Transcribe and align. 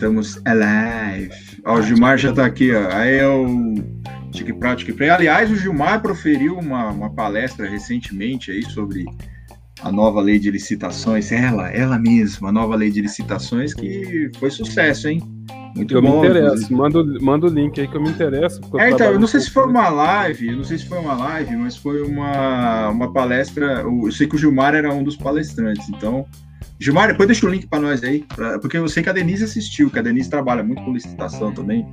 Estamos 0.00 0.40
alive. 0.46 1.30
Ó, 1.66 1.74
o 1.74 1.82
Gilmar 1.82 2.16
já 2.16 2.32
tá 2.32 2.46
aqui, 2.46 2.72
ó. 2.74 2.88
Aí 2.90 3.16
é 3.16 3.28
o 3.28 3.74
Tique 4.32 4.50
Prá, 4.54 4.74
Tique 4.74 4.94
Prá. 4.94 5.14
Aliás, 5.14 5.50
o 5.50 5.56
Gilmar 5.56 6.00
proferiu 6.00 6.58
uma, 6.58 6.88
uma 6.88 7.10
palestra 7.10 7.68
recentemente 7.68 8.50
aí 8.50 8.62
sobre 8.62 9.04
a 9.82 9.92
nova 9.92 10.22
lei 10.22 10.38
de 10.38 10.50
licitações. 10.50 11.30
Ela, 11.30 11.68
ela 11.68 11.98
mesma, 11.98 12.48
a 12.48 12.52
nova 12.52 12.76
lei 12.76 12.90
de 12.90 13.02
licitações 13.02 13.74
que 13.74 14.30
foi 14.38 14.50
sucesso, 14.50 15.06
hein? 15.06 15.22
Muito 15.76 15.94
eu 15.94 16.00
bom. 16.00 16.22
me 16.22 16.28
interesso. 16.28 16.72
Manda, 16.74 17.04
manda 17.20 17.46
o 17.46 17.50
link 17.50 17.78
aí 17.78 17.86
que 17.86 17.94
eu 17.94 18.02
me 18.02 18.08
interesso. 18.08 18.58
É, 18.78 18.92
então, 18.92 19.12
eu 19.12 19.20
não 19.20 19.26
sei 19.26 19.40
se 19.40 19.50
foi 19.50 19.66
uma 19.66 19.90
live, 19.90 20.48
eu 20.48 20.56
não 20.56 20.64
sei 20.64 20.78
se 20.78 20.86
foi 20.86 20.98
uma 20.98 21.12
live, 21.12 21.54
mas 21.56 21.76
foi 21.76 22.00
uma, 22.00 22.88
uma 22.88 23.12
palestra. 23.12 23.82
Eu 23.82 24.10
sei 24.10 24.26
que 24.26 24.36
o 24.36 24.38
Gilmar 24.38 24.74
era 24.74 24.90
um 24.94 25.04
dos 25.04 25.16
palestrantes, 25.16 25.90
então 25.90 26.24
Gilmar, 26.80 27.08
depois 27.08 27.26
deixa 27.26 27.46
o 27.46 27.50
link 27.50 27.66
para 27.66 27.78
nós 27.78 28.02
aí, 28.02 28.24
pra, 28.34 28.58
porque 28.58 28.78
eu 28.78 28.88
sei 28.88 29.02
que 29.02 29.10
a 29.10 29.12
Denise 29.12 29.44
assistiu, 29.44 29.90
que 29.90 29.98
a 29.98 30.02
Denise 30.02 30.30
trabalha 30.30 30.62
muito 30.62 30.82
com 30.82 30.94
licitação 30.94 31.52
também 31.52 31.86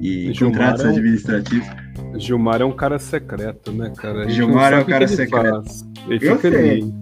e 0.00 0.32
Gilmar 0.34 0.58
contratos 0.58 0.84
é 0.84 0.86
um, 0.88 0.90
administrativos. 0.90 1.68
Gilmar 2.16 2.60
é 2.60 2.64
um 2.64 2.72
cara 2.72 2.98
secreto, 2.98 3.72
né, 3.72 3.92
cara? 3.96 4.28
Gilmar 4.28 4.72
é 4.72 4.80
um 4.80 4.84
cara 4.84 5.06
secreto. 5.06 5.62
Ele 6.08 6.28
eu 6.28 6.36
fica 6.36 6.50
sei. 6.50 6.70
ali. 6.70 7.01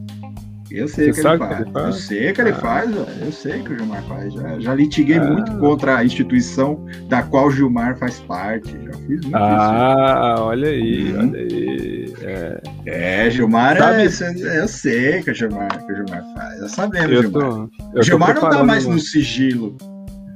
Eu 0.70 0.87
sei 0.87 1.12
Você 1.12 1.20
que, 1.23 1.29
ele 1.29 1.38
faz. 1.38 1.56
que 1.56 1.62
ele 1.62 1.73
faz. 1.73 1.87
Eu 1.87 1.92
sei 1.92 2.33
que 2.33 2.41
ele 2.41 2.51
ah. 2.51 2.55
faz, 2.55 2.91
eu 2.95 3.33
sei 3.33 3.62
que 3.62 3.73
o 3.73 3.77
Gilmar 3.77 4.02
faz. 4.05 4.33
Já, 4.33 4.61
já 4.61 4.74
litiguei 4.74 5.19
ah. 5.19 5.24
muito 5.24 5.59
contra 5.59 5.98
a 5.98 6.05
instituição 6.05 6.84
da 7.09 7.23
qual 7.23 7.48
o 7.48 7.51
Gilmar 7.51 7.97
faz 7.98 8.20
parte. 8.20 8.70
Já 8.70 8.92
fiz 8.92 9.20
muito 9.23 9.37
ah, 9.37 10.34
isso. 10.34 10.45
olha 10.45 10.69
aí, 10.69 11.12
uhum. 11.12 11.19
olha 11.19 11.41
aí. 11.41 12.14
É, 12.23 12.62
é 12.87 13.30
Gilmar 13.30 13.77
é, 13.77 14.05
eu 14.05 14.69
sei 14.69 15.23
que 15.23 15.30
o 15.30 15.34
Gilmar, 15.34 15.84
que 15.84 15.92
o 15.92 15.97
Gilmar 15.97 16.25
faz. 16.34 16.61
Já 16.61 16.69
sabemos, 16.69 17.11
eu 17.11 17.23
Gilmar. 17.23 17.42
Tô, 17.42 17.70
eu 17.95 18.02
Gilmar 18.02 18.34
não 18.34 18.50
tá 18.50 18.64
mais 18.64 18.86
no 18.86 18.98
sigilo. 18.98 19.77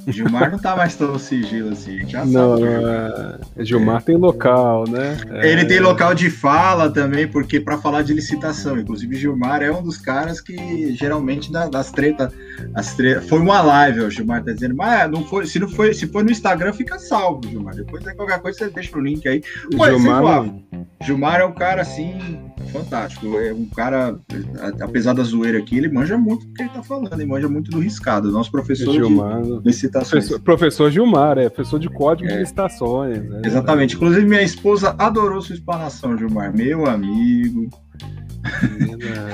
Gilmar 0.07 0.51
não 0.51 0.59
tá 0.59 0.77
mais 0.77 0.95
tão 0.97 1.19
sigilo 1.19 1.71
assim, 1.71 2.07
já 2.07 2.25
não, 2.25 2.59
sabe. 2.59 2.71
Gilmar, 2.71 3.41
é... 3.57 3.65
Gilmar 3.65 4.03
tem 4.03 4.17
local, 4.17 4.85
né? 4.89 5.17
É... 5.31 5.51
Ele 5.51 5.65
tem 5.65 5.81
local 5.81 6.15
de 6.15 6.31
fala 6.31 6.91
também, 6.91 7.27
porque 7.27 7.61
para 7.61 7.79
falar 7.79 8.03
de 8.03 8.13
licitação, 8.13 8.79
inclusive 8.79 9.17
Gilmar 9.17 9.63
é 9.63 9.71
um 9.71 9.83
dos 9.83 9.97
caras 9.97 10.41
que 10.41 10.95
geralmente 10.95 11.51
das 11.53 11.91
tretas, 11.91 12.33
as 12.75 12.95
treta, 12.95 13.23
foi 13.23 13.41
uma 13.41 13.61
live, 13.61 14.01
o 14.01 14.11
Gilmar 14.11 14.43
tá 14.45 14.53
dizendo, 14.53 14.77
mas 14.77 15.11
não 15.11 15.25
foi, 15.25 15.47
se 15.47 15.59
não 15.59 15.69
foi, 15.69 15.95
se 15.95 16.07
for 16.07 16.25
no 16.25 16.31
Instagram 16.31 16.73
fica 16.73 16.99
salvo, 16.99 17.49
Gilmar. 17.49 17.75
Depois 17.75 18.07
é 18.07 18.15
qualquer 18.15 18.41
coisa 18.41 18.59
você 18.59 18.71
deixa 18.71 18.97
o 18.97 19.01
link 19.01 19.27
aí. 19.27 19.43
Mas, 19.75 19.91
Gilmar, 19.91 20.55
Gilmar 21.03 21.41
é 21.41 21.45
um 21.45 21.53
cara 21.53 21.83
assim 21.83 22.45
fantástico, 22.73 23.39
é 23.39 23.53
um 23.53 23.67
cara, 23.67 24.19
apesar 24.81 25.13
da 25.13 25.23
zoeira 25.23 25.59
aqui, 25.59 25.77
ele 25.77 25.89
manja 25.89 26.19
muito 26.19 26.47
do 26.47 26.53
que 26.53 26.63
ele 26.63 26.71
tá 26.71 26.83
falando, 26.83 27.13
ele 27.13 27.25
manja 27.25 27.49
muito 27.49 27.71
do 27.71 27.79
riscado. 27.79 28.33
Nosso 28.33 28.51
professor 28.51 28.93
Gilmar, 28.93 29.43
de 29.43 29.73
licitações. 29.99 30.29
Professor, 30.29 30.41
professor 30.41 30.91
Gilmar, 30.91 31.39
é 31.39 31.49
professor 31.49 31.79
de 31.79 31.89
código 31.89 32.29
é. 32.29 32.35
de 32.35 32.39
licitações. 32.41 33.23
Né? 33.23 33.43
Exatamente. 33.45 33.97
Inclusive, 33.97 34.27
minha 34.27 34.43
esposa 34.43 34.95
adorou 34.99 35.41
sua 35.41 35.55
explanação, 35.55 36.17
Gilmar, 36.17 36.55
meu 36.55 36.87
amigo. 36.87 37.69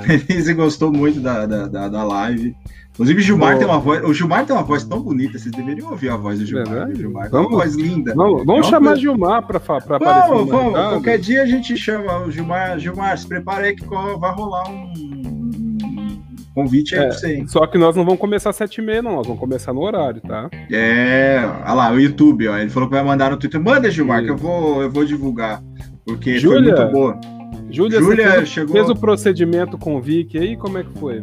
Denise 0.07 0.55
gostou 0.55 0.93
muito 0.93 1.21
da, 1.21 1.47
da, 1.47 1.67
da, 1.67 1.89
da 1.89 2.05
live. 2.05 2.55
Inclusive, 2.93 3.23
Gilmar 3.23 3.57
tem 3.57 3.67
uma 3.67 3.79
voz. 3.79 4.05
O 4.05 4.13
Gilmar 4.13 4.45
tem 4.45 4.55
uma 4.55 4.63
voz 4.63 4.85
tão 4.85 5.01
bonita, 5.01 5.39
vocês 5.39 5.51
deveriam 5.55 5.91
ouvir 5.91 6.11
a 6.11 6.17
voz 6.17 6.39
do 6.39 6.45
Gilmar. 6.45 6.95
Gilmar 6.95 7.31
vamos, 7.31 7.49
uma 7.49 7.59
voz 7.59 7.75
linda. 7.75 8.15
Vamos, 8.15 8.45
vamos 8.45 8.67
é 8.67 8.71
chamar 8.71 8.97
Gilmar 8.97 9.47
para 9.47 9.57
aparecer. 9.57 10.29
Vamos, 10.29 10.49
vamos. 10.51 10.73
Qualquer 10.75 11.19
dia 11.19 11.43
a 11.43 11.47
gente 11.47 11.77
chama 11.77 12.19
o 12.19 12.31
Gilmar. 12.31 12.79
Gilmar, 12.79 13.17
se 13.17 13.27
prepare 13.27 13.69
aí 13.69 13.77
que 13.77 13.87
vai 13.87 14.33
rolar 14.33 14.69
um 14.69 15.30
convite 16.55 16.95
é, 16.95 17.07
pra 17.07 17.13
você. 17.13 17.45
Só 17.47 17.67
que 17.67 17.79
nós 17.79 17.97
não 17.97 18.05
vamos 18.05 18.21
começar 18.21 18.51
às 18.51 18.59
7h30, 18.59 19.03
não. 19.03 19.17
Nós 19.17 19.27
vamos 19.27 19.41
começar 19.41 19.73
no 19.73 19.81
horário, 19.81 20.21
tá? 20.21 20.49
É, 20.71 21.41
olha 21.65 21.75
lá, 21.75 21.93
o 21.93 21.99
YouTube, 21.99 22.49
ó. 22.49 22.59
Ele 22.59 22.71
falou 22.71 22.89
que 22.89 22.95
vai 22.95 23.05
mandar 23.05 23.31
no 23.31 23.37
Twitter. 23.37 23.61
Manda, 23.61 23.91
Gilmar, 23.91 24.25
que 24.25 24.31
eu 24.31 24.37
vou, 24.37 24.83
eu 24.83 24.91
vou 24.91 25.05
divulgar. 25.05 25.63
Porque 26.05 26.39
Julia, 26.39 26.75
foi 26.75 26.85
muito 26.85 26.93
boa. 26.93 27.21
Júlia, 27.71 28.01
Júlia 28.01 28.31
fez, 28.33 28.49
chegou... 28.49 28.75
fez 28.75 28.89
o 28.89 28.97
procedimento 28.97 29.79
com 29.79 29.97
o 29.97 30.01
Vic 30.01 30.37
aí, 30.37 30.57
como 30.57 30.79
é 30.79 30.83
que 30.83 30.99
foi? 30.99 31.21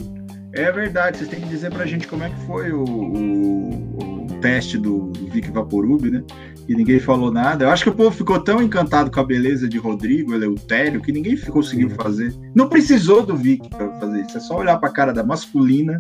É 0.58 0.72
verdade, 0.72 1.18
vocês 1.18 1.30
têm 1.30 1.40
que 1.40 1.48
dizer 1.48 1.72
pra 1.72 1.86
gente 1.86 2.08
como 2.08 2.24
é 2.24 2.30
que 2.30 2.40
foi 2.48 2.72
o, 2.72 2.84
o, 2.84 4.26
o 4.26 4.40
teste 4.42 4.78
do, 4.78 5.12
do 5.12 5.28
Vic 5.28 5.52
Vaporub, 5.52 6.10
né? 6.10 6.24
E 6.68 6.76
ninguém 6.76 7.00
falou 7.00 7.32
nada. 7.32 7.66
Eu 7.66 7.70
acho 7.70 7.84
que 7.84 7.90
o 7.90 7.96
povo 7.96 8.12
ficou 8.12 8.40
tão 8.40 8.62
encantado 8.62 9.12
com 9.12 9.20
a 9.20 9.24
beleza 9.24 9.70
de 9.70 9.78
Rodrigo 9.78 10.34
Eleutério 10.34 11.00
que 11.00 11.12
ninguém 11.12 11.38
conseguiu 11.38 11.92
fazer. 11.92 12.34
Não 12.56 12.68
precisou 12.68 13.24
do 13.24 13.38
Vic 13.38 13.70
para 13.70 14.00
fazer 14.00 14.22
isso. 14.22 14.38
É 14.38 14.40
só 14.42 14.58
olhar 14.58 14.78
para 14.78 14.90
a 14.90 14.94
cara 14.94 15.14
da 15.14 15.24
masculina, 15.24 15.98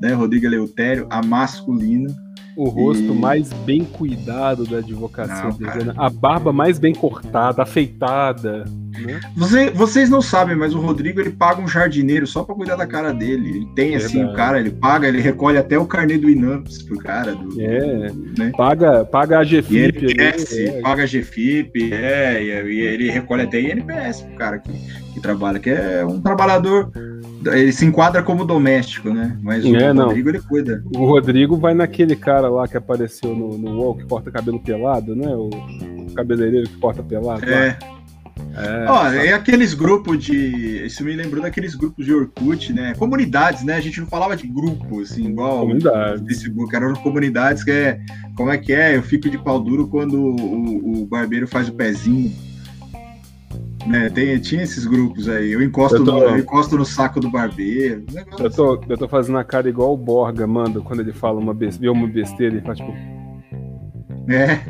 né? 0.00 0.14
Rodrigo 0.14 0.46
Eleutério, 0.46 1.06
a 1.10 1.22
masculina 1.22 2.08
o 2.58 2.68
rosto 2.68 3.04
e... 3.04 3.16
mais 3.16 3.52
bem 3.52 3.84
cuidado 3.84 4.66
da 4.66 4.78
advocacia 4.78 5.44
não, 5.84 5.94
a 5.96 6.10
barba 6.10 6.52
mais 6.52 6.76
bem 6.76 6.92
cortada, 6.92 7.62
afeitada. 7.62 8.64
Né? 9.00 9.20
Você, 9.36 9.70
vocês 9.70 10.10
não 10.10 10.20
sabem, 10.20 10.56
mas 10.56 10.74
o 10.74 10.80
Rodrigo 10.80 11.20
ele 11.20 11.30
paga 11.30 11.62
um 11.62 11.68
jardineiro 11.68 12.26
só 12.26 12.42
para 12.42 12.56
cuidar 12.56 12.74
da 12.74 12.84
cara 12.84 13.14
dele. 13.14 13.48
Ele 13.48 13.66
tem 13.76 13.94
assim 13.94 14.24
o 14.24 14.32
cara, 14.32 14.58
ele 14.58 14.72
paga, 14.72 15.06
ele 15.06 15.20
recolhe 15.20 15.56
até 15.56 15.78
o 15.78 15.86
carnê 15.86 16.18
do 16.18 16.28
Inamps 16.28 16.82
pro 16.82 16.98
cara. 16.98 17.32
Do, 17.32 17.60
é, 17.60 18.10
né? 18.36 18.50
paga, 18.56 19.04
paga 19.04 19.38
a 19.38 19.44
GFIP. 19.44 20.20
É. 20.20 20.80
paga 20.80 21.04
a 21.04 21.06
GFIP, 21.06 21.92
é, 21.92 22.42
e, 22.42 22.80
ele 22.80 23.08
recolhe 23.08 23.42
até 23.42 23.60
INPS 23.60 24.22
pro 24.22 24.36
cara 24.36 24.58
que, 24.58 24.72
que 25.14 25.20
trabalha, 25.20 25.60
que 25.60 25.70
é 25.70 26.04
um 26.04 26.20
trabalhador 26.20 26.90
ele 27.46 27.72
se 27.72 27.84
enquadra 27.84 28.22
como 28.22 28.44
doméstico, 28.44 29.10
né? 29.10 29.36
Mas 29.42 29.64
o 29.64 29.76
é, 29.76 29.90
Rodrigo 29.90 30.28
ele 30.28 30.40
cuida. 30.40 30.82
O 30.96 31.06
Rodrigo 31.06 31.56
vai 31.56 31.74
naquele 31.74 32.16
cara 32.16 32.48
lá 32.48 32.66
que 32.66 32.76
apareceu 32.76 33.34
no, 33.34 33.56
no 33.56 33.78
UOL 33.78 33.96
que 33.96 34.04
corta 34.04 34.30
cabelo 34.30 34.60
pelado, 34.60 35.14
né? 35.14 35.28
O, 35.28 35.48
o 35.48 36.14
cabeleireiro 36.14 36.68
que 36.68 36.76
corta 36.78 37.02
pelado. 37.02 37.44
É. 37.44 37.78
Lá. 37.80 37.98
É, 38.56 38.86
Ó, 38.88 39.06
é 39.12 39.32
aqueles 39.32 39.74
grupos 39.74 40.24
de. 40.24 40.86
Isso 40.86 41.04
me 41.04 41.14
lembrou 41.14 41.42
daqueles 41.42 41.74
grupos 41.74 42.04
de 42.04 42.12
Orkut, 42.12 42.72
né? 42.72 42.94
Comunidades, 42.96 43.64
né? 43.64 43.74
A 43.74 43.80
gente 43.80 44.00
não 44.00 44.06
falava 44.06 44.36
de 44.36 44.46
grupo, 44.46 45.00
assim, 45.00 45.26
igual 45.26 45.60
Comunidade. 45.60 46.24
Facebook, 46.24 46.74
eram 46.74 46.94
comunidades 46.94 47.62
que 47.64 47.70
é. 47.70 48.00
Como 48.36 48.50
é 48.50 48.58
que 48.58 48.72
é? 48.72 48.96
Eu 48.96 49.02
fico 49.02 49.28
de 49.28 49.38
pau 49.38 49.60
duro 49.60 49.88
quando 49.88 50.14
o, 50.18 51.02
o 51.02 51.06
barbeiro 51.06 51.46
faz 51.46 51.68
o 51.68 51.72
pezinho 51.72 52.32
né, 53.88 54.10
tem, 54.10 54.38
tinha 54.38 54.62
esses 54.62 54.84
grupos 54.84 55.28
aí. 55.28 55.52
Eu 55.52 55.62
encosto, 55.62 55.96
eu 55.96 56.04
tô, 56.04 56.12
no, 56.12 56.18
eu 56.20 56.38
encosto 56.38 56.76
no 56.76 56.84
saco 56.84 57.18
do 57.18 57.30
barbeiro. 57.30 58.04
Eu 58.38 58.50
tô, 58.50 58.80
eu 58.88 58.98
tô 58.98 59.08
fazendo 59.08 59.38
a 59.38 59.44
cara 59.44 59.68
igual 59.68 59.94
o 59.94 59.96
Borga 59.96 60.46
manda 60.46 60.80
quando 60.80 61.00
ele 61.00 61.12
fala 61.12 61.40
uma 61.40 61.54
besteira, 61.54 61.92
uma 61.92 62.06
besteira 62.06 62.56
e 62.56 62.60
faz 62.60 62.78
tipo. 62.78 62.92
É. 64.30 64.60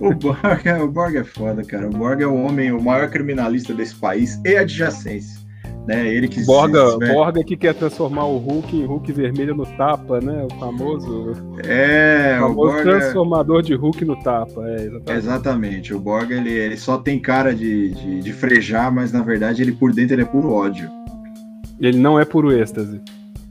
o, 0.00 0.14
Borga, 0.14 0.84
o 0.84 0.88
Borga 0.90 1.20
é 1.20 1.24
foda, 1.24 1.64
cara. 1.64 1.86
O 1.86 1.90
Borga 1.90 2.24
é 2.24 2.26
o 2.26 2.34
homem, 2.34 2.72
o 2.72 2.80
maior 2.80 3.08
criminalista 3.10 3.72
desse 3.72 3.94
país 3.94 4.40
e 4.44 4.56
adjacência. 4.56 5.41
Né? 5.86 6.08
Ele 6.14 6.28
que 6.28 6.44
Borga, 6.44 6.90
se... 6.90 7.12
Borga 7.12 7.42
que 7.42 7.56
quer 7.56 7.74
transformar 7.74 8.26
o 8.26 8.38
Hulk 8.38 8.76
em 8.76 8.84
Hulk 8.84 9.12
vermelho 9.12 9.54
no 9.54 9.66
tapa, 9.66 10.20
né? 10.20 10.46
O 10.50 10.58
famoso. 10.58 11.32
É, 11.66 12.36
o, 12.38 12.42
famoso 12.42 12.52
o 12.52 12.54
Borga... 12.54 12.82
transformador 12.82 13.62
de 13.62 13.74
Hulk 13.74 14.04
no 14.04 14.16
tapa. 14.22 14.62
É, 14.68 14.74
exatamente. 14.74 15.12
exatamente. 15.12 15.94
O 15.94 15.98
Borga 15.98 16.36
ele, 16.36 16.52
ele 16.52 16.76
só 16.76 16.98
tem 16.98 17.18
cara 17.18 17.52
de, 17.52 17.90
de, 17.94 18.20
de, 18.20 18.32
frejar, 18.32 18.92
mas 18.92 19.12
na 19.12 19.22
verdade 19.22 19.62
ele 19.62 19.72
por 19.72 19.92
dentro 19.92 20.14
ele 20.14 20.22
é 20.22 20.26
puro 20.26 20.52
ódio. 20.52 20.88
Ele 21.80 21.98
não 21.98 22.18
é 22.18 22.24
puro 22.24 22.52
êxtase. 22.52 23.00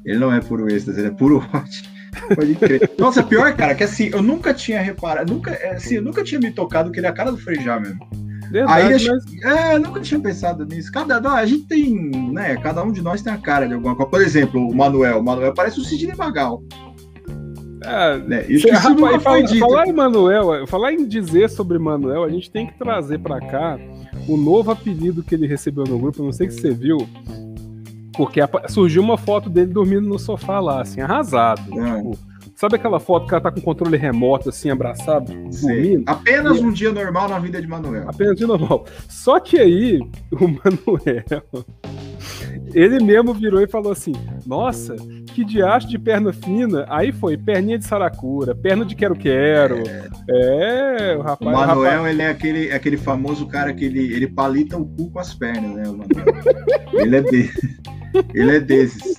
Ele 0.06 0.18
não 0.18 0.34
é 0.34 0.40
puro 0.40 0.74
êxtase, 0.74 1.00
ele 1.00 1.10
é 1.10 1.12
puro 1.12 1.44
ódio. 1.54 1.92
Pode 2.34 2.56
crer. 2.56 2.90
Nossa, 2.98 3.24
pior, 3.24 3.54
cara, 3.56 3.76
que 3.76 3.84
assim, 3.84 4.10
eu 4.14 4.22
nunca 4.22 4.54
tinha 4.54 4.82
reparado, 4.82 5.34
nunca, 5.34 5.52
assim, 5.76 5.96
eu 5.96 6.02
nunca 6.02 6.24
tinha 6.24 6.40
me 6.40 6.52
tocado 6.52 6.92
que 6.92 7.00
ele 7.00 7.08
é 7.08 7.10
a 7.10 7.14
cara 7.14 7.32
do 7.32 7.38
Frejá 7.38 7.78
mesmo. 7.80 8.08
Verdade, 8.52 8.94
Aí, 8.94 9.10
mas... 9.10 9.44
É, 9.44 9.80
nunca 9.80 10.02
tinha 10.02 10.20
pensado 10.20 10.66
nisso. 10.66 10.92
Cada, 10.92 11.20
a 11.34 11.46
gente 11.46 11.66
tem, 11.68 12.12
né? 12.32 12.58
Cada 12.58 12.84
um 12.84 12.92
de 12.92 13.02
nós 13.02 13.22
tem 13.22 13.32
a 13.32 13.38
cara 13.38 13.68
de 13.68 13.74
alguma 13.74 13.96
coisa. 13.96 14.12
Por 14.12 14.22
exemplo, 14.22 14.68
o 14.68 14.76
Manuel. 14.76 15.20
O 15.20 15.24
Manuel 15.24 15.54
parece 15.54 15.80
o 15.80 15.84
Sidney 15.84 16.16
Magal. 16.16 16.62
É, 17.84 18.18
né? 18.20 18.46
Isso 18.48 18.68
que 18.68 18.74
rapaz, 18.74 19.24
falar, 19.24 19.48
falar 19.48 19.88
em 19.88 19.94
Manuel, 19.94 20.68
falar 20.68 20.94
em 20.94 21.08
dizer 21.08 21.50
sobre 21.50 21.80
Manuel, 21.80 22.24
a 22.24 22.30
gente 22.30 22.52
tem 22.52 22.68
que 22.68 22.78
trazer 22.78 23.18
para 23.20 23.40
cá 23.40 23.80
o 24.28 24.38
novo 24.38 24.70
apelido 24.70 25.24
que 25.24 25.34
ele 25.34 25.48
recebeu 25.48 25.86
no 25.86 25.98
grupo. 25.98 26.24
Não 26.24 26.32
sei 26.32 26.52
se 26.52 26.62
você 26.62 26.72
viu, 26.72 26.98
porque 28.16 28.40
surgiu 28.70 29.02
uma 29.02 29.18
foto 29.18 29.50
dele 29.50 29.74
dormindo 29.74 30.08
no 30.08 30.20
sofá 30.20 30.60
lá, 30.60 30.82
assim, 30.82 31.02
arrasado. 31.02 31.62
É. 31.80 31.96
Tipo, 31.96 32.31
Sabe 32.62 32.76
aquela 32.76 33.00
foto 33.00 33.26
que 33.26 33.34
ela 33.34 33.42
tá 33.42 33.50
com 33.50 33.60
controle 33.60 33.98
remoto, 33.98 34.50
assim, 34.50 34.70
abraçado, 34.70 35.34
dormindo? 35.34 36.04
Apenas 36.06 36.60
e... 36.60 36.64
um 36.64 36.72
dia 36.72 36.92
normal 36.92 37.28
na 37.28 37.40
vida 37.40 37.60
de 37.60 37.68
Manuel. 37.68 38.08
Apenas 38.08 38.34
um 38.34 38.36
dia 38.36 38.46
normal. 38.46 38.86
Só 39.10 39.40
que 39.40 39.58
aí, 39.58 39.98
o 40.30 40.48
Manuel, 40.48 41.26
ele 42.72 43.04
mesmo 43.04 43.34
virou 43.34 43.62
e 43.62 43.68
falou 43.68 43.92
assim: 43.92 44.14
Nossa, 44.46 44.96
que 45.34 45.44
diacho 45.44 45.88
de 45.88 45.98
perna 45.98 46.32
fina. 46.32 46.86
Aí 46.88 47.12
foi, 47.12 47.36
perninha 47.36 47.80
de 47.80 47.86
saracura, 47.86 48.54
perna 48.54 48.86
de 48.86 48.94
quero-quero. 48.94 49.82
É... 50.30 51.14
é, 51.14 51.18
o 51.18 51.22
rapaz. 51.22 51.58
O 51.58 51.60
Manuel, 51.60 51.92
rapaz... 51.92 52.14
ele 52.14 52.22
é 52.22 52.30
aquele, 52.30 52.70
é 52.70 52.76
aquele 52.76 52.98
famoso 52.98 53.48
cara 53.48 53.74
que 53.74 53.86
ele, 53.86 54.14
ele 54.14 54.28
palita 54.28 54.78
o 54.78 54.86
cu 54.86 55.10
com 55.10 55.18
as 55.18 55.34
pernas, 55.34 55.74
né, 55.78 55.90
o 55.90 55.98
Manuel? 55.98 56.44
ele 56.94 57.16
é 57.16 57.22
desse. 57.22 57.82
Ele 58.36 58.58
é 58.58 58.60
desses. 58.60 59.16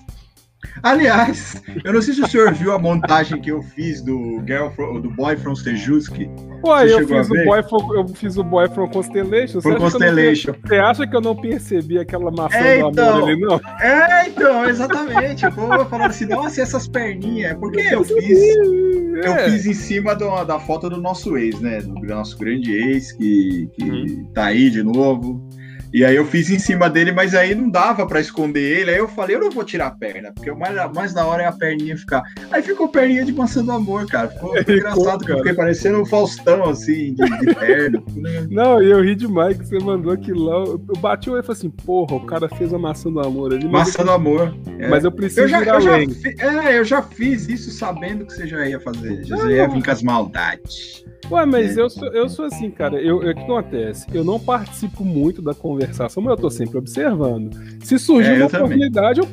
Aliás, 0.83 1.63
eu 1.85 1.93
não 1.93 2.03
sei 2.03 2.15
se 2.15 2.23
o 2.23 2.29
senhor 2.29 2.53
viu 2.53 2.73
a 2.73 2.79
montagem 2.79 3.41
que 3.41 3.51
eu 3.51 3.63
fiz 3.63 4.03
do 4.03 4.43
Girl 4.47 4.69
from, 4.71 5.01
do 5.01 5.11
Boy 5.11 5.37
from 5.37 5.55
Sejuski. 5.55 6.29
Ué, 6.65 6.93
eu 6.93 7.07
fiz, 7.07 7.31
o 7.31 7.45
boy 7.45 7.63
from, 7.65 7.95
eu 7.95 8.09
fiz 8.09 8.37
o 8.37 8.45
Boy 8.45 8.69
from 8.69 8.89
Constellation. 8.89 9.61
From 9.61 9.77
Constellation. 9.77 10.55
Você 10.65 10.77
acha 10.77 11.07
que 11.07 11.17
eu 11.17 11.21
não 11.21 11.35
percebi 11.35 11.99
aquela 11.99 12.31
maçã 12.31 12.57
é, 12.57 12.81
do 12.81 12.91
então, 12.91 13.17
amor 13.17 13.29
ali, 13.29 13.41
não? 13.41 13.61
É, 13.81 14.29
então, 14.29 14.69
exatamente. 14.69 15.45
Eu 15.45 15.51
vou 15.51 15.85
falando 15.87 16.11
assim, 16.11 16.27
nossa, 16.27 16.63
essas 16.63 16.87
perninhas. 16.87 17.55
Porque 17.59 17.81
eu 17.81 18.05
fiz. 18.05 18.39
É. 18.39 19.29
Eu 19.29 19.51
fiz 19.51 19.67
em 19.67 19.75
cima 19.75 20.15
do, 20.15 20.45
da 20.45 20.59
foto 20.59 20.89
do 20.89 21.01
nosso 21.01 21.37
ex, 21.37 21.61
né? 21.61 21.81
Do 21.81 21.95
nosso 22.07 22.39
grande 22.39 22.73
ex, 22.73 23.13
que, 23.13 23.69
que 23.75 23.85
hum. 23.85 24.31
tá 24.33 24.47
aí 24.47 24.71
de 24.71 24.83
novo. 24.83 25.47
E 25.93 26.05
aí 26.05 26.17
eu 26.17 26.25
fiz 26.25 26.49
em 26.49 26.59
cima 26.59 26.89
dele, 26.89 27.13
mas 27.13 27.35
aí 27.35 27.55
não 27.55 27.69
dava 27.69 28.07
para 28.07 28.21
esconder 28.21 28.61
ele. 28.61 28.91
Aí 28.91 28.99
eu 28.99 29.09
falei, 29.09 29.37
eu 29.37 29.41
não 29.41 29.51
vou 29.51 29.63
tirar 29.63 29.89
a 29.89 29.91
perna, 29.91 30.33
porque 30.33 30.51
o 30.51 30.59
mais, 30.59 30.75
mais 30.95 31.13
da 31.13 31.27
hora 31.27 31.43
é 31.43 31.47
a 31.47 31.53
perninha 31.53 31.97
ficar. 31.97 32.23
Aí 32.51 32.63
ficou 32.63 32.89
perninha 32.89 33.25
de 33.25 33.33
maçã 33.33 33.63
do 33.63 33.73
amor, 33.73 34.07
cara. 34.07 34.29
Ficou, 34.29 34.57
ficou 34.59 34.75
engraçado, 34.75 35.25
cara. 35.25 35.33
eu 35.33 35.39
fiquei 35.39 35.55
parecendo 35.55 36.01
um 36.01 36.07
Faustão, 36.07 36.65
assim, 36.65 37.15
de, 37.15 37.39
de 37.41 37.55
perna. 37.55 38.03
não, 38.51 38.83
e 38.83 38.91
eu 38.91 39.03
ri 39.03 39.15
demais 39.15 39.57
que 39.59 39.67
você 39.67 39.79
mandou 39.79 40.13
aquilo 40.13 40.45
lá. 40.45 40.65
Eu 40.65 40.79
bati 40.99 41.29
o 41.29 41.39
e 41.39 41.43
falei 41.43 41.59
assim, 41.59 41.71
porra, 41.71 42.17
o 42.17 42.27
cara 42.27 42.49
fez 42.49 42.73
a 42.73 42.79
maçã 42.79 43.11
do 43.11 43.21
amor 43.21 43.53
ali. 43.53 43.69
Maçã 43.69 44.01
eu... 44.01 44.07
do 44.07 44.13
amor. 44.13 44.57
É. 44.79 44.89
Mas 44.89 45.05
eu 45.05 45.13
preciso 45.13 45.43
eu 45.43 45.49
já, 45.49 45.63
eu 45.63 45.81
já 45.81 45.99
fi... 45.99 46.37
É, 46.39 46.79
eu 46.79 46.85
já 46.85 47.03
fiz 47.03 47.49
isso 47.49 47.71
sabendo 47.71 48.25
que 48.25 48.33
você 48.33 48.47
já 48.47 48.67
ia 48.67 48.81
fazer. 48.81 49.25
Já 49.25 49.51
ia 49.51 49.69
vir 49.69 49.85
com 49.85 49.91
as 49.91 50.03
maldades. 50.03 51.05
Ué, 51.31 51.47
mas 51.47 51.77
é. 51.77 51.81
eu, 51.81 51.89
sou, 51.89 52.09
eu 52.09 52.29
sou 52.29 52.45
assim, 52.45 52.71
cara. 52.71 53.01
Eu, 53.01 53.19
o 53.19 53.21
que 53.21 53.41
acontece? 53.41 54.07
Eu 54.13 54.25
não 54.25 54.39
participo 54.39 55.05
muito 55.05 55.41
da 55.41 55.55
conversação, 55.55 56.23
mas 56.23 56.33
eu 56.33 56.37
tô 56.37 56.51
sempre 56.51 56.79
observando. 56.79 57.57
Se 57.83 57.99
surgir 57.99 58.33
é, 58.33 58.37
uma 58.37 58.47
oportunidade, 58.47 59.21
eu. 59.21 59.29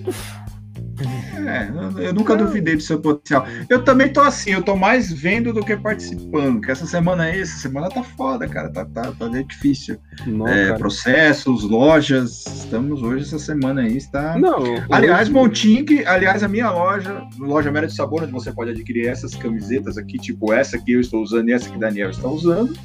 É, 1.48 2.08
eu 2.08 2.14
nunca 2.14 2.36
duvidei 2.36 2.76
do 2.76 2.82
seu 2.82 3.00
potencial. 3.00 3.46
Eu 3.70 3.84
também 3.84 4.12
tô 4.12 4.22
assim, 4.22 4.52
eu 4.52 4.62
tô 4.62 4.76
mais 4.76 5.12
vendo 5.12 5.54
do 5.54 5.64
que 5.64 5.76
participando. 5.78 6.62
Que 6.62 6.72
essa 6.72 6.86
semana 6.86 7.24
aí, 7.24 7.42
essa 7.42 7.58
semana 7.60 7.90
tá 7.90 8.04
foda, 8.04 8.48
cara. 8.48 8.70
Tá, 8.70 8.86
tá, 8.86 9.12
tá 9.12 9.28
difícil. 9.28 9.98
Não, 10.26 10.48
é, 10.48 10.78
processos, 10.78 11.64
lojas. 11.64 12.46
Estamos 12.46 13.02
hoje, 13.02 13.24
essa 13.24 13.40
semana 13.40 13.82
aí 13.82 13.98
está. 13.98 14.38
Não, 14.38 14.58
aliás, 14.90 15.28
hoje... 15.28 15.32
Montink, 15.32 16.06
aliás, 16.06 16.44
a 16.44 16.48
minha 16.48 16.70
loja, 16.70 17.24
loja 17.38 17.72
Mera 17.72 17.88
de 17.88 17.96
Sabor, 17.96 18.24
onde 18.24 18.32
você 18.32 18.52
pode 18.52 18.72
adquirir 18.72 19.08
essas 19.08 19.36
camisetas 19.36 19.98
aqui, 19.98 20.18
tipo 20.18 20.54
essa 20.54 20.78
que 20.78 20.94
eu 20.94 21.00
estou 21.00 21.22
usando 21.22 21.50
e 21.50 21.54
essa 21.54 21.70
que 21.70 21.78
Daniel 21.78 22.10
está 22.10 22.28
usando, 22.28 22.78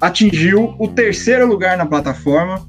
atingiu 0.00 0.74
o 0.78 0.88
terceiro 0.88 1.46
lugar 1.46 1.76
na 1.76 1.86
plataforma 1.86 2.66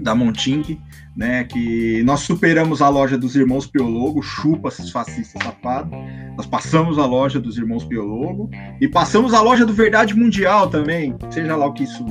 da 0.00 0.14
Montink 0.14 0.78
né? 1.16 1.44
Que 1.44 2.02
nós 2.04 2.20
superamos 2.20 2.80
a 2.80 2.88
loja 2.88 3.18
dos 3.18 3.36
irmãos 3.36 3.66
Piologo, 3.66 4.22
chupa 4.22 4.68
esses 4.68 4.90
fascistas 4.90 5.42
safados. 5.42 5.92
Nós 6.36 6.46
passamos 6.46 6.98
a 6.98 7.06
loja 7.06 7.40
dos 7.40 7.58
irmãos 7.58 7.84
Piologo 7.84 8.50
e 8.80 8.88
passamos 8.88 9.34
a 9.34 9.40
loja 9.40 9.66
do 9.66 9.72
Verdade 9.72 10.14
Mundial 10.14 10.68
também, 10.68 11.16
seja 11.30 11.56
lá 11.56 11.66
o 11.66 11.72
que 11.72 11.84
isso 11.84 12.04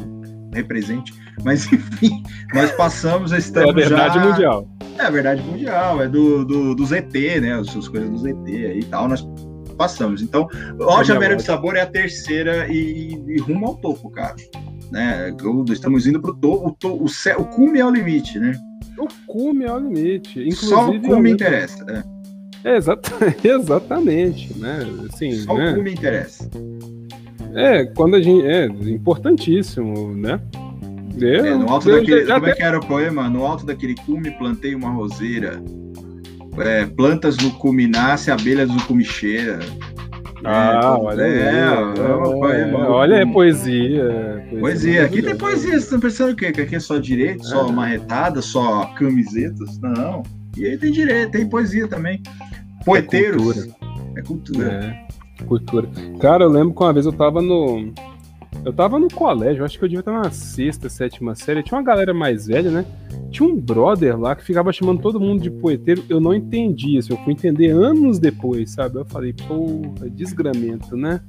represente. 0.54 1.14
Mas 1.44 1.66
enfim, 1.72 2.24
nós 2.54 2.72
passamos, 2.72 3.32
estamos 3.32 3.70
é 3.70 3.72
a 3.72 3.74
Verdade 3.74 4.16
já... 4.16 4.26
Mundial. 4.26 4.68
É 4.98 5.02
a 5.04 5.10
Verdade 5.10 5.42
Mundial, 5.42 6.02
é 6.02 6.08
do, 6.08 6.46
do, 6.46 6.76
do 6.76 6.86
ZT, 6.86 7.42
né? 7.42 7.54
As 7.54 7.88
coisas 7.88 8.10
do 8.10 8.18
ZT 8.18 8.50
aí 8.50 8.80
e 8.80 8.86
tal. 8.86 9.08
Nós 9.08 9.26
passamos. 9.78 10.22
Então, 10.22 10.48
Loja 10.78 11.18
Mera 11.18 11.36
de 11.36 11.44
Sabor 11.44 11.76
é 11.76 11.82
a 11.82 11.88
terceira 11.88 12.68
e, 12.68 13.14
e 13.28 13.40
rumo 13.40 13.68
ao 13.68 13.76
topo, 13.78 14.12
cara. 14.12 14.36
Né? 14.92 15.34
Estamos 15.72 16.06
indo 16.06 16.22
para 16.22 16.32
o 16.32 16.36
topo, 16.36 16.68
o, 16.68 16.72
to, 16.72 17.06
o, 17.40 17.46
cume 17.46 17.80
é 17.80 17.86
o 17.86 17.90
limite, 17.90 18.38
né? 18.38 18.54
O 18.98 19.08
cume 19.26 19.64
é 19.64 19.72
o 19.72 19.80
limite. 19.80 20.40
Inclusive, 20.42 20.70
Só 20.70 20.90
o 20.90 21.02
cume 21.02 21.32
interessa, 21.32 21.84
né? 21.86 22.04
É, 22.64 22.76
exata, 22.76 23.12
exatamente, 23.44 24.54
né? 24.60 24.80
Assim, 25.12 25.32
Só 25.32 25.58
né? 25.58 25.72
o 25.72 25.76
cume 25.76 25.94
interessa. 25.94 26.50
É, 27.56 27.86
quando 27.86 28.16
a 28.16 28.22
gente. 28.22 28.46
É 28.46 28.66
importantíssimo, 28.66 30.14
né? 30.16 30.40
Eu, 31.20 31.46
é, 31.46 31.56
no 31.56 31.70
alto 31.70 31.90
eu, 31.90 32.00
daquele. 32.00 32.26
Como 32.26 32.48
é 32.48 32.54
que 32.54 32.64
era 32.64 32.78
o 32.78 32.86
poema? 32.86 33.30
No 33.30 33.46
alto 33.46 33.66
daquele 33.66 33.96
cume 33.96 34.32
plantei 34.32 34.76
uma 34.76 34.90
roseira. 34.90 35.62
É, 36.60 36.86
plantas 36.86 37.38
no 37.38 37.52
cume 37.52 37.88
nasce, 37.88 38.30
abelhas 38.30 38.70
no 38.70 38.82
cume 38.84 39.06
cheira. 39.06 39.60
Ah, 40.44 40.82
é, 40.84 40.86
olha 40.86 41.22
é, 41.22 41.28
é, 41.28 41.60
é, 41.60 42.74
olha, 42.74 43.16
é 43.16 43.26
poesia. 43.26 44.04
Poesia, 44.50 44.60
poesia. 44.60 45.06
aqui 45.06 45.22
tem 45.22 45.36
poesia. 45.36 45.72
Vocês 45.72 45.84
estão 45.84 46.00
pensando 46.00 46.32
o 46.34 46.36
quê? 46.36 46.52
Que 46.52 46.62
aqui 46.62 46.76
é 46.76 46.80
só 46.80 46.98
direito, 46.98 47.46
só 47.46 47.68
é. 47.68 47.72
marretada, 47.72 48.42
só 48.42 48.86
camisetas? 48.96 49.80
Não. 49.80 50.24
E 50.58 50.66
aí 50.66 50.78
tem 50.78 50.92
direito, 50.92 51.32
tem 51.32 51.48
poesia 51.48 51.88
também. 51.88 52.22
Poeteiros. 52.84 53.58
É 53.58 53.62
cultura. 53.62 53.72
É 54.16 54.22
cultura. 54.22 55.08
É, 55.40 55.44
cultura. 55.46 55.90
Cara, 56.20 56.44
eu 56.44 56.50
lembro 56.50 56.74
que 56.74 56.82
uma 56.82 56.94
vez 56.94 57.06
eu 57.06 57.14
tava 57.14 57.42
no. 57.42 57.94
Eu 58.64 58.72
tava 58.72 59.00
no 59.00 59.08
colégio, 59.08 59.66
acho 59.66 59.78
que 59.78 59.84
eu 59.84 59.90
devia 59.90 60.02
estar 60.02 60.12
na 60.12 60.30
sexta, 60.30 60.88
sétima 60.88 61.34
série. 61.36 61.64
Tinha 61.64 61.78
uma 61.78 61.84
galera 61.84 62.14
mais 62.14 62.46
velha, 62.46 62.70
né? 62.70 62.86
Tinha 63.32 63.48
um 63.48 63.60
brother 63.60 64.20
lá 64.20 64.36
que 64.36 64.44
ficava 64.44 64.72
chamando 64.72 65.02
todo 65.02 65.20
mundo 65.20 65.42
de 65.42 65.50
poeteiro. 65.50 66.04
Eu 66.08 66.20
não 66.20 66.34
entendi 66.34 66.98
isso. 66.98 67.12
Eu 67.12 67.18
fui 67.18 67.34
entender 67.34 67.72
anos 67.72 68.20
depois, 68.20 68.72
sabe? 68.72 68.98
Eu 68.98 69.06
falei, 69.06 69.34
porra, 69.34 70.10
desgramento, 70.10 70.96
né? 70.96 71.22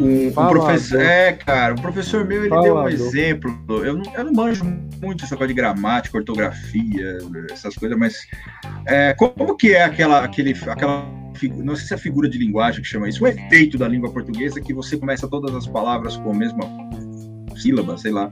Um, 0.00 0.28
um 0.28 0.32
professor. 0.32 1.00
É, 1.00 1.32
cara, 1.32 1.74
o 1.74 1.80
professor 1.80 2.24
meu 2.24 2.40
ele 2.40 2.48
Falador. 2.48 2.74
deu 2.74 2.82
um 2.82 2.88
exemplo. 2.88 3.84
Eu 3.84 3.98
não, 3.98 4.14
eu 4.14 4.24
não 4.24 4.32
manjo 4.32 4.64
muito 5.00 5.24
essa 5.24 5.36
coisa 5.36 5.52
de 5.52 5.54
gramática, 5.54 6.18
ortografia, 6.18 7.18
essas 7.50 7.76
coisas, 7.76 7.96
mas 7.96 8.26
é, 8.86 9.14
como 9.14 9.56
que 9.56 9.74
é 9.74 9.84
aquela, 9.84 10.24
aquele, 10.24 10.56
aquela 10.66 11.21
não 11.62 11.76
sei 11.76 11.86
se 11.86 11.92
é 11.92 11.96
a 11.96 11.98
figura 11.98 12.28
de 12.28 12.38
linguagem 12.38 12.82
que 12.82 12.88
chama 12.88 13.08
isso, 13.08 13.24
o 13.24 13.26
efeito 13.26 13.78
da 13.78 13.88
língua 13.88 14.10
portuguesa 14.10 14.60
que 14.60 14.72
você 14.72 14.96
começa 14.96 15.28
todas 15.28 15.54
as 15.54 15.66
palavras 15.66 16.16
com 16.16 16.30
a 16.30 16.34
mesma 16.34 16.64
sílaba, 17.56 17.96
sei 17.96 18.12
lá. 18.12 18.30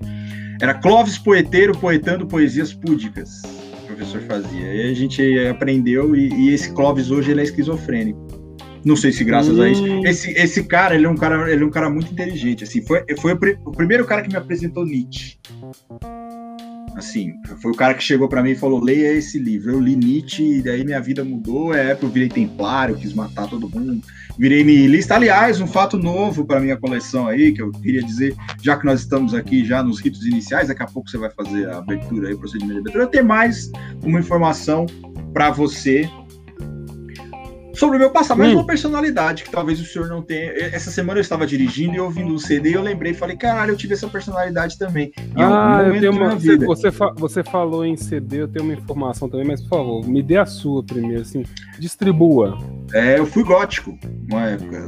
Era 0.60 0.74
Clóvis 0.74 1.18
Poeteiro 1.18 1.76
poetando 1.78 2.26
poesias 2.26 2.72
púdicas. 2.72 3.42
O 3.82 3.86
professor 3.86 4.20
fazia. 4.22 4.74
E 4.74 4.90
a 4.90 4.94
gente 4.94 5.22
aprendeu, 5.48 6.14
e, 6.14 6.28
e 6.32 6.54
esse 6.54 6.72
Clóvis 6.72 7.10
hoje 7.10 7.30
ele 7.30 7.40
é 7.40 7.44
esquizofrênico. 7.44 8.40
Não 8.84 8.96
sei 8.96 9.12
se 9.12 9.24
graças 9.24 9.58
hum. 9.58 9.62
a 9.62 9.68
isso. 9.68 9.84
Hum. 9.84 10.06
Esse, 10.06 10.30
esse 10.32 10.64
cara, 10.64 10.94
ele 10.94 11.06
é 11.06 11.08
um 11.08 11.16
cara, 11.16 11.50
ele 11.50 11.62
é 11.62 11.66
um 11.66 11.70
cara 11.70 11.90
muito 11.90 12.12
inteligente. 12.12 12.64
Assim, 12.64 12.82
foi, 12.82 13.04
foi 13.18 13.32
o, 13.32 13.38
o 13.66 13.72
primeiro 13.72 14.04
cara 14.04 14.22
que 14.22 14.28
me 14.28 14.36
apresentou 14.36 14.84
Nietzsche. 14.84 15.38
Assim, 17.00 17.32
foi 17.62 17.72
o 17.72 17.74
cara 17.74 17.94
que 17.94 18.02
chegou 18.02 18.28
para 18.28 18.42
mim 18.42 18.50
e 18.50 18.54
falou: 18.54 18.78
leia 18.78 19.14
esse 19.14 19.38
livro. 19.38 19.72
Eu 19.72 19.80
li 19.80 19.96
Nietzsche 19.96 20.58
e 20.58 20.62
daí 20.62 20.84
minha 20.84 21.00
vida 21.00 21.24
mudou. 21.24 21.74
É, 21.74 21.96
eu 22.00 22.08
virei 22.10 22.28
templário, 22.28 22.94
quis 22.94 23.14
matar 23.14 23.48
todo 23.48 23.70
mundo, 23.70 24.02
virei 24.38 24.62
nihilista. 24.62 25.14
Aliás, 25.14 25.62
um 25.62 25.66
fato 25.66 25.96
novo 25.96 26.44
para 26.44 26.60
minha 26.60 26.76
coleção 26.76 27.26
aí, 27.26 27.52
que 27.52 27.62
eu 27.62 27.72
queria 27.72 28.02
dizer, 28.02 28.36
já 28.62 28.76
que 28.76 28.84
nós 28.84 29.00
estamos 29.00 29.32
aqui 29.32 29.64
já 29.64 29.82
nos 29.82 29.98
ritos 29.98 30.26
iniciais, 30.26 30.68
daqui 30.68 30.82
a 30.82 30.86
pouco 30.86 31.08
você 31.08 31.16
vai 31.16 31.30
fazer 31.30 31.70
a 31.70 31.78
abertura 31.78 32.28
aí, 32.28 32.34
o 32.34 32.38
procedimento 32.38 32.74
de 32.74 32.80
abertura. 32.80 33.04
Eu 33.04 33.08
tenho 33.08 33.24
mais 33.24 33.70
uma 34.04 34.20
informação 34.20 34.84
para 35.32 35.50
você 35.50 36.06
sobre 37.80 37.96
o 37.96 37.98
meu 38.00 38.10
passado, 38.10 38.36
mais 38.36 38.52
hum. 38.52 38.56
uma 38.56 38.66
personalidade 38.66 39.42
que 39.42 39.50
talvez 39.50 39.80
o 39.80 39.84
senhor 39.86 40.06
não 40.06 40.20
tenha. 40.20 40.52
Essa 40.52 40.90
semana 40.90 41.18
eu 41.18 41.22
estava 41.22 41.46
dirigindo 41.46 41.94
e 41.94 42.00
ouvindo 42.00 42.30
um 42.30 42.38
CD 42.38 42.70
e 42.70 42.74
eu 42.74 42.82
lembrei, 42.82 43.14
falei, 43.14 43.38
caralho, 43.38 43.72
eu 43.72 43.76
tive 43.76 43.94
essa 43.94 44.06
personalidade 44.06 44.78
também. 44.78 45.10
ah, 45.34 45.82
eu 45.86 45.98
tenho 45.98 46.12
uma. 46.12 46.34
Você, 46.34 46.58
você, 46.58 46.92
fa... 46.92 47.14
você, 47.16 47.42
falou 47.42 47.82
em 47.82 47.96
CD, 47.96 48.42
eu 48.42 48.48
tenho 48.48 48.66
uma 48.66 48.74
informação 48.74 49.30
também, 49.30 49.46
mas 49.46 49.62
por 49.62 49.70
favor, 49.70 50.06
me 50.06 50.22
dê 50.22 50.36
a 50.36 50.44
sua 50.44 50.84
primeiro, 50.84 51.22
assim, 51.22 51.42
distribua. 51.78 52.58
É, 52.92 53.18
eu 53.18 53.24
fui 53.24 53.42
gótico 53.42 53.98
uma 54.30 54.48
época. 54.48 54.86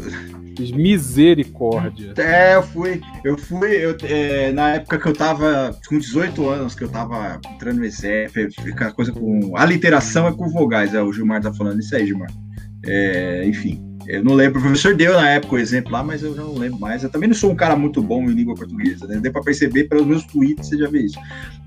Misericórdia. 0.75 2.13
É, 2.19 2.57
eu 2.57 2.63
fui. 2.63 3.01
Eu 3.25 3.39
fui. 3.39 3.71
Eu, 3.71 3.97
é, 4.03 4.53
na 4.53 4.75
época 4.75 4.99
que 4.99 5.09
eu 5.09 5.15
tava 5.15 5.75
com 5.89 5.99
18 5.99 6.47
anos, 6.47 6.75
que 6.75 6.85
eu 6.85 6.91
tava 6.91 7.41
entrando 7.55 7.79
no 7.79 7.87
exército, 7.87 8.61
aquela 8.71 8.93
coisa 8.93 9.13
com. 9.13 9.57
A 9.57 9.65
literação 9.65 10.29
é 10.29 10.33
com 10.33 10.51
vogais, 10.51 10.93
é, 10.93 11.01
o 11.03 11.11
Gilmar 11.11 11.41
tá 11.41 11.55
falando 11.55 11.81
isso 11.81 11.97
aí, 11.97 12.07
Gilmar. 12.07 12.29
É, 12.85 13.45
enfim, 13.47 13.81
eu 14.07 14.25
não 14.25 14.35
lembro, 14.35 14.59
o 14.59 14.62
professor 14.62 14.95
deu 14.95 15.15
na 15.15 15.31
época 15.31 15.55
o 15.55 15.59
exemplo 15.59 15.93
lá, 15.93 16.03
mas 16.03 16.23
eu 16.23 16.35
já 16.35 16.43
não 16.43 16.55
lembro 16.55 16.81
mais. 16.81 17.03
Eu 17.03 17.11
também 17.11 17.29
não 17.29 17.35
sou 17.35 17.51
um 17.51 17.55
cara 17.55 17.77
muito 17.77 18.03
bom 18.03 18.23
em 18.25 18.35
língua 18.35 18.55
portuguesa, 18.55 19.07
né? 19.07 19.19
Deu 19.21 19.33
para 19.33 19.43
perceber 19.43 19.85
pelos 19.85 20.07
meus 20.07 20.25
tweets, 20.25 20.69
você 20.69 20.77
já 20.77 20.89
vê 20.89 21.03
isso. 21.03 21.19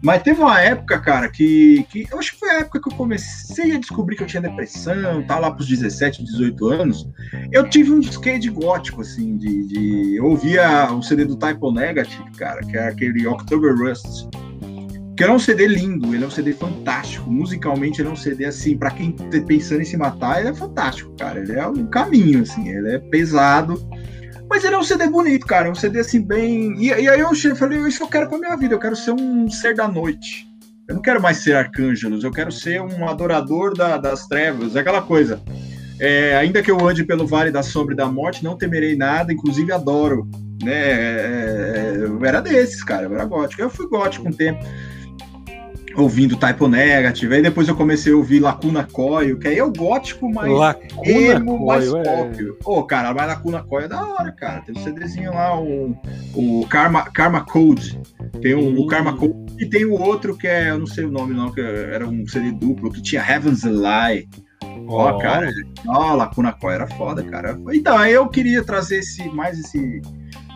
Mas 0.02 0.22
teve 0.22 0.42
uma 0.42 0.60
época, 0.60 1.00
cara, 1.00 1.30
que, 1.30 1.86
que 1.90 2.06
eu 2.12 2.20
acho 2.20 2.34
que 2.34 2.40
foi 2.40 2.50
a 2.50 2.60
época 2.60 2.82
que 2.82 2.90
eu 2.90 2.98
comecei 2.98 3.76
a 3.76 3.80
descobrir 3.80 4.16
que 4.18 4.24
eu 4.24 4.28
tinha 4.28 4.42
depressão, 4.42 5.24
tá 5.24 5.40
lá 5.40 5.52
pros 5.52 5.68
17, 5.68 6.24
18 6.24 6.68
anos. 6.68 7.10
Eu 7.52 7.70
tive 7.70 7.92
um 7.92 8.00
skate 8.00 8.50
gótico, 8.50 9.02
assim, 9.02 9.38
de, 9.38 9.68
de. 9.68 10.16
Eu 10.18 10.26
ouvia 10.26 10.92
o 10.92 11.02
CD 11.02 11.26
do 11.26 11.38
Typo 11.38 11.72
Negative, 11.72 12.32
cara, 12.38 12.62
que 12.62 12.78
é 12.78 12.90
aquele 12.90 13.26
October 13.26 13.76
Rust 13.76 14.28
que 15.16 15.24
é 15.24 15.32
um 15.32 15.40
CD 15.40 15.66
lindo, 15.68 16.14
ele 16.14 16.26
é 16.26 16.28
um 16.28 16.32
CD 16.32 16.52
fantástico. 16.52 17.32
Musicalmente, 17.32 18.02
ele 18.02 18.10
é 18.10 18.12
um 18.12 18.18
CD 18.18 18.46
assim, 18.46 18.78
para 18.78 18.92
quem 18.92 19.14
tá 19.14 19.26
pensando 19.48 19.82
em 19.82 19.86
se 19.86 19.96
matar, 19.96 20.42
ele 20.42 20.50
é 20.50 20.54
fantástico, 20.54 21.16
cara. 21.18 21.40
Ele 21.40 21.54
é 21.54 21.66
um 21.66 21.88
caminho, 21.88 22.42
assim, 22.42 22.68
ele 22.68 22.96
é 22.96 23.00
pesado. 23.00 23.82
Mas 24.50 24.64
ele 24.66 24.76
é 24.76 24.78
um 24.78 24.84
CD 24.84 25.08
bonito, 25.08 25.46
cara. 25.46 25.70
É 25.70 25.72
um 25.72 25.76
CD 25.76 26.00
assim, 26.00 26.22
bem. 26.22 26.76
E, 26.78 26.88
e 26.88 27.10
aí 27.10 27.20
eu 27.20 27.34
falei, 27.56 27.80
isso 27.88 28.04
eu 28.04 28.08
quero 28.08 28.28
pra 28.28 28.38
minha 28.38 28.58
vida, 28.58 28.76
eu 28.76 28.80
quero 28.80 28.96
ser 28.96 29.12
um 29.12 29.50
ser 29.50 29.74
da 29.74 29.88
noite. 29.88 30.48
Eu 30.88 30.96
não 30.96 31.02
quero 31.02 31.22
mais 31.22 31.38
ser 31.38 31.56
Arcângelos, 31.56 32.24
eu 32.24 32.32
quero 32.32 32.52
ser 32.52 32.82
um 32.82 33.08
adorador 33.08 33.76
da, 33.76 33.98
das 33.98 34.28
trevas, 34.28 34.76
aquela 34.76 35.02
coisa. 35.02 35.42
É, 35.98 36.36
ainda 36.36 36.62
que 36.62 36.70
eu 36.70 36.86
ande 36.86 37.06
pelo 37.06 37.26
Vale 37.26 37.52
da 37.52 37.64
Sombra 37.64 37.94
e 37.94 37.98
da 37.98 38.06
Morte, 38.06 38.44
não 38.44 38.58
temerei 38.58 38.98
nada, 38.98 39.32
inclusive 39.32 39.72
adoro. 39.72 40.30
Né? 40.62 40.74
É, 40.74 41.94
é 41.96 41.98
eu 42.04 42.24
era 42.24 42.42
desses, 42.42 42.84
cara, 42.84 43.06
eu 43.06 43.16
era 43.16 43.24
gótico. 43.24 43.62
Eu 43.62 43.70
fui 43.70 43.88
gótico 43.88 44.28
um 44.28 44.32
tempo 44.32 44.64
ouvindo 45.96 46.36
Typo 46.36 46.68
Negative, 46.68 47.36
aí 47.36 47.42
depois 47.42 47.68
eu 47.68 47.76
comecei 47.76 48.12
a 48.12 48.16
ouvir 48.16 48.40
Lacuna 48.40 48.88
Coil, 48.92 49.38
que 49.40 49.48
aí 49.48 49.58
é 49.58 49.64
o 49.64 49.72
gótico 49.72 50.32
mais 50.32 50.52
Lacuna 50.52 51.10
emo, 51.10 51.66
mais 51.66 51.90
Coil, 51.90 52.04
pop. 52.04 52.40
É. 52.40 52.44
Ô, 52.44 52.50
é... 52.50 52.56
oh, 52.66 52.84
cara, 52.84 53.14
mas 53.14 53.28
Lacuna 53.28 53.64
Coil 53.64 53.86
é 53.86 53.88
da 53.88 54.06
hora, 54.06 54.32
cara. 54.32 54.62
Tem 54.62 54.76
um 54.76 54.84
CDzinho 54.84 55.34
lá, 55.34 55.60
o, 55.60 55.96
o 56.34 56.68
Karma, 56.68 57.04
Karma 57.12 57.46
Code. 57.46 58.00
Tem 58.42 58.54
o, 58.54 58.82
o 58.82 58.88
Karma 58.88 59.16
Code 59.16 59.34
e 59.58 59.66
tem 59.66 59.86
o 59.86 59.94
outro 59.94 60.36
que 60.36 60.48
é, 60.48 60.72
eu 60.72 60.80
não 60.80 60.88
sei 60.88 61.06
o 61.06 61.12
nome 61.12 61.34
não, 61.34 61.52
que 61.52 61.62
era 61.62 62.08
um 62.08 62.28
CD 62.28 62.52
duplo, 62.52 62.92
que 62.92 63.02
tinha 63.02 63.22
Heaven's 63.22 63.64
Lie. 63.64 64.28
Ó, 64.88 65.10
oh, 65.10 65.18
cara, 65.20 65.50
ó, 65.88 66.14
Lacuna 66.14 66.52
Coil 66.54 66.76
era 66.76 66.88
foda, 66.88 67.24
cara. 67.24 67.58
Então, 67.74 67.98
aí 67.98 68.14
eu 68.14 68.28
queria 68.28 68.64
trazer 68.64 68.98
esse, 69.00 69.28
mais 69.30 69.58
esse 69.58 70.02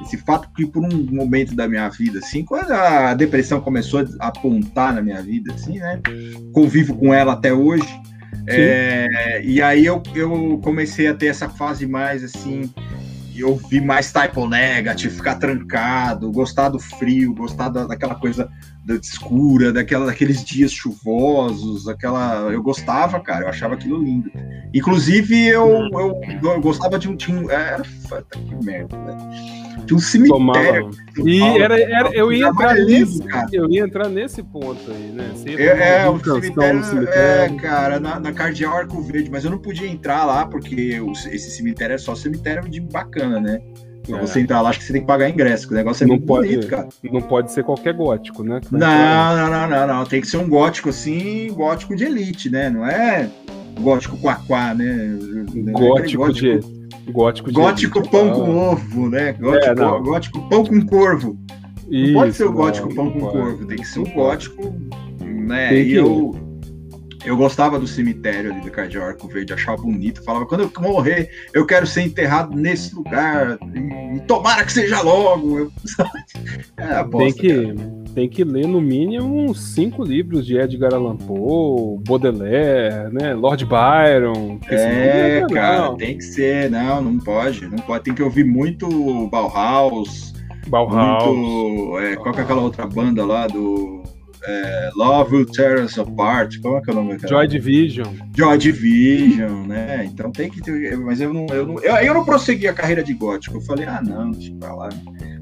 esse 0.01 0.17
fato 0.17 0.49
que 0.55 0.65
por 0.65 0.83
um 0.83 1.05
momento 1.11 1.55
da 1.55 1.67
minha 1.67 1.89
vida, 1.89 2.19
assim, 2.19 2.43
quando 2.43 2.71
a 2.71 3.13
depressão 3.13 3.61
começou 3.61 4.07
a 4.19 4.27
apontar 4.27 4.93
na 4.93 5.01
minha 5.01 5.21
vida, 5.21 5.53
assim, 5.53 5.79
né? 5.79 6.01
Convivo 6.53 6.95
com 6.95 7.13
ela 7.13 7.33
até 7.33 7.53
hoje. 7.53 7.87
É, 8.47 9.41
e 9.43 9.61
aí 9.61 9.85
eu, 9.85 10.01
eu 10.15 10.59
comecei 10.63 11.07
a 11.07 11.13
ter 11.13 11.27
essa 11.27 11.49
fase 11.49 11.85
mais 11.85 12.23
assim, 12.23 12.71
eu 13.35 13.55
vi 13.55 13.79
mais 13.79 14.11
typo 14.11 14.47
negative, 14.47 15.15
ficar 15.15 15.35
trancado, 15.35 16.31
gostar 16.31 16.69
do 16.69 16.79
frio, 16.79 17.33
gostar 17.33 17.69
da, 17.69 17.85
daquela 17.85 18.15
coisa 18.15 18.49
da 18.85 18.95
escura, 18.95 19.71
daquela, 19.71 20.05
daqueles 20.05 20.43
dias 20.43 20.71
chuvosos, 20.71 21.87
aquela. 21.87 22.51
Eu 22.51 22.63
gostava, 22.63 23.19
cara, 23.19 23.45
eu 23.45 23.49
achava 23.49 23.75
aquilo 23.75 24.01
lindo. 24.01 24.31
Inclusive, 24.73 25.47
eu, 25.47 25.67
eu, 25.91 26.21
eu 26.41 26.61
gostava 26.61 26.97
de 26.97 27.09
um. 27.09 27.15
Tinha 27.15 27.39
um 27.39 27.49
era. 27.49 27.83
Que 28.31 28.65
merda, 28.65 28.97
né? 28.97 29.17
Tinha 29.85 29.97
um 29.97 29.99
cemitério. 29.99 30.91
E 31.23 31.41
era, 31.41 31.79
era, 31.79 32.09
eu, 32.13 32.31
ia 32.31 32.47
entrar 32.47 32.75
nesse, 32.75 33.23
eu 33.51 33.69
ia 33.69 33.83
entrar 33.83 34.09
nesse 34.09 34.43
ponto 34.43 34.91
aí, 34.91 35.11
né? 35.11 35.31
É, 35.45 36.01
é, 36.03 36.09
o 36.09 36.19
cemitério, 36.19 36.83
cemitério, 36.83 37.09
É, 37.13 37.49
cara, 37.61 37.99
na, 37.99 38.19
na 38.19 38.31
Cardeal 38.31 38.75
Arco 38.75 39.01
Verde, 39.01 39.29
mas 39.29 39.43
eu 39.43 39.51
não 39.51 39.57
podia 39.57 39.87
entrar 39.87 40.25
lá 40.25 40.45
porque 40.45 40.99
esse 41.31 41.51
cemitério 41.51 41.95
é 41.95 41.97
só 41.97 42.15
cemitério 42.15 42.67
de 42.69 42.79
bacana, 42.79 43.39
né? 43.39 43.59
Pra 44.09 44.17
é. 44.17 44.21
você 44.21 44.39
entrar 44.39 44.61
lá, 44.61 44.69
acho 44.69 44.79
que 44.79 44.85
você 44.85 44.93
tem 44.93 45.01
que 45.01 45.07
pagar 45.07 45.29
ingresso, 45.29 45.69
o 45.69 45.73
negócio 45.73 46.03
é 46.03 46.07
não 46.07 46.15
muito 46.15 46.25
pode, 46.25 46.47
bonito, 46.47 46.67
cara. 46.67 46.89
Não 47.03 47.21
pode 47.21 47.51
ser 47.51 47.63
qualquer 47.63 47.93
gótico, 47.93 48.43
né? 48.43 48.59
Não, 48.71 48.79
não, 48.79 49.49
não, 49.49 49.69
não, 49.69 49.87
não, 49.87 50.05
Tem 50.05 50.21
que 50.21 50.27
ser 50.27 50.37
um 50.37 50.49
gótico 50.49 50.89
assim, 50.89 51.51
gótico 51.53 51.95
de 51.95 52.05
elite, 52.05 52.49
né? 52.49 52.69
Não 52.69 52.85
é 52.85 53.29
gótico 53.79 54.17
quaquá, 54.17 54.73
né? 54.73 55.17
Gótico, 55.71 56.23
gótico 56.23 56.61
de 56.61 56.79
Gótico, 57.11 57.51
gótico 57.51 58.09
pão 58.09 58.31
com 58.31 58.57
ovo, 58.71 59.09
né? 59.09 59.33
Gótico, 59.33 59.65
é, 59.65 59.99
gótico 59.99 60.49
pão 60.49 60.63
com 60.63 60.85
corvo. 60.85 61.37
Isso, 61.89 62.13
não 62.13 62.19
pode 62.21 62.33
ser 62.33 62.43
o 62.43 62.51
gótico 62.51 62.89
não, 62.89 62.95
pão 62.95 63.11
com 63.11 63.19
pode. 63.19 63.31
corvo, 63.33 63.65
tem 63.65 63.77
que 63.77 63.87
ser 63.87 63.99
um 63.99 64.13
gótico, 64.13 64.75
né? 65.21 65.69
Tem 65.69 65.79
e 65.79 65.85
que... 65.85 65.95
eu, 65.95 66.35
eu 67.25 67.35
gostava 67.35 67.77
do 67.77 67.87
cemitério 67.87 68.51
ali 68.51 68.61
do 68.61 69.01
Arco 69.01 69.27
Verde, 69.27 69.53
achava 69.53 69.81
bonito. 69.81 70.23
Falava, 70.23 70.45
quando 70.45 70.61
eu 70.61 70.71
morrer, 70.81 71.29
eu 71.53 71.65
quero 71.65 71.85
ser 71.85 72.03
enterrado 72.03 72.55
nesse 72.55 72.95
lugar. 72.95 73.57
E, 73.73 74.17
e 74.17 74.19
tomara 74.21 74.63
que 74.63 74.71
seja 74.71 75.01
logo. 75.01 75.59
Eu... 75.59 75.71
é, 76.77 77.03
tem 77.03 77.33
que. 77.33 77.73
Cara 77.73 77.99
tem 78.13 78.27
que 78.27 78.43
ler 78.43 78.67
no 78.67 78.81
mínimo 78.81 79.49
uns 79.49 79.73
cinco 79.73 80.03
livros 80.03 80.45
de 80.45 80.57
Edgar 80.57 80.93
Allan 80.93 81.15
Poe, 81.15 81.99
Baudelaire, 82.05 83.13
né, 83.13 83.33
Lord 83.33 83.65
Byron. 83.65 84.59
É, 84.67 85.45
cara, 85.53 85.95
tem 85.95 86.17
que 86.17 86.23
ser, 86.23 86.69
não, 86.69 87.01
não 87.01 87.17
pode, 87.19 87.67
não 87.67 87.77
pode, 87.77 88.03
tem 88.03 88.13
que 88.13 88.23
ouvir 88.23 88.43
muito 88.43 88.87
Bauhaus. 89.29 90.33
Bauhaus. 90.67 91.35
Muito, 91.35 91.99
é, 91.99 92.15
qual 92.15 92.33
que 92.33 92.41
é 92.41 92.43
aquela 92.43 92.61
outra 92.61 92.85
banda 92.85 93.25
lá 93.25 93.47
do 93.47 93.98
é, 94.45 94.89
Love 94.95 95.35
Will 95.35 95.45
Tear 95.45 95.83
Us 95.83 95.97
Apart, 95.97 96.59
como 96.61 96.77
é 96.77 96.81
que 96.81 96.89
é 96.89 96.93
o 96.93 96.95
nome 96.95 97.13
daquela? 97.13 97.41
Joy 97.41 97.47
Division. 97.47 98.07
Joy 98.35 98.57
Division, 98.57 99.67
né? 99.67 100.05
Então 100.05 100.31
tem 100.31 100.49
que 100.49 100.61
ter. 100.61 100.97
Mas 100.97 101.19
eu 101.19 101.33
não, 101.33 101.45
eu 101.47 101.65
não, 101.65 101.79
eu, 101.79 101.95
eu 101.95 102.13
não 102.13 102.25
prossegui 102.25 102.67
a 102.67 102.73
carreira 102.73 103.03
de 103.03 103.13
gótico. 103.13 103.57
Eu 103.57 103.61
falei, 103.61 103.85
ah, 103.85 104.01
não, 104.01 104.31
deixa 104.31 104.53
pra 104.55 104.73
lá. 104.73 104.89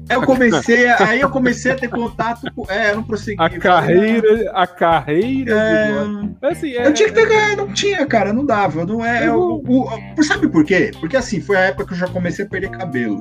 Aí 0.08 0.16
eu 0.16 0.22
comecei, 0.22 0.88
aí 0.88 1.20
eu 1.20 1.28
comecei 1.28 1.72
a 1.72 1.76
ter 1.76 1.88
contato 1.88 2.50
com. 2.54 2.64
É, 2.70 2.92
eu 2.92 2.96
não 2.96 3.02
prossegui. 3.02 3.42
A 3.42 3.50
carreira, 3.50 4.50
a 4.52 4.66
carreira 4.66 5.52
é, 5.52 6.46
assim, 6.46 6.72
é, 6.72 6.86
Eu 6.86 6.94
tinha 6.94 7.08
que 7.08 7.14
ter 7.14 7.28
ganho, 7.28 7.56
não 7.58 7.72
tinha, 7.72 8.06
cara, 8.06 8.32
não 8.32 8.44
dava. 8.44 8.86
Não 8.86 9.04
é. 9.04 9.28
Eu, 9.28 9.38
o, 9.38 9.88
o, 10.16 10.22
sabe 10.22 10.48
por 10.48 10.64
quê? 10.64 10.92
Porque 10.98 11.16
assim, 11.16 11.40
foi 11.40 11.56
a 11.56 11.60
época 11.60 11.86
que 11.86 11.92
eu 11.92 11.98
já 11.98 12.08
comecei 12.08 12.44
a 12.44 12.48
perder 12.48 12.70
cabelo. 12.70 13.18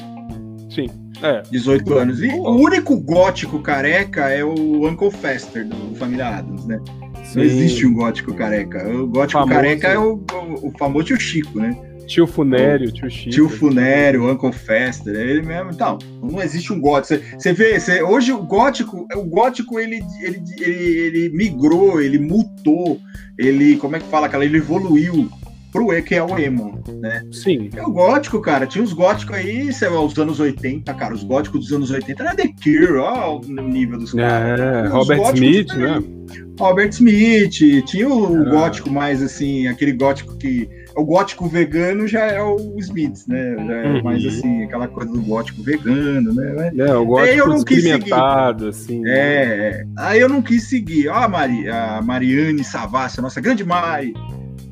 Sim. 0.77 0.89
É. 1.24 1.41
18 1.50 1.93
anos. 1.96 2.22
E 2.22 2.27
o 2.27 2.51
único 2.51 2.96
gótico 3.00 3.60
careca 3.60 4.29
é 4.29 4.43
o 4.43 4.88
Uncle 4.88 5.10
Fester 5.10 5.65
do 5.65 5.96
Família 5.96 6.38
Adams, 6.38 6.65
né? 6.67 6.79
Sim. 7.24 7.39
Não 7.39 7.43
existe 7.43 7.88
um 7.88 7.93
gótico 7.96 8.34
careca. 8.36 8.88
O 8.88 9.07
gótico 9.07 9.39
famoso. 9.39 9.55
careca 9.55 9.88
é 9.88 9.98
o, 9.98 10.24
o, 10.31 10.67
o 10.67 10.74
famoso 10.77 11.05
tio 11.05 11.19
Chico, 11.19 11.60
né? 11.60 11.75
Tio 12.05 12.27
Funério, 12.27 12.91
tio 12.91 13.10
Chico. 13.10 13.31
Tio 13.31 13.50
Funério, 13.50 14.31
Uncle 14.31 14.53
Fester, 14.53 15.15
ele 15.15 15.41
mesmo. 15.41 15.72
Então, 15.72 15.98
não 16.22 16.41
existe 16.41 16.72
um 16.72 16.79
gótico. 16.79 17.22
Você 17.38 17.51
vê, 17.51 17.77
hoje 18.03 18.31
o 18.31 18.43
gótico, 18.43 19.07
o 19.15 19.24
gótico 19.24 19.79
ele, 19.79 20.00
ele, 20.22 20.41
ele, 20.60 21.00
ele, 21.00 21.29
migrou, 21.29 22.00
ele 22.00 22.19
mutou, 22.19 23.00
ele, 23.38 23.75
como 23.77 23.96
é 23.96 24.00
que 24.00 24.07
fala, 24.07 24.29
cara? 24.29 24.46
Ele 24.46 24.57
evoluiu 24.57 25.29
pro 25.77 25.93
E, 25.93 26.01
que 26.01 26.15
é 26.15 26.24
o 26.24 26.38
emo, 26.38 26.81
né? 27.00 27.24
Sim. 27.31 27.69
É 27.75 27.84
o 27.84 27.91
gótico, 27.91 28.41
cara. 28.41 28.65
Tinha 28.65 28.84
os 28.84 28.93
góticos 28.93 29.36
aí, 29.36 29.72
sei 29.72 29.89
lá, 29.89 30.01
os 30.01 30.17
anos 30.17 30.39
80, 30.39 30.91
cara. 30.96 31.13
Os 31.13 31.24
góticos 31.24 31.62
dos 31.62 31.74
anos 31.74 31.91
80 31.91 32.24
era 32.24 32.36
The 32.36 32.48
Cure, 32.63 32.98
ó, 32.98 33.38
o 33.38 33.62
nível 33.62 34.00
dos 34.00 34.13
caras. 34.13 34.60
É, 34.60 34.88
Robert 34.88 35.22
Smith, 35.34 35.74
né? 35.74 36.03
Robert 36.60 36.89
Smith, 36.89 37.86
tinha 37.86 38.10
o 38.10 38.46
gótico 38.46 38.89
mais 38.89 39.22
assim, 39.22 39.67
aquele 39.67 39.93
gótico 39.93 40.36
que 40.38 40.67
o 40.96 41.05
gótico 41.05 41.48
vegano 41.48 42.07
já 42.07 42.22
é 42.22 42.41
o 42.41 42.75
Smith, 42.79 43.27
né? 43.27 43.55
Já 43.55 43.74
é 43.74 43.88
uhum. 43.88 44.03
mais 44.03 44.25
assim, 44.25 44.63
aquela 44.63 44.88
coisa 44.88 45.12
do 45.12 45.22
gótico 45.22 45.62
vegano, 45.62 46.34
né? 46.34 46.72
É, 46.75 46.96
o 46.96 47.05
gótico 47.05 47.29
aí 47.29 47.38
eu 47.38 47.48
não 47.48 47.63
quis 47.63 47.84
seguir. 47.84 48.13
assim. 48.67 49.07
É, 49.07 49.13
é, 49.13 49.86
aí 49.96 50.19
eu 50.19 50.27
não 50.27 50.41
quis 50.41 50.63
seguir. 50.67 51.07
Ó, 51.10 51.13
a, 51.13 51.27
Mari, 51.27 51.69
a 51.69 52.01
Mariane 52.01 52.63
Savassi, 52.63 53.19
a 53.19 53.22
nossa 53.22 53.39
grande 53.39 53.63
Mari. 53.63 54.15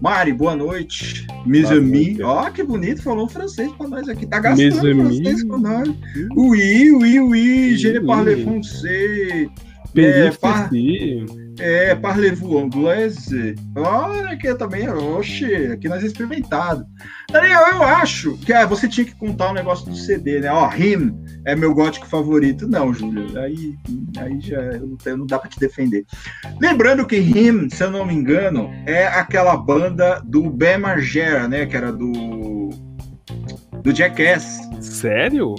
Mari, 0.01 0.33
boa 0.33 0.55
noite. 0.55 1.25
Mes 1.45 1.71
amis. 1.71 2.19
Ó, 2.21 2.49
que 2.49 2.63
bonito, 2.63 3.01
falou 3.01 3.27
francês 3.27 3.71
pra 3.73 3.87
nós 3.87 4.07
aqui. 4.09 4.25
Tá 4.25 4.39
gastando 4.39 4.79
francês 4.79 5.43
com 5.43 5.57
nós. 5.57 5.89
Oui, 6.35 6.91
oui, 6.91 7.19
oui, 7.19 7.77
je 7.77 7.93
ne 7.93 7.99
parle 8.01 8.43
français. 8.43 9.49
É, 9.97 10.29
par... 10.31 10.69
é, 11.57 11.95
parlez-vous? 11.95 12.69
Olha, 13.77 14.29
aqui 14.31 14.53
também, 14.55 14.89
oxe, 14.89 15.45
aqui 15.45 15.87
nós 15.87 16.03
é 16.03 16.07
experimentado. 16.07 16.85
Daniel, 17.31 17.61
eu 17.71 17.83
acho 17.83 18.37
que 18.39 18.51
ah, 18.51 18.65
você 18.65 18.89
tinha 18.89 19.05
que 19.05 19.15
contar 19.15 19.47
o 19.47 19.51
um 19.51 19.53
negócio 19.53 19.89
do 19.89 19.95
CD, 19.95 20.41
né? 20.41 20.51
Ó, 20.51 20.69
Him 20.75 21.15
é 21.45 21.55
meu 21.55 21.73
gótico 21.73 22.07
favorito. 22.07 22.67
Não, 22.67 22.93
Júlio, 22.93 23.39
aí, 23.39 23.75
aí 24.17 24.39
já 24.41 24.61
não, 24.79 25.17
não 25.17 25.25
dá 25.25 25.39
pra 25.39 25.49
te 25.49 25.59
defender. 25.59 26.05
Lembrando 26.59 27.05
que 27.05 27.17
Him, 27.17 27.69
se 27.69 27.83
eu 27.83 27.91
não 27.91 28.05
me 28.05 28.13
engano, 28.13 28.69
é 28.85 29.05
aquela 29.07 29.55
banda 29.55 30.21
do 30.25 30.49
Ben 30.49 30.77
Margera, 30.77 31.47
né? 31.47 31.65
Que 31.65 31.77
era 31.77 31.91
do. 31.91 32.69
do 33.81 33.95
Jackass. 33.95 34.59
Sério? 34.81 35.55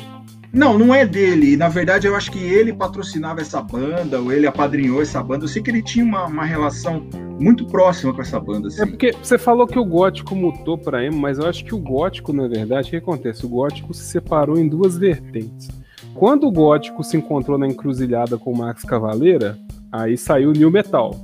Não, 0.57 0.79
não 0.79 0.95
é 0.95 1.05
dele. 1.05 1.55
Na 1.55 1.69
verdade, 1.69 2.07
eu 2.07 2.17
acho 2.17 2.33
que 2.33 2.39
ele 2.39 2.73
patrocinava 2.73 3.43
essa 3.43 3.61
banda, 3.61 4.19
ou 4.19 4.33
ele 4.33 4.47
apadrinhou 4.47 5.03
essa 5.03 5.23
banda. 5.23 5.45
Eu 5.45 5.49
sei 5.49 5.63
que 5.63 5.71
ele 5.71 5.83
tinha 5.83 6.03
uma, 6.03 6.25
uma 6.25 6.47
relação 6.47 7.07
muito 7.39 7.67
próxima 7.67 8.15
com 8.15 8.23
essa 8.23 8.41
banda. 8.41 8.69
Assim. 8.69 8.81
É 8.81 8.87
porque 8.87 9.13
você 9.13 9.37
falou 9.37 9.67
que 9.67 9.79
o 9.79 9.85
gótico 9.85 10.35
mutou 10.35 10.79
para 10.79 11.05
emo, 11.05 11.19
mas 11.19 11.39
eu 11.39 11.47
acho 11.47 11.63
que 11.63 11.75
o 11.75 11.79
gótico, 11.79 12.33
na 12.33 12.49
verdade, 12.49 12.89
o 12.89 12.91
que 12.91 12.97
acontece? 12.97 13.45
O 13.45 13.51
gótico 13.51 13.93
se 13.93 14.05
separou 14.05 14.59
em 14.59 14.67
duas 14.67 14.97
vertentes. 14.97 15.69
Quando 16.15 16.47
o 16.47 16.51
gótico 16.51 17.05
se 17.05 17.19
encontrou 17.19 17.59
na 17.59 17.67
encruzilhada 17.67 18.39
com 18.39 18.51
o 18.51 18.57
Max 18.57 18.83
Cavaleira, 18.83 19.59
aí 19.93 20.17
saiu 20.17 20.49
o 20.49 20.53
New 20.53 20.71
Metal. 20.71 21.15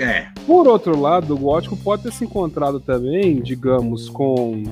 É. 0.00 0.26
Por 0.44 0.66
outro 0.66 1.00
lado, 1.00 1.34
o 1.34 1.38
gótico 1.38 1.76
pode 1.76 2.02
ter 2.02 2.12
se 2.12 2.24
encontrado 2.24 2.80
também, 2.80 3.40
digamos, 3.40 4.08
com 4.08 4.64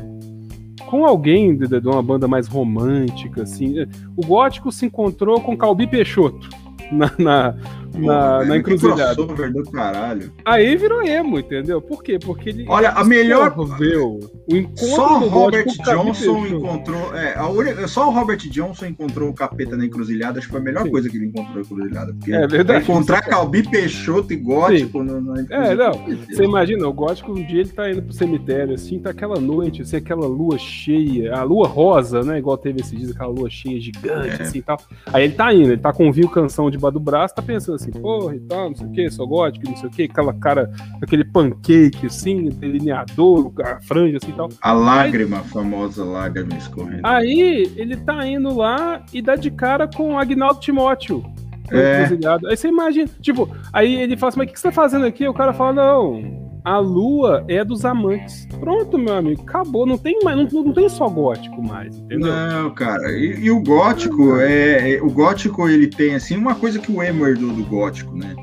com 0.87 1.05
alguém 1.05 1.57
de, 1.57 1.69
de, 1.69 1.89
uma 1.89 2.03
banda 2.03 2.27
mais 2.27 2.47
romântica, 2.47 3.43
assim. 3.43 3.87
O 4.17 4.27
gótico 4.27 4.73
se 4.73 4.87
encontrou 4.87 5.41
com 5.41 5.57
Calbi 5.57 5.87
Peixoto 5.87 6.49
na, 6.91 7.13
na 7.19 7.55
na, 7.95 8.45
na 8.45 8.57
encruzilhada. 8.57 9.15
do 9.15 9.71
caralho. 9.71 10.33
Aí 10.45 10.77
virou 10.77 11.03
emo, 11.03 11.39
entendeu? 11.39 11.81
Por 11.81 12.03
quê? 12.03 12.19
Porque 12.19 12.51
ele. 12.51 12.65
Olha, 12.69 12.91
a 12.91 13.05
melhor. 13.05 13.55
Viu? 13.79 14.21
O 14.51 14.57
encontro 14.57 14.87
só 14.87 15.19
o 15.19 15.29
Robert 15.29 15.67
Johnson 15.85 16.47
encontrou. 16.47 17.15
É, 17.15 17.35
a 17.35 17.89
só 17.89 18.09
o 18.09 18.11
Robert 18.13 18.39
Johnson 18.39 18.87
encontrou 18.87 19.31
o 19.31 19.35
capeta 19.35 19.77
na 19.77 19.85
encruzilhada. 19.85 20.39
Acho 20.39 20.49
que 20.49 20.53
foi 20.53 20.61
a 20.61 20.65
melhor 20.65 20.85
Sim. 20.85 20.91
coisa 20.91 21.09
que 21.09 21.17
ele 21.17 21.27
encontrou 21.27 21.55
na 21.57 21.61
encruzilhada. 21.61 22.13
Porque 22.15 22.33
é 22.33 22.47
verdade. 22.47 22.85
Encontrar 22.85 23.23
Calbi 23.23 23.63
Peixoto 23.63 24.33
e 24.33 24.37
gótico 24.37 25.03
no, 25.03 25.21
no 25.21 25.35
É, 25.53 25.75
não. 25.75 25.93
Você 25.93 26.45
imagina, 26.45 26.87
o 26.87 26.93
gótico 26.93 27.33
um 27.33 27.47
dia 27.47 27.61
ele 27.61 27.71
tá 27.71 27.91
indo 27.91 28.03
pro 28.03 28.13
cemitério, 28.13 28.75
assim, 28.75 28.99
tá 28.99 29.11
aquela 29.11 29.41
noite, 29.41 29.83
assim, 29.83 29.97
aquela 29.97 30.27
lua 30.27 30.59
cheia, 30.59 31.35
a 31.35 31.43
lua 31.43 31.67
rosa, 31.67 32.23
né? 32.23 32.39
Igual 32.39 32.57
teve 32.59 32.81
esses 32.81 32.99
dias, 32.99 33.11
aquela 33.11 33.31
lua 33.31 33.51
cheia 33.51 33.81
gigante, 33.81 34.41
é. 34.41 34.43
assim 34.43 34.59
e 34.59 34.63
tal. 34.63 34.79
Aí 35.13 35.25
ele 35.25 35.35
tá 35.35 35.53
indo, 35.53 35.73
ele 35.73 35.81
tá 35.81 35.93
com 35.93 36.09
o 36.09 36.13
vinho 36.13 36.29
canção 36.29 36.71
debaixo 36.71 36.95
do 36.95 37.01
braço, 37.01 37.35
tá 37.35 37.43
pensando 37.43 37.77
assim, 37.77 37.84
porra 37.91 38.37
e 38.37 38.41
tal, 38.41 38.69
não 38.71 38.77
sei 38.77 38.87
o 38.87 38.91
que, 38.93 39.11
sou 39.11 39.27
gótico, 39.27 39.67
não 39.67 39.77
sei 39.77 39.89
o 39.89 39.93
que, 39.93 40.03
aquela 40.05 40.35
cara, 40.35 40.71
aquele 41.03 41.25
pancake, 41.25 42.07
assim, 42.07 42.49
delineador, 42.51 43.53
a 43.63 43.81
franja, 43.81 44.19
assim 44.19 44.31
e 44.31 44.35
tal. 44.35 44.49
A 44.61 44.73
lágrima, 44.73 45.39
aí, 45.39 45.43
a 45.43 45.45
famosa 45.47 46.05
lágrima 46.05 46.57
escorrendo. 46.57 47.01
Aí 47.05 47.73
ele 47.77 47.97
tá 47.97 48.27
indo 48.27 48.55
lá 48.55 49.03
e 49.13 49.23
dá 49.23 49.37
de 49.37 49.51
cara 49.51 49.89
com 49.89 50.15
o 50.15 50.19
Agnaldo 50.19 50.61
Timóteo. 50.61 51.25
É. 51.71 52.07
Aí 52.49 52.57
você 52.57 52.69
imagina, 52.69 53.09
tipo, 53.21 53.49
aí 53.73 53.95
ele 53.95 54.17
fala 54.17 54.29
assim, 54.29 54.39
mas 54.39 54.49
o 54.51 54.53
que 54.53 54.61
você 54.61 54.69
tá 54.69 54.73
fazendo 54.73 55.07
aqui? 55.07 55.27
O 55.27 55.35
cara 55.35 55.53
fala, 55.53 55.73
não, 55.73 56.44
a 56.65 56.79
lua 56.79 57.45
é 57.47 57.63
dos 57.63 57.85
amantes. 57.85 58.47
Pronto, 58.59 58.97
meu 58.97 59.13
amigo, 59.13 59.43
acabou. 59.43 59.85
Não 59.85 59.99
tem 59.99 60.19
mais, 60.25 60.37
não, 60.37 60.65
não 60.65 60.73
tem 60.73 60.89
só 60.89 61.07
gótico 61.11 61.63
mais, 61.63 61.95
entendeu? 61.99 62.33
Não, 62.33 62.71
cara. 62.75 63.13
E, 63.13 63.45
e 63.45 63.51
o 63.51 63.63
gótico 63.63 64.41
é, 64.41 64.95
é, 64.95 65.03
o 65.03 65.11
gótico 65.11 65.69
ele 65.69 65.87
tem 65.87 66.15
assim 66.15 66.37
uma 66.37 66.55
coisa 66.55 66.79
que 66.79 66.91
o 66.91 67.03
emo 67.03 67.27
herdou 67.27 67.53
do 67.53 67.63
gótico, 67.65 68.17
né? 68.17 68.35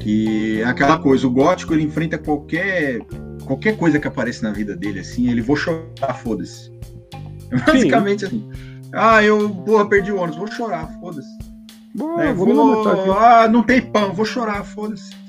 Que 0.00 0.60
é 0.60 0.64
aquela 0.64 0.98
coisa, 0.98 1.26
o 1.28 1.30
gótico 1.30 1.72
ele 1.72 1.84
enfrenta 1.84 2.18
qualquer 2.18 3.00
qualquer 3.44 3.76
coisa 3.76 4.00
que 4.00 4.08
aparece 4.08 4.42
na 4.42 4.50
vida 4.50 4.74
dele 4.74 5.00
assim, 5.00 5.30
ele 5.30 5.40
vou 5.40 5.54
chorar, 5.54 6.14
foda-se. 6.14 6.72
Basicamente 7.66 8.24
assim. 8.24 8.50
Ah, 8.92 9.22
eu 9.22 9.48
porra, 9.48 9.88
perdi 9.88 10.10
o 10.10 10.16
ônibus, 10.16 10.38
vou 10.38 10.48
chorar, 10.48 10.88
foda-se. 11.00 11.28
É, 12.18 12.32
vou, 12.32 13.12
ah, 13.12 13.46
não 13.46 13.62
tem 13.62 13.80
pão, 13.80 14.12
vou 14.12 14.24
chorar, 14.24 14.64
foda-se. 14.64 15.23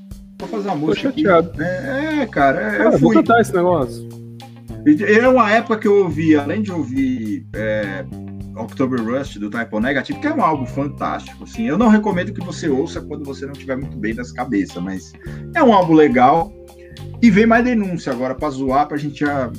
Vou 0.45 0.59
fazer 0.59 0.69
uma 0.69 0.75
música. 0.75 1.11
Tô 1.11 1.17
chateado. 1.17 1.61
É, 1.61 2.21
é, 2.21 2.25
cara, 2.25 2.61
é, 2.61 2.77
cara, 2.77 2.83
eu 2.83 2.91
fui. 2.93 3.01
Vou 3.01 3.13
cantar 3.13 3.41
esse 3.41 3.53
negócio. 3.53 4.07
Era 5.07 5.29
uma 5.31 5.51
época 5.51 5.79
que 5.79 5.87
eu 5.87 6.03
ouvi, 6.03 6.35
além 6.35 6.61
de 6.61 6.71
ouvir 6.71 7.47
é, 7.55 8.05
October 8.55 9.01
Rust 9.01 9.37
do 9.37 9.49
Type 9.49 9.75
O 9.75 9.79
Negative, 9.79 10.19
que 10.19 10.27
é 10.27 10.33
um 10.33 10.43
álbum 10.43 10.65
fantástico. 10.65 11.43
Assim, 11.43 11.67
eu 11.67 11.77
não 11.77 11.87
recomendo 11.87 12.31
que 12.31 12.45
você 12.45 12.69
ouça 12.69 13.01
quando 13.01 13.25
você 13.25 13.45
não 13.45 13.53
estiver 13.53 13.75
muito 13.75 13.97
bem 13.97 14.13
das 14.13 14.31
cabeças, 14.31 14.81
mas 14.81 15.13
é 15.55 15.63
um 15.63 15.73
álbum 15.73 15.93
legal. 15.93 16.53
E 17.21 17.31
vem 17.31 17.47
mais 17.47 17.65
denúncia 17.65 18.11
agora 18.11 18.35
pra 18.35 18.49
zoar, 18.51 18.87
pra 18.87 18.97
gente 18.97 19.21
já. 19.21 19.51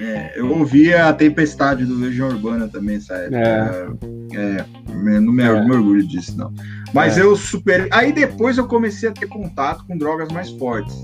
É, 0.00 0.32
eu 0.36 0.50
ouvi 0.58 0.92
a 0.92 1.12
Tempestade 1.12 1.84
do 1.84 1.98
Legião 1.98 2.28
Urbana 2.28 2.68
também, 2.68 2.96
essa 2.96 3.14
época. 3.14 3.98
É. 4.32 4.36
é 4.36 5.20
não 5.20 5.32
me, 5.32 5.42
é. 5.42 5.64
me 5.64 5.72
orgulho 5.72 6.06
disso, 6.06 6.36
não. 6.36 6.52
Mas 6.96 7.18
é. 7.18 7.22
eu 7.22 7.36
superei. 7.36 7.88
Aí 7.92 8.10
depois 8.10 8.56
eu 8.56 8.66
comecei 8.66 9.10
a 9.10 9.12
ter 9.12 9.28
contato 9.28 9.84
com 9.86 9.98
drogas 9.98 10.32
mais 10.32 10.50
fortes, 10.52 10.94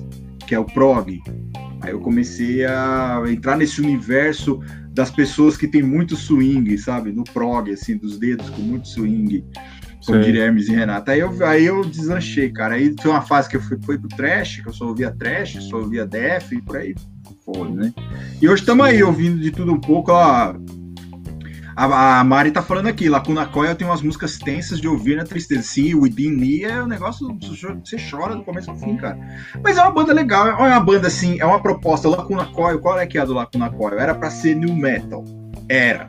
que 0.47 0.55
é 0.55 0.59
o 0.59 0.65
prog. 0.65 1.23
Aí 1.83 1.91
eu 1.91 2.01
comecei 2.01 2.65
a 2.65 3.23
entrar 3.29 3.59
nesse 3.59 3.81
universo 3.81 4.59
das 4.95 5.11
pessoas 5.11 5.57
que 5.57 5.69
tem 5.69 5.83
muito 5.83 6.17
swing, 6.17 6.79
sabe? 6.79 7.13
No 7.13 7.25
prog, 7.25 7.71
assim, 7.71 7.97
dos 7.97 8.19
dedos 8.19 8.49
com 8.51 8.63
muito 8.63 8.89
swing. 8.89 9.45
Como 10.07 10.19
diria 10.21 10.45
Hermes 10.45 10.69
e 10.69 10.73
Renata. 10.73 11.13
Aí 11.13 11.21
eu, 11.21 11.47
aí 11.47 11.65
eu 11.65 11.85
deslanchei, 11.85 12.51
cara. 12.51 12.75
Aí 12.75 12.95
foi 13.01 13.11
uma 13.11 13.23
fase 13.23 13.49
que 13.49 13.57
eu 13.57 13.61
fui, 13.61 13.79
fui 13.85 13.99
pro 13.99 14.09
trash, 14.09 14.61
que 14.63 14.69
eu 14.69 14.73
só 14.73 14.87
ouvia 14.87 15.11
trash, 15.13 15.63
só 15.69 15.77
ouvia 15.77 16.07
def 16.07 16.53
e 16.53 16.63
por 16.63 16.79
aí 16.79 16.95
foi, 17.45 17.71
né? 17.71 17.93
E 18.41 18.49
hoje 18.49 18.63
estamos 18.63 18.85
aí 18.85 19.03
ouvindo 19.03 19.39
de 19.39 19.51
tudo 19.51 19.73
um 19.73 19.81
pouco, 19.81 20.11
ó 20.11 20.55
a, 21.75 22.21
a, 22.21 22.25
Mari 22.25 22.51
tá 22.51 22.63
falando 22.63 22.89
aqui, 22.89 23.09
Lacuna 23.09 23.47
Coil 23.47 23.75
tem 23.75 23.87
umas 23.87 24.03
músicas 24.03 24.39
tensas 24.39 24.81
de 24.81 24.89
ouvir 24.89 25.17
na 25.17 25.25
tristeza. 25.25 25.63
Sim, 25.63 25.95
o 25.95 26.03
Within 26.03 26.31
Me 26.31 26.65
é 26.65 26.83
um 26.83 26.87
negócio, 26.87 27.37
você 27.85 27.97
chora 28.11 28.37
do 28.37 28.45
começo 28.45 28.71
ao 28.71 28.77
fim, 28.77 28.97
cara. 28.97 29.19
Mas 29.63 29.79
é 29.79 29.83
uma 29.83 29.91
banda 29.91 30.13
legal, 30.13 30.49
é 30.49 30.55
uma 30.55 30.81
banda 30.81 31.07
assim, 31.07 31.41
é 31.41 31.47
uma 31.47 31.61
proposta. 31.61 32.09
Lacuna 32.09 32.47
Coil, 32.47 32.79
qual 32.81 32.99
é 32.99 33.07
que 33.07 33.19
é 33.19 33.23
a 33.23 33.25
do 33.25 33.35
Lacuna 33.35 33.71
Coil? 33.71 33.99
Era 33.99 34.15
para 34.15 34.31
ser 34.31 34.55
new 34.55 34.75
metal. 34.75 35.25
Era. 35.69 36.09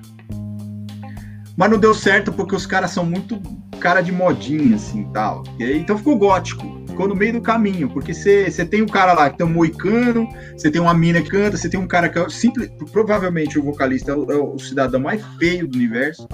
Mas 1.56 1.70
não 1.70 1.78
deu 1.78 1.94
certo 1.94 2.34
porque 2.34 2.56
os 2.56 2.66
caras 2.66 2.92
são 2.92 3.06
muito 3.06 3.40
cara 3.80 4.02
de 4.02 4.12
modinha, 4.12 4.76
assim, 4.76 5.04
tal. 5.14 5.44
E 5.60 5.74
então 5.74 5.98
ficou 5.98 6.18
gótico 6.18 6.83
ficou 6.94 7.08
no 7.08 7.16
meio 7.16 7.34
do 7.34 7.42
caminho, 7.42 7.90
porque 7.90 8.14
você 8.14 8.66
tem 8.66 8.82
um 8.82 8.88
cara 8.88 9.14
lá 9.14 9.30
que 9.30 9.38
tem 9.38 9.46
um 9.46 9.50
moicano, 9.50 10.30
você 10.56 10.70
tem 10.70 10.80
uma 10.80 10.94
mina 10.94 11.22
que 11.22 11.30
canta, 11.30 11.58
você 11.58 11.68
tem 11.68 11.80
um 11.80 11.88
cara 11.88 12.08
que 12.08 12.20
é 12.20 12.30
simples, 12.30 12.70
provavelmente 12.92 13.58
o 13.58 13.64
vocalista 13.64 14.12
é 14.12 14.16
o, 14.16 14.32
é 14.32 14.36
o 14.36 14.58
cidadão 14.60 15.00
mais 15.00 15.24
feio 15.40 15.68
do 15.68 15.76
universo. 15.76 16.28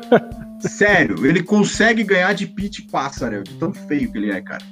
Sério, 0.60 1.24
ele 1.24 1.42
consegue 1.42 2.02
ganhar 2.02 2.32
de 2.32 2.46
Pete 2.46 2.82
Pássaro, 2.82 3.44
de 3.44 3.52
tão 3.54 3.72
feio 3.72 4.10
que 4.10 4.18
ele 4.18 4.32
é, 4.32 4.40
cara. 4.40 4.64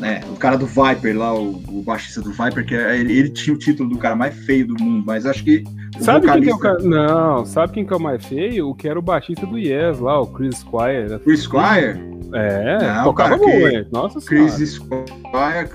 Né? 0.00 0.20
O 0.30 0.36
cara 0.36 0.56
do 0.56 0.66
Viper 0.66 1.16
lá, 1.16 1.34
o, 1.34 1.62
o 1.68 1.82
baixista 1.82 2.20
do 2.20 2.30
Viper, 2.30 2.66
que 2.66 2.74
é, 2.74 2.98
ele, 2.98 3.16
ele, 3.16 3.30
tinha 3.30 3.54
o 3.54 3.58
título 3.58 3.88
do 3.88 3.98
cara 3.98 4.16
mais 4.16 4.34
feio 4.34 4.66
do 4.66 4.82
mundo, 4.82 5.04
mas 5.06 5.24
acho 5.24 5.44
que. 5.44 5.64
Sabe 6.00 6.26
vocalista... 6.26 6.32
quem 6.32 6.42
que 6.42 6.50
é 6.50 6.54
o 6.54 6.58
cara. 6.58 6.82
Não, 6.82 7.46
sabe 7.46 7.72
quem 7.72 7.86
que 7.86 7.92
é 7.92 7.96
o 7.96 8.00
mais 8.00 8.24
feio? 8.24 8.68
O 8.68 8.74
que 8.74 8.88
era 8.88 8.98
o 8.98 9.02
baixista 9.02 9.46
do 9.46 9.56
Yes 9.56 9.98
lá, 9.98 10.20
o 10.20 10.26
Chris 10.26 10.58
Squire. 10.58 11.18
Chris 11.24 11.40
Squire? 11.40 12.15
É, 12.32 12.78
não, 12.78 13.04
tocava 13.04 13.38
cara, 13.38 13.50
muito. 13.50 13.92
Nossa 13.92 14.20
Chris 14.20 14.52
Squire. 14.54 15.70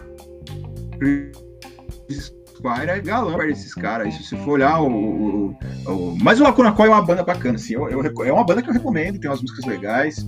Chris 0.99 2.33
Squire 2.55 2.89
é 2.89 2.99
galão 2.99 3.33
para 3.33 3.49
esses 3.49 3.73
caras. 3.73 4.13
Isso 4.13 4.23
se 4.23 4.37
for 4.37 4.51
olhar 4.51 4.81
o. 4.81 4.87
o, 4.87 5.57
o... 5.87 6.17
Mas 6.21 6.39
o 6.39 6.43
Lacuna 6.43 6.71
Coil 6.71 6.91
é 6.91 6.95
uma 6.95 7.05
banda 7.05 7.23
bacana, 7.23 7.55
assim. 7.55 7.73
Eu, 7.73 7.89
eu, 7.89 8.23
é 8.25 8.31
uma 8.31 8.45
banda 8.45 8.61
que 8.61 8.69
eu 8.69 8.73
recomendo, 8.73 9.19
tem 9.19 9.29
umas 9.29 9.41
músicas 9.41 9.65
legais. 9.65 10.25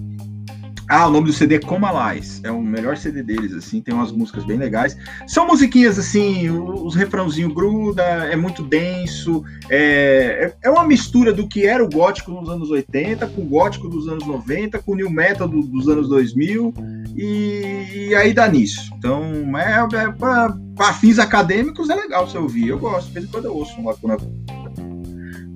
Ah, 0.89 1.07
o 1.07 1.11
nome 1.11 1.27
do 1.27 1.33
CD 1.33 1.55
é 1.55 1.59
Comalais. 1.59 2.41
É 2.43 2.51
o 2.51 2.61
melhor 2.61 2.97
CD 2.97 3.23
deles, 3.23 3.53
assim, 3.53 3.81
tem 3.81 3.93
umas 3.93 4.11
músicas 4.11 4.43
bem 4.43 4.57
legais. 4.57 4.97
São 5.27 5.47
musiquinhas 5.47 5.97
assim, 5.97 6.49
os 6.49 6.95
refrãozinhos 6.95 7.53
gruda, 7.53 8.03
é 8.03 8.35
muito 8.35 8.63
denso. 8.63 9.43
É, 9.69 10.51
é, 10.61 10.67
é 10.67 10.69
uma 10.69 10.85
mistura 10.85 11.31
do 11.31 11.47
que 11.47 11.65
era 11.65 11.83
o 11.83 11.89
gótico 11.89 12.31
nos 12.31 12.49
anos 12.49 12.69
80, 12.69 13.27
com 13.27 13.41
o 13.41 13.45
gótico 13.45 13.87
dos 13.87 14.07
anos 14.07 14.25
90, 14.25 14.79
com 14.79 14.91
o 14.91 14.95
new 14.95 15.09
metal 15.09 15.47
do, 15.47 15.61
dos 15.61 15.87
anos 15.87 16.09
2000, 16.09 16.73
e, 17.15 18.07
e, 18.09 18.15
aí 18.15 18.33
dá 18.33 18.47
nisso. 18.47 18.91
Então, 18.97 19.23
é, 19.57 19.87
é 19.95 20.11
para 20.11 20.93
fins 20.93 21.17
acadêmicos 21.17 21.89
é 21.89 21.95
legal 21.95 22.27
você 22.27 22.37
ouvir. 22.37 22.67
Eu 22.67 22.79
gosto, 22.79 23.07
de 23.07 23.13
vez 23.13 23.25
em 23.25 23.29
quando 23.29 23.45
eu 23.45 23.55
ouço 23.55 23.79
um 23.79 23.85
Lacuna 23.85 24.17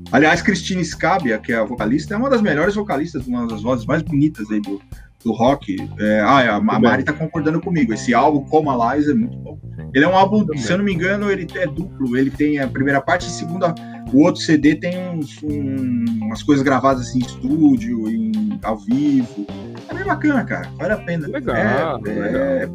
Aliás, 0.09 0.41
Cristina 0.41 0.81
Scabia, 0.83 1.37
que 1.37 1.51
é 1.51 1.57
a 1.57 1.65
vocalista, 1.65 2.13
é 2.13 2.17
uma 2.17 2.29
das 2.29 2.41
melhores 2.41 2.75
vocalistas, 2.75 3.27
uma 3.27 3.45
das 3.45 3.61
vozes 3.61 3.85
mais 3.85 4.01
bonitas 4.01 4.49
aí 4.49 4.61
do, 4.61 4.81
do 5.27 5.33
rock. 5.33 5.75
É, 5.99 6.21
ah, 6.21 6.55
a, 6.55 6.61
Mari 6.61 7.03
tá 7.03 7.13
concordando 7.13 7.59
comigo. 7.59 7.93
Esse 7.93 8.13
álbum, 8.13 8.45
Como 8.45 8.71
Alive, 8.71 9.11
é 9.11 9.13
muito 9.13 9.37
bom. 9.37 9.59
Ele 9.93 10.05
é 10.05 10.07
um 10.07 10.15
álbum, 10.15 10.45
se 10.57 10.71
eu 10.71 10.77
não 10.77 10.85
me 10.85 10.93
engano, 10.93 11.29
ele 11.29 11.47
é 11.55 11.67
duplo. 11.67 12.17
Ele 12.17 12.29
tem 12.29 12.59
a 12.59 12.67
primeira 12.67 13.01
parte 13.01 13.25
e 13.25 13.27
a 13.27 13.31
segunda. 13.31 13.75
O 14.13 14.23
outro 14.23 14.41
CD 14.41 14.75
tem 14.75 15.09
uns, 15.09 15.41
um, 15.43 16.05
umas 16.23 16.41
coisas 16.41 16.63
gravadas 16.63 17.07
assim, 17.07 17.19
em 17.19 17.25
estúdio, 17.25 18.09
em, 18.09 18.59
ao 18.63 18.77
vivo. 18.77 19.45
É 19.89 19.93
bem 19.93 20.05
bacana, 20.05 20.43
cara. 20.45 20.69
Vale 20.77 20.93
a 20.93 20.97
pena. 20.97 21.27
Legal. 21.27 21.55
É, 21.55 21.99
legal. 22.05 22.41
É, 22.41 22.69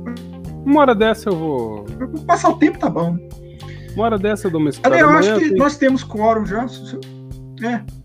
uma 0.65 0.81
hora 0.81 0.95
dessa 0.95 1.31
eu 1.31 1.37
vou. 1.37 1.87
Passar 2.27 2.51
o 2.51 2.59
tempo 2.59 2.79
tá 2.79 2.89
bom. 2.89 3.17
Uma 3.95 4.05
hora 4.05 4.19
dessa 4.19 4.47
eu 4.47 4.51
dou 4.51 4.61
uma. 4.61 4.71
Eu 4.97 5.09
acho 5.11 5.35
que 5.35 5.49
tem... 5.49 5.59
nós 5.59 5.77
temos 5.77 6.05
quórum 6.05 6.45
já. 6.47 6.67
É. 7.63 8.02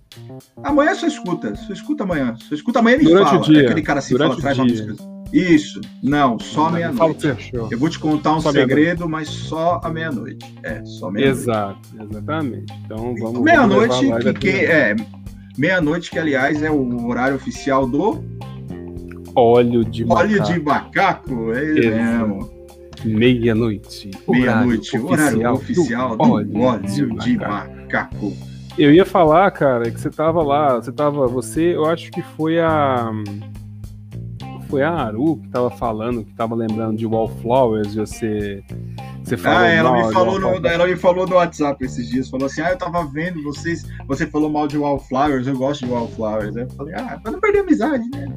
Amanhã 0.63 0.95
você 0.95 1.07
escuta, 1.07 1.55
você 1.55 1.73
escuta 1.73 2.03
amanhã. 2.03 2.35
Você 2.35 2.55
escuta 2.55 2.79
amanhã 2.79 2.97
e 2.97 3.03
Durante 3.03 3.29
fala. 3.29 3.39
O 3.39 3.43
dia. 3.43 3.61
Aquele 3.61 3.81
cara 3.81 3.99
assim 3.99 4.13
Durante 4.13 4.29
fala, 4.29 4.41
traz 4.41 4.57
uma 4.57 4.65
música. 4.65 5.17
Isso, 5.33 5.81
não, 6.01 6.39
só 6.39 6.69
meia-noite. 6.69 7.51
Eu 7.53 7.77
vou 7.77 7.89
te 7.89 7.99
contar 7.99 8.35
um 8.35 8.39
só 8.39 8.51
segredo, 8.51 9.09
mas 9.09 9.27
só 9.27 9.81
a 9.83 9.89
meia-noite. 9.89 10.45
É, 10.63 10.83
só 10.85 11.11
meia-noite. 11.11 11.41
Exato, 11.41 11.89
exatamente. 11.99 12.73
Então 12.85 13.13
vamos. 13.15 13.41
Meia-noite, 13.41 14.09
que, 14.21 14.33
que 14.33 14.65
é. 14.65 14.95
Meia-noite, 15.57 16.11
que 16.11 16.19
aliás 16.19 16.61
é 16.61 16.71
o 16.71 17.07
horário 17.07 17.35
oficial 17.35 17.87
do. 17.87 18.23
Óleo 19.35 19.83
de 19.83 20.05
macaco. 20.05 20.23
Óleo 20.23 20.43
de 20.43 20.59
macaco, 20.59 21.53
é 21.53 21.63
ele 21.63 21.89
mesmo. 21.91 22.57
Meia-noite. 23.05 24.11
Meia-noite, 24.27 24.97
horário 24.97 25.51
oficial 25.51 26.17
do, 26.17 26.23
óleo, 26.23 26.47
do 26.47 26.59
óleo 26.61 26.83
de, 26.83 27.05
de 27.05 27.37
macaco. 27.37 28.33
Eu 28.77 28.93
ia 28.93 29.05
falar, 29.05 29.49
cara, 29.51 29.89
que 29.89 29.99
você 29.99 30.09
tava 30.09 30.43
lá, 30.43 30.75
você 30.75 30.91
tava, 30.91 31.27
você, 31.27 31.75
eu 31.75 31.85
acho 31.85 32.11
que 32.11 32.21
foi 32.21 32.59
a 32.59 33.11
foi 34.69 34.83
a 34.83 34.91
Aru 34.91 35.37
que 35.37 35.47
tava 35.49 35.69
falando, 35.71 36.23
que 36.23 36.33
tava 36.33 36.53
lembrando 36.53 36.97
de 36.97 37.05
Wallflowers, 37.05 37.95
e 37.95 37.99
você 37.99 38.63
você 39.23 39.35
falou 39.35 39.59
ah, 39.59 39.67
ela 39.67 39.91
me 39.91 40.13
falou 40.13 40.39
no, 40.39 40.67
ela 40.67 40.87
me 40.87 40.95
falou 40.95 41.27
no 41.27 41.35
WhatsApp 41.35 41.83
esses 41.83 42.09
dias, 42.09 42.29
falou 42.29 42.45
assim: 42.45 42.61
"Ah, 42.61 42.71
eu 42.71 42.77
tava 42.77 43.03
vendo 43.05 43.43
vocês, 43.43 43.85
você 44.07 44.25
falou 44.25 44.49
mal 44.49 44.67
de 44.67 44.77
Wallflowers, 44.77 45.47
eu 45.47 45.57
gosto 45.57 45.85
de 45.85 45.91
Wallflowers". 45.91 46.55
Aí 46.55 46.63
eu 46.63 46.69
falei: 46.69 46.93
"Ah, 46.95 47.19
pra 47.21 47.31
não 47.31 47.39
perder 47.39 47.59
amizade, 47.59 48.03
né?". 48.09 48.27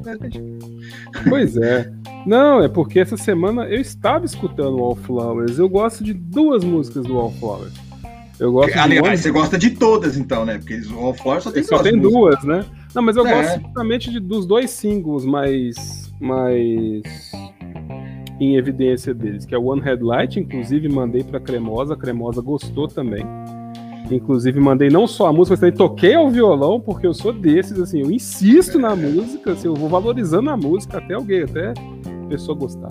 Pois 1.29 1.55
é. 1.55 1.91
Não, 2.25 2.61
é 2.61 2.67
porque 2.67 2.99
essa 2.99 3.15
semana 3.15 3.65
eu 3.65 3.79
estava 3.79 4.25
escutando 4.25 4.77
Wallflowers. 4.77 5.59
Eu 5.59 5.69
gosto 5.69 6.03
de 6.03 6.13
duas 6.13 6.63
músicas 6.63 7.05
do 7.05 7.15
Wallflowers. 7.15 7.73
Eu 8.41 8.51
gosto 8.51 8.75
Aliás, 8.75 9.19
você 9.19 9.29
gosta 9.29 9.55
de 9.55 9.69
todas, 9.69 10.17
então, 10.17 10.43
né? 10.43 10.57
Porque 10.57 10.73
o 10.91 10.99
Wallflowers 10.99 11.43
só 11.43 11.51
tem 11.51 11.61
só 11.61 11.77
duas. 11.77 11.85
Só 11.85 11.91
tem 11.91 12.01
duas, 12.01 12.43
né? 12.43 12.65
Não, 12.95 13.03
mas 13.03 13.15
eu 13.15 13.25
é. 13.27 13.35
gosto 13.35 13.61
justamente 13.61 14.09
de, 14.09 14.19
dos 14.19 14.47
dois 14.47 14.71
singles 14.71 15.23
mais, 15.23 16.11
mais 16.19 17.03
em 18.39 18.55
evidência 18.55 19.13
deles, 19.13 19.45
que 19.45 19.53
é 19.53 19.57
o 19.59 19.65
One 19.65 19.79
Headlight, 19.79 20.39
inclusive 20.39 20.89
mandei 20.89 21.23
para 21.23 21.39
Cremosa, 21.39 21.93
a 21.93 21.97
Cremosa 21.97 22.41
gostou 22.41 22.87
também. 22.87 23.23
Inclusive 24.09 24.59
mandei 24.59 24.89
não 24.89 25.05
só 25.05 25.27
a 25.27 25.33
música, 25.33 25.53
mas 25.53 25.59
também 25.59 25.75
toquei 25.75 26.15
ao 26.15 26.27
violão, 26.27 26.81
porque 26.81 27.05
eu 27.05 27.13
sou 27.13 27.31
desses, 27.31 27.79
assim, 27.79 28.01
eu 28.01 28.09
insisto 28.09 28.79
na 28.79 28.95
música, 28.95 29.51
assim, 29.51 29.67
eu 29.67 29.75
vou 29.75 29.87
valorizando 29.87 30.49
a 30.49 30.57
música 30.57 30.97
até 30.97 31.13
alguém, 31.13 31.43
até 31.43 31.69
a 31.69 32.27
pessoa 32.27 32.57
gostar. 32.57 32.89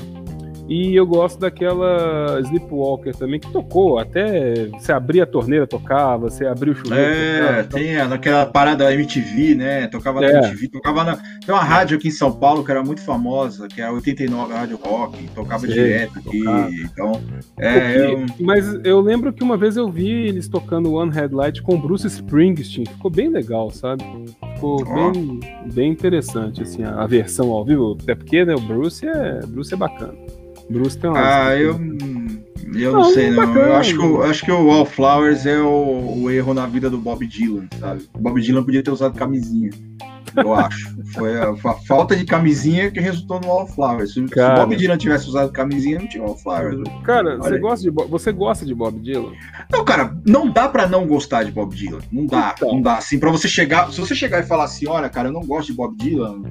E 0.71 0.95
eu 0.95 1.05
gosto 1.05 1.41
daquela 1.41 2.41
Sleepwalker 2.43 3.13
também, 3.17 3.41
que 3.41 3.51
tocou, 3.51 3.99
até 3.99 4.67
você 4.67 4.93
abria 4.93 5.25
a 5.25 5.27
torneira, 5.27 5.67
tocava, 5.67 6.31
você 6.31 6.47
abria 6.47 6.73
o 6.73 6.77
chuveiro. 6.77 7.13
É, 7.13 7.39
tocava, 7.41 7.65
tem 7.65 7.95
então... 7.95 8.13
aquela 8.13 8.47
parada 8.47 8.95
MTV, 8.95 9.57
né? 9.57 9.89
Tocava 9.89 10.25
é. 10.25 10.33
na 10.33 10.47
MTV, 10.47 10.69
tocava 10.69 11.03
na. 11.03 11.17
Tem 11.17 11.53
uma 11.53 11.65
rádio 11.65 11.99
aqui 11.99 12.07
em 12.07 12.13
São 12.13 12.31
Paulo 12.31 12.65
que 12.65 12.71
era 12.71 12.85
muito 12.85 13.01
famosa, 13.01 13.67
que 13.67 13.81
é 13.81 13.87
a 13.87 13.91
89 13.91 14.55
Rádio 14.55 14.79
Rock, 14.81 15.27
tocava 15.35 15.67
direto 15.67 16.21
aqui. 16.21 16.39
Tocava. 16.39 16.71
Então, 16.71 17.21
é. 17.59 18.13
Eu... 18.13 18.27
Mas 18.39 18.73
eu 18.85 19.01
lembro 19.01 19.33
que 19.33 19.43
uma 19.43 19.57
vez 19.57 19.77
eu 19.77 19.89
vi 19.89 20.09
eles 20.09 20.47
tocando 20.47 20.93
One 20.93 21.13
Headlight 21.13 21.63
com 21.63 21.81
Bruce 21.81 22.07
Springsteen, 22.07 22.87
ficou 22.87 23.11
bem 23.11 23.29
legal, 23.29 23.73
sabe? 23.73 24.05
Ficou 24.55 24.85
oh. 24.87 25.11
bem, 25.11 25.41
bem 25.73 25.91
interessante, 25.91 26.63
assim, 26.63 26.85
a, 26.85 27.03
a 27.03 27.09
versão 27.09 27.51
ao 27.51 27.65
vivo. 27.65 27.99
Até 28.01 28.15
porque, 28.15 28.45
né, 28.45 28.55
o 28.55 28.61
Bruce 28.61 29.05
é, 29.05 29.41
Bruce 29.49 29.75
é 29.75 29.77
bacana. 29.77 30.15
Bruce 30.71 30.97
tem 30.97 31.11
uma. 31.11 31.19
Ah, 31.19 31.57
eu. 31.57 31.79
Eu 32.73 32.93
não, 32.93 33.01
não 33.01 33.13
sei, 33.13 33.31
não. 33.31 33.57
Eu 33.57 33.75
acho 33.75 33.99
que, 33.99 34.05
eu 34.05 34.23
acho 34.23 34.45
que 34.45 34.53
o 34.53 34.67
Wallflowers 34.67 35.45
é 35.45 35.59
o, 35.59 36.23
o, 36.23 36.31
erro 36.31 36.55
na 36.55 36.67
vida 36.67 36.89
do 36.89 36.99
Bob 36.99 37.27
Dylan, 37.27 37.67
sabe? 37.81 38.09
O 38.15 38.19
Bob 38.21 38.41
Dylan 38.41 38.63
podia 38.63 38.83
ter 38.83 38.93
usado 38.93 39.19
camisinha. 39.19 39.71
Eu 40.37 40.55
acho. 40.55 40.97
Foi 41.13 41.39
a, 41.39 41.51
a, 41.51 41.75
falta 41.87 42.15
de 42.17 42.25
camisinha 42.25 42.91
que 42.91 43.01
resultou 43.01 43.41
no 43.41 43.49
Wallflowers. 43.49 44.15
Se, 44.15 44.25
cara, 44.27 44.57
se 44.57 44.63
o 44.63 44.67
Bob 44.67 44.77
Dylan 44.77 44.97
tivesse 44.97 45.29
usado 45.29 45.53
camisinha, 45.53 45.99
não 45.99 46.09
tinha 46.09 46.23
Wallflowers. 46.23 46.83
Cara, 47.05 47.37
você 47.37 47.59
gosta, 47.59 47.91
de, 47.91 47.91
você 47.91 48.33
gosta 48.33 48.67
de 48.67 48.75
Bob 48.75 48.99
Dylan? 49.01 49.33
Não, 49.71 49.85
cara, 49.85 50.17
não 50.27 50.51
dá 50.51 50.69
pra 50.69 50.87
não 50.87 51.07
gostar 51.07 51.45
de 51.45 51.53
Bob 51.53 51.75
Dylan. 51.75 52.01
Não 52.11 52.27
dá, 52.27 52.55
então. 52.57 52.73
não 52.73 52.83
dá. 52.83 52.97
Assim, 52.97 53.19
pra 53.19 53.31
você 53.31 53.49
chegar. 53.49 53.91
Se 53.93 54.01
você 54.01 54.15
chegar 54.15 54.41
e 54.41 54.47
falar 54.47 54.65
assim, 54.65 54.87
olha, 54.87 55.09
cara, 55.09 55.29
eu 55.29 55.33
não 55.33 55.43
gosto 55.43 55.69
de 55.69 55.75
Bob 55.75 55.97
Dylan 55.97 56.43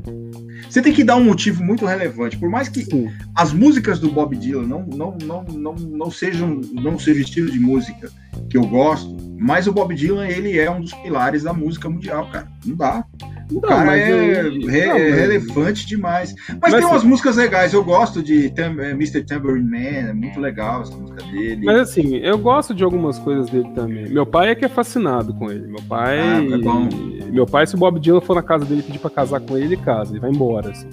você 0.68 0.82
tem 0.82 0.94
que 0.94 1.04
dar 1.04 1.16
um 1.16 1.24
motivo 1.24 1.64
muito 1.64 1.86
relevante. 1.86 2.38
Por 2.38 2.50
mais 2.50 2.70
que 2.70 2.84
Sim. 2.84 3.10
as 3.36 3.54
músicas 3.54 4.00
do 4.00 4.12
Bob 4.12 4.36
Dylan 4.36 4.68
não, 4.68 4.86
não, 4.86 5.18
não, 5.24 5.44
não, 5.44 5.74
não 5.74 6.12
sejam 6.12 6.62
não 6.74 6.98
seja 6.98 7.20
o 7.20 7.24
estilo 7.24 7.52
de 7.52 7.60
música 7.60 8.12
que 8.50 8.58
eu 8.58 8.66
gosto, 8.66 9.16
mas 9.40 9.68
o 9.68 9.74
Bob 9.74 9.96
Dylan 9.96 10.28
ele 10.28 10.58
é 10.60 10.70
um 10.70 10.82
dos 10.82 10.94
pilares 10.94 11.44
da 11.44 11.54
música 11.54 11.90
mundial, 11.90 12.28
cara. 12.32 12.48
Não 12.66 12.76
dá. 12.76 13.06
O 13.52 13.56
não, 13.56 13.62
cara 13.62 13.98
é, 13.98 14.12
eu... 14.12 14.52
re, 14.68 14.86
não, 14.86 14.98
é 14.98 15.10
relevante 15.12 15.88
demais. 15.88 16.36
Mas, 16.48 16.60
mas 16.62 16.76
tem 16.76 16.86
umas 16.86 17.04
músicas 17.04 17.38
legais. 17.38 17.74
Eu 17.74 17.84
gosto 17.84 18.22
de 18.22 18.54
eh, 18.56 18.92
Mr. 18.92 19.24
Tambourine 19.24 19.70
Man, 19.70 20.10
é 20.10 20.14
muito 20.14 20.40
legal 20.40 20.82
essa 20.82 20.96
música 20.96 21.24
dele. 21.24 21.66
Mas 21.66 21.80
assim, 21.80 22.18
eu 22.18 22.38
gosto 22.38 22.76
de 22.76 22.84
algumas 22.84 23.18
coisas 23.18 23.50
dele 23.50 23.70
também. 23.74 24.10
Meu 24.10 24.26
pai 24.26 24.52
é 24.52 24.56
que 24.56 24.66
é 24.66 24.70
fascinado 24.70 25.34
com 25.34 25.50
ele. 25.50 25.68
Meu 25.68 25.82
pai. 25.88 26.20
Ah, 26.20 26.44
é 26.44 26.58
bom. 26.58 26.90
Meu 27.32 27.46
pai, 27.46 27.66
se 27.66 27.76
o 27.76 27.78
Bob 27.78 28.00
Dylan 28.00 28.22
for 28.22 28.36
na 28.36 28.44
casa 28.44 28.66
dele 28.66 28.84
pedir 28.84 29.00
pra 29.00 29.10
casar 29.10 29.40
com 29.40 29.58
ele, 29.58 29.68
ele 29.68 29.78
casa, 29.78 30.12
ele 30.12 30.20
vai 30.20 30.30
embora. 30.30 30.70
Assim. 30.70 30.90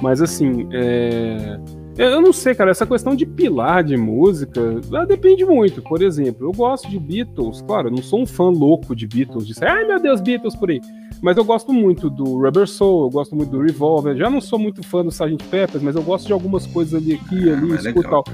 Mas 0.00 0.22
assim, 0.22 0.68
é. 0.72 1.58
Eu 1.98 2.20
não 2.20 2.32
sei, 2.32 2.54
cara, 2.54 2.70
essa 2.70 2.86
questão 2.86 3.16
de 3.16 3.26
pilar 3.26 3.82
de 3.82 3.96
música 3.96 4.80
depende 5.08 5.44
muito. 5.44 5.82
Por 5.82 6.00
exemplo, 6.00 6.46
eu 6.46 6.52
gosto 6.52 6.88
de 6.88 6.96
Beatles, 6.96 7.60
claro, 7.62 7.88
eu 7.88 7.90
não 7.90 8.02
sou 8.02 8.22
um 8.22 8.26
fã 8.26 8.44
louco 8.44 8.94
de 8.94 9.04
Beatles, 9.04 9.44
de 9.44 9.52
ser, 9.52 9.66
ai 9.66 9.84
meu 9.84 10.00
Deus, 10.00 10.20
Beatles 10.20 10.54
por 10.54 10.70
aí. 10.70 10.80
Mas 11.20 11.36
eu 11.36 11.44
gosto 11.44 11.72
muito 11.72 12.08
do 12.08 12.40
Rubber 12.40 12.68
Soul, 12.68 13.06
eu 13.06 13.10
gosto 13.10 13.34
muito 13.34 13.50
do 13.50 13.60
Revolver. 13.60 14.16
Já 14.16 14.30
não 14.30 14.40
sou 14.40 14.60
muito 14.60 14.80
fã 14.84 15.02
do 15.02 15.08
Sgt. 15.08 15.42
Peppers, 15.50 15.82
mas 15.82 15.96
eu 15.96 16.02
gosto 16.02 16.28
de 16.28 16.32
algumas 16.32 16.66
coisas 16.66 16.94
ali 16.94 17.14
aqui, 17.14 17.50
ali, 17.50 17.72
ah, 17.72 17.74
escuta 17.74 18.08
tal. 18.08 18.24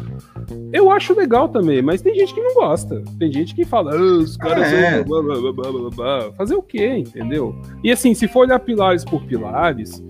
Eu 0.71 0.91
acho 0.91 1.15
legal 1.15 1.49
também, 1.49 1.81
mas 1.81 2.03
tem 2.03 2.15
gente 2.15 2.35
que 2.35 2.43
não 2.43 2.53
gosta. 2.55 3.03
Tem 3.19 3.33
gente 3.33 3.55
que 3.55 3.65
fala, 3.65 3.97
ah, 3.97 4.19
os 4.19 4.37
caras 4.37 4.65
ah, 4.65 4.77
é. 4.77 5.05
blá, 5.05 5.23
blá, 5.23 5.91
blá, 5.91 6.33
Fazer 6.33 6.55
o 6.55 6.63
quê, 6.63 6.99
entendeu? 6.99 7.57
E 7.83 7.91
assim, 7.91 8.13
se 8.13 8.29
for 8.29 8.41
olhar 8.41 8.59
pilares 8.59 9.05
por 9.07 9.25
pilares, 9.25 10.03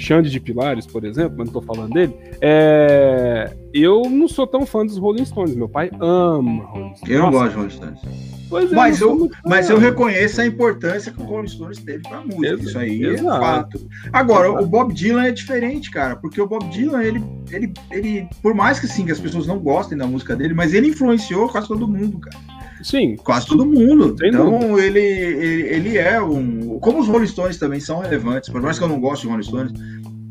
Xande 0.00 0.30
de 0.30 0.40
Pilares, 0.40 0.86
por 0.86 1.04
exemplo, 1.04 1.34
mas 1.38 1.46
não 1.46 1.52
tô 1.52 1.60
falando 1.60 1.92
dele, 1.92 2.14
é... 2.40 3.52
eu 3.72 4.02
não 4.08 4.26
sou 4.26 4.46
tão 4.46 4.64
fã 4.64 4.84
dos 4.84 4.96
Rolling 4.96 5.24
Stones. 5.26 5.54
Meu 5.54 5.68
pai 5.68 5.90
ama 6.00 6.64
Rolling 6.64 6.94
Stones. 6.96 7.14
Eu 7.14 7.18
não 7.20 7.30
gosto 7.30 7.50
de 7.50 7.56
Rolling 7.56 7.70
Stones. 7.70 8.00
Pois 8.48 8.72
é, 8.72 8.74
mas, 8.74 9.00
eu, 9.00 9.30
mas 9.46 9.70
eu 9.70 9.78
reconheço 9.78 10.40
a 10.40 10.46
importância 10.46 11.12
que 11.12 11.22
o 11.22 11.24
Rolling 11.24 11.46
Stones 11.46 11.78
teve 11.78 12.02
pra 12.02 12.20
música. 12.20 12.46
Exato, 12.46 12.62
Isso 12.64 12.78
aí 12.78 13.04
é 13.04 13.08
exato. 13.10 13.36
é 13.36 13.40
fato. 13.40 13.88
Agora, 14.12 14.48
exato. 14.48 14.64
o 14.64 14.66
Bob 14.66 14.92
Dylan 14.92 15.24
é 15.26 15.30
diferente, 15.30 15.90
cara, 15.90 16.16
porque 16.16 16.40
o 16.40 16.48
Bob 16.48 16.68
Dylan, 16.70 17.02
ele, 17.02 17.22
ele, 17.52 17.72
ele, 17.92 18.28
por 18.42 18.52
mais 18.52 18.80
que 18.80 18.88
sim, 18.88 19.04
que 19.04 19.12
as 19.12 19.20
pessoas 19.20 19.46
não 19.46 19.58
gostem 19.58 19.96
da 19.96 20.06
música 20.06 20.34
dele, 20.34 20.52
mas 20.52 20.74
ele 20.74 20.88
influenciou 20.88 21.48
quase 21.48 21.68
todo 21.68 21.86
mundo, 21.86 22.18
cara. 22.18 22.59
Sim. 22.82 23.16
Quase 23.16 23.46
todo 23.46 23.66
mundo. 23.66 24.16
então, 24.22 24.78
ele, 24.78 25.00
ele, 25.00 25.62
ele 25.68 25.98
é 25.98 26.20
um. 26.20 26.78
Como 26.78 27.00
os 27.00 27.08
Rolling 27.08 27.26
Stones 27.26 27.58
também 27.58 27.80
são 27.80 28.00
relevantes, 28.00 28.48
por 28.48 28.60
mais 28.60 28.78
que 28.78 28.84
eu 28.84 28.88
não 28.88 29.00
goste 29.00 29.26
de 29.26 29.30
Rolling 29.30 29.44
Stones, 29.44 29.72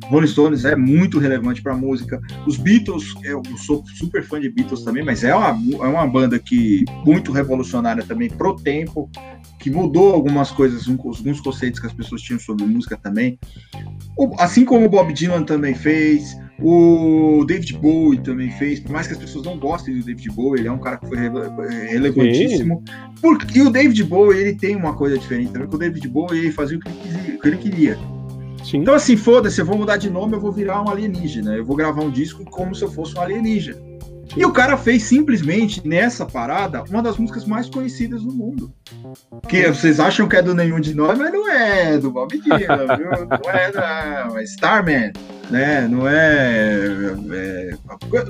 Rolling 0.09 0.27
Stones 0.27 0.65
é 0.65 0.75
muito 0.75 1.19
relevante 1.19 1.61
para 1.61 1.75
música. 1.75 2.19
Os 2.47 2.57
Beatles, 2.57 3.13
eu 3.23 3.41
sou 3.57 3.83
super 3.95 4.23
fã 4.23 4.39
de 4.39 4.49
Beatles 4.49 4.83
também, 4.83 5.03
mas 5.03 5.23
é 5.23 5.33
uma, 5.33 5.49
é 5.85 5.87
uma 5.87 6.07
banda 6.07 6.39
que 6.39 6.83
muito 7.05 7.31
revolucionária 7.31 8.03
também 8.03 8.29
pro 8.29 8.55
tempo, 8.55 9.09
que 9.59 9.69
mudou 9.69 10.13
algumas 10.13 10.51
coisas, 10.51 10.87
alguns 10.87 11.41
conceitos 11.41 11.79
que 11.79 11.85
as 11.85 11.93
pessoas 11.93 12.21
tinham 12.21 12.39
sobre 12.39 12.65
música 12.65 12.97
também. 12.97 13.37
Assim 14.37 14.65
como 14.65 14.85
o 14.85 14.89
Bob 14.89 15.13
Dylan 15.13 15.43
também 15.43 15.75
fez, 15.75 16.35
o 16.61 17.45
David 17.45 17.77
Bowie 17.77 18.19
também 18.19 18.49
fez, 18.51 18.79
por 18.79 18.91
mais 18.91 19.07
que 19.07 19.13
as 19.13 19.19
pessoas 19.19 19.45
não 19.45 19.57
gostem 19.57 19.97
do 19.97 20.05
David 20.05 20.29
Bowie, 20.31 20.61
ele 20.61 20.67
é 20.67 20.71
um 20.71 20.79
cara 20.79 20.97
que 20.97 21.07
foi 21.07 21.17
relevantíssimo. 21.17 22.83
Porque, 23.21 23.59
e 23.59 23.61
o 23.61 23.69
David 23.69 24.03
Bowie, 24.03 24.39
ele 24.39 24.55
tem 24.55 24.75
uma 24.75 24.93
coisa 24.95 25.17
diferente 25.17 25.51
também, 25.51 25.69
que 25.69 25.75
o 25.75 25.79
David 25.79 26.07
Bowie 26.07 26.39
ele 26.39 26.51
fazia 26.51 26.77
o 26.77 26.81
que 26.81 26.89
ele, 26.89 27.35
o 27.35 27.39
que 27.39 27.47
ele 27.47 27.57
queria. 27.57 28.18
Sim. 28.69 28.77
Então, 28.77 28.93
assim, 28.93 29.17
foda-se, 29.17 29.59
eu 29.59 29.65
vou 29.65 29.77
mudar 29.77 29.97
de 29.97 30.11
nome, 30.11 30.35
eu 30.35 30.39
vou 30.39 30.51
virar 30.51 30.83
um 30.83 30.89
alienígena. 30.89 31.55
Eu 31.55 31.65
vou 31.65 31.75
gravar 31.75 32.03
um 32.03 32.11
disco 32.11 32.45
como 32.45 32.75
se 32.75 32.83
eu 32.83 32.91
fosse 32.91 33.17
um 33.17 33.21
alienígena. 33.21 33.77
Sim. 33.77 34.41
E 34.41 34.45
o 34.45 34.51
cara 34.51 34.77
fez 34.77 35.01
simplesmente 35.03 35.85
nessa 35.87 36.23
parada 36.23 36.83
uma 36.83 37.01
das 37.01 37.17
músicas 37.17 37.45
mais 37.45 37.67
conhecidas 37.67 38.21
do 38.21 38.31
mundo. 38.31 38.71
Que 39.47 39.67
vocês 39.69 39.99
acham 39.99 40.27
que 40.27 40.35
é 40.35 40.41
do 40.43 40.53
nenhum 40.53 40.79
de 40.79 40.93
nós, 40.93 41.17
mas 41.17 41.33
não 41.33 41.51
é 41.51 41.97
do 41.97 42.11
Bob 42.11 42.39
Dylan, 42.39 42.95
viu? 42.95 43.09
Não 43.27 43.51
é 43.51 43.71
da 43.71 44.29
é 44.35 44.43
Starman, 44.43 45.13
né? 45.49 45.87
Não 45.87 46.07
é, 46.07 47.15
é, 47.31 47.71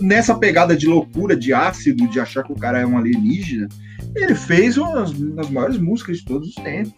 Nessa 0.02 0.36
pegada 0.36 0.74
de 0.74 0.88
loucura, 0.88 1.36
de 1.36 1.54
ácido, 1.54 2.08
de 2.08 2.18
achar 2.18 2.44
que 2.44 2.54
o 2.54 2.58
cara 2.58 2.80
é 2.80 2.86
um 2.86 2.98
alienígena, 2.98 3.68
ele 4.16 4.36
fez 4.36 4.78
uma 4.78 5.02
das 5.02 5.50
maiores 5.50 5.78
músicas 5.78 6.20
de 6.20 6.26
todos 6.26 6.48
os 6.48 6.56
tempos. 6.56 6.94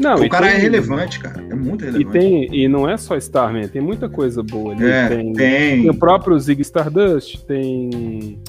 Não, 0.00 0.16
o 0.16 0.28
cara 0.28 0.46
é 0.46 0.50
tem... 0.52 0.58
é 0.58 0.62
relevante, 0.62 1.20
cara. 1.20 1.44
É 1.48 1.54
muito 1.54 1.84
relevante. 1.84 2.16
E, 2.16 2.20
tem, 2.20 2.54
e 2.54 2.68
não 2.68 2.88
é 2.88 2.96
só 2.96 3.16
Starman, 3.16 3.68
tem 3.68 3.82
muita 3.82 4.08
coisa 4.08 4.42
boa 4.42 4.72
ali. 4.74 4.84
É, 4.84 5.08
tem, 5.08 5.32
tem. 5.32 5.82
tem 5.82 5.90
o 5.90 5.94
próprio 5.94 6.38
Zig 6.38 6.60
Stardust, 6.62 7.44
tem 7.44 8.40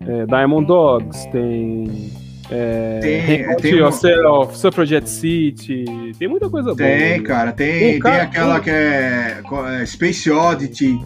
é, 0.00 0.26
Diamond 0.26 0.66
Dogs, 0.66 1.30
tem. 1.30 2.12
É, 2.50 2.98
tem, 3.00 3.56
tem 3.56 3.74
Yourself, 3.74 4.52
um... 4.52 4.54
Suffragette 4.54 5.08
City, 5.08 5.84
tem 6.18 6.28
muita 6.28 6.48
coisa 6.48 6.74
boa. 6.74 6.76
Tem, 6.76 7.22
cara, 7.22 7.52
tem, 7.52 7.78
tem, 7.78 7.98
cara, 7.98 8.22
aquela 8.22 8.60
que 8.60 8.70
é, 8.70 9.42
é 9.80 9.86
Space 9.86 10.30
Oddity. 10.30 10.98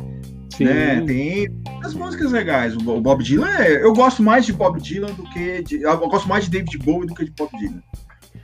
Sim. 0.57 0.65
Né? 0.65 1.01
Tem 1.07 1.49
as 1.83 1.95
músicas 1.95 2.31
legais. 2.31 2.77
O 2.77 3.01
Bob 3.01 3.25
Dylan, 3.25 3.49
é, 3.59 3.83
eu 3.83 3.93
gosto 3.93 4.23
mais 4.23 4.45
de 4.45 4.53
Bob 4.53 4.81
Dylan 4.81 5.13
do 5.15 5.25
que 5.31 5.63
de, 5.63 5.83
eu 5.83 5.97
gosto 6.09 6.29
mais 6.29 6.45
de 6.45 6.51
David 6.51 6.79
Bowie 6.79 7.09
do 7.09 7.15
que 7.15 7.25
de 7.25 7.33
Bob 7.33 7.51
Dylan. 7.59 7.83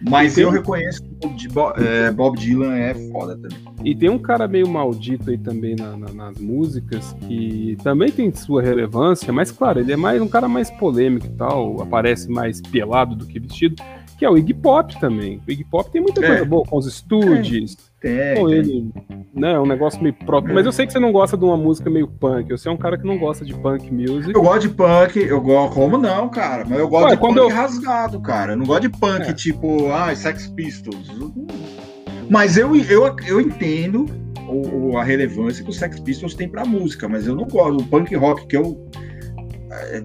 Mas 0.01 0.35
tem... 0.35 0.45
eu 0.45 0.51
reconheço 0.51 1.03
que 1.37 1.49
Bob, 1.49 1.75
é, 1.83 2.11
Bob, 2.11 2.39
Dylan 2.39 2.77
é 2.77 2.95
foda 3.11 3.37
também. 3.37 3.59
E 3.85 3.95
tem 3.95 4.09
um 4.09 4.19
cara 4.19 4.47
meio 4.47 4.69
maldito 4.69 5.31
aí 5.31 5.39
também 5.39 5.75
na, 5.75 5.97
na, 5.97 6.13
nas 6.13 6.39
músicas, 6.39 7.17
que 7.27 7.77
também 7.83 8.11
tem 8.11 8.33
sua 8.33 8.63
relevância, 8.63 9.33
mas 9.33 9.51
claro, 9.51 9.81
ele 9.81 9.93
é 9.93 9.97
mais 9.97 10.21
um 10.23 10.29
cara 10.29 10.49
mais 10.49 10.71
polêmico 10.71 11.27
e 11.27 11.31
tal, 11.31 11.83
aparece 11.83 12.31
mais 12.31 12.61
pelado 12.61 13.17
do 13.17 13.27
que 13.27 13.41
vestido, 13.41 13.83
que 14.19 14.25
é 14.25 14.31
o 14.31 14.37
Iggy 14.37 14.53
Pop 14.53 14.99
também. 14.99 15.41
O 15.47 15.51
Iggy 15.51 15.65
Pop 15.65 15.89
tem 15.91 16.03
muita 16.03 16.25
é. 16.25 16.27
coisa 16.27 16.45
boa 16.45 16.65
com 16.65 16.77
os 16.77 16.87
estúdios. 16.87 17.77
É, 18.03 18.37
com 18.37 18.49
ele, 18.49 18.93
né, 19.35 19.55
é 19.55 19.59
um 19.59 19.67
negócio 19.67 20.01
meio 20.01 20.15
próprio. 20.15 20.55
Mas 20.55 20.65
eu 20.65 20.71
sei 20.71 20.87
que 20.87 20.93
você 20.93 21.01
não 21.01 21.11
gosta 21.11 21.37
de 21.37 21.45
uma 21.45 21.57
música 21.57 21.91
meio 21.91 22.07
punk. 22.07 22.49
Você 22.51 22.69
é 22.69 22.73
um 22.73 22.77
cara 22.77 22.97
que 22.97 23.07
não 23.07 23.19
gosta 23.19 23.45
de 23.45 23.55
punk 23.55 23.93
music. 23.93 24.33
Eu 24.35 24.43
gosto 24.43 24.69
de 24.69 24.69
punk, 24.69 25.17
eu 25.17 25.41
gosto. 25.41 25.75
Como 25.75 25.99
não, 25.99 26.29
cara? 26.29 26.65
Mas 26.69 26.79
eu 26.79 26.89
gosto 26.89 27.07
Ué, 27.07 27.17
de 27.17 27.21
punk 27.21 27.37
eu... 27.37 27.49
rasgado, 27.49 28.21
cara. 28.21 28.53
Eu 28.53 28.57
não 28.57 28.67
gosto 28.67 28.83
de 28.83 28.89
punk 28.91 29.29
é. 29.29 29.33
tipo, 29.33 29.91
ah, 29.93 30.15
Sex 30.15 30.49
Pistols. 30.49 31.09
Mas 32.29 32.57
eu, 32.57 32.75
eu, 32.77 33.17
eu 33.27 33.41
entendo 33.41 34.07
o, 34.49 34.97
a 34.97 35.05
relevância 35.05 35.65
que 35.65 35.71
os 35.71 35.77
Sex 35.77 35.99
Pistols 36.01 36.35
têm 36.35 36.49
pra 36.49 36.65
música, 36.65 37.09
mas 37.09 37.27
eu 37.27 37.35
não 37.35 37.45
gosto. 37.45 37.81
O 37.81 37.85
punk 37.85 38.15
rock, 38.15 38.47
que 38.47 38.57
eu. 38.57 38.89
É, 39.71 40.03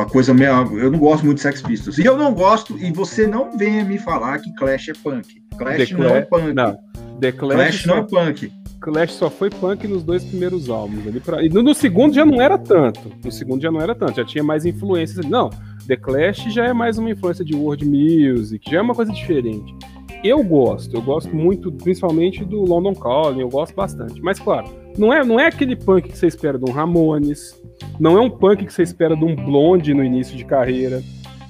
a 0.00 0.04
coisa 0.06 0.34
meio. 0.34 0.78
Eu 0.78 0.90
não 0.90 0.98
gosto 0.98 1.24
muito 1.24 1.36
de 1.36 1.42
Sex 1.42 1.62
Pistols. 1.62 1.98
E 1.98 2.04
eu 2.04 2.16
não 2.16 2.34
gosto, 2.34 2.76
e 2.78 2.92
você 2.92 3.26
não 3.26 3.56
venha 3.56 3.84
me 3.84 3.98
falar 3.98 4.38
que 4.38 4.52
Clash 4.54 4.88
é 4.88 4.92
punk. 4.92 5.42
Clash 5.56 5.88
The 5.88 5.96
não 5.96 6.14
é 6.14 6.20
punk. 6.20 6.52
Não. 6.52 6.78
The 7.20 7.32
Clash, 7.32 7.56
Clash 7.56 7.86
não 7.86 7.96
é 7.98 8.02
punk. 8.02 8.52
Clash 8.80 9.12
só 9.12 9.30
foi 9.30 9.48
punk 9.48 9.88
nos 9.88 10.02
dois 10.02 10.22
primeiros 10.24 10.68
álbuns. 10.68 11.06
Ali 11.06 11.20
pra... 11.20 11.42
E 11.42 11.48
no, 11.48 11.62
no, 11.62 11.74
segundo 11.74 12.14
já 12.14 12.26
não 12.26 12.40
era 12.40 12.58
tanto. 12.58 13.10
No 13.24 13.32
segundo 13.32 13.62
já 13.62 13.70
não 13.70 13.80
era 13.80 13.94
tanto, 13.94 14.16
já 14.16 14.24
tinha 14.24 14.44
mais 14.44 14.66
influências. 14.66 15.24
Não, 15.24 15.48
The 15.88 15.96
Clash 15.96 16.52
já 16.52 16.66
é 16.66 16.72
mais 16.74 16.98
uma 16.98 17.10
influência 17.10 17.44
de 17.44 17.54
world 17.54 17.86
music, 17.86 18.70
já 18.70 18.78
é 18.78 18.82
uma 18.82 18.94
coisa 18.94 19.10
diferente. 19.10 19.74
Eu 20.22 20.42
gosto, 20.42 20.94
eu 20.94 21.02
gosto 21.02 21.34
muito, 21.34 21.72
principalmente 21.72 22.44
do 22.44 22.62
London 22.62 22.94
Calling, 22.94 23.40
eu 23.40 23.48
gosto 23.48 23.74
bastante. 23.74 24.20
Mas 24.22 24.38
claro, 24.38 24.68
não 24.96 25.12
é, 25.12 25.24
não 25.24 25.38
é 25.38 25.46
aquele 25.46 25.76
punk 25.76 26.08
que 26.08 26.18
você 26.18 26.26
espera 26.26 26.58
de 26.58 26.68
um 26.68 26.72
Ramones, 26.72 27.60
não 27.98 28.16
é 28.16 28.20
um 28.20 28.30
punk 28.30 28.66
que 28.66 28.72
você 28.72 28.82
espera 28.82 29.16
de 29.16 29.24
um 29.24 29.34
Blonde 29.34 29.94
no 29.94 30.04
início 30.04 30.36
de 30.36 30.44
carreira. 30.44 31.02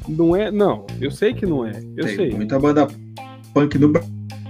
Não 0.09 0.37
é, 0.37 0.51
não, 0.51 0.87
eu 1.01 1.11
sei 1.11 1.33
que 1.33 1.47
não 1.47 1.67
é. 1.67 1.73
Eu 1.97 2.05
Tem 2.05 2.17
sei. 2.17 2.31
Muita 2.33 2.59
banda 2.59 2.87
punk 3.55 3.79
no 3.79 3.93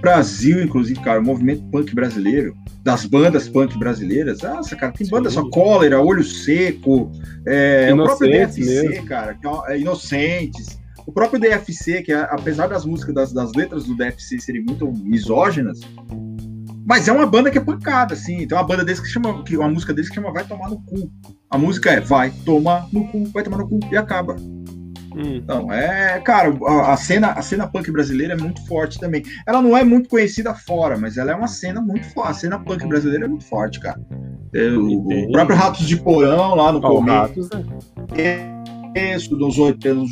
Brasil, 0.01 0.61
inclusive, 0.61 0.99
cara, 0.99 1.19
o 1.19 1.23
movimento 1.23 1.63
punk 1.71 1.95
brasileiro, 1.95 2.53
das 2.83 3.05
bandas 3.05 3.47
punk 3.47 3.77
brasileiras, 3.79 4.41
nossa, 4.41 4.75
cara, 4.75 4.91
tem 4.91 5.07
banda 5.07 5.29
só 5.29 5.47
Cólera, 5.49 6.01
Olho 6.01 6.23
Seco, 6.23 7.11
é, 7.47 7.91
o 7.93 7.97
próprio 7.97 8.29
DFC, 8.29 8.87
mesmo. 8.89 9.05
cara, 9.07 9.33
que 9.33 9.47
é, 9.47 9.73
é, 9.73 9.79
Inocentes, 9.79 10.79
o 11.05 11.11
próprio 11.11 11.39
DFC, 11.39 12.01
que 12.01 12.11
é, 12.11 12.19
apesar 12.29 12.67
das 12.67 12.85
músicas, 12.85 13.15
das, 13.15 13.33
das 13.33 13.53
letras 13.53 13.85
do 13.85 13.95
DFC 13.95 14.39
serem 14.39 14.63
muito 14.63 14.91
misóginas, 14.91 15.79
mas 16.85 17.07
é 17.07 17.11
uma 17.11 17.25
banda 17.25 17.49
que 17.49 17.57
é 17.57 17.61
pancada, 17.61 18.13
assim. 18.13 18.47
Tem 18.47 18.57
uma 18.57 18.63
banda 18.63 18.85
desse 18.85 19.01
que 19.01 19.07
chama, 19.07 19.43
que 19.43 19.57
uma 19.57 19.67
música 19.67 19.93
desse 19.93 20.09
que 20.09 20.15
chama 20.15 20.31
Vai 20.31 20.45
Tomar 20.45 20.69
no 20.69 20.79
Cu. 20.83 21.11
A 21.49 21.57
música 21.57 21.91
é 21.91 21.99
Vai 21.99 22.31
Tomar 22.45 22.87
no 22.93 23.07
Cu, 23.07 23.25
Vai 23.25 23.43
Tomar 23.43 23.57
no 23.57 23.67
Cu 23.67 23.79
e 23.91 23.97
acaba. 23.97 24.35
Hum. 25.15 25.35
Então, 25.35 25.71
é, 25.71 26.19
cara, 26.19 26.53
a, 26.85 26.97
cena, 26.97 27.31
a 27.31 27.41
cena 27.41 27.67
punk 27.67 27.89
brasileira 27.89 28.33
é 28.33 28.37
muito 28.37 28.65
forte 28.67 28.99
também. 28.99 29.23
Ela 29.47 29.61
não 29.61 29.75
é 29.75 29.83
muito 29.83 30.09
conhecida 30.09 30.53
fora, 30.53 30.97
mas 30.97 31.17
ela 31.17 31.31
é 31.31 31.35
uma 31.35 31.47
cena 31.47 31.81
muito 31.81 32.05
forte. 32.13 32.29
A 32.29 32.33
cena 32.33 32.59
punk 32.59 32.85
brasileira 32.85 33.25
é 33.25 33.27
muito 33.27 33.45
forte, 33.45 33.79
cara. 33.79 33.99
É, 34.53 34.67
o, 34.69 35.07
o, 35.07 35.31
próprio 35.31 35.57
Ratos 35.57 35.87
de 35.87 35.95
Porão 35.95 36.55
lá 36.55 36.71
no 36.71 36.79
oh, 36.79 36.81
começo. 36.81 37.15
Ratos, 37.15 37.49
dos 39.29 39.57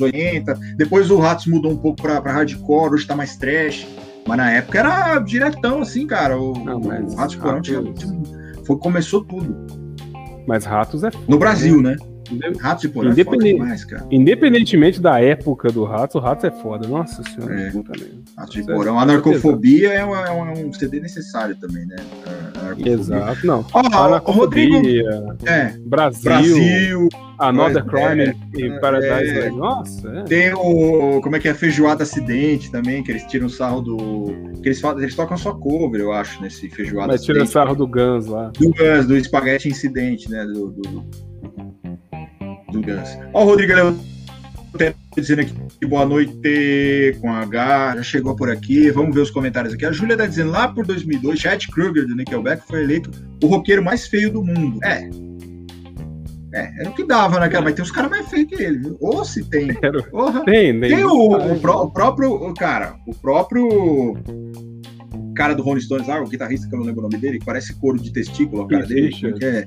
80, 0.01 0.53
Depois 0.77 1.12
o 1.12 1.17
Ratos 1.17 1.45
mudou 1.47 1.71
um 1.71 1.77
pouco 1.77 2.01
pra, 2.01 2.21
pra 2.21 2.31
hardcore, 2.33 2.93
hoje 2.93 3.05
tá 3.05 3.15
mais 3.15 3.36
trash. 3.36 3.88
Mas 4.25 4.38
na 4.38 4.51
época 4.51 4.79
era 4.79 5.19
diretão, 5.19 5.81
assim, 5.81 6.07
cara. 6.07 6.38
O, 6.38 6.53
não, 6.53 6.79
o 6.79 7.15
Ratos 7.15 7.36
Porão 7.36 7.62
tinha, 7.62 7.81
foi, 8.65 8.77
começou 8.77 9.23
tudo. 9.25 9.55
Mas 10.47 10.65
Ratos 10.65 11.03
é. 11.03 11.09
No 11.27 11.38
Brasil, 11.38 11.81
né? 11.81 11.95
Ratos 12.60 12.84
e 12.84 12.89
Porão 12.89 13.12
Independente, 13.12 13.50
é 13.50 13.54
demais, 13.54 13.86
cara. 13.86 14.06
Independentemente 14.12 15.02
da 15.02 15.19
época 15.22 15.69
do 15.69 15.84
Ratos, 15.84 16.15
o 16.15 16.19
Ratos 16.19 16.46
é 16.46 16.52
foda. 16.52 16.88
Nossa 16.88 17.24
senhora, 17.24 17.54
é. 17.60 17.74
Ratos 18.38 18.56
e 18.56 18.65
Porão. 18.65 19.00
Anarcofobia 19.00 19.93
é, 19.93 20.04
uma, 20.04 20.28
é, 20.28 20.32
um 20.32 20.72
CD 20.74 21.00
necessário 21.00 21.56
também, 21.56 21.86
né? 21.86 21.96
Exato, 22.86 23.46
não. 23.46 23.65
Oh, 23.74 24.32
Rodrigo. 24.32 24.82
É. 25.46 25.76
Brasil. 25.86 26.24
Brasil. 26.24 27.10
Another 27.39 27.84
Crime 27.84 28.36
é, 28.58 28.80
Paradise. 28.80 29.39
É, 29.39 29.50
Nossa, 29.50 30.10
é. 30.10 30.24
Tem 30.24 30.54
o. 30.54 31.19
Como 31.22 31.36
é 31.36 31.39
que 31.39 31.48
é? 31.48 31.54
Feijoada 31.54 32.04
Acidente 32.04 32.72
também, 32.72 33.04
que 33.04 33.12
eles 33.12 33.24
tiram 33.26 33.50
sarro 33.50 33.82
do. 33.82 34.26
Que 34.62 34.69
eles, 34.69 34.84
eles 34.84 35.15
tocam 35.15 35.38
só 35.38 35.54
cover, 35.54 36.00
eu 36.00 36.12
acho, 36.12 36.41
nesse 36.41 36.69
Feijoada 36.69 37.08
Mas 37.08 37.22
Acidente. 37.22 37.39
Mas 37.39 37.50
tira 37.50 37.65
sarro 37.65 37.76
do 37.76 37.88
Guns 37.88 38.28
lá. 38.28 38.52
Do 38.58 38.72
Guns, 38.72 39.08
do 39.08 39.24
Spaghetti 39.24 39.69
Incidente, 39.69 40.30
né? 40.30 40.46
Do, 40.46 40.72
do, 40.72 41.06
do 42.73 42.81
Guns. 42.81 43.17
Ó, 43.33 43.43
o 43.43 43.45
Rodrigo 43.45 43.73
dizendo 45.15 45.41
aqui 45.41 45.53
boa 45.86 46.05
noite 46.05 47.15
com 47.21 47.31
H, 47.31 47.97
já 47.97 48.03
chegou 48.03 48.36
por 48.36 48.49
aqui, 48.49 48.89
vamos 48.89 49.13
ver 49.13 49.21
os 49.21 49.31
comentários 49.31 49.73
aqui. 49.73 49.86
A 49.86 49.91
Júlia 49.91 50.17
tá 50.17 50.25
dizendo 50.25 50.51
lá 50.51 50.67
por 50.67 50.86
2002, 50.86 51.39
Chet 51.39 51.69
Kruger 51.69 52.07
do 52.07 52.15
Nickelback 52.15 52.65
foi 52.67 52.81
eleito 52.81 53.12
o 53.43 53.47
roqueiro 53.47 53.83
mais 53.83 54.07
feio 54.07 54.31
do 54.31 54.43
mundo. 54.43 54.79
É. 54.83 55.09
É, 56.55 56.81
era 56.81 56.89
o 56.89 56.93
que 56.93 57.03
dava 57.03 57.39
naquela, 57.39 57.63
mas 57.63 57.73
tem 57.73 57.83
uns 57.83 57.91
caras 57.91 58.12
mais 58.12 58.29
feios 58.29 58.47
que 58.47 58.62
ele, 58.62 58.77
viu? 58.77 58.97
Ou 58.99 59.25
se 59.25 59.43
tem. 59.43 59.73
Porra, 60.12 60.43
tem, 60.45 60.79
tem, 60.79 60.95
tem 60.97 61.03
o, 61.03 61.12
o, 61.12 61.53
o, 61.53 61.91
próprio, 61.91 62.53
cara, 62.53 62.95
o 63.07 63.15
próprio 63.15 64.15
cara 65.36 65.55
do 65.55 65.63
Rolling 65.63 65.81
Stones 65.81 66.07
lá, 66.07 66.21
o 66.21 66.27
guitarrista 66.27 66.67
que 66.67 66.75
eu 66.75 66.79
não 66.79 66.86
lembro 66.86 67.01
o 67.01 67.09
nome 67.09 67.17
dele, 67.17 67.39
que 67.39 67.45
parece 67.45 67.73
couro 67.73 67.99
de 67.99 68.13
testículo, 68.13 68.63
o 68.63 68.67
cara 68.67 68.86
dele. 68.86 69.09
Que 69.09 69.45
é, 69.45 69.65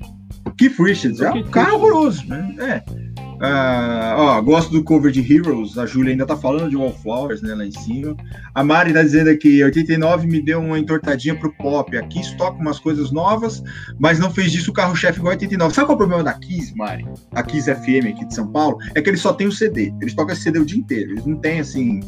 Keith 0.59 0.79
Richards, 0.79 1.21
é 1.21 1.31
um 1.31 1.43
cara 1.45 1.75
horroroso, 1.75 2.27
né? 2.27 2.55
É. 2.59 3.17
Uh, 3.37 4.17
ó, 4.17 4.41
gosto 4.41 4.73
do 4.73 4.83
cover 4.83 5.13
de 5.13 5.21
Heroes, 5.21 5.77
a 5.77 5.85
Júlia 5.85 6.13
ainda 6.13 6.25
tá 6.25 6.35
falando 6.35 6.71
de 6.71 6.77
Wallflowers, 6.77 7.43
né, 7.43 7.55
lá 7.55 7.67
em 7.67 7.71
cima. 7.71 8.17
A 8.55 8.65
Mari 8.65 8.95
tá 8.95 9.03
dizendo 9.03 9.29
aqui, 9.29 9.63
89 9.63 10.27
me 10.27 10.41
deu 10.41 10.59
uma 10.59 10.79
entortadinha 10.79 11.35
pro 11.35 11.53
pop. 11.53 11.95
Aqui 11.99 12.21
estoca 12.21 12.59
umas 12.59 12.79
coisas 12.79 13.11
novas, 13.11 13.63
mas 13.99 14.19
não 14.19 14.31
fez 14.31 14.53
disso 14.53 14.71
o 14.71 14.75
carro-chefe 14.75 15.19
igual 15.19 15.33
89. 15.33 15.75
Sabe 15.75 15.87
qual 15.87 15.93
é 15.93 15.97
o 15.97 15.99
problema 15.99 16.25
da 16.25 16.33
Kiss, 16.33 16.75
Mari? 16.75 17.05
A 17.33 17.43
Kiss 17.43 17.71
FM 17.75 18.15
aqui 18.15 18.25
de 18.27 18.35
São 18.35 18.51
Paulo? 18.51 18.79
É 18.95 19.03
que 19.03 19.11
eles 19.11 19.21
só 19.21 19.35
tem 19.35 19.47
o 19.47 19.53
CD. 19.53 19.93
Eles 20.01 20.15
tocam 20.15 20.33
esse 20.33 20.43
CD 20.43 20.59
o 20.59 20.65
dia 20.65 20.79
inteiro. 20.79 21.13
Eles 21.13 21.27
não 21.27 21.37
tem, 21.37 21.61
assim... 21.61 22.01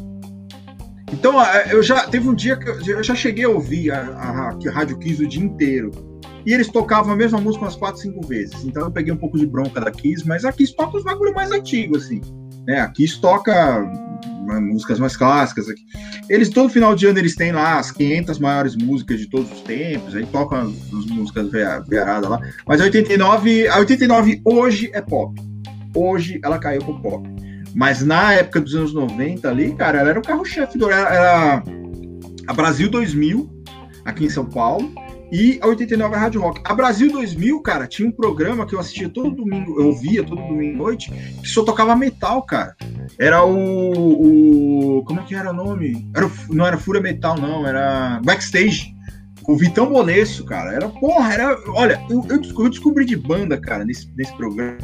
Então, 1.13 1.35
eu 1.71 1.83
já... 1.83 2.07
Teve 2.07 2.27
um 2.27 2.35
dia 2.35 2.57
que 2.57 2.91
eu 2.91 3.03
já 3.03 3.15
cheguei 3.15 3.45
a 3.45 3.51
ouvir 3.51 3.91
a, 3.91 4.01
a, 4.01 4.51
a 4.51 4.73
Rádio 4.73 4.99
Kiss 4.99 5.23
o 5.23 5.29
dia 5.29 5.43
inteiro 5.43 6.08
e 6.45 6.53
eles 6.53 6.69
tocavam 6.69 7.13
a 7.13 7.17
mesma 7.17 7.41
música 7.41 7.65
umas 7.65 7.77
quatro, 7.77 8.01
cinco 8.01 8.27
vezes. 8.27 8.65
Então 8.65 8.85
eu 8.85 8.91
peguei 8.91 9.13
um 9.13 9.17
pouco 9.17 9.39
de 9.39 9.47
bronca 9.47 9.81
da 9.81 9.91
Kiss, 9.91 10.27
mas 10.27 10.45
a 10.45 10.53
Kiss 10.53 10.75
toca 10.75 10.97
os 10.97 11.05
bagulho 11.05 11.35
mais 11.35 11.51
antigos, 11.51 12.05
assim. 12.05 12.21
Né? 12.67 12.81
A 12.81 12.89
Kiss 12.89 13.21
toca 13.21 13.87
músicas 14.61 14.99
mais 14.99 15.17
clássicas 15.17 15.69
aqui. 15.69 15.83
Eles, 16.29 16.49
todo 16.49 16.71
final 16.71 16.95
de 16.95 17.07
ano, 17.07 17.19
eles 17.19 17.35
têm 17.35 17.53
lá 17.53 17.79
as 17.79 17.91
500 17.91 18.39
maiores 18.39 18.77
músicas 18.77 19.21
de 19.21 19.27
todos 19.29 19.51
os 19.53 19.61
tempos, 19.61 20.15
aí 20.15 20.25
tocam 20.27 20.61
as, 20.61 21.07
músicas 21.07 21.51
veiaradas 21.87 22.31
lá. 22.31 22.41
Mas 22.67 22.81
a 22.81 22.85
89, 22.85 23.69
a 23.69 23.79
89 23.79 24.41
hoje 24.45 24.91
é 24.93 25.03
pop. 25.03 25.39
Hoje 25.95 26.41
ela 26.43 26.59
caiu 26.59 26.83
pro 26.83 27.01
pop. 27.01 27.29
Mas 27.75 28.03
na 28.03 28.33
época 28.33 28.61
dos 28.61 28.75
anos 28.75 28.95
90 28.95 29.49
ali, 29.49 29.75
cara, 29.75 29.99
ela 29.99 30.11
era 30.11 30.19
o 30.19 30.23
carro-chefe 30.23 30.79
do. 30.79 30.91
Era, 30.91 31.09
era 31.09 31.63
a 32.47 32.53
Brasil 32.55 32.91
2000, 32.91 33.49
aqui 34.05 34.25
em 34.25 34.31
São 34.31 34.47
Paulo 34.47 34.91
e 35.31 35.59
a 35.61 35.67
89 35.67 36.15
é 36.15 36.19
Rádio 36.19 36.41
Rock. 36.41 36.61
A 36.65 36.75
Brasil 36.75 37.13
2000, 37.13 37.61
cara, 37.61 37.87
tinha 37.87 38.09
um 38.09 38.13
programa 38.13 38.67
que 38.67 38.75
eu 38.75 38.81
assistia 38.81 39.09
todo 39.09 39.31
domingo, 39.31 39.79
eu 39.79 39.89
ouvia 39.89 40.25
todo 40.25 40.41
domingo 40.41 40.75
à 40.75 40.79
noite, 40.79 41.11
que 41.11 41.49
só 41.49 41.63
tocava 41.63 41.95
metal, 41.95 42.43
cara. 42.43 42.75
Era 43.19 43.45
o. 43.45 44.99
o 44.99 45.05
como 45.05 45.21
é 45.21 45.25
que 45.25 45.35
era 45.35 45.51
o 45.51 45.55
nome? 45.55 46.11
Era, 46.15 46.31
não 46.49 46.67
era 46.67 46.79
Fúria 46.79 47.01
Metal, 47.01 47.39
não, 47.39 47.67
era 47.67 48.21
Backstage. 48.25 48.95
O 49.47 49.57
Vitão 49.57 49.87
Bonesso, 49.87 50.45
cara. 50.45 50.73
Era, 50.73 50.89
porra, 50.89 51.33
era. 51.33 51.59
Olha, 51.69 52.03
eu, 52.11 52.25
eu, 52.29 52.41
eu 52.43 52.69
descobri 52.69 53.05
de 53.05 53.17
banda, 53.17 53.59
cara, 53.59 53.85
nesse, 53.85 54.11
nesse 54.17 54.35
programa. 54.37 54.79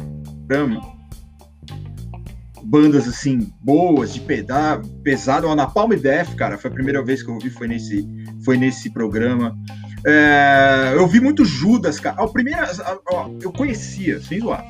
Bandas 2.63 3.07
assim, 3.07 3.53
boas, 3.61 4.13
de 4.13 4.21
pedar, 4.21 4.81
pesado. 5.03 5.47
A 5.47 5.55
Napalm 5.55 5.91
Death, 5.91 6.35
cara, 6.35 6.57
foi 6.57 6.71
a 6.71 6.73
primeira 6.73 7.03
vez 7.03 7.21
que 7.21 7.29
eu 7.29 7.35
ouvi, 7.35 7.49
foi 7.51 7.67
nesse, 7.67 8.07
foi 8.43 8.57
nesse 8.57 8.89
programa. 8.91 9.55
É, 10.05 10.93
eu 10.95 11.07
vi 11.07 11.19
muito 11.19 11.43
Judas, 11.43 11.99
cara. 11.99 12.21
A 12.21 12.27
primeira, 12.27 12.69
ó, 13.11 13.29
eu 13.41 13.51
conhecia, 13.51 14.21
sem 14.21 14.39
zoar, 14.39 14.63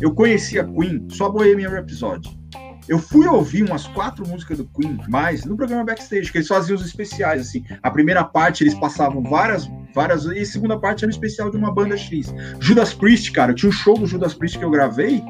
eu 0.00 0.12
conhecia 0.12 0.64
Queen 0.64 1.06
só 1.10 1.28
Bohemian 1.28 1.70
Rhapsody. 1.70 2.40
Eu 2.88 2.98
fui 2.98 3.24
ouvir 3.28 3.62
umas 3.62 3.86
quatro 3.86 4.26
músicas 4.26 4.58
do 4.58 4.66
Queen, 4.66 4.98
mais 5.08 5.44
no 5.44 5.56
programa 5.56 5.84
Backstage, 5.84 6.32
que 6.32 6.38
eles 6.38 6.48
faziam 6.48 6.76
os 6.76 6.84
especiais, 6.84 7.40
assim. 7.40 7.64
A 7.82 7.90
primeira 7.90 8.24
parte 8.24 8.64
eles 8.64 8.74
passavam 8.74 9.22
várias, 9.22 9.70
várias, 9.94 10.24
e 10.24 10.40
a 10.40 10.46
segunda 10.46 10.76
parte 10.76 11.04
era 11.04 11.08
um 11.08 11.10
especial 11.10 11.50
de 11.50 11.56
uma 11.56 11.72
banda 11.72 11.96
X. 11.96 12.34
Judas 12.58 12.92
Priest, 12.92 13.30
cara, 13.30 13.54
tinha 13.54 13.68
um 13.68 13.72
show 13.72 13.96
do 13.96 14.06
Judas 14.06 14.34
Priest 14.34 14.58
que 14.58 14.64
eu 14.64 14.70
gravei, 14.70 15.22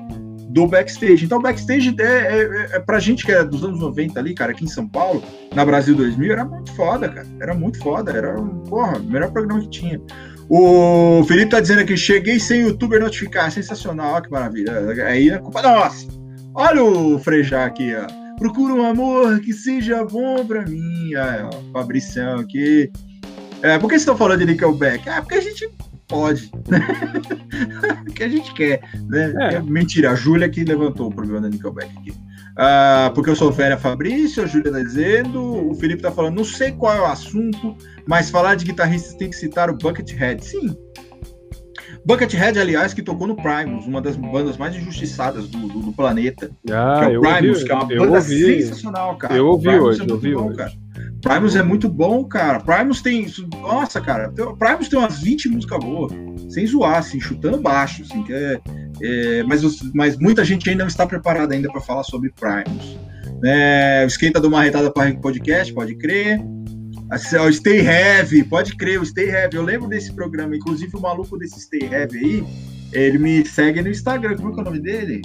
do 0.50 0.66
backstage. 0.66 1.24
Então, 1.24 1.40
backstage 1.40 1.94
é, 1.98 2.04
é, 2.04 2.68
é, 2.72 2.78
pra 2.80 2.98
gente 2.98 3.24
que 3.24 3.32
é 3.32 3.44
dos 3.44 3.64
anos 3.64 3.80
90 3.80 4.18
ali, 4.18 4.34
cara, 4.34 4.52
aqui 4.52 4.64
em 4.64 4.68
São 4.68 4.86
Paulo, 4.88 5.22
na 5.54 5.64
Brasil 5.64 5.94
2000, 5.94 6.32
era 6.32 6.44
muito 6.44 6.72
foda, 6.74 7.08
cara. 7.08 7.26
Era 7.40 7.54
muito 7.54 7.78
foda. 7.78 8.10
Era, 8.10 8.34
porra, 8.68 8.98
o 8.98 9.04
melhor 9.04 9.30
programa 9.30 9.60
que 9.62 9.70
tinha. 9.70 10.00
O 10.48 11.22
Felipe 11.24 11.50
tá 11.50 11.60
dizendo 11.60 11.80
aqui: 11.80 11.96
cheguei 11.96 12.40
sem 12.40 12.62
youtuber 12.62 13.00
notificar. 13.00 13.50
Sensacional, 13.50 14.14
olha 14.14 14.22
que 14.22 14.30
maravilha. 14.30 14.72
Aí 15.06 15.30
é 15.30 15.38
culpa 15.38 15.62
nossa. 15.62 16.08
Olha 16.54 16.82
o 16.82 17.18
Frejá 17.20 17.64
aqui, 17.64 17.94
ó. 17.94 18.06
Procura 18.36 18.74
um 18.74 18.84
amor 18.84 19.38
que 19.40 19.52
seja 19.52 20.04
bom 20.04 20.44
pra 20.44 20.64
mim. 20.64 21.14
Aí, 21.14 21.42
ó, 21.42 21.50
Fabricião 21.72 22.40
aqui. 22.40 22.90
É, 23.62 23.78
por 23.78 23.88
que 23.88 23.92
vocês 23.92 24.02
estão 24.02 24.16
falando 24.16 24.40
de 24.40 24.46
Nickelback? 24.46 25.08
Ah, 25.08 25.20
porque 25.20 25.36
a 25.36 25.40
gente 25.40 25.68
pode. 26.10 26.50
o 28.06 28.12
que 28.12 28.22
a 28.22 28.28
gente 28.28 28.52
quer. 28.52 28.82
Né? 29.08 29.32
É. 29.38 29.54
É 29.54 29.62
mentira, 29.62 30.10
a 30.10 30.14
Júlia 30.14 30.48
que 30.48 30.64
levantou 30.64 31.08
o 31.08 31.14
problema 31.14 31.40
da 31.40 31.48
Nickelback 31.48 31.96
aqui. 31.96 32.10
Uh, 32.10 33.14
porque 33.14 33.30
eu 33.30 33.36
sou 33.36 33.52
Féria 33.52 33.78
Fabrício, 33.78 34.42
a 34.42 34.46
Júlia 34.46 34.72
tá 34.72 34.80
dizendo, 34.80 35.70
o 35.70 35.74
Felipe 35.74 36.02
tá 36.02 36.10
falando, 36.10 36.36
não 36.36 36.44
sei 36.44 36.72
qual 36.72 36.94
é 36.94 37.00
o 37.00 37.06
assunto, 37.06 37.76
mas 38.06 38.28
falar 38.28 38.56
de 38.56 38.66
guitarristas 38.66 39.14
tem 39.14 39.30
que 39.30 39.36
citar 39.36 39.70
o 39.70 39.76
Buckethead. 39.76 40.44
Sim. 40.44 40.76
Buckethead, 42.04 42.58
aliás, 42.58 42.94
que 42.94 43.02
tocou 43.02 43.26
no 43.26 43.36
Primus, 43.36 43.86
uma 43.86 44.00
das 44.00 44.16
bandas 44.16 44.56
mais 44.56 44.74
injustiçadas 44.74 45.48
do, 45.48 45.68
do, 45.68 45.80
do 45.80 45.92
planeta. 45.92 46.50
Ah, 46.70 47.00
que 47.00 47.14
é 47.14 47.18
o 47.18 47.20
Primus, 47.20 47.48
ouvi, 47.48 47.64
que 47.64 47.72
é 47.72 47.74
uma 47.74 47.84
banda 47.84 48.18
ouvi, 48.18 48.62
sensacional, 48.62 49.16
cara. 49.16 49.34
Eu 49.34 49.46
ouvi 49.46 49.68
hoje, 49.68 50.00
é 50.00 50.04
eu 50.04 50.14
ouvi 50.14 50.34
bom, 50.34 50.48
hoje. 50.48 50.56
Cara. 50.56 50.72
Primus 51.20 51.56
é 51.56 51.62
muito 51.62 51.88
bom, 51.88 52.24
cara. 52.24 52.60
Primus 52.60 53.02
tem. 53.02 53.26
Nossa, 53.60 54.00
cara. 54.00 54.32
Primus 54.58 54.88
tem 54.88 54.98
umas 54.98 55.20
20 55.20 55.48
músicas 55.50 55.78
boas. 55.78 56.12
Sem 56.48 56.66
zoar, 56.66 56.98
assim, 56.98 57.20
chutando 57.20 57.58
baixo. 57.58 58.02
Assim, 58.02 58.22
que 58.24 58.32
é, 58.32 58.60
é, 59.02 59.42
mas, 59.42 59.62
mas 59.94 60.16
muita 60.16 60.44
gente 60.44 60.68
ainda 60.70 60.84
não 60.84 60.88
está 60.88 61.06
preparada 61.06 61.54
ainda 61.54 61.70
para 61.70 61.80
falar 61.80 62.02
sobre 62.04 62.32
Primus. 62.32 62.98
É, 63.44 64.02
o 64.04 64.06
Esquenta 64.06 64.40
do 64.40 64.50
Marretada 64.50 64.90
para 64.90 65.14
Podcast, 65.14 65.72
pode 65.72 65.94
crer. 65.96 66.40
O 67.12 67.52
Stay 67.52 67.80
Heavy, 67.80 68.44
pode 68.44 68.76
crer, 68.76 69.00
o 69.00 69.04
Stay 69.04 69.30
Heavy. 69.30 69.56
Eu 69.56 69.62
lembro 69.62 69.88
desse 69.88 70.12
programa, 70.12 70.54
inclusive 70.54 70.96
o 70.96 71.00
maluco 71.00 71.36
desse 71.36 71.60
Stay 71.60 71.88
Heavy 71.92 72.18
aí, 72.18 72.44
ele 72.92 73.18
me 73.18 73.44
segue 73.44 73.82
no 73.82 73.88
Instagram. 73.88 74.36
Como 74.36 74.50
é, 74.50 74.52
que 74.52 74.58
é 74.58 74.62
o 74.62 74.64
nome 74.64 74.80
dele? 74.80 75.22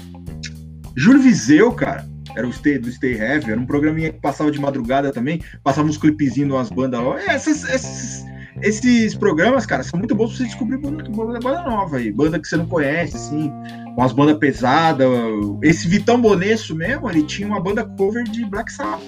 Júlio 0.96 1.22
Viseu, 1.22 1.72
cara 1.72 2.06
era 2.36 2.48
o 2.48 2.54
Stay, 2.54 2.78
do 2.78 2.92
Stay 2.92 3.14
Heavy, 3.14 3.52
era 3.52 3.60
um 3.60 3.66
programinha 3.66 4.12
que 4.12 4.20
passava 4.20 4.52
de 4.52 4.60
madrugada 4.60 5.12
também, 5.12 5.42
passava 5.64 5.88
uns 5.88 5.98
clipezinhos 5.98 6.52
umas 6.52 6.70
bandas. 6.70 7.00
É, 7.28 7.36
esses, 7.36 7.64
esses, 7.64 8.26
esses, 8.62 9.16
programas, 9.16 9.66
cara, 9.66 9.84
são 9.84 9.98
muito 9.98 10.14
bons 10.14 10.30
pra 10.30 10.38
você 10.38 10.44
descobrir 10.44 10.78
banda, 10.78 11.04
banda, 11.10 11.40
banda 11.40 11.64
nova 11.64 11.98
aí, 11.98 12.12
banda 12.12 12.40
que 12.40 12.48
você 12.48 12.58
não 12.58 12.68
conhece, 12.68 13.16
assim, 13.16 13.52
umas 13.98 14.12
bandas 14.12 14.38
pesadas. 14.38 15.08
Esse 15.64 15.88
Vitão 15.88 16.20
Bonesso 16.20 16.76
mesmo, 16.76 17.10
ele 17.10 17.24
tinha 17.24 17.48
uma 17.48 17.62
banda 17.62 17.86
cover 17.86 18.24
de 18.24 18.46
Black 18.46 18.72
Sabbath. 18.72 19.02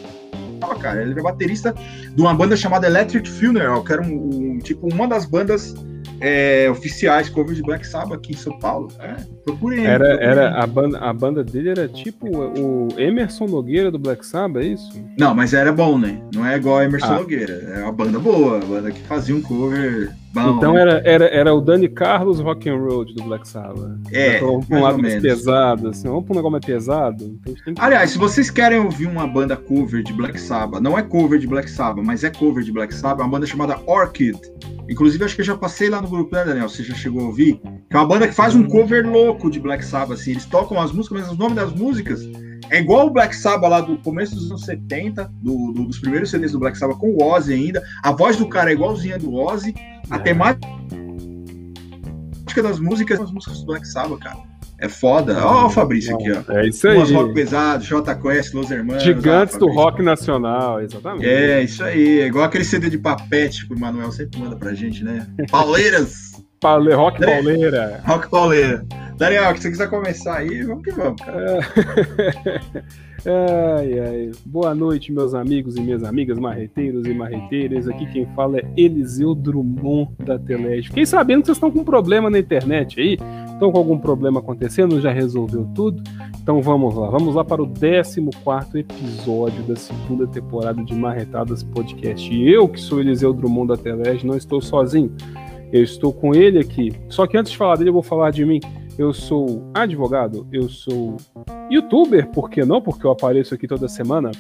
Cara, 0.80 1.02
ele 1.02 1.12
era 1.12 1.24
baterista 1.24 1.74
de 2.16 2.22
uma 2.22 2.34
banda 2.34 2.56
chamada 2.56 2.88
Electric 2.88 3.30
Funeral, 3.30 3.84
que 3.84 3.94
era 3.94 4.02
um, 4.02 4.56
um 4.56 4.60
tipo 4.60 4.92
uma 4.92 5.08
das 5.08 5.26
bandas 5.26 5.76
é, 6.20 6.68
oficiais, 6.70 7.30
cover 7.30 7.56
de 7.56 7.62
Black 7.62 7.86
Sabbath 7.86 8.20
aqui 8.20 8.34
em 8.34 8.38
São 8.38 8.58
Paulo. 8.60 8.90
É, 9.00 9.16
procurei. 9.44 9.86
Era, 9.86 10.06
procurei. 10.06 10.28
era 10.28 10.64
a, 10.64 10.68
banda, 10.68 11.00
a 11.00 11.14
banda 11.14 11.44
dele 11.44 11.70
era 11.70 11.88
tipo 11.88 12.28
o 12.28 12.88
Emerson 12.98 13.46
Nogueira 13.46 13.92
do 13.92 14.00
Black 14.00 14.26
Sabbath, 14.26 14.64
é 14.64 14.68
isso? 14.68 14.90
Não, 15.18 15.36
mas 15.36 15.54
era 15.54 15.72
bom, 15.72 15.98
né? 15.98 16.22
Não 16.34 16.46
é 16.46 16.56
igual 16.56 16.78
a 16.78 16.86
Emerson 16.86 17.14
ah. 17.14 17.20
Nogueira. 17.20 17.54
É 17.76 17.84
uma 17.84 17.92
banda 17.92 18.20
boa, 18.20 18.58
uma 18.58 18.66
banda 18.66 18.92
que 18.92 19.02
fazia 19.02 19.36
um 19.36 19.42
cover 19.42 20.12
bom. 20.34 20.58
Então 20.58 20.78
era, 20.78 21.02
era, 21.06 21.26
era 21.26 21.54
o 21.54 21.62
Dani 21.62 21.88
Carlos 21.88 22.40
Rock 22.40 22.70
and 22.70 22.78
Roll 22.78 23.06
do 23.06 23.24
Black 23.24 23.48
Sabbath. 23.48 23.98
É, 24.12 24.40
pra 24.40 24.48
um 24.78 24.82
lado 24.82 25.02
mais 25.02 25.22
pesado, 25.22 25.90
assim, 25.90 26.08
vamos 26.08 26.26
pra 26.26 26.34
um 26.34 26.36
negócio 26.36 26.52
mais 26.52 26.66
pesado. 26.66 27.40
Que... 27.44 27.74
Aliás, 27.78 28.12
se 28.12 28.18
vocês 28.18 28.50
querem 28.50 28.80
ouvir 28.80 29.08
uma 29.08 29.28
banda 29.28 29.56
cover 29.56 30.04
de 30.04 30.14
Black 30.14 30.40
Sabbath, 30.40 30.82
não 30.82 30.98
é 30.98 31.02
cover 31.02 31.40
de 31.40 31.48
Black 31.48 31.70
Sabbath, 31.70 32.06
mas 32.06 32.24
é 32.24 32.30
cover 32.30 32.64
de 32.64 32.72
Black 32.72 32.94
Sabbath, 32.94 33.22
é 33.22 33.24
uma 33.24 33.32
banda 33.32 33.46
chamada 33.46 33.80
Orchid. 33.86 34.40
Inclusive, 34.90 35.24
acho 35.24 35.36
que 35.36 35.42
eu 35.42 35.46
já 35.46 35.58
passei 35.58 35.90
lá 35.90 36.02
no 36.02 36.08
grupo, 36.08 36.34
né, 36.34 36.46
Daniel? 36.46 36.70
Você 36.70 36.84
já 36.84 36.96
chegou 36.96 37.22
a 37.22 37.26
ouvir? 37.26 37.60
Que 37.90 37.96
é 37.96 38.00
uma 38.00 38.08
banda 38.08 38.28
que 38.28 38.34
faz 38.34 38.56
um 38.56 38.64
cover 38.64 39.06
louco 39.06 39.52
de 39.52 39.60
Black 39.60 39.84
Sabbath, 39.84 40.20
assim. 40.20 40.32
Eles 40.32 40.46
tocam 40.46 40.80
as 40.80 40.92
músicas, 40.92 41.22
mas 41.22 41.32
os 41.32 41.38
nomes 41.38 41.56
das 41.56 41.74
músicas 41.74 42.22
é 42.70 42.80
igual 42.80 43.08
o 43.08 43.10
Black 43.10 43.36
Sabbath 43.36 43.70
lá 43.70 43.82
do 43.82 43.98
começo 43.98 44.36
dos 44.36 44.50
anos 44.50 44.66
70, 44.66 45.32
do, 45.42 45.72
do, 45.74 45.86
dos 45.86 46.00
primeiros 46.00 46.30
CDs 46.30 46.52
do 46.52 46.60
Black 46.60 46.78
Sabbath 46.78 46.98
com 46.98 47.12
o 47.12 47.24
Ozzy 47.24 47.54
ainda. 47.54 47.84
A 48.04 48.12
voz 48.12 48.38
do 48.38 48.48
cara 48.48 48.70
é 48.72 48.74
igualzinha 48.74 49.18
do 49.18 49.34
Ozzy. 49.34 49.74
A 50.10 50.18
é. 50.18 50.20
temática 50.20 50.68
das 52.62 52.80
músicas 52.80 53.20
as 53.20 53.32
músicas 53.32 53.60
do 53.60 53.66
Black 53.68 53.88
Sabbath, 53.88 54.20
cara. 54.20 54.38
É 54.80 54.88
foda. 54.88 55.44
Ó, 55.44 55.66
o 55.66 55.70
Fabrício 55.70 56.16
aqui, 56.16 56.32
ó. 56.32 56.54
É 56.54 56.68
isso 56.68 56.88
aí. 56.88 56.98
Umas 56.98 57.10
rock 57.10 57.34
pesado, 57.34 57.84
J 57.84 58.16
Quest, 58.16 58.54
Los 58.54 58.70
Hermanos. 58.70 59.04
Gigantes 59.04 59.56
ah, 59.56 59.60
do 59.60 59.68
rock 59.72 60.04
nacional, 60.04 60.82
exatamente. 60.82 61.26
É, 61.26 61.64
isso 61.64 61.84
aí. 61.84 62.20
É 62.20 62.28
igual 62.28 62.46
aquele 62.46 62.64
CD 62.64 62.90
de 62.90 62.98
papete 62.98 63.68
que 63.68 63.74
o 63.74 63.80
Manuel 63.80 64.12
sempre 64.12 64.40
manda 64.40 64.56
pra 64.56 64.74
gente, 64.76 65.04
né? 65.04 65.28
Pauleiras. 65.50 66.34
Paule, 66.60 66.94
rock 66.94 67.20
Daniel, 67.20 67.44
pauleira. 67.44 68.02
Rock 68.06 68.30
pauleira. 68.30 68.86
Daniel, 69.18 69.56
se 69.56 69.64
você 69.64 69.70
quiser 69.72 69.90
começar 69.90 70.38
aí, 70.38 70.64
vamos 70.64 70.84
que 70.84 70.92
vamos, 70.92 71.22
cara. 71.22 71.60
ai, 73.80 74.00
ai. 74.00 74.32
Boa 74.46 74.74
noite, 74.74 75.12
meus 75.12 75.36
amigos 75.36 75.76
e 75.76 75.82
minhas 75.82 76.04
amigas, 76.04 76.40
marreteiros 76.40 77.06
e 77.06 77.14
marreteiras. 77.14 77.88
Aqui 77.88 78.12
quem 78.12 78.26
fala 78.36 78.58
é 78.58 78.66
Eliseu 78.76 79.36
Drummond 79.36 80.12
da 80.20 80.40
Telege. 80.40 80.90
Fiquei 80.90 81.06
sabendo 81.06 81.42
que 81.42 81.48
vocês 81.48 81.58
estão 81.58 81.72
com 81.72 81.80
um 81.80 81.86
problema 81.86 82.30
na 82.30 82.40
internet 82.40 83.00
aí 83.00 83.18
Estão 83.58 83.72
com 83.72 83.80
algum 83.80 83.98
problema 83.98 84.40
acontecendo? 84.40 85.02
Já 85.02 85.12
resolveu 85.12 85.68
tudo? 85.74 86.04
Então 86.40 86.62
vamos 86.62 86.96
lá. 86.96 87.10
Vamos 87.10 87.34
lá 87.34 87.44
para 87.44 87.60
o 87.60 87.68
14 87.68 88.24
episódio 88.76 89.64
da 89.64 89.76
segunda 89.76 90.28
temporada 90.28 90.84
de 90.84 90.94
Marretadas 90.94 91.64
Podcast. 91.64 92.32
E 92.32 92.48
eu, 92.48 92.70
que 92.70 92.80
sou 92.80 93.00
Eliseu 93.00 93.34
Drummond 93.34 93.70
da 93.70 93.78
Telege, 93.78 94.28
não 94.28 94.38
estou 94.38 94.62
sozinho. 94.62 95.12
Eu 95.72 95.84
estou 95.84 96.14
com 96.14 96.34
ele 96.34 96.60
aqui. 96.60 96.94
Só 97.10 97.28
que 97.28 97.38
antes 97.38 97.52
de 97.52 97.58
falar 97.58 97.76
dele, 97.78 97.90
eu 97.90 97.94
vou 97.94 98.04
falar 98.04 98.32
de 98.32 98.46
mim. 98.46 98.60
Eu 98.98 99.14
sou 99.14 99.70
advogado, 99.76 100.48
eu 100.52 100.68
sou 100.68 101.18
youtuber, 101.70 102.28
por 102.30 102.50
que 102.50 102.66
não? 102.66 102.82
Porque 102.82 103.06
eu 103.06 103.12
apareço 103.12 103.54
aqui 103.54 103.68
toda 103.68 103.88
semana. 103.88 104.32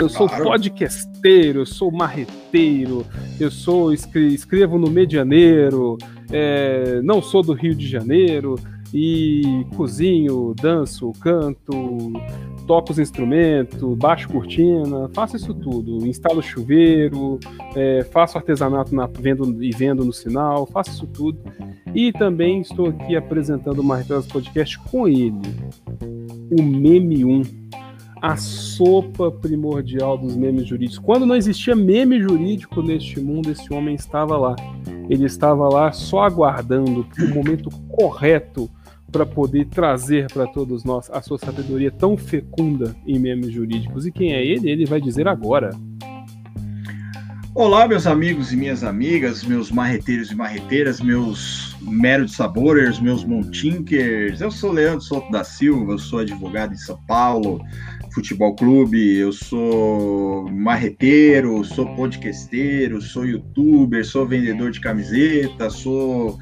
Eu 0.00 0.08
sou 0.08 0.28
claro. 0.28 0.44
podcasteiro, 0.44 1.60
eu 1.60 1.66
sou 1.66 1.90
marreteiro, 1.90 3.04
eu 3.38 3.50
sou 3.50 3.92
escrevo 3.92 4.78
no 4.78 4.88
Medianeiro, 4.88 5.98
é, 6.30 7.00
não 7.02 7.20
sou 7.20 7.42
do 7.42 7.52
Rio 7.52 7.74
de 7.74 7.86
Janeiro 7.86 8.54
e 8.94 9.66
cozinho, 9.76 10.54
danço, 10.60 11.12
canto, 11.20 12.12
toco 12.68 12.92
os 12.92 12.98
instrumentos, 12.98 13.96
baixo 13.96 14.28
cortina, 14.28 15.08
faço 15.14 15.36
isso 15.36 15.54
tudo. 15.54 16.06
Instalo 16.06 16.42
chuveiro, 16.42 17.40
é, 17.74 18.04
faço 18.12 18.36
artesanato 18.36 18.94
na, 18.94 19.06
vendo 19.06 19.64
e 19.64 19.70
vendo 19.70 20.04
no 20.04 20.12
sinal, 20.12 20.66
faço 20.66 20.90
isso 20.90 21.06
tudo. 21.06 21.40
E 21.94 22.12
também 22.12 22.60
estou 22.60 22.88
aqui 22.88 23.16
apresentando 23.16 23.78
o 23.78 23.84
Martelas 23.84 24.26
Podcast 24.26 24.78
com 24.90 25.08
ele, 25.08 25.40
o 26.50 26.62
Meme 26.62 27.24
1 27.24 27.42
a 28.20 28.36
sopa 28.36 29.30
primordial 29.30 30.18
dos 30.18 30.36
memes 30.36 30.66
jurídicos. 30.66 30.98
Quando 30.98 31.24
não 31.24 31.36
existia 31.36 31.76
meme 31.76 32.20
jurídico 32.20 32.82
neste 32.82 33.20
mundo, 33.20 33.52
esse 33.52 33.72
homem 33.72 33.94
estava 33.94 34.36
lá. 34.36 34.56
Ele 35.08 35.24
estava 35.24 35.68
lá 35.68 35.92
só 35.92 36.24
aguardando 36.24 37.06
o 37.16 37.28
momento 37.28 37.70
correto 37.88 38.68
para 39.10 39.24
poder 39.24 39.66
trazer 39.66 40.30
para 40.32 40.46
todos 40.46 40.84
nós 40.84 41.10
a 41.10 41.22
sua 41.22 41.38
sabedoria 41.38 41.90
tão 41.90 42.16
fecunda 42.16 42.94
em 43.06 43.18
memes 43.18 43.52
jurídicos. 43.52 44.06
E 44.06 44.12
quem 44.12 44.32
é 44.32 44.44
ele? 44.44 44.70
Ele 44.70 44.84
vai 44.84 45.00
dizer 45.00 45.26
agora. 45.26 45.70
Olá, 47.54 47.88
meus 47.88 48.06
amigos 48.06 48.52
e 48.52 48.56
minhas 48.56 48.84
amigas, 48.84 49.42
meus 49.42 49.72
marreteiros 49.72 50.30
e 50.30 50.34
marreteiras, 50.34 51.00
meus 51.00 51.76
mero 51.80 52.28
saborers, 52.28 53.00
meus 53.00 53.24
montinkers. 53.24 54.40
Eu 54.40 54.50
sou 54.50 54.70
Leandro 54.70 55.00
Souto 55.00 55.28
da 55.32 55.42
Silva, 55.42 55.92
eu 55.92 55.98
sou 55.98 56.20
advogado 56.20 56.74
em 56.74 56.76
São 56.76 56.96
Paulo, 57.08 57.60
futebol 58.18 58.54
clube, 58.56 59.16
eu 59.16 59.32
sou 59.32 60.50
marreteiro, 60.50 61.62
sou 61.64 61.86
podcasteiro, 61.94 63.00
sou 63.00 63.24
youtuber, 63.24 64.04
sou 64.04 64.26
vendedor 64.26 64.72
de 64.72 64.80
camiseta, 64.80 65.70
sou 65.70 66.36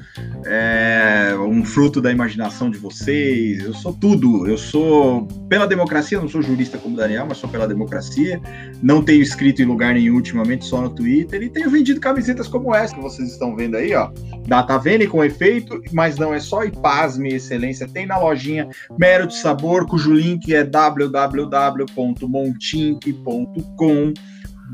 é, 0.45 1.35
um 1.39 1.63
fruto 1.63 2.01
da 2.01 2.11
imaginação 2.11 2.71
de 2.71 2.79
vocês, 2.79 3.63
eu 3.63 3.75
sou 3.75 3.93
tudo. 3.93 4.47
Eu 4.47 4.57
sou 4.57 5.27
pela 5.47 5.67
democracia, 5.67 6.19
não 6.19 6.27
sou 6.27 6.41
jurista 6.41 6.79
como 6.79 6.95
Daniel, 6.95 7.27
mas 7.29 7.37
sou 7.37 7.49
pela 7.49 7.67
democracia. 7.67 8.41
Não 8.81 9.03
tenho 9.03 9.21
escrito 9.21 9.61
em 9.61 9.65
lugar 9.65 9.93
nenhum 9.93 10.15
ultimamente, 10.15 10.65
só 10.65 10.81
no 10.81 10.89
Twitter, 10.89 11.43
e 11.43 11.49
tenho 11.49 11.69
vendido 11.69 11.99
camisetas 11.99 12.47
como 12.47 12.73
essa 12.73 12.95
que 12.95 13.01
vocês 13.01 13.31
estão 13.31 13.55
vendo 13.55 13.77
aí, 13.77 13.93
ó. 13.93 14.09
Da 14.47 14.63
Tavene 14.63 15.05
com 15.05 15.23
efeito, 15.23 15.79
mas 15.91 16.17
não 16.17 16.33
é 16.33 16.39
só, 16.39 16.63
e 16.63 16.71
pasme, 16.71 17.35
excelência, 17.35 17.87
tem 17.87 18.07
na 18.07 18.17
lojinha 18.17 18.67
Mero 18.97 19.27
de 19.27 19.35
Sabor, 19.35 19.85
cujo 19.85 20.11
link 20.11 20.53
é 20.53 20.63
www 20.63 21.66
www.montink.com 21.69 24.13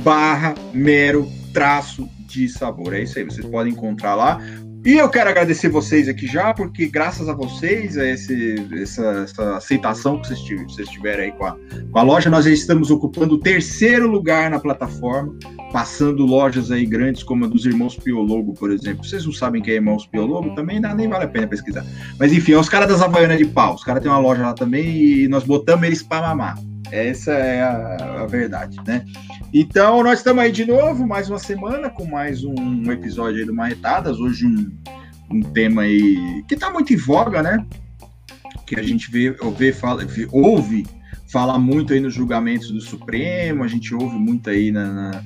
barra 0.02 0.56
mero 0.74 1.30
traço 1.54 2.10
de 2.28 2.50
sabor. 2.50 2.94
É 2.94 3.04
isso 3.04 3.20
aí, 3.20 3.26
vocês 3.26 3.46
podem 3.46 3.74
encontrar 3.74 4.16
lá. 4.16 4.42
E 4.86 4.98
eu 4.98 5.08
quero 5.08 5.30
agradecer 5.30 5.70
vocês 5.70 6.10
aqui 6.10 6.28
já, 6.28 6.54
porque 6.54 6.88
graças 6.88 7.30
a 7.30 7.34
vocês, 7.34 7.98
a 7.98 8.06
esse, 8.06 8.56
essa, 8.74 9.24
essa, 9.24 9.56
aceitação 9.56 10.22
que 10.22 10.28
vocês, 10.28 10.90
tiveram 10.90 11.24
aí 11.24 11.32
com 11.32 11.46
a, 11.46 11.56
com 11.90 12.00
a 12.00 12.02
loja, 12.02 12.30
nós 12.30 12.46
estamos 12.46 12.92
ocupando 12.92 13.36
o 13.36 13.38
terceiro 13.38 14.10
lugar 14.10 14.50
na 14.50 14.60
plataforma, 14.60 15.34
passando 15.72 16.26
lojas 16.26 16.70
aí 16.70 16.86
grandes 16.86 17.24
como 17.24 17.46
a 17.46 17.48
dos 17.48 17.66
Irmãos 17.66 17.96
Piologo, 17.96 18.54
por 18.56 18.72
exemplo. 18.72 19.06
Vocês 19.06 19.26
não 19.26 19.32
sabem 19.32 19.62
quem 19.62 19.76
é 19.76 19.78
Irmãos 19.78 20.06
Piologo? 20.06 20.54
Também 20.54 20.82
não, 20.82 20.94
nem 20.94 21.08
vale 21.08 21.24
a 21.24 21.30
pena 21.30 21.48
pesquisar. 21.48 21.86
Mas 22.20 22.34
enfim, 22.34 22.52
é 22.52 22.58
os 22.58 22.68
caras 22.68 22.90
das 22.90 23.02
Havaianas 23.02 23.38
de 23.38 23.46
Pau. 23.46 23.76
Os 23.76 23.86
caras 23.86 24.04
têm 24.04 24.12
uma 24.12 24.20
loja 24.20 24.42
lá 24.42 24.54
também 24.54 24.98
e 24.98 25.28
nós 25.30 25.46
botamos 25.46 25.88
eles 25.88 26.04
para 26.04 26.28
mamar. 26.28 26.73
Essa 26.94 27.32
é 27.32 27.60
a, 27.60 28.22
a, 28.22 28.26
verdade, 28.28 28.78
né? 28.86 29.04
Então, 29.52 30.04
nós 30.04 30.20
estamos 30.20 30.44
aí 30.44 30.52
de 30.52 30.64
novo, 30.64 31.08
mais 31.08 31.28
uma 31.28 31.40
semana, 31.40 31.90
com 31.90 32.06
mais 32.06 32.44
um 32.44 32.92
episódio 32.92 33.40
aí 33.40 33.46
do 33.46 33.54
Marretadas. 33.54 34.20
Hoje 34.20 34.46
um, 34.46 34.72
um 35.32 35.42
tema 35.42 35.82
aí 35.82 36.44
que 36.48 36.54
está 36.54 36.70
muito 36.70 36.94
em 36.94 36.96
voga, 36.96 37.42
né? 37.42 37.66
Que 38.68 38.80
a 38.80 38.84
gente 38.84 39.10
vê, 39.10 39.36
vê, 39.58 39.74
fala, 39.74 40.06
vê, 40.06 40.28
ouve 40.32 40.86
fala 41.28 41.58
muito 41.58 41.94
aí 41.94 42.00
nos 42.00 42.14
julgamentos 42.14 42.70
do 42.70 42.80
Supremo, 42.80 43.64
a 43.64 43.68
gente 43.68 43.96
ouve 43.96 44.16
muito 44.16 44.52
aí 44.52 44.72
na, 44.72 44.94
na 44.94 45.24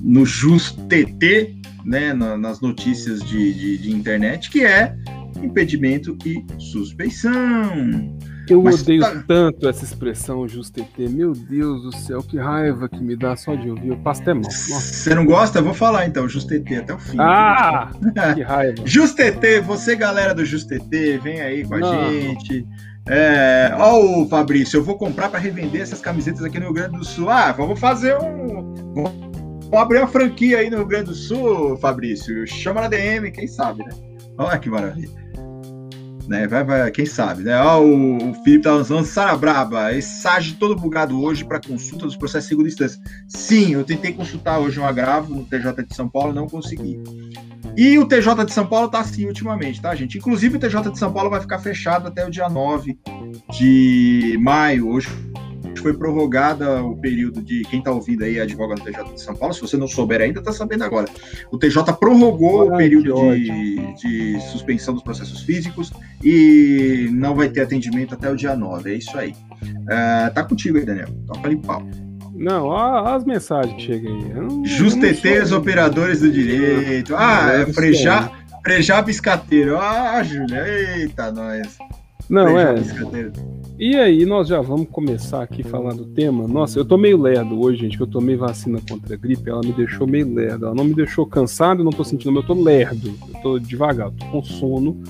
no 0.00 0.26
JustTT, 0.26 1.54
né, 1.84 2.12
na, 2.12 2.36
nas 2.36 2.60
notícias 2.60 3.22
de, 3.22 3.54
de, 3.54 3.78
de, 3.78 3.92
internet, 3.92 4.50
que 4.50 4.64
é 4.64 4.96
impedimento 5.40 6.18
e 6.26 6.44
suspeição. 6.58 8.18
Eu 8.48 8.62
Mas 8.62 8.82
odeio 8.82 9.00
tá... 9.00 9.24
tanto 9.26 9.68
essa 9.68 9.84
expressão 9.84 10.46
JustTT. 10.46 11.08
Meu 11.08 11.32
Deus 11.32 11.82
do 11.82 11.96
céu, 11.96 12.22
que 12.22 12.36
raiva 12.36 12.88
que 12.88 13.00
me 13.02 13.16
dá 13.16 13.36
só 13.36 13.54
de 13.54 13.70
ouvir. 13.70 13.88
Eu 13.88 13.96
passo 13.98 14.22
até 14.22 14.34
mal. 14.34 14.50
Você 14.50 15.14
não 15.14 15.24
gosta? 15.24 15.58
Eu 15.58 15.64
vou 15.64 15.74
falar 15.74 16.06
então, 16.06 16.28
JustTT 16.28 16.76
até 16.76 16.94
o 16.94 16.98
fim. 16.98 17.16
Ah, 17.18 17.90
que 18.34 18.42
raiva. 18.42 18.82
JustTT, 18.84 19.60
você 19.60 19.96
galera 19.96 20.34
do 20.34 20.44
JustTT, 20.44 21.18
vem 21.18 21.40
aí 21.40 21.64
com 21.64 21.74
a 21.74 21.78
não. 21.78 22.10
gente. 22.10 22.66
É, 23.06 23.74
ó, 23.78 23.98
o 23.98 24.28
Fabrício, 24.28 24.78
eu 24.78 24.84
vou 24.84 24.96
comprar 24.96 25.28
para 25.28 25.38
revender 25.38 25.82
essas 25.82 26.00
camisetas 26.00 26.42
aqui 26.42 26.58
no 26.58 26.66
Rio 26.66 26.74
Grande 26.74 26.98
do 26.98 27.04
Sul. 27.04 27.30
Ah, 27.30 27.52
vamos 27.52 27.78
fazer 27.78 28.16
um. 28.16 28.74
Vamos 28.94 29.12
abrir 29.72 29.98
uma 29.98 30.08
franquia 30.08 30.58
aí 30.58 30.70
no 30.70 30.78
Rio 30.78 30.86
Grande 30.86 31.06
do 31.06 31.14
Sul, 31.14 31.76
Fabrício. 31.78 32.46
Chama 32.46 32.82
na 32.82 32.88
DM, 32.88 33.30
quem 33.30 33.46
sabe, 33.46 33.84
né? 33.84 33.90
Olha 34.38 34.58
que 34.58 34.70
maravilha. 34.70 35.23
Né, 36.26 36.46
vai, 36.46 36.64
vai, 36.64 36.90
quem 36.90 37.04
sabe, 37.04 37.42
né? 37.42 37.60
Ó, 37.60 37.82
o, 37.82 38.34
Felipe 38.42 38.64
tá 38.64 38.72
lançando 38.72 39.04
Sara 39.04 39.36
Braba, 39.36 39.92
esse 39.92 40.22
SAG 40.22 40.54
todo 40.54 40.74
bugado 40.74 41.22
hoje 41.22 41.44
para 41.44 41.60
consulta 41.60 42.06
dos 42.06 42.16
processos 42.16 42.44
de 42.44 42.48
segunda 42.48 42.68
instância. 42.68 43.00
Sim, 43.28 43.74
eu 43.74 43.84
tentei 43.84 44.12
consultar 44.12 44.58
hoje 44.58 44.80
um 44.80 44.86
agravo 44.86 45.34
no 45.34 45.44
TJ 45.44 45.84
de 45.86 45.94
São 45.94 46.08
Paulo, 46.08 46.32
não 46.32 46.48
consegui. 46.48 46.98
E 47.76 47.98
o 47.98 48.06
TJ 48.06 48.44
de 48.46 48.52
São 48.52 48.66
Paulo 48.66 48.88
tá 48.88 49.00
assim 49.00 49.26
ultimamente, 49.26 49.82
tá, 49.82 49.94
gente? 49.94 50.16
Inclusive 50.16 50.56
o 50.56 50.60
TJ 50.60 50.92
de 50.92 50.98
São 50.98 51.12
Paulo 51.12 51.28
vai 51.28 51.40
ficar 51.40 51.58
fechado 51.58 52.08
até 52.08 52.26
o 52.26 52.30
dia 52.30 52.48
9 52.48 52.98
de 53.50 54.38
maio. 54.40 54.88
Hoje 54.88 55.08
foi 55.80 55.94
prorrogada 55.94 56.82
o 56.82 56.96
período 56.96 57.42
de 57.42 57.62
quem 57.62 57.78
está 57.78 57.90
ouvindo 57.90 58.24
aí, 58.24 58.40
advogado 58.40 58.78
do 58.78 58.84
TJ 58.84 59.14
de 59.14 59.20
São 59.20 59.34
Paulo. 59.34 59.54
Se 59.54 59.60
você 59.60 59.76
não 59.76 59.88
souber 59.88 60.20
ainda, 60.20 60.40
está 60.40 60.52
sabendo 60.52 60.84
agora. 60.84 61.06
O 61.50 61.58
TJ 61.58 61.92
prorrogou 61.98 62.62
Ai, 62.62 62.68
o 62.68 62.76
período 62.76 63.34
de, 63.34 63.94
de, 63.94 64.40
suspensão 64.50 64.94
dos 64.94 65.02
processos 65.02 65.42
físicos 65.42 65.92
e 66.22 67.08
não 67.12 67.34
vai 67.34 67.48
ter 67.48 67.62
atendimento 67.62 68.14
até 68.14 68.30
o 68.30 68.36
dia 68.36 68.56
9. 68.56 68.92
É 68.92 68.96
isso 68.96 69.16
aí. 69.16 69.34
Uh, 69.62 70.34
tá 70.34 70.44
contigo 70.44 70.78
aí, 70.78 70.84
Daniel. 70.84 71.08
Toca 71.26 71.46
ali 71.46 71.56
pau. 71.56 71.82
Não, 72.34 72.66
ó, 72.66 73.14
as 73.14 73.24
mensagens 73.24 73.74
que 73.76 73.82
chegam 73.82 74.12
aí. 74.12 74.66
Justeteiros 74.66 75.52
operadores 75.52 76.20
do 76.20 76.30
direito. 76.30 77.14
Ah, 77.16 77.52
é 77.52 77.72
Frejá, 77.72 78.30
Frejá 78.62 79.00
Biscateiro. 79.00 79.78
Ah, 79.78 80.22
Júlia, 80.22 80.66
eita, 80.66 81.30
nós. 81.30 81.78
Não, 82.28 82.46
Frejá 82.46 82.70
é. 82.70 82.74
Biscateiro. 82.74 83.32
E 83.76 83.96
aí, 83.96 84.24
nós 84.24 84.46
já 84.46 84.60
vamos 84.60 84.86
começar 84.88 85.42
aqui 85.42 85.64
falando 85.64 86.04
do 86.04 86.14
tema. 86.14 86.46
Nossa, 86.46 86.78
eu 86.78 86.84
tô 86.84 86.96
meio 86.96 87.20
lerdo 87.20 87.60
hoje, 87.60 87.80
gente, 87.80 87.96
que 87.96 88.02
eu 88.04 88.06
tomei 88.06 88.36
vacina 88.36 88.78
contra 88.88 89.14
a 89.14 89.16
gripe, 89.16 89.50
ela 89.50 89.62
me 89.62 89.72
deixou 89.72 90.06
meio 90.06 90.32
lerdo. 90.32 90.66
Ela 90.66 90.74
não 90.76 90.84
me 90.84 90.94
deixou 90.94 91.26
cansado, 91.26 91.82
não 91.82 91.90
tô 91.90 92.04
sentindo, 92.04 92.30
mas 92.30 92.42
eu 92.42 92.54
tô 92.54 92.62
lerdo. 92.62 93.12
Eu 93.34 93.42
tô 93.42 93.58
devagar, 93.58 94.06
eu 94.06 94.12
tô 94.12 94.26
com 94.26 94.42
sono. 94.44 95.02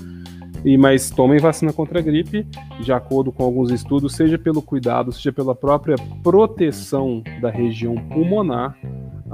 E, 0.65 0.79
mas 0.79 1.11
tomem 1.11 1.37
vacina 1.37 1.71
contra 1.71 1.99
a 1.99 2.01
gripe, 2.01 2.47
de 2.81 2.91
acordo 2.91 3.31
com 3.31 3.43
alguns 3.43 3.69
estudos, 3.69 4.15
seja 4.15 4.35
pelo 4.35 4.63
cuidado, 4.63 5.11
seja 5.11 5.31
pela 5.31 5.53
própria 5.53 5.95
proteção 6.23 7.21
da 7.39 7.51
região 7.51 7.93
pulmonar, 8.09 8.75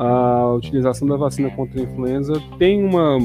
a 0.03 0.53
utilização 0.55 1.07
da 1.07 1.15
vacina 1.15 1.51
contra 1.51 1.79
a 1.79 1.83
influenza 1.83 2.33
tem 2.57 2.83
uma 2.83 3.19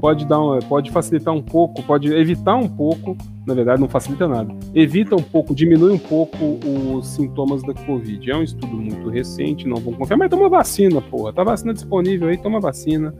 pode 0.00 0.24
dar 0.24 0.40
uma, 0.40 0.58
pode 0.60 0.90
facilitar 0.90 1.34
um 1.34 1.42
pouco, 1.42 1.82
pode 1.82 2.10
evitar 2.14 2.56
um 2.56 2.66
pouco, 2.66 3.14
na 3.46 3.52
verdade 3.52 3.82
não 3.82 3.88
facilita 3.88 4.26
nada, 4.26 4.50
evita 4.74 5.14
um 5.14 5.22
pouco, 5.22 5.54
diminui 5.54 5.92
um 5.92 5.98
pouco 5.98 6.58
os 6.96 7.06
sintomas 7.06 7.62
da 7.62 7.74
Covid. 7.74 8.30
É 8.30 8.34
um 8.34 8.42
estudo 8.42 8.74
muito 8.74 9.10
recente, 9.10 9.68
não 9.68 9.76
vão 9.76 9.92
confiar, 9.92 10.16
mas 10.16 10.30
toma 10.30 10.48
vacina, 10.48 11.02
porra, 11.02 11.34
tá 11.34 11.44
vacina 11.44 11.74
disponível 11.74 12.28
aí, 12.28 12.38
toma 12.38 12.60
vacina. 12.60 13.12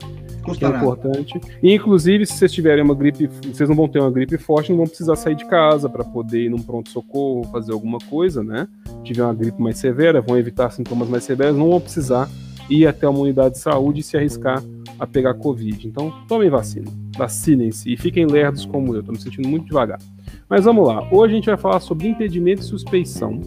Custa 0.43 0.67
que 0.67 0.73
é 0.73 0.75
importante. 0.75 1.39
E, 1.61 1.75
inclusive, 1.75 2.25
se 2.25 2.33
vocês 2.33 2.51
tiverem 2.51 2.83
uma 2.83 2.95
gripe, 2.95 3.27
vocês 3.27 3.69
não 3.69 3.75
vão 3.75 3.87
ter 3.87 3.99
uma 3.99 4.09
gripe 4.09 4.39
forte, 4.39 4.71
não 4.71 4.77
vão 4.77 4.87
precisar 4.87 5.15
sair 5.15 5.35
de 5.35 5.45
casa 5.45 5.87
para 5.87 6.03
poder 6.03 6.45
ir 6.45 6.49
num 6.49 6.57
pronto-socorro, 6.57 7.43
fazer 7.51 7.73
alguma 7.73 7.99
coisa, 8.09 8.43
né? 8.43 8.67
Se 8.87 9.03
tiver 9.03 9.23
uma 9.23 9.35
gripe 9.35 9.61
mais 9.61 9.77
severa, 9.77 10.19
vão 10.19 10.35
evitar 10.39 10.71
sintomas 10.71 11.07
mais 11.07 11.23
severos, 11.25 11.55
não 11.55 11.69
vão 11.69 11.79
precisar 11.79 12.27
ir 12.71 12.87
até 12.87 13.07
uma 13.07 13.19
unidade 13.19 13.55
de 13.55 13.59
saúde 13.59 13.99
e 13.99 14.03
se 14.03 14.15
arriscar 14.15 14.63
a 14.97 15.05
pegar 15.05 15.33
Covid. 15.33 15.87
Então, 15.87 16.13
tomem 16.27 16.49
vacina, 16.49 16.89
vacinem-se 17.17 17.91
e 17.91 17.97
fiquem 17.97 18.25
lerdos 18.25 18.65
como 18.65 18.93
eu, 18.93 19.01
estou 19.01 19.13
me 19.13 19.21
sentindo 19.21 19.47
muito 19.47 19.65
devagar. 19.65 19.99
Mas 20.47 20.63
vamos 20.63 20.87
lá, 20.87 21.07
hoje 21.11 21.33
a 21.33 21.35
gente 21.35 21.45
vai 21.47 21.57
falar 21.57 21.79
sobre 21.79 22.07
impedimento 22.07 22.61
e 22.61 22.65
suspeição 22.65 23.39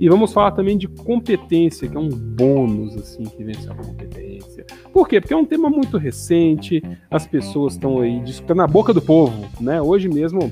e 0.00 0.08
vamos 0.08 0.32
falar 0.32 0.52
também 0.52 0.76
de 0.76 0.88
competência, 0.88 1.88
que 1.88 1.96
é 1.96 2.00
um 2.00 2.08
bônus 2.08 2.96
assim 2.96 3.24
que 3.24 3.44
vem 3.44 3.54
a 3.68 3.74
competência. 3.74 4.64
Por 4.92 5.08
quê? 5.08 5.20
Porque 5.20 5.34
é 5.34 5.36
um 5.36 5.44
tema 5.44 5.68
muito 5.68 5.98
recente, 5.98 6.82
as 7.10 7.26
pessoas 7.26 7.74
estão 7.74 8.00
aí 8.00 8.20
discutindo 8.20 8.56
na 8.56 8.66
boca 8.66 8.92
do 8.92 9.02
povo, 9.02 9.46
né? 9.60 9.80
Hoje 9.80 10.08
mesmo 10.08 10.50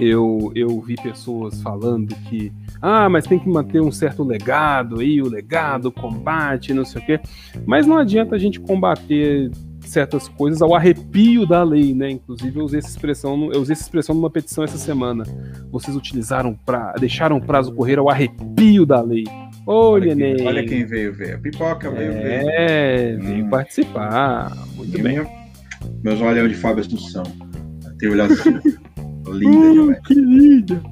eu, 0.00 0.50
eu 0.54 0.80
vi 0.80 0.96
pessoas 0.96 1.60
falando 1.60 2.14
que 2.28 2.50
ah, 2.80 3.08
mas 3.08 3.26
tem 3.26 3.38
que 3.38 3.48
manter 3.48 3.80
um 3.82 3.92
certo 3.92 4.24
legado 4.24 5.00
aí, 5.00 5.20
o 5.20 5.28
legado, 5.28 5.86
o 5.86 5.92
combate, 5.92 6.72
não 6.72 6.84
sei 6.84 7.02
o 7.02 7.04
quê. 7.04 7.20
Mas 7.66 7.86
não 7.86 7.98
adianta 7.98 8.34
a 8.34 8.38
gente 8.38 8.58
combater 8.58 9.50
certas 9.82 10.28
coisas 10.28 10.62
ao 10.62 10.74
arrepio 10.74 11.46
da 11.46 11.62
lei, 11.62 11.94
né? 11.94 12.10
Inclusive 12.10 12.58
eu 12.58 12.64
usei 12.64 12.78
essa 12.78 12.88
expressão, 12.88 13.50
eu 13.52 13.60
usei 13.60 13.74
essa 13.74 13.82
expressão 13.82 14.14
numa 14.14 14.30
petição 14.30 14.64
essa 14.64 14.78
semana. 14.78 15.24
Vocês 15.70 15.94
utilizaram 15.94 16.54
para 16.54 16.92
deixaram 16.92 17.36
o 17.36 17.42
prazo 17.42 17.74
correr 17.74 17.98
ao 17.98 18.08
arrepio 18.08 18.86
da 18.86 19.02
lei. 19.02 19.24
Olha, 19.66 20.12
olha, 20.12 20.16
quem, 20.16 20.46
olha 20.46 20.66
quem 20.66 20.84
veio 20.86 21.12
ver. 21.12 21.34
A 21.34 21.38
pipoca 21.38 21.90
veio 21.90 22.12
é, 22.12 22.22
ver. 22.22 22.46
É, 22.48 23.16
veio 23.16 23.44
hum. 23.44 23.50
participar. 23.50 24.56
Muito 24.74 24.96
e 24.96 25.02
bem. 25.02 25.18
Minha, 25.18 25.30
meus 26.02 26.20
olhos 26.20 26.48
de 26.48 26.54
Fábio 26.54 26.80
Assunção. 26.80 27.24
Tem 27.98 28.08
olhado 28.08 28.32
assim. 28.32 28.58
linda, 29.32 29.98
uh, 29.98 30.02
Que 30.02 30.14
linda. 30.14 30.82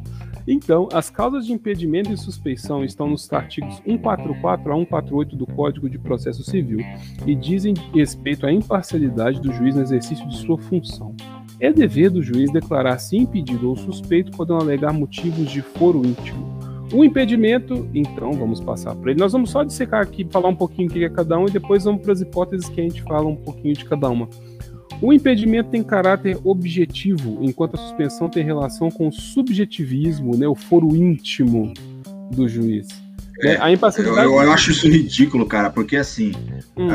Então, 0.50 0.88
as 0.94 1.10
causas 1.10 1.44
de 1.44 1.52
impedimento 1.52 2.10
e 2.10 2.16
suspeição 2.16 2.82
estão 2.82 3.06
nos 3.06 3.30
artigos 3.30 3.76
144 3.84 4.72
a 4.72 4.76
148 4.76 5.36
do 5.36 5.46
Código 5.46 5.90
de 5.90 5.98
Processo 5.98 6.42
Civil 6.42 6.78
e 7.26 7.34
dizem 7.34 7.74
respeito 7.94 8.46
à 8.46 8.52
imparcialidade 8.52 9.42
do 9.42 9.52
juiz 9.52 9.74
no 9.74 9.82
exercício 9.82 10.26
de 10.26 10.38
sua 10.38 10.56
função. 10.56 11.14
É 11.60 11.70
dever 11.70 12.08
do 12.08 12.22
juiz 12.22 12.50
declarar-se 12.50 13.14
impedido 13.14 13.68
ou 13.68 13.76
suspeito 13.76 14.30
podendo 14.30 14.62
alegar 14.62 14.90
motivos 14.90 15.50
de 15.50 15.60
foro 15.60 16.06
íntimo. 16.06 16.58
O 16.94 17.04
impedimento, 17.04 17.86
então, 17.92 18.32
vamos 18.32 18.58
passar 18.58 18.94
para 18.94 19.10
ele. 19.10 19.20
Nós 19.20 19.32
vamos 19.32 19.50
só 19.50 19.62
dissecar 19.62 20.00
aqui, 20.00 20.26
falar 20.30 20.48
um 20.48 20.56
pouquinho 20.56 20.88
o 20.88 20.90
que 20.90 21.04
é 21.04 21.10
cada 21.10 21.38
um 21.38 21.46
e 21.46 21.50
depois 21.50 21.84
vamos 21.84 22.00
para 22.00 22.12
as 22.12 22.22
hipóteses 22.22 22.70
que 22.70 22.80
a 22.80 22.84
gente 22.84 23.02
fala 23.02 23.26
um 23.26 23.36
pouquinho 23.36 23.74
de 23.74 23.84
cada 23.84 24.08
uma. 24.08 24.26
O 25.00 25.12
impedimento 25.12 25.70
tem 25.70 25.82
caráter 25.82 26.38
objetivo, 26.44 27.38
enquanto 27.42 27.74
a 27.74 27.78
suspensão 27.78 28.28
tem 28.28 28.44
relação 28.44 28.90
com 28.90 29.08
o 29.08 29.12
subjetivismo, 29.12 30.36
né, 30.36 30.48
o 30.48 30.54
foro 30.54 30.94
íntimo 30.96 31.72
do 32.32 32.48
juiz. 32.48 32.88
É, 33.40 33.56
a 33.60 33.70
impassibilidade... 33.70 34.26
eu, 34.26 34.42
eu, 34.42 34.52
acho 34.52 34.72
isso 34.72 34.88
ridículo, 34.88 35.46
cara, 35.46 35.70
porque 35.70 35.96
assim, 35.96 36.32
hum. 36.76 36.90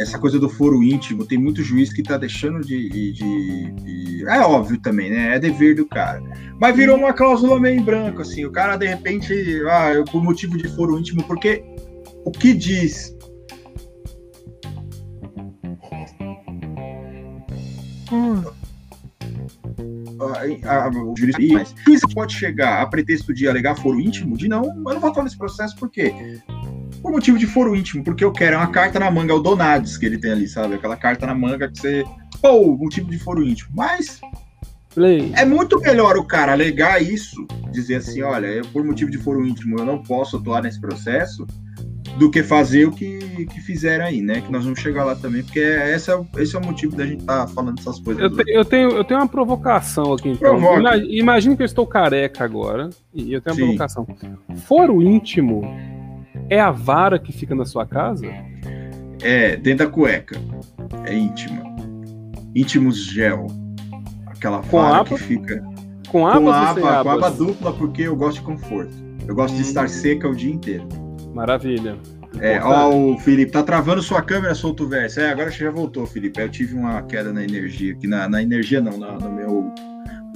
essa 0.00 0.18
coisa 0.18 0.38
do 0.38 0.48
foro 0.48 0.82
íntimo, 0.82 1.26
tem 1.26 1.36
muito 1.36 1.62
juiz 1.62 1.92
que 1.92 2.02
tá 2.02 2.16
deixando 2.16 2.60
de, 2.60 2.88
de, 2.88 3.12
de, 3.12 4.24
É 4.26 4.40
óbvio 4.40 4.80
também, 4.80 5.10
né? 5.10 5.36
É 5.36 5.38
dever 5.38 5.74
do 5.74 5.84
cara. 5.84 6.22
Mas 6.58 6.74
virou 6.74 6.96
uma 6.96 7.12
cláusula 7.12 7.60
meio 7.60 7.78
em 7.78 7.82
branco, 7.82 8.22
assim. 8.22 8.46
O 8.46 8.50
cara, 8.50 8.76
de 8.76 8.86
repente, 8.86 9.34
ah, 9.70 9.92
eu, 9.92 10.04
por 10.04 10.24
motivo 10.24 10.56
de 10.56 10.68
foro 10.68 10.98
íntimo, 10.98 11.22
porque 11.24 11.62
o 12.24 12.30
que 12.30 12.54
diz 12.54 13.14
Hum. 18.12 18.42
A, 20.64 20.86
a, 20.86 20.88
o 20.88 21.14
juiz 21.16 22.00
pode 22.12 22.34
chegar 22.34 22.82
a 22.82 22.86
pretexto 22.86 23.32
de 23.32 23.48
alegar 23.48 23.76
foro 23.76 24.00
íntimo, 24.00 24.36
de 24.36 24.48
não, 24.48 24.64
eu 24.64 24.74
não 24.74 25.00
vou 25.00 25.10
atuar 25.10 25.22
nesse 25.22 25.38
processo, 25.38 25.76
por 25.76 25.90
quê? 25.90 26.40
Por 27.00 27.12
motivo 27.12 27.38
de 27.38 27.46
foro 27.46 27.76
íntimo, 27.76 28.02
porque 28.02 28.24
eu 28.24 28.32
quero 28.32 28.54
é 28.54 28.58
uma 28.58 28.70
carta 28.70 28.98
na 28.98 29.10
manga, 29.10 29.32
é 29.32 29.36
o 29.36 29.40
Donades 29.40 29.96
que 29.96 30.06
ele 30.06 30.18
tem 30.18 30.32
ali, 30.32 30.48
sabe? 30.48 30.74
Aquela 30.74 30.96
carta 30.96 31.26
na 31.26 31.34
manga 31.34 31.68
que 31.68 31.78
você. 31.78 32.04
Pô, 32.42 32.76
motivo 32.76 33.10
de 33.10 33.18
foro 33.18 33.42
íntimo. 33.42 33.70
Mas. 33.74 34.20
Play. 34.94 35.32
É 35.36 35.44
muito 35.44 35.78
melhor 35.80 36.16
o 36.16 36.24
cara 36.24 36.52
alegar 36.52 37.00
isso, 37.00 37.46
dizer 37.70 37.96
assim: 37.96 38.22
olha, 38.22 38.46
eu, 38.46 38.64
por 38.66 38.84
motivo 38.84 39.10
de 39.10 39.18
foro 39.18 39.46
íntimo 39.46 39.78
eu 39.78 39.84
não 39.84 40.02
posso 40.02 40.38
atuar 40.38 40.62
nesse 40.62 40.80
processo, 40.80 41.46
do 42.18 42.30
que 42.30 42.42
fazer 42.42 42.86
o 42.86 42.90
que, 42.90 43.46
que 43.46 43.60
fizeram 43.60 44.04
aí, 44.04 44.20
né? 44.20 44.40
Que 44.40 44.50
nós 44.50 44.64
vamos 44.64 44.80
chegar 44.80 45.04
lá 45.04 45.14
também, 45.14 45.42
porque 45.42 45.60
esse 45.60 46.10
é, 46.10 46.16
o, 46.16 46.26
esse 46.36 46.56
é 46.56 46.58
o 46.58 46.64
motivo 46.64 46.96
da 46.96 47.06
gente 47.06 47.20
estar 47.20 47.46
tá 47.46 47.52
falando 47.52 47.78
essas 47.78 48.00
coisas. 48.00 48.22
Eu, 48.22 48.30
te, 48.30 48.44
eu, 48.50 48.64
tenho, 48.64 48.90
eu 48.90 49.04
tenho 49.04 49.20
uma 49.20 49.28
provocação 49.28 50.12
aqui, 50.12 50.30
então. 50.30 50.58
Imagina 51.08 51.56
que 51.56 51.62
eu 51.62 51.66
estou 51.66 51.86
careca 51.86 52.44
agora, 52.44 52.90
e 53.14 53.32
eu 53.32 53.40
tenho 53.40 53.54
uma 53.54 53.60
Sim. 53.60 53.76
provocação. 53.76 54.06
Foro 54.66 55.00
íntimo 55.00 55.62
é 56.50 56.60
a 56.60 56.70
vara 56.70 57.18
que 57.18 57.32
fica 57.32 57.54
na 57.54 57.64
sua 57.64 57.86
casa? 57.86 58.26
É, 59.22 59.56
dentro 59.56 59.86
da 59.86 59.92
cueca. 59.92 60.40
É 61.04 61.14
íntima. 61.14 61.62
Íntimos 62.54 63.04
gel. 63.04 63.46
Aquela 64.26 64.60
vara 64.60 65.04
que 65.04 65.16
fica. 65.16 65.62
Com 66.08 66.26
aba, 66.26 66.40
com 66.40 66.50
aba, 66.50 67.02
com 67.04 67.10
aba 67.10 67.30
dupla, 67.30 67.72
porque 67.72 68.02
eu 68.02 68.16
gosto 68.16 68.38
de 68.38 68.44
conforto. 68.44 68.94
Eu 69.26 69.34
gosto 69.34 69.54
de 69.54 69.60
estar 69.60 69.88
seca 69.88 70.26
o 70.26 70.34
dia 70.34 70.50
inteiro. 70.50 70.88
Maravilha. 71.38 71.96
É, 72.40 72.60
ó, 72.60 72.92
o 72.92 73.16
Felipe, 73.20 73.52
tá 73.52 73.62
travando 73.62 74.02
sua 74.02 74.20
câmera, 74.20 74.56
solto 74.56 74.82
o 74.82 74.88
verso. 74.88 75.20
É, 75.20 75.30
agora 75.30 75.52
você 75.52 75.58
já 75.58 75.70
voltou, 75.70 76.04
Felipe. 76.04 76.40
Eu 76.40 76.48
tive 76.48 76.74
uma 76.74 77.00
queda 77.02 77.32
na 77.32 77.44
energia 77.44 77.92
aqui, 77.92 78.08
na, 78.08 78.28
na 78.28 78.42
energia 78.42 78.80
não, 78.80 78.98
na, 78.98 79.12
no 79.12 79.30
meu 79.30 79.72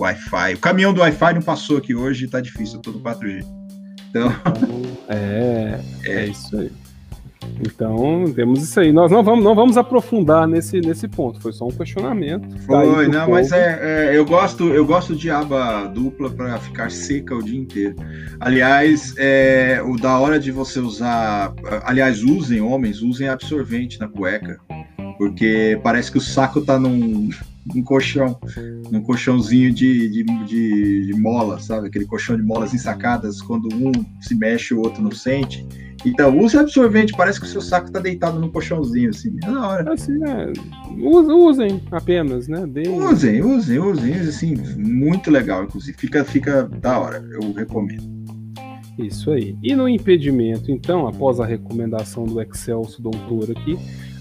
Wi-Fi. 0.01 0.55
O 0.55 0.59
caminhão 0.61 0.95
do 0.95 1.01
Wi-Fi 1.01 1.35
não 1.35 1.43
passou 1.43 1.79
aqui 1.79 1.93
hoje, 1.93 2.29
tá 2.29 2.41
difícil, 2.41 2.77
eu 2.77 2.83
tô 2.83 2.93
no 2.93 3.01
4G. 3.01 3.45
Então. 4.11 4.29
É, 5.09 5.81
é, 6.07 6.13
é 6.13 6.27
isso 6.27 6.57
aí. 6.57 6.71
Então, 7.61 8.25
temos 8.35 8.63
isso 8.63 8.79
aí. 8.81 8.93
Nós 8.93 9.11
não 9.11 9.23
vamos, 9.23 9.45
não 9.45 9.55
vamos 9.55 9.77
aprofundar 9.77 10.47
nesse, 10.47 10.81
nesse 10.81 11.09
ponto. 11.09 11.41
Foi 11.41 11.53
só 11.53 11.67
um 11.67 11.71
questionamento. 11.71 12.49
Foi, 12.61 13.09
não, 13.09 13.21
povo. 13.21 13.33
mas 13.33 13.53
é, 13.53 14.11
é, 14.11 14.17
eu 14.17 14.25
gosto 14.25 14.69
eu 14.69 14.85
gosto 14.85 15.15
de 15.15 15.31
aba 15.31 15.87
dupla 15.87 16.31
para 16.31 16.59
ficar 16.59 16.91
seca 16.91 17.35
o 17.35 17.43
dia 17.43 17.59
inteiro. 17.59 17.97
Aliás, 18.41 19.15
é, 19.17 19.83
o 19.85 19.97
da 19.97 20.19
hora 20.19 20.39
de 20.39 20.51
você 20.51 20.81
usar, 20.81 21.55
aliás, 21.85 22.23
usem 22.23 22.61
homens, 22.61 23.03
usem 23.03 23.29
absorvente 23.29 24.01
na 24.01 24.09
cueca, 24.09 24.59
porque 25.19 25.79
parece 25.83 26.11
que 26.11 26.19
o 26.19 26.21
saco 26.21 26.61
tá 26.61 26.79
num 26.79 27.31
num 27.67 27.83
colchão, 27.83 28.39
num 28.91 29.03
colchãozinho 29.03 29.73
de, 29.73 30.09
de, 30.09 30.25
de, 30.47 31.07
de 31.07 31.21
mola, 31.21 31.61
sabe? 31.61 31.89
Aquele 31.89 32.07
colchão 32.07 32.37
de 32.37 32.43
molas 32.43 32.75
ensacadas, 32.75 33.41
quando 33.41 33.69
um 33.75 33.93
se 34.21 34.35
mexe, 34.35 34.75
o 34.75 34.81
outro 34.81 35.03
não 35.03 35.13
sente. 35.13 35.67
Então, 36.05 36.37
use 36.37 36.59
absorvente, 36.59 37.13
parece 37.17 37.39
que 37.39 37.47
o 37.47 37.49
seu 37.49 37.61
saco 37.61 37.91
tá 37.91 38.01
deitado 38.01 38.39
num 38.41 38.51
colchãozinho, 38.51 39.11
assim, 39.11 39.37
é 39.43 39.47
da 39.47 39.69
hora. 39.69 39.93
Assim, 39.93 40.19
né? 40.19 40.53
Usem 40.99 41.81
apenas, 41.93 42.49
né? 42.49 42.65
Usem, 42.89 43.41
usem, 43.41 43.79
usem, 43.79 44.15
assim, 44.15 44.57
muito 44.77 45.31
legal, 45.31 45.63
inclusive. 45.63 45.97
Fica, 45.97 46.25
fica 46.25 46.65
da 46.65 46.99
hora, 46.99 47.25
eu 47.33 47.53
recomendo. 47.53 48.11
Isso 48.99 49.31
aí. 49.31 49.57
E 49.63 49.75
no 49.75 49.89
impedimento, 49.89 50.71
então, 50.71 51.07
após 51.07 51.39
a 51.39 51.47
recomendação 51.47 52.25
do 52.25 52.41
Excelso 52.43 53.01
Doutor 53.01 53.51
aqui, 53.53 53.79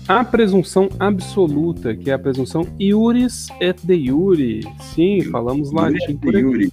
a 0.07 0.23
presunção 0.23 0.89
absoluta, 0.99 1.95
que 1.95 2.09
é 2.09 2.13
a 2.13 2.19
presunção 2.19 2.65
iuris 2.79 3.47
et 3.59 3.79
de 3.83 3.93
iure. 3.93 4.61
Sim, 4.79 5.21
falamos 5.31 5.71
latim 5.71 6.17
por 6.17 6.35
aqui. 6.35 6.71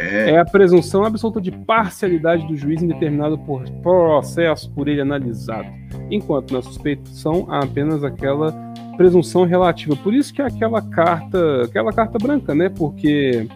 É. 0.00 0.30
é 0.30 0.38
a 0.38 0.44
presunção 0.44 1.04
absoluta 1.04 1.40
de 1.40 1.50
parcialidade 1.50 2.46
do 2.46 2.56
juiz 2.56 2.82
em 2.82 2.88
determinado 2.88 3.38
por 3.38 3.62
processo 3.82 4.70
por 4.70 4.88
ele 4.88 5.00
analisado, 5.00 5.68
enquanto 6.10 6.54
na 6.54 6.62
suspeição 6.62 7.46
há 7.48 7.62
apenas 7.62 8.02
aquela 8.02 8.52
presunção 8.96 9.44
relativa. 9.44 9.94
Por 9.96 10.14
isso 10.14 10.32
que 10.32 10.40
é 10.40 10.46
aquela 10.46 10.80
carta, 10.80 11.64
aquela 11.64 11.92
carta 11.92 12.18
branca, 12.18 12.54
né? 12.54 12.68
Porque 12.68 13.46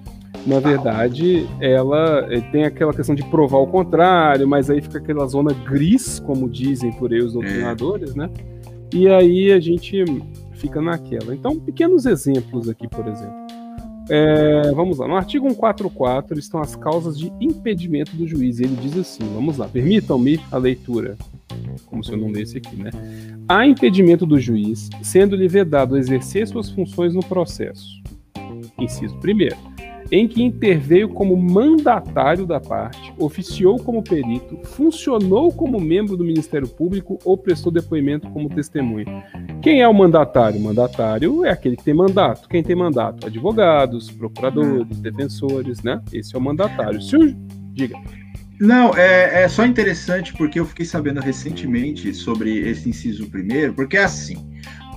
na 0.46 0.60
verdade 0.60 1.46
ela 1.60 2.26
eh, 2.30 2.40
tem 2.52 2.64
aquela 2.64 2.92
questão 2.92 3.14
de 3.14 3.24
provar 3.24 3.58
o 3.58 3.66
contrário, 3.66 4.46
mas 4.46 4.70
aí 4.70 4.80
fica 4.80 4.98
aquela 4.98 5.26
zona 5.26 5.52
gris, 5.52 6.20
como 6.20 6.48
dizem 6.48 6.92
por 6.92 7.12
aí 7.12 7.20
os 7.20 7.32
doutrinadores, 7.32 8.14
é. 8.14 8.18
né? 8.18 8.30
E 8.92 9.08
aí 9.08 9.52
a 9.52 9.60
gente 9.60 10.04
fica 10.52 10.80
naquela. 10.80 11.34
Então, 11.34 11.58
pequenos 11.58 12.06
exemplos 12.06 12.68
aqui, 12.68 12.88
por 12.88 13.06
exemplo. 13.06 13.46
É, 14.08 14.70
vamos 14.72 14.98
lá, 14.98 15.08
no 15.08 15.16
artigo 15.16 15.48
144 15.48 16.38
estão 16.38 16.60
as 16.60 16.76
causas 16.76 17.18
de 17.18 17.32
impedimento 17.40 18.14
do 18.14 18.26
juiz. 18.26 18.60
Ele 18.60 18.76
diz 18.76 18.96
assim: 18.96 19.24
vamos 19.34 19.58
lá, 19.58 19.66
permitam-me 19.66 20.40
a 20.50 20.56
leitura, 20.56 21.16
como 21.86 22.04
se 22.04 22.12
eu 22.12 22.16
não 22.16 22.30
lesse 22.30 22.58
aqui, 22.58 22.76
né? 22.76 22.90
Há 23.48 23.66
impedimento 23.66 24.24
do 24.24 24.38
juiz, 24.38 24.88
sendo-lhe 25.02 25.48
vedado 25.48 25.96
exercer 25.96 26.46
suas 26.46 26.70
funções 26.70 27.14
no 27.14 27.24
processo. 27.24 28.00
Inciso 28.78 29.16
primeiro 29.16 29.56
em 30.10 30.28
que 30.28 30.42
interveio 30.42 31.08
como 31.08 31.36
mandatário 31.36 32.46
da 32.46 32.60
parte, 32.60 33.12
oficiou 33.18 33.78
como 33.78 34.02
perito, 34.02 34.58
funcionou 34.64 35.52
como 35.52 35.80
membro 35.80 36.16
do 36.16 36.24
Ministério 36.24 36.68
Público 36.68 37.18
ou 37.24 37.36
prestou 37.36 37.72
depoimento 37.72 38.28
como 38.30 38.48
testemunha. 38.48 39.24
Quem 39.62 39.82
é 39.82 39.88
o 39.88 39.94
mandatário? 39.94 40.58
O 40.58 40.62
mandatário 40.62 41.44
é 41.44 41.50
aquele 41.50 41.76
que 41.76 41.84
tem 41.84 41.94
mandato. 41.94 42.48
Quem 42.48 42.62
tem 42.62 42.76
mandato? 42.76 43.26
Advogados, 43.26 44.10
procuradores, 44.10 45.00
defensores, 45.00 45.82
né? 45.82 46.00
Esse 46.12 46.34
é 46.34 46.38
o 46.38 46.42
mandatário. 46.42 47.00
Se 47.02 47.16
o... 47.16 47.34
Diga. 47.72 47.96
Não, 48.58 48.94
é, 48.94 49.42
é 49.42 49.48
só 49.48 49.66
interessante 49.66 50.32
porque 50.32 50.58
eu 50.58 50.64
fiquei 50.64 50.86
sabendo 50.86 51.20
recentemente 51.20 52.14
sobre 52.14 52.58
esse 52.60 52.88
inciso 52.88 53.28
primeiro, 53.28 53.74
porque 53.74 53.98
é 53.98 54.04
assim, 54.04 54.36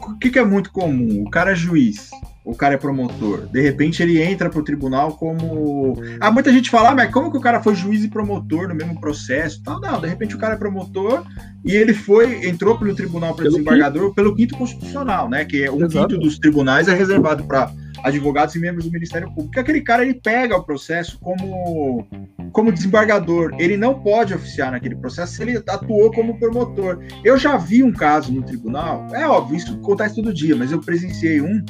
o 0.07 0.17
que, 0.17 0.29
que 0.29 0.39
é 0.39 0.45
muito 0.45 0.71
comum? 0.71 1.23
O 1.23 1.29
cara 1.29 1.51
é 1.51 1.55
juiz, 1.55 2.09
o 2.49 2.55
cara 2.55 2.73
é 2.73 2.77
promotor. 2.77 3.47
De 3.47 3.61
repente 3.61 4.01
ele 4.01 4.19
entra 4.19 4.49
pro 4.49 4.63
tribunal 4.63 5.15
como. 5.15 6.01
Ah, 6.19 6.31
muita 6.31 6.51
gente 6.51 6.69
fala, 6.69 6.89
ah, 6.89 6.95
mas 6.95 7.11
como 7.11 7.31
que 7.31 7.37
o 7.37 7.41
cara 7.41 7.61
foi 7.61 7.75
juiz 7.75 8.03
e 8.03 8.07
promotor 8.07 8.67
no 8.67 8.73
mesmo 8.73 8.99
processo? 8.99 9.61
Tal, 9.63 9.79
não, 9.79 10.01
de 10.01 10.07
repente 10.07 10.35
o 10.35 10.39
cara 10.39 10.55
é 10.55 10.57
promotor 10.57 11.23
e 11.63 11.75
ele 11.75 11.93
foi, 11.93 12.47
entrou 12.47 12.77
pelo 12.77 12.95
tribunal 12.95 13.35
para 13.35 13.45
desembargador 13.45 14.05
quinto. 14.05 14.15
pelo 14.15 14.35
quinto 14.35 14.57
constitucional, 14.57 15.29
né? 15.29 15.45
Que 15.45 15.65
é 15.65 15.71
um 15.71 15.85
Exato. 15.85 16.07
quinto 16.07 16.19
dos 16.19 16.39
tribunais 16.39 16.87
é 16.87 16.93
reservado 16.95 17.43
para 17.43 17.71
advogados 18.03 18.55
e 18.55 18.59
membros 18.59 18.85
do 18.85 18.91
Ministério 18.91 19.27
Público. 19.31 19.59
Aquele 19.59 19.81
cara 19.81 20.03
ele 20.03 20.15
pega 20.15 20.57
o 20.57 20.63
processo 20.63 21.19
como 21.19 22.07
como 22.51 22.71
desembargador, 22.71 23.55
ele 23.59 23.77
não 23.77 24.01
pode 24.01 24.33
oficiar 24.33 24.71
naquele 24.71 24.95
processo 24.95 25.33
se 25.35 25.41
ele 25.43 25.63
atuou 25.67 26.11
como 26.11 26.39
promotor. 26.39 26.99
Eu 27.23 27.37
já 27.37 27.57
vi 27.57 27.83
um 27.83 27.93
caso 27.93 28.33
no 28.33 28.41
tribunal, 28.41 29.07
é 29.13 29.27
óbvio, 29.27 29.57
isso 29.57 29.73
acontece 29.73 30.15
todo 30.15 30.33
dia, 30.33 30.55
mas 30.55 30.71
eu 30.71 30.79
presenciei 30.79 31.41
um 31.41 31.63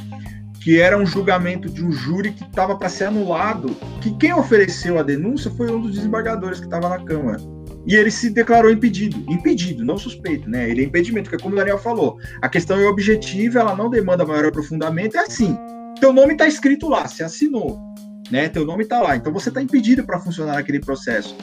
que 0.62 0.80
era 0.80 0.98
um 0.98 1.06
julgamento 1.06 1.70
de 1.70 1.84
um 1.84 1.92
júri 1.92 2.32
que 2.32 2.44
estava 2.44 2.76
para 2.76 2.90
ser 2.90 3.06
anulado, 3.06 3.76
que 4.02 4.16
quem 4.18 4.34
ofereceu 4.34 5.00
a 5.00 5.04
denúncia 5.04 5.50
foi 5.52 5.72
um 5.72 5.80
dos 5.80 5.96
desembargadores 5.96 6.60
que 6.60 6.66
estava 6.66 6.90
na 6.90 7.00
Câmara. 7.04 7.40
E 7.86 7.96
ele 7.96 8.12
se 8.12 8.30
declarou 8.30 8.70
impedido, 8.70 9.18
impedido, 9.32 9.86
não 9.86 9.98
suspeito, 9.98 10.50
né? 10.50 10.70
Ele 10.70 10.82
é 10.82 10.86
impedimento, 10.86 11.30
porque 11.30 11.42
como 11.42 11.56
o 11.56 11.58
Daniel 11.58 11.80
falou, 11.80 12.18
a 12.42 12.50
questão 12.50 12.78
é 12.78 12.86
objetiva, 12.86 13.60
ela 13.60 13.76
não 13.76 13.90
demanda 13.90 14.26
maior 14.26 14.46
aprofundamento, 14.46 15.16
é 15.16 15.22
assim. 15.22 15.58
Teu 16.00 16.12
nome 16.12 16.34
está 16.34 16.46
escrito 16.46 16.90
lá, 16.90 17.08
você 17.08 17.24
assinou, 17.24 17.80
né? 18.30 18.50
Teu 18.50 18.66
nome 18.66 18.84
está 18.84 19.02
lá, 19.02 19.16
então 19.16 19.32
você 19.32 19.50
está 19.50 19.62
impedido 19.62 20.04
para 20.04 20.20
funcionar 20.20 20.56
naquele 20.56 20.80
processo. 20.80 21.36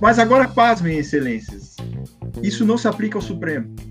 Mas 0.00 0.18
agora, 0.18 0.48
pasmem, 0.48 0.98
excelências, 0.98 1.76
isso 2.42 2.64
não 2.64 2.78
se 2.78 2.88
aplica 2.88 3.18
ao 3.18 3.22
Supremo 3.22 3.89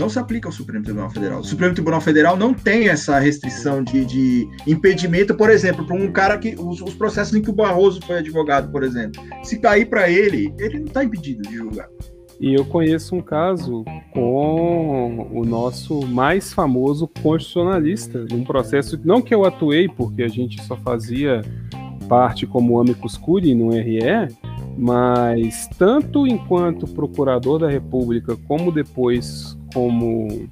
não 0.00 0.08
se 0.08 0.18
aplica 0.18 0.48
ao 0.48 0.52
Supremo 0.52 0.82
Tribunal 0.82 1.10
Federal. 1.10 1.40
O 1.40 1.44
Supremo 1.44 1.74
Tribunal 1.74 2.00
Federal 2.00 2.36
não 2.36 2.54
tem 2.54 2.88
essa 2.88 3.18
restrição 3.18 3.84
de, 3.84 4.04
de 4.04 4.48
impedimento, 4.66 5.34
por 5.34 5.50
exemplo, 5.50 5.86
para 5.86 5.94
um 5.94 6.10
cara 6.10 6.38
que. 6.38 6.56
Os, 6.58 6.80
os, 6.80 6.94
processos 6.94 7.34
em 7.34 7.42
que 7.42 7.50
o 7.50 7.52
Barroso 7.52 8.00
foi 8.06 8.18
advogado, 8.18 8.72
por 8.72 8.82
exemplo. 8.82 9.22
Se 9.44 9.58
cair 9.58 9.88
para 9.88 10.10
ele, 10.10 10.52
ele 10.58 10.78
não 10.78 10.86
está 10.86 11.04
impedido 11.04 11.42
de 11.42 11.54
julgar. 11.54 11.88
E 12.40 12.54
eu 12.54 12.64
conheço 12.64 13.14
um 13.14 13.20
caso 13.20 13.84
com 14.12 15.28
o 15.30 15.44
nosso 15.44 16.06
mais 16.06 16.54
famoso 16.54 17.06
constitucionalista, 17.22 18.24
num 18.30 18.42
processo, 18.44 18.98
não 19.04 19.20
que 19.20 19.34
eu 19.34 19.44
atuei, 19.44 19.86
porque 19.86 20.22
a 20.22 20.28
gente 20.28 20.62
só 20.64 20.74
fazia 20.76 21.42
parte 22.08 22.46
como 22.46 22.80
amicus 22.80 23.18
curiae 23.18 23.54
no 23.54 23.70
RE, 23.70 24.00
mas 24.76 25.68
tanto 25.78 26.26
enquanto 26.26 26.86
procurador 26.88 27.58
da 27.58 27.68
República, 27.68 28.36
como 28.48 28.72
depois 28.72 29.56
como, 29.72 30.48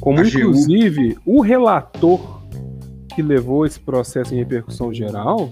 como 0.00 0.20
inclusive 0.20 1.16
o 1.24 1.40
relator 1.40 2.40
que 3.14 3.22
levou 3.22 3.66
esse 3.66 3.80
processo 3.80 4.34
em 4.34 4.38
repercussão 4.38 4.92
geral, 4.92 5.50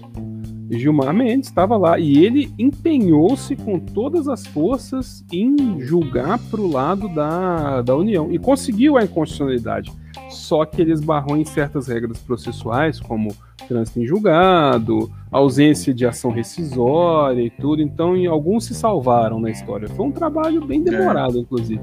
Gilmar 0.71 1.13
Mendes 1.13 1.49
estava 1.49 1.77
lá. 1.77 1.97
E 1.97 2.23
ele 2.23 2.53
empenhou-se 2.57 3.55
com 3.55 3.79
todas 3.79 4.27
as 4.27 4.45
forças 4.45 5.25
em 5.31 5.79
julgar 5.79 6.37
para 6.49 6.61
o 6.61 6.71
lado 6.71 7.09
da, 7.09 7.81
da 7.81 7.95
União. 7.95 8.31
E 8.31 8.37
conseguiu 8.37 8.97
a 8.97 9.03
inconstitucionalidade. 9.03 9.91
Só 10.29 10.65
que 10.65 10.81
ele 10.81 10.91
esbarrou 10.91 11.37
em 11.37 11.45
certas 11.45 11.87
regras 11.87 12.19
processuais, 12.19 12.99
como 12.99 13.35
trânsito 13.67 13.99
em 13.99 14.05
julgado, 14.05 15.11
ausência 15.31 15.93
de 15.93 16.05
ação 16.05 16.31
rescisória 16.31 17.41
e 17.41 17.49
tudo. 17.49 17.81
Então, 17.81 18.15
alguns 18.29 18.65
se 18.65 18.73
salvaram 18.73 19.39
na 19.39 19.49
história. 19.49 19.87
Foi 19.89 20.05
um 20.05 20.11
trabalho 20.11 20.65
bem 20.65 20.83
demorado, 20.83 21.37
é. 21.37 21.41
inclusive. 21.41 21.81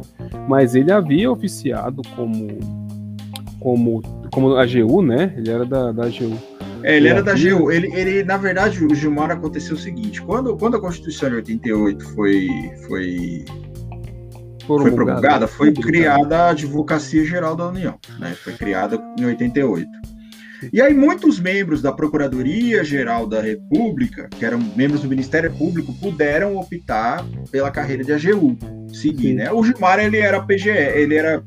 Mas 0.49 0.75
ele 0.75 0.93
havia 0.93 1.31
oficiado 1.31 2.03
como 2.15 2.59
como 3.61 4.03
como 4.31 4.57
AGU, 4.57 5.03
né? 5.03 5.33
Ele 5.37 5.51
era 5.51 5.65
da, 5.65 5.93
da 5.93 6.05
AGU. 6.05 6.37
É, 6.83 6.97
ele 6.97 7.09
era 7.09 7.23
da 7.23 7.33
AGU. 7.33 7.73
Ele, 7.73 7.93
ele, 7.95 8.23
na 8.23 8.37
verdade, 8.37 8.85
o 8.85 8.95
Gilmar 8.95 9.31
aconteceu 9.31 9.75
o 9.75 9.79
seguinte: 9.79 10.21
quando, 10.23 10.57
quando 10.57 10.77
a 10.77 10.81
Constituição 10.81 11.31
de 11.31 11.37
88 11.37 12.05
foi, 12.15 12.49
foi 12.87 13.45
foi 14.67 14.91
promulgada, 14.91 15.47
foi 15.47 15.73
criada 15.73 16.39
a 16.39 16.51
Advocacia 16.51 17.25
Geral 17.25 17.55
da 17.55 17.69
União, 17.69 17.99
né? 18.19 18.35
Foi 18.35 18.53
criada 18.53 19.01
em 19.19 19.25
88. 19.25 19.89
E 20.73 20.81
aí 20.81 20.95
muitos 20.95 21.39
membros 21.39 21.83
da 21.83 21.93
Procuradoria 21.93 22.83
Geral 22.83 23.27
da 23.27 23.41
República, 23.41 24.29
que 24.31 24.45
eram 24.45 24.59
membros 24.75 25.03
do 25.03 25.09
Ministério 25.09 25.53
Público, 25.53 25.93
puderam 25.95 26.57
optar 26.57 27.25
pela 27.51 27.71
carreira 27.71 28.03
de 28.03 28.13
AGU, 28.13 28.57
seguir, 28.93 29.29
Sim. 29.29 29.35
né? 29.35 29.53
O 29.53 29.63
Gilmar 29.63 29.99
ele 29.99 30.19
era 30.19 30.41
PGE, 30.41 30.71
ele 30.71 31.15
era 31.15 31.43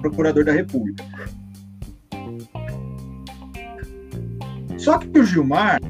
procurador 0.00 0.44
da 0.44 0.52
República. 0.52 1.04
Só 4.76 4.98
que 4.98 5.18
o 5.18 5.24
Gilmar, 5.24 5.80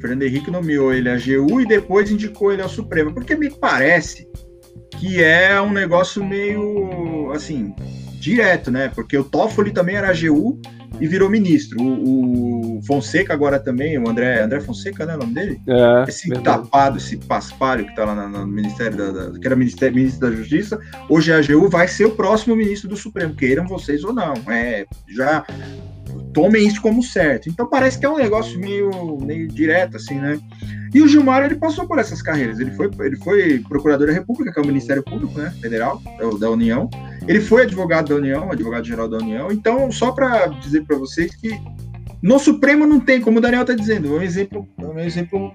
Fernando 0.00 0.22
Henrique 0.22 0.50
nomeou 0.50 0.92
ele 0.92 1.08
a 1.08 1.14
AGU 1.14 1.60
e 1.60 1.66
depois 1.66 2.10
indicou 2.10 2.52
ele 2.52 2.62
ao 2.62 2.68
Supremo, 2.68 3.12
porque 3.12 3.36
me 3.36 3.50
parece 3.50 4.26
que 4.98 5.22
é 5.22 5.60
um 5.60 5.72
negócio 5.72 6.24
meio 6.24 7.30
assim 7.32 7.74
direto, 8.20 8.70
né? 8.70 8.90
Porque 8.94 9.16
o 9.16 9.24
Toffoli 9.24 9.72
também 9.72 9.96
era 9.96 10.10
AGU 10.10 10.60
e 11.00 11.06
virou 11.06 11.30
ministro. 11.30 11.82
O, 11.82 12.78
o, 12.78 12.82
Fonseca 12.82 13.32
agora 13.32 13.58
também, 13.58 13.98
o 13.98 14.08
André, 14.08 14.42
André 14.42 14.60
Fonseca, 14.60 15.06
né, 15.06 15.14
o 15.14 15.18
nome 15.18 15.34
dele? 15.34 15.60
É, 15.66 16.04
esse 16.08 16.28
verdade. 16.28 16.62
tapado, 16.62 16.98
esse 16.98 17.16
paspalho 17.16 17.86
que 17.86 17.94
tá 17.94 18.04
lá 18.04 18.14
no, 18.14 18.40
no 18.40 18.46
Ministério 18.46 18.96
da, 18.96 19.10
da, 19.10 19.38
que 19.38 19.46
era 19.46 19.56
ministério, 19.56 19.96
ministro 19.96 20.28
da 20.28 20.36
Justiça, 20.36 20.78
hoje 21.08 21.32
é 21.32 21.36
AGU, 21.36 21.68
vai 21.68 21.88
ser 21.88 22.06
o 22.06 22.10
próximo 22.10 22.54
ministro 22.54 22.88
do 22.88 22.96
Supremo, 22.96 23.34
queiram 23.34 23.66
vocês 23.66 24.04
ou 24.04 24.12
não. 24.12 24.34
É, 24.48 24.86
já 25.08 25.44
tomem 26.32 26.66
isso 26.66 26.80
como 26.80 27.02
certo. 27.02 27.48
Então 27.48 27.68
parece 27.68 27.98
que 27.98 28.06
é 28.06 28.08
um 28.08 28.18
negócio 28.18 28.58
meio, 28.58 29.18
meio 29.20 29.48
direto, 29.48 29.96
assim, 29.96 30.14
né? 30.14 30.38
E 30.92 31.00
o 31.00 31.08
Gilmar, 31.08 31.44
ele 31.44 31.54
passou 31.54 31.86
por 31.86 31.98
essas 31.98 32.20
carreiras. 32.20 32.58
Ele 32.58 32.72
foi, 32.72 32.90
ele 33.00 33.16
foi 33.16 33.58
procurador 33.68 34.08
da 34.08 34.12
República, 34.12 34.52
que 34.52 34.58
é 34.58 34.62
o 34.62 34.66
Ministério 34.66 35.02
Público, 35.02 35.38
né, 35.38 35.52
federal, 35.60 36.02
da 36.38 36.50
União. 36.50 36.88
Ele 37.28 37.40
foi 37.40 37.62
advogado 37.62 38.08
da 38.08 38.16
União, 38.16 38.50
advogado-geral 38.50 39.08
da 39.08 39.18
União. 39.18 39.52
Então, 39.52 39.90
só 39.92 40.10
para 40.10 40.46
dizer 40.46 40.84
para 40.84 40.96
vocês 40.96 41.34
que 41.36 41.58
no 42.22 42.38
Supremo 42.38 42.86
não 42.86 43.00
tem, 43.00 43.20
como 43.20 43.38
o 43.38 43.40
Daniel 43.40 43.62
está 43.62 43.74
dizendo, 43.74 44.14
é 44.14 44.18
um 44.18 44.22
exemplo, 44.22 44.68
é 44.78 44.86
um 44.86 44.98
exemplo 44.98 45.52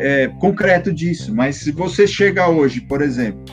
é, 0.00 0.28
concreto 0.40 0.92
disso. 0.92 1.34
Mas 1.34 1.56
se 1.56 1.70
você 1.70 2.06
chega 2.06 2.48
hoje, 2.48 2.80
por 2.80 3.02
exemplo, 3.02 3.44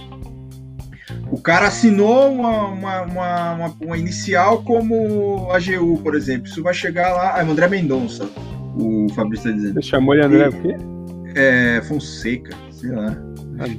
o 1.31 1.39
cara 1.41 1.67
assinou 1.67 2.31
uma, 2.31 2.67
uma, 2.67 3.01
uma, 3.01 3.75
uma, 3.81 3.97
inicial 3.97 4.63
como 4.63 5.51
AGU, 5.51 5.99
por 6.01 6.15
exemplo. 6.15 6.47
Isso 6.47 6.63
vai 6.63 6.73
chegar 6.73 7.13
lá. 7.13 7.35
Ah, 7.35 7.41
é 7.41 7.45
o 7.45 7.51
André 7.51 7.67
Mendonça, 7.67 8.29
o 8.75 9.07
Fabrício 9.13 9.49
está 9.49 9.59
dizendo. 9.59 9.81
Você 9.81 9.89
chamou 9.89 10.13
ele 10.13 10.25
André 10.25 10.45
e, 10.45 10.49
o 10.49 10.61
quê? 10.61 10.94
É, 11.35 11.81
Fonseca, 11.83 12.55
sei 12.71 12.91
lá. 12.91 13.17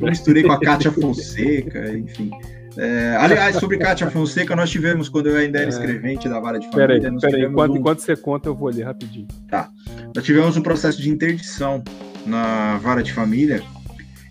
Eu 0.01 0.09
misturei 0.09 0.43
com 0.43 0.53
a 0.53 0.61
Kátia 0.61 0.93
Fonseca, 0.93 1.97
enfim. 1.97 2.31
É, 2.77 3.17
aliás, 3.19 3.57
sobre 3.57 3.79
Kátia 3.79 4.11
Fonseca, 4.11 4.55
nós 4.55 4.71
tivemos, 4.71 5.09
quando 5.09 5.29
eu 5.29 5.37
ainda 5.37 5.59
era 5.59 5.67
é. 5.67 5.71
escrevente 5.71 6.29
da 6.29 6.39
Vara 6.39 6.59
de 6.59 6.67
Família. 6.71 7.01
Peraí, 7.01 7.21
peraí, 7.21 7.45
enquanto, 7.45 7.73
um... 7.73 7.77
enquanto 7.77 8.01
você 8.01 8.15
conta, 8.15 8.49
eu 8.49 8.55
vou 8.55 8.69
ler 8.69 8.85
rapidinho. 8.85 9.27
Tá. 9.49 9.71
Nós 10.15 10.25
tivemos 10.25 10.57
um 10.57 10.63
processo 10.63 11.01
de 11.01 11.09
interdição 11.09 11.83
na 12.27 12.77
Vara 12.79 13.03
de 13.03 13.13
Família 13.13 13.63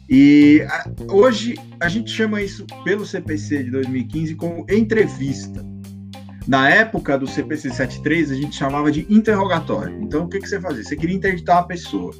e 0.08 0.64
a, 0.70 0.86
hoje 1.12 1.56
a 1.80 1.90
gente 1.90 2.12
chama 2.12 2.42
isso 2.42 2.66
pelo 2.84 3.06
CPC 3.06 3.64
de 3.64 3.72
2015 3.72 4.36
como 4.36 4.66
entrevista. 4.70 5.66
Na 6.48 6.70
época 6.70 7.18
do 7.18 7.26
CPC 7.26 7.72
73, 7.72 8.32
a 8.32 8.36
gente 8.36 8.56
chamava 8.56 8.92
de 8.92 9.08
interrogatório. 9.10 10.00
Então, 10.02 10.26
o 10.26 10.30
que, 10.30 10.40
que 10.40 10.48
você 10.48 10.62
fazia? 10.62 10.84
Você 10.84 10.96
queria 10.96 11.16
interditar 11.16 11.58
uma 11.58 11.68
pessoa. 11.68 12.14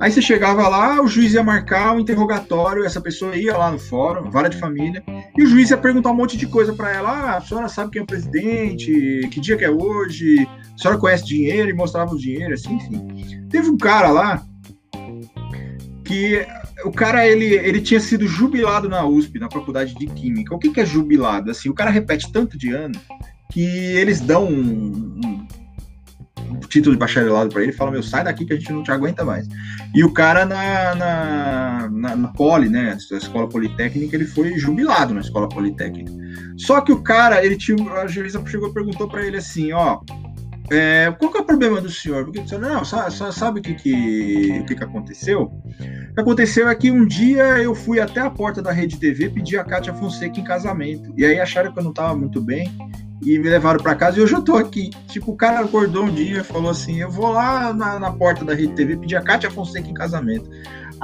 Aí 0.00 0.10
você 0.10 0.20
chegava 0.20 0.68
lá, 0.68 1.00
o 1.00 1.06
juiz 1.06 1.34
ia 1.34 1.42
marcar 1.42 1.92
o 1.92 1.96
um 1.96 2.00
interrogatório, 2.00 2.84
essa 2.84 3.00
pessoa 3.00 3.36
ia 3.36 3.56
lá 3.56 3.70
no 3.70 3.78
fórum, 3.78 4.30
vara 4.30 4.48
de 4.48 4.58
família, 4.58 5.02
e 5.36 5.42
o 5.42 5.46
juiz 5.46 5.70
ia 5.70 5.76
perguntar 5.76 6.10
um 6.10 6.16
monte 6.16 6.36
de 6.36 6.46
coisa 6.46 6.72
para 6.72 6.92
ela. 6.92 7.10
Ah, 7.10 7.36
a 7.36 7.40
senhora 7.40 7.68
sabe 7.68 7.92
quem 7.92 8.00
é 8.00 8.02
o 8.02 8.06
presidente? 8.06 9.28
Que 9.30 9.40
dia 9.40 9.56
que 9.56 9.64
é 9.64 9.70
hoje? 9.70 10.46
A 10.74 10.78
senhora 10.78 11.00
conhece 11.00 11.24
dinheiro? 11.24 11.70
E 11.70 11.74
mostrava 11.74 12.14
o 12.14 12.18
dinheiro, 12.18 12.54
assim, 12.54 12.74
enfim. 12.74 13.46
Teve 13.48 13.68
um 13.68 13.78
cara 13.78 14.10
lá 14.10 14.42
que 16.04 16.46
o 16.84 16.92
cara 16.92 17.26
ele, 17.26 17.54
ele 17.54 17.80
tinha 17.80 18.00
sido 18.00 18.26
jubilado 18.26 18.88
na 18.88 19.06
USP, 19.06 19.38
na 19.38 19.50
faculdade 19.50 19.94
de 19.94 20.06
Química. 20.06 20.54
O 20.54 20.58
que, 20.58 20.70
que 20.70 20.80
é 20.80 20.86
jubilado? 20.86 21.50
Assim, 21.50 21.68
o 21.68 21.74
cara 21.74 21.90
repete 21.90 22.30
tanto 22.30 22.58
de 22.58 22.70
ano 22.70 22.98
que 23.50 23.62
eles 23.62 24.20
dão 24.20 24.46
um, 24.46 25.18
um, 25.24 25.46
título 26.68 26.94
de 26.94 26.98
bacharelado 26.98 27.50
para 27.50 27.62
ele 27.62 27.72
falam: 27.72 27.92
Meu, 27.92 28.02
sai 28.02 28.24
daqui 28.24 28.44
que 28.44 28.52
a 28.52 28.56
gente 28.56 28.72
não 28.72 28.82
te 28.82 28.90
aguenta 28.90 29.24
mais. 29.24 29.48
E 29.94 30.04
o 30.04 30.12
cara 30.12 30.44
na, 30.44 30.94
na, 30.94 31.88
na, 31.90 32.16
na 32.16 32.28
Poli, 32.28 32.68
né, 32.68 32.96
na 33.10 33.18
escola 33.18 33.48
politécnica, 33.48 34.16
ele 34.16 34.26
foi 34.26 34.58
jubilado 34.58 35.14
na 35.14 35.20
escola 35.20 35.48
politécnica. 35.48 36.12
Só 36.56 36.80
que 36.80 36.92
o 36.92 37.02
cara, 37.02 37.44
ele 37.44 37.56
tinha, 37.56 37.76
a 37.92 38.06
juíza 38.06 38.42
chegou 38.46 38.68
e 38.68 38.74
perguntou 38.74 39.08
para 39.08 39.24
ele 39.24 39.36
assim: 39.36 39.72
Ó, 39.72 40.00
é, 40.70 41.14
qual 41.18 41.30
que 41.30 41.38
é 41.38 41.40
o 41.40 41.44
problema 41.44 41.80
do 41.80 41.90
senhor? 41.90 42.24
Porque 42.24 42.40
o 42.40 42.48
senhor, 42.48 42.60
não, 42.60 42.84
só, 42.84 43.08
só 43.10 43.30
sabe 43.30 43.60
o 43.60 43.62
que, 43.62 43.74
que, 43.74 44.60
o 44.60 44.64
que, 44.64 44.74
que 44.74 44.84
aconteceu? 44.84 45.42
O 45.42 46.14
que 46.14 46.20
aconteceu 46.20 46.68
é 46.68 46.74
que 46.74 46.90
um 46.90 47.06
dia 47.06 47.58
eu 47.58 47.74
fui 47.74 48.00
até 48.00 48.20
a 48.20 48.30
porta 48.30 48.62
da 48.62 48.72
Rede 48.72 48.98
TV 48.98 49.28
pedir 49.28 49.58
a 49.58 49.64
Kátia 49.64 49.92
Fonseca 49.92 50.40
em 50.40 50.44
casamento. 50.44 51.12
E 51.16 51.24
aí 51.24 51.38
acharam 51.38 51.72
que 51.72 51.78
eu 51.78 51.84
não 51.84 51.90
estava 51.90 52.16
muito 52.16 52.40
bem 52.40 52.72
e 53.22 53.38
me 53.38 53.48
levaram 53.48 53.82
para 53.82 53.94
casa 53.94 54.18
e 54.18 54.22
hoje 54.22 54.34
eu 54.34 54.42
tô 54.42 54.56
aqui. 54.56 54.90
Tipo, 55.08 55.32
o 55.32 55.36
cara 55.36 55.60
acordou 55.60 56.04
um 56.04 56.14
dia 56.14 56.40
e 56.40 56.44
falou 56.44 56.70
assim: 56.70 57.00
Eu 57.00 57.10
vou 57.10 57.30
lá 57.30 57.72
na, 57.72 57.98
na 57.98 58.12
porta 58.12 58.44
da 58.44 58.54
Rede 58.54 58.74
TV 58.74 58.96
pedir 58.96 59.16
a 59.16 59.22
Kátia 59.22 59.50
Fonseca 59.50 59.88
em 59.88 59.94
casamento. 59.94 60.48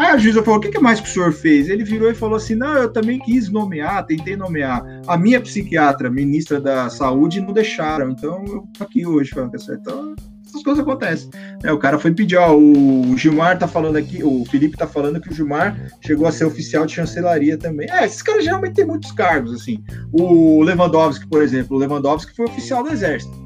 Aí 0.00 0.06
a 0.06 0.16
juíza 0.16 0.42
falou: 0.42 0.58
o 0.58 0.62
que, 0.62 0.70
que 0.70 0.78
mais 0.78 0.98
que 0.98 1.06
o 1.06 1.12
senhor 1.12 1.30
fez? 1.30 1.68
Ele 1.68 1.84
virou 1.84 2.10
e 2.10 2.14
falou 2.14 2.36
assim: 2.36 2.54
não, 2.54 2.72
eu 2.72 2.90
também 2.90 3.18
quis 3.18 3.50
nomear, 3.50 4.06
tentei 4.06 4.34
nomear. 4.34 4.82
A 5.06 5.14
minha 5.14 5.38
psiquiatra, 5.38 6.08
ministra 6.08 6.58
da 6.58 6.88
saúde, 6.88 7.38
não 7.38 7.52
deixaram. 7.52 8.10
Então 8.10 8.42
eu 8.46 8.66
tô 8.78 8.82
aqui 8.82 9.06
hoje 9.06 9.28
falando 9.28 9.54
é 9.54 9.74
Então, 9.74 10.14
essas 10.46 10.62
coisas 10.62 10.82
acontecem. 10.82 11.28
É, 11.62 11.70
o 11.70 11.78
cara 11.78 11.98
foi 11.98 12.14
pedir, 12.14 12.36
ó, 12.36 12.56
o 12.56 13.14
Gilmar 13.14 13.58
tá 13.58 13.68
falando 13.68 13.96
aqui, 13.96 14.24
o 14.24 14.42
Felipe 14.46 14.74
tá 14.74 14.86
falando 14.86 15.20
que 15.20 15.28
o 15.28 15.34
Gilmar 15.34 15.78
chegou 16.00 16.26
a 16.26 16.32
ser 16.32 16.46
oficial 16.46 16.86
de 16.86 16.94
chancelaria 16.94 17.58
também. 17.58 17.86
É, 17.90 18.06
esses 18.06 18.22
caras 18.22 18.42
geralmente 18.42 18.76
têm 18.76 18.86
muitos 18.86 19.12
cargos, 19.12 19.52
assim. 19.52 19.84
O 20.10 20.62
Lewandowski, 20.62 21.28
por 21.28 21.42
exemplo, 21.42 21.76
o 21.76 21.78
Lewandowski 21.78 22.34
foi 22.34 22.46
oficial 22.46 22.82
do 22.82 22.90
Exército. 22.90 23.38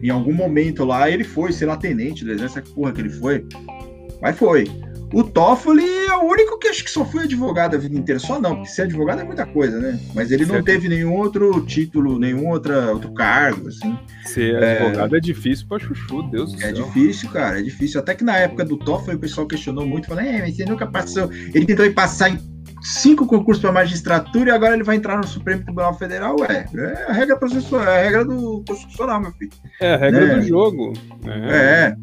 Em 0.00 0.10
algum 0.10 0.32
momento 0.32 0.84
lá, 0.84 1.10
ele 1.10 1.24
foi, 1.24 1.50
sei 1.50 1.66
lá, 1.66 1.76
tenente 1.76 2.24
do 2.24 2.30
Exército, 2.30 2.62
que 2.62 2.72
porra 2.72 2.92
que 2.92 3.00
ele 3.00 3.10
foi. 3.10 3.44
Mas 4.22 4.38
foi. 4.38 4.83
O 5.14 5.22
Toffoli 5.22 5.84
é 5.84 6.16
o 6.16 6.24
único 6.24 6.58
que 6.58 6.66
acho 6.66 6.82
que 6.82 6.90
só 6.90 7.04
foi 7.04 7.22
advogado 7.22 7.76
a 7.76 7.78
vida 7.78 7.96
inteira. 7.96 8.18
Só 8.18 8.40
não, 8.40 8.56
porque 8.56 8.70
ser 8.70 8.82
advogado 8.82 9.20
é 9.20 9.24
muita 9.24 9.46
coisa, 9.46 9.78
né? 9.78 10.00
Mas 10.12 10.32
ele 10.32 10.44
não 10.44 10.60
teve 10.60 10.88
nenhum 10.88 11.12
outro 11.12 11.60
título, 11.64 12.18
nenhum 12.18 12.48
outra, 12.48 12.90
outro 12.90 13.12
cargo, 13.14 13.68
assim. 13.68 13.96
Ser 14.24 14.60
é... 14.60 14.82
advogado 14.82 15.16
é 15.16 15.20
difícil 15.20 15.68
pra 15.68 15.78
chuchu, 15.78 16.24
Deus 16.24 16.52
do 16.52 16.56
é 16.56 16.60
céu. 16.60 16.68
É 16.68 16.72
difícil, 16.72 17.30
cara, 17.30 17.60
é 17.60 17.62
difícil. 17.62 18.00
Até 18.00 18.16
que 18.16 18.24
na 18.24 18.36
época 18.36 18.64
do 18.64 18.76
Toffoli 18.76 19.16
o 19.16 19.20
pessoal 19.20 19.46
questionou 19.46 19.86
muito, 19.86 20.08
falando, 20.08 20.26
é, 20.26 20.40
mas 20.40 20.58
ele 20.58 20.70
nunca 20.70 20.86
passou. 20.86 21.30
Ele 21.32 21.64
tentou 21.64 21.88
passar 21.92 22.30
em 22.30 22.38
cinco 22.82 23.24
concursos 23.24 23.62
para 23.62 23.70
magistratura 23.70 24.50
e 24.50 24.52
agora 24.52 24.74
ele 24.74 24.82
vai 24.82 24.96
entrar 24.96 25.16
no 25.16 25.26
Supremo 25.26 25.62
Tribunal 25.62 25.96
Federal. 25.96 26.36
Ué, 26.40 26.66
é 26.74 27.04
a 27.08 27.12
regra 27.12 27.36
processual, 27.36 27.84
é 27.84 28.00
a 28.00 28.02
regra 28.02 28.24
do 28.24 28.64
constitucional, 28.66 29.20
meu 29.20 29.32
filho. 29.32 29.52
É 29.80 29.94
a 29.94 29.96
regra 29.96 30.26
né? 30.26 30.34
do 30.34 30.42
jogo. 30.42 30.92
É. 31.24 31.52
é. 31.52 31.96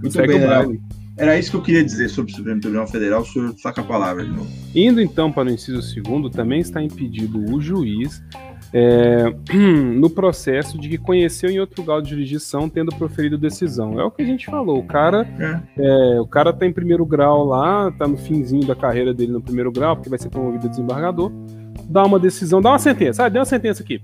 Muito 0.00 0.26
bem, 0.26 0.38
né? 0.38 0.78
Era 1.16 1.38
isso 1.38 1.50
que 1.50 1.56
eu 1.56 1.62
queria 1.62 1.84
dizer 1.84 2.08
sobre 2.08 2.32
o 2.32 2.36
Supremo 2.36 2.60
Tribunal 2.60 2.88
Federal, 2.88 3.22
o 3.22 3.24
senhor 3.24 3.54
saca 3.56 3.80
a 3.80 3.84
palavra 3.84 4.24
de 4.24 4.30
novo. 4.30 4.48
Indo 4.74 5.00
então 5.00 5.30
para 5.30 5.48
o 5.48 5.52
inciso 5.52 5.80
segundo, 5.80 6.28
também 6.28 6.60
está 6.60 6.82
impedido 6.82 7.38
o 7.54 7.60
juiz 7.60 8.20
é, 8.72 9.32
no 9.54 10.10
processo 10.10 10.76
de 10.76 10.88
que 10.88 10.98
conheceu 10.98 11.48
em 11.48 11.60
outro 11.60 11.84
grau 11.84 12.02
de 12.02 12.10
jurisdição 12.10 12.68
tendo 12.68 12.92
proferido 12.96 13.38
decisão. 13.38 14.00
É 14.00 14.04
o 14.04 14.10
que 14.10 14.22
a 14.22 14.26
gente 14.26 14.46
falou. 14.46 14.80
O 14.80 14.84
cara 14.84 15.24
é. 15.38 16.16
É, 16.16 16.20
o 16.20 16.26
cara 16.26 16.52
tá 16.52 16.66
em 16.66 16.72
primeiro 16.72 17.06
grau 17.06 17.44
lá, 17.44 17.92
tá 17.92 18.08
no 18.08 18.16
finzinho 18.16 18.66
da 18.66 18.74
carreira 18.74 19.14
dele 19.14 19.30
no 19.30 19.40
primeiro 19.40 19.70
grau, 19.70 19.94
porque 19.94 20.10
vai 20.10 20.18
ser 20.18 20.30
promovido 20.30 20.68
desembargador, 20.68 21.30
dá 21.88 22.04
uma 22.04 22.18
decisão, 22.18 22.60
dá 22.60 22.70
uma 22.70 22.78
sentença, 22.80 23.24
ah, 23.24 23.28
deu 23.28 23.38
uma 23.38 23.46
sentença 23.46 23.84
aqui. 23.84 24.00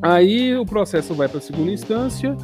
Aí 0.00 0.54
o 0.56 0.64
processo 0.64 1.14
vai 1.14 1.26
para 1.26 1.38
a 1.38 1.40
segunda 1.40 1.72
instância, 1.72 2.36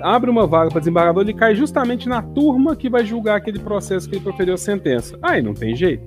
abre 0.00 0.30
uma 0.30 0.46
vaga 0.46 0.70
para 0.70 0.80
desembargador, 0.80 1.22
ele 1.22 1.34
cai 1.34 1.54
justamente 1.54 2.08
na 2.08 2.22
turma 2.22 2.76
que 2.76 2.88
vai 2.88 3.04
julgar 3.04 3.36
aquele 3.36 3.58
processo 3.58 4.08
que 4.08 4.16
ele 4.16 4.24
proferiu 4.24 4.54
a 4.54 4.58
sentença. 4.58 5.18
Aí 5.22 5.42
não 5.42 5.54
tem 5.54 5.74
jeito. 5.74 6.04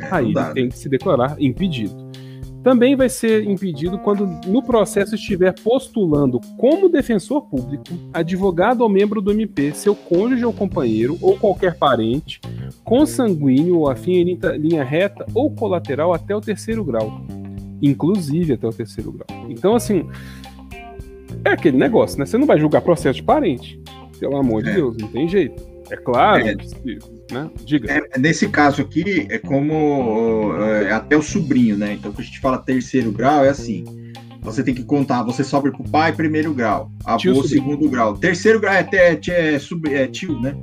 É, 0.00 0.08
Aí 0.10 0.26
ele 0.26 0.52
tem 0.54 0.68
que 0.68 0.78
se 0.78 0.88
declarar 0.88 1.36
impedido. 1.38 2.08
Também 2.62 2.96
vai 2.96 3.08
ser 3.08 3.44
impedido 3.44 3.98
quando 3.98 4.26
no 4.46 4.62
processo 4.62 5.14
estiver 5.14 5.54
postulando 5.60 6.40
como 6.58 6.88
defensor 6.88 7.42
público, 7.42 7.84
advogado 8.12 8.82
ou 8.82 8.88
membro 8.88 9.22
do 9.22 9.30
MP, 9.30 9.72
seu 9.72 9.94
cônjuge 9.94 10.44
ou 10.44 10.52
companheiro 10.52 11.16
ou 11.22 11.38
qualquer 11.38 11.78
parente, 11.78 12.40
consanguíneo 12.84 13.78
ou 13.78 13.88
afim 13.88 14.16
em 14.16 14.38
linha 14.58 14.84
reta 14.84 15.24
ou 15.32 15.50
colateral 15.50 16.12
até 16.12 16.34
o 16.34 16.40
terceiro 16.40 16.84
grau, 16.84 17.22
inclusive 17.80 18.54
até 18.54 18.66
o 18.66 18.72
terceiro 18.72 19.12
grau. 19.12 19.46
Então, 19.48 19.74
assim, 19.76 20.04
é 21.44 21.50
aquele 21.50 21.76
negócio, 21.76 22.18
né? 22.18 22.26
Você 22.26 22.38
não 22.38 22.46
vai 22.46 22.58
julgar 22.58 22.80
processo 22.82 23.16
de 23.16 23.22
parente. 23.22 23.80
Pelo 24.18 24.36
amor 24.36 24.62
de 24.62 24.70
é. 24.70 24.74
Deus, 24.74 24.96
não 24.96 25.08
tem 25.08 25.28
jeito. 25.28 25.62
É 25.90 25.96
claro, 25.96 26.46
é. 26.46 26.54
né? 27.32 27.50
Diga. 27.64 27.90
É, 27.90 28.18
nesse 28.18 28.48
caso 28.48 28.82
aqui, 28.82 29.26
é 29.30 29.38
como 29.38 30.52
é, 30.62 30.92
até 30.92 31.16
o 31.16 31.22
sobrinho, 31.22 31.76
né? 31.76 31.94
Então, 31.94 32.12
quando 32.12 32.20
a 32.20 32.24
gente 32.24 32.40
fala 32.40 32.58
terceiro 32.58 33.10
grau, 33.10 33.44
é 33.44 33.48
assim. 33.48 33.84
Você 34.42 34.62
tem 34.62 34.74
que 34.74 34.84
contar, 34.84 35.22
você 35.24 35.42
sobe 35.42 35.70
pro 35.70 35.84
pai, 35.84 36.12
primeiro 36.12 36.54
grau. 36.54 36.90
Avô, 37.04 37.42
segundo 37.42 37.88
grau. 37.88 38.16
Terceiro 38.16 38.60
grau 38.60 38.72
é, 38.72 38.88
é, 38.92 39.20
é, 39.28 39.58
é, 39.92 40.06
tio, 40.06 40.40
né? 40.40 40.56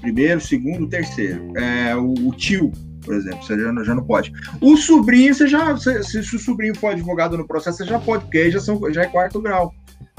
Primeiro, 0.00 0.40
segundo, 0.40 0.88
terceiro. 0.88 1.52
É, 1.56 1.94
o, 1.96 2.14
o 2.28 2.32
tio, 2.32 2.70
por 3.04 3.14
exemplo, 3.14 3.42
você 3.42 3.58
já, 3.58 3.84
já, 3.84 3.94
não 3.94 4.04
pode. 4.04 4.32
O 4.60 4.76
sobrinho, 4.76 5.34
você 5.34 5.48
já. 5.48 5.76
Se, 5.76 6.02
se, 6.04 6.36
o 6.36 6.38
sobrinho 6.38 6.74
for 6.76 6.92
advogado 6.92 7.36
no 7.36 7.46
processo, 7.46 7.78
você 7.78 7.84
já 7.84 7.98
pode, 7.98 8.24
porque 8.24 8.38
aí 8.38 8.50
já, 8.50 8.60
são, 8.60 8.80
já 8.92 9.02
é 9.02 9.06
quarto 9.06 9.40
grau 9.40 9.74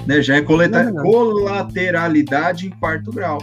né? 0.07 0.21
Já 0.21 0.37
é 0.37 0.41
coleta, 0.41 0.91
colateralidade 0.91 2.67
em 2.67 2.69
quarto 2.71 3.11
grau. 3.11 3.37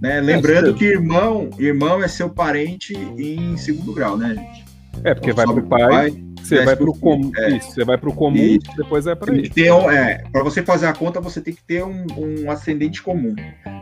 Né? 0.00 0.20
Lembrando 0.20 0.70
é, 0.70 0.72
que 0.74 0.84
irmão, 0.84 1.50
irmão 1.58 2.02
é 2.02 2.08
seu 2.08 2.28
parente 2.28 2.94
em 2.94 3.56
segundo 3.56 3.92
grau, 3.92 4.16
né, 4.16 4.34
gente? 4.34 4.64
É, 5.04 5.14
porque 5.14 5.30
então, 5.30 5.46
vai 5.46 5.54
pro 5.54 5.68
pai, 5.68 5.88
pai 5.88 6.28
você 6.48 6.64
vai 6.64 6.76
pro 6.76 6.94
comum. 6.94 7.30
É. 7.36 7.56
Isso, 7.56 7.72
você 7.72 7.84
vai 7.84 7.98
pro 7.98 8.12
comum, 8.12 8.36
e 8.36 8.58
depois 8.76 9.04
vai 9.04 9.14
para 9.14 9.34
ele. 9.34 9.48
Ter 9.48 9.72
um, 9.72 9.90
é, 9.90 10.22
para 10.32 10.42
você 10.42 10.62
fazer 10.62 10.86
a 10.86 10.92
conta, 10.92 11.20
você 11.20 11.40
tem 11.40 11.54
que 11.54 11.62
ter 11.62 11.84
um, 11.84 12.06
um 12.16 12.50
ascendente 12.50 13.02
comum. 13.02 13.34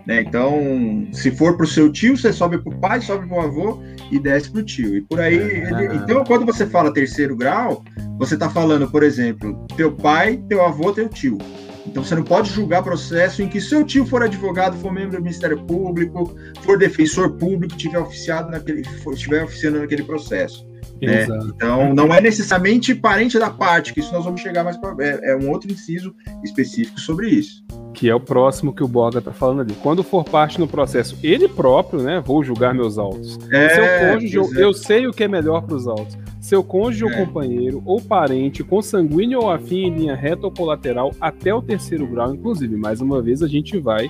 Né? 0.06 0.22
Então, 0.22 1.06
se 1.12 1.30
for 1.30 1.56
pro 1.56 1.66
seu 1.66 1.90
tio, 1.90 2.16
você 2.16 2.32
sobe 2.32 2.58
pro 2.58 2.76
pai, 2.78 3.00
sobe 3.00 3.26
pro 3.26 3.40
avô 3.40 3.82
e 4.10 4.18
desce 4.18 4.50
pro 4.50 4.62
tio. 4.62 4.96
E 4.96 5.00
por 5.00 5.20
aí. 5.20 5.38
Ah. 5.38 5.82
Ele, 5.82 5.96
então, 5.96 6.24
quando 6.24 6.44
você 6.44 6.66
fala 6.66 6.92
terceiro 6.92 7.36
grau, 7.36 7.84
você 8.18 8.36
tá 8.36 8.50
falando, 8.50 8.90
por 8.90 9.02
exemplo, 9.02 9.66
teu 9.76 9.92
pai, 9.92 10.42
teu 10.48 10.64
avô, 10.64 10.92
teu 10.92 11.08
tio. 11.08 11.38
Então 11.86 12.04
você 12.04 12.14
não 12.14 12.24
pode 12.24 12.50
julgar 12.50 12.82
processo 12.82 13.42
em 13.42 13.48
que 13.48 13.60
seu 13.60 13.84
tio 13.84 14.04
for 14.04 14.22
advogado, 14.22 14.76
for 14.78 14.92
membro 14.92 15.16
do 15.16 15.22
Ministério 15.22 15.58
Público, 15.64 16.34
for 16.62 16.78
defensor 16.78 17.32
público, 17.32 17.76
tiver 17.76 17.98
oficiado 17.98 18.50
naquele, 18.50 18.84
for, 18.84 19.14
estiver 19.14 19.44
oficiando 19.44 19.78
naquele 19.78 20.02
processo. 20.02 20.66
Né? 21.00 21.26
Então, 21.54 21.94
não 21.94 22.12
é 22.14 22.20
necessariamente 22.20 22.94
parente 22.94 23.38
da 23.38 23.50
parte, 23.50 23.92
que 23.92 24.00
isso 24.00 24.12
nós 24.12 24.24
vamos 24.24 24.40
chegar 24.40 24.64
mais 24.64 24.76
para. 24.76 24.94
É, 25.04 25.32
é, 25.32 25.36
um 25.36 25.50
outro 25.50 25.70
inciso 25.70 26.14
específico 26.42 26.98
sobre 26.98 27.28
isso. 27.28 27.62
Que 27.92 28.08
é 28.08 28.14
o 28.14 28.20
próximo 28.20 28.74
que 28.74 28.82
o 28.82 28.88
Borga 28.88 29.18
está 29.18 29.32
falando 29.32 29.60
ali. 29.60 29.74
Quando 29.82 30.02
for 30.02 30.24
parte 30.24 30.58
no 30.58 30.66
processo, 30.66 31.16
ele 31.22 31.48
próprio, 31.48 32.02
né? 32.02 32.22
Vou 32.24 32.42
julgar 32.42 32.74
meus 32.74 32.98
autos. 32.98 33.38
É, 33.52 33.68
Seu 33.68 34.12
cônjuge, 34.12 34.36
eu, 34.36 34.54
eu 34.54 34.74
sei 34.74 35.06
o 35.06 35.12
que 35.12 35.24
é 35.24 35.28
melhor 35.28 35.62
para 35.62 35.76
os 35.76 35.86
autos. 35.86 36.16
Seu 36.46 36.62
cônjuge 36.62 37.02
é. 37.02 37.06
ou 37.06 37.26
companheiro 37.26 37.82
ou 37.84 38.00
parente, 38.00 38.62
consanguíneo 38.62 39.40
ou 39.40 39.50
afim 39.50 39.86
em 39.86 39.94
linha 39.96 40.14
reta 40.14 40.46
ou 40.46 40.52
colateral, 40.52 41.10
até 41.20 41.52
o 41.52 41.60
terceiro 41.60 42.06
grau, 42.06 42.32
inclusive. 42.32 42.76
Mais 42.76 43.00
uma 43.00 43.20
vez, 43.20 43.42
a 43.42 43.48
gente 43.48 43.76
vai 43.80 44.08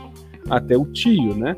até 0.51 0.77
o 0.77 0.85
tio, 0.85 1.35
né? 1.35 1.57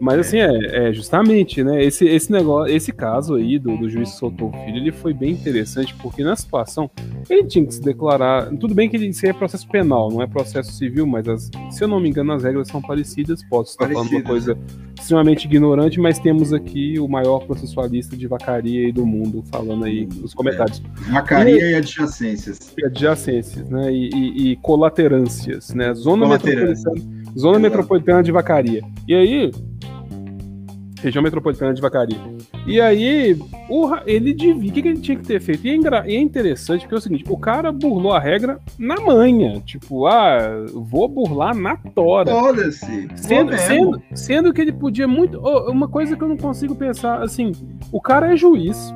Mas 0.00 0.20
assim, 0.20 0.38
é, 0.38 0.88
é, 0.88 0.92
justamente, 0.92 1.62
né? 1.62 1.84
Esse, 1.84 2.06
esse 2.06 2.32
negócio, 2.32 2.74
esse 2.74 2.90
caso 2.90 3.34
aí 3.34 3.58
do, 3.58 3.76
do 3.76 3.88
juiz 3.88 4.10
que 4.10 4.16
soltou 4.16 4.48
o 4.48 4.52
filho, 4.64 4.78
ele 4.78 4.92
foi 4.92 5.12
bem 5.12 5.32
interessante, 5.32 5.94
porque 6.00 6.24
na 6.24 6.34
situação 6.34 6.90
ele 7.28 7.44
tinha 7.44 7.66
que 7.66 7.74
se 7.74 7.82
declarar. 7.82 8.46
Tudo 8.56 8.74
bem 8.74 8.88
que 8.88 8.96
isso 8.96 9.26
é 9.26 9.32
processo 9.32 9.68
penal, 9.68 10.10
não 10.10 10.22
é 10.22 10.26
processo 10.26 10.72
civil, 10.72 11.06
mas 11.06 11.28
as, 11.28 11.50
se 11.70 11.84
eu 11.84 11.88
não 11.88 12.00
me 12.00 12.08
engano, 12.08 12.32
as 12.32 12.44
regras 12.44 12.68
são 12.68 12.80
parecidas. 12.80 13.44
Posso 13.44 13.72
estar 13.72 13.88
falando 13.88 14.10
uma 14.10 14.22
coisa 14.22 14.56
extremamente 14.98 15.44
ignorante, 15.44 16.00
mas 16.00 16.18
temos 16.18 16.52
aqui 16.52 16.98
o 16.98 17.06
maior 17.06 17.40
processualista 17.40 18.16
de 18.16 18.26
vacaria 18.26 18.92
do 18.92 19.04
mundo 19.04 19.44
falando 19.50 19.84
aí 19.84 20.06
nos 20.06 20.32
comentários. 20.34 20.82
É, 21.08 21.12
vacaria 21.12 21.56
e, 21.56 21.72
e 21.72 21.74
adjacências. 21.74 22.72
E 22.76 22.86
adjacências, 22.86 23.68
né? 23.68 23.92
E, 23.92 24.10
e, 24.14 24.52
e 24.52 24.56
colaterâncias, 24.56 25.74
né? 25.74 25.92
Zona 25.94 26.26
metropolitana, 26.26 27.19
zona 27.38 27.58
metropolitana 27.58 28.22
de 28.22 28.32
vacaria. 28.32 28.82
E 29.06 29.14
aí, 29.14 29.50
região 31.02 31.22
metropolitana 31.22 31.72
de 31.72 31.80
Vacaria. 31.80 32.18
E 32.66 32.80
aí, 32.80 33.38
o, 33.68 33.90
ele 34.06 34.32
devia. 34.32 34.70
O 34.70 34.74
que, 34.74 34.82
que 34.82 34.88
ele 34.88 35.00
tinha 35.00 35.16
que 35.16 35.26
ter 35.26 35.40
feito? 35.40 35.66
E 35.66 35.70
é, 35.70 36.10
e 36.10 36.16
é, 36.16 36.20
interessante 36.20 36.82
porque 36.82 36.94
é 36.94 36.98
o 36.98 37.00
seguinte: 37.00 37.24
o 37.28 37.36
cara 37.36 37.72
burlou 37.72 38.12
a 38.12 38.20
regra 38.20 38.58
na 38.78 39.00
manha. 39.00 39.60
Tipo, 39.60 40.06
ah, 40.06 40.66
vou 40.72 41.08
burlar 41.08 41.54
na 41.54 41.76
tora. 41.76 42.30
Foda-se. 42.30 43.08
Sendo, 43.16 43.56
sendo, 43.56 44.02
sendo, 44.14 44.52
que 44.52 44.60
ele 44.60 44.72
podia 44.72 45.08
muito. 45.08 45.40
Oh, 45.42 45.70
uma 45.70 45.88
coisa 45.88 46.16
que 46.16 46.22
eu 46.22 46.28
não 46.28 46.36
consigo 46.36 46.74
pensar, 46.74 47.22
assim, 47.22 47.52
o 47.90 48.00
cara 48.00 48.32
é 48.32 48.36
juiz. 48.36 48.92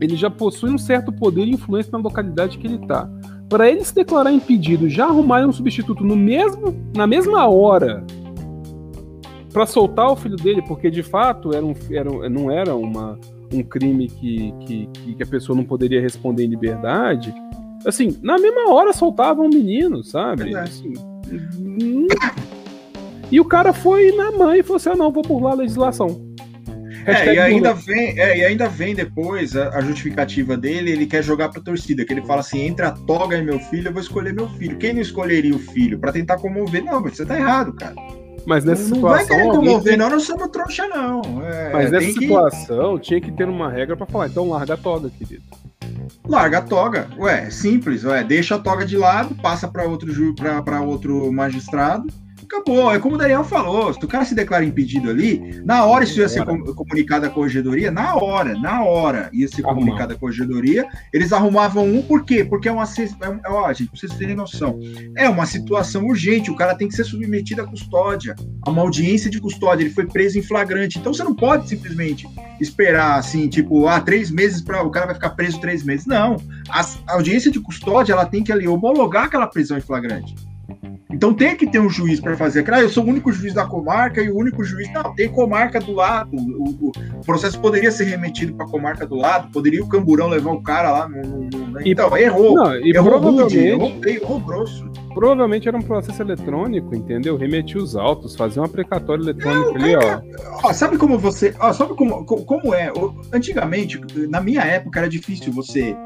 Ele 0.00 0.16
já 0.16 0.30
possui 0.30 0.70
um 0.70 0.78
certo 0.78 1.12
poder 1.12 1.44
e 1.44 1.50
influência 1.50 1.92
na 1.92 1.98
localidade 1.98 2.56
que 2.56 2.66
ele 2.66 2.78
tá. 2.86 3.08
Para 3.50 3.68
ele 3.68 3.84
se 3.84 3.94
declarar 3.94 4.32
impedido, 4.32 4.88
já 4.88 5.06
arrumar 5.06 5.44
um 5.44 5.52
substituto 5.52 6.04
no 6.04 6.16
mesmo, 6.16 6.74
na 6.94 7.06
mesma 7.06 7.46
hora 7.48 8.02
para 9.52 9.66
soltar 9.66 10.10
o 10.10 10.16
filho 10.16 10.36
dele, 10.36 10.62
porque 10.62 10.90
de 10.90 11.02
fato 11.02 11.52
era 11.52 11.64
um, 11.66 11.74
era, 11.90 12.28
não 12.28 12.50
era 12.50 12.74
uma, 12.74 13.18
um 13.52 13.62
crime 13.62 14.08
que, 14.08 14.54
que, 14.60 14.86
que 15.14 15.22
a 15.22 15.26
pessoa 15.26 15.56
não 15.56 15.64
poderia 15.64 16.00
responder 16.00 16.44
em 16.44 16.48
liberdade. 16.48 17.34
Assim, 17.84 18.16
na 18.22 18.38
mesma 18.38 18.72
hora 18.72 18.92
soltava 18.92 19.42
um 19.42 19.48
menino, 19.48 20.04
sabe? 20.04 20.54
Assim, 20.54 20.94
hum. 21.58 22.06
e 23.30 23.40
o 23.40 23.44
cara 23.44 23.72
foi 23.72 24.12
na 24.12 24.30
mãe 24.30 24.60
e 24.60 24.62
falou 24.62 24.76
assim: 24.76 24.90
ah, 24.90 24.96
não, 24.96 25.10
vou 25.10 25.22
burlar 25.22 25.54
a 25.54 25.56
legislação. 25.56 26.29
É, 27.06 27.34
e 27.34 27.38
ainda 27.38 27.72
vem, 27.72 28.18
é, 28.18 28.38
e 28.38 28.44
ainda 28.44 28.68
vem 28.68 28.94
depois 28.94 29.56
a, 29.56 29.70
a, 29.70 29.80
justificativa 29.80 30.56
dele, 30.56 30.90
ele 30.90 31.06
quer 31.06 31.22
jogar 31.22 31.48
pra 31.48 31.60
torcida, 31.60 32.04
que 32.04 32.12
ele 32.12 32.22
fala 32.22 32.40
assim, 32.40 32.60
entre 32.60 32.84
a 32.84 32.90
toga 32.90 33.36
e 33.36 33.42
meu 33.42 33.58
filho, 33.58 33.88
eu 33.88 33.92
vou 33.92 34.02
escolher 34.02 34.34
meu 34.34 34.48
filho. 34.50 34.76
Quem 34.76 34.92
não 34.92 35.00
escolheria 35.00 35.54
o 35.54 35.58
filho? 35.58 35.98
para 35.98 36.12
tentar 36.12 36.38
comover? 36.38 36.84
Não, 36.84 37.00
mas 37.00 37.16
você 37.16 37.26
tá 37.26 37.36
errado, 37.36 37.72
cara. 37.72 37.94
Mas 38.46 38.64
nessa 38.64 38.88
não 38.88 38.94
situação. 38.96 39.38
Não 39.38 39.46
vai 39.46 39.56
comover, 39.56 39.98
não, 39.98 40.10
não 40.10 40.20
somos 40.20 40.48
trouxa, 40.48 40.86
não. 40.88 41.44
É, 41.44 41.72
mas 41.72 41.90
nessa 41.90 42.12
situação 42.12 42.98
que... 42.98 43.04
tinha 43.06 43.20
que 43.20 43.32
ter 43.32 43.48
uma 43.48 43.70
regra 43.70 43.96
para 43.96 44.06
falar, 44.06 44.28
então 44.28 44.48
larga 44.48 44.74
a 44.74 44.76
toga, 44.76 45.10
querido. 45.10 45.44
Larga 46.26 46.58
a 46.58 46.62
toga. 46.62 47.08
Ué, 47.18 47.50
simples, 47.50 48.04
ué, 48.04 48.24
deixa 48.24 48.54
a 48.54 48.58
toga 48.58 48.84
de 48.84 48.96
lado, 48.96 49.34
passa 49.36 49.68
para 49.68 49.84
outro, 49.84 50.12
ju... 50.12 50.34
outro 50.86 51.32
magistrado 51.32 52.06
acabou. 52.50 52.92
É 52.92 52.98
como 52.98 53.14
o 53.14 53.18
Daniel 53.18 53.44
falou: 53.44 53.92
se 53.94 54.04
o 54.04 54.08
cara 54.08 54.24
se 54.24 54.34
declara 54.34 54.64
impedido 54.64 55.08
ali, 55.08 55.62
na 55.64 55.84
hora 55.84 56.04
isso 56.04 56.18
ia 56.18 56.28
ser 56.28 56.44
comunicado 56.44 57.26
à 57.26 57.30
corregedoria, 57.30 57.90
na 57.90 58.16
hora, 58.16 58.58
na 58.58 58.82
hora 58.82 59.30
ia 59.32 59.46
ser 59.46 59.62
comunicado 59.62 60.14
à 60.14 60.16
corregedoria. 60.16 60.86
Eles 61.12 61.32
arrumavam 61.32 61.86
um, 61.86 62.02
por 62.02 62.24
quê? 62.24 62.44
Porque 62.44 62.68
é 62.68 62.72
uma. 62.72 62.84
É, 62.84 63.50
ó, 63.50 63.72
gente, 63.72 63.90
pra 63.90 64.00
vocês 64.00 64.12
terem 64.14 64.34
noção, 64.34 64.80
é 65.16 65.28
uma 65.28 65.46
situação 65.46 66.04
urgente, 66.06 66.50
o 66.50 66.56
cara 66.56 66.74
tem 66.74 66.88
que 66.88 66.94
ser 66.94 67.04
submetido 67.04 67.62
à 67.62 67.66
custódia, 67.66 68.34
a 68.62 68.70
uma 68.70 68.82
audiência 68.82 69.30
de 69.30 69.40
custódia, 69.40 69.84
ele 69.84 69.94
foi 69.94 70.06
preso 70.06 70.38
em 70.38 70.42
flagrante. 70.42 70.98
Então 70.98 71.14
você 71.14 71.22
não 71.22 71.34
pode 71.34 71.68
simplesmente 71.68 72.26
esperar 72.60 73.18
assim, 73.18 73.48
tipo, 73.48 73.86
ah, 73.86 74.00
três 74.00 74.30
meses 74.30 74.60
para 74.60 74.82
o 74.82 74.90
cara 74.90 75.06
vai 75.06 75.14
ficar 75.14 75.30
preso 75.30 75.60
três 75.60 75.84
meses. 75.84 76.06
Não. 76.06 76.36
A, 76.68 76.80
a 77.06 77.14
audiência 77.14 77.50
de 77.50 77.60
custódia 77.60 78.12
ela 78.12 78.26
tem 78.26 78.42
que 78.42 78.52
ali 78.52 78.66
homologar 78.66 79.24
aquela 79.24 79.46
prisão 79.46 79.78
em 79.78 79.80
flagrante. 79.80 80.34
Então 81.12 81.34
tem 81.34 81.56
que 81.56 81.66
ter 81.66 81.80
um 81.80 81.88
juiz 81.88 82.20
para 82.20 82.36
fazer. 82.36 82.64
Ah, 82.72 82.80
eu 82.80 82.88
sou 82.88 83.04
o 83.04 83.08
único 83.08 83.32
juiz 83.32 83.52
da 83.52 83.66
comarca 83.66 84.22
e 84.22 84.30
o 84.30 84.36
único 84.36 84.62
juiz. 84.64 84.90
Não, 84.92 85.14
tem 85.14 85.28
comarca 85.28 85.80
do 85.80 85.92
lado. 85.92 86.36
O, 86.36 86.92
o 86.92 87.24
processo 87.26 87.60
poderia 87.60 87.90
ser 87.90 88.04
remetido 88.04 88.54
para 88.54 88.66
a 88.66 88.68
comarca 88.68 89.06
do 89.06 89.16
lado, 89.16 89.50
poderia 89.50 89.82
o 89.82 89.88
camburão 89.88 90.28
levar 90.28 90.52
o 90.52 90.62
cara 90.62 90.90
lá. 90.90 91.08
No, 91.08 91.22
no, 91.22 91.40
no... 91.50 91.70
Né? 91.72 91.82
Então, 91.84 92.16
e, 92.16 92.22
errou. 92.22 92.54
Não, 92.54 92.76
e 92.76 92.90
errou 92.90 93.10
provavelmente, 93.10 93.56
rude, 93.56 93.68
errou, 93.68 94.00
errou 94.04 94.40
grosso. 94.40 94.90
Provavelmente 95.12 95.66
era 95.66 95.76
um 95.76 95.82
processo 95.82 96.22
eletrônico, 96.22 96.94
entendeu? 96.94 97.36
Remetia 97.36 97.80
os 97.80 97.96
autos, 97.96 98.36
fazia 98.36 98.62
uma 98.62 98.68
precatória 98.68 99.22
eletrônica 99.22 99.70
ali, 99.76 99.96
ó. 99.96 100.20
ó. 100.62 100.72
Sabe 100.72 100.96
como 100.96 101.18
você. 101.18 101.52
Ó, 101.58 101.72
sabe 101.72 101.94
como, 101.94 102.24
como 102.24 102.72
é? 102.72 102.92
Antigamente, 103.32 104.00
na 104.28 104.40
minha 104.40 104.62
época, 104.62 105.00
era 105.00 105.08
difícil 105.08 105.52
você 105.52 105.96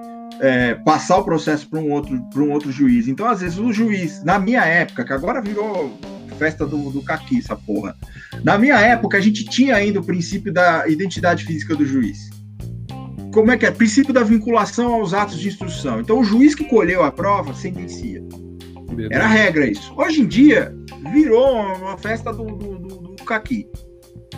é, 0.40 0.74
passar 0.74 1.18
o 1.18 1.24
processo 1.24 1.68
para 1.68 1.78
um 1.78 1.90
outro 1.92 2.20
para 2.30 2.42
um 2.42 2.50
outro 2.52 2.70
juiz. 2.70 3.08
Então, 3.08 3.26
às 3.26 3.40
vezes, 3.40 3.58
o 3.58 3.72
juiz, 3.72 4.22
na 4.24 4.38
minha 4.38 4.64
época, 4.64 5.04
que 5.04 5.12
agora 5.12 5.40
virou 5.40 5.98
festa 6.38 6.66
do, 6.66 6.90
do 6.90 7.02
caqui, 7.02 7.38
essa 7.38 7.56
porra. 7.56 7.96
Na 8.42 8.58
minha 8.58 8.78
época, 8.78 9.16
a 9.16 9.20
gente 9.20 9.44
tinha 9.44 9.76
ainda 9.76 10.00
o 10.00 10.04
princípio 10.04 10.52
da 10.52 10.86
identidade 10.88 11.44
física 11.44 11.74
do 11.76 11.86
juiz. 11.86 12.30
Como 13.32 13.50
é 13.50 13.56
que 13.56 13.66
é? 13.66 13.70
Princípio 13.70 14.12
da 14.12 14.22
vinculação 14.22 14.94
aos 14.94 15.14
atos 15.14 15.38
de 15.38 15.48
instrução. 15.48 16.00
Então, 16.00 16.18
o 16.18 16.24
juiz 16.24 16.54
que 16.54 16.64
colheu 16.64 17.02
a 17.02 17.10
prova 17.10 17.54
sentencia. 17.54 18.22
Era 19.10 19.26
regra 19.26 19.66
isso. 19.66 19.92
Hoje 19.96 20.20
em 20.20 20.26
dia, 20.26 20.74
virou 21.12 21.52
uma 21.52 21.96
festa 21.98 22.32
do, 22.32 22.44
do, 22.44 22.78
do, 22.78 22.96
do 23.16 23.24
caqui 23.24 23.66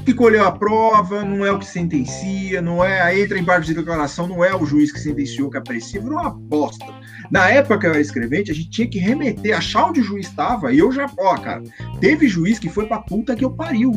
que 0.07 0.15
colheu 0.15 0.47
a 0.47 0.53
prova, 0.53 1.25
não 1.25 1.45
é 1.45 1.51
o 1.51 1.59
que 1.59 1.67
sentencia, 1.67 2.63
não 2.63 2.83
é. 2.83 3.21
Entra 3.21 3.37
em 3.37 3.43
barco 3.43 3.67
de 3.67 3.75
declaração, 3.75 4.29
não 4.29 4.45
é 4.45 4.55
o 4.55 4.65
juiz 4.65 4.93
que 4.93 5.01
sentenciou 5.01 5.51
que 5.51 5.59
aprecia, 5.59 6.01
virou 6.01 6.21
uma 6.21 6.31
bosta. 6.31 6.87
Na 7.29 7.51
época 7.51 7.81
que 7.81 7.87
eu 7.87 7.91
era 7.91 8.01
escrevente, 8.01 8.53
a 8.53 8.55
gente 8.55 8.71
tinha 8.71 8.89
que 8.89 9.01
remeter, 9.01 9.57
achar 9.57 9.89
onde 9.89 10.01
o 10.01 10.05
juiz 10.05 10.29
estava, 10.29 10.73
e 10.73 10.79
eu 10.79 10.93
já, 10.93 11.11
ó, 11.19 11.37
cara, 11.37 11.61
teve 12.01 12.29
juiz 12.29 12.57
que 12.61 12.69
foi 12.69 12.87
pra 12.87 13.01
puta 13.01 13.35
que 13.35 13.45
eu 13.45 13.51
pariu. 13.51 13.91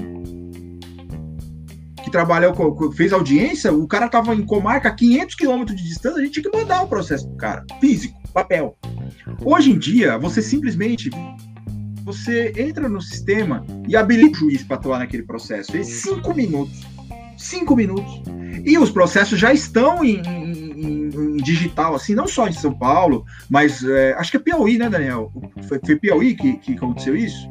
Que 2.04 2.10
trabalhou, 2.10 2.56
fez 2.94 3.14
audiência, 3.14 3.72
o 3.72 3.88
cara 3.88 4.10
tava 4.10 4.34
em 4.34 4.44
comarca 4.44 4.90
a 4.90 4.96
500 4.96 5.36
quilômetros 5.36 5.78
de 5.78 5.88
distância, 5.88 6.20
a 6.20 6.26
gente 6.26 6.42
tinha 6.42 6.52
que 6.52 6.58
mandar 6.58 6.82
o 6.82 6.88
processo 6.88 7.28
pro 7.28 7.38
cara, 7.38 7.64
físico, 7.80 8.20
papel. 8.34 8.76
Hoje 9.46 9.70
em 9.72 9.78
dia, 9.78 10.18
você 10.18 10.42
simplesmente 10.42 11.12
você 12.14 12.52
entra 12.58 12.90
no 12.90 13.00
sistema 13.00 13.64
e 13.88 13.96
habilita 13.96 14.38
o 14.38 14.40
juiz 14.40 14.64
para 14.64 14.78
atuar 14.78 15.00
naquele 15.00 15.24
processo. 15.24 15.78
É 15.78 15.84
cinco 15.84 16.34
minutos. 16.34 16.82
Cinco 17.38 17.76
minutos. 17.76 18.24
E 18.66 18.78
os 18.78 18.90
processos 18.90 19.40
já 19.40 19.54
estão 19.54 20.04
em, 20.04 20.20
em, 20.22 21.10
em 21.10 21.38
digital, 21.38 21.94
assim, 21.94 22.16
não 22.16 22.28
só 22.28 22.48
em 22.48 22.54
São 22.54 22.74
Paulo, 22.74 23.24
mas 23.48 23.84
é, 23.84 24.14
acho 24.14 24.32
que 24.32 24.38
é 24.38 24.40
Piauí, 24.40 24.78
né, 24.78 24.90
Daniel? 24.90 25.32
Foi, 25.68 25.80
foi 25.86 25.96
Piauí 25.96 26.36
que, 26.36 26.58
que 26.58 26.74
aconteceu 26.74 27.16
isso? 27.16 27.48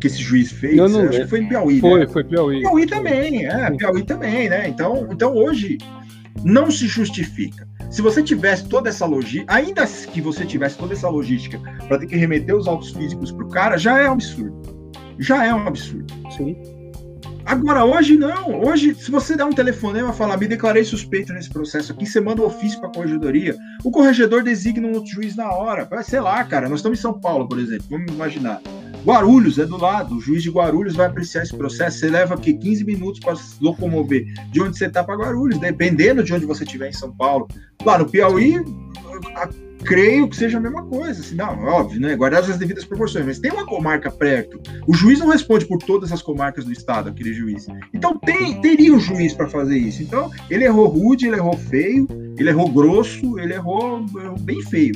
que 0.00 0.08
esse 0.08 0.20
juiz 0.20 0.50
fez. 0.50 0.76
Eu 0.76 0.88
não, 0.88 1.02
acho 1.02 1.20
que 1.20 1.26
foi 1.28 1.40
em 1.40 1.48
Piauí. 1.48 1.78
Foi, 1.78 2.00
né? 2.00 2.08
foi 2.08 2.24
Piauí. 2.24 2.60
Piauí 2.60 2.86
também, 2.86 3.46
é, 3.46 3.70
Piauí 3.70 4.02
também, 4.02 4.48
né? 4.48 4.68
Então, 4.68 5.06
então 5.12 5.32
hoje 5.32 5.78
não 6.42 6.72
se 6.72 6.88
justifica. 6.88 7.68
Se 7.92 8.00
você 8.00 8.22
tivesse 8.22 8.64
toda 8.64 8.88
essa 8.88 9.04
logística, 9.04 9.52
ainda 9.52 9.86
que 9.86 10.22
você 10.22 10.46
tivesse 10.46 10.78
toda 10.78 10.94
essa 10.94 11.10
logística 11.10 11.60
para 11.86 11.98
ter 11.98 12.06
que 12.06 12.16
remeter 12.16 12.56
os 12.56 12.66
autos 12.66 12.90
físicos 12.90 13.30
para 13.30 13.44
o 13.44 13.48
cara, 13.50 13.76
já 13.76 13.98
é 13.98 14.08
um 14.08 14.14
absurdo. 14.14 14.90
Já 15.18 15.44
é 15.44 15.54
um 15.54 15.66
absurdo. 15.68 16.10
Sim. 16.34 16.56
Agora, 17.44 17.84
hoje 17.84 18.16
não. 18.16 18.62
Hoje, 18.64 18.94
se 18.94 19.10
você 19.10 19.36
der 19.36 19.44
um 19.44 19.52
telefonema 19.52 20.08
e 20.08 20.14
falar, 20.14 20.38
me 20.38 20.48
declarei 20.48 20.84
suspeito 20.84 21.34
nesse 21.34 21.50
processo 21.50 21.92
aqui, 21.92 22.06
você 22.06 22.18
manda 22.18 22.40
o 22.40 22.46
um 22.46 22.48
ofício 22.48 22.80
para 22.80 22.88
a 22.88 22.92
corregedoria, 22.92 23.58
o 23.84 23.90
corregedor 23.90 24.42
designa 24.42 24.88
um 24.88 24.94
outro 24.94 25.12
juiz 25.12 25.36
na 25.36 25.52
hora. 25.52 25.86
Sei 26.02 26.18
lá, 26.20 26.42
cara, 26.44 26.70
nós 26.70 26.78
estamos 26.78 26.98
em 26.98 27.02
São 27.02 27.20
Paulo, 27.20 27.46
por 27.46 27.58
exemplo, 27.58 27.84
vamos 27.90 28.10
imaginar. 28.10 28.62
Guarulhos 29.04 29.58
é 29.58 29.66
do 29.66 29.76
lado, 29.76 30.16
o 30.16 30.20
juiz 30.20 30.42
de 30.42 30.50
Guarulhos 30.50 30.94
vai 30.94 31.06
apreciar 31.06 31.42
esse 31.42 31.56
processo. 31.56 31.98
Você 31.98 32.08
leva 32.08 32.34
aqui 32.34 32.54
15 32.54 32.84
minutos 32.84 33.20
para 33.20 33.36
se 33.36 33.56
locomover 33.60 34.26
de 34.50 34.62
onde 34.62 34.78
você 34.78 34.86
está 34.86 35.02
para 35.02 35.16
Guarulhos, 35.16 35.58
dependendo 35.58 36.22
de 36.22 36.32
onde 36.32 36.46
você 36.46 36.64
estiver 36.64 36.88
em 36.88 36.92
São 36.92 37.14
Paulo. 37.14 37.48
Lá 37.84 37.98
no 37.98 38.08
Piauí, 38.08 38.56
a 39.34 39.48
creio 39.82 40.28
que 40.28 40.36
seja 40.36 40.58
a 40.58 40.60
mesma 40.60 40.84
coisa. 40.84 41.20
Assim, 41.20 41.34
não, 41.34 41.58
óbvio, 41.64 42.00
né? 42.00 42.16
Guardadas 42.16 42.50
as 42.50 42.58
devidas 42.58 42.84
proporções, 42.84 43.26
mas 43.26 43.38
tem 43.38 43.50
uma 43.50 43.66
comarca 43.66 44.10
perto. 44.10 44.60
O 44.86 44.94
juiz 44.94 45.18
não 45.18 45.28
responde 45.28 45.66
por 45.66 45.78
todas 45.78 46.12
as 46.12 46.22
comarcas 46.22 46.64
do 46.64 46.72
estado, 46.72 47.10
aquele 47.10 47.32
juiz. 47.32 47.66
Então 47.92 48.16
tem, 48.18 48.60
teria 48.60 48.94
um 48.94 49.00
juiz 49.00 49.34
para 49.34 49.48
fazer 49.48 49.76
isso. 49.76 50.02
Então, 50.02 50.30
ele 50.48 50.64
errou 50.64 50.88
rude, 50.88 51.26
ele 51.26 51.36
errou 51.36 51.56
feio, 51.56 52.06
ele 52.38 52.48
errou 52.48 52.70
grosso, 52.70 53.38
ele 53.38 53.54
errou, 53.54 54.04
errou 54.16 54.38
bem 54.38 54.62
feio. 54.62 54.94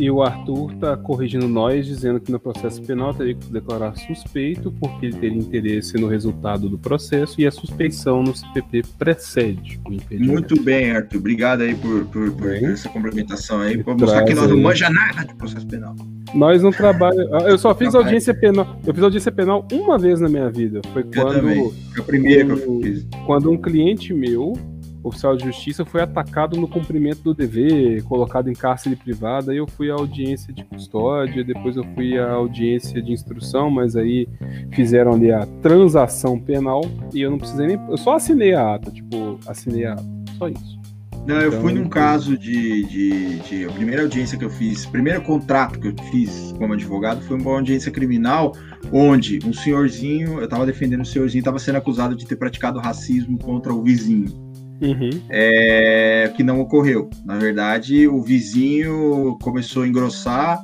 E 0.00 0.10
o 0.10 0.22
Arthur 0.22 0.72
está 0.72 0.96
corrigindo 0.96 1.46
nós, 1.46 1.84
dizendo 1.84 2.18
que 2.18 2.32
no 2.32 2.40
processo 2.40 2.82
penal 2.82 3.12
teria 3.12 3.34
que 3.34 3.52
declarar 3.52 3.94
suspeito, 3.96 4.72
porque 4.80 5.04
ele 5.04 5.16
teria 5.18 5.38
interesse 5.38 5.98
no 5.98 6.08
resultado 6.08 6.70
do 6.70 6.78
processo 6.78 7.38
e 7.38 7.46
a 7.46 7.50
suspeição 7.50 8.22
no 8.22 8.34
CPP 8.34 8.82
precede 8.98 9.78
o 9.86 9.92
impedimento. 9.92 10.32
Muito 10.32 10.62
bem, 10.62 10.90
Arthur. 10.92 11.18
Obrigado 11.18 11.60
aí 11.60 11.74
por, 11.74 12.06
por, 12.06 12.32
por 12.32 12.50
essa 12.50 12.88
complementação 12.88 13.60
aí, 13.60 13.84
para 13.84 13.94
mostrar 13.94 14.24
que 14.24 14.32
nós 14.32 14.48
não 14.48 14.56
manja 14.56 14.88
nada 14.88 15.22
de 15.22 15.34
processo 15.34 15.66
penal. 15.66 15.94
Nós 16.32 16.62
não 16.62 16.70
trabalhamos. 16.70 17.44
Eu 17.44 17.58
só 17.58 17.74
fiz 17.74 17.94
audiência 17.94 18.32
penal. 18.32 18.80
Eu 18.86 18.94
fiz 18.94 19.02
audiência 19.02 19.30
penal 19.30 19.68
uma 19.70 19.98
vez 19.98 20.18
na 20.18 20.30
minha 20.30 20.48
vida. 20.48 20.80
Foi 20.94 21.04
quando. 21.04 21.42
Foi 21.42 21.72
a 21.98 22.02
primeira 22.02 22.56
quando, 22.56 22.62
que 22.62 22.68
eu 22.68 22.80
fiz. 22.80 23.08
Quando 23.26 23.50
um 23.50 23.58
cliente 23.58 24.14
meu 24.14 24.54
oficial 25.02 25.36
de 25.36 25.44
justiça 25.44 25.84
foi 25.84 26.02
atacado 26.02 26.60
no 26.60 26.68
cumprimento 26.68 27.22
do 27.22 27.34
dever, 27.34 28.02
colocado 28.04 28.50
em 28.50 28.54
cárcere 28.54 28.96
privada. 28.96 29.52
Aí 29.52 29.58
eu 29.58 29.66
fui 29.66 29.90
à 29.90 29.94
audiência 29.94 30.52
de 30.52 30.64
custódia, 30.64 31.44
depois 31.44 31.76
eu 31.76 31.84
fui 31.94 32.18
à 32.18 32.32
audiência 32.32 33.00
de 33.02 33.12
instrução, 33.12 33.70
mas 33.70 33.96
aí 33.96 34.28
fizeram 34.72 35.12
ali 35.12 35.30
a 35.32 35.46
transação 35.62 36.38
penal 36.38 36.82
e 37.14 37.22
eu 37.22 37.30
não 37.30 37.38
precisei 37.38 37.66
nem. 37.66 37.76
Eu 37.88 37.96
só 37.96 38.14
assinei 38.14 38.54
a 38.54 38.74
ata, 38.74 38.90
tipo, 38.90 39.38
assinei 39.46 39.86
a 39.86 39.94
ata. 39.94 40.04
Só 40.38 40.48
isso. 40.48 40.80
Não, 41.26 41.38
eu 41.38 41.48
então, 41.48 41.60
fui 41.60 41.72
num 41.74 41.88
caso 41.88 42.36
de, 42.36 42.84
de, 42.86 43.38
de, 43.40 43.64
A 43.66 43.72
primeira 43.72 44.02
audiência 44.02 44.38
que 44.38 44.44
eu 44.44 44.50
fiz, 44.50 44.86
primeiro 44.86 45.20
contrato 45.22 45.78
que 45.78 45.88
eu 45.88 45.94
fiz 46.10 46.52
como 46.58 46.72
advogado 46.72 47.20
foi 47.22 47.38
uma 47.38 47.52
audiência 47.52 47.92
criminal, 47.92 48.52
onde 48.90 49.38
um 49.44 49.52
senhorzinho, 49.52 50.38
eu 50.38 50.44
estava 50.44 50.64
defendendo 50.64 51.02
um 51.02 51.04
senhorzinho, 51.04 51.40
estava 51.40 51.58
sendo 51.58 51.76
acusado 51.76 52.16
de 52.16 52.26
ter 52.26 52.36
praticado 52.36 52.78
racismo 52.78 53.38
contra 53.38 53.72
o 53.72 53.82
vizinho. 53.82 54.49
Uhum. 54.80 55.10
É, 55.28 56.32
que 56.36 56.42
não 56.42 56.60
ocorreu. 56.60 57.10
Na 57.24 57.36
verdade, 57.36 58.08
o 58.08 58.22
vizinho 58.22 59.36
começou 59.42 59.82
a 59.82 59.88
engrossar 59.88 60.62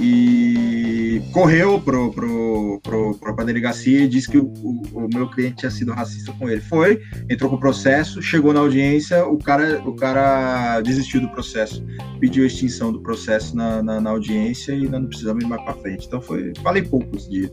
e 0.00 1.20
correu 1.32 1.80
pro, 1.80 2.12
pro, 2.12 2.80
pro, 2.82 3.14
pra 3.18 3.44
delegacia 3.44 4.00
e 4.00 4.08
disse 4.08 4.30
que 4.30 4.38
o, 4.38 4.44
o, 4.62 4.82
o, 4.92 5.08
meu 5.12 5.28
cliente 5.28 5.56
tinha 5.56 5.70
sido 5.70 5.92
racista 5.92 6.32
com 6.32 6.48
ele. 6.48 6.60
Foi, 6.60 7.00
entrou 7.28 7.50
com 7.50 7.56
o 7.56 7.60
processo, 7.60 8.22
chegou 8.22 8.52
na 8.52 8.60
audiência, 8.60 9.26
o 9.26 9.38
cara, 9.38 9.82
o 9.84 9.94
cara 9.94 10.80
desistiu 10.82 11.20
do 11.20 11.28
processo, 11.30 11.84
pediu 12.20 12.44
a 12.44 12.46
extinção 12.46 12.92
do 12.92 13.00
processo 13.00 13.56
na, 13.56 13.82
na, 13.82 14.00
na 14.00 14.10
audiência 14.10 14.72
e 14.72 14.88
não 14.88 15.04
precisamos 15.06 15.42
ir 15.42 15.48
mais 15.48 15.62
para 15.62 15.74
frente. 15.74 16.06
Então 16.06 16.20
foi, 16.20 16.52
falei 16.62 16.82
poucos 16.82 17.28
dias. 17.28 17.50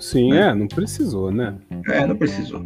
Sim, 0.00 0.30
né? 0.30 0.48
é, 0.48 0.54
não 0.54 0.66
precisou, 0.66 1.30
né? 1.30 1.54
É, 1.88 2.06
não 2.06 2.16
precisou. 2.16 2.64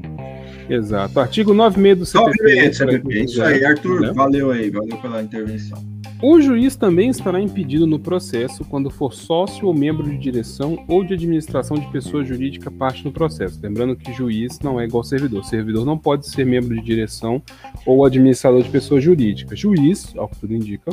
Exato. 0.68 1.20
Artigo 1.20 1.54
96 1.54 1.98
do 1.98 2.06
CPP. 2.06 2.42
96 2.44 2.70
do 2.70 2.92
CPP. 2.92 3.24
Isso 3.24 3.42
aí, 3.42 3.64
Arthur, 3.64 4.00
né? 4.00 4.12
valeu 4.14 4.50
aí, 4.50 4.70
valeu 4.70 4.96
pela 4.98 5.22
intervenção. 5.22 5.97
O 6.20 6.40
juiz 6.40 6.74
também 6.74 7.10
estará 7.10 7.40
impedido 7.40 7.86
no 7.86 7.98
processo 7.98 8.64
quando 8.64 8.90
for 8.90 9.14
sócio 9.14 9.68
ou 9.68 9.74
membro 9.74 10.02
de 10.02 10.18
direção 10.18 10.84
ou 10.88 11.04
de 11.04 11.14
administração 11.14 11.76
de 11.76 11.86
pessoa 11.92 12.24
jurídica 12.24 12.72
parte 12.72 13.04
no 13.04 13.12
processo. 13.12 13.60
Lembrando 13.62 13.94
que 13.94 14.12
juiz 14.12 14.58
não 14.58 14.80
é 14.80 14.84
igual 14.84 15.04
servidor. 15.04 15.44
Servidor 15.44 15.86
não 15.86 15.96
pode 15.96 16.26
ser 16.26 16.44
membro 16.44 16.74
de 16.74 16.82
direção 16.82 17.40
ou 17.86 18.04
administrador 18.04 18.62
de 18.62 18.68
pessoa 18.68 19.00
jurídica. 19.00 19.54
Juiz, 19.54 20.12
ao 20.16 20.28
que 20.28 20.40
tudo 20.40 20.54
indica, 20.54 20.90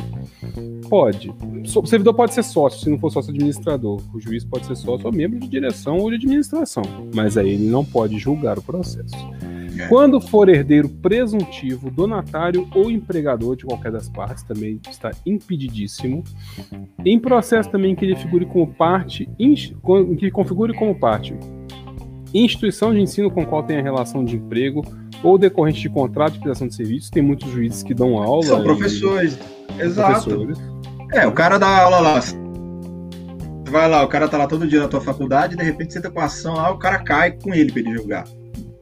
pode. 0.88 1.34
O 1.74 1.86
servidor 1.86 2.14
pode 2.14 2.32
ser 2.32 2.44
sócio 2.44 2.80
se 2.80 2.88
não 2.88 2.98
for 2.98 3.10
sócio 3.10 3.30
administrador. 3.30 4.00
O 4.14 4.20
juiz 4.20 4.44
pode 4.44 4.66
ser 4.66 4.76
sócio 4.76 5.06
ou 5.06 5.12
membro 5.12 5.40
de 5.40 5.48
direção 5.48 5.98
ou 5.98 6.08
de 6.08 6.16
administração. 6.16 6.84
Mas 7.12 7.36
aí 7.36 7.50
ele 7.50 7.68
não 7.68 7.84
pode 7.84 8.16
julgar 8.16 8.58
o 8.58 8.62
processo. 8.62 9.16
Quando 9.88 10.20
for 10.20 10.48
herdeiro 10.48 10.88
presuntivo, 10.88 11.90
donatário 11.90 12.68
ou 12.74 12.90
empregador 12.90 13.56
de 13.56 13.64
qualquer 13.64 13.92
das 13.92 14.08
partes, 14.08 14.42
também 14.42 14.80
está 14.88 15.10
impedidíssimo. 15.24 16.24
Em 17.04 17.18
processo 17.18 17.70
também 17.70 17.94
que 17.94 18.04
ele 18.04 18.16
figure 18.16 18.46
como 18.46 18.66
parte, 18.66 19.28
que 20.18 20.30
configure 20.30 20.74
como 20.74 20.94
parte 20.98 21.34
instituição 22.34 22.92
de 22.92 23.00
ensino 23.00 23.30
com 23.30 23.44
qual 23.46 23.62
tem 23.62 23.78
a 23.78 23.82
relação 23.82 24.24
de 24.24 24.36
emprego 24.36 24.82
ou 25.22 25.38
decorrente 25.38 25.80
de 25.80 25.88
contrato 25.88 26.34
de 26.34 26.40
prestação 26.40 26.68
de 26.68 26.74
serviços. 26.74 27.10
Tem 27.10 27.22
muitos 27.22 27.50
juízes 27.50 27.82
que 27.82 27.94
dão 27.94 28.18
aula. 28.18 28.42
São 28.42 28.62
professores. 28.62 29.38
E... 29.78 29.82
Exato. 29.82 30.30
Professores. 30.30 30.58
É, 31.12 31.26
o 31.26 31.32
cara 31.32 31.58
dá 31.58 31.82
aula 31.82 32.00
lá. 32.00 32.20
Vai 33.68 33.88
lá, 33.88 34.04
o 34.04 34.08
cara 34.08 34.28
tá 34.28 34.38
lá 34.38 34.46
todo 34.46 34.66
dia 34.66 34.80
na 34.80 34.88
tua 34.88 35.00
faculdade, 35.00 35.56
de 35.56 35.64
repente 35.64 35.92
você 35.92 36.00
tá 36.00 36.08
com 36.08 36.20
a 36.20 36.26
ação 36.26 36.54
lá, 36.54 36.70
o 36.70 36.78
cara 36.78 37.00
cai 37.00 37.32
com 37.32 37.52
ele 37.52 37.72
pra 37.72 37.80
ele 37.80 37.94
jogar. 37.94 38.24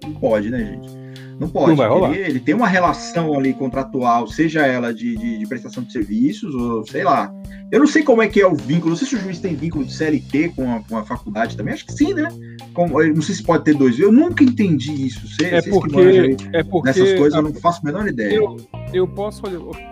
Não 0.05 0.15
pode, 0.15 0.51
né, 0.51 0.59
gente? 0.59 1.05
Não 1.39 1.49
pode. 1.49 1.69
Não 1.69 1.77
vai 1.77 1.89
rolar. 1.89 2.13
Ele, 2.13 2.31
ele, 2.31 2.41
tem 2.41 2.55
uma 2.55 2.69
relação 2.69 3.37
ali 3.37 3.53
contratual, 3.53 4.27
seja 4.27 4.67
ela 4.67 4.93
de, 4.95 5.17
de, 5.17 5.39
de, 5.39 5.47
prestação 5.47 5.83
de 5.83 5.93
serviços, 5.93 6.55
ou 6.55 6.87
sei 6.87 7.05
lá. 7.05 7.33
Eu 7.73 7.81
não 7.81 7.87
sei 7.87 8.03
como 8.03 8.23
é 8.23 8.29
que 8.29 8.41
é 8.41 8.47
o 8.47 8.55
vínculo. 8.55 8.91
Não 8.91 8.97
sei 8.97 9.09
se 9.09 9.17
o 9.17 9.19
juiz 9.19 9.41
tem 9.41 9.55
vínculo 9.55 9.85
de 9.85 9.93
CLT 9.93 10.51
com 10.51 10.73
a, 10.73 10.81
com 10.81 10.97
a 10.97 11.05
faculdade 11.05 11.57
também. 11.57 11.75
Acho 11.75 11.87
que 11.87 11.93
sim, 11.93 12.15
né? 12.15 12.29
Como, 12.73 13.03
não 13.03 13.23
sei 13.23 13.35
se 13.35 13.43
pode 13.43 13.65
ter 13.65 13.75
dois. 13.75 13.99
Eu 13.99 14.13
nunca 14.13 14.45
entendi 14.45 15.07
isso. 15.07 15.27
Sei, 15.27 15.49
é, 15.49 15.63
porque, 15.63 16.37
é 16.53 16.63
porque. 16.63 16.89
Nessas 16.89 17.19
coisas 17.19 17.35
a, 17.35 17.39
eu 17.39 17.43
não 17.43 17.55
faço 17.55 17.81
a 17.83 17.85
menor 17.85 18.07
ideia. 18.07 18.35
Eu, 18.35 18.57
eu 18.95 19.09
posso 19.09 19.43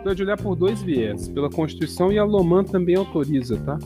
pode 0.04 0.22
olhar 0.22 0.36
por 0.36 0.54
dois 0.54 0.82
viés. 0.82 1.28
Pela 1.28 1.50
Constituição 1.50 2.12
e 2.12 2.18
a 2.18 2.24
Loman 2.24 2.62
também 2.62 2.94
autoriza, 2.94 3.56
tá? 3.58 3.78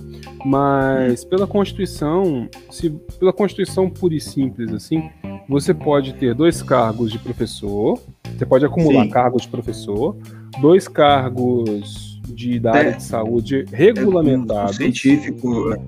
Mas 0.44 1.24
hum. 1.24 1.28
pela 1.28 1.46
Constituição, 1.46 2.48
se 2.70 2.90
pela 3.18 3.32
Constituição 3.32 3.88
pura 3.88 4.14
e 4.14 4.20
simples, 4.20 4.72
assim, 4.72 5.08
você 5.48 5.72
pode 5.72 6.14
ter 6.14 6.34
dois 6.34 6.62
cargos 6.62 7.10
de 7.10 7.18
professor, 7.18 7.98
você 8.36 8.44
pode 8.44 8.66
acumular 8.66 9.04
Sim. 9.04 9.10
cargos 9.10 9.42
de 9.42 9.48
professor, 9.48 10.16
dois 10.60 10.86
cargos 10.86 12.20
de, 12.28 12.60
da 12.60 12.74
área 12.74 12.92
de 12.92 13.02
saúde 13.02 13.64
regulamentados. 13.72 14.76
científico. 14.76 15.72
É. 15.72 15.80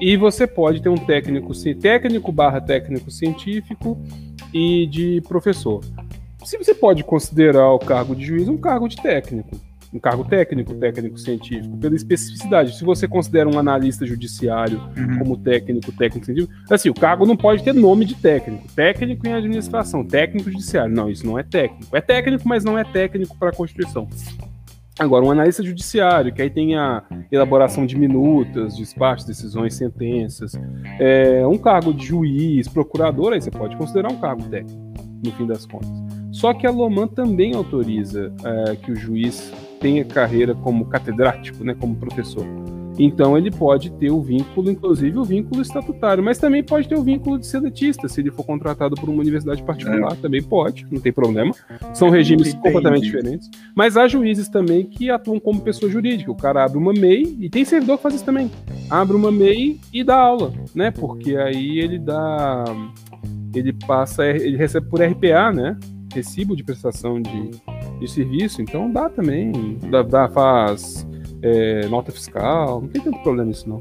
E 0.00 0.16
você 0.16 0.46
pode 0.46 0.82
ter 0.82 0.88
um 0.88 0.96
técnico, 0.96 1.52
técnico 1.80 2.32
barra 2.32 2.60
técnico 2.60 3.10
científico 3.10 3.96
e 4.52 4.86
de 4.86 5.22
professor. 5.28 5.80
Se 6.44 6.58
você 6.58 6.74
pode 6.74 7.02
considerar 7.02 7.70
o 7.72 7.78
cargo 7.78 8.14
de 8.14 8.24
juiz 8.24 8.48
um 8.48 8.56
cargo 8.56 8.88
de 8.88 8.96
técnico 8.96 9.58
um 9.94 9.98
cargo 10.00 10.24
técnico, 10.24 10.74
técnico 10.74 11.16
científico, 11.16 11.76
pela 11.76 11.94
especificidade. 11.94 12.76
Se 12.76 12.84
você 12.84 13.06
considera 13.06 13.48
um 13.48 13.56
analista 13.56 14.04
judiciário 14.04 14.82
uhum. 14.96 15.18
como 15.20 15.36
técnico, 15.36 15.92
técnico 15.92 16.26
científico, 16.26 16.52
assim, 16.68 16.90
o 16.90 16.94
cargo 16.94 17.24
não 17.24 17.36
pode 17.36 17.62
ter 17.62 17.72
nome 17.72 18.04
de 18.04 18.16
técnico. 18.16 18.66
Técnico 18.74 19.26
em 19.26 19.32
administração, 19.32 20.04
técnico 20.04 20.50
judiciário. 20.50 20.92
Não, 20.92 21.08
isso 21.08 21.24
não 21.24 21.38
é 21.38 21.44
técnico. 21.44 21.96
É 21.96 22.00
técnico, 22.00 22.48
mas 22.48 22.64
não 22.64 22.76
é 22.76 22.82
técnico 22.82 23.38
para 23.38 23.50
a 23.50 23.52
Constituição. 23.52 24.08
Agora, 24.98 25.24
um 25.24 25.30
analista 25.30 25.62
judiciário, 25.62 26.32
que 26.32 26.42
aí 26.42 26.50
tem 26.50 26.76
a 26.76 27.02
elaboração 27.30 27.86
de 27.86 27.96
minutas, 27.96 28.76
despachos, 28.76 29.24
decisões, 29.24 29.74
sentenças, 29.74 30.52
é, 31.00 31.44
um 31.46 31.58
cargo 31.58 31.92
de 31.92 32.06
juiz, 32.06 32.68
procurador, 32.68 33.32
aí 33.32 33.40
você 33.40 33.50
pode 33.50 33.76
considerar 33.76 34.10
um 34.10 34.16
cargo 34.16 34.42
técnico, 34.44 34.80
no 35.24 35.32
fim 35.32 35.46
das 35.46 35.66
contas. 35.66 36.23
Só 36.34 36.52
que 36.52 36.66
a 36.66 36.70
Loman 36.70 37.06
também 37.06 37.54
autoriza 37.54 38.32
é, 38.44 38.74
que 38.74 38.90
o 38.90 38.96
juiz 38.96 39.52
tenha 39.78 40.04
carreira 40.04 40.52
como 40.52 40.84
catedrático, 40.86 41.62
né, 41.62 41.76
como 41.78 41.94
professor. 41.94 42.44
Então 42.98 43.38
ele 43.38 43.52
pode 43.52 43.90
ter 43.92 44.10
o 44.10 44.20
vínculo, 44.20 44.68
inclusive 44.68 45.16
o 45.16 45.24
vínculo 45.24 45.62
estatutário, 45.62 46.24
mas 46.24 46.38
também 46.38 46.62
pode 46.62 46.88
ter 46.88 46.96
o 46.96 47.02
vínculo 47.04 47.38
de 47.38 47.46
seletista, 47.46 48.08
se 48.08 48.20
ele 48.20 48.32
for 48.32 48.44
contratado 48.44 48.96
por 48.96 49.08
uma 49.08 49.20
universidade 49.20 49.62
particular, 49.62 50.12
é. 50.12 50.16
também 50.16 50.42
pode, 50.42 50.86
não 50.90 51.00
tem 51.00 51.12
problema. 51.12 51.54
São 51.92 52.10
regimes 52.10 52.52
completamente 52.54 53.04
diferentes. 53.04 53.48
Mas 53.74 53.96
há 53.96 54.08
juízes 54.08 54.48
também 54.48 54.84
que 54.86 55.10
atuam 55.10 55.38
como 55.38 55.60
pessoa 55.60 55.90
jurídica. 55.90 56.32
O 56.32 56.36
cara 56.36 56.64
abre 56.64 56.78
uma 56.78 56.92
MEI, 56.92 57.36
e 57.38 57.48
tem 57.48 57.64
servidor 57.64 57.96
que 57.96 58.02
faz 58.02 58.16
isso 58.16 58.24
também. 58.24 58.50
Abre 58.90 59.16
uma 59.16 59.30
MEI 59.30 59.78
e 59.92 60.02
dá 60.02 60.16
aula, 60.16 60.52
né? 60.74 60.90
Porque 60.90 61.36
aí 61.36 61.78
ele 61.78 61.98
dá. 61.98 62.64
Ele 63.54 63.72
passa, 63.72 64.26
ele 64.26 64.56
recebe 64.56 64.88
por 64.88 65.00
RPA, 65.00 65.52
né? 65.52 65.76
Recibo 66.14 66.56
de 66.56 66.62
prestação 66.62 67.20
de, 67.20 67.50
de 67.98 68.08
serviço, 68.08 68.62
então 68.62 68.90
dá 68.90 69.08
também, 69.08 69.78
dá, 69.90 70.02
dá 70.02 70.28
faz 70.28 71.06
é, 71.42 71.86
nota 71.88 72.10
fiscal, 72.10 72.80
não 72.80 72.88
tem 72.88 73.02
tanto 73.02 73.22
problema 73.22 73.50
isso 73.50 73.68
não. 73.68 73.78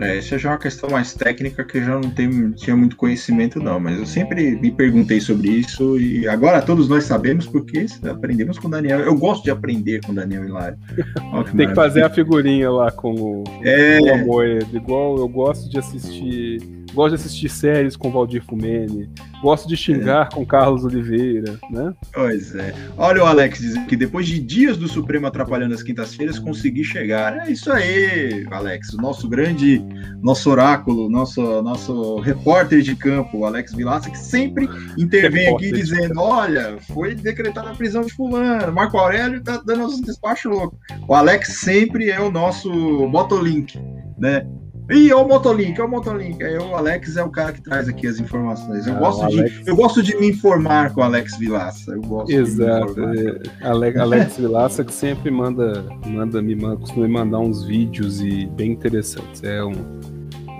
É, 0.00 0.18
isso 0.18 0.38
já 0.38 0.50
é 0.50 0.52
uma 0.52 0.58
questão 0.58 0.90
mais 0.90 1.14
técnica 1.14 1.64
que 1.64 1.78
eu 1.78 1.84
já 1.84 1.94
não 1.94 2.10
tenho, 2.10 2.52
tinha 2.52 2.76
muito 2.76 2.96
conhecimento, 2.96 3.58
não. 3.58 3.80
Mas 3.80 3.98
eu 3.98 4.06
sempre 4.06 4.56
me 4.56 4.70
perguntei 4.70 5.20
sobre 5.20 5.48
isso 5.48 5.98
e 5.98 6.28
agora 6.28 6.62
todos 6.62 6.88
nós 6.88 7.04
sabemos 7.04 7.46
porque 7.46 7.86
aprendemos 8.08 8.58
com 8.58 8.68
o 8.68 8.70
Daniel. 8.70 9.00
Eu 9.00 9.16
gosto 9.16 9.44
de 9.44 9.50
aprender 9.50 10.00
com 10.04 10.12
o 10.12 10.14
Daniel 10.14 10.44
Hilário. 10.44 10.78
Que 11.48 11.56
Tem 11.56 11.68
que 11.68 11.74
fazer 11.74 12.02
a 12.02 12.10
figurinha 12.10 12.70
lá 12.70 12.90
com 12.90 13.12
o, 13.12 13.44
é... 13.62 13.98
o 14.00 14.14
Amoedo. 14.14 14.76
Igual 14.76 15.16
eu 15.18 15.28
gosto 15.28 15.68
de 15.70 15.78
assistir 15.78 16.60
Gosto 16.98 17.10
de 17.10 17.20
assistir 17.20 17.48
séries 17.48 17.96
com 17.96 18.10
Valdir 18.10 18.42
Fumene. 18.44 19.08
Gosto 19.40 19.68
de 19.68 19.76
xingar 19.76 20.26
é. 20.32 20.34
com 20.34 20.44
Carlos 20.44 20.84
Oliveira, 20.84 21.56
né? 21.70 21.94
Pois 22.12 22.56
é. 22.56 22.74
Olha 22.96 23.22
o 23.22 23.26
Alex 23.26 23.60
dizendo 23.60 23.86
que 23.86 23.94
depois 23.94 24.26
de 24.26 24.40
dias 24.40 24.76
do 24.76 24.88
Supremo 24.88 25.24
atrapalhando 25.28 25.74
as 25.74 25.82
quintas-feiras, 25.84 26.40
consegui 26.40 26.82
chegar. 26.82 27.46
É 27.46 27.52
isso 27.52 27.70
aí, 27.70 28.44
Alex. 28.50 28.94
O 28.94 28.96
nosso 28.96 29.28
grande, 29.28 29.80
nosso 30.20 30.50
oráculo, 30.50 31.08
nosso, 31.08 31.62
nosso 31.62 32.18
repórter 32.18 32.82
de 32.82 32.96
campo, 32.96 33.38
o 33.38 33.44
Alex 33.44 33.72
Vilaça, 33.74 34.10
que 34.10 34.18
sempre 34.18 34.68
intervém 34.98 35.54
aqui 35.54 35.70
dizendo: 35.70 36.20
olha, 36.20 36.78
foi 36.92 37.14
decretada 37.14 37.70
a 37.70 37.74
prisão 37.76 38.02
de 38.02 38.12
fulano, 38.12 38.72
Marco 38.72 38.98
Aurélio 38.98 39.40
tá 39.40 39.62
dando 39.64 39.84
uns 39.84 40.00
despachos 40.00 40.50
loucos. 40.50 40.76
O 41.06 41.14
Alex 41.14 41.60
sempre 41.60 42.10
é 42.10 42.18
o 42.20 42.28
nosso 42.28 42.68
botolink, 43.06 43.78
né? 44.18 44.44
Ih, 44.90 45.12
olha 45.12 45.24
o 45.24 45.28
Motolink, 45.28 45.78
olha 45.78 45.88
o 45.88 45.90
Motolink. 45.90 46.42
Aí 46.42 46.56
o 46.56 46.74
Alex 46.74 47.16
é 47.16 47.22
o 47.22 47.28
cara 47.28 47.52
que 47.52 47.60
traz 47.60 47.88
aqui 47.88 48.06
as 48.06 48.18
informações. 48.18 48.86
Eu, 48.86 48.94
ah, 48.94 48.98
gosto, 48.98 49.22
Alex... 49.24 49.52
de, 49.52 49.68
eu 49.68 49.76
gosto 49.76 50.02
de 50.02 50.16
me 50.16 50.30
informar 50.30 50.94
com 50.94 51.02
o 51.02 51.04
Alex 51.04 51.36
Vilaça. 51.36 51.92
Eu 51.92 52.00
gosto 52.00 52.32
Exato. 52.32 52.94
É, 53.00 53.66
Alex, 53.68 53.98
Alex 53.98 54.36
Vilaça 54.38 54.84
que 54.84 54.92
sempre 54.92 55.30
manda, 55.30 55.84
manda 56.06 56.40
me 56.40 56.54
manda, 56.54 56.76
costuma 56.76 57.06
me 57.06 57.12
mandar 57.12 57.38
uns 57.38 57.64
vídeos 57.64 58.22
e 58.22 58.46
bem 58.46 58.72
interessantes. 58.72 59.44
É 59.44 59.62
um, 59.62 59.72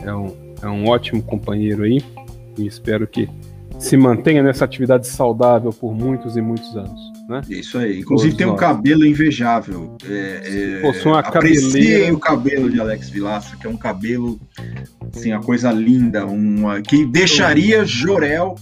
é 0.02 0.14
um, 0.14 0.54
é 0.62 0.68
um 0.68 0.86
ótimo 0.88 1.22
companheiro 1.22 1.84
aí. 1.84 2.04
E 2.58 2.66
espero 2.66 3.06
que 3.06 3.28
se 3.78 3.96
mantenha 3.96 4.42
nessa 4.42 4.64
atividade 4.64 5.06
saudável 5.06 5.72
por 5.72 5.94
muitos 5.94 6.36
e 6.36 6.42
muitos 6.42 6.76
anos. 6.76 7.17
Né? 7.28 7.42
Isso 7.50 7.76
aí. 7.76 8.00
Inclusive 8.00 8.30
Todos 8.30 8.38
tem 8.38 8.46
um 8.46 8.50
nós. 8.52 8.60
cabelo 8.60 9.04
invejável. 9.04 9.96
É, 10.08 10.80
é, 10.82 11.08
uma 11.08 11.22
cabeleira... 11.22 12.14
o 12.14 12.18
cabelo 12.18 12.70
de 12.70 12.80
Alex 12.80 13.10
Vilaça, 13.10 13.54
que 13.56 13.66
é 13.66 13.70
um 13.70 13.76
cabelo, 13.76 14.40
assim, 15.14 15.32
a 15.32 15.38
coisa 15.38 15.70
linda, 15.70 16.24
uma, 16.24 16.80
que 16.80 17.04
deixaria 17.04 17.84
Jorel, 17.84 18.54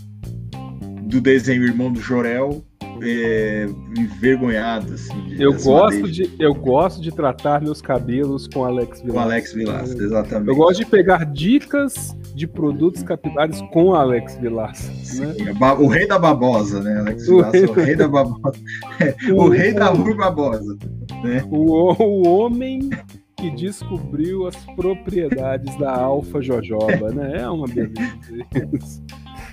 do 1.02 1.20
desenho 1.20 1.62
Irmão 1.62 1.92
do 1.92 2.00
Jorel, 2.00 2.64
é, 3.02 3.66
envergonhado. 3.96 4.94
Assim, 4.94 5.36
eu, 5.38 5.52
gosto 5.52 6.10
de, 6.10 6.34
eu 6.38 6.54
gosto 6.54 7.00
de 7.00 7.12
tratar 7.12 7.60
meus 7.60 7.80
cabelos 7.80 8.46
com 8.46 8.64
Alex 8.64 9.00
Vilas. 9.00 9.14
Com 9.14 9.20
Alex 9.20 9.52
Vilas, 9.52 9.90
exatamente. 9.90 10.48
Eu 10.48 10.56
gosto 10.56 10.78
de 10.78 10.86
pegar 10.86 11.24
dicas 11.24 12.16
de 12.34 12.46
produtos 12.46 13.02
capilares 13.02 13.60
com 13.72 13.94
Alex 13.94 14.36
Vilas. 14.36 15.18
Né? 15.18 15.34
O 15.78 15.86
rei 15.86 16.06
da 16.06 16.18
babosa, 16.18 16.82
né? 16.82 17.00
Alex 17.00 17.26
Vilas, 17.26 17.48
o 17.48 17.52
rei, 17.52 17.64
o 17.64 17.72
rei 17.72 17.96
da 17.96 18.08
babosa. 18.08 18.58
o, 19.30 19.42
o 19.42 19.48
rei 19.48 19.72
da 19.72 19.86
rua 19.86 20.14
babosa. 20.14 20.76
Né? 21.22 21.42
O, 21.50 21.92
o 21.92 22.28
homem 22.28 22.90
que 23.36 23.50
descobriu 23.50 24.46
as 24.46 24.56
propriedades 24.74 25.76
da 25.78 25.94
alfa 25.94 26.40
jojoba, 26.40 27.10
né? 27.10 27.42
É 27.42 27.48
uma 27.48 27.66
beleza. 27.66 29.02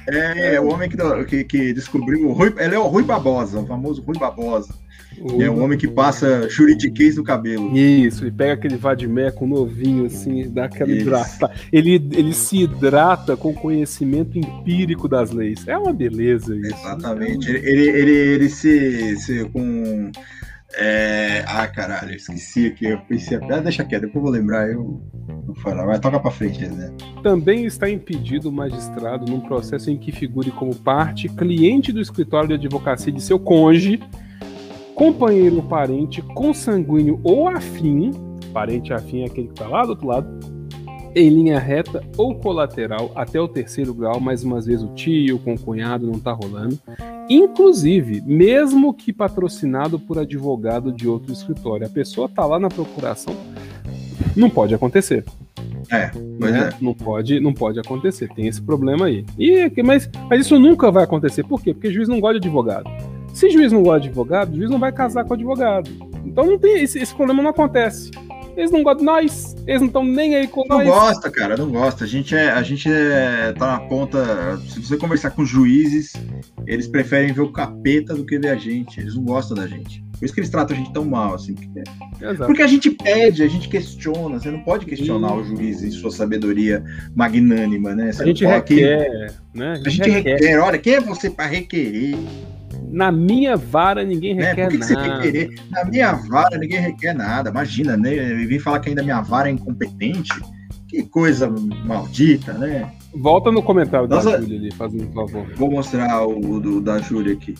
É, 0.08 0.56
é 0.56 0.62
o 0.62 0.68
homem 0.68 0.90
que, 0.90 0.98
que, 1.26 1.44
que, 1.44 1.74
descobriu 1.74 2.28
o 2.28 2.34
Rui. 2.34 2.54
Ele 2.58 2.76
é 2.76 2.80
o 2.80 2.88
Rui 2.88 3.04
Babosa, 3.04 3.60
o 3.60 3.66
famoso 3.66 4.02
Rui 4.02 4.18
Babosa. 4.18 4.74
O... 5.20 5.42
É 5.42 5.50
o 5.50 5.60
homem 5.60 5.78
que 5.78 5.88
passa 5.88 6.50
churitiquês 6.50 7.18
no 7.18 7.24
cabelo. 7.24 7.76
Isso, 7.78 8.26
e 8.26 8.32
pega 8.32 8.54
aquele 8.54 8.78
vadimeco 8.78 9.46
novinho, 9.46 10.06
assim, 10.06 10.50
dá 10.50 10.66
aquela 10.66 10.92
hidrata. 10.92 11.52
Ele, 11.72 11.96
ele 12.14 12.34
se 12.34 12.64
hidrata 12.64 13.38
com 13.38 13.54
conhecimento 13.54 14.38
empírico 14.38 15.08
das 15.08 15.32
leis. 15.32 15.68
É 15.68 15.78
uma 15.78 15.94
beleza 15.94 16.56
isso. 16.56 16.76
Exatamente. 16.76 17.50
Ele, 17.50 17.70
ele, 17.70 17.90
ele, 17.90 18.12
ele 18.12 18.50
se, 18.50 19.16
se 19.18 19.46
com 19.46 20.12
é... 20.76 21.44
Ah, 21.48 21.68
caralho, 21.68 22.16
esqueci 22.16 22.68
aqui. 22.68 22.86
Eu 22.86 23.00
pensei, 23.02 23.38
ah, 23.38 23.60
deixa 23.60 23.84
quieto, 23.84 24.04
depois 24.04 24.16
eu 24.16 24.22
vou 24.22 24.32
lembrar. 24.32 24.70
Eu 24.70 25.02
não 25.46 25.56
falar, 25.56 25.86
vai 25.86 26.00
toca 26.00 26.20
pra 26.20 26.32
frente, 26.32 26.66
né? 26.66 26.94
Também 27.22 27.66
está 27.66 27.90
impedido 27.90 28.50
o 28.50 28.52
magistrado 28.52 29.30
num 29.30 29.40
processo 29.40 29.90
em 29.90 29.98
que 29.98 30.12
figure 30.12 30.52
como 30.52 30.76
parte 30.76 31.30
cliente 31.30 31.92
do 31.92 32.02
escritório 32.02 32.50
de 32.50 32.56
advocacia 32.56 33.12
de 33.12 33.22
seu 33.22 33.40
cônjuge, 33.40 34.00
companheiro 34.96 35.62
parente, 35.64 36.22
consanguíneo 36.22 37.20
ou 37.24 37.48
afim. 37.48 38.12
Parente 38.54 38.94
afim 38.94 39.22
é 39.22 39.26
aquele 39.26 39.48
que 39.48 39.56
tá 39.56 39.68
lá 39.68 39.84
do 39.84 39.90
outro 39.90 40.08
lado 40.08 40.63
em 41.16 41.30
linha 41.30 41.60
reta 41.60 42.04
ou 42.18 42.36
colateral 42.36 43.12
até 43.16 43.40
o 43.40 43.48
terceiro 43.48 43.94
grau, 43.94 44.20
mais 44.20 44.44
uma 44.44 44.60
vez 44.60 44.84
o 44.84 44.94
tio 44.94 45.40
com 45.40 45.54
o 45.54 45.60
cunhado 45.60 46.08
não 46.08 46.20
tá 46.20 46.32
rolando. 46.32 46.80
Inclusive, 47.30 48.22
mesmo 48.26 48.94
que 48.94 49.14
patrocinado 49.14 50.00
por 50.00 50.20
advogado 50.20 50.92
de 50.92 51.08
outro 51.08 51.32
escritório, 51.32 51.86
a 51.86 51.90
pessoa 51.90 52.28
tá 52.28 52.46
lá 52.46 52.60
na 52.60 52.70
procuração, 52.70 53.36
não 54.36 54.50
pode 54.50 54.74
acontecer. 54.74 55.24
É, 55.92 56.12
mas 56.40 56.52
né? 56.52 56.70
é. 56.70 56.84
Não 56.84 56.94
pode, 56.94 57.40
não 57.40 57.54
pode 57.54 57.80
acontecer. 57.80 58.30
Tem 58.34 58.48
esse 58.48 58.62
problema 58.62 59.06
aí. 59.06 59.26
E, 59.38 59.70
mas, 59.84 60.10
mas 60.30 60.42
isso 60.42 60.58
nunca 60.58 60.92
vai 60.92 61.04
acontecer. 61.04 61.44
Por 61.44 61.62
quê? 61.62 61.74
Porque 61.74 61.92
juiz 61.92 62.08
não 62.08 62.20
gosta 62.20 62.40
de 62.40 62.48
advogado. 62.48 62.90
Se 63.34 63.50
juiz 63.50 63.72
não 63.72 63.84
gosta 63.84 64.02
de 64.02 64.08
advogado, 64.08 64.56
juiz 64.56 64.70
não 64.70 64.80
vai 64.80 64.92
casar 64.92 65.26
com 65.26 65.34
advogado. 65.34 65.90
Então 66.26 66.46
não 66.46 66.58
tem 66.58 66.84
esse, 66.84 67.00
esse 67.00 67.14
problema 67.14 67.44
não 67.44 67.50
acontece. 67.50 68.12
Eles 68.56 68.72
não 68.72 68.84
gostam 68.84 69.00
de 69.00 69.06
nós, 69.06 69.56
eles 69.68 69.82
não 69.82 69.88
estão 69.88 70.04
nem 70.04 70.36
aí 70.36 70.48
com 70.48 70.64
não 70.68 70.78
nós. 70.78 70.88
Não 70.88 70.94
gosta, 70.94 71.32
cara, 71.32 71.58
não 71.58 71.70
gosta. 71.70 72.04
A 72.04 72.08
gente 72.08 72.36
é, 72.36 72.52
a 72.52 72.62
gente 72.62 72.90
é, 72.90 73.54
tá 73.54 73.68
na 73.68 73.80
ponta. 73.80 74.58
Se 74.68 74.80
você 74.80 74.98
conversar 74.98 75.32
com 75.32 75.46
juízes, 75.46 76.14
eles 76.68 76.88
preferem 76.88 77.34
ver 77.34 77.42
o 77.42 77.52
capeta 77.52 78.14
do 78.14 78.26
que 78.26 78.38
ver 78.38 78.50
a 78.50 78.56
gente. 78.56 79.00
Eles 79.00 79.16
não 79.16 79.24
gostam 79.24 79.58
da 79.58 79.68
gente. 79.68 80.04
Por 80.20 80.26
isso 80.26 80.34
que 80.34 80.40
eles 80.40 80.50
tratam 80.50 80.76
a 80.76 80.80
gente 80.80 80.94
tão 80.94 81.04
mal, 81.04 81.34
assim. 81.34 81.56
Porque, 81.56 81.84
porque 82.46 82.62
a 82.62 82.68
gente 82.68 82.92
pede, 82.92 83.44
a 83.44 83.48
gente 83.48 83.68
questiona. 83.68 84.40
Você 84.40 84.52
não 84.52 84.64
pode 84.64 84.86
questionar 84.86 85.36
o 85.36 85.44
juiz 85.44 85.84
em 85.84 85.92
sua 85.92 86.12
sabedoria 86.12 86.84
magnânima, 87.16 87.96
né? 87.96 88.12
Você 88.12 88.24
a 88.24 88.26
gente 88.26 88.46
requer, 88.46 89.34
né? 89.54 89.72
A 89.72 89.76
gente, 89.76 89.88
a 89.88 89.90
gente 89.90 90.10
requer. 90.10 90.34
requer. 90.34 90.60
Olha, 90.60 90.78
quem 90.78 90.94
é 90.94 91.02
você 91.02 91.30
para 91.30 91.48
requerer? 91.48 92.16
Na 92.94 93.12
minha 93.12 93.58
vara 93.58 94.04
ninguém 94.04 94.40
é, 94.40 94.50
requer 94.50 94.62
é, 94.62 94.68
que 94.68 94.78
nada. 94.78 94.94
Que 94.94 94.96
você 94.96 95.32
querer? 95.32 95.50
Na 95.72 95.84
minha 95.84 96.14
vara 96.14 96.58
ninguém 96.60 96.80
requer 96.80 97.14
nada. 97.14 97.50
Imagina, 97.50 97.98
né? 97.98 98.12
Vem 98.46 98.60
falar 98.60 98.80
que 98.80 98.90
ainda 98.90 99.02
minha 99.02 99.20
vara 99.20 99.50
é 99.50 99.52
incompetente. 99.52 100.32
Que 100.88 101.02
coisa 101.02 101.50
maldita, 101.86 102.54
né? 102.54 102.92
Volta 103.16 103.52
no 103.52 103.64
comentário 103.64 104.08
Nossa, 104.08 104.32
da 104.32 104.40
Júlia 104.40 104.60
ali, 104.60 104.72
fazendo 104.72 105.10
um 105.10 105.12
favor. 105.12 105.48
Vou 105.56 105.72
mostrar 105.72 106.24
o 106.24 106.60
do, 106.60 106.80
da 106.80 107.00
Júlia 107.00 107.34
aqui. 107.34 107.56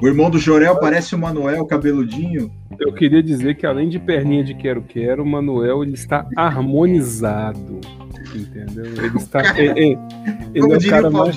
O 0.00 0.06
irmão 0.06 0.30
do 0.30 0.38
Jorel 0.38 0.78
parece 0.78 1.16
o 1.16 1.18
Manuel 1.18 1.66
cabeludinho. 1.66 2.48
Eu 2.78 2.92
queria 2.92 3.22
dizer 3.22 3.56
que 3.56 3.66
além 3.66 3.88
de 3.88 3.98
perninha 3.98 4.44
de 4.44 4.54
quero-quero, 4.54 5.24
o 5.24 5.26
Manuel 5.26 5.82
ele 5.82 5.94
está 5.94 6.24
harmonizado. 6.36 7.80
Entendeu? 8.34 8.84
Ele 8.84 9.16
está. 9.16 9.58
ele, 9.58 9.98
ele 10.54 10.60
Como 10.60 10.74
é 10.74 10.78
o 10.78 10.88
cara, 10.88 11.10
mais... 11.10 11.36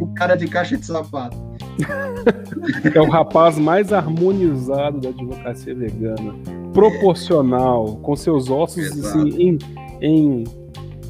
o 0.00 0.06
cara 0.14 0.36
de 0.36 0.46
caixa 0.46 0.76
de 0.76 0.86
sapato. 0.86 1.36
é 2.94 3.00
o 3.00 3.08
rapaz 3.08 3.58
mais 3.58 3.92
harmonizado 3.92 5.00
da 5.00 5.10
advocacia 5.10 5.74
vegana, 5.74 6.34
proporcional, 6.72 7.96
com 8.02 8.16
seus 8.16 8.50
ossos 8.50 9.04
assim, 9.04 9.28
em, 9.40 9.58
em, 10.00 10.44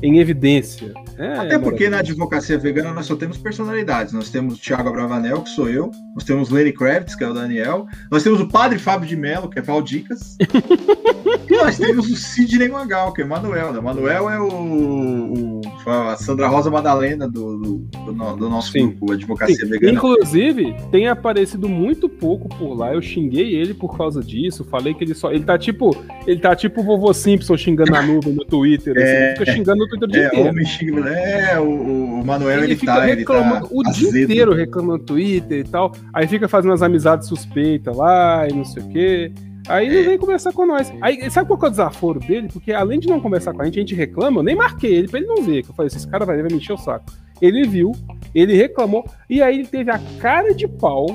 em 0.02 0.18
evidência. 0.18 0.92
É, 1.18 1.34
Até 1.36 1.58
porque 1.58 1.88
na 1.88 1.98
advocacia 1.98 2.56
vegana 2.56 2.92
nós 2.92 3.06
só 3.06 3.16
temos 3.16 3.36
personalidades. 3.36 4.12
Nós 4.12 4.30
temos 4.30 4.54
o 4.54 4.60
Thiago 4.60 4.88
Abravanel, 4.88 5.42
que 5.42 5.50
sou 5.50 5.68
eu. 5.68 5.90
Nós 6.14 6.22
temos 6.22 6.48
Lenny 6.48 6.72
Kravitz, 6.72 7.16
que 7.16 7.24
é 7.24 7.28
o 7.28 7.34
Daniel. 7.34 7.86
Nós 8.08 8.22
temos 8.22 8.40
o 8.40 8.46
Padre 8.46 8.78
Fábio 8.78 9.08
de 9.08 9.16
Mello, 9.16 9.50
que 9.50 9.58
é 9.58 9.62
Valdicas. 9.62 10.36
nós 11.64 11.78
temos 11.78 12.11
o 12.11 12.16
Sidney 12.16 12.68
Magal, 12.68 13.12
que 13.12 13.22
é 13.22 13.24
Manuel. 13.24 13.72
Né? 13.72 13.80
Manuel 13.80 14.30
é 14.30 14.40
o, 14.40 14.48
o, 14.48 15.61
a 15.86 16.16
Sandra 16.16 16.48
Rosa 16.48 16.70
Madalena 16.70 17.28
do, 17.28 17.59
do, 17.59 17.78
do, 17.78 18.36
do 18.36 18.50
nosso 18.50 18.72
Sim. 18.72 18.88
grupo, 18.88 19.12
Advocacia 19.12 19.56
Sim. 19.56 19.66
Vegana. 19.66 19.92
Inclusive, 19.92 20.74
tem 20.90 21.09
aparecido 21.09 21.68
muito 21.68 22.09
pouco 22.09 22.48
por 22.48 22.74
lá. 22.74 22.92
Eu 22.92 23.02
xinguei 23.02 23.54
ele 23.54 23.74
por 23.74 23.96
causa 23.96 24.22
disso. 24.22 24.64
Falei 24.64 24.94
que 24.94 25.04
ele 25.04 25.14
só. 25.14 25.30
Ele 25.30 25.44
tá 25.44 25.59
tipo. 25.59 25.96
Ele 26.26 26.40
tá 26.40 26.54
tipo 26.54 26.80
o 26.80 26.84
vovô 26.84 27.12
Simpson 27.12 27.56
xingando 27.56 27.94
a 27.94 28.02
nuvem 28.02 28.32
no 28.32 28.44
Twitter. 28.44 28.96
Assim. 28.96 29.06
É, 29.06 29.26
ele 29.26 29.38
fica 29.38 29.52
xingando 29.52 29.78
no 29.78 29.88
Twitter 29.88 30.09
o 30.09 30.12
dia 30.12 30.22
é, 30.22 30.26
inteiro. 30.26 30.48
Homem 30.48 30.66
xinga, 30.66 31.09
é, 31.11 31.61
o, 31.61 31.68
o 32.20 32.24
Manuel 32.24 32.59
ele, 32.59 32.66
ele 32.66 32.76
fica 32.76 32.94
tá, 32.94 33.04
reclamando 33.04 33.68
ele 33.70 33.82
tá 33.82 33.90
o 33.90 33.92
dia 33.92 34.22
inteiro 34.22 34.54
reclamando 34.54 34.98
no 34.98 35.04
Twitter 35.04 35.59
e 35.61 35.64
tal. 35.64 35.92
Aí 36.12 36.26
fica 36.26 36.48
fazendo 36.48 36.72
as 36.72 36.82
amizades 36.82 37.28
suspeitas 37.28 37.96
lá 37.96 38.46
e 38.48 38.52
não 38.52 38.64
sei 38.64 38.82
o 38.82 38.88
quê. 38.88 39.32
Aí 39.66 39.86
ele 39.86 40.02
vem 40.02 40.18
conversar 40.18 40.52
com 40.52 40.66
nós. 40.66 40.92
Aí, 41.00 41.30
sabe 41.30 41.48
qual 41.48 41.61
é 41.62 41.66
o 41.66 41.70
desaforo 41.70 42.20
dele? 42.20 42.48
Porque 42.52 42.72
além 42.72 43.00
de 43.00 43.09
não 43.09 43.20
conversar 43.20 43.52
com 43.52 43.62
a 43.62 43.64
gente, 43.64 43.78
a 43.78 43.80
gente 43.80 43.94
reclama, 43.94 44.40
eu 44.40 44.44
nem 44.44 44.54
marquei 44.54 44.94
ele 44.94 45.09
pra 45.09 45.18
ele 45.18 45.28
não 45.28 45.42
ver. 45.42 45.62
Que 45.62 45.70
eu 45.70 45.74
falei, 45.74 45.88
esse 45.88 46.06
cara 46.09 46.24
vai, 46.24 46.40
vai 46.40 46.50
me 46.50 46.56
encher 46.56 46.72
o 46.72 46.78
saco. 46.78 47.06
Ele 47.40 47.66
viu, 47.66 47.92
ele 48.34 48.54
reclamou, 48.54 49.04
e 49.28 49.42
aí 49.42 49.61
ele 49.61 49.68
teve 49.68 49.90
a 49.90 49.98
cara 50.20 50.54
de 50.54 50.66
pau 50.66 51.06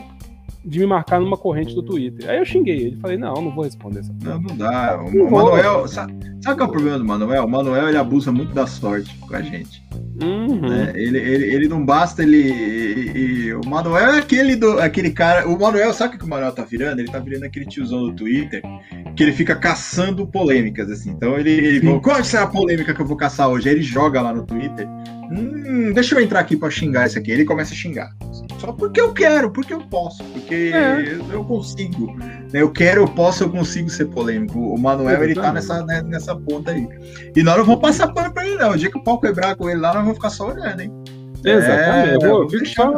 de 0.65 0.79
me 0.79 0.85
marcar 0.85 1.19
numa 1.19 1.37
corrente 1.37 1.75
do 1.75 1.83
Twitter. 1.83 2.29
Aí 2.29 2.37
eu 2.37 2.45
xinguei 2.45 2.77
ele, 2.77 2.95
falei, 2.97 3.17
não, 3.17 3.33
não 3.33 3.53
vou 3.53 3.65
responder 3.65 3.99
essa 3.99 4.13
Não, 4.21 4.39
não 4.39 4.55
dá. 4.55 4.97
O 5.01 5.29
Manuel, 5.29 5.87
sabe, 5.87 6.13
sabe 6.41 6.57
qual 6.57 6.67
é 6.67 6.69
o 6.69 6.71
problema 6.71 6.97
do 6.97 7.05
Manuel? 7.05 7.45
O 7.45 7.49
Manuel 7.49 7.89
ele 7.89 7.97
abusa 7.97 8.31
muito 8.31 8.53
da 8.53 8.65
sorte 8.65 9.17
com 9.17 9.35
a 9.35 9.41
gente. 9.41 9.82
Uhum. 10.21 10.69
Né? 10.69 10.91
Ele, 10.95 11.17
ele, 11.17 11.45
ele 11.53 11.67
não 11.67 11.83
basta, 11.83 12.23
ele, 12.23 12.37
ele, 12.37 13.53
O 13.55 13.67
Manuel 13.67 14.13
é 14.13 14.19
aquele, 14.19 14.55
do, 14.55 14.79
aquele 14.79 15.11
cara. 15.11 15.47
O 15.47 15.59
Manuel, 15.59 15.93
sabe 15.93 16.15
o 16.15 16.19
que 16.19 16.25
o 16.25 16.29
Manuel 16.29 16.51
tá 16.51 16.63
virando? 16.63 16.99
Ele 16.99 17.11
tá 17.11 17.19
virando 17.19 17.45
aquele 17.45 17.65
tiozão 17.65 18.01
do 18.01 18.13
Twitter 18.13 18.61
que 19.15 19.23
ele 19.23 19.31
fica 19.31 19.55
caçando 19.55 20.27
polêmicas, 20.27 20.89
assim. 20.89 21.11
Então 21.11 21.37
ele, 21.37 21.51
ele 21.51 21.99
qual 21.99 22.17
é 22.17 22.37
a 22.37 22.47
polêmica 22.47 22.93
que 22.93 23.01
eu 23.01 23.05
vou 23.05 23.17
caçar 23.17 23.49
hoje? 23.49 23.69
Aí 23.69 23.75
ele 23.75 23.83
joga 23.83 24.21
lá 24.21 24.33
no 24.33 24.45
Twitter. 24.45 24.87
Hum, 25.31 25.91
deixa 25.93 26.15
eu 26.15 26.21
entrar 26.21 26.39
aqui 26.39 26.55
para 26.55 26.69
xingar 26.69 27.05
esse 27.05 27.17
aqui. 27.17 27.31
Ele 27.31 27.45
começa 27.45 27.73
a 27.73 27.77
xingar. 27.77 28.09
Só 28.59 28.71
porque 28.71 29.01
eu 29.01 29.13
quero, 29.13 29.51
porque 29.51 29.73
eu 29.73 29.81
posso, 29.81 30.23
porque 30.23 30.71
é. 30.73 31.17
eu 31.31 31.43
consigo. 31.43 32.15
Eu 32.53 32.71
quero, 32.71 33.01
eu 33.01 33.07
posso, 33.07 33.43
eu 33.43 33.49
consigo 33.49 33.89
ser 33.89 34.05
polêmico. 34.05 34.59
O 34.59 34.79
Manuel, 34.79 35.23
ele 35.23 35.35
tá 35.35 35.51
nessa, 35.51 35.83
né, 35.83 36.01
nessa 36.01 36.35
ponta 36.35 36.71
aí. 36.71 36.87
E 37.35 37.43
nós 37.43 37.57
não 37.57 37.65
vamos 37.65 37.81
passar 37.81 38.13
pano 38.13 38.33
pra 38.33 38.45
ele, 38.45 38.55
não. 38.55 38.71
O 38.71 38.77
dia 38.77 38.89
que 38.89 38.97
o 38.97 39.03
pau 39.03 39.19
quebrar 39.19 39.55
com 39.55 39.69
ele 39.69 39.79
lá, 39.83 39.93
nós 39.93 40.03
vamos 40.03 40.17
ficar 40.17 40.29
só 40.29 40.47
olhando, 40.49 40.81
hein? 40.81 40.91
Exatamente. 41.43 42.09
É, 42.09 42.15
eu, 42.15 42.19
vou, 42.19 42.43
eu, 42.43 42.49
fico 42.49 42.65
só, 42.67 42.91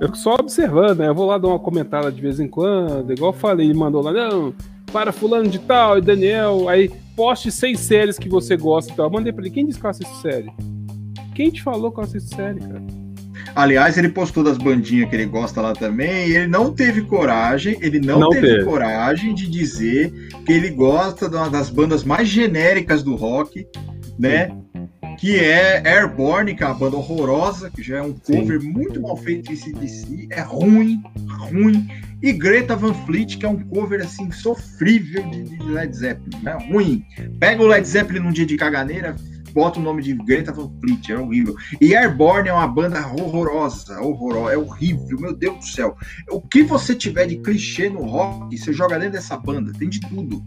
eu 0.00 0.06
fico 0.06 0.16
só 0.16 0.34
observando, 0.34 0.98
né? 0.98 1.08
Eu 1.08 1.14
vou 1.14 1.26
lá 1.26 1.38
dar 1.38 1.48
uma 1.48 1.58
comentada 1.58 2.10
de 2.10 2.20
vez 2.20 2.38
em 2.38 2.48
quando. 2.48 3.12
Igual 3.12 3.32
eu 3.32 3.38
falei, 3.38 3.66
ele 3.66 3.78
mandou 3.78 4.02
lá, 4.02 4.12
não, 4.12 4.54
para 4.92 5.12
fulano 5.12 5.48
de 5.48 5.58
tal, 5.58 5.98
e 5.98 6.00
Daniel, 6.00 6.68
aí 6.68 6.90
poste 7.16 7.50
seis 7.50 7.80
séries 7.80 8.18
que 8.18 8.28
você 8.28 8.56
gosta 8.56 8.92
e 8.92 8.96
tal. 8.96 9.06
Eu 9.06 9.12
mandei 9.12 9.32
pra 9.32 9.44
ele, 9.44 9.52
quem 9.52 9.66
disse 9.66 9.80
que 9.80 9.86
eu 9.86 9.90
assisto 9.90 10.14
série? 10.16 10.52
Quem 11.34 11.50
te 11.50 11.62
falou 11.62 11.90
que 11.90 11.98
eu 11.98 12.04
assisto 12.04 12.34
série, 12.34 12.60
cara? 12.60 12.82
Aliás, 13.54 13.98
ele 13.98 14.08
postou 14.08 14.42
das 14.42 14.56
bandinhas 14.56 15.10
que 15.10 15.16
ele 15.16 15.26
gosta 15.26 15.60
lá 15.60 15.72
também, 15.74 16.28
e 16.28 16.36
ele 16.36 16.46
não 16.46 16.72
teve 16.72 17.02
coragem, 17.02 17.76
ele 17.80 18.00
não, 18.00 18.20
não 18.20 18.30
teve, 18.30 18.46
teve, 18.46 18.64
coragem 18.64 19.34
de 19.34 19.48
dizer 19.48 20.10
que 20.46 20.52
ele 20.52 20.70
gosta 20.70 21.28
das 21.28 21.68
bandas 21.68 22.02
mais 22.02 22.28
genéricas 22.28 23.02
do 23.02 23.14
rock, 23.14 23.66
né? 24.18 24.56
Que 25.18 25.38
é 25.38 25.82
Airborne, 25.86 26.54
que 26.54 26.62
é 26.62 26.66
uma 26.66 26.74
banda 26.74 26.96
horrorosa, 26.96 27.70
que 27.70 27.82
já 27.82 27.98
é 27.98 28.02
um 28.02 28.12
cover 28.12 28.60
Sim. 28.60 28.70
muito 28.70 29.00
mal 29.00 29.16
feito 29.16 29.48
de 29.48 29.56
si, 29.56 30.28
é 30.30 30.40
ruim, 30.40 31.02
ruim. 31.28 31.88
E 32.22 32.32
Greta 32.32 32.76
Van 32.76 32.94
Fleet, 32.94 33.36
que 33.36 33.44
é 33.44 33.48
um 33.48 33.58
cover 33.58 34.00
assim 34.00 34.30
sofrível 34.30 35.28
de, 35.28 35.42
de 35.42 35.62
Led 35.64 35.96
Zeppelin, 35.96 36.42
né? 36.42 36.56
Ruim. 36.70 37.04
Pega 37.40 37.62
o 37.62 37.66
Led 37.66 37.86
Zeppelin 37.86 38.20
num 38.20 38.32
dia 38.32 38.46
de 38.46 38.56
caganeira, 38.56 39.16
bota 39.52 39.80
o 39.80 39.82
nome 39.82 40.02
de 40.02 40.14
Greta 40.14 40.52
Van 40.52 40.70
Fleet, 40.80 41.10
é 41.10 41.18
horrível. 41.18 41.56
E 41.80 41.94
Airborne 41.94 42.48
é 42.48 42.52
uma 42.52 42.66
banda 42.66 43.06
horrorosa, 43.08 44.00
horrorosa, 44.00 44.54
é 44.54 44.58
horrível, 44.58 45.20
meu 45.20 45.34
Deus 45.34 45.58
do 45.58 45.66
céu. 45.66 45.96
O 46.30 46.40
que 46.40 46.62
você 46.62 46.94
tiver 46.94 47.26
de 47.26 47.36
clichê 47.36 47.88
no 47.88 48.02
rock, 48.02 48.56
você 48.56 48.72
joga 48.72 48.98
dentro 48.98 49.14
dessa 49.14 49.36
banda, 49.36 49.72
tem 49.72 49.88
de 49.88 50.00
tudo. 50.00 50.44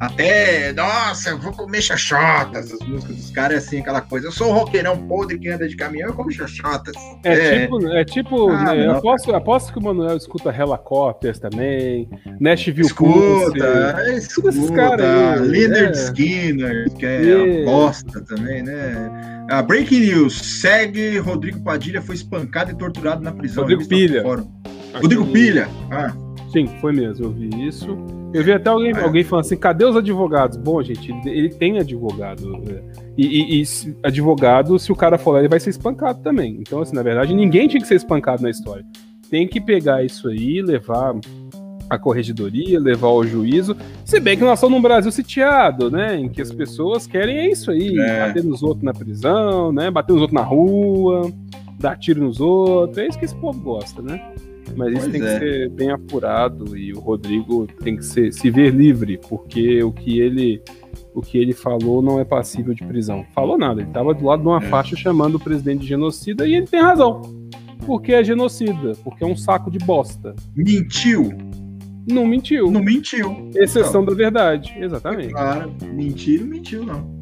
Até, 0.00 0.72
nossa, 0.72 1.30
eu 1.30 1.38
vou 1.38 1.52
comer 1.52 1.80
xoxotas. 1.80 2.72
As 2.72 2.88
músicas 2.88 3.16
dos 3.16 3.30
caras 3.30 3.56
é 3.56 3.58
assim, 3.58 3.80
aquela 3.80 4.00
coisa. 4.00 4.26
Eu 4.26 4.32
sou 4.32 4.50
um 4.50 4.52
roqueirão 4.52 4.96
podre 5.06 5.38
que 5.38 5.48
anda 5.48 5.68
de 5.68 5.76
caminhão, 5.76 6.08
eu 6.08 6.14
como 6.14 6.30
xoxotas. 6.30 6.94
É, 7.24 7.32
é, 7.32 7.60
tipo, 7.60 7.86
é 7.88 8.04
tipo 8.04 8.50
ah, 8.50 8.74
né, 8.74 8.90
aposto, 8.90 9.34
aposto 9.34 9.72
que 9.72 9.78
o 9.78 9.82
Manuel 9.82 10.16
escuta 10.16 10.50
Helicopters 10.50 11.38
também, 11.38 12.08
Nashville 12.40 12.82
Escuta, 12.82 14.02
é, 14.06 14.16
escuta. 14.16 14.48
Esses 14.48 14.70
caras 14.70 15.40
aí. 15.40 15.48
Leonard 15.48 15.98
é. 15.98 16.02
Skinner, 16.02 16.90
que 16.94 17.06
é 17.06 17.20
yeah. 17.20 17.70
bosta 17.70 18.20
também, 18.22 18.62
né? 18.62 19.46
A 19.50 19.62
Breaking 19.62 20.00
News, 20.00 20.60
segue 20.60 21.18
Rodrigo 21.18 21.60
Padilha 21.60 22.00
foi 22.00 22.14
espancado 22.14 22.70
e 22.70 22.74
torturado 22.74 23.22
na 23.22 23.32
prisão. 23.32 23.62
Rodrigo 23.62 23.86
Pilha. 23.86 24.24
Rodrigo 24.94 25.26
Pilha. 25.26 25.68
Ah. 25.90 26.12
Sim, 26.50 26.68
foi 26.80 26.92
mesmo, 26.92 27.26
eu 27.26 27.32
vi 27.32 27.68
isso. 27.68 28.23
Eu 28.34 28.42
vi 28.42 28.50
até 28.50 28.68
alguém, 28.68 28.92
alguém 28.92 29.22
falando 29.22 29.44
assim, 29.44 29.56
cadê 29.56 29.84
os 29.84 29.94
advogados? 29.94 30.56
Bom, 30.56 30.82
gente, 30.82 31.14
ele, 31.24 31.50
tem 31.50 31.78
advogado. 31.78 32.48
Né? 32.48 32.82
E, 33.16 33.26
e, 33.26 33.62
e, 33.62 33.64
advogado, 34.02 34.76
se 34.76 34.90
o 34.90 34.96
cara 34.96 35.16
for 35.16 35.30
lá, 35.30 35.38
ele 35.38 35.48
vai 35.48 35.60
ser 35.60 35.70
espancado 35.70 36.20
também. 36.20 36.56
Então, 36.58 36.82
assim, 36.82 36.96
na 36.96 37.02
verdade, 37.02 37.32
ninguém 37.32 37.68
tinha 37.68 37.80
que 37.80 37.86
ser 37.86 37.94
espancado 37.94 38.42
na 38.42 38.50
história. 38.50 38.84
Tem 39.30 39.46
que 39.46 39.60
pegar 39.60 40.04
isso 40.04 40.26
aí, 40.26 40.60
levar 40.60 41.14
a 41.88 41.96
corregedoria, 41.96 42.80
levar 42.80 43.06
ao 43.06 43.24
juízo. 43.24 43.76
Se 44.04 44.18
bem 44.18 44.36
que 44.36 44.42
nós 44.42 44.58
estamos 44.58 44.74
num 44.74 44.82
Brasil 44.82 45.12
sitiado, 45.12 45.88
né? 45.88 46.18
Em 46.18 46.28
que 46.28 46.42
as 46.42 46.52
pessoas 46.52 47.06
querem 47.06 47.38
é 47.38 47.48
isso 47.48 47.70
aí, 47.70 47.96
é. 47.96 48.26
bater 48.26 48.42
nos 48.42 48.64
outros 48.64 48.82
na 48.82 48.92
prisão, 48.92 49.70
né? 49.70 49.92
Bater 49.92 50.12
nos 50.12 50.22
outros 50.22 50.34
na 50.34 50.44
rua, 50.44 51.30
dar 51.78 51.96
tiro 51.96 52.24
nos 52.24 52.40
outros. 52.40 52.98
É 52.98 53.06
isso 53.06 53.18
que 53.18 53.26
esse 53.26 53.36
povo 53.36 53.60
gosta, 53.60 54.02
né? 54.02 54.20
Mas 54.76 54.92
isso 54.92 55.10
pois 55.10 55.12
tem 55.12 55.22
é. 55.22 55.32
que 55.32 55.38
ser 55.38 55.70
bem 55.70 55.90
apurado 55.90 56.76
e 56.76 56.92
o 56.92 57.00
Rodrigo 57.00 57.66
tem 57.82 57.96
que 57.96 58.04
ser, 58.04 58.32
se 58.32 58.50
ver 58.50 58.72
livre, 58.72 59.18
porque 59.28 59.82
o 59.82 59.92
que 59.92 60.20
ele 60.20 60.62
o 61.14 61.20
que 61.20 61.38
ele 61.38 61.52
falou 61.52 62.02
não 62.02 62.18
é 62.18 62.24
passível 62.24 62.74
de 62.74 62.84
prisão. 62.84 63.24
Falou 63.32 63.56
nada, 63.56 63.80
ele 63.80 63.88
estava 63.88 64.12
do 64.12 64.24
lado 64.24 64.42
de 64.42 64.48
uma 64.48 64.58
é. 64.58 64.68
faixa 64.68 64.96
chamando 64.96 65.36
o 65.36 65.40
presidente 65.40 65.82
de 65.82 65.86
genocida 65.86 66.46
e 66.46 66.54
ele 66.54 66.66
tem 66.66 66.80
razão. 66.80 67.22
Porque 67.86 68.12
é 68.12 68.24
genocida, 68.24 68.92
porque 69.04 69.22
é 69.22 69.26
um 69.26 69.36
saco 69.36 69.70
de 69.70 69.78
bosta. 69.78 70.34
Mentiu. 70.56 71.32
Não 72.10 72.26
mentiu. 72.26 72.70
Não 72.70 72.82
mentiu. 72.82 73.50
Exceção 73.54 74.02
não. 74.02 74.06
da 74.06 74.14
verdade, 74.14 74.74
exatamente. 74.78 75.32
Claro, 75.32 75.72
mentiu, 75.92 76.46
mentiu 76.46 76.84
não. 76.84 77.18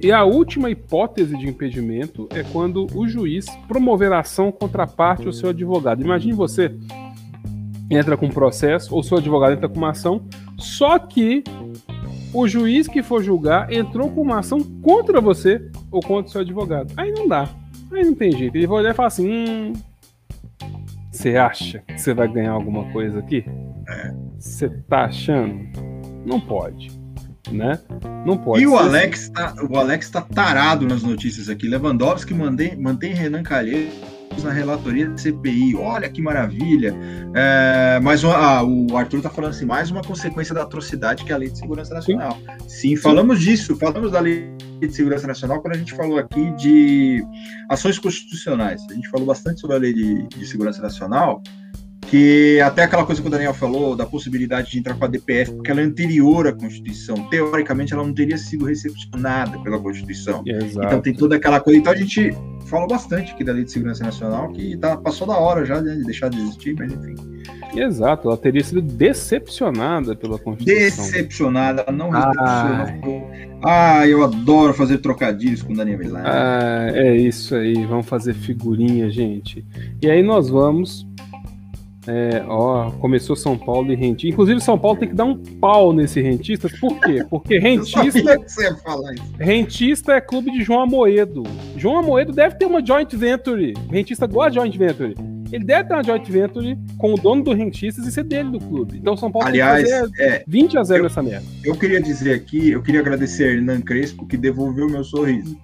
E 0.00 0.12
a 0.12 0.24
última 0.24 0.70
hipótese 0.70 1.36
de 1.36 1.48
impedimento 1.48 2.28
é 2.30 2.44
quando 2.44 2.86
o 2.94 3.08
juiz 3.08 3.46
promover 3.66 4.12
ação 4.12 4.52
contra 4.52 4.84
a 4.84 4.86
parte 4.86 5.26
ou 5.26 5.32
seu 5.32 5.50
advogado. 5.50 6.02
Imagine 6.02 6.32
você 6.32 6.72
entra 7.90 8.16
com 8.16 8.26
um 8.26 8.30
processo 8.30 8.94
ou 8.94 9.02
seu 9.02 9.18
advogado 9.18 9.54
entra 9.54 9.68
com 9.68 9.76
uma 9.76 9.90
ação, 9.90 10.22
só 10.56 10.98
que 10.98 11.42
o 12.32 12.46
juiz 12.46 12.86
que 12.86 13.02
for 13.02 13.24
julgar 13.24 13.72
entrou 13.72 14.10
com 14.10 14.20
uma 14.20 14.38
ação 14.38 14.60
contra 14.82 15.20
você 15.20 15.68
ou 15.90 16.00
contra 16.00 16.28
o 16.28 16.32
seu 16.32 16.40
advogado. 16.42 16.92
Aí 16.96 17.10
não 17.10 17.26
dá. 17.26 17.48
Aí 17.90 18.04
não 18.04 18.14
tem 18.14 18.30
jeito. 18.30 18.54
Ele 18.54 18.66
vai 18.66 18.78
olhar 18.78 18.90
e 18.90 18.94
falar 18.94 19.08
assim: 19.08 19.28
hum, 19.28 19.72
você 21.10 21.36
acha 21.36 21.80
que 21.80 21.98
você 21.98 22.14
vai 22.14 22.28
ganhar 22.28 22.52
alguma 22.52 22.84
coisa 22.92 23.18
aqui? 23.18 23.44
É. 23.88 24.14
Você 24.38 24.68
tá 24.68 25.06
achando? 25.06 25.58
Não 26.24 26.38
pode 26.38 26.97
né? 27.52 27.78
Não 28.24 28.36
pode. 28.36 28.62
E 28.62 28.66
o 28.66 28.76
Alex, 28.76 29.24
assim. 29.24 29.32
tá, 29.32 29.54
o 29.68 29.76
Alex 29.76 30.10
tá 30.10 30.20
tarado 30.20 30.86
nas 30.86 31.02
notícias 31.02 31.48
aqui. 31.48 31.68
Lewandowski 31.68 32.34
mantém, 32.34 32.76
mantém 32.76 33.12
Renan 33.12 33.42
Calheiros 33.42 33.94
na 34.42 34.52
relatoria 34.52 35.08
da 35.08 35.16
CPI. 35.16 35.74
Olha 35.76 36.08
que 36.08 36.20
maravilha. 36.20 36.94
É, 37.34 37.98
mas 38.02 38.24
ah, 38.24 38.62
o 38.62 38.96
Arthur 38.96 39.22
tá 39.22 39.30
falando 39.30 39.50
assim, 39.50 39.64
mais 39.64 39.90
uma 39.90 40.02
consequência 40.02 40.54
da 40.54 40.62
atrocidade 40.62 41.24
que 41.24 41.32
é 41.32 41.34
a 41.34 41.38
Lei 41.38 41.50
de 41.50 41.58
Segurança 41.58 41.94
Nacional. 41.94 42.38
Sim, 42.60 42.68
Sim 42.68 42.96
falamos 42.96 43.38
Sim. 43.38 43.44
disso, 43.44 43.76
falamos 43.76 44.12
da 44.12 44.20
Lei 44.20 44.48
de 44.80 44.92
Segurança 44.92 45.26
Nacional 45.26 45.60
quando 45.60 45.74
a 45.74 45.78
gente 45.78 45.94
falou 45.94 46.18
aqui 46.18 46.50
de 46.52 47.24
ações 47.68 47.98
constitucionais. 47.98 48.82
A 48.90 48.94
gente 48.94 49.08
falou 49.08 49.26
bastante 49.26 49.60
sobre 49.60 49.76
a 49.76 49.78
Lei 49.78 49.92
de, 49.92 50.26
de 50.28 50.46
Segurança 50.46 50.80
Nacional 50.80 51.42
que 52.10 52.60
até 52.60 52.84
aquela 52.84 53.04
coisa 53.04 53.20
que 53.20 53.26
o 53.26 53.30
Daniel 53.30 53.52
falou 53.52 53.94
da 53.94 54.06
possibilidade 54.06 54.70
de 54.70 54.78
entrar 54.78 54.94
com 54.94 55.04
a 55.04 55.08
DPF, 55.08 55.52
porque 55.52 55.70
ela 55.70 55.80
é 55.80 55.84
anterior 55.84 56.46
à 56.46 56.52
Constituição. 56.52 57.28
Teoricamente, 57.28 57.92
ela 57.92 58.04
não 58.04 58.14
teria 58.14 58.38
sido 58.38 58.64
recepcionada 58.64 59.58
pela 59.58 59.78
Constituição. 59.78 60.42
Exato. 60.46 60.86
Então 60.86 61.00
tem 61.00 61.14
toda 61.14 61.36
aquela 61.36 61.60
coisa. 61.60 61.78
Então 61.78 61.92
a 61.92 61.96
gente 61.96 62.34
falou 62.66 62.86
bastante 62.86 63.32
aqui 63.32 63.44
da 63.44 63.52
Lei 63.52 63.64
de 63.64 63.72
Segurança 63.72 64.04
Nacional, 64.04 64.52
que 64.52 64.76
tá, 64.76 64.96
passou 64.96 65.26
da 65.26 65.36
hora 65.36 65.64
já 65.64 65.80
né, 65.80 65.96
de 65.96 66.04
deixar 66.04 66.28
de 66.28 66.38
existir, 66.38 66.74
mas 66.78 66.92
enfim. 66.92 67.14
Exato, 67.74 68.28
ela 68.28 68.36
teria 68.36 68.62
sido 68.64 68.80
decepcionada 68.80 70.16
pela 70.16 70.38
Constituição. 70.38 71.04
Decepcionada, 71.04 71.84
ela 71.86 71.96
não 71.96 72.10
recepcionou. 72.10 73.30
Ah, 73.64 74.06
eu 74.06 74.22
adoro 74.22 74.72
fazer 74.72 74.98
trocadilhos 74.98 75.62
com 75.62 75.72
o 75.72 75.76
Daniel 75.76 75.98
Milano. 75.98 76.24
Ah, 76.26 76.90
é 76.92 77.16
isso 77.16 77.54
aí, 77.54 77.84
vamos 77.86 78.06
fazer 78.06 78.34
figurinha, 78.34 79.10
gente. 79.10 79.64
E 80.00 80.10
aí 80.10 80.22
nós 80.22 80.48
vamos 80.48 81.06
é, 82.08 82.42
ó, 82.48 82.90
começou 82.92 83.36
São 83.36 83.58
Paulo 83.58 83.92
e 83.92 83.94
rentista. 83.94 84.32
Inclusive, 84.32 84.60
São 84.62 84.78
Paulo 84.78 84.98
tem 84.98 85.10
que 85.10 85.14
dar 85.14 85.26
um 85.26 85.36
pau 85.36 85.92
nesse 85.92 86.22
rentista. 86.22 86.68
Por 86.80 86.98
quê? 87.00 87.22
Porque 87.28 87.58
rentista. 87.60 88.36
Rentista 89.38 90.12
é 90.14 90.20
clube 90.20 90.50
de 90.50 90.62
João 90.62 90.80
Amoedo. 90.80 91.42
João 91.76 91.98
Amoedo 91.98 92.32
deve 92.32 92.54
ter 92.54 92.64
uma 92.64 92.84
joint 92.84 93.14
venture. 93.14 93.74
rentista 93.90 94.26
gosta 94.26 94.52
de 94.52 94.56
joint 94.56 94.76
venture. 94.78 95.14
Ele 95.52 95.64
deve 95.64 95.88
ter 95.88 95.94
uma 95.94 96.04
joint 96.04 96.30
venture 96.30 96.78
com 96.96 97.14
o 97.14 97.16
dono 97.16 97.42
do 97.42 97.52
Rentistas 97.52 98.06
e 98.06 98.12
ser 98.12 98.24
dele 98.24 98.50
do 98.50 98.58
clube. 98.58 98.98
Então 98.98 99.16
São 99.16 99.30
Paulo 99.30 99.48
Aliás, 99.48 99.82
tem 99.82 99.92
que 99.92 100.00
fazer 100.00 100.22
é, 100.22 100.44
20 100.46 100.78
a 100.78 100.84
0 100.84 100.98
eu, 100.98 101.02
nessa 101.04 101.22
merda. 101.22 101.46
Eu 101.64 101.74
queria 101.74 102.00
dizer 102.00 102.34
aqui, 102.34 102.70
eu 102.70 102.82
queria 102.82 103.00
agradecer 103.00 103.44
a 103.44 103.52
Hernan 103.52 103.80
Crespo 103.80 104.26
que 104.26 104.36
devolveu 104.36 104.88
meu 104.88 105.04
sorriso. 105.04 105.58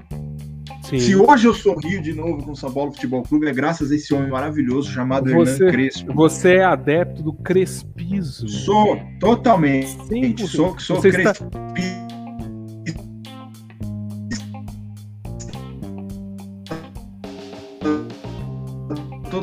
Sim. 0.85 1.01
Se 1.01 1.16
hoje 1.16 1.48
eu 1.48 1.55
sorrio 1.55 2.02
de 2.02 2.12
novo 2.12 2.43
com 2.44 2.52
o 2.52 2.56
São 2.56 2.70
Paulo 2.70 2.93
Futebol 2.93 3.23
Clube, 3.23 3.47
é 3.47 3.52
graças 3.52 3.90
a 3.90 3.94
esse 3.94 4.12
homem 4.12 4.31
maravilhoso 4.31 4.90
chamado 4.90 5.32
você, 5.32 5.65
Hernan 5.65 5.73
Crespo. 5.73 6.15
Você 6.15 6.55
é 6.56 6.65
adepto 6.65 7.23
do 7.23 7.32
crespismo. 7.32 8.48
Sou, 8.48 9.01
totalmente. 9.19 9.89
Sim, 10.06 10.36
sou 10.47 10.78
sou 10.78 10.97
você 10.97 11.09
está... 11.09 11.32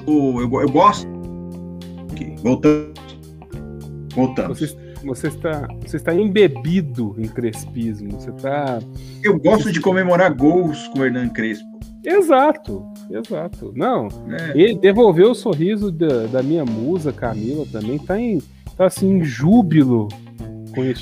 eu, 0.08 0.62
eu 0.62 0.70
gosto. 0.70 1.08
Voltando. 2.44 2.94
Voltamos. 4.14 4.60
Você, 4.60 4.91
você, 5.04 5.28
está, 5.28 5.68
você 5.86 5.98
está 5.98 6.14
embebido 6.14 7.16
em 7.18 7.28
crespismo. 7.28 8.12
Você 8.12 8.30
está. 8.30 8.80
Eu 9.24 9.40
gosto 9.40 9.72
de 9.72 9.80
comemorar 9.80 10.34
gols 10.34 10.88
com 10.90 11.00
o 11.00 11.06
Hernan 11.06 11.30
Crespo. 11.30 11.70
Exato, 12.04 12.84
exato. 13.12 13.72
Não, 13.76 14.08
é. 14.30 14.52
ele 14.56 14.80
devolveu 14.80 15.32
o 15.32 15.36
sorriso 15.36 15.92
da, 15.92 16.26
da 16.28 16.44
minha 16.44 16.66
musa, 16.66 17.14
Camila, 17.14 17.66
também. 17.72 18.00
Tá, 18.00 18.20
em, 18.20 18.42
tá 18.76 18.86
assim, 18.88 19.18
em 19.18 19.24
júbilo 19.24 20.08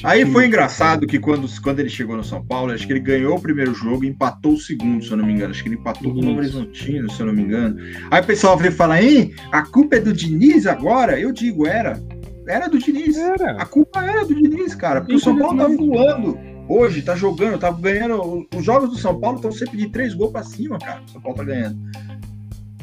Aí 0.04 0.26
foi 0.26 0.48
engraçado 0.48 1.06
que 1.06 1.20
quando, 1.20 1.48
quando 1.62 1.80
ele 1.80 1.90
chegou 1.90 2.18
no 2.18 2.24
São 2.24 2.44
Paulo, 2.44 2.72
acho 2.72 2.88
que 2.88 2.94
ele 2.94 3.00
ganhou 3.00 3.38
o 3.38 3.42
primeiro 3.42 3.74
jogo 3.74 4.04
e 4.04 4.08
empatou 4.08 4.54
o 4.54 4.58
segundo, 4.58 5.04
se 5.04 5.12
eu 5.12 5.18
não 5.18 5.26
me 5.26 5.34
engano. 5.34 5.52
Acho 5.52 5.62
que 5.62 5.70
ele 5.70 5.76
empatou 5.76 6.14
com 6.14 6.22
o 6.22 6.38
Horizontino, 6.38 7.12
se 7.12 7.20
eu 7.20 7.28
não 7.28 7.34
me 7.34 7.44
engano. 7.44 7.78
Aí 8.10 8.22
o 8.22 8.26
pessoal 8.26 8.58
veio 8.58 8.72
falar, 8.72 9.04
hein, 9.04 9.34
a 9.52 9.62
culpa 9.62 9.98
é 9.98 10.00
do 10.00 10.12
Diniz 10.12 10.66
agora? 10.66 11.20
Eu 11.20 11.32
digo, 11.32 11.68
era. 11.68 12.02
Era 12.50 12.68
do 12.68 12.80
Diniz. 12.80 13.16
Era. 13.16 13.62
A 13.62 13.66
culpa 13.66 14.04
era 14.04 14.26
do 14.26 14.34
Diniz, 14.34 14.74
cara. 14.74 15.02
Porque 15.02 15.16
o 15.16 15.20
São 15.20 15.38
Paulo 15.38 15.58
tá 15.58 15.68
voando. 15.68 16.38
Hoje, 16.68 17.02
tá 17.04 17.16
jogando, 17.16 17.60
tá 17.60 17.72
ganhando. 17.72 18.48
Os 18.56 18.64
jogos 18.66 18.90
do 18.90 18.98
São 18.98 19.20
Paulo 19.20 19.38
estão 19.38 19.52
sempre 19.52 19.78
de 19.78 19.90
três 19.90 20.14
gols 20.16 20.32
pra 20.32 20.44
cima, 20.44 20.80
cara. 20.80 21.02
O 21.08 21.12
São 21.12 21.22
Paulo 21.22 21.38
tá 21.38 21.44
ganhando. 21.44 21.80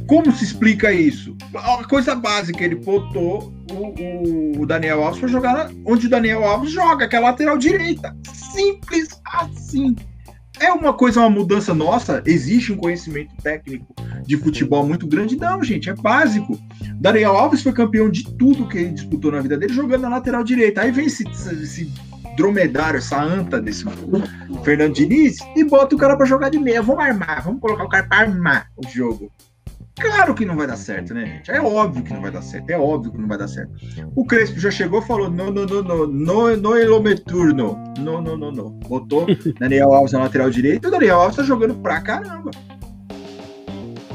Como 0.07 0.31
se 0.31 0.45
explica 0.45 0.93
isso? 0.93 1.37
A 1.53 1.85
coisa 1.85 2.15
básica, 2.15 2.65
ele 2.65 2.77
botou 2.77 3.53
o, 3.73 4.61
o 4.61 4.67
Daniel 4.67 5.03
Alves 5.03 5.19
para 5.19 5.29
jogar 5.29 5.71
onde 5.85 6.07
o 6.07 6.11
Daniel 6.11 6.45
Alves 6.45 6.71
joga, 6.71 7.09
que 7.09 7.17
é 7.17 7.19
a 7.19 7.23
lateral 7.23 7.59
direita. 7.59 8.17
Simples 8.33 9.09
assim. 9.25 9.97
É 10.59 10.73
uma 10.73 10.93
coisa, 10.93 11.21
uma 11.21 11.31
mudança 11.31 11.75
nossa? 11.75 12.23
Existe 12.25 12.73
um 12.73 12.77
conhecimento 12.77 13.35
técnico 13.43 13.87
de 14.25 14.37
futebol 14.37 14.87
muito 14.87 15.07
grande? 15.07 15.37
Não, 15.37 15.63
gente, 15.63 15.91
é 15.91 15.95
básico. 15.95 16.59
Daniel 16.95 17.37
Alves 17.37 17.63
foi 17.63 17.73
campeão 17.73 18.11
de 18.11 18.25
tudo 18.37 18.67
que 18.67 18.79
ele 18.79 18.93
disputou 18.93 19.31
na 19.33 19.41
vida 19.41 19.57
dele 19.57 19.73
jogando 19.73 20.03
na 20.03 20.09
lateral 20.09 20.43
direita. 20.43 20.81
Aí 20.81 20.91
vem 20.91 21.07
esse, 21.07 21.25
esse 21.29 21.93
dromedário, 22.37 22.99
essa 22.99 23.23
anta 23.23 23.61
desse 23.61 23.85
Fernando 24.65 24.95
Diniz 24.95 25.39
e 25.55 25.65
bota 25.65 25.95
o 25.95 25.99
cara 25.99 26.17
para 26.17 26.27
jogar 26.27 26.49
de 26.49 26.59
meia. 26.59 26.83
Vamos 26.83 27.05
armar, 27.05 27.43
vamos 27.43 27.61
colocar 27.61 27.85
o 27.85 27.89
cara 27.89 28.07
para 28.07 28.19
armar 28.19 28.67
o 28.77 28.89
jogo. 28.89 29.31
Claro 29.99 30.35
que 30.35 30.45
não 30.45 30.57
vai 30.57 30.67
dar 30.67 30.77
certo, 30.77 31.15
né, 31.15 31.25
gente? 31.25 31.51
É 31.51 31.61
óbvio 31.61 32.05
que 32.05 32.13
não 32.13 32.21
vai 32.21 32.31
dar 32.31 32.43
certo, 32.43 32.69
é 32.69 32.79
óbvio 32.79 33.13
que 33.13 33.19
não 33.19 33.29
vai 33.29 33.39
dar 33.39 33.49
certo. 33.49 33.73
O 34.15 34.27
Crespo 34.27 34.61
já 34.61 34.71
chegou 34.71 35.01
e 35.01 35.07
falou: 35.07 35.31
não, 35.31 35.51
não, 35.51 35.65
não, 35.65 35.83
não, 35.83 36.07
não, 36.07 36.57
não 36.57 36.77
elometurno. 36.77 37.83
Não, 37.99 38.21
não, 38.21 38.37
não, 38.37 38.53
não. 38.53 38.71
Botou 38.71 39.27
Daniel 39.59 39.95
Alves 39.95 40.13
na 40.13 40.21
lateral 40.21 40.51
direita 40.51 40.89
o 40.89 40.91
Daniel 40.91 41.21
Alves 41.21 41.37
tá 41.37 41.43
jogando 41.43 41.75
pra 41.77 42.01
caramba. 42.01 42.51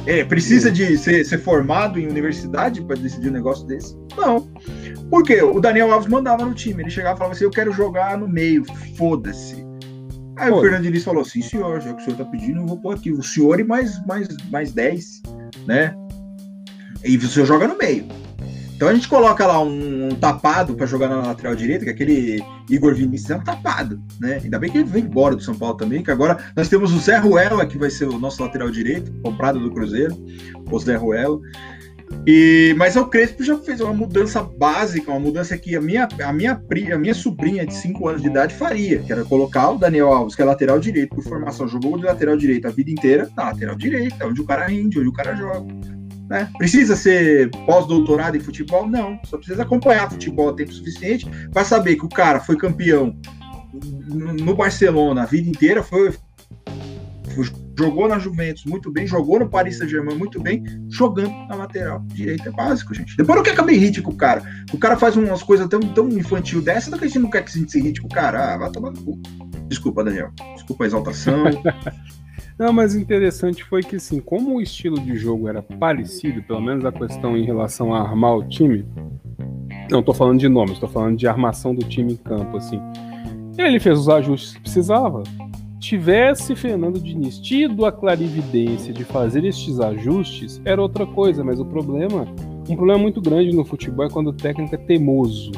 É, 0.05 0.23
precisa 0.23 0.71
de 0.71 0.97
ser, 0.97 1.23
ser 1.23 1.37
formado 1.39 1.99
em 1.99 2.07
universidade 2.07 2.81
para 2.83 2.95
decidir 2.95 3.29
um 3.29 3.33
negócio 3.33 3.65
desse? 3.65 3.95
Não. 4.17 4.47
Por 5.09 5.23
quê? 5.23 5.41
O 5.41 5.59
Daniel 5.59 5.91
Alves 5.91 6.09
mandava 6.09 6.45
no 6.45 6.53
time. 6.53 6.83
Ele 6.83 6.89
chegava 6.91 7.15
e 7.15 7.17
falava 7.17 7.35
assim: 7.35 7.43
eu 7.43 7.51
quero 7.51 7.71
jogar 7.71 8.17
no 8.17 8.27
meio, 8.27 8.63
foda-se. 8.95 9.70
Aí 10.37 10.49
Pô. 10.49 10.57
o 10.57 10.61
Fernando 10.61 10.83
Diniz 10.83 11.03
falou: 11.03 11.23
sim, 11.25 11.41
senhor, 11.41 11.81
já 11.81 11.93
que 11.93 12.01
o 12.01 12.05
senhor 12.05 12.17
tá 12.17 12.25
pedindo, 12.25 12.61
eu 12.61 12.65
vou 12.65 12.77
pôr 12.77 12.95
aqui. 12.95 13.11
O 13.11 13.23
senhor 13.23 13.59
e 13.59 13.63
mais, 13.63 14.03
mais, 14.05 14.27
mais 14.49 14.71
10 14.71 15.21
né? 15.65 15.95
E 17.03 17.17
você 17.17 17.45
joga 17.45 17.67
no 17.67 17.77
meio. 17.77 18.05
Então 18.75 18.89
a 18.89 18.93
gente 18.95 19.07
coloca 19.07 19.45
lá 19.45 19.61
um, 19.61 20.07
um 20.07 20.15
tapado 20.15 20.73
para 20.73 20.87
jogar 20.87 21.07
na 21.07 21.17
lateral 21.17 21.55
direita, 21.55 21.83
que 21.83 21.91
é 21.91 21.93
aquele 21.93 22.43
Igor 22.67 22.95
Vinícius 22.95 23.29
é 23.29 23.35
um 23.35 23.43
tapado, 23.43 24.01
né? 24.19 24.39
Ainda 24.43 24.57
bem 24.57 24.71
que 24.71 24.79
ele 24.79 24.89
veio 24.89 25.05
embora 25.05 25.35
do 25.35 25.43
São 25.43 25.53
Paulo 25.53 25.75
também, 25.75 26.03
que 26.03 26.09
agora 26.09 26.39
nós 26.55 26.67
temos 26.67 26.91
o 26.91 26.99
Zé 26.99 27.17
Ruela, 27.17 27.65
que 27.65 27.77
vai 27.77 27.91
ser 27.91 28.05
o 28.05 28.17
nosso 28.17 28.41
lateral 28.41 28.71
direito, 28.71 29.11
comprado 29.21 29.59
do 29.59 29.71
Cruzeiro, 29.71 30.15
o 30.71 30.79
Zé 30.79 30.95
Ruela. 30.95 31.39
E, 32.25 32.75
mas 32.77 32.95
o 32.95 33.05
Crespo 33.07 33.43
já 33.43 33.57
fez 33.57 33.81
uma 33.81 33.93
mudança 33.93 34.43
básica, 34.43 35.09
uma 35.09 35.19
mudança 35.19 35.57
que 35.57 35.75
a 35.75 35.81
minha, 35.81 36.07
a 36.23 36.33
minha, 36.33 36.61
a 36.93 36.97
minha 36.97 37.13
sobrinha 37.13 37.65
de 37.65 37.73
5 37.73 38.07
anos 38.07 38.21
de 38.21 38.27
idade 38.27 38.53
faria, 38.53 38.99
que 38.99 39.11
era 39.11 39.23
colocar 39.25 39.71
o 39.71 39.77
Daniel 39.77 40.13
Alves, 40.13 40.35
que 40.35 40.41
é 40.41 40.45
lateral 40.45 40.79
direito, 40.79 41.15
por 41.15 41.23
formação, 41.23 41.67
jogou 41.67 41.97
de 41.97 42.05
lateral 42.05 42.37
direito 42.37 42.67
a 42.67 42.71
vida 42.71 42.91
inteira, 42.91 43.27
na 43.35 43.45
lateral 43.45 43.75
direita, 43.75 44.27
onde 44.27 44.39
o 44.39 44.45
cara 44.45 44.67
rende, 44.67 44.99
onde 44.99 45.09
o 45.09 45.13
cara 45.13 45.35
joga. 45.35 45.65
Né? 46.29 46.47
Precisa 46.57 46.95
ser 46.95 47.49
pós-doutorado 47.65 48.37
em 48.37 48.39
futebol? 48.39 48.87
Não, 48.87 49.19
só 49.25 49.37
precisa 49.37 49.63
acompanhar 49.63 50.09
futebol 50.09 50.49
a 50.49 50.53
tempo 50.53 50.71
suficiente 50.71 51.27
para 51.51 51.65
saber 51.65 51.95
que 51.95 52.05
o 52.05 52.09
cara 52.09 52.39
foi 52.39 52.55
campeão 52.55 53.15
no 54.39 54.55
Barcelona 54.55 55.23
a 55.23 55.25
vida 55.25 55.49
inteira, 55.49 55.81
foi 55.81 56.13
jogou 57.81 58.07
na 58.07 58.19
Juventus 58.19 58.65
muito 58.65 58.91
bem, 58.91 59.07
jogou 59.07 59.39
no 59.39 59.49
Paris 59.49 59.77
Saint-Germain 59.77 60.15
muito 60.15 60.39
bem, 60.41 60.63
jogando 60.89 61.31
na 61.47 61.55
lateral 61.55 62.01
direita 62.13 62.49
é 62.49 62.51
básico, 62.51 62.93
gente. 62.93 63.17
Depois 63.17 63.35
não 63.35 63.43
quer 63.43 63.55
que 63.55 63.61
eu 63.61 63.65
me 63.65 63.73
irrite 63.73 64.01
com 64.01 64.11
o 64.11 64.15
cara. 64.15 64.43
O 64.73 64.77
cara 64.77 64.97
faz 64.97 65.15
umas 65.15 65.43
coisas 65.43 65.67
tão, 65.67 65.79
tão 65.79 66.07
infantil 66.09 66.61
dessa, 66.61 66.95
que 66.97 67.03
a 67.03 67.07
gente 67.07 67.19
não 67.19 67.29
quer 67.29 67.43
que 67.43 67.51
a 67.51 67.59
gente 67.59 67.71
se 67.71 67.79
irrite 67.79 68.01
com 68.01 68.07
o 68.07 68.11
cara. 68.11 68.53
Ah, 68.53 68.57
vai 68.57 68.71
tomar 68.71 68.91
no 68.91 69.01
cu. 69.01 69.19
Desculpa, 69.67 70.03
Daniel. 70.03 70.31
Desculpa 70.55 70.83
a 70.83 70.87
exaltação. 70.87 71.43
Não, 72.59 72.71
mas 72.71 72.93
interessante 72.93 73.63
foi 73.63 73.81
que, 73.81 73.95
assim, 73.95 74.19
como 74.19 74.57
o 74.57 74.61
estilo 74.61 74.99
de 74.99 75.15
jogo 75.15 75.47
era 75.47 75.63
parecido, 75.63 76.43
pelo 76.43 76.61
menos 76.61 76.85
a 76.85 76.91
questão 76.91 77.35
em 77.35 77.43
relação 77.43 77.91
a 77.91 78.01
armar 78.01 78.35
o 78.35 78.47
time, 78.47 78.85
não 79.89 80.03
tô 80.03 80.13
falando 80.13 80.39
de 80.39 80.47
nomes, 80.47 80.77
tô 80.77 80.87
falando 80.87 81.17
de 81.17 81.27
armação 81.27 81.73
do 81.73 81.83
time 81.83 82.13
em 82.13 82.17
campo, 82.17 82.57
assim. 82.57 82.79
Ele 83.57 83.79
fez 83.79 83.97
os 83.97 84.07
ajustes 84.07 84.53
que 84.53 84.61
precisava 84.61 85.23
tivesse 85.81 86.55
Fernando 86.55 86.99
Diniz 86.99 87.39
tido 87.39 87.85
a 87.85 87.91
clarividência 87.91 88.93
de 88.93 89.03
fazer 89.03 89.43
estes 89.43 89.79
ajustes, 89.79 90.61
era 90.63 90.79
outra 90.79 91.07
coisa, 91.07 91.43
mas 91.43 91.59
o 91.59 91.65
problema, 91.65 92.27
um 92.69 92.75
problema 92.75 92.99
muito 92.99 93.19
grande 93.19 93.53
no 93.53 93.65
futebol 93.65 94.05
é 94.05 94.09
quando 94.09 94.27
o 94.27 94.33
técnico 94.33 94.75
é 94.75 94.77
teimoso. 94.77 95.51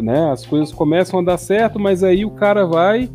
Né? 0.00 0.30
As 0.30 0.46
coisas 0.46 0.72
começam 0.72 1.18
a 1.18 1.24
dar 1.24 1.36
certo, 1.36 1.78
mas 1.78 2.04
aí 2.04 2.24
o 2.24 2.30
cara 2.30 2.64
vai 2.64 3.10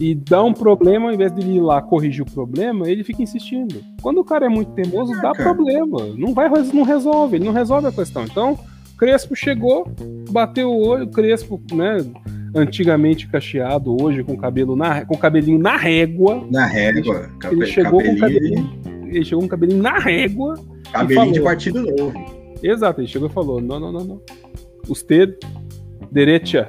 e 0.00 0.14
dá 0.14 0.40
um 0.44 0.52
problema, 0.52 1.08
ao 1.08 1.12
invés 1.12 1.34
de 1.34 1.40
ir 1.40 1.60
lá 1.60 1.82
corrigir 1.82 2.22
o 2.22 2.30
problema, 2.30 2.88
ele 2.88 3.02
fica 3.02 3.20
insistindo. 3.20 3.82
Quando 4.00 4.18
o 4.18 4.24
cara 4.24 4.46
é 4.46 4.48
muito 4.48 4.70
teimoso, 4.70 5.20
dá 5.20 5.32
problema. 5.32 5.98
Não 6.16 6.32
vai, 6.32 6.48
não 6.72 6.84
resolve, 6.84 7.36
ele 7.36 7.44
não 7.44 7.52
resolve 7.52 7.88
a 7.88 7.92
questão. 7.92 8.22
Então, 8.22 8.56
Crespo 8.98 9.36
chegou, 9.36 9.90
bateu 10.30 10.70
o 10.70 10.86
olho, 10.86 11.06
Crespo, 11.08 11.60
né? 11.72 11.98
antigamente 12.54 13.28
cacheado, 13.28 13.96
hoje 14.02 14.22
com 14.24 14.36
cabelo 14.36 14.74
na, 14.74 15.04
com 15.04 15.16
cabelinho 15.16 15.58
na 15.58 15.76
régua. 15.76 16.46
Na 16.50 16.66
régua. 16.66 17.30
Ele, 17.44 17.62
ele 17.62 17.66
chegou 17.66 18.02
com 18.02 18.16
cabelinho, 18.16 18.80
ele 19.06 19.24
chegou 19.24 19.42
com 19.42 19.48
cabelinho 19.48 19.82
na 19.82 19.98
régua. 19.98 20.54
Cabelinho 20.92 21.20
falou, 21.20 21.32
de 21.32 21.40
partido 21.40 21.82
novo. 21.82 22.38
Exato, 22.62 23.00
ele 23.00 23.08
chegou 23.08 23.28
e 23.28 23.32
falou: 23.32 23.60
não, 23.60 23.78
não, 23.78 23.92
não, 23.92 24.04
não. 24.04 24.20
Usted, 24.88 25.36
derecha. 26.10 26.68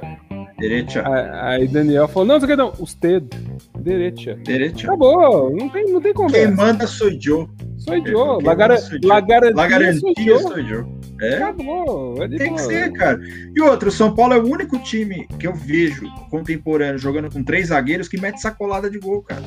Derecha. 0.58 1.02
Aí 1.42 1.66
Daniel 1.66 2.06
falou: 2.06 2.28
não, 2.28 2.38
não 2.38 2.46
sei 2.46 2.56
não. 2.56 2.72
Usted, 2.78 3.24
derecha. 3.78 4.38
Derecha. 4.44 4.86
Acabou, 4.86 5.50
não 5.56 5.68
tem, 5.68 5.90
não 5.90 6.00
tem 6.00 6.12
conversa. 6.12 6.46
Quem 6.48 6.56
manda 6.56 6.86
sou 6.86 7.10
eu. 7.10 7.48
Sou 7.78 7.96
eu. 7.96 8.40
La, 8.42 8.54
gar 8.54 8.70
la 8.70 9.20
garantia, 9.20 9.54
la 9.54 9.66
garantia 9.66 10.38
sou 10.38 10.58
eu. 10.58 10.99
É? 11.20 11.36
Acabou. 11.36 12.22
É 12.22 12.28
Tem 12.28 12.54
que 12.54 12.62
ser, 12.62 12.92
cara. 12.92 13.20
E 13.54 13.60
outro, 13.60 13.88
o 13.88 13.92
São 13.92 14.14
Paulo 14.14 14.34
é 14.34 14.38
o 14.38 14.46
único 14.46 14.78
time 14.78 15.26
que 15.38 15.46
eu 15.46 15.54
vejo 15.54 16.08
contemporâneo 16.30 16.98
jogando 16.98 17.30
com 17.30 17.44
três 17.44 17.68
zagueiros 17.68 18.08
que 18.08 18.20
mete 18.20 18.40
sacolada 18.40 18.90
de 18.90 18.98
gol, 18.98 19.22
cara. 19.22 19.42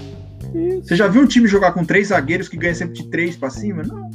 Isso. 0.54 0.88
Você 0.88 0.96
já 0.96 1.08
viu 1.08 1.22
um 1.22 1.28
time 1.28 1.48
jogar 1.48 1.72
com 1.72 1.84
três 1.84 2.10
zagueiros 2.10 2.48
que 2.48 2.58
ganha 2.58 2.76
sempre 2.76 2.96
de 2.96 3.10
três 3.10 3.36
pra 3.36 3.50
cima? 3.50 3.84
Não. 3.84 4.12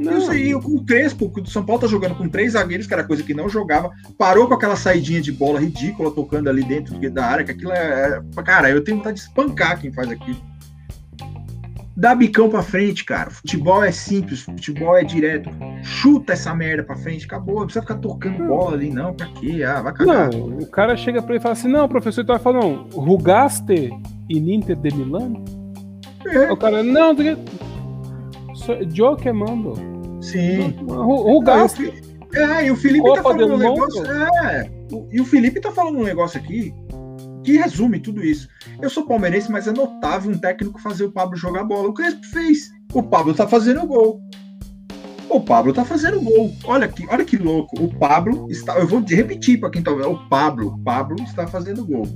Não. 0.00 0.60
Com 0.60 0.76
o 0.76 0.84
Crespo, 0.84 1.32
o 1.34 1.46
São 1.46 1.64
Paulo 1.64 1.82
tá 1.82 1.88
jogando 1.88 2.14
com 2.14 2.28
três 2.28 2.52
zagueiros, 2.52 2.86
que 2.86 2.94
era 2.94 3.02
coisa 3.02 3.22
que 3.22 3.34
não 3.34 3.48
jogava, 3.48 3.90
parou 4.16 4.46
com 4.46 4.54
aquela 4.54 4.76
saidinha 4.76 5.20
de 5.20 5.32
bola 5.32 5.58
ridícula 5.58 6.10
tocando 6.12 6.48
ali 6.48 6.62
dentro 6.62 6.98
da 7.10 7.24
área, 7.24 7.44
que 7.44 7.50
aquilo 7.50 7.72
é. 7.72 8.22
é 8.36 8.42
cara, 8.42 8.70
eu 8.70 8.84
tenho 8.84 8.98
vontade 8.98 9.16
de 9.16 9.22
espancar 9.22 9.80
quem 9.80 9.92
faz 9.92 10.08
aquilo 10.08 10.40
dá 11.98 12.14
bicão 12.14 12.48
pra 12.48 12.62
frente, 12.62 13.04
cara. 13.04 13.28
Futebol 13.28 13.82
é 13.82 13.90
simples, 13.90 14.42
futebol 14.42 14.96
é 14.96 15.02
direto. 15.02 15.50
Chuta 15.82 16.34
essa 16.34 16.54
merda 16.54 16.84
pra 16.84 16.96
frente, 16.96 17.26
acabou. 17.26 17.56
Não 17.56 17.64
precisa 17.64 17.82
ficar 17.82 17.96
tocando 17.96 18.46
bola 18.46 18.74
ali, 18.74 18.90
não. 18.90 19.12
Pra 19.12 19.26
quê? 19.26 19.64
Ah, 19.64 19.82
vai 19.82 19.92
cagar. 19.92 20.32
Não, 20.32 20.58
o 20.58 20.66
cara 20.66 20.96
chega 20.96 21.20
pra 21.20 21.32
ele 21.32 21.40
e 21.40 21.42
fala 21.42 21.54
assim: 21.54 21.68
não, 21.68 21.88
professor, 21.88 22.22
então 22.22 22.36
vai 22.36 22.42
falar, 22.42 22.60
não, 22.60 22.88
Rugaste 22.92 23.90
in 24.30 24.54
Inter 24.54 24.76
de 24.76 24.94
Milano? 24.94 25.44
É. 26.26 26.52
O 26.52 26.56
cara, 26.56 26.82
não, 26.82 27.16
Joe 28.94 29.16
que 29.16 29.32
mando. 29.32 29.74
Sim. 30.22 30.76
Rugaste. 30.86 31.92
É, 32.34 32.66
e 32.66 32.70
o 32.70 32.76
Felipe 32.76 33.02
tá 33.02 33.22
Copa 33.22 33.22
tá 33.22 33.38
falando 33.38 33.54
um 33.54 33.58
negócio. 33.58 34.06
É, 34.44 34.70
e 35.10 35.20
o 35.20 35.24
Felipe 35.24 35.60
tá 35.60 35.72
falando 35.72 35.98
um 35.98 36.04
negócio 36.04 36.38
aqui 36.38 36.74
que 37.44 37.56
resume 37.56 38.00
tudo 38.00 38.24
isso. 38.24 38.48
Eu 38.80 38.90
sou 38.90 39.06
palmeirense, 39.06 39.50
mas 39.50 39.66
é 39.66 39.72
notável 39.72 40.30
um 40.30 40.38
técnico 40.38 40.80
fazer 40.80 41.04
o 41.04 41.12
Pablo 41.12 41.36
jogar 41.36 41.64
bola. 41.64 41.88
O 41.88 41.94
Crespo 41.94 42.24
fez. 42.26 42.70
O 42.92 43.02
Pablo 43.02 43.34
tá 43.34 43.46
fazendo 43.46 43.86
gol. 43.86 44.20
O 45.28 45.40
Pablo 45.40 45.72
tá 45.74 45.84
fazendo 45.84 46.20
gol. 46.20 46.54
Olha 46.64 46.88
que, 46.88 47.06
olha 47.08 47.24
que 47.24 47.36
louco. 47.36 47.82
O 47.82 47.94
Pablo 47.98 48.46
está. 48.50 48.78
Eu 48.78 48.86
vou 48.86 49.00
repetir 49.00 49.60
para 49.60 49.70
quem 49.70 49.82
tá 49.82 49.90
vendo. 49.92 50.10
O 50.10 50.28
Pablo, 50.28 50.78
Pablo 50.82 51.16
está 51.22 51.46
fazendo 51.46 51.84
gol. 51.84 52.06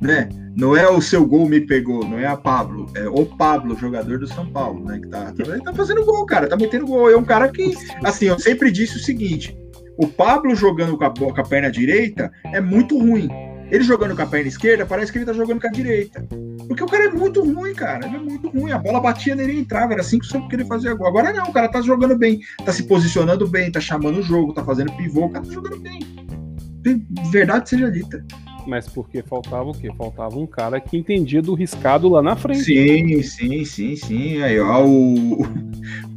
né? 0.00 0.28
Não 0.54 0.76
é 0.76 0.88
o 0.88 1.00
seu 1.00 1.24
gol 1.24 1.48
me 1.48 1.60
pegou, 1.60 2.04
não 2.04 2.18
é 2.18 2.26
a 2.26 2.36
Pablo, 2.36 2.90
é 2.96 3.08
o 3.08 3.24
Pablo, 3.24 3.76
jogador 3.76 4.18
do 4.18 4.26
São 4.26 4.44
Paulo, 4.50 4.84
né? 4.84 4.98
Que 4.98 5.08
tá, 5.08 5.32
tá, 5.32 5.60
tá 5.64 5.72
fazendo 5.72 6.04
gol, 6.04 6.26
cara, 6.26 6.48
tá 6.48 6.56
metendo 6.56 6.86
gol. 6.86 7.08
É 7.10 7.16
um 7.16 7.24
cara 7.24 7.48
que, 7.48 7.74
assim, 8.04 8.26
eu 8.26 8.38
sempre 8.38 8.70
disse 8.70 8.96
o 8.96 9.00
seguinte: 9.00 9.56
o 9.96 10.06
Pablo 10.06 10.54
jogando 10.54 10.98
com 10.98 11.04
a, 11.04 11.10
com 11.14 11.40
a 11.40 11.44
perna 11.44 11.70
direita 11.70 12.30
é 12.52 12.60
muito 12.60 12.98
ruim. 12.98 13.28
Ele 13.70 13.84
jogando 13.84 14.16
com 14.16 14.22
a 14.22 14.26
perna 14.26 14.48
esquerda, 14.48 14.86
parece 14.86 15.12
que 15.12 15.18
ele 15.18 15.26
tá 15.26 15.32
jogando 15.32 15.60
com 15.60 15.66
a 15.66 15.70
direita. 15.70 16.26
Porque 16.66 16.82
o 16.82 16.86
cara 16.86 17.04
é 17.04 17.10
muito 17.10 17.42
ruim, 17.42 17.74
cara. 17.74 18.06
Ele 18.06 18.16
é 18.16 18.20
muito 18.20 18.48
ruim. 18.48 18.72
A 18.72 18.78
bola 18.78 19.00
batia 19.00 19.34
nele 19.34 19.52
e 19.52 19.60
entrava. 19.60 19.92
Era 19.92 20.00
assim 20.00 20.18
que 20.18 20.36
o 20.36 20.48
que 20.48 20.56
ele 20.56 20.64
fazia 20.64 20.90
agora. 20.90 21.08
Agora 21.08 21.32
não, 21.32 21.50
o 21.50 21.52
cara 21.52 21.68
tá 21.68 21.80
jogando 21.80 22.16
bem, 22.16 22.40
tá 22.64 22.72
se 22.72 22.84
posicionando 22.84 23.46
bem, 23.46 23.70
tá 23.70 23.80
chamando 23.80 24.18
o 24.18 24.22
jogo, 24.22 24.52
tá 24.52 24.64
fazendo 24.64 24.92
pivô, 24.92 25.26
o 25.26 25.30
cara 25.30 25.44
tá 25.44 25.52
jogando 25.52 25.78
bem. 25.80 26.00
Verdade 27.30 27.68
seja 27.68 27.90
dita 27.90 28.24
mas 28.68 28.86
porque 28.86 29.22
faltava 29.22 29.70
o 29.70 29.72
quê? 29.72 29.90
Faltava 29.96 30.38
um 30.38 30.46
cara 30.46 30.78
que 30.78 30.96
entendia 30.96 31.40
do 31.40 31.54
riscado 31.54 32.08
lá 32.08 32.22
na 32.22 32.36
frente. 32.36 32.64
Sim, 32.64 33.22
sim, 33.22 33.64
sim, 33.64 33.96
sim. 33.96 34.42
Aí, 34.42 34.60
ó, 34.60 34.84
o, 34.84 35.46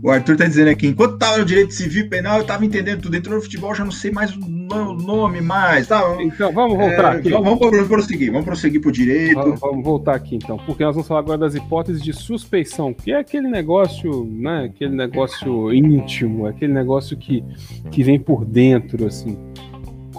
o 0.03 0.09
Arthur 0.11 0.35
tá 0.35 0.45
dizendo 0.45 0.69
aqui, 0.69 0.87
enquanto 0.87 1.17
tava 1.17 1.37
no 1.37 1.45
direito 1.45 1.73
civil 1.73 2.09
penal, 2.09 2.39
eu 2.39 2.43
tava 2.43 2.65
entendendo 2.65 3.01
tudo. 3.01 3.15
Entrou 3.15 3.37
no 3.37 3.41
futebol, 3.41 3.73
já 3.73 3.85
não 3.85 3.91
sei 3.91 4.11
mais 4.11 4.35
o 4.35 4.39
nome 4.39 5.39
mais. 5.39 5.87
Tá? 5.87 6.01
Então, 6.19 6.51
vamos 6.51 6.77
voltar 6.77 7.15
é, 7.15 7.17
aqui. 7.17 7.29
Vamos, 7.29 7.57
vamos 7.57 7.87
prosseguir, 7.87 8.31
vamos 8.31 8.45
prosseguir 8.45 8.81
pro 8.81 8.91
direito. 8.91 9.35
Vamos, 9.35 9.59
vamos, 9.59 9.83
voltar 9.83 10.15
aqui, 10.15 10.35
então, 10.35 10.57
porque 10.57 10.83
nós 10.83 10.93
vamos 10.93 11.07
falar 11.07 11.21
agora 11.21 11.37
das 11.37 11.55
hipóteses 11.55 12.01
de 12.01 12.11
suspeição, 12.11 12.93
que 12.93 13.13
é 13.13 13.19
aquele 13.19 13.47
negócio, 13.47 14.25
né, 14.25 14.65
aquele 14.65 14.93
negócio 14.93 15.73
íntimo, 15.73 16.45
aquele 16.45 16.73
negócio 16.73 17.15
que, 17.15 17.43
que 17.89 18.03
vem 18.03 18.19
por 18.19 18.43
dentro, 18.43 19.05
assim. 19.05 19.37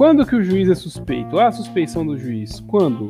Quando 0.03 0.27
que 0.27 0.35
o 0.35 0.43
juiz 0.43 0.69
é 0.69 0.75
suspeito? 0.75 1.39
Ah, 1.39 1.47
a 1.47 1.53
suspeição 1.53 2.05
do 2.05 2.19
juiz. 2.19 2.59
Quando? 2.67 3.07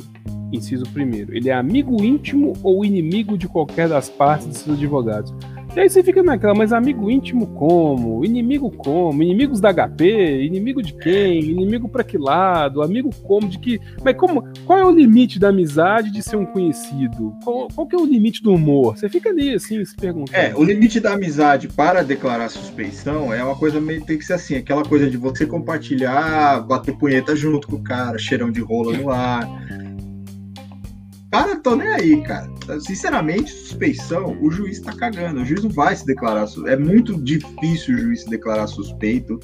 Inciso 0.53 0.85
primeiro. 0.93 1.35
Ele 1.35 1.49
é 1.49 1.55
amigo 1.55 2.05
íntimo 2.05 2.53
ou 2.63 2.85
inimigo 2.85 3.39
de 3.39 3.49
qualquer 3.49 3.89
das 3.89 4.11
partes 4.11 4.47
de 4.47 4.59
seus 4.59 4.77
advogados. 4.77 5.33
E 5.75 5.81
aí 5.81 5.89
você 5.89 6.03
fica 6.03 6.23
naquela, 6.23 6.55
mas 6.55 6.71
amigo 6.71 7.11
íntimo 7.11 7.47
como? 7.55 8.23
Inimigo 8.27 8.71
como? 8.71 9.23
Inimigos 9.23 9.59
da 9.59 9.73
HP? 9.73 10.43
Inimigo 10.45 10.83
de 10.83 10.93
quem? 10.93 11.41
Inimigo 11.41 11.89
para 11.89 12.05
que 12.05 12.19
lado? 12.19 12.83
Amigo 12.83 13.09
como? 13.23 13.49
De 13.49 13.59
que. 13.59 13.81
Mas 14.05 14.15
como? 14.15 14.45
Qual 14.67 14.79
é 14.79 14.85
o 14.85 14.91
limite 14.91 15.39
da 15.39 15.49
amizade 15.49 16.13
de 16.13 16.23
ser 16.23 16.37
um 16.37 16.45
conhecido? 16.45 17.35
Qual, 17.43 17.69
qual 17.75 17.87
que 17.87 17.97
é 17.97 17.99
o 17.99 18.05
limite 18.05 18.43
do 18.43 18.53
humor? 18.53 18.99
Você 18.99 19.09
fica 19.09 19.31
ali 19.31 19.55
assim, 19.55 19.83
se 19.83 19.97
perguntando. 19.97 20.37
É, 20.37 20.53
o 20.55 20.63
limite 20.63 21.01
da 21.01 21.15
amizade 21.15 21.69
para 21.69 22.03
declarar 22.03 22.51
suspeição 22.51 23.33
é 23.33 23.43
uma 23.43 23.57
coisa 23.57 23.81
meio 23.81 24.05
tem 24.05 24.19
que 24.19 24.27
ser 24.27 24.35
assim, 24.35 24.57
aquela 24.57 24.85
coisa 24.85 25.09
de 25.09 25.17
você 25.17 25.47
compartilhar, 25.47 26.61
bater 26.67 26.95
punheta 26.99 27.35
junto 27.35 27.67
com 27.67 27.77
o 27.77 27.83
cara, 27.83 28.19
cheirão 28.19 28.51
de 28.51 28.61
rola 28.61 28.93
no 28.93 29.09
ar 29.09 29.49
Cara, 31.33 31.57
tô 31.57 31.75
nem 31.75 31.89
aí, 31.89 32.23
cara. 32.23 32.47
Sinceramente, 32.79 33.51
suspeição, 33.51 34.37
o 34.43 34.51
juiz 34.51 34.81
tá 34.81 34.93
cagando. 34.93 35.41
O 35.41 35.45
juiz 35.47 35.63
não 35.63 35.71
vai 35.71 35.97
se 35.97 36.05
declarar. 36.05 36.47
É 36.67 36.77
muito 36.77 37.19
difícil 37.23 37.95
o 37.95 37.99
juiz 37.99 38.25
se 38.25 38.29
declarar 38.29 38.67
suspeito 38.67 39.41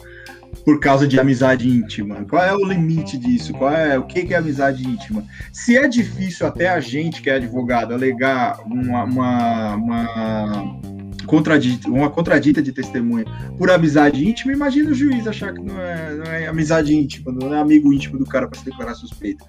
por 0.67 0.81
causa 0.81 1.09
de 1.09 1.19
amizade 1.19 1.67
íntima. 1.67 2.27
Qual 2.29 2.45
é 2.45 2.55
o 2.55 2.63
limite 2.63 3.17
disso? 3.17 3.55
Qual 3.55 3.73
é 3.73 3.99
o 3.99 4.05
que 4.05 4.35
é 4.35 4.37
amizade 4.37 4.87
íntima? 4.87 5.25
Se 5.51 5.79
é 5.79 5.89
difícil 5.89 6.47
até 6.47 6.69
a 6.69 6.79
gente 6.79 7.23
que 7.23 7.31
é 7.31 7.37
advogado 7.37 7.95
alegar 7.95 8.61
uma, 8.67 9.05
uma, 9.05 9.75
uma 9.77 10.81
contradita, 11.25 11.89
uma 11.89 12.11
contradita 12.11 12.61
de 12.61 12.71
testemunha 12.71 13.25
por 13.57 13.71
amizade 13.71 14.29
íntima, 14.29 14.53
imagina 14.53 14.91
o 14.91 14.95
juiz 14.95 15.27
achar 15.27 15.55
que 15.55 15.63
não 15.63 15.81
é, 15.81 16.15
não 16.15 16.25
é 16.25 16.47
amizade 16.49 16.95
íntima, 16.95 17.33
não 17.33 17.55
é 17.55 17.59
amigo 17.59 17.91
íntimo 17.91 18.19
do 18.19 18.27
cara 18.27 18.47
para 18.47 18.59
se 18.59 18.65
declarar 18.67 18.95
suspeito. 18.95 19.43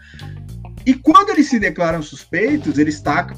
E 0.86 0.94
quando 0.94 1.30
eles 1.30 1.50
se 1.50 1.60
declaram 1.60 2.02
suspeitos, 2.02 2.78
eles 2.78 3.02
tacam 3.02 3.38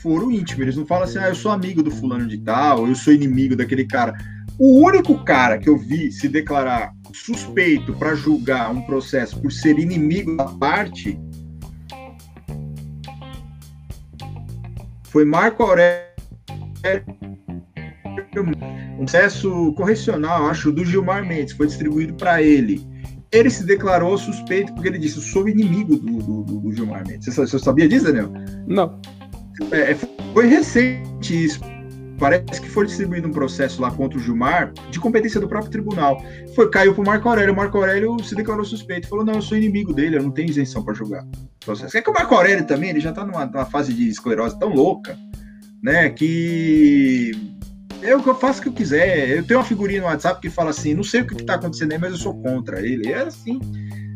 foro 0.00 0.30
íntimo. 0.30 0.62
Eles 0.62 0.76
não 0.76 0.86
falam 0.86 1.04
assim, 1.04 1.18
ah, 1.18 1.28
eu 1.28 1.34
sou 1.34 1.50
amigo 1.50 1.82
do 1.82 1.90
fulano 1.90 2.26
de 2.26 2.38
tal, 2.38 2.86
eu 2.86 2.94
sou 2.94 3.12
inimigo 3.12 3.54
daquele 3.54 3.84
cara. 3.84 4.14
O 4.58 4.84
único 4.84 5.24
cara 5.24 5.58
que 5.58 5.68
eu 5.68 5.78
vi 5.78 6.10
se 6.12 6.28
declarar 6.28 6.92
suspeito 7.12 7.94
para 7.94 8.14
julgar 8.14 8.70
um 8.70 8.82
processo 8.82 9.40
por 9.40 9.50
ser 9.50 9.78
inimigo 9.78 10.36
da 10.36 10.44
parte 10.44 11.18
foi 15.04 15.24
Marco 15.24 15.62
Aurélio. 15.62 16.10
Um 18.36 19.04
processo 19.04 19.72
correcional, 19.74 20.46
acho, 20.46 20.70
do 20.70 20.84
Gilmar 20.84 21.26
Mendes, 21.26 21.54
foi 21.54 21.66
distribuído 21.66 22.14
para 22.14 22.42
ele 22.42 22.89
ele 23.32 23.50
se 23.50 23.64
declarou 23.64 24.16
suspeito 24.18 24.72
porque 24.74 24.88
ele 24.88 24.98
disse: 24.98 25.16
Eu 25.16 25.22
sou 25.22 25.48
inimigo 25.48 25.96
do, 25.96 26.18
do, 26.18 26.42
do, 26.42 26.60
do 26.60 26.72
Gilmar 26.72 27.06
Mendes. 27.06 27.32
Você, 27.32 27.46
você, 27.46 27.58
sabia 27.58 27.88
disso, 27.88 28.06
Daniel? 28.06 28.30
Não. 28.66 29.00
É, 29.72 29.94
foi 30.32 30.46
recente 30.46 31.44
isso. 31.44 31.60
Parece 32.18 32.60
que 32.60 32.68
foi 32.68 32.84
distribuído 32.86 33.28
um 33.28 33.32
processo 33.32 33.80
lá 33.80 33.90
contra 33.90 34.18
o 34.18 34.20
Gilmar 34.20 34.74
de 34.90 35.00
competência 35.00 35.40
do 35.40 35.48
próprio 35.48 35.70
tribunal. 35.70 36.22
Foi, 36.54 36.68
caiu 36.68 36.94
pro 36.94 37.04
Marco 37.04 37.28
Aurélio. 37.28 37.54
O 37.54 37.56
Marco 37.56 37.78
Aurélio 37.78 38.22
se 38.22 38.34
declarou 38.34 38.64
suspeito. 38.64 39.08
Falou: 39.08 39.24
Não, 39.24 39.34
eu 39.34 39.42
sou 39.42 39.56
inimigo 39.56 39.92
dele, 39.94 40.16
eu 40.16 40.22
não 40.22 40.30
tenho 40.30 40.50
isenção 40.50 40.84
para 40.84 40.94
julgar. 40.94 41.24
Processo. 41.64 41.96
É 41.96 42.02
que 42.02 42.10
o 42.10 42.12
Marco 42.12 42.34
Aurélio 42.34 42.66
também, 42.66 42.90
ele 42.90 43.00
já 43.00 43.12
tá 43.12 43.24
numa, 43.24 43.46
numa 43.46 43.66
fase 43.66 43.92
de 43.92 44.08
esclerose 44.08 44.58
tão 44.58 44.74
louca, 44.74 45.16
né? 45.82 46.10
Que 46.10 47.32
eu, 48.02 48.20
eu 48.24 48.34
faço 48.34 48.60
o 48.60 48.62
que 48.62 48.68
eu 48.68 48.72
quiser. 48.72 49.28
Eu 49.30 49.44
tenho 49.44 49.60
uma 49.60 49.66
figurinha 49.66 50.00
no 50.00 50.06
WhatsApp 50.06 50.40
que 50.40 50.50
fala 50.50 50.70
assim: 50.70 50.94
não 50.94 51.04
sei 51.04 51.22
o 51.22 51.26
que, 51.26 51.34
está 51.34 51.54
acontecendo 51.54 51.92
aí, 51.92 51.98
mas 51.98 52.12
eu 52.12 52.18
sou 52.18 52.34
contra 52.42 52.80
ele. 52.80 53.10
É 53.10 53.22
assim. 53.22 53.60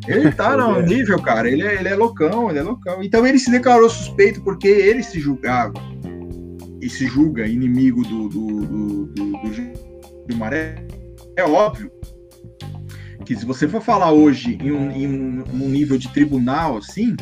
Ele 0.07 0.31
tá 0.33 0.57
no 0.59 0.81
nível, 0.83 1.21
cara. 1.21 1.49
Ele 1.49 1.63
é, 1.63 1.75
ele 1.75 1.89
é 1.89 1.95
loucão, 1.95 2.51
ele 2.51 2.59
é 2.59 2.63
loucão. 2.63 3.03
Então 3.03 3.27
ele 3.27 3.39
se 3.39 3.51
declarou 3.51 3.89
suspeito 3.89 4.43
porque 4.43 4.69
ele 4.69 5.03
se 5.03 5.21
julgava 5.21 5.73
e 6.81 6.89
se 6.89 7.07
julga 7.07 7.47
inimigo 7.47 8.03
do, 8.03 8.29
do, 8.29 8.47
do, 8.47 9.07
do, 9.07 9.33
do, 9.33 10.27
do 10.29 10.37
Maré. 10.37 10.77
É 11.37 11.45
óbvio 11.45 11.91
que 13.25 13.35
se 13.35 13.47
você 13.47 13.67
for 13.67 13.81
falar 13.81 14.13
hoje 14.13 14.59
em 14.61 14.71
um, 14.71 14.91
em 14.91 15.07
um, 15.09 15.69
nível 15.69 15.97
de 15.97 16.13
tribunal 16.13 16.77
assim, 16.77 17.17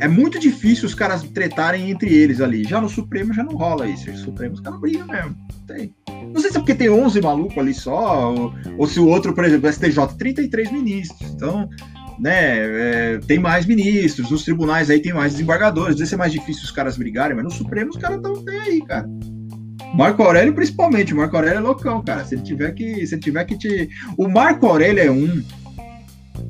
é 0.00 0.08
muito 0.08 0.38
difícil 0.38 0.86
os 0.86 0.94
caras 0.94 1.22
tretarem 1.22 1.90
entre 1.90 2.12
eles 2.12 2.40
ali. 2.40 2.64
Já 2.64 2.80
no 2.80 2.88
Supremo 2.88 3.32
já 3.32 3.42
não 3.42 3.56
rola 3.56 3.88
isso. 3.88 4.10
No 4.10 4.16
Supremo 4.18 4.54
os 4.54 4.60
caras 4.60 4.80
brigam 4.80 5.06
mesmo. 5.06 5.36
Tem. 5.66 5.94
Não 6.32 6.40
sei 6.40 6.50
se 6.50 6.56
é 6.56 6.60
porque 6.60 6.74
tem 6.74 6.90
11 6.90 7.20
malucos 7.20 7.58
ali 7.58 7.74
só, 7.74 8.32
ou, 8.32 8.52
ou 8.76 8.86
se 8.86 9.00
o 9.00 9.06
outro, 9.06 9.34
por 9.34 9.44
exemplo, 9.44 9.72
STJ, 9.72 10.16
33 10.18 10.72
ministros. 10.72 11.30
Então, 11.30 11.68
né, 12.18 13.14
é, 13.14 13.20
tem 13.26 13.38
mais 13.38 13.66
ministros, 13.66 14.30
nos 14.30 14.44
tribunais 14.44 14.90
aí 14.90 15.00
tem 15.00 15.12
mais 15.12 15.32
desembargadores. 15.32 15.94
Às 15.94 15.98
vezes 15.98 16.12
é 16.12 16.16
mais 16.16 16.32
difícil 16.32 16.64
os 16.64 16.70
caras 16.70 16.96
brigarem, 16.96 17.36
mas 17.36 17.44
no 17.44 17.50
Supremo 17.50 17.90
os 17.90 17.96
caras 17.96 18.16
estão 18.16 18.42
bem 18.42 18.58
aí, 18.60 18.82
cara. 18.82 19.08
Marco 19.94 20.22
Aurélio, 20.22 20.54
principalmente. 20.54 21.14
Marco 21.14 21.36
Aurélio 21.36 21.58
é 21.58 21.60
loucão, 21.60 22.02
cara. 22.02 22.24
Se 22.24 22.34
ele 22.34 22.42
tiver 22.42 22.72
que. 22.72 23.06
Se 23.06 23.14
ele 23.14 23.22
tiver 23.22 23.44
que 23.44 23.56
te. 23.56 23.88
O 24.16 24.28
Marco 24.28 24.66
Aurélio 24.66 25.02
é 25.02 25.10
um 25.10 25.42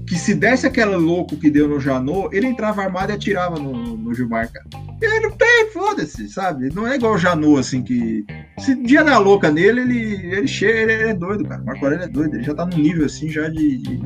que 0.08 0.16
se 0.16 0.34
desse 0.34 0.66
aquele 0.66 0.96
louco 0.96 1.36
que 1.36 1.50
deu 1.50 1.68
no 1.68 1.78
Janô, 1.78 2.30
ele 2.32 2.46
entrava 2.46 2.82
armado 2.82 3.12
e 3.12 3.14
atirava 3.14 3.58
no, 3.58 3.96
no 3.96 4.14
Gilmar, 4.14 4.50
cara. 4.50 4.64
Ele 5.00 5.20
não 5.20 5.30
tem, 5.32 5.70
foda-se, 5.72 6.28
sabe? 6.28 6.74
Não 6.74 6.86
é 6.86 6.96
igual 6.96 7.14
o 7.14 7.18
Janô, 7.18 7.56
assim, 7.56 7.82
que. 7.82 8.24
Se 8.58 8.74
dia 8.74 9.04
da 9.04 9.18
louca 9.18 9.50
nele, 9.50 9.82
ele, 9.82 10.34
ele 10.34 10.48
chega, 10.48 10.92
ele 10.92 11.10
é 11.10 11.14
doido, 11.14 11.44
cara. 11.44 11.62
O 11.62 11.66
Marco 11.66 11.84
Aurélio 11.84 12.04
é 12.04 12.08
doido, 12.08 12.34
ele 12.34 12.42
já 12.42 12.54
tá 12.54 12.66
num 12.66 12.78
nível 12.78 13.04
assim 13.06 13.28
já 13.28 13.48
de. 13.48 13.78
de 13.78 14.00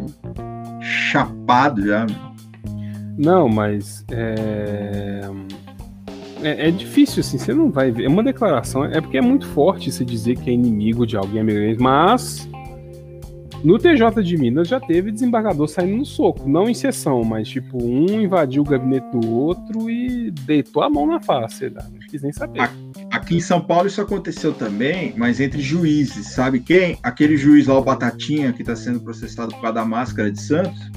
chapado 0.80 1.86
já. 1.86 2.06
Não, 3.16 3.48
mas. 3.48 4.04
É 4.10 5.20
é, 6.42 6.68
é, 6.68 6.70
difícil, 6.70 7.20
assim, 7.20 7.38
você 7.38 7.54
não 7.54 7.70
vai 7.70 7.90
ver. 7.90 8.04
É 8.04 8.08
uma 8.08 8.22
declaração, 8.22 8.84
é 8.84 9.00
porque 9.00 9.16
é 9.16 9.20
muito 9.20 9.46
forte 9.46 9.90
se 9.90 10.04
dizer 10.04 10.36
que 10.36 10.50
é 10.50 10.52
inimigo 10.52 11.06
de 11.06 11.16
alguém, 11.16 11.42
mas 11.78 12.48
no 13.64 13.78
TJ 13.78 14.22
de 14.22 14.36
Minas 14.36 14.68
já 14.68 14.80
teve 14.80 15.12
desembargador 15.12 15.68
saindo 15.68 15.96
no 15.96 16.04
soco, 16.04 16.48
não 16.48 16.68
em 16.68 16.74
sessão, 16.74 17.22
mas 17.22 17.48
tipo, 17.48 17.82
um 17.82 18.20
invadiu 18.20 18.62
o 18.62 18.64
gabinete 18.64 19.06
do 19.12 19.30
outro 19.30 19.88
e 19.88 20.30
deitou 20.30 20.82
a 20.82 20.90
mão 20.90 21.06
na 21.06 21.20
face, 21.20 21.70
né? 21.70 21.82
não 21.90 22.00
quis 22.08 22.22
nem 22.22 22.32
saber. 22.32 22.68
Aqui 23.10 23.36
em 23.36 23.40
São 23.40 23.60
Paulo 23.60 23.86
isso 23.86 24.00
aconteceu 24.00 24.52
também, 24.52 25.14
mas 25.16 25.40
entre 25.40 25.60
juízes, 25.60 26.28
sabe 26.28 26.60
quem? 26.60 26.98
Aquele 27.02 27.36
juiz 27.36 27.66
lá, 27.66 27.78
o 27.78 27.82
Batatinha, 27.82 28.52
que 28.52 28.62
está 28.62 28.74
sendo 28.74 29.00
processado 29.00 29.52
por 29.52 29.60
causa 29.60 29.74
da 29.74 29.84
máscara 29.84 30.30
de 30.30 30.40
Santos. 30.40 30.90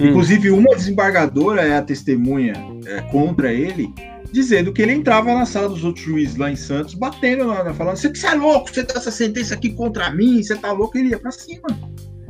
Hum. 0.00 0.08
Inclusive, 0.08 0.50
uma 0.50 0.74
desembargadora 0.74 1.62
é 1.62 1.76
a 1.76 1.82
testemunha 1.82 2.54
é, 2.86 3.00
contra 3.02 3.52
ele, 3.52 3.92
dizendo 4.32 4.72
que 4.72 4.82
ele 4.82 4.92
entrava 4.92 5.34
na 5.34 5.46
sala 5.46 5.68
dos 5.68 5.84
outros 5.84 6.04
juízes 6.04 6.36
lá 6.36 6.50
em 6.50 6.56
Santos, 6.56 6.94
batendo 6.94 7.46
lá, 7.46 7.72
falando: 7.74 7.96
Você 7.96 8.26
é 8.26 8.34
louco, 8.34 8.70
você 8.72 8.82
dá 8.82 8.94
essa 8.94 9.10
sentença 9.10 9.54
aqui 9.54 9.72
contra 9.72 10.10
mim, 10.10 10.42
você 10.42 10.56
tá 10.56 10.72
louco, 10.72 10.96
ele 10.98 11.10
ia 11.10 11.18
pra 11.18 11.30
cima. 11.30 11.68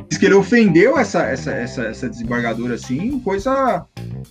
Diz 0.09 0.16
que 0.16 0.25
ele 0.25 0.35
ofendeu 0.35 0.99
essa, 0.99 1.23
essa, 1.25 1.53
essa, 1.53 1.83
essa 1.85 2.09
desembargadora 2.09 2.75
assim, 2.75 3.20
coisa. 3.20 3.87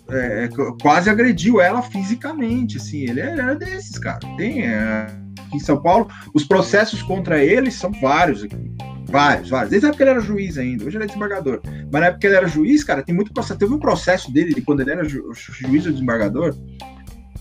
É, 0.09 0.49
quase 0.81 1.09
agrediu 1.09 1.61
ela 1.61 1.83
fisicamente, 1.83 2.77
assim. 2.77 3.03
Ele 3.03 3.19
era 3.19 3.55
desses, 3.55 3.97
cara. 3.99 4.19
Tem. 4.37 4.65
É, 4.65 5.07
aqui 5.39 5.57
em 5.57 5.59
São 5.59 5.81
Paulo, 5.81 6.07
os 6.33 6.43
processos 6.43 7.03
contra 7.03 7.43
ele 7.43 7.69
são 7.69 7.91
vários 8.01 8.43
aqui. 8.43 8.71
Vários, 9.05 9.49
vários. 9.49 9.69
Desde 9.69 9.85
a 9.85 9.89
época 9.89 10.03
que 10.03 10.09
ele 10.09 10.17
era 10.17 10.19
juiz 10.19 10.57
ainda, 10.57 10.83
hoje 10.83 10.97
ele 10.97 11.03
é 11.03 11.07
desembargador. 11.07 11.61
Mas 11.63 12.01
na 12.01 12.07
época 12.07 12.19
que 12.19 12.27
ele 12.27 12.35
era 12.35 12.47
juiz, 12.47 12.83
cara, 12.83 13.03
tem 13.03 13.15
muito 13.15 13.31
processo. 13.31 13.59
Teve 13.59 13.73
um 13.73 13.79
processo 13.79 14.31
dele, 14.31 14.53
de 14.53 14.61
quando 14.61 14.81
ele 14.81 14.91
era 14.91 15.03
ju 15.07 15.31
juiz 15.33 15.85
ou 15.85 15.91
desembargador, 15.91 16.55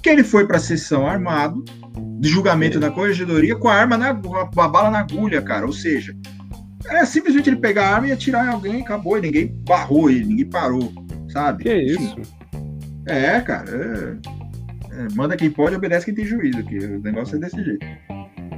que 0.06 0.10
ele 0.10 0.22
foi 0.22 0.46
para 0.46 0.58
a 0.58 0.60
sessão 0.60 1.04
armado, 1.04 1.64
de 2.20 2.28
julgamento 2.28 2.78
da 2.78 2.92
corregedoria, 2.92 3.56
com 3.56 3.66
a 3.66 3.74
arma 3.74 3.98
na 3.98 4.14
com 4.14 4.60
a 4.60 4.68
bala 4.68 4.88
na 4.88 5.00
agulha, 5.00 5.42
cara. 5.42 5.66
Ou 5.66 5.72
seja, 5.72 6.16
é 6.86 7.04
simplesmente 7.04 7.50
ele 7.50 7.56
pegar 7.56 7.88
a 7.88 7.94
arma 7.96 8.06
e 8.06 8.12
atirar 8.12 8.46
em 8.46 8.50
alguém, 8.50 8.82
acabou, 8.82 9.18
e 9.18 9.22
ninguém 9.22 9.52
barrou 9.66 10.08
ele, 10.08 10.26
ninguém 10.26 10.48
parou, 10.48 10.92
sabe? 11.28 11.64
Que 11.64 11.74
isso? 11.74 12.22
É, 13.08 13.40
cara. 13.40 13.68
É, 13.68 14.16
é, 14.94 15.08
manda 15.16 15.36
quem 15.36 15.50
pode, 15.50 15.74
obedece 15.74 16.06
quem 16.06 16.14
tem 16.14 16.24
juízo, 16.24 16.62
que 16.62 16.78
o 16.78 17.00
negócio 17.00 17.34
é 17.34 17.40
desse 17.40 17.60
jeito. 17.64 17.84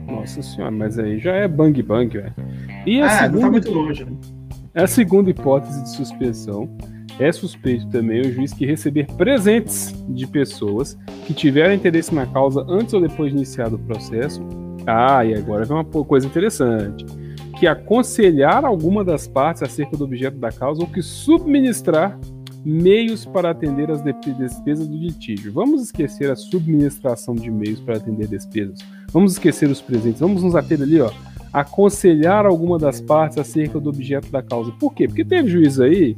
Nossa 0.06 0.42
senhora, 0.42 0.70
mas 0.70 0.98
aí 0.98 1.18
já 1.18 1.32
é 1.32 1.48
bang 1.48 1.82
bang, 1.82 2.14
velho. 2.14 2.34
E 2.84 3.00
a 3.00 3.06
ah, 3.06 3.10
segunda, 3.20 3.32
não 3.32 3.40
tá 3.40 3.50
muito 3.50 3.70
longe, 3.72 4.04
né? 4.04 4.12
A 4.74 4.86
segunda 4.86 5.30
hipótese 5.30 5.82
de 5.82 5.96
suspensão 5.96 6.68
é 7.18 7.32
suspeito 7.32 7.86
também 7.88 8.20
o 8.20 8.32
juiz 8.32 8.52
que 8.52 8.64
receber 8.64 9.06
presentes 9.16 9.94
de 10.08 10.26
pessoas 10.26 10.96
que 11.26 11.34
tiveram 11.34 11.74
interesse 11.74 12.14
na 12.14 12.26
causa 12.26 12.64
antes 12.68 12.94
ou 12.94 13.00
depois 13.00 13.30
de 13.30 13.36
iniciado 13.36 13.76
o 13.76 13.78
processo. 13.78 14.40
Ah, 14.86 15.24
e 15.24 15.34
agora 15.34 15.64
vem 15.64 15.76
uma 15.76 15.84
coisa 15.84 16.26
interessante. 16.26 17.04
Que 17.58 17.66
aconselhar 17.66 18.64
alguma 18.64 19.04
das 19.04 19.26
partes 19.26 19.62
acerca 19.62 19.96
do 19.96 20.04
objeto 20.04 20.38
da 20.38 20.52
causa 20.52 20.80
ou 20.80 20.86
que 20.86 21.02
subministrar 21.02 22.18
meios 22.64 23.24
para 23.24 23.50
atender 23.50 23.90
as 23.90 24.02
despesas 24.02 24.86
do 24.86 24.96
litígio. 24.96 25.52
Vamos 25.52 25.82
esquecer 25.82 26.30
a 26.30 26.36
subministração 26.36 27.34
de 27.34 27.50
meios 27.50 27.80
para 27.80 27.96
atender 27.96 28.28
despesas. 28.28 28.78
Vamos 29.12 29.32
esquecer 29.32 29.68
os 29.68 29.80
presentes. 29.80 30.20
Vamos 30.20 30.42
nos 30.42 30.54
ater 30.54 30.80
ali, 30.80 31.00
ó. 31.00 31.10
Aconselhar 31.52 32.46
alguma 32.46 32.78
das 32.78 33.00
partes 33.00 33.38
acerca 33.38 33.80
do 33.80 33.88
objeto 33.88 34.30
da 34.30 34.42
causa. 34.42 34.70
Por 34.72 34.92
quê? 34.94 35.08
Porque 35.08 35.24
teve 35.24 35.48
juiz 35.48 35.80
aí 35.80 36.16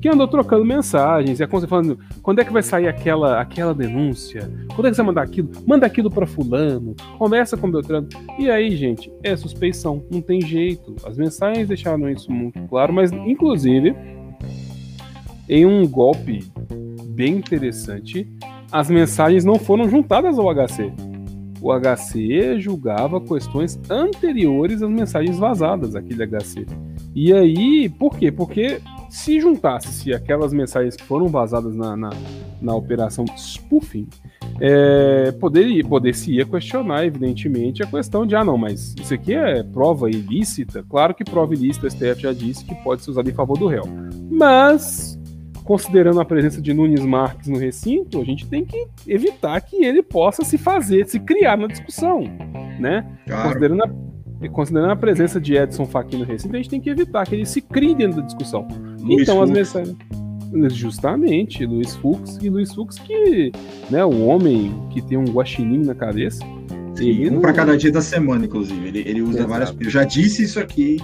que 0.00 0.08
andou 0.08 0.26
trocando 0.26 0.64
mensagens 0.64 1.40
e 1.40 1.46
falando 1.46 1.98
quando 2.22 2.40
é 2.40 2.44
que 2.44 2.52
vai 2.52 2.62
sair 2.62 2.88
aquela, 2.88 3.40
aquela 3.40 3.74
denúncia, 3.74 4.50
quando 4.74 4.86
é 4.86 4.90
que 4.90 4.96
você 4.96 5.02
vai 5.02 5.06
mandar 5.06 5.22
aquilo, 5.22 5.50
manda 5.66 5.86
aquilo 5.86 6.10
para 6.10 6.26
fulano, 6.26 6.94
conversa 7.18 7.56
com 7.56 7.70
Beltrano. 7.70 8.08
E 8.38 8.50
aí, 8.50 8.74
gente, 8.76 9.12
é 9.22 9.36
suspeição, 9.36 10.02
não 10.10 10.20
tem 10.20 10.40
jeito. 10.40 10.96
As 11.04 11.18
mensagens 11.18 11.68
deixaram 11.68 12.08
isso 12.08 12.32
muito 12.32 12.60
claro, 12.62 12.92
mas 12.92 13.12
inclusive 13.12 13.94
em 15.48 15.66
um 15.66 15.86
golpe 15.86 16.44
bem 17.08 17.34
interessante, 17.36 18.26
as 18.70 18.88
mensagens 18.88 19.44
não 19.44 19.56
foram 19.56 19.88
juntadas 19.88 20.38
ao 20.38 20.46
HC. 20.54 20.92
O 21.60 21.70
HC 21.72 22.58
julgava 22.58 23.20
questões 23.20 23.78
anteriores 23.90 24.80
às 24.80 24.88
mensagens 24.88 25.36
vazadas, 25.38 25.94
aquele 25.94 26.24
HC. 26.24 26.64
E 27.14 27.32
aí, 27.32 27.88
por 27.88 28.16
quê? 28.16 28.30
Porque 28.30 28.80
se 29.10 29.40
juntasse-se 29.40 30.14
aquelas 30.14 30.52
mensagens 30.52 30.96
que 30.96 31.02
foram 31.02 31.28
vazadas 31.28 31.74
na, 31.74 31.96
na, 31.96 32.10
na 32.62 32.74
operação 32.74 33.24
spoofing, 33.36 34.08
é, 34.60 35.32
poderia, 35.32 35.84
poder-se-ia 35.84 36.46
questionar, 36.46 37.04
evidentemente, 37.04 37.82
a 37.82 37.86
questão 37.86 38.26
de, 38.26 38.36
ah, 38.36 38.44
não, 38.44 38.56
mas 38.56 38.94
isso 39.00 39.12
aqui 39.12 39.34
é 39.34 39.62
prova 39.62 40.08
ilícita? 40.08 40.84
Claro 40.88 41.14
que 41.14 41.24
prova 41.24 41.54
ilícita, 41.54 41.86
o 41.86 41.90
STF 41.90 42.22
já 42.22 42.32
disse 42.32 42.64
que 42.64 42.74
pode 42.76 43.02
ser 43.02 43.10
usada 43.10 43.28
em 43.28 43.34
favor 43.34 43.58
do 43.58 43.66
réu. 43.66 43.84
Mas 44.30 45.18
considerando 45.64 46.20
a 46.20 46.24
presença 46.24 46.60
de 46.60 46.74
Nunes 46.74 47.04
Marques 47.04 47.48
no 47.48 47.56
recinto, 47.56 48.20
a 48.20 48.24
gente 48.24 48.46
tem 48.46 48.64
que 48.64 48.86
evitar 49.06 49.60
que 49.60 49.84
ele 49.84 50.02
possa 50.02 50.44
se 50.44 50.58
fazer, 50.58 51.06
se 51.06 51.20
criar 51.20 51.56
na 51.56 51.68
discussão, 51.68 52.24
né? 52.78 53.06
Claro. 53.26 53.48
Considerando, 53.48 53.84
a, 53.84 53.90
considerando 54.48 54.90
a 54.90 54.96
presença 54.96 55.40
de 55.40 55.54
Edson 55.54 55.84
Fachin 55.84 56.18
no 56.18 56.24
recinto, 56.24 56.54
a 56.54 56.58
gente 56.58 56.70
tem 56.70 56.80
que 56.80 56.88
evitar 56.88 57.26
que 57.26 57.34
ele 57.34 57.44
se 57.44 57.60
crie 57.60 57.94
dentro 57.94 58.20
da 58.20 58.26
discussão. 58.26 58.66
Luiz 59.00 59.22
então, 59.22 59.36
Fux. 59.36 59.50
as 59.50 59.50
mensagens. 59.50 59.96
Justamente, 60.72 61.64
Luiz 61.64 61.94
Fux, 61.96 62.38
e 62.42 62.48
Luiz 62.48 62.74
Fux 62.74 62.98
que, 62.98 63.52
né, 63.88 64.04
o 64.04 64.26
homem 64.26 64.74
que 64.90 65.00
tem 65.00 65.16
um 65.16 65.24
guaxinim 65.24 65.84
na 65.84 65.94
cabeça. 65.94 66.44
Sim, 66.94 67.28
um 67.28 67.34
não... 67.34 67.40
para 67.40 67.52
cada 67.52 67.76
dia 67.76 67.92
da 67.92 68.02
semana, 68.02 68.46
inclusive. 68.46 68.88
Ele, 68.88 68.98
ele 69.06 69.22
usa 69.22 69.40
Exato. 69.40 69.48
várias. 69.48 69.76
Eu 69.78 69.90
já 69.90 70.02
disse 70.02 70.42
isso 70.42 70.58
aqui 70.58 70.96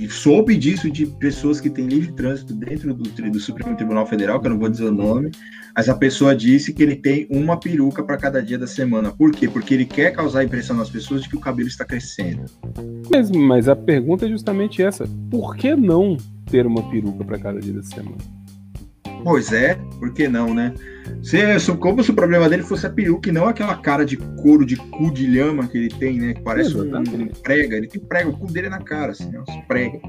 e 0.00 0.08
soube 0.08 0.56
disso 0.56 0.90
de 0.90 1.04
pessoas 1.04 1.60
que 1.60 1.68
têm 1.68 1.86
livre 1.86 2.12
trânsito 2.12 2.54
dentro 2.54 2.94
do, 2.94 3.02
do, 3.04 3.40
Supremo 3.40 3.76
Tribunal 3.76 4.06
Federal, 4.06 4.40
que 4.40 4.46
eu 4.46 4.50
não 4.50 4.58
vou 4.58 4.70
dizer 4.70 4.86
o 4.86 4.92
nome, 4.92 5.30
mas 5.76 5.88
a 5.88 5.94
pessoa 5.94 6.34
disse 6.34 6.72
que 6.72 6.82
ele 6.82 6.96
tem 6.96 7.26
uma 7.30 7.58
peruca 7.58 8.02
para 8.02 8.16
cada 8.16 8.42
dia 8.42 8.58
da 8.58 8.66
semana. 8.66 9.10
Por 9.12 9.32
quê? 9.32 9.48
Porque 9.48 9.74
ele 9.74 9.84
quer 9.84 10.12
causar 10.12 10.40
a 10.40 10.44
impressão 10.44 10.76
nas 10.76 10.90
pessoas 10.90 11.22
de 11.22 11.28
que 11.28 11.36
o 11.36 11.40
cabelo 11.40 11.68
está 11.68 11.84
crescendo. 11.84 12.44
Mas, 13.10 13.30
mas 13.30 13.68
a 13.68 13.76
pergunta 13.76 14.26
é 14.26 14.28
justamente 14.28 14.82
essa: 14.82 15.08
por 15.30 15.56
que 15.56 15.74
não 15.74 16.16
ter 16.50 16.66
uma 16.66 16.82
peruca 16.90 17.24
para 17.24 17.38
cada 17.38 17.60
dia 17.60 17.74
da 17.74 17.82
semana? 17.82 18.39
Pois 19.22 19.52
é, 19.52 19.74
por 19.98 20.12
que 20.12 20.28
não, 20.28 20.54
né? 20.54 20.74
Se, 21.22 21.38
como 21.76 22.02
se 22.02 22.10
o 22.10 22.14
problema 22.14 22.48
dele 22.48 22.62
fosse 22.62 22.86
a 22.86 22.90
peruca 22.90 23.28
e 23.28 23.32
não 23.32 23.46
aquela 23.46 23.76
cara 23.76 24.04
de 24.04 24.16
couro, 24.16 24.64
de 24.64 24.76
cu 24.76 25.10
de 25.10 25.26
lhama 25.26 25.66
que 25.66 25.76
ele 25.76 25.88
tem, 25.88 26.18
né? 26.18 26.34
Que 26.34 26.42
parece 26.42 26.76
um, 26.76 26.82
um, 26.82 27.26
prega. 27.42 27.76
Ele 27.76 27.86
tem 27.86 28.00
prega, 28.00 28.30
o 28.30 28.36
cu 28.36 28.46
dele 28.46 28.68
é 28.68 28.70
na 28.70 28.80
cara, 28.80 29.12
assim, 29.12 29.30
ó, 29.36 29.62
prega. 29.66 30.00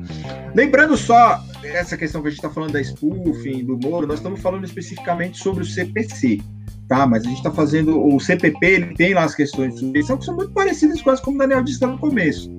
Lembrando 0.56 0.96
só 0.96 1.44
essa 1.64 1.98
questão 1.98 2.22
que 2.22 2.30
a 2.30 2.32
gente 2.32 2.42
tá 2.42 2.50
falando 2.50 2.74
da 2.74 2.82
spoofing, 2.82 3.66
do 3.66 3.78
Moro, 3.78 4.08
nós 4.08 4.18
estamos 4.18 4.40
falando 4.40 4.64
especificamente 4.64 5.38
sobre 5.38 5.64
o 5.64 5.66
CPC, 5.66 6.40
tá? 6.88 7.06
Mas 7.06 7.26
a 7.26 7.30
gente 7.30 7.44
tá 7.44 7.52
fazendo 7.52 8.02
o 8.02 8.20
CPP, 8.20 8.66
ele 8.66 8.96
tem 8.96 9.14
lá 9.14 9.24
as 9.24 9.36
questões 9.36 9.74
de 9.74 9.80
suspeição 9.82 10.18
que 10.18 10.26
são 10.26 10.36
muito 10.36 10.54
parecidas, 10.54 11.02
quase 11.02 11.22
como 11.22 11.36
o 11.36 11.40
Daniel 11.40 11.64
disse 11.64 11.86
no 11.86 11.98
começo. 11.98 12.50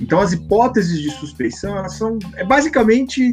Então, 0.00 0.20
as 0.20 0.32
hipóteses 0.32 1.00
de 1.00 1.10
suspeição, 1.10 1.76
elas 1.76 1.94
são 1.94 2.18
é 2.36 2.44
basicamente 2.44 3.32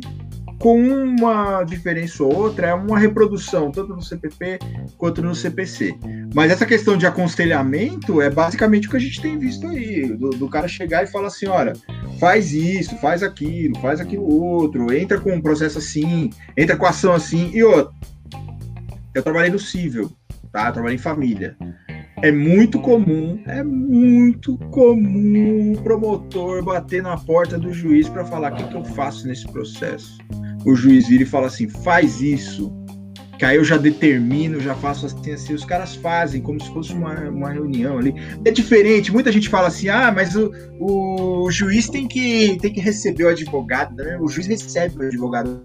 com 0.65 0.79
uma 0.79 1.63
diferença 1.63 2.23
ou 2.23 2.35
outra, 2.35 2.69
é 2.69 2.73
uma 2.73 2.97
reprodução, 2.97 3.71
tanto 3.71 3.95
no 3.95 4.01
CPP 4.01 4.57
quanto 4.97 5.21
no 5.21 5.35
CPC. 5.35 5.95
Mas 6.33 6.51
essa 6.51 6.65
questão 6.65 6.97
de 6.97 7.05
aconselhamento 7.05 8.19
é 8.19 8.31
basicamente 8.31 8.87
o 8.87 8.89
que 8.89 8.97
a 8.97 8.99
gente 8.99 9.21
tem 9.21 9.37
visto 9.37 9.67
aí, 9.67 10.07
do, 10.17 10.31
do 10.31 10.49
cara 10.49 10.67
chegar 10.67 11.03
e 11.03 11.07
falar 11.07 11.27
assim, 11.27 11.45
olha, 11.45 11.73
faz 12.19 12.51
isso, 12.51 12.97
faz 12.97 13.21
aquilo, 13.21 13.79
faz 13.79 13.99
aquilo 13.99 14.27
outro, 14.27 14.91
entra 14.91 15.19
com 15.19 15.35
um 15.35 15.39
processo 15.39 15.77
assim, 15.77 16.31
entra 16.57 16.75
com 16.75 16.87
ação 16.87 17.13
assim, 17.13 17.51
e 17.53 17.63
outro. 17.63 17.93
Eu 19.13 19.21
trabalhei 19.21 19.51
no 19.51 19.59
civil, 19.59 20.11
tá? 20.51 20.69
Eu 20.69 20.73
trabalhei 20.73 20.95
em 20.95 20.99
família. 20.99 21.55
É 22.21 22.31
muito 22.31 22.79
comum, 22.79 23.39
é 23.45 23.63
muito 23.63 24.57
comum 24.71 25.73
o 25.73 25.81
promotor 25.81 26.63
bater 26.63 27.03
na 27.03 27.17
porta 27.17 27.57
do 27.57 27.73
juiz 27.73 28.07
para 28.07 28.25
falar 28.25 28.53
o 28.53 28.55
que, 28.55 28.63
que 28.67 28.75
eu 28.75 28.85
faço 28.85 29.27
nesse 29.27 29.45
processo 29.47 30.17
o 30.65 30.75
juiz 30.75 31.07
vira 31.07 31.23
e 31.23 31.27
fala 31.27 31.47
assim: 31.47 31.69
faz 31.69 32.19
isso. 32.19 32.73
Que 33.37 33.43
aí 33.43 33.57
eu 33.57 33.65
já 33.65 33.77
determino, 33.77 34.61
já 34.61 34.73
faço 34.75 35.05
assim, 35.05 35.31
assim. 35.31 35.53
Os 35.53 35.65
caras 35.65 35.95
fazem 35.95 36.41
como 36.41 36.61
se 36.61 36.71
fosse 36.71 36.93
uma, 36.93 37.13
uma 37.29 37.51
reunião 37.51 37.97
ali. 37.97 38.15
É 38.43 38.51
diferente. 38.51 39.11
Muita 39.11 39.31
gente 39.31 39.47
fala 39.47 39.67
assim: 39.67 39.89
ah, 39.89 40.11
mas 40.11 40.35
o, 40.35 40.51
o 40.79 41.51
juiz 41.51 41.87
tem 41.87 42.07
que, 42.07 42.57
tem 42.59 42.73
que 42.73 42.79
receber 42.79 43.25
o 43.25 43.29
advogado. 43.29 43.95
Né? 43.95 44.17
O 44.19 44.27
juiz 44.27 44.47
recebe 44.47 44.97
o 44.97 45.07
advogado. 45.07 45.61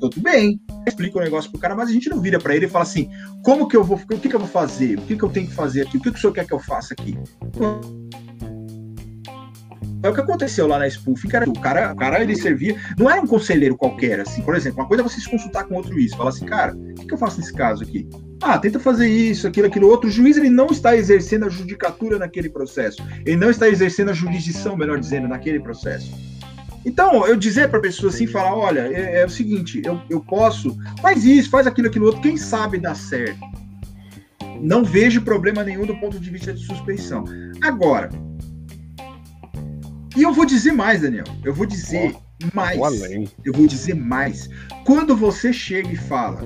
Tudo 0.00 0.20
bem, 0.20 0.60
explica 0.86 1.18
o 1.18 1.22
negócio 1.22 1.50
pro 1.50 1.60
cara, 1.60 1.74
mas 1.74 1.88
a 1.88 1.92
gente 1.92 2.08
não 2.08 2.20
vira 2.20 2.38
para 2.38 2.54
ele 2.54 2.66
e 2.66 2.68
fala 2.68 2.84
assim: 2.84 3.08
como 3.42 3.66
que 3.66 3.76
eu 3.76 3.82
vou, 3.82 3.96
o 3.96 4.18
que, 4.18 4.28
que 4.28 4.34
eu 4.34 4.40
vou 4.40 4.48
fazer? 4.48 4.98
O 4.98 5.02
que, 5.02 5.16
que 5.16 5.22
eu 5.22 5.28
tenho 5.28 5.46
que 5.46 5.54
fazer 5.54 5.82
aqui? 5.82 5.96
O 5.96 6.00
que, 6.00 6.10
que 6.10 6.18
o 6.18 6.20
senhor 6.20 6.32
quer 6.32 6.46
que 6.46 6.52
eu 6.52 6.58
faça 6.58 6.94
aqui? 6.94 7.18
É 10.02 10.08
o 10.08 10.12
que 10.12 10.20
aconteceu 10.20 10.66
lá 10.66 10.78
na 10.78 10.86
Spoof, 10.86 11.26
cara, 11.28 11.48
o 11.48 11.58
cara, 11.58 11.92
o 11.94 11.96
cara 11.96 12.22
ele 12.22 12.36
servia, 12.36 12.76
não 12.98 13.10
era 13.10 13.22
um 13.22 13.26
conselheiro 13.26 13.74
qualquer, 13.74 14.20
assim, 14.20 14.42
por 14.42 14.54
exemplo, 14.54 14.80
uma 14.80 14.86
coisa 14.86 15.02
é 15.02 15.08
você 15.08 15.18
se 15.18 15.30
consultar 15.30 15.64
com 15.64 15.76
outro 15.76 15.94
juiz, 15.94 16.12
falar 16.12 16.28
assim, 16.28 16.44
cara, 16.44 16.74
o 16.74 16.94
que, 16.94 17.06
que 17.06 17.14
eu 17.14 17.16
faço 17.16 17.40
nesse 17.40 17.54
caso 17.54 17.82
aqui? 17.82 18.06
Ah, 18.42 18.58
tenta 18.58 18.78
fazer 18.78 19.08
isso, 19.08 19.48
aquilo, 19.48 19.66
aquilo 19.66 19.88
outro. 19.88 20.10
Juiz 20.10 20.36
ele 20.36 20.50
não 20.50 20.66
está 20.66 20.94
exercendo 20.94 21.46
a 21.46 21.48
judicatura 21.48 22.18
naquele 22.18 22.50
processo. 22.50 23.02
Ele 23.24 23.36
não 23.36 23.48
está 23.48 23.66
exercendo 23.66 24.10
a 24.10 24.12
jurisdição, 24.12 24.76
melhor 24.76 25.00
dizendo, 25.00 25.26
naquele 25.26 25.58
processo. 25.58 26.12
Então, 26.84 27.26
eu 27.26 27.36
dizer 27.36 27.68
para 27.68 27.78
a 27.78 27.82
pessoa 27.82 28.12
assim, 28.12 28.26
falar, 28.26 28.54
olha, 28.54 28.80
é, 28.80 29.20
é, 29.20 29.24
o 29.24 29.28
seguinte, 29.28 29.80
eu, 29.84 30.00
eu 30.10 30.20
posso, 30.20 30.76
faz 31.00 31.24
isso, 31.24 31.48
faz 31.50 31.66
aquilo, 31.66 31.88
aquilo 31.88 32.06
outro, 32.06 32.20
quem 32.20 32.36
sabe 32.36 32.78
dá 32.78 32.94
certo. 32.94 33.40
Não 34.60 34.84
vejo 34.84 35.22
problema 35.22 35.64
nenhum 35.64 35.86
do 35.86 35.96
ponto 35.96 36.18
de 36.18 36.30
vista 36.30 36.52
de 36.52 36.64
suspeição. 36.64 37.24
Agora, 37.62 38.10
e 40.16 40.22
eu 40.22 40.32
vou 40.32 40.46
dizer 40.46 40.72
mais, 40.72 41.00
Daniel. 41.00 41.24
Eu 41.44 41.52
vou 41.52 41.66
dizer 41.66 42.14
oh, 42.14 42.48
mais. 42.54 42.78
Eu 43.44 43.52
vou 43.52 43.66
dizer 43.66 43.94
mais. 43.94 44.48
Quando 44.84 45.16
você 45.16 45.52
chega 45.52 45.90
e 45.90 45.96
fala, 45.96 46.42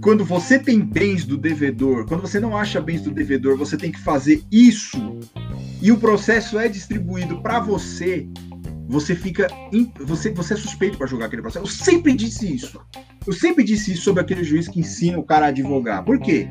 quando 0.00 0.24
você 0.24 0.58
tem 0.58 0.80
bens 0.80 1.24
do 1.24 1.36
devedor, 1.36 2.06
quando 2.06 2.20
você 2.20 2.38
não 2.38 2.56
acha 2.56 2.80
bens 2.80 3.02
do 3.02 3.10
devedor, 3.10 3.56
você 3.56 3.76
tem 3.76 3.90
que 3.90 4.00
fazer 4.00 4.42
isso. 4.52 5.18
E 5.82 5.90
o 5.90 5.98
processo 5.98 6.58
é 6.58 6.68
distribuído 6.68 7.42
para 7.42 7.58
você. 7.58 8.28
Você 8.88 9.14
fica, 9.14 9.48
você, 10.00 10.32
você 10.32 10.54
é 10.54 10.56
suspeito 10.56 10.96
para 10.96 11.06
julgar 11.06 11.26
aquele 11.26 11.42
processo. 11.42 11.64
Eu 11.64 11.70
sempre 11.70 12.14
disse 12.14 12.54
isso. 12.54 12.80
Eu 13.26 13.32
sempre 13.32 13.62
disse 13.62 13.92
isso 13.92 14.02
sobre 14.02 14.22
aquele 14.22 14.42
juiz 14.42 14.66
que 14.66 14.80
ensina 14.80 15.18
o 15.18 15.22
cara 15.22 15.46
a 15.46 15.48
advogar. 15.50 16.02
Por 16.04 16.18
quê? 16.18 16.48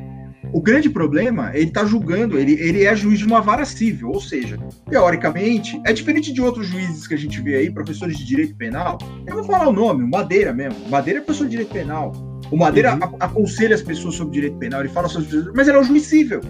O 0.52 0.62
grande 0.62 0.88
problema, 0.88 1.50
ele 1.52 1.66
está 1.66 1.84
julgando, 1.84 2.38
ele, 2.38 2.52
ele 2.52 2.84
é 2.84 2.94
juiz 2.96 3.18
de 3.18 3.26
uma 3.26 3.40
vara 3.40 3.64
civil, 3.64 4.08
ou 4.08 4.20
seja, 4.20 4.56
teoricamente, 4.88 5.80
é 5.84 5.92
diferente 5.92 6.32
de 6.32 6.40
outros 6.40 6.68
juízes 6.68 7.06
que 7.06 7.14
a 7.14 7.18
gente 7.18 7.40
vê 7.42 7.56
aí, 7.56 7.70
professores 7.70 8.16
de 8.16 8.24
direito 8.24 8.54
penal. 8.56 8.96
Eu 9.26 9.34
vou 9.34 9.44
falar 9.44 9.68
o 9.68 9.72
nome, 9.72 10.04
o 10.04 10.08
Madeira 10.08 10.54
mesmo. 10.54 10.88
Madeira 10.88 11.18
é 11.18 11.22
professor 11.22 11.44
de 11.44 11.50
direito 11.50 11.72
penal. 11.72 12.12
O 12.50 12.56
Madeira 12.56 12.94
uhum. 12.94 13.16
aconselha 13.20 13.74
as 13.74 13.82
pessoas 13.82 14.14
sobre 14.14 14.34
direito 14.34 14.56
penal, 14.58 14.80
ele 14.80 14.88
fala 14.88 15.08
sobre. 15.08 15.28
Mas 15.54 15.68
ele 15.68 15.76
é 15.76 15.80
um 15.80 15.84
juiz 15.84 16.04
civil. 16.04 16.40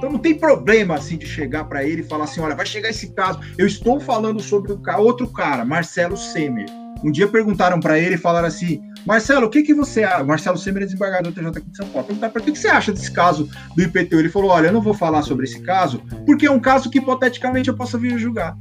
Então 0.00 0.10
não 0.10 0.18
tem 0.18 0.34
problema 0.34 0.94
assim 0.94 1.18
de 1.18 1.26
chegar 1.26 1.64
para 1.64 1.84
ele 1.84 2.00
e 2.00 2.04
falar 2.04 2.24
assim: 2.24 2.40
olha, 2.40 2.56
vai 2.56 2.64
chegar 2.64 2.88
esse 2.88 3.12
caso. 3.12 3.38
Eu 3.58 3.66
estou 3.66 4.00
falando 4.00 4.40
sobre 4.40 4.72
o 4.72 4.80
outro 4.96 5.28
cara, 5.28 5.62
Marcelo 5.62 6.16
Semer. 6.16 6.64
Um 7.04 7.12
dia 7.12 7.28
perguntaram 7.28 7.78
para 7.78 7.98
ele 7.98 8.14
e 8.14 8.18
falaram 8.18 8.48
assim: 8.48 8.80
Marcelo, 9.06 9.46
o 9.46 9.50
que, 9.50 9.62
que 9.62 9.74
você 9.74 10.02
acha? 10.02 10.24
Marcelo 10.24 10.56
Semer 10.56 10.84
é 10.84 10.86
desembargador 10.86 11.30
do 11.30 11.34
TJ 11.34 11.48
aqui 11.48 11.70
de 11.70 11.76
São 11.76 11.86
Paulo. 11.88 12.06
Perguntaram 12.06 12.32
para 12.32 12.42
que, 12.42 12.52
que 12.52 12.58
você 12.58 12.68
acha 12.68 12.92
desse 12.92 13.12
caso 13.12 13.46
do 13.76 13.82
IPTU? 13.82 14.18
Ele 14.18 14.30
falou: 14.30 14.52
Olha, 14.52 14.68
eu 14.68 14.72
não 14.72 14.80
vou 14.80 14.94
falar 14.94 15.20
sobre 15.20 15.44
esse 15.44 15.60
caso, 15.60 16.02
porque 16.24 16.46
é 16.46 16.50
um 16.50 16.60
caso 16.60 16.88
que 16.88 16.96
hipoteticamente 16.96 17.68
eu 17.68 17.76
possa 17.76 17.98
vir 17.98 18.18
julgar. 18.18 18.56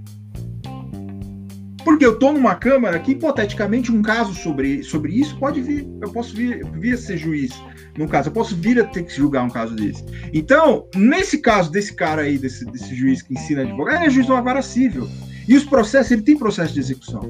Porque 1.90 2.06
eu 2.06 2.14
estou 2.14 2.32
numa 2.32 2.54
Câmara 2.54 3.00
que, 3.00 3.14
hipoteticamente, 3.14 3.92
um 3.92 4.04
caso 4.04 4.32
sobre, 4.36 4.84
sobre 4.84 5.12
isso 5.12 5.36
pode 5.40 5.60
vir. 5.60 5.90
Eu 6.00 6.12
posso 6.12 6.36
vir, 6.36 6.64
vir 6.74 6.94
a 6.94 6.98
ser 6.98 7.18
juiz 7.18 7.52
no 7.98 8.08
caso. 8.08 8.30
Eu 8.30 8.32
posso 8.32 8.56
vir 8.56 8.80
a 8.80 8.84
ter 8.86 9.02
que 9.02 9.12
julgar 9.12 9.44
um 9.44 9.50
caso 9.50 9.76
desse. 9.76 10.06
Então, 10.32 10.88
nesse 10.96 11.40
caso 11.40 11.72
desse 11.72 11.96
cara 11.96 12.22
aí, 12.22 12.38
desse, 12.38 12.64
desse 12.66 12.94
juiz 12.94 13.24
que 13.24 13.34
ensina 13.34 13.64
advogado, 13.64 13.96
ele 13.96 14.06
é 14.06 14.10
juiz 14.12 14.28
de 14.28 14.32
uma 14.32 14.44
vara 14.44 14.62
civil. 14.62 15.10
E 15.48 15.56
os 15.56 15.64
processos, 15.64 16.12
ele 16.12 16.22
tem 16.22 16.38
processo 16.38 16.76
de 16.76 16.80
execução. 16.80 17.22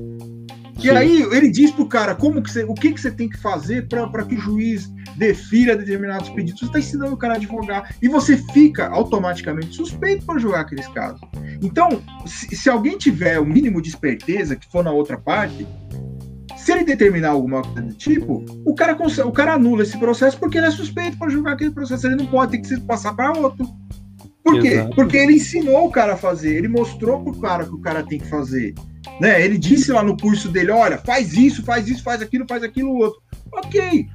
E 0.81 0.89
aí 0.89 1.21
ele 1.21 1.49
diz 1.49 1.71
pro 1.71 1.85
cara 1.85 2.15
como 2.15 2.41
que 2.41 2.51
você, 2.51 2.63
o 2.63 2.73
que, 2.73 2.91
que 2.91 3.01
você 3.01 3.11
tem 3.11 3.27
que 3.27 3.37
fazer 3.37 3.87
para 3.87 4.23
que 4.25 4.35
o 4.35 4.39
juiz 4.39 4.89
defira 5.17 5.75
determinados 5.75 6.29
pedidos. 6.29 6.59
Você 6.59 6.65
está 6.67 6.79
ensinando 6.79 7.13
o 7.13 7.17
cara 7.17 7.33
a 7.33 7.37
advogar 7.37 7.93
e 8.01 8.07
você 8.07 8.37
fica 8.37 8.87
automaticamente 8.87 9.75
suspeito 9.75 10.25
para 10.25 10.39
julgar 10.39 10.61
aqueles 10.61 10.87
casos. 10.87 11.19
Então, 11.61 12.01
se, 12.25 12.55
se, 12.55 12.69
alguém 12.69 12.97
tiver 12.97 13.39
o 13.39 13.45
mínimo 13.45 13.81
de 13.81 13.89
esperteza 13.89 14.55
que 14.55 14.69
for 14.71 14.83
na 14.83 14.91
outra 14.91 15.17
parte, 15.17 15.67
se 16.57 16.71
ele 16.71 16.83
determinar 16.83 17.29
alguma 17.29 17.61
coisa 17.61 17.81
do 17.81 17.93
tipo, 17.93 18.45
o 18.65 18.73
cara, 18.73 18.97
o 19.25 19.31
cara 19.31 19.53
anula 19.53 19.83
esse 19.83 19.97
processo 19.97 20.37
porque 20.39 20.57
ele 20.57 20.67
é 20.67 20.71
suspeito 20.71 21.17
para 21.17 21.29
julgar 21.29 21.53
aquele 21.53 21.71
processo. 21.71 22.07
Ele 22.07 22.15
não 22.15 22.27
pode 22.27 22.51
ter 22.51 22.59
que 22.59 22.67
se 22.67 22.79
passar 22.81 23.13
para 23.13 23.31
outro. 23.33 23.67
Por 24.43 24.61
quê? 24.61 24.69
Exato. 24.69 24.95
Porque 24.95 25.17
ele 25.17 25.33
ensinou 25.33 25.87
o 25.87 25.91
cara 25.91 26.13
a 26.13 26.17
fazer, 26.17 26.55
ele 26.55 26.67
mostrou 26.67 27.23
pro 27.23 27.39
cara 27.39 27.65
que 27.65 27.73
o 27.73 27.79
cara 27.79 28.03
tem 28.03 28.19
que 28.19 28.27
fazer. 28.27 28.73
Né? 29.19 29.43
Ele 29.43 29.57
disse 29.57 29.91
lá 29.91 30.03
no 30.03 30.17
curso 30.17 30.49
dele: 30.49 30.71
olha, 30.71 30.97
faz 30.97 31.33
isso, 31.33 31.63
faz 31.63 31.87
isso, 31.87 32.03
faz 32.03 32.21
aquilo, 32.21 32.45
faz 32.47 32.63
aquilo 32.63 32.95
outro. 32.95 33.21
Ok. 33.51 34.07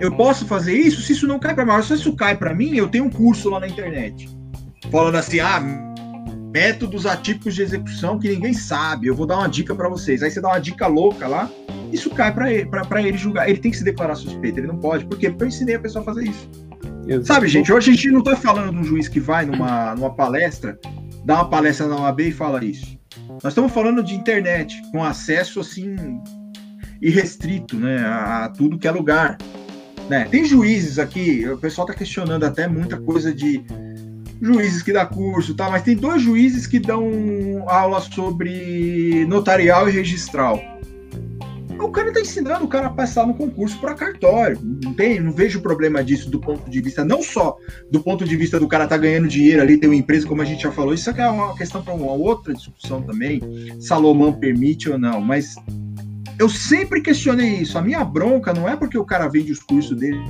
Eu 0.00 0.14
posso 0.16 0.46
fazer 0.46 0.74
isso 0.74 1.00
se 1.02 1.12
isso 1.12 1.26
não 1.26 1.38
cai 1.38 1.54
para 1.54 1.64
mim. 1.64 1.82
Se 1.82 1.94
isso 1.94 2.14
cai 2.16 2.36
para 2.36 2.54
mim, 2.54 2.74
eu 2.76 2.88
tenho 2.88 3.04
um 3.04 3.10
curso 3.10 3.50
lá 3.50 3.60
na 3.60 3.68
internet. 3.68 4.28
Falando 4.90 5.16
assim, 5.16 5.40
ah, 5.40 5.60
métodos 6.52 7.06
atípicos 7.06 7.54
de 7.54 7.62
execução 7.62 8.18
que 8.18 8.28
ninguém 8.28 8.52
sabe. 8.52 9.08
Eu 9.08 9.14
vou 9.14 9.26
dar 9.26 9.38
uma 9.38 9.48
dica 9.48 9.74
para 9.74 9.88
vocês. 9.88 10.22
Aí 10.22 10.30
você 10.30 10.40
dá 10.40 10.48
uma 10.48 10.58
dica 10.60 10.86
louca 10.86 11.26
lá, 11.26 11.50
isso 11.92 12.10
cai 12.10 12.32
para 12.32 12.52
ele, 12.52 12.66
pra, 12.66 13.02
ele 13.02 13.18
julgar. 13.18 13.48
Ele 13.48 13.58
tem 13.58 13.70
que 13.70 13.76
se 13.76 13.84
declarar 13.84 14.14
suspeito, 14.14 14.60
ele 14.60 14.68
não 14.68 14.78
pode. 14.78 15.04
Por 15.04 15.18
quê? 15.18 15.30
Porque 15.30 15.44
eu 15.44 15.48
ensinei 15.48 15.76
a 15.76 15.80
pessoa 15.80 16.02
a 16.02 16.04
fazer 16.04 16.24
isso. 16.24 16.48
Exato. 17.06 17.26
Sabe, 17.26 17.48
gente, 17.48 17.72
hoje 17.72 17.90
a 17.90 17.94
gente 17.94 18.10
não 18.10 18.22
tá 18.22 18.36
falando 18.36 18.70
de 18.70 18.78
um 18.78 18.84
juiz 18.84 19.08
que 19.08 19.20
vai 19.20 19.44
numa, 19.44 19.94
numa 19.94 20.14
palestra, 20.14 20.78
dá 21.24 21.34
uma 21.34 21.48
palestra 21.48 21.86
na 21.86 21.96
OAB 21.96 22.20
e 22.20 22.32
fala 22.32 22.64
isso. 22.64 22.98
Nós 23.42 23.52
estamos 23.52 23.72
falando 23.72 24.02
de 24.02 24.14
internet, 24.14 24.80
com 24.90 25.02
acesso 25.02 25.60
assim 25.60 25.96
irrestrito, 27.00 27.76
né, 27.76 27.98
a, 27.98 28.44
a 28.44 28.48
tudo 28.48 28.78
que 28.78 28.88
é 28.88 28.90
lugar. 28.90 29.36
Né? 30.08 30.24
Tem 30.24 30.44
juízes 30.44 30.98
aqui, 30.98 31.48
o 31.48 31.58
pessoal 31.58 31.86
está 31.86 31.98
questionando 31.98 32.44
até 32.44 32.68
muita 32.68 32.98
coisa 32.98 33.34
de 33.34 33.64
juízes 34.40 34.82
que 34.82 34.92
dá 34.92 35.06
curso, 35.06 35.54
tá? 35.54 35.70
Mas 35.70 35.82
tem 35.82 35.96
dois 35.96 36.20
juízes 36.20 36.66
que 36.66 36.78
dão 36.78 37.08
aula 37.66 38.00
sobre 38.00 39.24
notarial 39.26 39.88
e 39.88 39.92
registral. 39.92 40.60
O 41.78 41.90
cara 41.90 42.12
tá 42.12 42.20
ensinando 42.20 42.64
o 42.64 42.68
cara 42.68 42.86
a 42.86 42.90
passar 42.90 43.26
no 43.26 43.34
concurso 43.34 43.78
para 43.80 43.94
cartório. 43.94 44.58
Não 44.82 44.94
tem, 44.94 45.20
não 45.20 45.32
vejo 45.32 45.60
problema 45.60 46.02
disso 46.02 46.30
do 46.30 46.40
ponto 46.40 46.68
de 46.70 46.80
vista 46.80 47.04
não 47.04 47.22
só 47.22 47.56
do 47.90 48.00
ponto 48.00 48.24
de 48.24 48.36
vista 48.36 48.58
do 48.58 48.68
cara 48.68 48.86
tá 48.86 48.96
ganhando 48.96 49.28
dinheiro 49.28 49.62
ali, 49.62 49.76
ter 49.76 49.86
uma 49.86 49.96
empresa 49.96 50.26
como 50.26 50.42
a 50.42 50.44
gente 50.44 50.62
já 50.62 50.72
falou. 50.72 50.94
Isso 50.94 51.10
é 51.10 51.28
uma 51.28 51.56
questão 51.56 51.82
para 51.82 51.94
uma 51.94 52.12
outra 52.12 52.54
discussão 52.54 53.02
também. 53.02 53.40
Salomão 53.80 54.32
permite 54.32 54.88
ou 54.90 54.98
não, 54.98 55.20
mas 55.20 55.54
eu 56.38 56.48
sempre 56.48 57.00
questionei 57.00 57.56
isso. 57.56 57.78
A 57.78 57.82
minha 57.82 58.04
bronca 58.04 58.52
não 58.52 58.68
é 58.68 58.76
porque 58.76 58.98
o 58.98 59.04
cara 59.04 59.28
vende 59.28 59.52
os 59.52 59.60
cursos 59.60 59.96
dele 59.96 60.20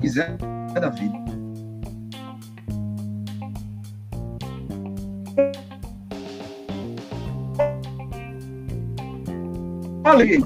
quiser 0.00 0.36
da 0.80 0.88
vida. 0.88 1.19
Falei. 10.10 10.40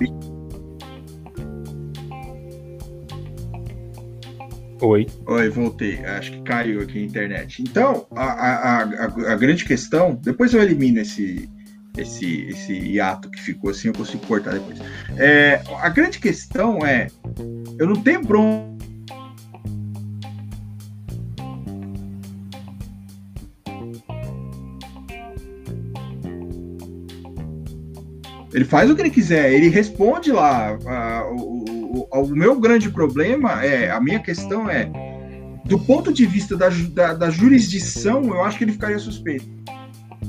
Oi. 4.82 5.06
Oi, 5.26 5.48
voltei. 5.48 6.04
Acho 6.04 6.32
que 6.32 6.42
caiu 6.42 6.82
aqui 6.82 6.98
a 6.98 7.02
internet. 7.02 7.62
Então, 7.62 8.06
a, 8.14 8.24
a, 8.24 8.82
a, 8.82 9.04
a 9.04 9.36
grande 9.36 9.64
questão, 9.64 10.20
depois 10.22 10.52
eu 10.52 10.60
elimino 10.60 11.00
esse, 11.00 11.48
esse, 11.96 12.42
esse 12.42 12.74
hiato 12.74 13.30
que 13.30 13.40
ficou 13.40 13.70
assim, 13.70 13.88
eu 13.88 13.94
consigo 13.94 14.26
cortar 14.26 14.52
depois. 14.52 14.78
É, 15.16 15.62
a 15.80 15.88
grande 15.88 16.18
questão 16.18 16.84
é, 16.84 17.06
eu 17.78 17.86
não 17.86 17.96
tenho 17.96 18.20
bronca 18.20 18.73
Ele 28.54 28.64
faz 28.64 28.88
o 28.88 28.94
que 28.94 29.02
ele 29.02 29.10
quiser, 29.10 29.52
ele 29.52 29.68
responde 29.68 30.30
lá. 30.30 30.78
o, 31.32 31.64
o, 31.98 32.22
o, 32.22 32.28
meu 32.28 32.58
grande 32.58 32.88
problema 32.88 33.64
é, 33.64 33.90
a 33.90 34.00
minha 34.00 34.20
questão 34.20 34.70
é, 34.70 34.88
do 35.64 35.78
ponto 35.78 36.12
de 36.12 36.24
vista 36.24 36.56
da, 36.56 36.68
da, 36.68 37.14
da 37.14 37.30
jurisdição, 37.30 38.22
eu 38.24 38.42
acho 38.42 38.56
que 38.56 38.64
ele 38.64 38.72
ficaria 38.72 38.98
suspeito 38.98 39.46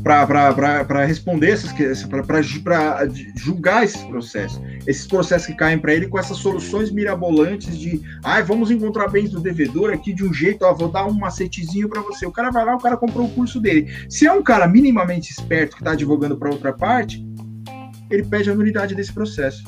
para 0.04 1.06
responder 1.06 1.50
essas 1.50 1.72
para 1.74 3.02
julgar 3.36 3.84
esses 3.84 4.02
processos. 4.04 4.62
Esses 4.86 5.08
processos 5.08 5.48
que 5.48 5.56
caem 5.56 5.80
para 5.80 5.94
ele 5.94 6.08
com 6.08 6.20
essas 6.20 6.38
soluções 6.38 6.92
mirabolantes 6.92 7.78
de 7.78 8.02
ai, 8.24 8.42
ah, 8.42 8.44
vamos 8.44 8.70
encontrar 8.70 9.08
bens 9.08 9.32
do 9.32 9.40
devedor 9.40 9.92
aqui 9.92 10.14
de 10.14 10.24
um 10.24 10.34
jeito, 10.34 10.64
ó, 10.64 10.74
vou 10.74 10.92
dar 10.92 11.06
um 11.08 11.14
macetezinho 11.14 11.90
para 11.90 12.02
você. 12.02 12.26
O 12.26 12.32
cara 12.32 12.52
vai 12.52 12.64
lá, 12.66 12.76
o 12.76 12.80
cara 12.80 12.98
comprou 12.98 13.26
o 13.26 13.32
curso 13.32 13.60
dele. 13.60 13.92
Se 14.08 14.28
é 14.28 14.32
um 14.32 14.44
cara 14.44 14.68
minimamente 14.68 15.32
esperto 15.32 15.76
que 15.76 15.82
está 15.82 15.92
advogando 15.92 16.38
para 16.38 16.52
outra 16.52 16.72
parte, 16.72 17.26
ele 18.10 18.24
pede 18.24 18.50
a 18.50 18.56
nulidade 18.56 18.96
desse 18.96 19.14
processo 19.14 19.64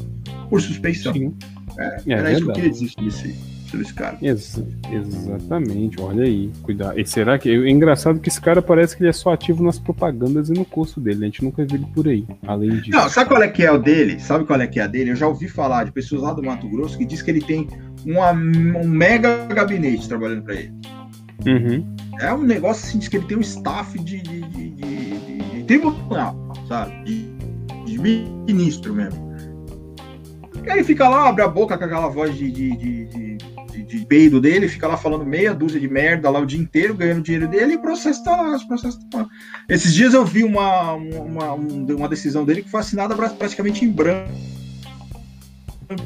por 0.49 0.61
suspeição. 0.61 1.13
Sim. 1.13 1.33
É, 1.77 2.01
é, 2.07 2.13
era 2.13 2.31
isso 2.31 2.43
que 2.43 2.49
eu 2.49 2.53
queria 2.53 2.71
dizer 2.71 2.89
sobre 2.89 3.83
esse, 3.83 3.93
cara. 3.93 4.17
Ex 4.21 4.63
exatamente, 4.91 6.01
olha 6.01 6.23
aí. 6.23 6.49
Cuidado. 6.63 6.99
E 6.99 7.05
será 7.05 7.37
que. 7.37 7.49
É 7.49 7.69
engraçado 7.69 8.19
que 8.19 8.29
esse 8.29 8.39
cara 8.39 8.61
parece 8.61 8.95
que 8.95 9.03
ele 9.03 9.09
é 9.09 9.13
só 9.13 9.33
ativo 9.33 9.63
nas 9.63 9.77
propagandas 9.77 10.49
e 10.49 10.53
no 10.53 10.65
curso 10.65 10.99
dele. 10.99 11.23
A 11.23 11.25
gente 11.25 11.43
nunca 11.43 11.65
viu 11.65 11.75
ele 11.75 11.87
por 11.93 12.07
aí. 12.07 12.25
Além 12.47 12.69
disso. 12.77 12.91
Não, 12.91 13.09
sabe 13.09 13.29
qual 13.29 13.43
é 13.43 13.47
que 13.47 13.63
é 13.63 13.71
o 13.71 13.77
dele? 13.77 14.19
Sabe 14.19 14.45
qual 14.45 14.59
é 14.59 14.67
que 14.67 14.79
é 14.79 14.83
a 14.83 14.87
dele? 14.87 15.11
Eu 15.11 15.15
já 15.15 15.27
ouvi 15.27 15.47
falar 15.47 15.83
de 15.83 15.91
pessoas 15.91 16.21
lá 16.21 16.33
do 16.33 16.41
Mato 16.41 16.67
Grosso 16.69 16.97
que 16.97 17.05
diz 17.05 17.21
que 17.21 17.29
ele 17.29 17.41
tem 17.41 17.67
uma, 18.05 18.31
um 18.31 18.87
mega 18.87 19.45
gabinete 19.47 20.07
trabalhando 20.07 20.43
para 20.43 20.55
ele. 20.55 20.73
Uhum. 21.45 21.95
É 22.19 22.33
um 22.33 22.43
negócio 22.43 22.87
assim, 22.87 22.97
diz 22.97 23.07
que 23.07 23.17
ele 23.17 23.25
tem 23.27 23.37
um 23.37 23.41
staff 23.41 23.97
de, 23.99 24.21
de, 24.21 24.41
de, 24.41 24.69
de, 24.71 25.37
de 25.37 25.63
tribunal, 25.63 26.35
sabe? 26.67 27.36
De 28.01 28.53
ministro 28.53 28.93
mesmo. 28.93 29.27
E 30.65 30.69
aí 30.69 30.83
fica 30.83 31.07
lá, 31.07 31.29
abre 31.29 31.43
a 31.43 31.47
boca 31.47 31.77
com 31.77 31.83
aquela 31.83 32.09
voz 32.09 32.35
de, 32.35 32.51
de, 32.51 32.75
de, 32.75 33.05
de, 33.05 33.83
de 33.83 34.05
peido 34.05 34.41
dele, 34.41 34.67
fica 34.67 34.87
lá 34.87 34.97
falando 34.97 35.25
meia 35.25 35.53
dúzia 35.53 35.79
de 35.79 35.87
merda 35.87 36.29
lá 36.29 36.39
o 36.39 36.45
dia 36.45 36.59
inteiro, 36.59 36.93
ganhando 36.93 37.21
dinheiro 37.21 37.47
dele, 37.47 37.73
e 37.73 37.77
o 37.77 37.81
processo 37.81 38.23
tá 38.23 38.35
lá, 38.35 38.59
processo 38.67 38.99
tá 39.09 39.19
lá. 39.19 39.27
Esses 39.69 39.93
dias 39.93 40.13
eu 40.13 40.25
vi 40.25 40.43
uma, 40.43 40.93
uma, 40.93 41.53
uma 41.53 42.09
decisão 42.09 42.43
dele 42.43 42.63
que 42.63 42.69
foi 42.69 42.81
assinada 42.81 43.15
praticamente 43.15 43.85
em 43.85 43.89
branco 43.89 44.31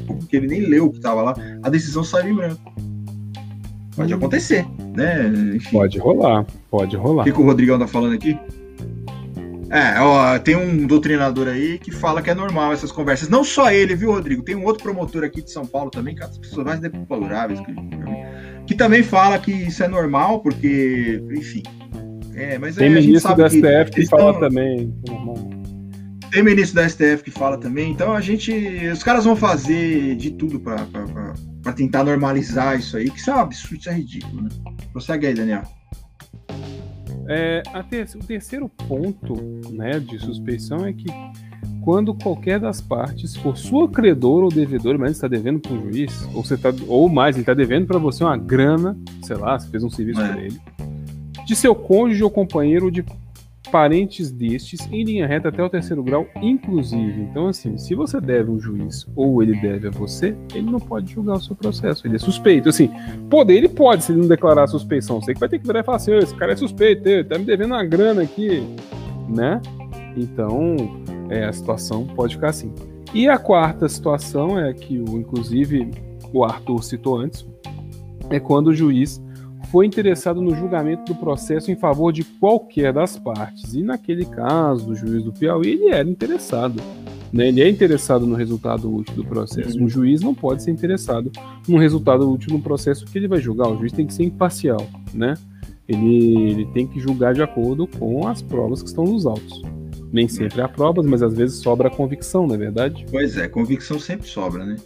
porque 0.06 0.36
ele 0.36 0.46
nem 0.46 0.60
leu 0.60 0.86
o 0.86 0.90
que 0.90 0.98
estava 0.98 1.22
lá, 1.22 1.34
a 1.62 1.68
decisão 1.68 2.04
saiu 2.04 2.30
em 2.30 2.34
branco. 2.34 2.72
Pode 3.96 4.14
acontecer, 4.14 4.66
né? 4.94 5.26
Enfim. 5.54 5.70
Pode 5.70 5.98
rolar, 5.98 6.46
pode 6.70 6.96
rolar. 6.96 7.22
O 7.22 7.24
que, 7.24 7.32
que 7.32 7.40
o 7.40 7.44
Rodrigão 7.44 7.78
tá 7.78 7.86
falando 7.86 8.14
aqui? 8.14 8.38
É, 9.72 9.98
ó, 10.00 10.38
tem 10.38 10.54
um 10.54 10.86
doutrinador 10.86 11.48
aí 11.48 11.78
que 11.78 11.90
fala 11.90 12.20
que 12.20 12.28
é 12.28 12.34
normal 12.34 12.74
essas 12.74 12.92
conversas. 12.92 13.30
Não 13.30 13.42
só 13.42 13.72
ele, 13.72 13.96
viu, 13.96 14.12
Rodrigo? 14.12 14.42
Tem 14.42 14.54
um 14.54 14.66
outro 14.66 14.82
promotor 14.82 15.24
aqui 15.24 15.40
de 15.40 15.50
São 15.50 15.64
Paulo 15.64 15.90
também, 15.90 16.14
que 16.14 16.22
é 16.22 16.26
as 16.26 16.36
pessoas 16.36 16.66
mais 16.66 16.78
deploráveis, 16.78 17.58
que, 17.60 17.74
que 18.66 18.74
também 18.74 19.02
fala 19.02 19.38
que 19.38 19.50
isso 19.50 19.82
é 19.82 19.88
normal, 19.88 20.40
porque, 20.40 21.22
enfim. 21.30 21.62
É, 22.34 22.58
mas 22.58 22.76
tem 22.76 22.90
ministro 22.90 23.34
da 23.34 23.48
STF 23.48 23.90
que, 23.92 24.02
que 24.02 24.06
fala 24.06 24.38
também. 24.38 24.94
Tem 26.30 26.42
ministro 26.42 26.76
da 26.76 26.86
STF 26.86 27.22
que 27.24 27.30
fala 27.30 27.56
também. 27.56 27.92
Então 27.92 28.12
a 28.12 28.20
gente. 28.20 28.52
Os 28.92 29.02
caras 29.02 29.24
vão 29.24 29.34
fazer 29.34 30.16
de 30.16 30.32
tudo 30.32 30.60
para 30.60 31.72
tentar 31.74 32.04
normalizar 32.04 32.78
isso 32.78 32.98
aí, 32.98 33.10
que 33.10 33.18
isso 33.18 33.30
é 33.30 33.34
um 33.34 33.38
absurdo, 33.38 33.80
isso 33.80 33.88
é 33.88 33.94
ridículo, 33.94 34.42
né? 34.42 34.50
Prossegue 34.92 35.28
aí, 35.28 35.34
Daniel. 35.34 35.62
É, 37.28 37.62
ter, 37.88 38.08
o 38.14 38.18
terceiro 38.18 38.68
ponto 38.68 39.34
né, 39.70 39.98
de 39.98 40.18
suspeição 40.18 40.84
é 40.84 40.92
que 40.92 41.06
quando 41.82 42.14
qualquer 42.14 42.60
das 42.60 42.80
partes 42.80 43.36
for 43.36 43.56
sua 43.56 43.88
credor 43.88 44.44
ou 44.44 44.48
devedor, 44.48 44.98
mas 44.98 45.12
está 45.12 45.26
devendo 45.26 45.60
para 45.60 45.72
um 45.72 45.80
juiz, 45.80 46.28
ou, 46.34 46.44
você 46.44 46.56
tá, 46.56 46.72
ou 46.86 47.08
mais, 47.08 47.36
ele 47.36 47.42
está 47.42 47.54
devendo 47.54 47.86
para 47.86 47.98
você 47.98 48.22
uma 48.22 48.36
grana, 48.36 48.96
sei 49.22 49.36
lá, 49.36 49.58
você 49.58 49.68
fez 49.68 49.82
um 49.82 49.90
serviço 49.90 50.20
é. 50.20 50.28
para 50.28 50.42
ele, 50.42 50.60
de 51.44 51.56
seu 51.56 51.74
cônjuge 51.74 52.22
ou 52.22 52.30
companheiro 52.30 52.90
de 52.90 53.04
parentes 53.72 54.30
destes 54.30 54.86
em 54.92 55.02
linha 55.02 55.26
reta 55.26 55.48
até 55.48 55.64
o 55.64 55.70
terceiro 55.70 56.02
grau, 56.02 56.28
inclusive. 56.42 57.22
Então, 57.22 57.48
assim, 57.48 57.78
se 57.78 57.94
você 57.94 58.20
deve 58.20 58.50
um 58.50 58.60
juiz 58.60 59.06
ou 59.16 59.42
ele 59.42 59.58
deve 59.58 59.88
a 59.88 59.90
você, 59.90 60.36
ele 60.54 60.70
não 60.70 60.78
pode 60.78 61.14
julgar 61.14 61.38
o 61.38 61.40
seu 61.40 61.56
processo. 61.56 62.06
Ele 62.06 62.16
é 62.16 62.18
suspeito. 62.18 62.68
Assim, 62.68 62.90
poder 63.30 63.54
ele 63.54 63.70
pode, 63.70 64.04
se 64.04 64.12
ele 64.12 64.20
não 64.20 64.28
declarar 64.28 64.66
suspeição. 64.66 65.22
Você 65.22 65.32
que 65.32 65.40
vai 65.40 65.48
ter 65.48 65.58
que 65.58 65.66
virar 65.66 65.80
e 65.80 65.82
falar 65.82 65.96
assim: 65.96 66.12
esse 66.12 66.34
cara 66.34 66.52
é 66.52 66.56
suspeito, 66.56 67.08
ele 67.08 67.24
tá 67.24 67.38
me 67.38 67.46
devendo 67.46 67.70
uma 67.70 67.84
grana 67.84 68.22
aqui, 68.22 68.62
né? 69.26 69.58
Então, 70.14 70.76
é, 71.30 71.46
a 71.46 71.52
situação 71.52 72.06
pode 72.06 72.34
ficar 72.34 72.50
assim. 72.50 72.70
E 73.14 73.26
a 73.26 73.38
quarta 73.38 73.88
situação 73.88 74.58
é 74.58 74.70
que, 74.74 74.98
o, 74.98 75.18
inclusive, 75.18 75.90
o 76.30 76.44
Arthur 76.44 76.82
citou 76.84 77.16
antes, 77.16 77.46
é 78.28 78.38
quando 78.38 78.66
o 78.68 78.74
juiz 78.74 79.22
foi 79.72 79.86
interessado 79.86 80.42
no 80.42 80.54
julgamento 80.54 81.14
do 81.14 81.18
processo 81.18 81.70
em 81.70 81.76
favor 81.76 82.12
de 82.12 82.22
qualquer 82.22 82.92
das 82.92 83.18
partes. 83.18 83.72
E 83.72 83.82
naquele 83.82 84.26
caso, 84.26 84.84
do 84.84 84.94
juiz 84.94 85.24
do 85.24 85.32
Piauí, 85.32 85.70
ele 85.70 85.88
era 85.88 86.06
interessado. 86.06 86.78
Né? 87.32 87.48
Ele 87.48 87.62
é 87.62 87.70
interessado 87.70 88.26
no 88.26 88.34
resultado 88.34 88.94
útil 88.94 89.14
do 89.16 89.24
processo. 89.24 89.82
Um 89.82 89.88
juiz 89.88 90.20
não 90.20 90.34
pode 90.34 90.62
ser 90.62 90.70
interessado 90.70 91.32
no 91.66 91.78
resultado 91.78 92.30
útil 92.30 92.52
no 92.52 92.60
processo 92.60 93.06
que 93.06 93.16
ele 93.16 93.26
vai 93.26 93.40
julgar. 93.40 93.68
O 93.68 93.78
juiz 93.78 93.92
tem 93.92 94.06
que 94.06 94.12
ser 94.12 94.24
imparcial. 94.24 94.86
Né? 95.14 95.32
Ele, 95.88 96.50
ele 96.50 96.66
tem 96.66 96.86
que 96.86 97.00
julgar 97.00 97.32
de 97.32 97.42
acordo 97.42 97.86
com 97.86 98.28
as 98.28 98.42
provas 98.42 98.82
que 98.82 98.88
estão 98.88 99.04
nos 99.04 99.24
autos. 99.24 99.62
Nem 100.12 100.28
sempre 100.28 100.60
há 100.60 100.68
provas, 100.68 101.06
mas 101.06 101.22
às 101.22 101.32
vezes 101.32 101.56
sobra 101.56 101.88
a 101.88 101.90
convicção, 101.90 102.46
não 102.46 102.56
é 102.56 102.58
verdade? 102.58 103.06
Pois 103.10 103.38
é, 103.38 103.48
convicção 103.48 103.98
sempre 103.98 104.28
sobra, 104.28 104.66
né? 104.66 104.76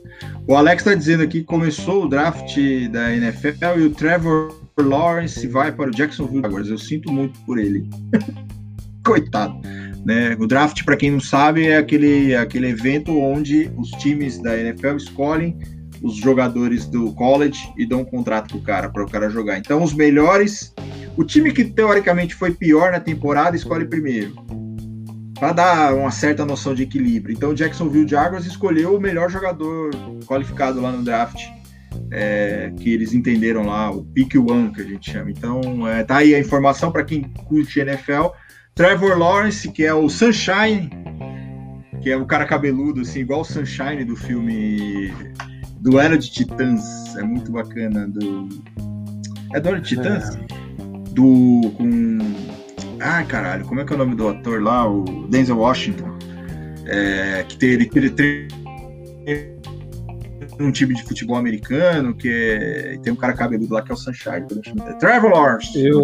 O 0.47 0.55
Alex 0.55 0.83
está 0.83 0.95
dizendo 0.95 1.25
aqui 1.25 1.41
que 1.41 1.45
começou 1.45 2.05
o 2.05 2.09
draft 2.09 2.57
da 2.93 3.13
NFL 3.13 3.81
e 3.81 3.83
o 3.83 3.91
Trevor 3.91 4.66
Lawrence 4.83 5.47
vai 5.47 5.73
para 5.73 5.89
o 5.89 5.93
Jacksonville 5.93 6.43
Jaguars. 6.43 6.69
Eu 6.69 6.79
sinto 6.79 7.11
muito 7.11 7.39
por 7.41 7.59
ele. 7.59 7.89
Coitado. 9.05 9.59
Né? 10.05 10.37
O 10.39 10.47
draft, 10.47 10.85
para 10.85 10.97
quem 10.97 11.11
não 11.11 11.21
sabe, 11.21 11.67
é 11.67 11.79
aquele, 11.79 12.35
aquele 12.37 12.69
evento 12.69 13.17
onde 13.19 13.71
os 13.77 13.91
times 13.93 14.39
da 14.39 14.57
NFL 14.57 14.97
escolhem 14.97 15.59
os 16.03 16.17
jogadores 16.17 16.87
do 16.87 17.13
college 17.15 17.73
e 17.77 17.87
dão 17.87 18.01
um 18.01 18.05
contrato 18.05 18.51
pro 18.51 18.61
cara, 18.61 18.89
para 18.91 19.03
o 19.03 19.11
cara 19.11 19.31
jogar. 19.31 19.59
Então, 19.59 19.83
os 19.83 19.95
melhores, 19.95 20.75
o 21.17 21.25
time 21.25 21.53
que 21.53 21.65
teoricamente 21.65 22.35
foi 22.35 22.53
pior 22.53 22.93
na 22.93 23.01
temporada 23.01 23.57
escolhe 23.57 23.87
primeiro, 23.87 24.35
para 25.41 25.53
dar 25.53 25.95
uma 25.95 26.11
certa 26.11 26.45
noção 26.45 26.75
de 26.75 26.83
equilíbrio. 26.83 27.35
Então, 27.35 27.51
o 27.51 27.55
Jacksonville 27.55 28.07
Jaguars 28.07 28.45
escolheu 28.45 28.95
o 28.95 29.01
melhor 29.01 29.31
jogador 29.31 29.91
qualificado 30.27 30.81
lá 30.81 30.93
no 30.93 31.03
draft 31.03 31.56
é, 32.11 32.73
que 32.77 32.93
eles 32.93 33.13
entenderam 33.13 33.67
lá, 33.67 33.91
o 33.91 34.05
Pick 34.05 34.35
One, 34.37 34.73
que 34.73 34.81
a 34.81 34.85
gente 34.85 35.11
chama. 35.11 35.31
Então, 35.31 35.87
é, 35.87 36.05
tá 36.05 36.19
aí 36.19 36.35
a 36.35 36.39
informação 36.39 36.93
para 36.93 37.05
quem 37.05 37.23
curte 37.23 37.81
NFL. 37.81 38.29
Trevor 38.75 39.19
Lawrence, 39.19 39.71
que 39.71 39.85
é 39.85 39.95
o 39.95 40.09
Sunshine, 40.09 40.91
que 42.03 42.11
é 42.11 42.17
o 42.17 42.27
cara 42.27 42.45
cabeludo, 42.45 43.01
assim, 43.01 43.21
igual 43.21 43.41
o 43.41 43.45
Sunshine 43.45 44.05
do 44.05 44.15
filme 44.15 45.13
Duelo 45.81 46.19
de 46.19 46.31
Titãs. 46.31 47.17
É 47.17 47.23
muito 47.23 47.51
bacana. 47.51 48.07
Do... 48.09 48.49
É 49.55 49.61
Duelo 49.61 49.81
de 49.81 49.89
Titãs? 49.89 50.37
Do. 51.13 51.73
Com. 51.77 52.19
Ai, 53.01 53.25
caralho, 53.27 53.65
como 53.67 53.81
é 53.81 53.85
que 53.85 53.93
é 53.93 53.97
o 53.97 53.99
nome 53.99 54.15
do 54.15 54.29
ator 54.29 54.63
lá? 54.63 54.89
O 54.89 55.27
Denzel 55.29 55.59
Washington. 55.59 56.17
É, 56.87 57.45
que 57.49 57.57
tem, 57.57 57.71
ele 57.71 57.87
um 60.59 60.71
time 60.71 60.95
de 60.95 61.03
futebol 61.03 61.37
americano, 61.37 62.15
que 62.15 62.29
é, 62.29 62.99
tem 63.03 63.13
um 63.13 63.17
cara 63.17 63.33
cabeludo 63.33 63.75
lá 63.75 63.83
que 63.83 63.91
é 63.91 63.95
o 63.95 63.97
Sunshine, 63.97 64.47
Trevor 64.99 65.31
Lawrence. 65.31 65.79
Eu... 65.79 66.03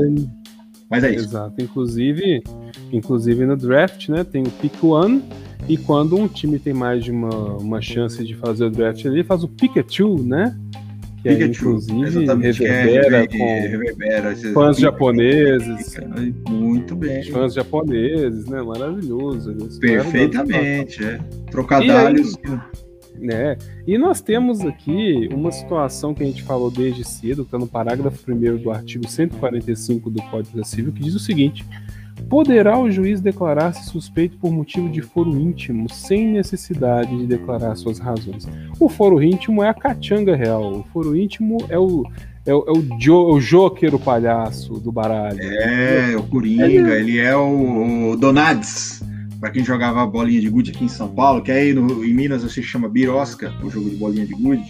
Mas 0.90 1.04
é 1.04 1.14
isso. 1.14 1.24
Exato. 1.24 1.54
Inclusive, 1.58 2.42
inclusive 2.92 3.46
no 3.46 3.56
draft, 3.56 4.10
né, 4.10 4.24
tem 4.24 4.42
o 4.42 4.50
pick 4.50 4.84
one, 4.84 5.22
e 5.68 5.76
quando 5.76 6.16
um 6.16 6.28
time 6.28 6.58
tem 6.58 6.74
mais 6.74 7.04
de 7.04 7.10
uma, 7.10 7.56
uma 7.56 7.80
chance 7.80 8.22
de 8.24 8.34
fazer 8.34 8.64
o 8.64 8.70
draft 8.70 9.04
ali, 9.06 9.22
faz 9.22 9.44
o 9.44 9.48
Pikachu, 9.48 10.22
né? 10.22 10.58
Que 11.22 11.34
Pikachu, 11.34 11.68
aí, 11.68 11.76
inclusive, 11.76 12.26
reverbera 12.26 13.22
é, 13.22 13.26
com 13.28 13.68
reverbera, 13.68 14.36
fãs 14.52 14.76
japoneses. 14.76 15.94
Muito 16.48 16.96
bem. 16.96 17.22
Fãs 17.30 17.54
japoneses, 17.54 18.46
né? 18.46 18.60
Maravilhoso. 18.60 19.54
Perfeitamente, 19.78 21.04
é. 21.04 21.20
Trocadalhos. 21.48 22.34
E 22.44 22.48
aí, 22.48 22.58
né? 23.22 23.56
E 23.86 23.96
nós 23.96 24.20
temos 24.20 24.60
aqui 24.60 25.28
uma 25.32 25.52
situação 25.52 26.12
que 26.12 26.22
a 26.22 26.26
gente 26.26 26.42
falou 26.42 26.70
desde 26.70 27.04
cedo, 27.04 27.42
está 27.42 27.58
no 27.58 27.66
parágrafo 27.66 28.30
1 28.30 28.56
do 28.56 28.70
artigo 28.70 29.08
145 29.08 30.10
do 30.10 30.22
Código 30.24 30.64
Civil, 30.64 30.92
que 30.92 31.02
diz 31.02 31.14
o 31.14 31.20
seguinte: 31.20 31.64
poderá 32.28 32.78
o 32.78 32.90
juiz 32.90 33.20
declarar-se 33.20 33.88
suspeito 33.88 34.36
por 34.38 34.52
motivo 34.52 34.88
de 34.88 35.00
foro 35.00 35.30
íntimo, 35.38 35.88
sem 35.88 36.28
necessidade 36.28 37.16
de 37.16 37.26
declarar 37.26 37.76
suas 37.76 37.98
razões. 37.98 38.48
O 38.80 38.88
foro 38.88 39.22
íntimo 39.22 39.62
é 39.62 39.68
a 39.68 39.74
cachanga 39.74 40.34
real, 40.34 40.80
o 40.80 40.84
foro 40.92 41.16
íntimo 41.16 41.58
é 41.68 41.78
o, 41.78 42.04
é 42.44 42.52
o, 42.52 42.64
é 42.66 42.70
o, 42.70 42.98
jo, 42.98 43.34
o 43.34 43.40
Joker, 43.40 43.94
o 43.94 43.98
palhaço 43.98 44.74
do 44.74 44.90
baralho. 44.90 45.40
É, 45.40 46.16
o 46.16 46.22
Coringa, 46.24 46.66
ele, 46.66 47.12
ele 47.12 47.18
é 47.18 47.36
o, 47.36 48.12
o 48.12 48.16
Donades 48.16 49.01
para 49.42 49.50
quem 49.50 49.64
jogava 49.64 50.06
bolinha 50.06 50.40
de 50.40 50.48
gude 50.48 50.70
aqui 50.70 50.84
em 50.84 50.88
São 50.88 51.12
Paulo, 51.12 51.42
que 51.42 51.50
aí 51.50 51.74
no, 51.74 52.04
em 52.04 52.14
Minas 52.14 52.44
você 52.44 52.62
chama 52.62 52.88
birosca, 52.88 53.52
o 53.60 53.68
jogo 53.68 53.90
de 53.90 53.96
bolinha 53.96 54.24
de 54.24 54.34
gude, 54.34 54.62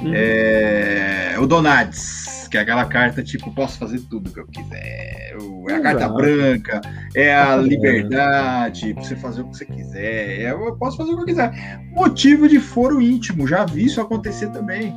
uhum. 0.00 0.12
é 0.14 1.36
o 1.38 1.46
Donades, 1.46 2.48
que 2.50 2.56
é 2.56 2.60
aquela 2.62 2.86
carta 2.86 3.22
tipo, 3.22 3.54
posso 3.54 3.78
fazer 3.78 4.00
tudo 4.08 4.32
que 4.32 4.40
eu 4.40 4.46
quiser. 4.46 5.36
É 5.68 5.74
a 5.74 5.80
carta 5.82 6.08
branca, 6.08 6.80
é 7.14 7.34
a 7.34 7.54
liberdade, 7.56 8.94
pra 8.94 9.02
você 9.02 9.14
fazer 9.14 9.42
o 9.42 9.50
que 9.50 9.58
você 9.58 9.66
quiser. 9.66 10.40
É, 10.40 10.52
eu 10.52 10.74
posso 10.76 10.96
fazer 10.96 11.10
o 11.10 11.16
que 11.16 11.20
eu 11.20 11.26
quiser. 11.26 11.78
Motivo 11.90 12.48
de 12.48 12.58
foro 12.58 13.02
íntimo, 13.02 13.46
já 13.46 13.66
vi 13.66 13.84
isso 13.84 14.00
acontecer 14.00 14.48
também. 14.52 14.96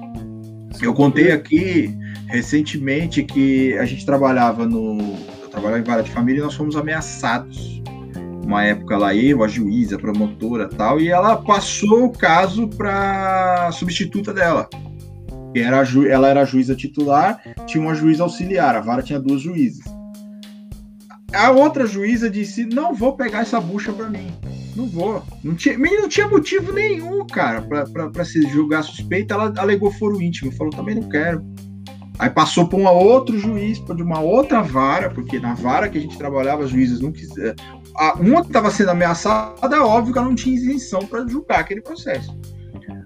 Eu 0.82 0.94
contei 0.94 1.34
aqui 1.34 1.94
recentemente 2.28 3.24
que 3.24 3.78
a 3.78 3.84
gente 3.84 4.06
trabalhava 4.06 4.66
no. 4.66 4.98
Eu 5.44 5.50
trabalhava 5.50 5.82
em 5.82 5.84
vara 5.84 6.02
de 6.02 6.12
família 6.12 6.40
e 6.40 6.44
nós 6.44 6.54
fomos 6.54 6.78
ameaçados 6.78 7.82
uma 8.43 8.63
época 8.63 8.97
lá 8.97 9.15
eu, 9.15 9.43
a 9.43 9.47
juíza, 9.47 9.95
a 9.95 9.99
promotora 9.99 10.68
tal, 10.68 10.99
e 10.99 11.09
ela 11.09 11.38
passou 11.38 12.05
o 12.05 12.11
caso 12.11 12.68
para 12.68 13.72
substituta 13.72 14.34
dela. 14.34 14.69
Era 15.55 15.84
ju... 15.84 16.07
Ela 16.07 16.30
era 16.30 16.41
a 16.41 16.45
juíza 16.45 16.76
titular, 16.76 17.41
tinha 17.65 17.84
uma 17.84 17.95
juíza 17.95 18.23
auxiliar, 18.23 18.76
a 18.76 18.81
vara 18.81 19.01
tinha 19.01 19.19
duas 19.19 19.41
juízes. 19.41 19.84
A 21.34 21.49
outra 21.51 21.85
juíza 21.85 22.30
disse: 22.30 22.65
Não 22.65 22.93
vou 22.93 23.15
pegar 23.15 23.41
essa 23.41 23.59
bucha 23.59 23.93
para 23.93 24.09
mim. 24.09 24.27
Não 24.76 24.88
vou. 24.88 25.23
Não 25.43 25.55
tinha, 25.55 25.77
não 25.77 26.09
tinha 26.09 26.27
motivo 26.27 26.73
nenhum, 26.73 27.26
cara, 27.26 27.61
para 27.61 28.26
se 28.26 28.41
julgar 28.49 28.84
suspeita. 28.84 29.34
Ela 29.34 29.53
alegou 29.57 29.91
foro 29.91 30.22
íntimo. 30.22 30.51
Falou: 30.51 30.72
Também 30.72 30.95
não 30.95 31.07
quero. 31.07 31.41
Aí 32.19 32.30
passou 32.30 32.68
para 32.68 32.77
um 32.77 32.88
outro 32.88 33.38
juiz, 33.39 33.80
de 33.80 34.03
uma 34.03 34.19
outra 34.19 34.61
vara, 34.61 35.09
porque 35.09 35.39
na 35.39 35.53
vara 35.53 35.89
que 35.89 35.97
a 35.97 36.01
gente 36.01 36.18
trabalhava, 36.18 36.63
os 36.63 36.69
juízes 36.69 36.99
não 36.99 37.11
quiseram 37.11 37.55
a, 37.95 38.13
uma 38.13 38.41
que 38.41 38.47
estava 38.47 38.72
sendo 38.72 38.91
ameaçada, 38.91 39.76
é 39.76 39.80
óbvio 39.80 40.13
que 40.13 40.19
ela 40.19 40.27
não 40.27 40.35
tinha 40.35 40.55
isenção 40.55 41.05
para 41.05 41.27
julgar 41.27 41.59
aquele 41.59 41.81
processo. 41.81 42.35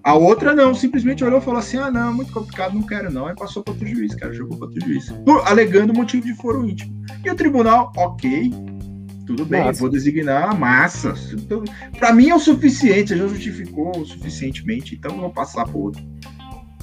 A 0.04 0.14
outra 0.14 0.54
não, 0.54 0.74
simplesmente 0.74 1.24
olhou 1.24 1.40
e 1.40 1.42
falou 1.42 1.60
assim: 1.60 1.78
ah, 1.78 1.90
não, 1.90 2.14
muito 2.14 2.32
complicado, 2.32 2.74
não 2.74 2.84
quero 2.84 3.12
não. 3.12 3.28
Aí 3.28 3.36
passou 3.36 3.64
para 3.64 3.74
outro 3.74 3.88
juiz, 3.88 4.14
cara, 4.14 4.34
jogou 4.34 4.58
para 4.58 4.68
outro 4.68 4.86
juiz, 4.86 5.12
por, 5.26 5.48
alegando 5.48 5.94
motivo 5.94 6.26
de 6.26 6.36
foro 6.36 6.68
íntimo. 6.68 6.94
E 7.24 7.30
o 7.30 7.36
tribunal, 7.36 7.92
ok, 7.98 8.52
Tudo 9.26 9.46
bem, 9.46 9.64
massa. 9.64 9.80
vou 9.80 9.90
designar 9.90 10.52
a 10.52 10.54
massa. 10.54 11.14
Para 11.98 12.14
mim 12.14 12.30
é 12.30 12.36
o 12.36 12.40
suficiente, 12.40 13.10
você 13.10 13.18
já 13.18 13.28
justificou 13.28 14.06
suficientemente, 14.06 14.96
então 14.96 15.12
eu 15.16 15.22
vou 15.22 15.32
passar 15.32 15.66
para 15.66 15.78
outro. 15.78 16.04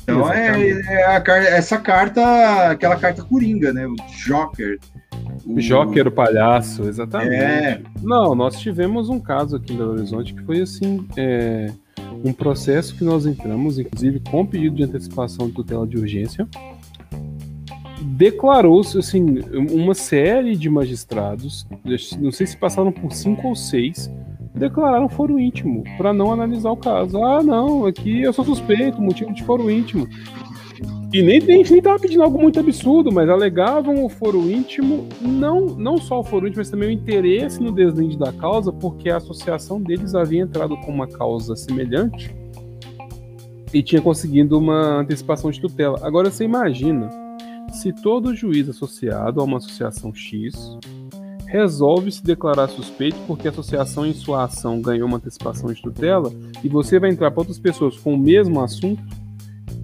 Então 0.02 0.32
é, 0.32 0.70
é 0.70 1.04
a, 1.04 1.22
essa 1.36 1.78
carta, 1.78 2.70
aquela 2.70 2.96
carta 2.96 3.22
coringa, 3.22 3.72
né? 3.72 3.86
O 3.86 3.94
Joker. 4.26 4.78
O 5.46 5.60
Joker, 5.60 6.08
o 6.08 6.12
palhaço, 6.12 6.84
exatamente. 6.84 7.34
É. 7.34 7.80
Não, 8.02 8.34
nós 8.34 8.58
tivemos 8.60 9.08
um 9.08 9.18
caso 9.18 9.56
aqui 9.56 9.72
em 9.72 9.76
Belo 9.76 9.92
Horizonte 9.92 10.34
que 10.34 10.42
foi 10.42 10.60
assim. 10.60 11.06
É, 11.16 11.72
um 12.24 12.32
processo 12.32 12.94
que 12.96 13.04
nós 13.04 13.26
entramos, 13.26 13.78
inclusive 13.78 14.20
com 14.20 14.46
pedido 14.46 14.76
de 14.76 14.84
antecipação 14.84 15.48
de 15.48 15.54
tutela 15.54 15.86
de 15.86 15.96
urgência. 15.96 16.46
Declarou-se 18.00 18.98
assim, 18.98 19.40
uma 19.70 19.94
série 19.94 20.56
de 20.56 20.68
magistrados, 20.68 21.66
não 22.18 22.32
sei 22.32 22.46
se 22.46 22.56
passaram 22.56 22.90
por 22.90 23.12
cinco 23.12 23.48
ou 23.48 23.54
seis, 23.54 24.10
declararam 24.54 25.08
foro 25.08 25.38
íntimo 25.38 25.84
para 25.96 26.12
não 26.12 26.32
analisar 26.32 26.70
o 26.70 26.76
caso. 26.76 27.22
Ah, 27.22 27.42
não, 27.42 27.86
aqui 27.86 28.22
eu 28.22 28.32
sou 28.32 28.44
suspeito, 28.44 29.00
motivo 29.00 29.32
de 29.32 29.42
foro 29.44 29.70
íntimo. 29.70 30.08
E 31.12 31.20
nem, 31.20 31.40
nem, 31.40 31.62
nem 31.62 31.82
tava 31.82 31.98
pedindo 31.98 32.22
algo 32.22 32.40
muito 32.40 32.58
absurdo, 32.58 33.12
mas 33.12 33.28
alegavam 33.28 34.02
o 34.02 34.08
foro 34.08 34.50
íntimo, 34.50 35.06
não, 35.20 35.66
não 35.66 35.98
só 35.98 36.20
o 36.20 36.24
foro 36.24 36.46
íntimo, 36.46 36.60
mas 36.60 36.70
também 36.70 36.88
o 36.88 36.92
interesse 36.92 37.60
no 37.60 37.70
deslinde 37.70 38.16
da 38.16 38.32
causa, 38.32 38.72
porque 38.72 39.10
a 39.10 39.18
associação 39.18 39.78
deles 39.78 40.14
havia 40.14 40.40
entrado 40.40 40.74
com 40.78 40.90
uma 40.90 41.06
causa 41.06 41.54
semelhante 41.54 42.34
e 43.74 43.82
tinha 43.82 44.00
conseguido 44.00 44.58
uma 44.58 45.00
antecipação 45.00 45.50
de 45.50 45.60
tutela. 45.60 45.98
Agora 46.02 46.30
você 46.30 46.44
imagina 46.44 47.10
se 47.70 47.92
todo 47.92 48.34
juiz 48.34 48.68
associado 48.68 49.40
a 49.40 49.44
uma 49.44 49.58
associação 49.58 50.14
X 50.14 50.78
resolve 51.46 52.10
se 52.10 52.24
declarar 52.24 52.68
suspeito 52.68 53.18
porque 53.26 53.46
a 53.46 53.50
associação 53.50 54.06
em 54.06 54.14
sua 54.14 54.44
ação 54.44 54.80
ganhou 54.80 55.06
uma 55.06 55.18
antecipação 55.18 55.70
de 55.70 55.82
tutela 55.82 56.32
e 56.64 56.68
você 56.68 56.98
vai 56.98 57.10
entrar 57.10 57.30
para 57.30 57.40
outras 57.40 57.58
pessoas 57.58 57.98
com 57.98 58.14
o 58.14 58.18
mesmo 58.18 58.62
assunto, 58.62 59.02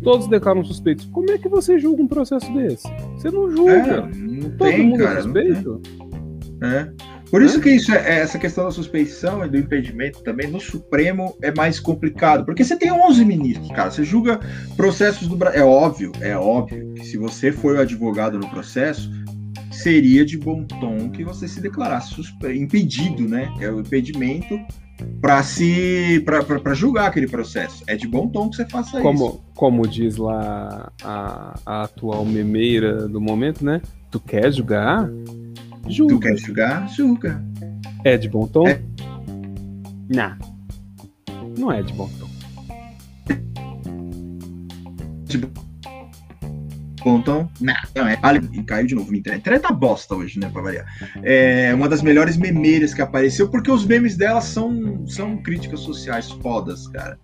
todos 0.03 0.29
declaram 0.29 0.65
suspeitos. 0.65 1.07
Como 1.07 1.31
é 1.31 1.39
que 1.39 1.49
você 1.49 1.79
julga 1.79 2.03
um 2.03 2.09
processo 2.09 2.53
desse? 2.53 2.89
Você 3.15 3.31
não 3.31 3.51
julga. 3.51 3.73
É, 3.73 4.01
não 4.15 4.51
Todo 4.51 4.71
tem, 4.71 4.87
mundo 4.87 5.03
é 5.03 5.07
cara, 5.07 5.19
é 5.19 5.23
suspeito. 5.23 5.83
É. 6.63 6.89
Por 7.31 7.43
isso 7.43 7.59
é? 7.59 7.61
que 7.61 7.71
isso 7.71 7.93
é, 7.93 8.21
essa 8.21 8.39
questão 8.39 8.65
da 8.65 8.71
suspeição 8.71 9.45
e 9.45 9.49
do 9.49 9.59
impedimento 9.59 10.23
também 10.23 10.51
no 10.51 10.61
Supremo 10.61 11.37
é 11.43 11.55
mais 11.55 11.79
complicado, 11.79 12.45
porque 12.45 12.65
você 12.65 12.77
tem 12.77 12.91
11 12.91 13.25
ministros, 13.25 13.71
cara. 13.71 13.91
Você 13.91 14.03
julga 14.03 14.41
processos 14.77 15.29
do 15.29 15.37
Brasil. 15.37 15.61
É 15.61 15.65
óbvio, 15.65 16.13
é 16.21 16.37
óbvio 16.37 16.95
que 16.95 17.05
se 17.05 17.19
você 17.19 17.53
for 17.53 17.77
o 17.77 17.81
advogado 17.81 18.39
no 18.39 18.49
processo, 18.49 19.11
seria 19.71 20.25
de 20.25 20.39
bom 20.39 20.65
tom 20.65 21.11
que 21.11 21.23
você 21.23 21.47
se 21.47 21.61
declarasse 21.61 22.15
impedido, 22.55 23.29
né? 23.29 23.53
É 23.61 23.71
o 23.71 23.81
impedimento 23.81 24.59
para 25.21 25.43
se 25.43 26.25
para 26.25 26.75
julgar 26.75 27.09
aquele 27.09 27.27
processo. 27.29 27.85
É 27.87 27.97
de 27.97 28.07
bom 28.07 28.29
tom 28.29 28.51
que 28.51 28.57
você 28.57 28.67
faça 28.67 29.01
como, 29.01 29.27
isso. 29.27 29.45
Como 29.55 29.87
diz 29.87 30.17
lá 30.17 30.93
a, 31.03 31.61
a 31.65 31.83
atual 31.83 32.25
memeira 32.25 33.09
do 33.09 33.21
momento, 33.21 33.65
né? 33.65 33.81
Tu 34.11 34.21
quer 34.21 34.53
julgar? 34.53 35.09
Julga. 35.89 36.15
Tu 36.15 36.21
quer 36.21 36.37
julgar? 36.37 36.89
Julga. 36.89 37.45
É 38.05 38.17
de 38.17 38.29
bom 38.29 38.47
tom? 38.47 38.67
É. 38.67 38.81
Não. 40.09 40.37
Não 41.59 41.73
é 41.73 41.83
de 41.83 41.93
bom 41.93 42.09
tom. 42.19 42.29
De 45.25 45.39
bom 45.39 45.68
Ponton, 46.99 47.49
não, 47.61 47.75
não 47.95 48.07
é. 48.07 48.19
E 48.53 48.63
caiu 48.63 48.87
de 48.87 48.95
novo 48.95 49.11
na 49.11 49.19
internet. 49.19 49.37
A 49.37 49.41
internet 49.41 49.63
tá 49.63 49.73
bosta 49.73 50.15
hoje, 50.15 50.39
né, 50.39 50.51
pra 50.53 50.63
variar. 50.63 50.87
É 51.23 51.73
uma 51.75 51.89
das 51.89 52.03
melhores 52.03 52.37
memeiras 52.37 52.95
que 52.95 53.03
apareceu, 53.03 53.49
porque 53.49 53.71
os 53.71 53.85
memes 53.85 54.17
dela 54.17 54.41
são, 54.41 55.07
são 55.07 55.37
críticas 55.39 55.81
sociais 55.81 56.31
fodas, 56.31 56.87
cara. 56.89 57.19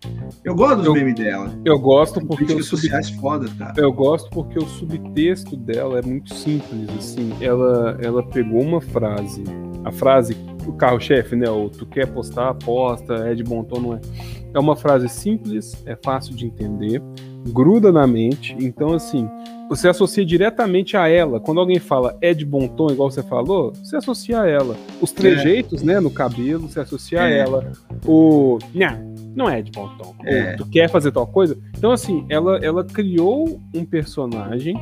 Eu 0.44 0.54
gosto 0.54 0.76
dos 0.78 0.86
eu, 0.86 0.94
memes 0.94 1.14
dela. 1.14 1.58
Eu 1.64 1.78
gosto 1.78 2.20
são 2.20 2.26
porque. 2.26 2.44
Críticas 2.44 2.66
sociais 2.66 3.10
fodas, 3.10 3.52
cara. 3.54 3.74
Eu 3.76 3.92
gosto 3.92 4.30
porque 4.30 4.58
o 4.58 4.66
subtexto 4.66 5.56
dela 5.56 5.98
é 5.98 6.02
muito 6.02 6.34
simples, 6.34 6.88
assim. 6.98 7.32
Ela, 7.40 7.98
ela 8.02 8.22
pegou 8.22 8.60
uma 8.60 8.80
frase, 8.80 9.42
a 9.84 9.92
frase, 9.92 10.36
o 10.66 10.72
carro-chefe, 10.72 11.36
né? 11.36 11.48
O 11.48 11.68
tu 11.68 11.86
quer 11.86 12.06
postar, 12.06 12.50
aposta, 12.50 13.14
é 13.14 13.34
de 13.34 13.42
bom 13.42 13.62
tom, 13.64 13.80
não 13.80 13.94
é? 13.94 14.00
É 14.54 14.58
uma 14.58 14.76
frase 14.76 15.08
simples, 15.08 15.74
é 15.84 15.96
fácil 15.96 16.34
de 16.34 16.46
entender, 16.46 17.02
gruda 17.48 17.90
na 17.90 18.06
mente. 18.06 18.56
Então, 18.58 18.92
assim, 18.94 19.28
você 19.68 19.88
associa 19.88 20.24
diretamente 20.24 20.96
a 20.96 21.08
ela. 21.08 21.40
Quando 21.40 21.60
alguém 21.60 21.78
fala 21.78 22.16
é 22.20 22.34
de 22.34 22.44
bom 22.44 22.68
tom, 22.68 22.90
igual 22.90 23.10
você 23.10 23.22
falou, 23.22 23.72
você 23.72 23.96
associa 23.96 24.42
a 24.42 24.48
ela. 24.48 24.76
Os 25.00 25.12
trejeitos, 25.12 25.82
é. 25.82 25.86
né, 25.86 26.00
no 26.00 26.10
cabelo, 26.10 26.68
você 26.68 26.80
associa 26.80 27.20
é. 27.20 27.22
a 27.22 27.28
ela. 27.30 27.72
O. 28.06 28.58
Nha, 28.74 29.00
não 29.34 29.48
é 29.48 29.62
de 29.62 29.70
bom 29.70 29.88
tom. 29.98 30.14
É. 30.24 30.56
tu 30.56 30.66
quer 30.66 30.88
fazer 30.88 31.12
tal 31.12 31.26
coisa. 31.26 31.58
Então, 31.76 31.90
assim, 31.90 32.24
ela, 32.28 32.58
ela 32.58 32.84
criou 32.84 33.60
um 33.74 33.84
personagem 33.84 34.74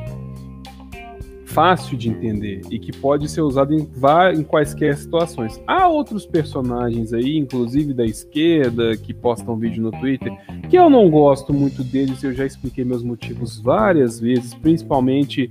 fácil 1.52 1.96
de 1.98 2.08
entender 2.08 2.62
e 2.70 2.78
que 2.78 2.90
pode 2.90 3.28
ser 3.28 3.42
usado 3.42 3.74
em, 3.74 3.86
em 4.34 4.42
quaisquer 4.42 4.96
situações. 4.96 5.60
Há 5.66 5.86
outros 5.86 6.24
personagens 6.24 7.12
aí, 7.12 7.36
inclusive 7.36 7.92
da 7.92 8.04
esquerda, 8.04 8.96
que 8.96 9.12
postam 9.12 9.56
vídeo 9.56 9.82
no 9.82 9.90
Twitter, 9.90 10.32
que 10.68 10.78
eu 10.78 10.88
não 10.88 11.10
gosto 11.10 11.52
muito 11.52 11.84
deles, 11.84 12.22
eu 12.22 12.32
já 12.32 12.46
expliquei 12.46 12.84
meus 12.84 13.02
motivos 13.02 13.60
várias 13.60 14.18
vezes, 14.18 14.54
principalmente 14.54 15.48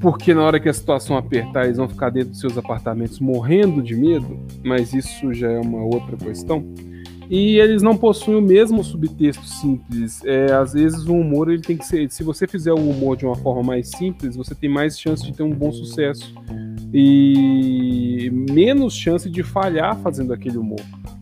porque 0.00 0.32
na 0.32 0.42
hora 0.42 0.60
que 0.60 0.68
a 0.68 0.72
situação 0.72 1.16
apertar, 1.16 1.64
eles 1.64 1.78
vão 1.78 1.88
ficar 1.88 2.10
dentro 2.10 2.30
dos 2.30 2.40
seus 2.40 2.56
apartamentos 2.56 3.18
morrendo 3.18 3.82
de 3.82 3.96
medo, 3.96 4.38
mas 4.62 4.92
isso 4.92 5.32
já 5.32 5.50
é 5.50 5.58
uma 5.58 5.82
outra 5.82 6.16
questão 6.16 6.64
e 7.30 7.58
eles 7.58 7.82
não 7.82 7.96
possuem 7.96 8.38
o 8.38 8.42
mesmo 8.42 8.82
subtexto 8.82 9.44
simples. 9.44 10.24
É, 10.24 10.52
às 10.52 10.72
vezes 10.72 11.06
o 11.06 11.14
humor 11.14 11.50
ele 11.50 11.62
tem 11.62 11.76
que 11.76 11.84
ser, 11.84 12.10
se 12.10 12.22
você 12.22 12.46
fizer 12.46 12.72
o 12.72 12.90
humor 12.90 13.16
de 13.16 13.26
uma 13.26 13.36
forma 13.36 13.62
mais 13.62 13.90
simples, 13.90 14.34
você 14.34 14.54
tem 14.54 14.70
mais 14.70 14.98
chance 14.98 15.22
de 15.22 15.32
ter 15.32 15.42
um 15.42 15.50
bom 15.50 15.70
sucesso 15.70 16.34
e 16.92 18.30
menos 18.50 18.94
chance 18.94 19.28
de 19.28 19.42
falhar 19.42 19.98
fazendo 19.98 20.32
aquele 20.32 20.56
humor. 20.56 20.80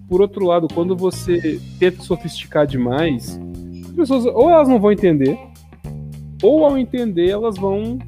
Por 0.09 0.20
outro 0.20 0.47
lado, 0.47 0.69
quando 0.73 0.97
você 0.97 1.61
tenta 1.81 2.01
sofisticar 2.03 2.66
demais, 2.66 3.41
as 3.87 3.93
pessoas 3.93 4.27
ou 4.27 4.49
elas 4.49 4.69
não 4.69 4.78
vão 4.78 4.93
entender, 4.93 5.37
ou 6.41 6.65
ao 6.65 6.78
entender 6.78 7.31
elas 7.31 7.57
vão 7.57 7.99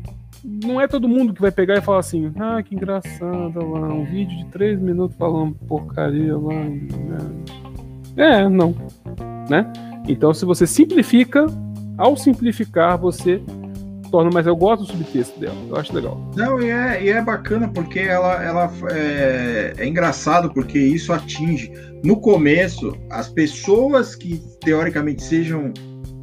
não 0.44 0.80
é 0.80 0.86
todo 0.86 1.08
mundo 1.08 1.34
que 1.34 1.40
vai 1.40 1.50
pegar 1.50 1.76
e 1.76 1.80
falar 1.80 1.98
assim, 1.98 2.32
ah, 2.38 2.62
que 2.62 2.74
engraçado 2.74 3.58
lá, 3.70 3.88
um 3.88 4.04
vídeo 4.04 4.36
de 4.38 4.46
três 4.46 4.80
minutos 4.80 5.16
falando 5.16 5.54
porcaria 5.66 6.36
lá. 6.36 6.54
Né? 6.54 7.67
É, 8.18 8.48
não. 8.48 8.74
Né? 9.48 9.70
Então, 10.06 10.34
se 10.34 10.44
você 10.44 10.66
simplifica, 10.66 11.46
ao 11.96 12.16
simplificar, 12.16 12.98
você 12.98 13.40
torna 14.10 14.30
mais. 14.30 14.46
Eu 14.46 14.56
gosto 14.56 14.82
do 14.82 14.92
subtexto 14.92 15.38
dela, 15.38 15.56
eu 15.68 15.76
acho 15.76 15.94
legal. 15.94 16.20
Não, 16.36 16.60
e 16.60 16.70
é, 16.70 17.04
e 17.04 17.08
é 17.10 17.22
bacana 17.22 17.68
porque 17.68 18.00
ela, 18.00 18.42
ela 18.42 18.72
é, 18.90 19.74
é 19.78 19.86
engraçado 19.86 20.52
porque 20.52 20.78
isso 20.78 21.12
atinge. 21.12 21.72
No 22.04 22.20
começo, 22.20 22.96
as 23.10 23.28
pessoas 23.28 24.14
que 24.14 24.42
teoricamente 24.60 25.22
sejam 25.22 25.72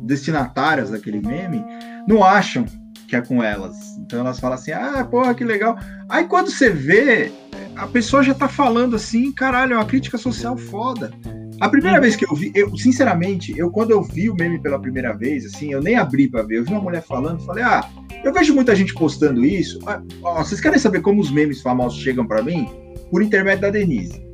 destinatárias 0.04 0.92
daquele 0.92 1.20
meme 1.20 1.64
não 2.08 2.24
acham 2.24 2.66
que 3.08 3.16
é 3.16 3.22
com 3.22 3.44
elas. 3.44 3.76
Então 4.00 4.20
elas 4.20 4.40
falam 4.40 4.56
assim: 4.56 4.72
ah, 4.72 5.06
porra, 5.10 5.34
que 5.34 5.44
legal. 5.44 5.78
Aí 6.10 6.26
quando 6.26 6.50
você 6.50 6.70
vê, 6.70 7.32
a 7.76 7.88
pessoa 7.88 8.24
já 8.24 8.34
tá 8.34 8.48
falando 8.48 8.96
assim: 8.96 9.32
caralho, 9.32 9.74
é 9.74 9.78
uma 9.78 9.86
crítica 9.86 10.18
social 10.18 10.58
foda. 10.58 11.12
A 11.60 11.70
primeira 11.70 12.02
vez 12.02 12.16
que 12.16 12.26
eu 12.26 12.36
vi, 12.36 12.52
eu, 12.54 12.76
sinceramente, 12.76 13.58
eu 13.58 13.72
quando 13.72 13.92
eu 13.92 14.04
vi 14.04 14.30
o 14.30 14.36
meme 14.36 14.60
pela 14.60 14.80
primeira 14.80 15.14
vez, 15.14 15.46
assim, 15.46 15.72
eu 15.72 15.82
nem 15.82 15.96
abri 15.96 16.28
para 16.28 16.44
ver. 16.44 16.58
Eu 16.58 16.66
vi 16.66 16.72
uma 16.72 16.82
mulher 16.82 17.02
falando, 17.02 17.46
falei, 17.46 17.64
ah, 17.64 17.90
eu 18.24 18.34
vejo 18.34 18.54
muita 18.54 18.76
gente 18.76 18.94
postando 18.94 19.46
isso. 19.46 19.80
Ah, 19.86 20.02
vocês 20.44 20.60
querem 20.60 20.78
saber 20.78 21.02
como 21.02 21.22
os 21.22 21.32
memes 21.32 21.62
famosos 21.62 22.02
chegam 22.02 22.26
para 22.26 22.44
mim? 22.44 22.68
Por 23.10 23.22
intermédio 23.22 23.62
da 23.62 23.70
Denise. 23.70 24.26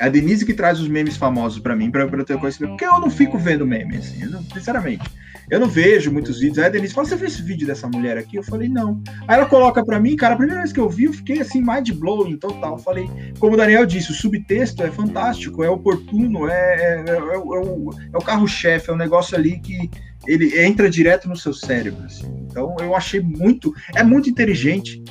É 0.00 0.06
a 0.06 0.08
Denise 0.08 0.46
que 0.46 0.54
traz 0.54 0.80
os 0.80 0.88
memes 0.88 1.18
famosos 1.18 1.58
para 1.58 1.76
mim, 1.76 1.90
para 1.90 2.04
eu 2.04 2.24
ter 2.24 2.38
conhecimento. 2.38 2.70
Porque 2.70 2.86
eu 2.86 2.98
não 2.98 3.10
fico 3.10 3.36
vendo 3.38 3.66
meme, 3.66 3.98
assim, 3.98 4.24
não, 4.24 4.42
sinceramente. 4.44 5.04
Eu 5.50 5.60
não 5.60 5.68
vejo 5.68 6.10
muitos 6.10 6.38
vídeos. 6.40 6.58
Aí 6.58 6.66
a 6.66 6.68
Denise 6.70 6.94
fala: 6.94 7.06
Você 7.06 7.16
viu 7.16 7.26
esse 7.26 7.42
vídeo 7.42 7.66
dessa 7.66 7.86
mulher 7.86 8.16
aqui? 8.16 8.36
Eu 8.36 8.42
falei: 8.42 8.66
Não. 8.66 9.02
Aí 9.28 9.36
ela 9.36 9.44
coloca 9.44 9.84
para 9.84 10.00
mim, 10.00 10.16
cara, 10.16 10.34
a 10.34 10.36
primeira 10.38 10.62
vez 10.62 10.72
que 10.72 10.80
eu 10.80 10.88
vi, 10.88 11.04
eu 11.04 11.12
fiquei 11.12 11.40
assim, 11.40 11.60
mind 11.60 11.90
blowing 11.90 12.38
total. 12.38 12.76
Eu 12.76 12.78
falei: 12.78 13.10
Como 13.38 13.54
o 13.54 13.56
Daniel 13.58 13.84
disse, 13.84 14.10
o 14.10 14.14
subtexto 14.14 14.82
é 14.82 14.90
fantástico, 14.90 15.62
é 15.62 15.68
oportuno, 15.68 16.48
é, 16.48 16.52
é, 16.52 17.04
é, 17.06 17.16
é 17.16 17.38
o, 17.38 17.90
é 18.14 18.16
o 18.16 18.22
carro-chefe, 18.22 18.88
é 18.88 18.94
um 18.94 18.96
negócio 18.96 19.36
ali 19.36 19.60
que 19.60 19.90
ele 20.26 20.58
entra 20.62 20.88
direto 20.88 21.28
no 21.28 21.36
seu 21.36 21.52
cérebro. 21.52 22.04
Assim. 22.06 22.24
Então 22.48 22.74
eu 22.80 22.96
achei 22.96 23.20
muito. 23.20 23.74
É 23.94 24.02
muito 24.02 24.30
inteligente 24.30 25.02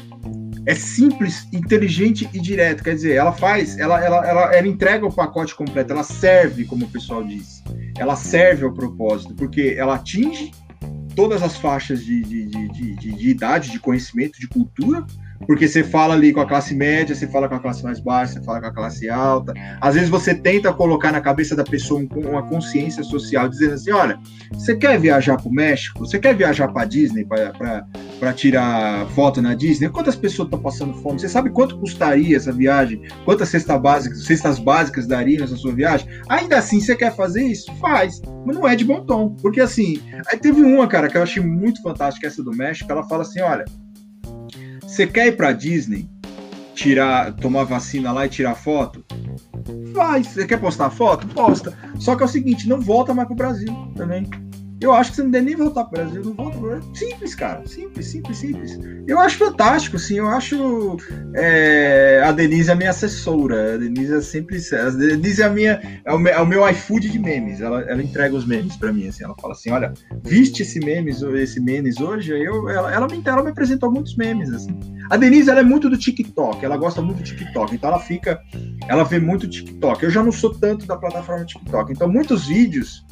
é 0.66 0.76
simples, 0.76 1.48
inteligente 1.54 2.30
e 2.34 2.40
direto. 2.40 2.84
Quer 2.84 2.96
dizer, 2.96 3.16
ela 3.16 3.32
faz, 3.32 3.78
ela, 3.78 4.04
ela, 4.04 4.28
ela, 4.28 4.56
ela 4.56 4.68
entrega 4.68 5.06
o 5.06 5.14
pacote 5.14 5.56
completo, 5.56 5.94
ela 5.94 6.04
serve, 6.04 6.66
como 6.66 6.86
o 6.86 6.90
pessoal 6.90 7.24
diz. 7.24 7.64
Ela 7.98 8.16
serve 8.16 8.66
ao 8.66 8.74
propósito, 8.74 9.34
porque 9.36 9.76
ela 9.78 9.96
atinge 9.96 10.52
todas 11.16 11.42
as 11.42 11.58
faixas 11.58 12.04
de, 12.04 12.22
de, 12.22 12.46
de, 12.46 12.68
de, 12.70 12.96
de 12.96 13.30
idade, 13.30 13.72
de 13.72 13.80
conhecimento, 13.80 14.40
de 14.40 14.48
cultura, 14.48 15.06
porque 15.46 15.68
você 15.68 15.84
fala 15.84 16.14
ali 16.14 16.34
com 16.34 16.42
a 16.42 16.48
classe 16.48 16.76
média, 16.76 17.16
você 17.16 17.28
fala 17.28 17.48
com 17.48 17.56
a 17.56 17.60
classe 17.60 17.84
mais 17.84 18.00
baixa, 18.00 18.34
você 18.34 18.42
fala 18.42 18.62
com 18.62 18.68
a 18.68 18.74
classe 18.74 19.10
alta. 19.10 19.54
Às 19.82 19.96
vezes 19.96 20.10
você 20.10 20.36
tenta 20.36 20.72
colocar 20.74 21.12
na 21.12 21.22
cabeça 21.22 21.56
da 21.56 21.64
pessoa 21.64 22.06
uma 22.16 22.44
consciência 22.44 23.04
social, 23.04 23.48
dizendo 23.48 23.74
assim: 23.74 23.92
olha, 23.92 24.20
você 24.54 24.76
quer 24.76 25.00
viajar 25.00 25.38
para 25.38 25.48
o 25.48 25.52
México? 25.52 26.00
Você 26.00 26.20
quer 26.20 26.36
viajar 26.36 26.68
para 26.68 26.86
Disney 26.86 27.26
para 27.26 28.34
tirar 28.34 29.08
foto 29.10 29.42
na 29.42 29.54
Disney? 29.54 29.90
Quantas 29.90 30.16
pessoas 30.16 30.48
estão 30.48 30.62
passando 30.62 30.94
fome? 30.96 31.20
Você 31.20 31.30
sabe 31.30 31.50
quanto 31.50 31.78
custaria 31.80 32.38
essa 32.38 32.52
viagem? 32.52 33.02
Quantas 33.26 33.50
cestas 33.50 33.82
básicas, 33.82 34.26
cestas 34.26 34.60
básicas 34.60 35.08
daria 35.08 35.40
nessa 35.40 35.56
sua 35.56 35.74
viagem? 35.74 36.08
Ainda 36.28 36.58
assim, 36.58 36.80
você 36.80 36.96
quer 36.96 37.16
fazer 37.16 37.44
isso? 37.44 37.74
Faz, 37.76 38.22
mas 38.46 38.56
não 38.56 38.68
é 38.68 38.76
de 38.76 38.86
bom 38.86 39.04
tom, 39.06 39.36
porque 39.42 39.62
assim, 39.62 40.02
aí 40.32 40.38
teve 40.38 40.62
uma, 40.62 40.88
cara, 40.88 41.08
que 41.08 41.18
eu 41.18 41.24
achei 41.24 41.42
muito 41.42 41.82
fantástica, 41.82 42.28
essa 42.28 42.44
do 42.44 42.52
México, 42.52 42.92
ela 42.92 43.04
fala 43.04 43.22
assim: 43.24 43.42
olha 43.42 43.66
você 45.00 45.08
quer 45.08 45.28
ir 45.28 45.38
para 45.38 45.54
Disney, 45.54 46.10
tirar, 46.76 47.34
tomar 47.36 47.64
vacina 47.64 48.12
lá 48.12 48.26
e 48.26 48.30
tirar 48.30 48.54
foto? 48.54 49.06
Vai. 49.94 50.26
Você 50.26 50.46
quer 50.46 50.60
postar 50.60 50.90
foto? 50.90 51.26
Posta. 51.28 51.74
Só 51.98 52.18
que 52.18 52.24
é 52.24 52.26
o 52.26 52.30
seguinte, 52.30 52.68
não 52.68 52.82
volta 52.82 53.14
mais 53.14 53.26
pro 53.26 53.38
Brasil 53.38 53.74
também. 53.96 54.30
Eu 54.82 54.94
acho 54.94 55.10
que 55.10 55.18
você 55.18 55.24
não 55.24 55.32
deve 55.32 55.46
nem 55.46 55.56
voltar 55.56 55.84
para 55.84 56.02
o 56.02 56.06
Brasil, 56.06 56.24
não 56.24 56.34
volta 56.34 56.58
pro 56.58 56.70
Brasil. 56.70 56.96
Simples, 56.96 57.36
cara. 57.36 57.68
Simples, 57.68 58.08
simples, 58.08 58.38
simples. 58.38 58.80
Eu 59.08 59.20
acho 59.20 59.38
fantástico, 59.38 59.98
assim. 59.98 60.20
Eu 60.20 60.28
acho. 60.30 60.98
É, 61.36 62.22
a 62.24 62.32
Denise 62.32 62.70
é 62.70 62.74
a 62.74 62.76
minha 62.76 62.90
assessora. 62.92 63.74
A 63.74 63.78
Denise 63.78 64.14
é 64.14 64.22
sempre. 64.22 64.58
A 64.74 64.90
Denise 64.90 65.42
é, 65.42 65.46
a 65.46 65.50
minha, 65.50 66.02
é, 66.06 66.14
o, 66.14 66.18
meu, 66.18 66.34
é 66.34 66.42
o 66.42 66.46
meu 66.46 66.70
iFood 66.70 67.10
de 67.10 67.20
memes. 67.20 67.60
Ela, 67.60 67.82
ela 67.82 68.02
entrega 68.02 68.34
os 68.34 68.46
memes 68.46 68.78
para 68.78 68.94
mim, 68.94 69.10
assim. 69.10 69.26
Ela 69.26 69.36
fala 69.42 69.54
assim: 69.54 69.70
olha, 69.70 69.94
viste 70.24 70.62
esse 70.62 70.80
memes, 70.80 71.22
esse 71.22 71.60
memes 71.60 72.00
hoje? 72.00 72.32
Eu, 72.32 72.70
ela, 72.70 72.94
ela, 72.94 73.08
me, 73.08 73.22
ela 73.26 73.44
me 73.44 73.50
apresentou 73.50 73.92
muitos 73.92 74.16
memes, 74.16 74.50
assim. 74.54 74.80
A 75.10 75.18
Denise, 75.18 75.50
ela 75.50 75.60
é 75.60 75.64
muito 75.64 75.90
do 75.90 75.98
TikTok. 75.98 76.64
Ela 76.64 76.78
gosta 76.78 77.02
muito 77.02 77.18
do 77.18 77.24
TikTok. 77.24 77.76
Então 77.76 77.90
ela 77.90 78.00
fica. 78.00 78.40
Ela 78.88 79.04
vê 79.04 79.20
muito 79.20 79.46
TikTok. 79.46 80.04
Eu 80.04 80.10
já 80.10 80.24
não 80.24 80.32
sou 80.32 80.54
tanto 80.54 80.86
da 80.86 80.96
plataforma 80.96 81.44
TikTok. 81.44 81.92
Então 81.92 82.08
muitos 82.08 82.48
vídeos 82.48 83.06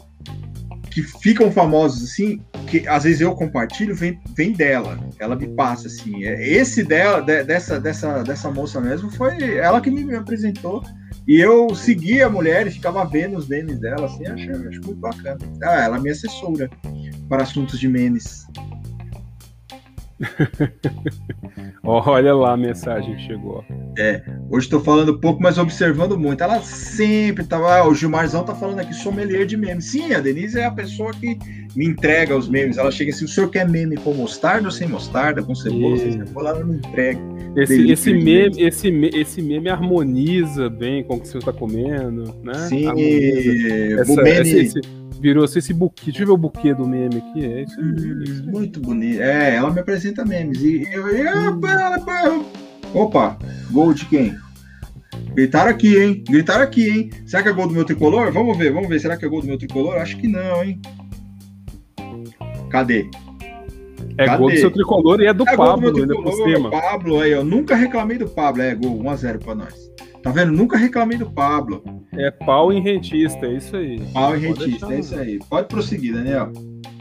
que 0.97 1.03
ficam 1.03 1.51
famosos 1.51 2.09
assim, 2.09 2.41
que 2.65 2.87
às 2.87 3.03
vezes 3.03 3.21
eu 3.21 3.35
compartilho, 3.35 3.93
vem, 3.93 4.19
vem 4.35 4.51
dela. 4.51 4.97
Ela 5.19 5.35
me 5.35 5.47
passa 5.49 5.85
assim. 5.85 6.25
É, 6.25 6.49
esse 6.49 6.83
dela, 6.83 7.21
de, 7.21 7.43
dessa, 7.43 7.79
dessa, 7.79 8.23
dessa 8.23 8.49
moça 8.49 8.81
mesmo, 8.81 9.11
foi 9.11 9.57
ela 9.57 9.79
que 9.79 9.91
me 9.91 10.15
apresentou. 10.15 10.83
E 11.27 11.39
eu 11.39 11.75
segui 11.75 12.23
a 12.23 12.29
mulher 12.29 12.65
e 12.65 12.71
ficava 12.71 13.05
vendo 13.05 13.37
os 13.37 13.47
memes 13.47 13.79
dela, 13.79 14.07
assim, 14.07 14.25
acho 14.25 14.47
muito 14.47 14.95
bacana. 14.95 15.37
Ah, 15.61 15.83
ela 15.83 15.97
é 15.97 15.99
minha 15.99 16.13
assessora 16.13 16.67
para 17.29 17.43
assuntos 17.43 17.79
de 17.79 17.87
memes. 17.87 18.47
Olha 21.83 22.33
lá 22.33 22.53
a 22.53 22.57
mensagem 22.57 23.15
que 23.15 23.21
chegou. 23.23 23.63
É, 23.97 24.21
hoje 24.49 24.65
estou 24.65 24.79
falando 24.79 25.19
pouco, 25.19 25.41
mas 25.41 25.57
observando 25.57 26.17
muito. 26.17 26.43
Ela 26.43 26.59
sempre 26.61 27.43
tava. 27.43 27.77
Ah, 27.77 27.87
o 27.87 27.93
Gilmarzão 27.93 28.43
tá 28.43 28.55
falando 28.55 28.79
aqui, 28.79 28.93
sommelier 28.93 29.45
de 29.45 29.55
memes. 29.55 29.85
Sim, 29.85 30.13
a 30.13 30.19
Denise 30.19 30.59
é 30.59 30.65
a 30.65 30.71
pessoa 30.71 31.11
que 31.11 31.37
me 31.75 31.85
entrega 31.85 32.35
os 32.35 32.49
memes. 32.49 32.77
Ela 32.77 32.91
chega 32.91 33.11
assim: 33.11 33.25
o 33.25 33.27
senhor 33.27 33.49
quer 33.49 33.67
meme 33.69 33.95
com 33.97 34.13
mostarda 34.13 34.67
ou 34.67 34.71
sem 34.71 34.87
mostarda, 34.87 35.43
com 35.43 35.53
cebola, 35.53 35.97
sem 35.97 36.11
cebola? 36.13 36.49
Ela 36.49 36.63
me 36.63 36.77
entrega. 36.77 37.19
Esse, 37.55 37.91
esse, 37.91 38.13
meme, 38.13 38.61
esse, 38.61 38.87
esse 39.13 39.41
meme 39.41 39.69
harmoniza 39.69 40.69
bem 40.69 41.03
com 41.03 41.15
o 41.15 41.19
que 41.19 41.27
você 41.27 41.37
está 41.37 41.53
comendo, 41.53 42.35
né? 42.43 42.53
Sim, 42.67 42.87
essa, 43.99 44.21
meme... 44.21 44.49
esse, 44.49 44.79
virou 45.19 45.43
assim, 45.43 45.59
esse 45.59 45.73
buquê. 45.73 46.05
Deixa 46.05 46.23
eu 46.23 46.27
ver 46.27 46.33
o 46.33 46.37
buquê 46.37 46.73
do 46.73 46.87
meme 46.87 47.17
aqui. 47.17 47.45
É 47.45 47.63
isso, 47.63 47.79
hum, 47.79 48.51
muito 48.51 48.79
bonito. 48.79 49.21
É, 49.21 49.55
ela 49.55 49.71
me 49.71 49.79
apresenta 49.79 50.25
memes. 50.25 50.61
E 50.61 50.83
eu. 50.91 51.07
eu 51.07 52.45
opa, 52.93 53.37
gol 53.71 53.93
de 53.93 54.05
quem? 54.05 54.35
Gritaram 55.33 55.71
aqui, 55.71 55.97
hein? 55.97 56.23
Gritaram 56.27 56.63
aqui, 56.63 56.89
hein? 56.89 57.09
Será 57.25 57.43
que 57.43 57.49
é 57.49 57.51
gol 57.51 57.67
do 57.67 57.73
meu 57.73 57.85
tricolor? 57.85 58.31
Vamos 58.31 58.57
ver, 58.57 58.71
vamos 58.71 58.89
ver. 58.89 58.99
Será 58.99 59.17
que 59.17 59.25
é 59.25 59.27
gol 59.29 59.41
do 59.41 59.47
meu 59.47 59.57
tricolor? 59.57 59.97
Acho 59.97 60.17
que 60.17 60.27
não, 60.27 60.63
hein? 60.63 60.79
Cadê? 62.69 63.09
É 64.17 64.25
Cadê? 64.25 64.37
gol 64.37 64.49
do 64.49 64.57
seu 64.57 64.71
tricolor 64.71 65.21
e 65.21 65.27
é 65.27 65.33
do 65.33 65.47
é 65.47 65.55
Pablo, 65.55 65.95
ainda 65.95 66.15
por 66.15 66.33
cima. 66.33 66.71
Pablo 66.71 67.19
aí, 67.19 67.31
eu 67.31 67.43
nunca 67.43 67.75
reclamei 67.75 68.17
do 68.17 68.27
Pablo. 68.27 68.61
É 68.61 68.73
gol, 68.73 68.99
1x0 69.03 69.43
pra 69.43 69.55
nós. 69.55 69.86
Tá 70.27 70.33
vendo? 70.33 70.51
Nunca 70.51 70.77
reclamei 70.77 71.17
do 71.17 71.31
Pablo. 71.31 71.81
É 72.11 72.29
pau 72.29 72.73
em 72.73 72.81
rentista, 72.81 73.45
é 73.45 73.53
isso 73.53 73.77
aí. 73.77 74.01
Pau 74.11 74.35
em 74.35 74.39
rentista, 74.41 74.93
é 74.93 74.99
isso 74.99 75.15
aí. 75.15 75.39
Pode 75.49 75.69
prosseguir, 75.69 76.13
Daniel. 76.13 76.51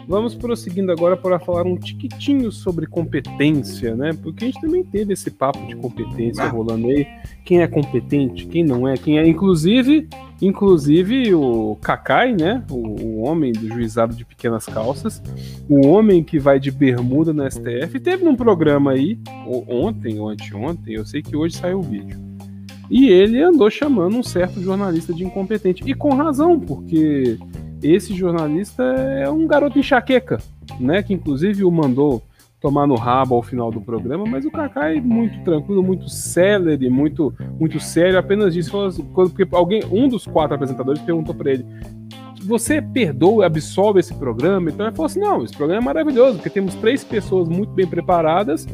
Vamos 0.06 0.36
prosseguindo 0.36 0.92
agora 0.92 1.16
para 1.16 1.40
falar 1.40 1.64
um 1.64 1.76
tiquitinho 1.76 2.52
sobre 2.52 2.86
competência, 2.86 3.96
né? 3.96 4.16
Porque 4.22 4.44
a 4.44 4.46
gente 4.46 4.60
também 4.60 4.84
teve 4.84 5.12
esse 5.12 5.28
papo 5.28 5.58
de 5.66 5.74
competência 5.74 6.44
ah. 6.44 6.48
rolando 6.48 6.86
aí. 6.86 7.04
Quem 7.44 7.62
é 7.62 7.66
competente, 7.66 8.46
quem 8.46 8.62
não 8.62 8.86
é, 8.86 8.96
quem 8.96 9.18
é. 9.18 9.26
Inclusive, 9.26 10.08
inclusive 10.40 11.34
o 11.34 11.76
Kakai, 11.82 12.32
né? 12.32 12.62
O, 12.70 12.76
o 12.76 13.22
homem 13.22 13.50
do 13.50 13.66
juizado 13.66 14.14
de 14.14 14.24
pequenas 14.24 14.66
calças, 14.66 15.20
o 15.68 15.84
homem 15.88 16.22
que 16.22 16.38
vai 16.38 16.60
de 16.60 16.70
bermuda 16.70 17.32
no 17.32 17.44
STF, 17.50 17.98
teve 17.98 18.24
num 18.24 18.36
programa 18.36 18.92
aí, 18.92 19.18
ontem 19.66 20.20
ou 20.20 20.28
anteontem, 20.28 20.94
eu 20.94 21.04
sei 21.04 21.22
que 21.22 21.36
hoje 21.36 21.56
saiu 21.56 21.80
o 21.80 21.82
vídeo 21.82 22.25
e 22.90 23.08
ele 23.08 23.42
andou 23.42 23.70
chamando 23.70 24.16
um 24.16 24.22
certo 24.22 24.60
jornalista 24.60 25.12
de 25.12 25.24
incompetente. 25.24 25.82
E 25.86 25.94
com 25.94 26.14
razão, 26.14 26.58
porque 26.58 27.38
esse 27.82 28.14
jornalista 28.14 28.82
é 28.82 29.28
um 29.30 29.46
garoto 29.46 29.78
enxaqueca, 29.78 30.38
né? 30.80 31.02
Que 31.02 31.14
inclusive 31.14 31.64
o 31.64 31.70
mandou 31.70 32.22
tomar 32.60 32.86
no 32.86 32.96
rabo 32.96 33.34
ao 33.34 33.42
final 33.42 33.70
do 33.70 33.80
programa, 33.80 34.24
mas 34.26 34.44
o 34.44 34.50
Kaká 34.50 34.92
é 34.92 35.00
muito 35.00 35.38
tranquilo, 35.44 35.82
muito 35.82 36.08
célere, 36.08 36.88
muito, 36.88 37.32
muito 37.60 37.78
sério, 37.78 38.18
apenas 38.18 38.54
disse, 38.54 38.74
assim, 38.76 39.04
porque 39.04 39.46
alguém, 39.52 39.82
um 39.90 40.08
dos 40.08 40.26
quatro 40.26 40.54
apresentadores 40.54 41.00
perguntou 41.02 41.34
para 41.34 41.52
ele, 41.52 41.66
você 42.44 42.80
perdoa 42.80 43.44
e 43.44 43.46
absolve 43.46 44.00
esse 44.00 44.14
programa? 44.14 44.70
Então 44.70 44.86
ele 44.86 44.96
falou 44.96 45.06
assim, 45.06 45.20
não, 45.20 45.44
esse 45.44 45.56
programa 45.56 45.82
é 45.82 45.84
maravilhoso, 45.84 46.36
porque 46.36 46.50
temos 46.50 46.74
três 46.76 47.04
pessoas 47.04 47.48
muito 47.48 47.72
bem 47.72 47.86
preparadas 47.86 48.66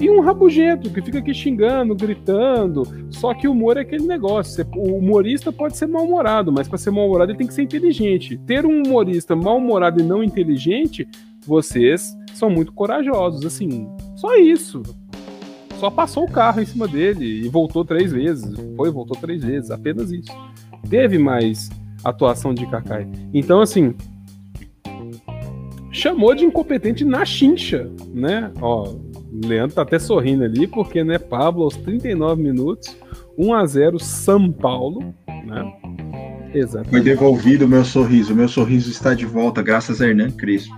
e 0.00 0.08
um 0.08 0.20
rabugento 0.20 0.90
que 0.90 1.02
fica 1.02 1.18
aqui 1.18 1.34
xingando, 1.34 1.94
gritando. 1.94 2.82
Só 3.10 3.34
que 3.34 3.46
o 3.46 3.52
humor 3.52 3.76
é 3.76 3.80
aquele 3.80 4.06
negócio. 4.06 4.66
O 4.74 4.94
humorista 4.96 5.52
pode 5.52 5.76
ser 5.76 5.86
mal-humorado, 5.86 6.50
mas 6.50 6.66
para 6.66 6.78
ser 6.78 6.90
mal-humorado 6.90 7.32
ele 7.32 7.38
tem 7.38 7.46
que 7.46 7.52
ser 7.52 7.62
inteligente. 7.62 8.38
Ter 8.46 8.64
um 8.64 8.82
humorista 8.82 9.36
mal-humorado 9.36 10.00
e 10.00 10.02
não 10.02 10.24
inteligente, 10.24 11.06
vocês 11.46 12.16
são 12.32 12.48
muito 12.48 12.72
corajosos. 12.72 13.44
Assim, 13.44 13.86
só 14.16 14.36
isso. 14.36 14.82
Só 15.78 15.90
passou 15.90 16.24
o 16.24 16.30
carro 16.30 16.62
em 16.62 16.66
cima 16.66 16.88
dele 16.88 17.44
e 17.44 17.48
voltou 17.48 17.84
três 17.84 18.10
vezes. 18.10 18.54
Foi, 18.76 18.90
voltou 18.90 19.16
três 19.20 19.44
vezes. 19.44 19.70
Apenas 19.70 20.10
isso. 20.10 20.32
Teve 20.88 21.18
mais 21.18 21.68
atuação 22.02 22.54
de 22.54 22.66
Kakai. 22.66 23.06
Então, 23.34 23.60
assim, 23.60 23.94
chamou 25.92 26.34
de 26.34 26.44
incompetente 26.44 27.04
na 27.04 27.24
chincha, 27.24 27.90
né? 28.14 28.50
Ó, 28.60 28.94
Leandro 29.32 29.76
tá 29.76 29.82
até 29.82 29.98
sorrindo 29.98 30.44
ali, 30.44 30.66
porque, 30.66 31.04
né, 31.04 31.18
Pablo 31.18 31.64
aos 31.64 31.76
39 31.76 32.42
minutos, 32.42 32.96
1 33.38 33.54
a 33.54 33.66
0 33.66 33.98
São 33.98 34.50
Paulo, 34.50 35.14
né? 35.46 35.72
Exatamente. 36.52 36.90
Foi 36.90 37.00
devolvido 37.00 37.64
o 37.64 37.68
meu 37.68 37.84
sorriso. 37.84 38.32
O 38.32 38.36
meu 38.36 38.48
sorriso 38.48 38.90
está 38.90 39.14
de 39.14 39.24
volta, 39.24 39.62
graças 39.62 40.00
a 40.00 40.08
Hernan 40.08 40.30
Crespo. 40.30 40.74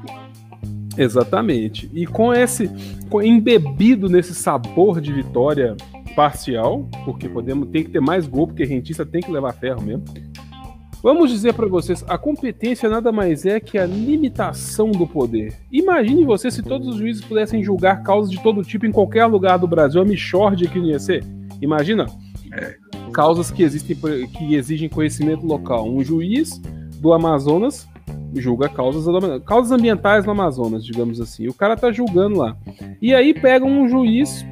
Exatamente. 0.96 1.90
E 1.94 2.06
com 2.06 2.32
esse 2.32 2.70
com, 3.08 3.22
embebido 3.22 4.08
nesse 4.08 4.34
sabor 4.34 5.00
de 5.00 5.12
vitória 5.12 5.76
parcial, 6.14 6.88
porque 7.04 7.28
podemos 7.28 7.68
tem 7.70 7.84
que 7.84 7.90
ter 7.90 8.00
mais 8.00 8.26
gol, 8.26 8.46
porque 8.46 8.64
rentista 8.64 9.06
tem 9.06 9.22
que 9.22 9.30
levar 9.30 9.52
ferro 9.54 9.82
mesmo. 9.82 10.04
Vamos 11.02 11.30
dizer 11.30 11.52
para 11.54 11.66
vocês, 11.66 12.04
a 12.06 12.16
competência 12.16 12.88
nada 12.88 13.10
mais 13.10 13.44
é 13.44 13.58
que 13.58 13.76
a 13.76 13.84
limitação 13.84 14.92
do 14.92 15.04
poder. 15.04 15.52
Imagine 15.72 16.24
você 16.24 16.48
se 16.48 16.62
todos 16.62 16.86
os 16.86 16.96
juízes 16.96 17.24
pudessem 17.24 17.62
julgar 17.64 18.04
causas 18.04 18.30
de 18.30 18.40
todo 18.40 18.62
tipo 18.62 18.86
em 18.86 18.92
qualquer 18.92 19.26
lugar 19.26 19.58
do 19.58 19.66
Brasil, 19.66 20.00
a 20.00 20.04
Michorde 20.04 20.68
que 20.68 20.78
não 20.78 20.86
ia 20.86 21.00
ser. 21.00 21.24
Imagina, 21.60 22.06
é. 22.52 22.76
causas 23.12 23.50
que, 23.50 23.64
existem, 23.64 23.96
que 23.96 24.54
exigem 24.54 24.88
conhecimento 24.88 25.44
local. 25.44 25.88
Um 25.88 26.04
juiz 26.04 26.60
do 27.00 27.12
Amazonas 27.12 27.88
julga 28.34 28.68
causas, 28.68 29.04
causas 29.44 29.72
ambientais 29.72 30.24
no 30.24 30.30
Amazonas, 30.30 30.84
digamos 30.84 31.20
assim. 31.20 31.48
O 31.48 31.54
cara 31.54 31.76
tá 31.76 31.90
julgando 31.90 32.38
lá. 32.38 32.56
E 33.00 33.12
aí 33.14 33.34
pega 33.34 33.64
um 33.64 33.88
juiz 33.88 34.44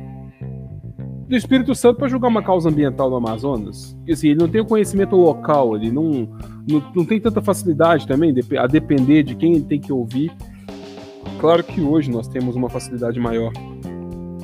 do 1.30 1.36
Espírito 1.36 1.76
Santo 1.76 1.96
para 1.96 2.08
julgar 2.08 2.26
uma 2.26 2.42
causa 2.42 2.68
ambiental 2.68 3.08
no 3.08 3.14
Amazonas. 3.14 3.96
Assim, 4.10 4.30
ele 4.30 4.40
não 4.40 4.48
tem 4.48 4.60
o 4.60 4.64
conhecimento 4.64 5.14
local, 5.14 5.76
ele 5.76 5.88
não, 5.88 6.28
não, 6.68 6.92
não 6.92 7.04
tem 7.04 7.20
tanta 7.20 7.40
facilidade 7.40 8.04
também, 8.04 8.34
a 8.58 8.66
depender 8.66 9.22
de 9.22 9.36
quem 9.36 9.54
ele 9.54 9.64
tem 9.64 9.80
que 9.80 9.92
ouvir. 9.92 10.32
Claro 11.38 11.62
que 11.62 11.80
hoje 11.80 12.10
nós 12.10 12.26
temos 12.26 12.56
uma 12.56 12.68
facilidade 12.68 13.20
maior 13.20 13.52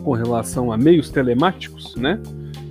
com 0.04 0.12
relação 0.12 0.70
a 0.70 0.78
meios 0.78 1.10
telemáticos, 1.10 1.96
né? 1.96 2.20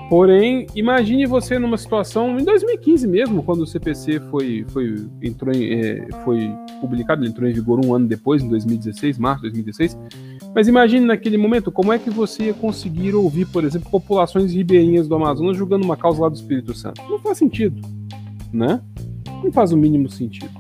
Porém, 0.10 0.66
imagine 0.74 1.26
você 1.26 1.60
numa 1.60 1.78
situação 1.78 2.40
em 2.40 2.44
2015 2.46 3.08
mesmo, 3.08 3.44
quando 3.44 3.62
o 3.62 3.68
CPC 3.68 4.22
foi, 4.32 4.66
foi, 4.70 5.08
entrou 5.22 5.54
em, 5.54 5.74
é, 5.74 6.08
foi 6.24 6.50
publicado, 6.80 7.22
ele 7.22 7.32
entrou 7.32 7.50
em 7.50 7.54
vigor 7.54 7.86
um 7.86 7.94
ano 7.94 8.08
depois, 8.08 8.42
em 8.42 8.48
2016, 8.48 9.18
março 9.18 9.42
de 9.42 9.50
2016 9.50 9.98
Mas 10.56 10.70
imagine 10.70 11.06
naquele 11.06 11.38
momento 11.38 11.70
como 11.70 11.92
é 11.92 12.00
que 12.00 12.10
você 12.10 12.46
ia 12.46 12.54
conseguir 12.54 13.14
ouvir, 13.14 13.46
por 13.46 13.66
exemplo, 13.66 13.92
populações 13.92 14.54
ribeirinhas 14.54 15.06
do 15.06 15.14
Amazonas 15.14 15.58
julgando 15.58 15.84
uma 15.84 15.98
causa 15.98 16.22
lá 16.22 16.30
do 16.30 16.36
Espírito 16.36 16.74
Santo. 16.74 17.02
Não 17.10 17.20
faz 17.20 17.38
sentido, 17.38 17.82
né? 18.54 18.82
Não 19.44 19.52
faz 19.52 19.74
o 19.74 19.78
mínimo 19.78 20.10
sentido. 20.10 20.54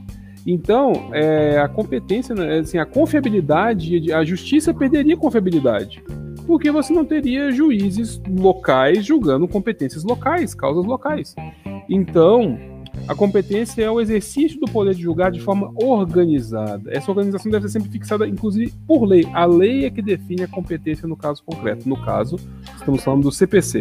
Então, 0.45 1.09
é, 1.13 1.57
a 1.59 1.69
competência, 1.69 2.35
né, 2.35 2.59
assim, 2.59 2.77
a 2.77 2.85
confiabilidade, 2.85 4.11
a 4.11 4.23
justiça 4.25 4.73
perderia 4.73 5.15
confiabilidade, 5.15 6.03
porque 6.45 6.69
você 6.69 6.93
não 6.93 7.05
teria 7.05 7.49
juízes 7.49 8.21
locais 8.29 9.03
julgando 9.03 9.47
competências 9.47 10.03
locais, 10.03 10.53
causas 10.53 10.85
locais. 10.85 11.33
Então, 11.89 12.59
a 13.07 13.13
competência 13.13 13.83
é 13.83 13.89
o 13.89 14.01
exercício 14.01 14.59
do 14.59 14.65
poder 14.65 14.95
de 14.95 15.01
julgar 15.01 15.31
de 15.31 15.39
forma 15.39 15.71
organizada. 15.75 16.91
Essa 16.91 17.11
organização 17.11 17.51
deve 17.51 17.67
ser 17.67 17.73
sempre 17.73 17.89
fixada, 17.89 18.27
inclusive, 18.27 18.73
por 18.87 19.05
lei. 19.05 19.27
A 19.33 19.45
lei 19.45 19.85
é 19.85 19.89
que 19.89 20.01
define 20.01 20.43
a 20.43 20.47
competência 20.47 21.07
no 21.07 21.15
caso 21.15 21.43
concreto. 21.43 21.87
No 21.87 22.03
caso, 22.03 22.37
estamos 22.77 23.03
falando 23.03 23.23
do 23.23 23.31
CPC. 23.31 23.79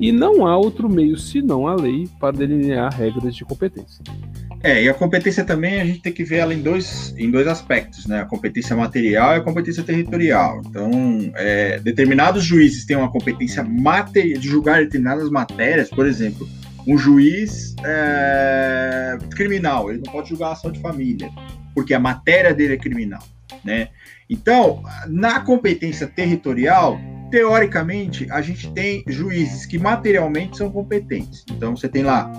E 0.00 0.10
não 0.10 0.46
há 0.46 0.56
outro 0.56 0.88
meio 0.88 1.16
senão 1.16 1.68
a 1.68 1.74
lei 1.74 2.08
para 2.18 2.36
delinear 2.36 2.92
regras 2.92 3.34
de 3.34 3.44
competência. 3.44 4.02
É, 4.64 4.82
e 4.82 4.88
a 4.88 4.94
competência 4.94 5.44
também 5.44 5.78
a 5.78 5.84
gente 5.84 6.00
tem 6.00 6.12
que 6.12 6.24
ver 6.24 6.38
ela 6.38 6.54
em 6.54 6.62
dois, 6.62 7.14
em 7.18 7.30
dois 7.30 7.46
aspectos, 7.46 8.06
né? 8.06 8.22
A 8.22 8.24
competência 8.24 8.74
material 8.74 9.34
e 9.34 9.36
a 9.36 9.40
competência 9.42 9.82
territorial. 9.82 10.62
Então, 10.66 10.90
é, 11.36 11.78
determinados 11.80 12.42
juízes 12.42 12.86
têm 12.86 12.96
uma 12.96 13.10
competência 13.10 13.62
material 13.62 14.40
de 14.40 14.48
julgar 14.48 14.82
determinadas 14.82 15.28
matérias, 15.28 15.90
por 15.90 16.06
exemplo, 16.06 16.48
um 16.86 16.98
juiz 16.98 17.74
é, 17.84 19.18
criminal, 19.34 19.90
ele 19.90 20.02
não 20.04 20.12
pode 20.12 20.28
julgar 20.28 20.52
ação 20.52 20.70
de 20.70 20.80
família, 20.80 21.30
porque 21.74 21.94
a 21.94 22.00
matéria 22.00 22.52
dele 22.52 22.74
é 22.74 22.76
criminal, 22.76 23.22
né? 23.64 23.88
Então, 24.28 24.82
na 25.06 25.40
competência 25.40 26.06
territorial, 26.06 26.98
teoricamente, 27.30 28.30
a 28.30 28.40
gente 28.40 28.70
tem 28.72 29.02
juízes 29.06 29.66
que 29.66 29.78
materialmente 29.78 30.56
são 30.56 30.70
competentes. 30.70 31.44
Então, 31.50 31.76
você 31.76 31.88
tem 31.88 32.02
lá 32.02 32.30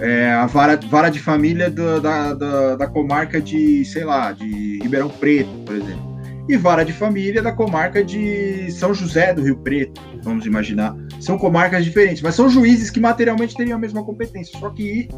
é, 0.00 0.30
a 0.32 0.46
vara, 0.46 0.76
vara 0.76 1.08
de 1.10 1.18
família 1.18 1.70
do, 1.70 2.00
da, 2.00 2.34
da, 2.34 2.76
da 2.76 2.86
comarca 2.86 3.40
de, 3.40 3.84
sei 3.84 4.04
lá, 4.04 4.32
de 4.32 4.78
Ribeirão 4.82 5.08
Preto, 5.08 5.50
por 5.64 5.74
exemplo 5.74 6.17
e 6.48 6.56
vara 6.56 6.84
de 6.84 6.92
família 6.92 7.42
da 7.42 7.52
comarca 7.52 8.02
de 8.02 8.70
São 8.72 8.94
José 8.94 9.34
do 9.34 9.42
Rio 9.42 9.58
Preto, 9.58 10.00
vamos 10.22 10.46
imaginar. 10.46 10.96
São 11.20 11.36
comarcas 11.36 11.84
diferentes, 11.84 12.22
mas 12.22 12.34
são 12.34 12.48
juízes 12.48 12.90
que 12.90 12.98
materialmente 12.98 13.54
teriam 13.54 13.76
a 13.76 13.80
mesma 13.80 14.02
competência. 14.02 14.58
Só 14.58 14.70
que 14.70 15.08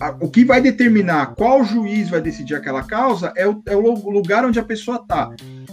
a, 0.00 0.16
o 0.20 0.30
que 0.30 0.44
vai 0.44 0.60
determinar 0.60 1.34
qual 1.34 1.64
juiz 1.64 2.08
vai 2.08 2.20
decidir 2.20 2.54
aquela 2.54 2.82
causa 2.82 3.32
é 3.36 3.46
o, 3.46 3.62
é 3.66 3.76
o 3.76 4.10
lugar 4.10 4.44
onde 4.44 4.58
a 4.58 4.64
pessoa 4.64 4.96
está. 4.96 5.30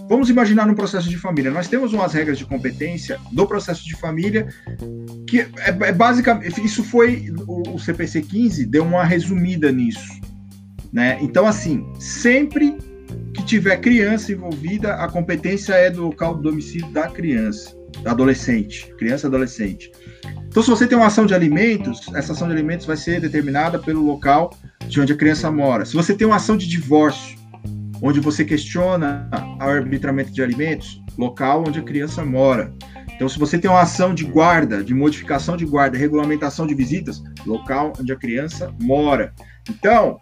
Vamos 0.10 0.30
imaginar 0.30 0.68
no 0.68 0.76
processo 0.76 1.10
de 1.10 1.18
família. 1.18 1.52
Nós 1.52 1.68
temos 1.68 1.94
umas 1.94 2.14
regras 2.14 2.38
de 2.38 2.46
competência 2.46 3.18
do 3.32 3.48
processo 3.48 3.84
de 3.86 3.96
família 3.96 4.48
que 5.28 5.40
é, 5.40 5.50
é 5.82 5.92
basicamente 5.92 6.64
isso 6.64 6.84
foi 6.84 7.32
o, 7.48 7.76
o 7.76 7.80
CPC 7.80 8.22
15 8.22 8.66
deu 8.66 8.84
uma 8.84 9.04
resumida 9.04 9.72
nisso, 9.72 10.22
né? 10.94 11.18
Então 11.22 11.48
assim, 11.48 11.86
sempre 12.00 12.78
que 13.36 13.44
tiver 13.44 13.78
criança 13.78 14.32
envolvida, 14.32 14.96
a 14.96 15.10
competência 15.10 15.74
é 15.74 15.90
do 15.90 16.04
local 16.04 16.36
do 16.36 16.42
domicílio 16.42 16.90
da 16.92 17.08
criança, 17.10 17.76
da 18.02 18.12
adolescente, 18.12 18.94
criança 18.98 19.28
adolescente. 19.28 19.92
Então, 20.48 20.64
se 20.64 20.70
você 20.70 20.88
tem 20.88 20.98
uma 20.98 21.08
ação 21.08 21.26
de 21.26 21.34
alimentos, 21.34 22.08
essa 22.16 22.32
ação 22.32 22.48
de 22.48 22.54
alimentos 22.54 22.86
vai 22.86 22.96
ser 22.96 23.20
determinada 23.20 23.78
pelo 23.78 24.02
local 24.02 24.52
de 24.88 25.02
onde 25.02 25.12
a 25.12 25.18
criança 25.18 25.52
mora. 25.52 25.86
Se 25.86 25.94
você 25.94 26.14
tem 26.14 26.26
uma 26.26 26.38
ação 26.38 26.56
de 26.56 26.68
divórcio, 26.68 27.38
onde 28.02 28.20
você 28.20 28.46
questiona 28.46 29.30
o 29.60 29.64
arbitramento 29.64 30.32
de 30.32 30.42
alimentos, 30.42 31.02
local 31.18 31.64
onde 31.68 31.80
a 31.80 31.84
criança 31.84 32.24
mora. 32.24 32.74
Então, 33.14 33.28
se 33.28 33.40
você 33.40 33.58
tem 33.58 33.70
uma 33.70 33.82
ação 33.82 34.14
de 34.14 34.24
guarda, 34.24 34.84
de 34.84 34.94
modificação 34.94 35.56
de 35.58 35.66
guarda, 35.66 35.98
regulamentação 35.98 36.68
de 36.68 36.76
visitas, 36.76 37.22
local 37.46 37.94
onde 38.00 38.12
a 38.12 38.16
criança 38.16 38.74
mora. 38.82 39.34
Então, 39.70 40.20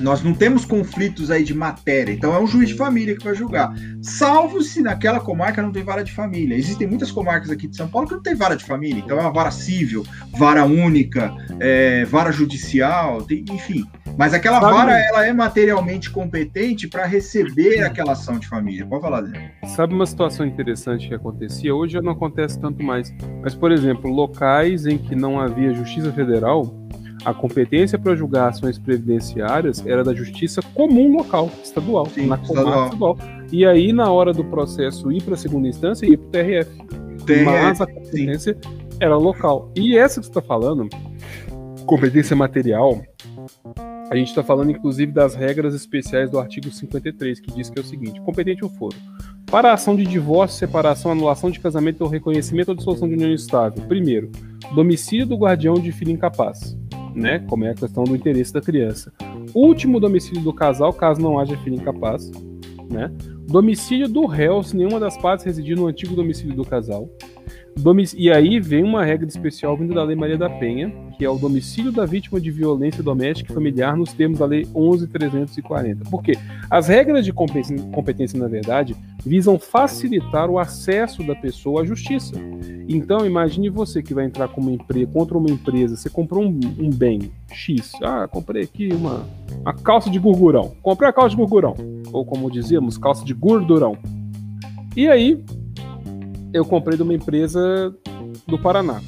nós 0.00 0.22
não 0.22 0.34
temos 0.34 0.64
conflitos 0.64 1.30
aí 1.30 1.44
de 1.44 1.54
matéria, 1.54 2.12
então 2.12 2.34
é 2.34 2.38
um 2.38 2.46
juiz 2.46 2.70
de 2.70 2.74
família 2.74 3.16
que 3.16 3.24
vai 3.24 3.34
julgar. 3.34 3.74
Salvo 4.00 4.62
se 4.62 4.82
naquela 4.82 5.20
comarca 5.20 5.62
não 5.62 5.72
tem 5.72 5.82
vara 5.82 6.02
de 6.02 6.12
família. 6.12 6.56
Existem 6.56 6.86
muitas 6.86 7.10
comarcas 7.10 7.50
aqui 7.50 7.68
de 7.68 7.76
São 7.76 7.88
Paulo 7.88 8.08
que 8.08 8.14
não 8.14 8.22
tem 8.22 8.34
vara 8.34 8.56
de 8.56 8.64
família, 8.64 9.02
então 9.04 9.18
é 9.18 9.20
uma 9.20 9.32
vara 9.32 9.50
civil, 9.50 10.04
vara 10.32 10.64
única, 10.64 11.32
é, 11.60 12.04
vara 12.04 12.32
judicial, 12.32 13.22
tem, 13.22 13.44
enfim. 13.50 13.84
Mas 14.16 14.34
aquela 14.34 14.60
Sabe, 14.60 14.74
vara 14.74 14.98
ela 14.98 15.26
é 15.26 15.32
materialmente 15.32 16.10
competente 16.10 16.86
para 16.86 17.06
receber 17.06 17.82
aquela 17.82 18.12
ação 18.12 18.38
de 18.38 18.46
família. 18.46 18.84
Pode 18.86 19.02
falar, 19.02 19.22
Zé. 19.22 19.52
Sabe 19.74 19.94
uma 19.94 20.06
situação 20.06 20.44
interessante 20.44 21.08
que 21.08 21.14
acontecia? 21.14 21.74
Hoje 21.74 22.00
não 22.00 22.12
acontece 22.12 22.60
tanto 22.60 22.82
mais. 22.82 23.12
Mas, 23.42 23.54
por 23.54 23.72
exemplo, 23.72 24.10
locais 24.10 24.86
em 24.86 24.98
que 24.98 25.14
não 25.14 25.40
havia 25.40 25.72
justiça 25.72 26.12
federal, 26.12 26.74
a 27.24 27.32
competência 27.32 27.98
para 27.98 28.14
julgar 28.16 28.48
ações 28.48 28.78
previdenciárias 28.78 29.84
era 29.86 30.02
da 30.02 30.12
justiça 30.12 30.60
comum 30.74 31.16
local, 31.16 31.50
estadual, 31.62 32.06
Sim, 32.06 32.26
na 32.26 32.36
comarca 32.36 32.84
estadual. 32.84 33.18
E 33.50 33.64
aí, 33.64 33.92
na 33.92 34.10
hora 34.10 34.32
do 34.32 34.44
processo 34.44 35.12
ir 35.12 35.22
para 35.22 35.34
a 35.34 35.36
segunda 35.36 35.68
instância, 35.68 36.06
ia 36.06 36.18
para 36.18 36.26
o 36.26 36.30
TRF. 36.30 36.70
TRF. 37.24 37.44
Mas 37.44 37.80
a 37.80 37.86
competência 37.86 38.54
Sim. 38.60 38.96
era 38.98 39.16
local. 39.16 39.70
E 39.76 39.96
essa 39.96 40.20
que 40.20 40.26
você 40.26 40.30
está 40.30 40.42
falando, 40.42 40.88
competência 41.86 42.34
material, 42.34 43.00
a 44.10 44.16
gente 44.16 44.28
está 44.28 44.42
falando 44.42 44.70
inclusive 44.70 45.12
das 45.12 45.34
regras 45.34 45.74
especiais 45.74 46.30
do 46.30 46.38
artigo 46.38 46.70
53, 46.70 47.40
que 47.40 47.52
diz 47.52 47.70
que 47.70 47.78
é 47.78 47.82
o 47.82 47.86
seguinte: 47.86 48.20
competente 48.22 48.64
o 48.64 48.68
foro. 48.68 48.96
Para 49.46 49.70
a 49.70 49.74
ação 49.74 49.94
de 49.94 50.04
divórcio, 50.04 50.58
separação, 50.58 51.12
anulação 51.12 51.50
de 51.50 51.60
casamento 51.60 52.00
ou 52.00 52.08
reconhecimento 52.08 52.70
ou 52.70 52.74
dissolução 52.74 53.06
de 53.06 53.14
união 53.14 53.32
estável, 53.32 53.84
primeiro, 53.86 54.32
domicílio 54.74 55.26
do 55.26 55.36
guardião 55.36 55.74
de 55.74 55.92
filho 55.92 56.10
incapaz 56.10 56.74
né? 57.14 57.38
Como 57.48 57.64
é 57.64 57.70
a 57.70 57.74
questão 57.74 58.04
do 58.04 58.14
interesse 58.14 58.52
da 58.52 58.60
criança. 58.60 59.12
Último 59.54 60.00
domicílio 60.00 60.42
do 60.42 60.52
casal, 60.52 60.92
caso 60.92 61.20
não 61.20 61.38
haja 61.38 61.56
filho 61.58 61.76
incapaz, 61.76 62.30
né? 62.90 63.10
Domicílio 63.46 64.08
do 64.08 64.26
réu, 64.26 64.62
se 64.62 64.76
nenhuma 64.76 65.00
das 65.00 65.16
partes 65.16 65.44
residir 65.44 65.76
no 65.76 65.86
antigo 65.86 66.14
domicílio 66.14 66.54
do 66.54 66.64
casal. 66.64 67.08
E 68.16 68.30
aí 68.30 68.60
vem 68.60 68.84
uma 68.84 69.04
regra 69.04 69.26
especial 69.26 69.76
vindo 69.76 69.94
da 69.94 70.04
Lei 70.04 70.14
Maria 70.14 70.36
da 70.36 70.48
Penha, 70.48 70.92
que 71.16 71.24
é 71.24 71.30
o 71.30 71.38
domicílio 71.38 71.90
da 71.90 72.04
vítima 72.04 72.40
de 72.40 72.50
violência 72.50 73.02
doméstica 73.02 73.50
e 73.50 73.54
familiar 73.54 73.96
nos 73.96 74.12
termos 74.12 74.38
da 74.38 74.46
Lei 74.46 74.64
11.340. 74.66 76.08
Por 76.10 76.22
quê? 76.22 76.38
As 76.70 76.88
regras 76.88 77.24
de 77.24 77.32
competência, 77.32 78.38
na 78.38 78.48
verdade, 78.48 78.94
visam 79.24 79.58
facilitar 79.58 80.50
o 80.50 80.58
acesso 80.58 81.22
da 81.26 81.34
pessoa 81.34 81.82
à 81.82 81.84
justiça. 81.84 82.34
Então, 82.88 83.24
imagine 83.24 83.70
você 83.70 84.02
que 84.02 84.14
vai 84.14 84.26
entrar 84.26 84.48
com 84.48 84.60
uma 84.60 84.72
empresa, 84.72 85.06
contra 85.06 85.38
uma 85.38 85.50
empresa, 85.50 85.96
você 85.96 86.10
comprou 86.10 86.44
um, 86.44 86.60
um 86.78 86.90
bem 86.90 87.32
X. 87.50 87.92
Ah, 88.02 88.28
comprei 88.28 88.64
aqui 88.64 88.90
uma, 88.92 89.26
uma 89.60 89.74
calça 89.74 90.10
de 90.10 90.18
gurgurão. 90.18 90.72
Comprei 90.82 91.08
a 91.08 91.12
calça 91.12 91.30
de 91.30 91.36
gurgurão. 91.36 91.74
Ou 92.12 92.24
como 92.24 92.50
dizíamos, 92.50 92.98
calça 92.98 93.24
de 93.24 93.32
gordurão. 93.32 93.96
E 94.96 95.08
aí, 95.08 95.42
eu 96.52 96.64
comprei 96.64 96.96
de 96.96 97.02
uma 97.02 97.14
empresa 97.14 97.94
do 98.46 98.58
Paraná. 98.58 99.00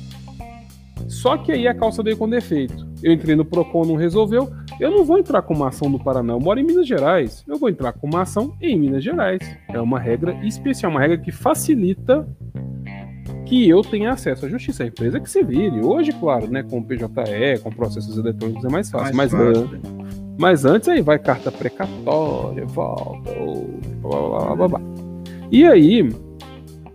Só 1.08 1.36
que 1.36 1.52
aí 1.52 1.68
a 1.68 1.74
calça 1.74 2.02
veio 2.02 2.16
com 2.16 2.28
defeito. 2.28 2.86
Eu 3.02 3.12
entrei 3.12 3.36
no 3.36 3.44
Procon, 3.44 3.84
não 3.84 3.96
resolveu. 3.96 4.50
Eu 4.80 4.90
não 4.90 5.04
vou 5.04 5.18
entrar 5.18 5.42
com 5.42 5.54
uma 5.54 5.68
ação 5.68 5.90
do 5.90 5.98
Paraná, 5.98 6.32
eu 6.32 6.40
moro 6.40 6.58
em 6.58 6.64
Minas 6.64 6.88
Gerais. 6.88 7.44
Eu 7.46 7.58
vou 7.58 7.68
entrar 7.68 7.92
com 7.92 8.06
uma 8.06 8.22
ação 8.22 8.54
em 8.60 8.78
Minas 8.78 9.04
Gerais. 9.04 9.38
É 9.68 9.80
uma 9.80 9.98
regra 9.98 10.34
especial, 10.44 10.90
uma 10.90 11.00
regra 11.00 11.18
que 11.18 11.30
facilita 11.30 12.26
que 13.46 13.68
eu 13.68 13.82
tenha 13.82 14.12
acesso 14.12 14.46
à 14.46 14.48
justiça. 14.48 14.82
A 14.82 14.86
empresa 14.86 15.20
que 15.20 15.30
se 15.30 15.42
vire. 15.42 15.84
Hoje, 15.84 16.12
claro, 16.12 16.50
né, 16.50 16.62
com 16.62 16.78
o 16.78 16.84
PJE, 16.84 17.62
com 17.62 17.70
processos 17.70 18.16
eletrônicos 18.16 18.64
é 18.64 18.68
mais 18.68 18.90
fácil. 18.90 19.14
Mais 19.14 19.32
mas, 19.32 19.58
fácil. 19.58 19.80
mas 20.38 20.64
antes 20.64 20.88
aí 20.88 21.02
vai 21.02 21.18
carta 21.18 21.52
precatória, 21.52 22.64
volta, 22.66 23.30
blá, 24.00 24.20
blá, 24.20 24.56
blá, 24.56 24.68
blá. 24.68 24.80
E 25.52 25.64
aí, 25.64 26.08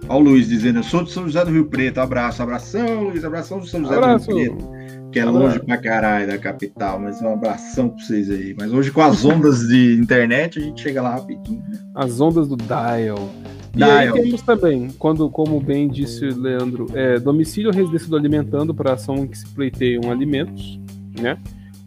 Olha 0.10 0.20
o 0.20 0.24
Luiz 0.24 0.48
dizendo, 0.48 0.80
eu 0.80 0.84
sou 0.84 1.04
de 1.04 1.12
São 1.12 1.26
José 1.26 1.46
do 1.46 1.52
Rio 1.52 1.66
Preto. 1.66 2.00
Abraço, 2.00 2.42
abração, 2.42 3.04
Luiz, 3.04 3.24
abração 3.24 3.60
de 3.60 3.70
São 3.70 3.82
José 3.82 3.96
Abraço. 3.96 4.28
do 4.28 4.38
Rio 4.38 4.56
Preto. 4.56 4.80
Que 5.12 5.20
é 5.20 5.26
longe 5.26 5.60
pra 5.60 5.78
caralho 5.78 6.28
da 6.28 6.38
capital, 6.38 7.00
mas 7.00 7.22
um 7.22 7.34
abração 7.34 7.90
pra 7.90 8.04
vocês 8.04 8.30
aí. 8.30 8.56
Mas 8.58 8.72
hoje 8.72 8.92
com 8.92 9.02
as 9.02 9.24
ondas 9.24 9.68
de 9.68 10.00
internet 10.00 10.60
a 10.60 10.62
gente 10.62 10.82
chega 10.82 11.02
lá 11.02 11.12
rapidinho. 11.16 11.64
As 11.96 12.20
ondas 12.20 12.48
do 12.48 12.58
Dial. 12.58 13.30
E 13.76 13.84
aí 13.84 14.12
temos 14.12 14.42
também, 14.42 14.90
quando, 14.98 15.30
como 15.30 15.60
bem 15.60 15.88
disse 15.88 16.26
o 16.26 16.42
Leandro, 16.42 16.88
é, 16.94 17.20
domicílio 17.20 17.72
do 17.72 18.16
alimentando 18.16 18.74
para 18.74 18.94
ação 18.94 19.18
em 19.18 19.28
que 19.28 19.38
se 19.38 19.48
pleiteiam 19.48 20.12
alimentos, 20.12 20.80
né? 21.20 21.38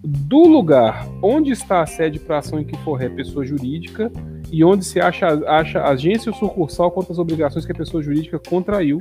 Do 0.05 0.49
lugar 0.49 1.07
onde 1.23 1.53
está 1.53 1.83
a 1.83 1.87
sede 1.87 2.19
para 2.19 2.39
ação 2.39 2.59
em 2.59 2.65
que 2.65 2.77
for 2.79 2.95
ré 2.95 3.09
pessoa 3.09 3.45
jurídica 3.45 4.11
e 4.51 4.65
onde 4.65 4.85
se 4.85 5.01
acha, 5.01 5.29
acha 5.47 5.85
agência 5.85 6.33
ou 6.33 6.37
sucursal 6.37 6.91
contra 6.91 7.13
as 7.13 7.19
obrigações 7.19 7.65
que 7.65 7.73
a 7.73 7.75
pessoa 7.75 8.03
jurídica 8.03 8.39
contraiu, 8.39 8.99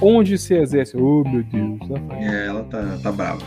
onde 0.00 0.38
se 0.38 0.54
exerce. 0.54 0.96
Oh, 0.96 1.22
meu 1.28 1.44
Deus. 1.44 1.78
É, 2.12 2.46
ela 2.46 2.64
tá, 2.64 2.98
tá 3.02 3.12
brava. 3.12 3.42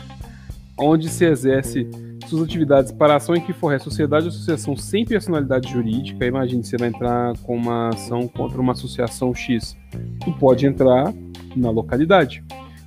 Onde 0.78 1.10
se 1.10 1.26
exerce 1.26 1.90
suas 2.28 2.44
atividades 2.44 2.91
para 2.91 3.15
ação 3.15 3.36
em 3.36 3.41
que 3.41 3.53
for 3.53 3.78
sociedade 3.80 4.26
ou 4.26 4.30
associação 4.30 4.76
sem 4.76 5.03
personalidade 5.03 5.72
jurídica, 5.72 6.26
imagine 6.26 6.64
você 6.64 6.78
vai 6.78 6.90
entrar 6.90 7.36
com 7.40 7.56
uma 7.56 7.90
ação 7.90 8.28
contra 8.28 8.61
uma 8.61 8.74
associação 8.74 9.34
X, 9.34 9.76
tu 10.24 10.32
pode 10.34 10.65
entrar 10.65 11.14
na 11.56 11.70
localidade, 11.70 12.44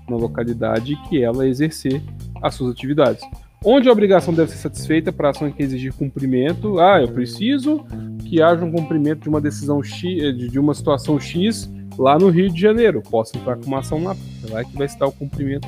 na 0.08 0.16
localidade 0.16 0.96
que 1.08 1.22
ela 1.22 1.46
exercer 1.46 2.02
as 2.42 2.54
suas 2.54 2.72
atividades. 2.72 3.24
Onde 3.64 3.88
a 3.88 3.92
obrigação 3.92 4.32
deve 4.32 4.50
ser 4.52 4.58
satisfeita 4.58 5.12
para 5.12 5.30
ação 5.30 5.50
que 5.50 5.62
exigir 5.62 5.92
cumprimento, 5.92 6.78
ah, 6.78 7.00
eu 7.00 7.08
preciso 7.08 7.84
que 8.24 8.40
haja 8.40 8.64
um 8.64 8.70
cumprimento 8.70 9.22
de 9.22 9.28
uma 9.28 9.40
decisão 9.40 9.82
X, 9.82 10.36
de 10.36 10.58
uma 10.58 10.74
situação 10.74 11.18
X 11.18 11.70
lá 11.98 12.18
no 12.18 12.28
Rio 12.28 12.50
de 12.50 12.60
Janeiro. 12.60 13.02
Posso 13.02 13.36
entrar 13.36 13.56
com 13.56 13.66
uma 13.66 13.80
ação 13.80 14.02
lá, 14.04 14.16
lá 14.50 14.64
que 14.64 14.76
vai 14.76 14.86
estar 14.86 15.06
o 15.06 15.12
cumprimento 15.12 15.66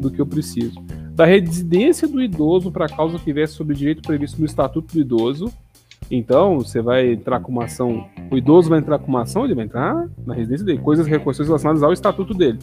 do 0.00 0.10
que 0.10 0.20
eu 0.20 0.26
preciso 0.26 0.80
da 1.20 1.26
residência 1.26 2.08
do 2.08 2.22
idoso 2.22 2.72
para 2.72 2.88
causa 2.88 3.18
que 3.18 3.30
viesse 3.30 3.52
sob 3.52 3.74
direito 3.74 4.00
previsto 4.00 4.38
no 4.38 4.46
Estatuto 4.46 4.94
do 4.94 5.00
Idoso. 5.00 5.52
Então, 6.10 6.58
você 6.58 6.80
vai 6.80 7.12
entrar 7.12 7.40
com 7.40 7.52
uma 7.52 7.64
ação, 7.64 8.08
o 8.30 8.38
idoso 8.38 8.70
vai 8.70 8.78
entrar 8.78 8.98
com 8.98 9.08
uma 9.08 9.20
ação, 9.20 9.44
ele 9.44 9.54
vai 9.54 9.66
entrar 9.66 10.08
na 10.26 10.32
residência 10.32 10.64
dele, 10.64 10.78
coisas 10.78 11.06
reconhecidas 11.06 11.48
relacionadas 11.48 11.82
ao 11.82 11.92
estatuto 11.92 12.32
dele, 12.32 12.58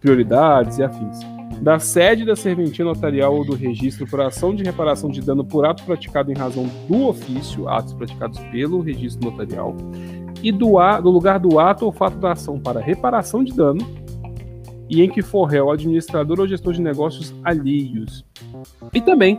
prioridades 0.00 0.78
e 0.78 0.82
afins. 0.82 1.39
Da 1.60 1.78
sede 1.78 2.24
da 2.24 2.34
serventia 2.34 2.84
notarial 2.84 3.36
ou 3.36 3.44
do 3.44 3.54
registro 3.54 4.06
por 4.06 4.20
ação 4.20 4.54
de 4.54 4.64
reparação 4.64 5.10
de 5.10 5.20
dano 5.20 5.44
por 5.44 5.66
ato 5.66 5.84
praticado 5.84 6.32
em 6.32 6.34
razão 6.34 6.66
do 6.88 7.08
ofício, 7.08 7.68
atos 7.68 7.92
praticados 7.92 8.38
pelo 8.50 8.80
registro 8.80 9.30
notarial, 9.30 9.76
e 10.42 10.50
do, 10.50 10.78
do 11.02 11.10
lugar 11.10 11.38
do 11.38 11.58
ato 11.58 11.84
ou 11.84 11.92
fato 11.92 12.16
da 12.16 12.32
ação 12.32 12.58
para 12.58 12.80
reparação 12.80 13.44
de 13.44 13.52
dano, 13.52 13.86
e 14.88 15.02
em 15.02 15.10
que 15.10 15.22
for 15.22 15.44
réu 15.44 15.70
administrador 15.70 16.40
ou 16.40 16.48
gestor 16.48 16.72
de 16.72 16.80
negócios 16.80 17.34
alheios. 17.44 18.24
E 18.94 19.00
também, 19.00 19.38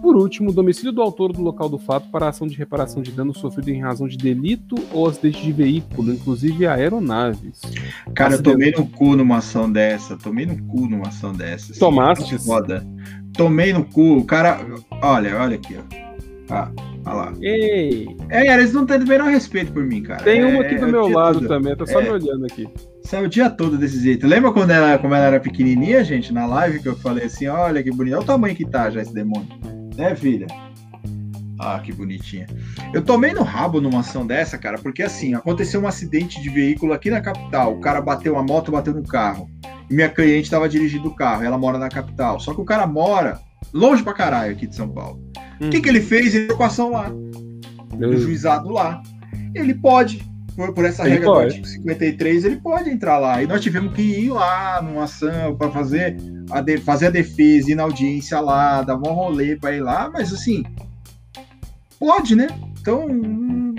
por 0.00 0.16
último, 0.16 0.52
domicílio 0.52 0.92
do 0.92 1.02
autor 1.02 1.32
do 1.32 1.42
local 1.42 1.68
do 1.68 1.78
fato 1.78 2.08
para 2.10 2.28
ação 2.28 2.46
de 2.46 2.56
reparação 2.56 3.02
de 3.02 3.10
dano 3.10 3.34
sofrido 3.34 3.70
em 3.70 3.80
razão 3.80 4.06
de 4.06 4.16
delito 4.16 4.76
ou 4.92 5.08
acidente 5.08 5.42
de 5.42 5.52
veículo, 5.52 6.12
inclusive 6.12 6.66
aeronaves. 6.66 7.60
Cara, 8.14 8.34
eu 8.34 8.42
tomei 8.42 8.72
no 8.72 8.86
cu 8.86 9.16
numa 9.16 9.38
ação 9.38 9.70
dessa, 9.70 10.16
tomei 10.16 10.46
no 10.46 10.62
cu 10.64 10.88
numa 10.88 11.08
ação 11.08 11.32
dessa. 11.32 11.78
Tomaste? 11.78 12.38
Foda. 12.38 12.86
Tomei 13.34 13.72
no 13.72 13.84
cu, 13.84 14.18
o 14.18 14.24
cara. 14.24 14.60
Olha, 15.02 15.40
olha 15.40 15.56
aqui, 15.56 15.76
ó. 15.76 16.02
Ah, 16.50 16.70
olha 17.06 17.14
lá. 17.14 17.32
Ei! 17.40 18.06
É, 18.28 18.52
eles 18.52 18.72
não 18.72 18.84
têm 18.84 18.98
o 18.98 19.06
menor 19.06 19.30
respeito 19.30 19.72
por 19.72 19.84
mim, 19.84 20.02
cara. 20.02 20.22
Tem 20.22 20.40
é, 20.40 20.46
uma 20.46 20.62
aqui 20.62 20.76
do 20.76 20.88
meu 20.88 21.08
lado 21.08 21.38
tudo. 21.38 21.48
também, 21.48 21.74
tá 21.74 21.86
só 21.86 22.00
é. 22.00 22.04
me 22.04 22.10
olhando 22.10 22.44
aqui. 22.44 22.68
Saiu 23.04 23.24
o 23.24 23.28
dia 23.28 23.48
todo 23.48 23.78
desse 23.78 24.00
jeito. 24.02 24.26
Lembra 24.26 24.52
quando 24.52 24.70
ela, 24.70 24.98
como 24.98 25.14
ela 25.14 25.26
era 25.26 25.40
pequenininha, 25.40 26.04
gente, 26.04 26.32
na 26.32 26.46
live, 26.46 26.80
que 26.80 26.88
eu 26.88 26.96
falei 26.96 27.24
assim: 27.24 27.46
olha 27.46 27.82
que 27.82 27.90
bonito, 27.90 28.14
olha 28.14 28.22
o 28.22 28.26
tamanho 28.26 28.54
que 28.54 28.66
tá 28.66 28.90
já 28.90 29.00
esse 29.00 29.14
demônio. 29.14 29.48
Né, 29.96 30.14
filha? 30.14 30.46
Ah, 31.58 31.78
que 31.78 31.92
bonitinha. 31.92 32.46
Eu 32.92 33.02
tomei 33.02 33.32
no 33.32 33.42
rabo 33.42 33.80
numa 33.80 34.00
ação 34.00 34.26
dessa, 34.26 34.58
cara, 34.58 34.78
porque 34.78 35.02
assim, 35.02 35.34
aconteceu 35.34 35.80
um 35.80 35.86
acidente 35.86 36.42
de 36.42 36.50
veículo 36.50 36.92
aqui 36.92 37.08
na 37.08 37.20
capital. 37.20 37.72
O 37.72 37.80
cara 37.80 38.00
bateu 38.00 38.36
a 38.36 38.42
moto, 38.42 38.72
bateu 38.72 38.92
no 38.92 39.04
carro. 39.04 39.48
E 39.88 39.94
minha 39.94 40.08
cliente 40.08 40.44
estava 40.44 40.68
dirigindo 40.68 41.08
o 41.08 41.14
carro, 41.14 41.44
ela 41.44 41.56
mora 41.56 41.78
na 41.78 41.88
capital. 41.88 42.40
Só 42.40 42.52
que 42.52 42.60
o 42.60 42.64
cara 42.64 42.86
mora 42.86 43.38
longe 43.72 44.02
pra 44.02 44.12
caralho 44.12 44.52
aqui 44.52 44.66
de 44.66 44.74
São 44.74 44.88
Paulo. 44.88 45.22
O 45.60 45.66
hum. 45.66 45.70
que, 45.70 45.80
que 45.80 45.88
ele 45.88 46.00
fez? 46.00 46.34
Ele 46.34 46.52
com 46.52 46.64
a 46.64 46.66
ação 46.66 46.90
lá. 46.90 47.10
No 47.10 48.16
juizado 48.16 48.70
lá. 48.70 49.00
Ele 49.54 49.74
pode 49.74 50.31
por, 50.56 50.72
por 50.72 50.84
essa 50.84 51.02
ele 51.02 51.14
regra 51.14 51.26
pode. 51.26 51.40
do 51.40 51.46
artigo 51.48 51.66
53, 51.66 52.44
ele 52.44 52.56
pode 52.56 52.90
entrar 52.90 53.18
lá. 53.18 53.42
E 53.42 53.46
nós 53.46 53.60
tivemos 53.60 53.94
que 53.94 54.02
ir 54.02 54.30
lá 54.30 54.80
numa 54.82 55.04
ação 55.04 55.56
para 55.56 55.70
fazer 55.70 56.16
a, 56.50 56.60
de, 56.60 56.78
fazer 56.78 57.06
a 57.06 57.10
defesa, 57.10 57.70
ir 57.70 57.74
na 57.74 57.84
audiência 57.84 58.40
lá, 58.40 58.82
dar 58.82 58.96
um 58.96 59.12
rolê 59.12 59.56
para 59.56 59.74
ir 59.74 59.80
lá, 59.80 60.10
mas 60.12 60.32
assim, 60.32 60.62
pode, 61.98 62.34
né? 62.34 62.48
Então, 62.80 63.06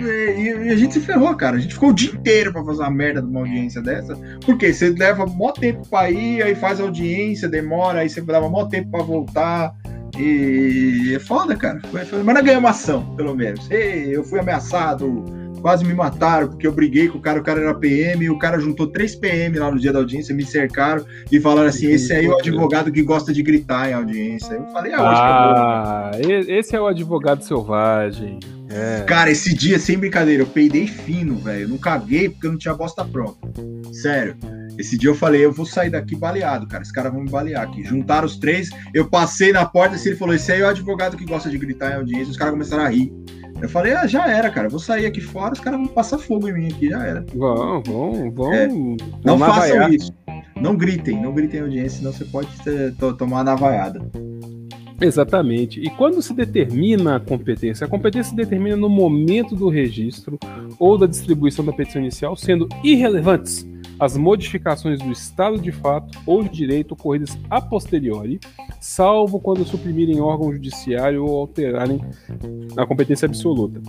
é, 0.00 0.40
e, 0.40 0.70
a 0.70 0.76
gente 0.76 0.94
se 0.94 1.00
ferrou, 1.00 1.34
cara. 1.34 1.56
A 1.56 1.60
gente 1.60 1.74
ficou 1.74 1.90
o 1.90 1.94
dia 1.94 2.10
inteiro 2.10 2.52
para 2.52 2.64
fazer 2.64 2.80
uma 2.80 2.90
merda 2.90 3.20
de 3.20 3.28
uma 3.28 3.40
audiência 3.40 3.82
dessa. 3.82 4.16
Porque 4.44 4.72
você 4.72 4.90
leva 4.90 5.26
mó 5.26 5.52
tempo 5.52 5.86
para 5.88 6.10
ir, 6.10 6.42
aí 6.42 6.54
faz 6.54 6.80
audiência, 6.80 7.48
demora, 7.48 8.00
aí 8.00 8.08
você 8.08 8.20
leva 8.20 8.48
mó 8.48 8.64
tempo 8.64 8.90
para 8.90 9.02
voltar. 9.04 9.74
E 10.18 11.12
é 11.14 11.18
foda, 11.18 11.56
cara. 11.56 11.80
Mas 11.92 12.10
nós 12.10 12.44
ganhamos 12.44 12.70
ação, 12.70 13.14
pelo 13.16 13.34
menos. 13.34 13.70
Ei, 13.70 14.16
eu 14.16 14.24
fui 14.24 14.38
ameaçado 14.38 15.24
quase 15.64 15.82
me 15.82 15.94
mataram, 15.94 16.48
porque 16.48 16.66
eu 16.66 16.72
briguei 16.72 17.08
com 17.08 17.16
o 17.16 17.20
cara, 17.22 17.40
o 17.40 17.42
cara 17.42 17.58
era 17.58 17.74
PM, 17.74 18.22
e 18.22 18.28
o 18.28 18.36
cara 18.36 18.58
juntou 18.58 18.86
três 18.86 19.16
PM 19.16 19.58
lá 19.58 19.70
no 19.70 19.78
dia 19.78 19.94
da 19.94 19.98
audiência, 19.98 20.34
me 20.34 20.44
cercaram 20.44 21.06
e 21.32 21.40
falaram 21.40 21.68
assim: 21.68 21.86
esse 21.86 22.12
aí 22.12 22.26
é 22.26 22.28
o 22.28 22.38
advogado 22.38 22.92
que 22.92 23.02
gosta 23.02 23.32
de 23.32 23.42
gritar 23.42 23.88
em 23.88 23.94
audiência. 23.94 24.52
Eu 24.52 24.66
falei, 24.66 24.92
ah, 24.92 25.00
ah 25.00 26.10
acho 26.10 26.20
que 26.20 26.32
é 26.32 26.44
bom. 26.44 26.52
esse 26.52 26.76
é 26.76 26.80
o 26.82 26.86
advogado 26.86 27.42
selvagem. 27.42 28.40
É. 28.74 29.04
Cara, 29.04 29.30
esse 29.30 29.54
dia, 29.54 29.78
sem 29.78 29.96
brincadeira, 29.96 30.42
eu 30.42 30.46
peidei 30.46 30.88
fino, 30.88 31.36
velho. 31.36 31.62
Eu 31.62 31.68
não 31.68 31.78
caguei 31.78 32.28
porque 32.28 32.48
eu 32.48 32.50
não 32.50 32.58
tinha 32.58 32.74
bosta 32.74 33.04
pronta. 33.04 33.48
Sério. 33.92 34.36
Esse 34.76 34.98
dia 34.98 35.08
eu 35.10 35.14
falei, 35.14 35.44
eu 35.44 35.52
vou 35.52 35.64
sair 35.64 35.90
daqui 35.90 36.16
baleado, 36.16 36.66
cara. 36.66 36.82
Os 36.82 36.90
caras 36.90 37.12
vão 37.12 37.22
me 37.22 37.30
balear 37.30 37.62
aqui. 37.62 37.84
Juntaram 37.84 38.26
os 38.26 38.36
três, 38.36 38.70
eu 38.92 39.08
passei 39.08 39.52
na 39.52 39.64
porta 39.64 39.94
assim, 39.94 40.08
ele 40.08 40.18
falou: 40.18 40.34
esse 40.34 40.50
aí 40.50 40.60
é 40.60 40.64
o 40.64 40.68
advogado 40.68 41.16
que 41.16 41.24
gosta 41.24 41.48
de 41.48 41.56
gritar 41.56 41.92
em 41.92 41.96
audiência. 41.96 42.32
Os 42.32 42.36
caras 42.36 42.52
começaram 42.52 42.82
a 42.82 42.88
rir. 42.88 43.12
Eu 43.62 43.68
falei, 43.68 43.92
ah, 43.92 44.06
já 44.06 44.26
era, 44.26 44.50
cara. 44.50 44.68
Vou 44.68 44.80
sair 44.80 45.06
aqui 45.06 45.20
fora, 45.20 45.52
os 45.52 45.60
caras 45.60 45.78
vão 45.78 45.88
passar 45.88 46.18
fogo 46.18 46.48
em 46.48 46.52
mim 46.52 46.66
aqui, 46.66 46.90
já 46.90 47.06
era. 47.06 47.24
Vão, 47.32 47.80
vão, 47.84 48.32
vão. 48.32 48.52
É, 48.52 48.68
não 49.24 49.38
façam 49.38 49.78
vaiar. 49.78 49.92
isso. 49.92 50.12
Não 50.60 50.76
gritem, 50.76 51.22
não 51.22 51.32
gritem 51.32 51.60
em 51.60 51.62
audiência, 51.62 51.98
senão 51.98 52.12
você 52.12 52.24
pode 52.24 52.48
ter, 52.62 52.92
tomar 52.94 53.36
uma 53.36 53.44
navaiada. 53.44 54.00
Exatamente. 55.00 55.80
E 55.80 55.90
quando 55.90 56.22
se 56.22 56.32
determina 56.32 57.16
a 57.16 57.20
competência? 57.20 57.86
A 57.86 57.88
competência 57.88 58.30
se 58.30 58.36
determina 58.36 58.76
no 58.76 58.88
momento 58.88 59.54
do 59.54 59.68
registro 59.68 60.38
ou 60.78 60.96
da 60.96 61.06
distribuição 61.06 61.64
da 61.64 61.72
petição 61.72 62.00
inicial, 62.00 62.36
sendo 62.36 62.68
irrelevantes 62.82 63.66
as 63.98 64.16
modificações 64.16 64.98
do 65.00 65.10
estado 65.10 65.58
de 65.58 65.70
fato 65.70 66.18
ou 66.26 66.42
de 66.42 66.50
direito 66.50 66.92
ocorridas 66.92 67.38
a 67.48 67.60
posteriori, 67.60 68.40
salvo 68.80 69.38
quando 69.38 69.64
suprimirem 69.64 70.20
órgão 70.20 70.52
judiciário 70.52 71.24
ou 71.24 71.38
alterarem 71.38 72.00
a 72.76 72.86
competência 72.86 73.26
absoluta. 73.26 73.80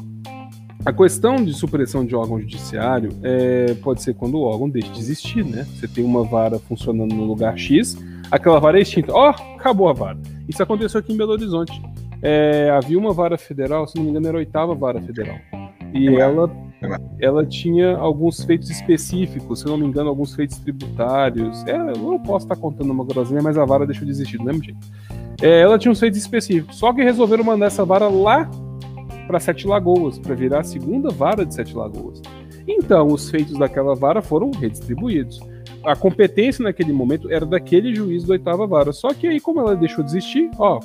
A 0.85 0.93
questão 0.93 1.37
de 1.37 1.51
supressão 1.53 2.05
de 2.05 2.15
órgão 2.15 2.39
judiciário 2.39 3.09
é, 3.23 3.73
pode 3.81 4.03
ser 4.03 4.13
quando 4.13 4.35
o 4.35 4.41
órgão 4.41 4.69
deixa 4.69 4.91
de 4.91 4.99
existir, 4.99 5.43
né? 5.43 5.65
Você 5.75 5.87
tem 5.87 6.03
uma 6.03 6.23
vara 6.23 6.59
funcionando 6.59 7.15
no 7.15 7.25
lugar 7.25 7.57
X, 7.57 7.97
aquela 8.29 8.59
vara 8.59 8.77
é 8.77 8.83
extinta. 8.83 9.11
Ó, 9.11 9.31
oh, 9.31 9.55
acabou 9.55 9.89
a 9.89 9.93
vara. 9.93 10.19
Isso 10.47 10.61
aconteceu 10.61 10.99
aqui 10.99 11.13
em 11.13 11.17
Belo 11.17 11.31
Horizonte. 11.31 11.81
É, 12.21 12.69
havia 12.71 12.97
uma 12.97 13.13
vara 13.13 13.37
federal, 13.37 13.87
se 13.87 13.95
não 13.95 14.03
me 14.03 14.09
engano, 14.09 14.27
era 14.27 14.37
a 14.37 14.39
oitava 14.39 14.73
vara 14.73 15.01
federal. 15.01 15.37
E 15.93 16.07
ela 16.15 16.49
ela 17.19 17.45
tinha 17.45 17.97
alguns 17.97 18.43
feitos 18.43 18.69
específicos, 18.69 19.59
se 19.61 19.65
não 19.65 19.77
me 19.77 19.85
engano, 19.85 20.09
alguns 20.09 20.35
feitos 20.35 20.57
tributários. 20.59 21.65
É, 21.65 21.75
eu 21.75 21.97
não 21.97 22.19
posso 22.19 22.45
estar 22.45 22.55
contando 22.55 22.91
uma 22.91 23.05
grosinha, 23.05 23.41
mas 23.41 23.57
a 23.57 23.65
vara 23.65 23.85
deixou 23.85 24.05
de 24.05 24.11
existir, 24.11 24.37
do 24.37 24.43
mesmo 24.43 24.63
jeito. 24.63 24.79
É, 25.41 25.61
ela 25.61 25.77
tinha 25.79 25.91
uns 25.91 25.99
feitos 25.99 26.19
específicos, 26.19 26.77
só 26.77 26.93
que 26.93 27.03
resolveram 27.03 27.43
mandar 27.43 27.67
essa 27.67 27.83
vara 27.85 28.07
lá 28.07 28.49
para 29.27 29.39
Sete 29.39 29.67
Lagoas, 29.67 30.19
para 30.19 30.35
virar 30.35 30.59
a 30.59 30.63
segunda 30.63 31.09
vara 31.09 31.45
de 31.45 31.53
Sete 31.53 31.75
Lagoas. 31.75 32.21
Então, 32.67 33.07
os 33.07 33.29
feitos 33.29 33.57
daquela 33.57 33.95
vara 33.95 34.21
foram 34.21 34.51
redistribuídos. 34.51 35.39
A 35.85 35.95
competência 35.95 36.63
naquele 36.63 36.91
momento 36.91 37.31
era 37.31 37.45
daquele 37.45 37.93
juiz 37.93 38.23
da 38.23 38.33
oitava 38.33 38.65
vara. 38.65 38.91
Só 38.91 39.13
que 39.13 39.27
aí, 39.27 39.39
como 39.39 39.59
ela 39.59 39.75
deixou 39.75 40.03
de 40.03 40.11
existir, 40.11 40.49
ó, 40.57 40.79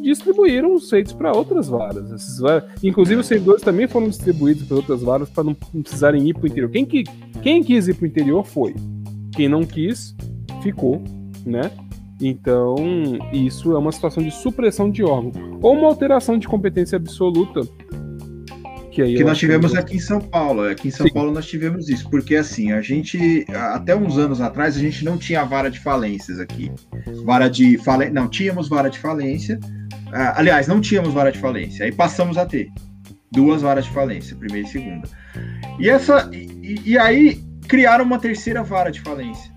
distribuíram 0.00 0.74
os 0.74 0.90
feitos 0.90 1.12
para 1.12 1.32
outras 1.32 1.68
varas. 1.68 2.10
Esses 2.10 2.38
varas. 2.38 2.64
Inclusive, 2.82 3.20
os 3.20 3.26
servidores 3.26 3.62
também 3.62 3.86
foram 3.86 4.08
distribuídos 4.08 4.64
para 4.64 4.76
outras 4.76 5.02
varas 5.02 5.30
para 5.30 5.44
não, 5.44 5.56
não, 5.72 5.82
precisarem 5.82 6.28
ir 6.28 6.34
para 6.34 6.44
o 6.44 6.46
interior. 6.46 6.70
Quem, 6.70 6.84
que, 6.84 7.04
quem 7.42 7.62
quis 7.62 7.88
ir 7.88 7.94
para 7.94 8.04
o 8.04 8.08
interior 8.08 8.44
foi. 8.44 8.74
Quem 9.32 9.48
não 9.48 9.62
quis, 9.62 10.14
ficou, 10.62 11.02
né? 11.46 11.70
Então, 12.20 12.76
isso 13.32 13.72
é 13.72 13.78
uma 13.78 13.90
situação 13.90 14.22
de 14.22 14.30
supressão 14.30 14.90
de 14.90 15.02
órgão. 15.02 15.58
Ou 15.60 15.74
uma 15.74 15.88
alteração 15.88 16.38
de 16.38 16.46
competência 16.46 16.96
absoluta 16.96 17.62
que, 18.92 19.14
que 19.14 19.24
nós 19.24 19.38
tivemos 19.38 19.74
aqui 19.74 19.96
em 19.96 20.00
São 20.00 20.20
Paulo. 20.20 20.68
Aqui 20.68 20.88
em 20.88 20.90
São 20.90 21.06
Sim. 21.06 21.12
Paulo 21.12 21.32
nós 21.32 21.46
tivemos 21.46 21.88
isso, 21.88 22.08
porque 22.10 22.36
assim, 22.36 22.72
a 22.72 22.80
gente, 22.80 23.46
até 23.48 23.96
uns 23.96 24.18
anos 24.18 24.40
atrás, 24.40 24.76
a 24.76 24.80
gente 24.80 25.04
não 25.04 25.16
tinha 25.16 25.44
vara 25.44 25.70
de 25.70 25.80
falências 25.80 26.38
aqui. 26.38 26.70
Vara 27.24 27.48
de 27.48 27.78
falência, 27.78 28.12
não, 28.12 28.28
tínhamos 28.28 28.68
vara 28.68 28.88
de 28.88 28.98
falência. 28.98 29.58
Aliás, 30.12 30.68
não 30.68 30.80
tínhamos 30.80 31.14
vara 31.14 31.32
de 31.32 31.38
falência, 31.38 31.86
aí 31.86 31.92
passamos 31.92 32.36
a 32.36 32.44
ter 32.44 32.68
duas 33.32 33.62
varas 33.62 33.86
de 33.86 33.90
falência, 33.90 34.36
primeira 34.36 34.68
e 34.68 34.70
segunda. 34.70 35.08
E, 35.80 35.88
essa, 35.88 36.28
e, 36.32 36.80
e 36.84 36.98
aí 36.98 37.42
criaram 37.66 38.04
uma 38.04 38.18
terceira 38.18 38.62
vara 38.62 38.90
de 38.90 39.00
falência. 39.00 39.51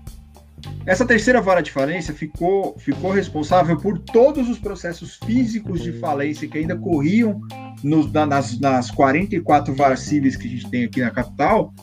Essa 0.86 1.04
terceira 1.04 1.40
vara 1.40 1.60
de 1.60 1.72
falência 1.72 2.14
ficou, 2.14 2.78
ficou 2.78 3.10
responsável 3.10 3.76
por 3.76 3.98
todos 3.98 4.48
os 4.48 4.58
processos 4.58 5.16
físicos 5.16 5.82
de 5.82 5.92
falência 5.92 6.46
que 6.46 6.58
ainda 6.58 6.76
corriam 6.76 7.40
nos, 7.82 8.10
nas, 8.12 8.60
nas 8.60 8.90
44 8.90 9.74
varas 9.74 10.00
cíveis 10.00 10.36
que 10.36 10.46
a 10.46 10.50
gente 10.50 10.70
tem 10.70 10.84
aqui 10.84 11.00
na 11.00 11.10
capital, 11.10 11.74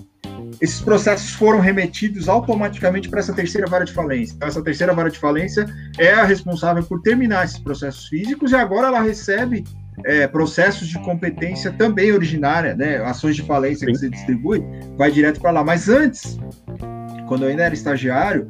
esses 0.62 0.82
processos 0.82 1.32
foram 1.32 1.60
remetidos 1.60 2.30
automaticamente 2.30 3.10
para 3.10 3.20
essa 3.20 3.34
terceira 3.34 3.68
vara 3.68 3.84
de 3.84 3.92
falência. 3.92 4.36
Então, 4.36 4.48
essa 4.48 4.64
terceira 4.64 4.94
vara 4.94 5.10
de 5.10 5.20
falência 5.20 5.66
é 5.98 6.14
a 6.14 6.24
responsável 6.24 6.84
por 6.84 7.02
terminar 7.02 7.46
esses 7.46 7.60
processos 7.60 8.08
físicos 8.08 8.52
e 8.52 8.56
agora 8.56 8.88
ela 8.88 9.02
recebe 9.02 9.64
é, 10.06 10.28
processos 10.28 10.88
de 10.88 11.00
competência 11.00 11.72
também 11.72 12.12
originária, 12.12 12.76
né? 12.76 12.98
Ações 13.04 13.36
de 13.36 13.44
falência 13.44 13.86
Sim. 13.86 13.94
que 13.94 14.00
você 14.00 14.10
distribui, 14.10 14.64
vai 14.98 15.12
direto 15.12 15.40
para 15.40 15.52
lá. 15.52 15.64
Mas 15.64 15.90
antes, 15.90 16.38
quando 17.28 17.44
eu 17.44 17.50
ainda 17.50 17.64
era 17.64 17.74
estagiário, 17.74 18.48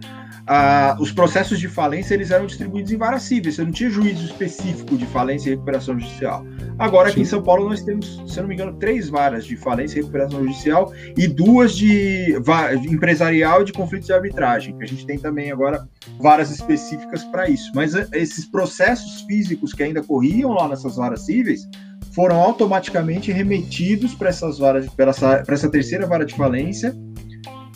ah, 0.48 0.98
os 1.00 1.12
processos 1.12 1.60
de 1.60 1.68
falência 1.68 2.14
eles 2.14 2.32
eram 2.32 2.46
distribuídos 2.46 2.92
em 2.92 2.98
varas 2.98 3.24
cíveis, 3.24 3.56
você 3.56 3.64
não 3.64 3.72
tinha 3.72 3.90
juízo 3.90 4.26
específico 4.26 4.98
de 4.98 5.06
falência 5.06 5.50
e 5.50 5.52
recuperação 5.52 5.98
judicial. 5.98 6.46
Agora, 6.78 7.08
aqui 7.08 7.18
Sim. 7.18 7.22
em 7.22 7.26
São 7.26 7.42
Paulo, 7.42 7.70
nós 7.70 7.82
temos, 7.82 8.22
se 8.28 8.42
não 8.42 8.48
me 8.48 8.56
engano, 8.56 8.74
três 8.74 9.10
varas 9.10 9.46
de 9.46 9.56
falência 9.56 10.00
e 10.00 10.02
recuperação 10.02 10.44
judicial 10.44 10.92
e 11.18 11.28
duas 11.28 11.76
de, 11.76 12.40
de 12.82 12.94
empresarial 12.94 13.62
e 13.62 13.66
de 13.66 13.74
conflitos 13.74 14.08
de 14.08 14.14
arbitragem, 14.14 14.76
que 14.78 14.84
a 14.84 14.88
gente 14.88 15.06
tem 15.06 15.18
também 15.18 15.52
agora 15.52 15.88
varas 16.20 16.52
específicas 16.52 17.24
para 17.26 17.50
isso. 17.50 17.72
Mas 17.74 17.96
eh, 17.96 18.08
esses 18.14 18.46
processos 18.46 19.22
físicos 19.22 19.74
que 19.74 19.84
ainda 19.84 20.04
corriam 20.04 20.52
lá 20.52 20.68
nessas 20.68 20.98
varas 20.98 21.26
cíveis 21.26 21.68
foram 22.12 22.40
automaticamente 22.40 23.32
remetidos 23.32 24.14
para 24.14 24.30
essas 24.30 24.60
varas, 24.60 24.88
para 24.88 25.10
essa, 25.10 25.44
essa 25.48 25.70
terceira 25.70 26.06
vara 26.06 26.26
de 26.26 26.36
falência 26.36 26.96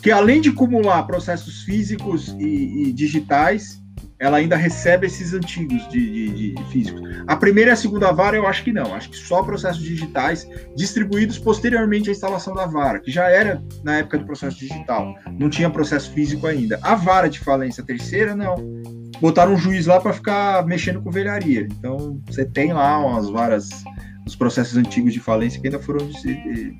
que 0.02 0.10
além 0.10 0.40
de 0.40 0.50
acumular 0.50 1.02
processos 1.04 1.62
físicos 1.62 2.28
e, 2.38 2.88
e 2.88 2.92
digitais, 2.92 3.82
ela 4.18 4.38
ainda 4.38 4.56
recebe 4.56 5.06
esses 5.06 5.32
antigos 5.32 5.88
de, 5.88 6.10
de, 6.10 6.54
de, 6.54 6.64
físicos. 6.64 7.00
A 7.26 7.36
primeira 7.36 7.70
e 7.70 7.72
a 7.72 7.76
segunda 7.76 8.10
vara 8.10 8.36
eu 8.36 8.46
acho 8.46 8.64
que 8.64 8.72
não, 8.72 8.94
acho 8.94 9.10
que 9.10 9.16
só 9.16 9.42
processos 9.42 9.82
digitais 9.82 10.48
distribuídos 10.76 11.38
posteriormente 11.38 12.08
à 12.08 12.12
instalação 12.12 12.54
da 12.54 12.66
vara, 12.66 12.98
que 12.98 13.10
já 13.10 13.28
era 13.28 13.62
na 13.84 13.98
época 13.98 14.18
do 14.18 14.24
processo 14.24 14.58
digital, 14.58 15.14
não 15.38 15.48
tinha 15.48 15.70
processo 15.70 16.10
físico 16.12 16.46
ainda. 16.46 16.78
A 16.82 16.94
vara 16.94 17.28
de 17.28 17.38
falência 17.38 17.84
terceira, 17.84 18.34
não. 18.34 18.56
Botaram 19.20 19.54
um 19.54 19.58
juiz 19.58 19.86
lá 19.86 20.00
para 20.00 20.12
ficar 20.12 20.64
mexendo 20.66 21.00
com 21.00 21.10
velharia. 21.10 21.68
Então 21.70 22.20
você 22.26 22.44
tem 22.44 22.72
lá 22.72 22.98
umas 22.98 23.28
varas 23.28 23.68
os 24.28 24.36
processos 24.36 24.76
antigos 24.76 25.12
de 25.12 25.20
falência 25.20 25.60
que 25.60 25.66
ainda 25.66 25.78
foram 25.78 26.08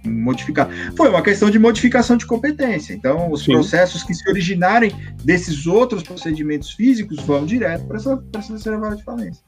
modificados. 0.04 0.74
Foi 0.96 1.08
uma 1.08 1.22
questão 1.22 1.50
de 1.50 1.58
modificação 1.58 2.16
de 2.16 2.26
competência. 2.26 2.92
Então, 2.92 3.32
os 3.32 3.44
Sim. 3.44 3.52
processos 3.52 4.02
que 4.02 4.14
se 4.14 4.28
originarem 4.28 4.92
desses 5.24 5.66
outros 5.66 6.02
procedimentos 6.02 6.72
físicos 6.72 7.18
vão 7.20 7.44
direto 7.44 7.86
para 7.86 7.96
essa, 7.96 8.22
essa 8.34 8.52
terceira 8.52 8.78
vara 8.78 8.96
de 8.96 9.02
falência. 9.02 9.42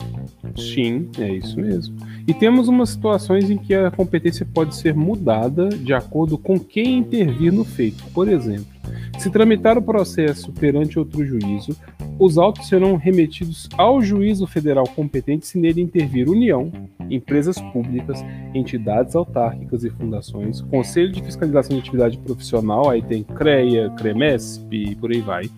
Sim, 0.56 1.08
é 1.18 1.32
isso 1.34 1.56
mesmo. 1.56 1.96
E 2.26 2.34
temos 2.34 2.68
umas 2.68 2.90
situações 2.90 3.50
em 3.50 3.58
que 3.58 3.74
a 3.74 3.90
competência 3.90 4.46
pode 4.52 4.74
ser 4.74 4.94
mudada 4.94 5.68
de 5.68 5.92
acordo 5.92 6.38
com 6.38 6.58
quem 6.58 6.98
intervir 6.98 7.52
no 7.52 7.64
feito. 7.64 8.04
Por 8.12 8.28
exemplo, 8.28 8.79
se 9.18 9.30
tramitar 9.30 9.76
o 9.76 9.82
processo 9.82 10.52
perante 10.52 10.98
outro 10.98 11.24
juízo, 11.24 11.76
os 12.18 12.38
autos 12.38 12.68
serão 12.68 12.96
remetidos 12.96 13.68
ao 13.76 14.00
juízo 14.02 14.46
federal 14.46 14.84
competente 14.88 15.46
se 15.46 15.58
nele 15.58 15.80
intervir 15.80 16.28
União, 16.28 16.70
empresas 17.10 17.60
públicas, 17.72 18.24
entidades 18.54 19.14
autárquicas 19.14 19.84
e 19.84 19.90
fundações, 19.90 20.60
Conselho 20.62 21.12
de 21.12 21.22
Fiscalização 21.22 21.76
de 21.76 21.82
Atividade 21.82 22.18
Profissional, 22.18 22.88
aí 22.88 23.02
tem 23.02 23.22
CREA, 23.22 23.90
CREMESP 23.90 24.90
e 24.92 24.94
por 24.94 25.10
aí 25.10 25.20
vai, 25.20 25.50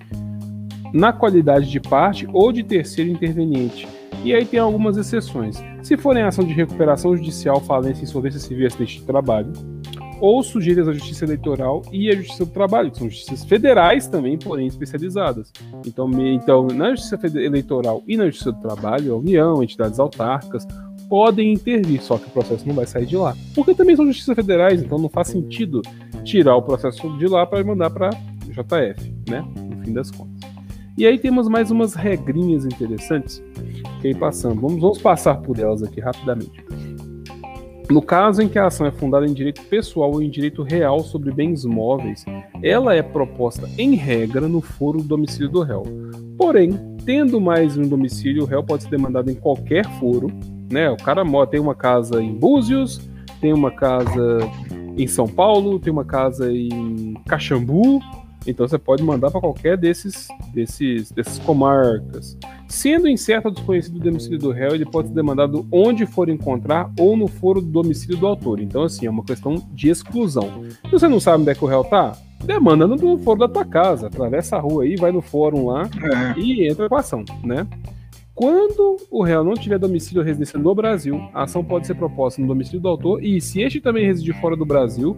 na 0.93 1.13
qualidade 1.13 1.71
de 1.71 1.81
parte 1.81 2.29
ou 2.33 2.53
de 2.53 2.63
terceiro 2.63 3.11
interveniente. 3.11 3.89
E 4.25 4.33
aí 4.33 4.45
tem 4.45 4.61
algumas 4.61 4.97
exceções. 4.97 5.63
Se 5.83 5.97
forem 5.97 6.23
ação 6.23 6.45
de 6.45 6.53
recuperação 6.53 7.17
judicial, 7.17 7.61
falência, 7.61 8.05
insolvência 8.05 8.39
civil 8.39 8.65
e 8.65 8.67
acidente 8.67 9.01
de 9.01 9.05
trabalho, 9.05 9.53
ou 10.23 10.41
sujeitas 10.41 10.87
à 10.87 10.93
Justiça 10.93 11.25
Eleitoral 11.25 11.83
e 11.91 12.09
à 12.09 12.15
Justiça 12.15 12.47
do 12.47 12.53
Trabalho, 12.53 12.93
que 12.93 12.99
são 12.99 13.11
justiças 13.11 13.45
federais 13.45 14.07
também, 14.07 14.39
porém 14.39 14.69
especializadas. 14.69 15.53
Então, 15.85 16.09
então 16.29 16.69
na 16.69 16.95
Justiça 16.95 17.19
Eleitoral 17.37 18.05
e 18.07 18.17
na 18.17 18.27
Justiça 18.27 18.53
do 18.53 18.61
Trabalho, 18.61 19.15
a 19.15 19.17
União, 19.17 19.61
entidades 19.61 19.99
autárquicas, 19.99 20.65
podem 21.09 21.53
intervir, 21.53 22.01
só 22.01 22.17
que 22.17 22.29
o 22.29 22.31
processo 22.31 22.67
não 22.69 22.75
vai 22.75 22.87
sair 22.87 23.05
de 23.05 23.17
lá. 23.17 23.37
Porque 23.53 23.75
também 23.75 23.97
são 23.97 24.07
justiças 24.07 24.37
federais, 24.37 24.81
então 24.81 24.97
não 24.97 25.09
faz 25.09 25.27
sentido 25.27 25.83
tirar 26.23 26.55
o 26.55 26.63
processo 26.63 27.19
de 27.19 27.27
lá 27.27 27.45
para 27.45 27.65
mandar 27.65 27.91
para 27.91 28.11
JF, 28.47 29.13
né? 29.29 29.45
No 29.71 29.85
fim 29.85 29.93
das 29.93 30.09
contas. 30.13 30.41
E 30.97 31.05
aí 31.05 31.19
temos 31.19 31.49
mais 31.49 31.73
umas 31.73 31.95
regrinhas 31.95 32.65
interessantes 32.65 33.43
que 34.01 34.07
aí 34.07 34.15
passando. 34.15 34.61
Vamos, 34.61 34.81
vamos 34.81 34.99
passar 35.03 35.37
por 35.39 35.59
elas 35.59 35.83
aqui 35.83 36.01
rapidamente. 36.01 36.65
No 37.93 38.01
caso 38.01 38.41
em 38.41 38.49
que 38.49 38.59
a 38.59 38.69
ação 38.69 38.87
é 38.87 38.91
fundada 38.91 39.27
em 39.27 39.35
direito 39.35 39.61
pessoal 39.65 40.13
ou 40.13 40.23
em 40.23 40.31
direito 40.31 40.63
real 40.63 41.01
sobre 41.01 41.31
bens 41.31 41.63
móveis, 41.63 42.25
ela 42.63 42.95
é 42.95 43.03
proposta 43.03 43.69
em 43.77 43.95
regra 43.95 44.49
no 44.49 44.63
foro 44.63 45.03
do 45.03 45.05
domicílio 45.05 45.51
do 45.51 45.61
réu. 45.61 45.83
Porém, 46.39 46.71
tendo 47.05 47.39
mais 47.39 47.77
um 47.77 47.83
domicílio, 47.83 48.45
o 48.45 48.47
réu 48.47 48.65
pode 48.65 48.85
ser 48.85 48.89
demandado 48.89 49.31
em 49.31 49.35
qualquer 49.35 49.85
foro. 50.01 50.29
Né? 50.71 50.89
O 50.89 50.97
cara 50.97 51.23
tem 51.47 51.61
uma 51.61 51.75
casa 51.75 52.23
em 52.23 52.33
Búzios, 52.33 52.99
tem 53.43 53.53
uma 53.53 53.71
casa 53.71 54.39
em 54.97 55.07
São 55.07 55.29
Paulo, 55.29 55.79
tem 55.79 55.93
uma 55.93 56.07
casa 56.07 56.51
em 56.51 57.13
Caxambu, 57.29 58.01
então 58.47 58.67
você 58.67 58.79
pode 58.79 59.03
mandar 59.03 59.31
para 59.31 59.41
qualquer 59.43 59.77
desses, 59.77 60.29
desses, 60.55 61.13
dessas 61.13 61.39
comarcas. 61.41 62.39
Sendo 62.73 63.07
incerto 63.07 63.49
ou 63.49 63.55
desconhecido 63.55 63.97
o 63.97 64.01
domicílio 64.01 64.39
do 64.39 64.51
réu, 64.51 64.75
ele 64.75 64.87
pode 64.87 65.09
ser 65.09 65.15
demandado 65.15 65.67
onde 65.71 66.07
for 66.07 66.31
encontrar 66.31 66.91
ou 66.99 67.15
no 67.19 67.29
foro 67.29 67.61
do 67.61 67.67
domicílio 67.67 68.17
do 68.17 68.27
autor. 68.27 68.61
Então, 68.61 68.85
assim, 68.85 69.05
é 69.05 69.11
uma 69.11 69.23
questão 69.23 69.63
de 69.75 69.91
exclusão. 69.91 70.65
Se 70.83 70.91
você 70.91 71.07
não 71.07 71.21
sabe 71.21 71.43
onde 71.43 71.51
é 71.51 71.55
que 71.55 71.63
o 71.63 71.69
réu 71.69 71.85
tá, 71.85 72.17
demanda 72.43 72.87
no 72.87 73.19
foro 73.19 73.41
da 73.41 73.47
tua 73.47 73.67
casa. 73.67 74.07
Atravessa 74.07 74.57
a 74.57 74.59
rua 74.59 74.85
aí, 74.85 74.97
vai 74.97 75.13
no 75.13 75.21
fórum 75.21 75.67
lá 75.67 75.83
é. 75.83 76.41
e 76.41 76.67
entra 76.67 76.89
com 76.89 76.97
a 76.97 77.01
ação, 77.01 77.23
né? 77.45 77.67
Quando 78.35 78.97
o 79.11 79.23
réu 79.23 79.45
não 79.45 79.53
tiver 79.53 79.79
domicílio 79.79 80.23
ou 80.23 80.27
residência 80.27 80.59
no 80.59 80.75
Brasil, 80.75 81.21
a 81.35 81.43
ação 81.43 81.63
pode 81.63 81.87
ser 81.87 81.95
proposta 81.95 82.41
no 82.41 82.49
domicílio 82.49 82.81
do 82.81 82.89
autor 82.89 83.23
e, 83.23 83.39
se 83.39 83.61
este 83.61 83.83
também 83.83 84.07
residir 84.07 84.35
fora 84.41 84.57
do 84.57 84.65
Brasil, 84.65 85.15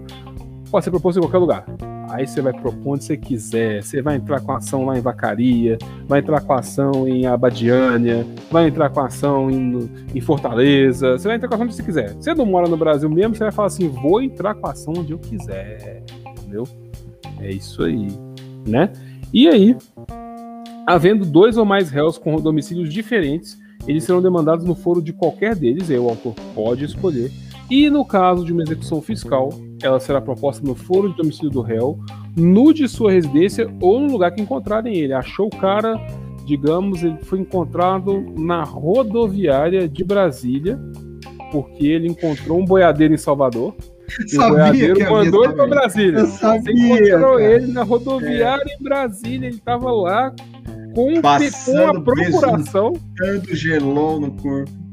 pode 0.74 0.84
ser 0.86 0.90
proposto 0.90 1.18
em 1.18 1.20
qualquer 1.20 1.38
lugar. 1.38 1.64
Aí 2.10 2.26
você 2.26 2.42
vai 2.42 2.52
propor 2.52 2.94
onde 2.94 3.05
você 3.05 3.16
quiser. 3.16 3.80
Você 3.80 4.02
vai 4.02 4.16
entrar 4.16 4.40
com 4.40 4.51
ação 4.51 4.84
lá 4.84 4.98
em 4.98 5.01
Vacaria, 5.01 5.78
vai 6.09 6.18
entrar 6.18 6.40
com 6.40 6.52
ação 6.52 7.06
em 7.06 7.26
Abadiânia, 7.26 8.26
vai 8.51 8.66
entrar 8.66 8.90
com 8.90 8.98
ação 8.98 9.48
em, 9.48 9.88
em 10.12 10.20
Fortaleza. 10.20 11.12
Você 11.12 11.28
vai 11.28 11.36
entrar 11.36 11.46
com 11.46 11.55
ação 11.55 11.66
onde 11.66 11.76
você 11.76 11.82
quiser. 11.84 12.14
Você 12.14 12.34
não 12.34 12.44
mora 12.44 12.66
no 12.66 12.76
Brasil 12.76 13.09
mesmo, 13.09 13.36
você 13.36 13.44
vai 13.44 13.52
falar 13.52 13.68
assim: 13.68 13.88
vou 13.88 14.20
entrar 14.20 14.56
com 14.56 14.66
ação 14.66 14.94
onde 14.96 15.12
eu 15.12 15.18
quiser. 15.18 16.02
Entendeu? 16.26 16.64
É 17.38 17.52
isso 17.52 17.84
aí. 17.84 18.09
Né? 18.66 18.90
E 19.32 19.46
aí, 19.46 19.76
havendo 20.88 21.24
dois 21.24 21.56
ou 21.56 21.64
mais 21.64 21.88
réus 21.88 22.18
com 22.18 22.34
domicílios 22.40 22.92
diferentes, 22.92 23.56
eles 23.86 24.02
serão 24.02 24.20
demandados 24.20 24.64
no 24.64 24.74
foro 24.74 25.01
de 25.01 25.12
qualquer 25.12 25.55
deles, 25.55 25.88
aí 25.88 25.98
o 26.01 26.09
autor 26.09 26.34
pode 26.52 26.84
escolher. 26.84 27.30
E 27.70 27.88
no 27.88 28.04
caso 28.04 28.44
de 28.44 28.52
uma 28.52 28.62
execução 28.62 29.00
fiscal, 29.00 29.50
ela 29.82 29.98
será 29.98 30.20
proposta 30.20 30.64
no 30.66 30.74
foro 30.74 31.10
de 31.10 31.16
domicílio 31.16 31.50
do 31.50 31.62
réu, 31.62 31.98
no 32.36 32.72
de 32.72 32.88
sua 32.88 33.12
residência 33.12 33.72
ou 33.80 34.00
no 34.00 34.12
lugar 34.12 34.32
que 34.32 34.42
encontrarem 34.42 34.96
ele. 34.96 35.12
Achou 35.12 35.46
o 35.46 35.56
cara, 35.56 35.96
digamos, 36.44 37.02
ele 37.02 37.18
foi 37.22 37.40
encontrado 37.40 38.20
na 38.36 38.64
rodoviária 38.64 39.88
de 39.88 40.04
Brasília, 40.04 40.78
porque 41.50 41.86
ele 41.86 42.08
encontrou 42.08 42.60
um 42.60 42.64
boiadeiro 42.64 43.14
em 43.14 43.18
Salvador. 43.18 43.74
E 44.30 44.36
o 44.36 44.48
boiadeiro 44.50 45.10
mandou 45.10 45.44
ele 45.44 45.54
para 45.54 45.66
Brasília. 45.66 46.20
Eu 46.20 46.26
sabia, 46.26 46.60
Você 46.60 46.72
encontrou 46.72 47.38
cara. 47.38 47.42
ele 47.42 47.72
na 47.72 47.82
rodoviária 47.82 48.64
é. 48.68 48.74
em 48.74 48.82
Brasília, 48.82 49.46
ele 49.46 49.56
estava 49.56 49.90
lá 49.90 50.34
com, 50.94 51.14
com 51.22 51.86
a 51.86 52.00
procuração. 52.02 52.92
Gelou 53.50 54.20
no 54.20 54.30
corpo 54.32 54.84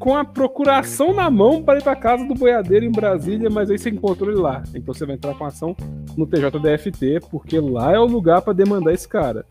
com 0.00 0.16
a 0.16 0.24
procuração 0.24 1.12
na 1.12 1.30
mão 1.30 1.62
para 1.62 1.78
ir 1.78 1.82
para 1.82 1.94
casa 1.94 2.24
do 2.24 2.34
boiadeiro 2.34 2.86
em 2.86 2.90
Brasília, 2.90 3.50
mas 3.50 3.70
aí 3.70 3.78
você 3.78 3.90
encontrou 3.90 4.30
ele 4.30 4.40
lá. 4.40 4.62
Então 4.74 4.94
você 4.94 5.04
vai 5.04 5.14
entrar 5.14 5.34
com 5.34 5.44
ação 5.44 5.76
no 6.16 6.26
TJDFT, 6.26 7.20
porque 7.30 7.60
lá 7.60 7.92
é 7.92 7.98
o 7.98 8.06
lugar 8.06 8.40
para 8.40 8.54
demandar 8.54 8.94
esse 8.94 9.06
cara. 9.06 9.44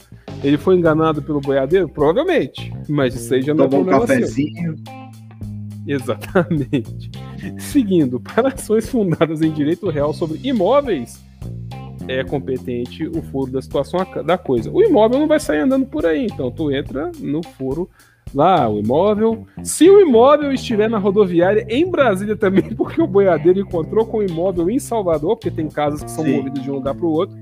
Ele 0.44 0.58
foi 0.58 0.76
enganado 0.76 1.22
pelo 1.22 1.40
boiadeiro? 1.40 1.88
Provavelmente. 1.88 2.74
Mas 2.90 3.14
isso 3.14 3.32
aí 3.32 3.44
já 3.44 3.54
não 3.54 3.66
é 3.66 3.68
Tomou 3.68 3.92
é 3.92 3.96
um 3.96 4.00
cafezinho. 4.00 4.76
Seu. 4.76 5.96
Exatamente. 5.96 7.12
Seguindo, 7.60 8.20
para 8.34 8.50
ações 8.50 8.90
fundadas 8.90 9.44
em 9.44 9.52
direito 9.52 9.88
real 9.92 10.16
sobre 10.16 10.40
imóveis, 10.44 11.24
é 12.08 12.24
competente 12.24 13.06
o 13.06 13.22
foro 13.22 13.52
da 13.52 13.62
situação 13.62 14.00
da 14.26 14.38
coisa. 14.38 14.72
O 14.72 14.82
imóvel 14.82 15.20
não 15.20 15.28
vai 15.28 15.40
sair 15.40 15.60
andando 15.60 15.86
por 15.86 16.08
aí, 16.08 16.26
então 16.26 16.50
tu 16.50 16.72
entra 16.72 17.12
no 17.20 17.44
foro 17.44 17.88
lá 18.34 18.70
o 18.70 18.80
imóvel. 18.80 19.46
Se 19.64 19.90
o 19.90 20.00
imóvel 20.00 20.52
estiver 20.52 20.90
na 20.90 20.98
rodoviária 20.98 21.66
em 21.70 21.90
Brasília 21.90 22.36
também, 22.36 22.64
porque 22.76 23.02
o 23.02 23.08
boiadeiro 23.08 23.60
encontrou 23.60 24.06
com 24.06 24.18
o 24.18 24.24
imóvel 24.24 24.70
em 24.70 24.80
Salvador, 24.80 25.36
porque 25.36 25.52
tem 25.52 25.68
casas 25.68 26.04
que 26.04 26.12
são 26.12 26.24
sim. 26.24 26.38
movidas 26.38 26.64
de 26.64 26.72
um 26.72 26.76
lugar 26.76 26.96
para 26.96 27.06
o 27.06 27.12
outro. 27.12 27.38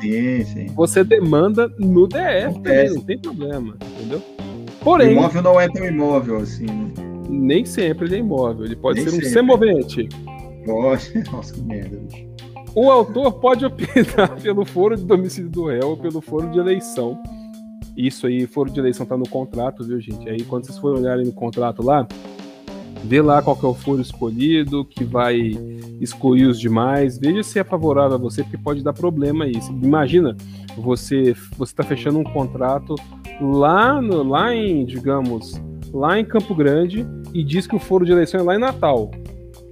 Sim, 0.00 0.44
sim. 0.44 0.66
Você 0.74 1.04
demanda 1.04 1.68
no 1.78 2.06
DF 2.06 2.60
também, 2.62 2.94
não 2.94 3.02
tem 3.02 3.18
problema, 3.18 3.76
entendeu? 3.98 4.22
Porém, 4.80 5.08
o 5.08 5.12
imóvel 5.12 5.42
não 5.42 5.60
é 5.60 5.68
tão 5.68 5.84
imóvel 5.84 6.36
assim. 6.38 6.64
Né? 6.64 6.90
Nem 7.28 7.64
sempre 7.64 8.06
ele 8.06 8.16
é 8.16 8.18
imóvel, 8.18 8.64
ele 8.64 8.76
pode 8.76 9.00
Nem 9.00 9.08
ser 9.08 9.26
um 9.26 9.30
semovente. 9.30 10.08
Pode, 10.64 11.12
nossa 11.30 11.52
que 11.52 11.60
merda. 11.62 11.98
Bicho. 11.98 12.30
O 12.74 12.90
autor 12.90 13.32
pode 13.32 13.64
opinar 13.66 14.40
pelo 14.40 14.64
foro 14.64 14.96
de 14.96 15.04
domicílio 15.04 15.50
do 15.50 15.66
réu 15.66 15.90
ou 15.90 15.96
pelo 15.96 16.20
foro 16.20 16.48
de 16.50 16.58
eleição. 16.58 17.20
Isso 17.96 18.26
aí, 18.26 18.46
foro 18.46 18.70
de 18.70 18.78
eleição 18.78 19.04
tá 19.04 19.16
no 19.16 19.28
contrato, 19.28 19.84
viu, 19.84 20.00
gente? 20.00 20.28
Aí 20.28 20.42
quando 20.42 20.66
vocês 20.66 20.78
forem 20.78 21.00
olharem 21.00 21.26
no 21.26 21.32
contrato 21.32 21.82
lá, 21.82 22.06
vê 23.04 23.20
lá 23.20 23.42
qual 23.42 23.56
que 23.56 23.64
é 23.64 23.68
o 23.68 23.74
foro 23.74 24.00
escolhido, 24.00 24.84
que 24.84 25.04
vai 25.04 25.52
excluir 26.00 26.46
os 26.46 26.58
demais, 26.58 27.18
veja 27.18 27.42
se 27.42 27.58
é 27.58 27.64
favorável 27.64 28.16
a 28.16 28.18
você, 28.18 28.42
porque 28.42 28.58
pode 28.58 28.82
dar 28.82 28.92
problema 28.92 29.44
aí. 29.44 29.52
Imagina, 29.82 30.36
você 30.76 31.34
você 31.56 31.72
está 31.72 31.82
fechando 31.82 32.18
um 32.18 32.24
contrato 32.24 32.94
lá, 33.40 34.00
no, 34.00 34.22
lá 34.22 34.54
em, 34.54 34.84
digamos, 34.84 35.60
lá 35.92 36.18
em 36.18 36.24
Campo 36.24 36.54
Grande 36.54 37.06
e 37.34 37.42
diz 37.42 37.66
que 37.66 37.76
o 37.76 37.78
foro 37.78 38.04
de 38.04 38.12
eleição 38.12 38.40
é 38.40 38.42
lá 38.42 38.56
em 38.56 38.58
Natal. 38.58 39.10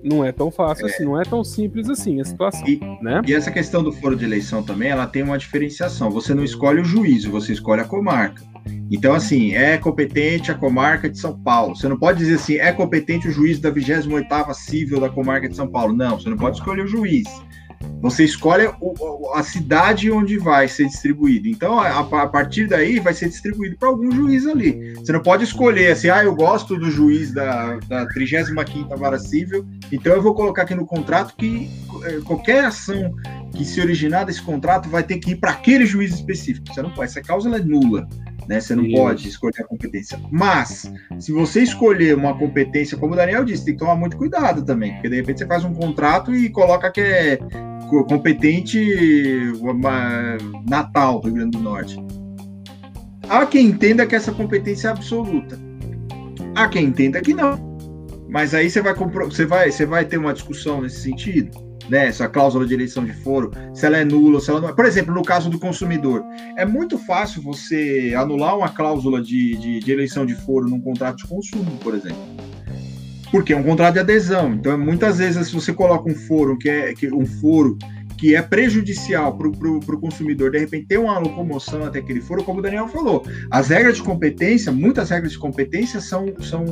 Não 0.02 0.24
é 0.24 0.30
tão 0.30 0.50
fácil 0.50 0.86
é. 0.86 0.90
assim, 0.90 1.04
não 1.04 1.20
é 1.20 1.24
tão 1.24 1.42
simples 1.42 1.88
assim 1.88 2.20
a 2.20 2.24
situação. 2.24 2.66
E, 2.66 2.80
né? 3.02 3.20
e 3.26 3.34
essa 3.34 3.50
questão 3.50 3.82
do 3.82 3.92
foro 3.92 4.16
de 4.16 4.24
eleição 4.24 4.62
também, 4.62 4.90
ela 4.90 5.06
tem 5.06 5.22
uma 5.22 5.38
diferenciação. 5.38 6.10
Você 6.10 6.34
não 6.34 6.44
escolhe 6.44 6.80
o 6.80 6.84
juízo, 6.84 7.30
você 7.30 7.52
escolhe 7.52 7.80
a 7.80 7.84
comarca. 7.84 8.42
Então, 8.90 9.14
assim, 9.14 9.54
é 9.54 9.76
competente 9.76 10.50
a 10.50 10.54
comarca 10.54 11.08
de 11.08 11.18
São 11.18 11.38
Paulo. 11.38 11.76
Você 11.76 11.88
não 11.88 11.98
pode 11.98 12.18
dizer 12.18 12.36
assim, 12.36 12.56
é 12.56 12.72
competente 12.72 13.28
o 13.28 13.30
juiz 13.30 13.60
da 13.60 13.70
28ª 13.70 14.54
civil 14.54 15.00
da 15.00 15.08
comarca 15.08 15.48
de 15.48 15.56
São 15.56 15.68
Paulo. 15.68 15.94
Não, 15.94 16.18
você 16.18 16.28
não 16.28 16.36
pode 16.36 16.56
escolher 16.58 16.84
o 16.84 16.88
juiz. 16.88 17.26
Você 18.00 18.24
escolhe 18.24 18.68
a 19.34 19.42
cidade 19.42 20.10
onde 20.10 20.38
vai 20.38 20.68
ser 20.68 20.86
distribuído. 20.86 21.48
Então, 21.48 21.80
a, 21.80 22.26
partir 22.28 22.66
daí, 22.66 23.00
vai 23.00 23.12
ser 23.12 23.28
distribuído 23.28 23.76
para 23.76 23.88
algum 23.88 24.10
juiz 24.10 24.46
ali. 24.46 24.94
Você 24.94 25.12
não 25.12 25.22
pode 25.22 25.44
escolher 25.44 25.92
assim, 25.92 26.08
ah, 26.08 26.22
eu 26.22 26.34
gosto 26.34 26.76
do 26.76 26.90
juiz 26.90 27.32
da, 27.32 27.76
da 27.88 28.06
35ª 28.08 28.96
Vara 28.96 29.18
Civil, 29.18 29.66
então 29.90 30.12
eu 30.12 30.22
vou 30.22 30.34
colocar 30.34 30.62
aqui 30.62 30.74
no 30.74 30.86
contrato 30.86 31.34
que 31.36 31.68
é, 32.04 32.20
qualquer 32.20 32.64
ação 32.64 33.14
que 33.52 33.64
se 33.64 33.80
originar 33.80 34.24
desse 34.24 34.42
contrato 34.42 34.88
vai 34.88 35.02
ter 35.02 35.18
que 35.18 35.32
ir 35.32 35.36
para 35.36 35.50
aquele 35.50 35.84
juiz 35.84 36.14
específico. 36.14 36.72
Você 36.72 36.82
não 36.82 36.90
pode, 36.90 37.10
essa 37.10 37.22
cláusula 37.22 37.56
é 37.56 37.60
nula. 37.60 38.08
Né? 38.48 38.60
Você 38.60 38.74
não 38.74 38.86
Isso. 38.86 38.96
pode 38.96 39.28
escolher 39.28 39.60
a 39.60 39.64
competência. 39.64 40.18
Mas, 40.30 40.90
se 41.18 41.30
você 41.32 41.62
escolher 41.62 42.16
uma 42.16 42.36
competência, 42.36 42.96
como 42.96 43.12
o 43.12 43.16
Daniel 43.16 43.44
disse, 43.44 43.64
tem 43.64 43.74
que 43.74 43.80
tomar 43.80 43.94
muito 43.94 44.16
cuidado 44.16 44.64
também, 44.64 44.94
porque 44.94 45.10
de 45.10 45.16
repente 45.16 45.40
você 45.40 45.46
faz 45.46 45.64
um 45.64 45.74
contrato 45.74 46.34
e 46.34 46.48
coloca 46.48 46.90
que 46.90 47.00
é 47.00 47.38
competente 48.08 49.52
uma, 49.60 50.38
Natal 50.66 51.20
do 51.20 51.26
Rio 51.26 51.34
Grande 51.34 51.58
do 51.58 51.62
Norte. 51.62 51.96
Há 53.28 53.44
quem 53.44 53.66
entenda 53.66 54.06
que 54.06 54.16
essa 54.16 54.32
competência 54.32 54.88
é 54.88 54.90
absoluta. 54.92 55.58
Há 56.54 56.68
quem 56.68 56.86
entenda 56.86 57.20
que 57.20 57.34
não. 57.34 57.76
Mas 58.30 58.54
aí 58.54 58.70
você 58.70 58.80
vai, 58.80 58.94
você 58.94 59.44
vai, 59.44 59.70
você 59.70 59.84
vai 59.84 60.04
ter 60.06 60.16
uma 60.16 60.32
discussão 60.32 60.80
nesse 60.80 61.00
sentido, 61.00 61.50
né? 61.88 62.06
Essa 62.06 62.28
cláusula 62.28 62.66
de 62.66 62.74
eleição 62.74 63.04
de 63.04 63.12
foro, 63.12 63.50
se 63.74 63.86
ela 63.86 63.98
é 63.98 64.04
nula, 64.04 64.40
se 64.40 64.50
ela 64.50 64.60
não 64.60 64.68
é. 64.68 64.72
Por 64.72 64.84
exemplo, 64.84 65.14
no 65.14 65.22
caso 65.22 65.50
do 65.50 65.58
consumidor, 65.58 66.22
é 66.56 66.64
muito 66.64 66.98
fácil 66.98 67.42
você 67.42 68.14
anular 68.16 68.56
uma 68.56 68.68
cláusula 68.68 69.20
de, 69.20 69.56
de, 69.56 69.80
de 69.80 69.92
eleição 69.92 70.24
de 70.24 70.34
foro 70.34 70.68
num 70.68 70.80
contrato 70.80 71.18
de 71.18 71.26
consumo, 71.26 71.70
por 71.82 71.94
exemplo 71.94 72.18
porque 73.30 73.52
é 73.52 73.56
um 73.56 73.62
contrato 73.62 73.94
de 73.94 74.00
adesão. 74.00 74.54
Então, 74.54 74.78
muitas 74.78 75.18
vezes, 75.18 75.48
se 75.48 75.54
você 75.54 75.72
coloca 75.72 76.10
um 76.10 76.14
foro 76.14 76.56
que 76.56 76.68
é 76.68 76.94
que, 76.94 77.12
um 77.12 77.26
foro 77.26 77.76
que 78.18 78.34
é 78.34 78.42
prejudicial 78.42 79.36
para 79.36 79.48
o 79.48 80.00
consumidor, 80.00 80.50
de 80.50 80.58
repente 80.58 80.88
ter 80.88 80.98
uma 80.98 81.18
locomoção 81.18 81.84
até 81.84 82.00
aquele 82.00 82.20
foro, 82.20 82.42
como 82.42 82.58
o 82.58 82.62
Daniel 82.62 82.88
falou. 82.88 83.24
As 83.50 83.68
regras 83.68 83.96
de 83.96 84.02
competência, 84.02 84.72
muitas 84.72 85.10
regras 85.10 85.32
de 85.32 85.38
competência 85.38 86.00
são, 86.00 86.26
são 86.40 86.64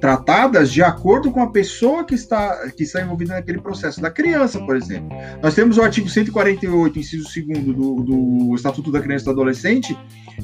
tratadas 0.00 0.70
de 0.70 0.82
acordo 0.82 1.32
com 1.32 1.40
a 1.40 1.50
pessoa 1.50 2.04
que 2.04 2.14
está, 2.14 2.68
que 2.76 2.82
está 2.82 3.00
envolvida 3.00 3.34
naquele 3.34 3.60
processo, 3.60 4.00
da 4.00 4.10
criança, 4.10 4.60
por 4.60 4.76
exemplo. 4.76 5.08
Nós 5.42 5.54
temos 5.54 5.78
o 5.78 5.82
artigo 5.82 6.08
148, 6.08 6.98
inciso 6.98 7.26
2 7.34 7.64
do, 7.64 7.94
do 8.02 8.54
Estatuto 8.54 8.92
da 8.92 9.00
Criança 9.00 9.24
e 9.24 9.26
do 9.26 9.30
Adolescente, 9.30 9.96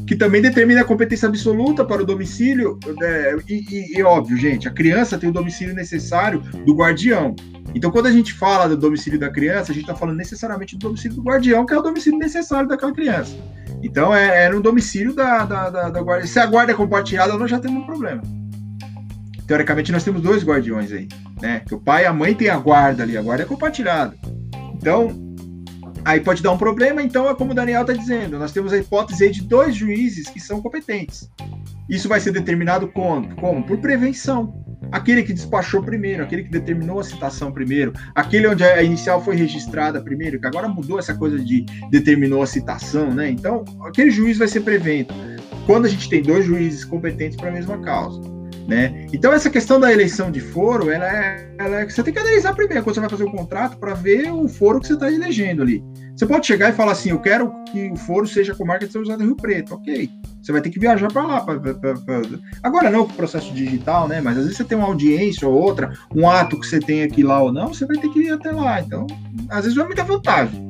que 0.06 0.16
também 0.16 0.42
determina 0.42 0.80
a 0.80 0.84
competência 0.84 1.28
absoluta 1.28 1.84
para 1.84 2.02
o 2.02 2.06
domicílio, 2.06 2.78
é, 3.02 3.36
e, 3.48 3.64
e, 3.70 3.98
e 3.98 4.02
óbvio, 4.02 4.36
gente, 4.36 4.68
a 4.68 4.70
criança 4.70 5.18
tem 5.18 5.30
o 5.30 5.32
domicílio 5.32 5.74
necessário 5.74 6.40
do 6.64 6.74
guardião. 6.74 7.34
Então, 7.74 7.90
quando 7.90 8.06
a 8.06 8.12
gente 8.12 8.32
fala 8.34 8.68
do 8.68 8.76
domicílio 8.76 9.18
da 9.18 9.30
criança, 9.30 9.72
a 9.72 9.74
gente 9.74 9.84
está 9.84 9.94
falando 9.94 10.16
necessariamente 10.16 10.76
do 10.76 10.88
domicílio 10.88 11.16
do 11.16 11.22
guardião, 11.22 11.64
que 11.64 11.72
é 11.72 11.78
o 11.78 11.82
domicílio 11.82 12.18
necessário 12.18 12.68
daquela 12.68 12.92
criança. 12.92 13.34
Então, 13.82 14.14
é, 14.14 14.44
é 14.44 14.48
no 14.48 14.60
domicílio 14.60 15.14
da, 15.14 15.44
da, 15.44 15.70
da, 15.70 15.90
da 15.90 16.02
guarda. 16.02 16.26
Se 16.26 16.38
a 16.38 16.46
guarda 16.46 16.72
é 16.72 16.74
compartilhada, 16.74 17.36
nós 17.38 17.50
já 17.50 17.58
temos 17.58 17.82
um 17.82 17.86
problema. 17.86 18.22
Teoricamente, 19.46 19.90
nós 19.90 20.04
temos 20.04 20.22
dois 20.22 20.44
guardiões 20.44 20.92
aí, 20.92 21.08
né? 21.40 21.62
Que 21.66 21.74
o 21.74 21.80
pai 21.80 22.04
e 22.04 22.06
a 22.06 22.12
mãe 22.12 22.34
têm 22.34 22.48
a 22.48 22.56
guarda 22.56 23.02
ali, 23.02 23.16
a 23.16 23.22
guarda 23.22 23.42
é 23.42 23.46
compartilhada. 23.46 24.14
Então, 24.74 25.31
aí 26.04 26.20
pode 26.20 26.42
dar 26.42 26.52
um 26.52 26.58
problema. 26.58 27.02
Então, 27.02 27.28
é 27.28 27.34
como 27.34 27.52
o 27.52 27.54
Daniel 27.54 27.82
está 27.82 27.92
dizendo, 27.92 28.38
nós 28.38 28.52
temos 28.52 28.72
a 28.72 28.78
hipótese 28.78 29.30
de 29.30 29.42
dois 29.42 29.74
juízes 29.74 30.28
que 30.28 30.40
são 30.40 30.60
competentes. 30.60 31.30
Isso 31.88 32.08
vai 32.08 32.20
ser 32.20 32.32
determinado 32.32 32.88
como? 32.88 33.34
Como? 33.36 33.64
Por 33.64 33.78
prevenção 33.78 34.62
aquele 34.90 35.22
que 35.22 35.32
despachou 35.32 35.82
primeiro, 35.82 36.22
aquele 36.22 36.44
que 36.44 36.50
determinou 36.50 37.00
a 37.00 37.04
citação 37.04 37.50
primeiro, 37.50 37.92
aquele 38.14 38.46
onde 38.46 38.62
a 38.62 38.82
inicial 38.82 39.24
foi 39.24 39.36
registrada 39.36 40.02
primeiro, 40.02 40.38
que 40.38 40.46
agora 40.46 40.68
mudou 40.68 40.98
essa 40.98 41.14
coisa 41.14 41.38
de 41.38 41.64
determinou 41.90 42.42
a 42.42 42.46
citação, 42.46 43.12
né? 43.12 43.30
Então, 43.30 43.64
aquele 43.84 44.10
juiz 44.10 44.38
vai 44.38 44.48
ser 44.48 44.60
prevento. 44.60 45.14
Quando 45.66 45.86
a 45.86 45.88
gente 45.88 46.08
tem 46.08 46.22
dois 46.22 46.44
juízes 46.44 46.84
competentes 46.84 47.36
para 47.36 47.48
a 47.48 47.52
mesma 47.52 47.78
causa. 47.78 48.20
Né? 48.66 49.06
Então 49.12 49.32
essa 49.32 49.50
questão 49.50 49.80
da 49.80 49.92
eleição 49.92 50.30
de 50.30 50.40
foro, 50.40 50.90
ela 50.90 51.06
é, 51.06 51.54
ela 51.58 51.80
é, 51.80 51.88
você 51.88 52.02
tem 52.02 52.12
que 52.12 52.20
analisar 52.20 52.54
primeiro 52.54 52.84
quando 52.84 52.94
você 52.94 53.00
vai 53.00 53.10
fazer 53.10 53.24
o 53.24 53.30
contrato 53.30 53.76
para 53.76 53.94
ver 53.94 54.32
o 54.32 54.48
foro 54.48 54.80
que 54.80 54.86
você 54.86 54.94
está 54.94 55.10
elegendo 55.10 55.62
ali. 55.62 55.82
Você 56.16 56.26
pode 56.26 56.46
chegar 56.46 56.70
e 56.70 56.72
falar 56.72 56.92
assim, 56.92 57.10
eu 57.10 57.18
quero 57.18 57.52
que 57.64 57.90
o 57.90 57.96
foro 57.96 58.26
seja 58.26 58.54
com 58.54 58.64
marca 58.64 58.86
de 58.86 58.92
São 58.92 59.02
José 59.02 59.16
do 59.16 59.24
Rio 59.24 59.34
Preto, 59.34 59.74
ok? 59.74 60.08
Você 60.40 60.52
vai 60.52 60.60
ter 60.60 60.70
que 60.70 60.78
viajar 60.78 61.10
para 61.10 61.22
lá. 61.22 61.40
Pra, 61.40 61.58
pra, 61.58 61.74
pra, 61.74 62.22
Agora 62.62 62.90
não 62.90 63.06
com 63.06 63.12
o 63.12 63.16
processo 63.16 63.52
digital, 63.52 64.06
né? 64.06 64.20
Mas 64.20 64.36
às 64.36 64.44
vezes 64.44 64.56
você 64.56 64.64
tem 64.64 64.76
uma 64.76 64.86
audiência 64.86 65.48
ou 65.48 65.54
outra, 65.54 65.92
um 66.14 66.28
ato 66.28 66.60
que 66.60 66.66
você 66.66 66.78
tem 66.78 67.02
aqui 67.02 67.22
lá 67.22 67.42
ou 67.42 67.52
não, 67.52 67.68
você 67.68 67.86
vai 67.86 67.96
ter 67.96 68.08
que 68.10 68.20
ir 68.20 68.30
até 68.30 68.52
lá. 68.52 68.80
Então, 68.80 69.06
às 69.48 69.64
vezes 69.64 69.78
é 69.78 69.84
muita 69.84 70.04
vantagem. 70.04 70.66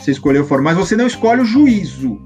Você 0.00 0.10
escolheu 0.10 0.42
o 0.42 0.46
foro, 0.46 0.62
mas 0.62 0.76
você 0.76 0.96
não 0.96 1.06
escolhe 1.06 1.42
o 1.42 1.44
juízo. 1.44 2.24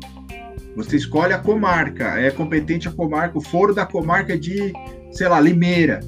Você 0.77 0.97
escolhe 0.97 1.32
a 1.32 1.39
comarca. 1.39 2.05
É 2.20 2.31
competente 2.31 2.86
a 2.86 2.93
comarca, 2.93 3.39
o 3.39 3.40
foro 3.40 3.74
da 3.74 3.86
comarca 3.86 4.39
de, 4.39 4.73
sei 5.11 5.27
lá, 5.27 5.40
Limeira. 5.40 6.01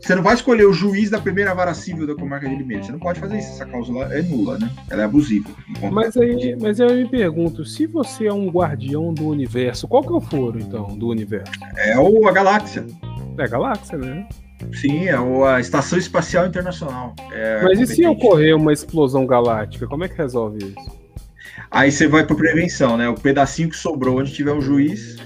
Você 0.00 0.16
não 0.16 0.22
vai 0.22 0.34
escolher 0.34 0.66
o 0.66 0.72
juiz 0.72 1.10
da 1.10 1.20
primeira 1.20 1.54
vara 1.54 1.74
civil 1.74 2.06
da 2.06 2.14
comarca 2.16 2.48
de 2.48 2.56
Limeira. 2.56 2.82
Você 2.82 2.90
não 2.90 2.98
pode 2.98 3.20
fazer 3.20 3.38
isso. 3.38 3.50
Essa 3.50 3.66
cláusula 3.66 4.12
é 4.12 4.22
nula, 4.22 4.58
né? 4.58 4.68
Ela 4.90 5.02
é 5.02 5.04
abusiva. 5.04 5.48
Mas 5.92 6.16
aí, 6.16 6.56
mas 6.60 6.80
eu 6.80 6.92
me 6.92 7.06
pergunto, 7.06 7.64
se 7.64 7.86
você 7.86 8.26
é 8.26 8.32
um 8.32 8.48
guardião 8.48 9.12
do 9.12 9.28
universo, 9.28 9.86
qual 9.86 10.02
que 10.02 10.08
é 10.08 10.16
o 10.16 10.20
foro, 10.20 10.58
então, 10.58 10.96
do 10.96 11.08
universo? 11.08 11.52
É 11.76 11.96
o, 11.98 12.26
a 12.26 12.32
galáxia. 12.32 12.84
É 13.38 13.44
a 13.44 13.46
galáxia, 13.46 13.98
né? 13.98 14.26
Sim, 14.72 15.06
é 15.06 15.16
a 15.16 15.60
Estação 15.60 15.98
Espacial 15.98 16.46
Internacional. 16.46 17.14
É 17.30 17.62
mas 17.62 17.78
e 17.78 17.86
se 17.86 18.06
ocorrer 18.06 18.56
uma 18.56 18.72
explosão 18.72 19.26
galáctica, 19.26 19.86
como 19.86 20.04
é 20.04 20.08
que 20.08 20.16
resolve 20.16 20.58
isso? 20.58 21.01
Aí 21.72 21.90
você 21.90 22.06
vai 22.06 22.24
para 22.24 22.36
prevenção, 22.36 22.96
né? 22.96 23.08
O 23.08 23.14
pedacinho 23.14 23.68
que 23.68 23.76
sobrou 23.76 24.20
onde 24.20 24.32
tiver 24.32 24.52
um 24.52 24.60
juiz. 24.60 25.16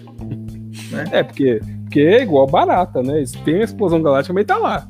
Né? 0.90 1.04
É, 1.10 1.22
porque 1.22 1.60
porque 1.86 2.00
é 2.00 2.22
igual 2.22 2.46
barata, 2.46 3.02
né? 3.02 3.22
Tem 3.44 3.60
a 3.60 3.64
explosão 3.64 4.02
galáctica, 4.02 4.34
mas 4.34 4.44
tá 4.44 4.58
lá. 4.58 4.88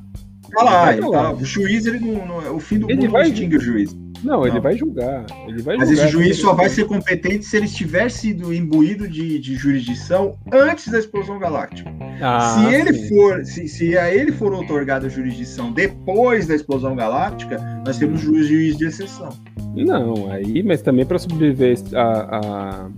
Tá 0.50 0.62
lá, 0.64 0.96
tá 0.96 1.08
lá. 1.08 1.32
O 1.32 1.44
juiz, 1.44 1.86
ele 1.86 2.00
não, 2.00 2.26
não, 2.26 2.56
o 2.56 2.60
fim 2.60 2.78
do 2.78 2.90
ele 2.90 3.02
mundo 3.02 3.12
vai 3.12 3.28
extingue 3.28 3.56
o 3.56 3.60
juiz. 3.60 3.94
Não, 4.22 4.38
não, 4.38 4.46
ele 4.46 4.60
vai 4.60 4.76
julgar. 4.76 5.24
Ele 5.46 5.62
vai 5.62 5.76
Mas 5.76 5.88
julgar, 5.88 6.04
esse 6.04 6.12
juiz 6.12 6.38
só 6.38 6.52
vai 6.54 6.68
ser 6.68 6.84
competente 6.84 7.44
se 7.44 7.56
ele 7.56 7.66
estiver 7.66 8.10
sido 8.10 8.52
imbuído 8.52 9.08
de, 9.08 9.38
de 9.38 9.54
jurisdição 9.56 10.36
antes 10.52 10.88
da 10.88 10.98
explosão 10.98 11.38
galáctica. 11.38 11.90
Ah, 12.20 12.40
se 12.40 12.74
ele 12.74 12.92
sim. 12.92 13.08
for, 13.08 13.44
se, 13.44 13.68
se 13.68 13.96
a 13.96 14.12
ele 14.12 14.32
for 14.32 14.52
otorgada 14.52 15.06
a 15.06 15.10
jurisdição 15.10 15.72
depois 15.72 16.46
da 16.46 16.54
explosão 16.54 16.94
galáctica, 16.94 17.58
nós 17.84 17.98
temos 17.98 18.20
juiz, 18.20 18.46
juiz 18.46 18.76
de 18.76 18.86
exceção. 18.86 19.30
Não, 19.74 20.30
aí, 20.30 20.62
mas 20.62 20.80
também 20.82 21.04
para 21.04 21.18
sobreviver 21.18 21.76
a, 21.94 22.38
a 22.38 22.90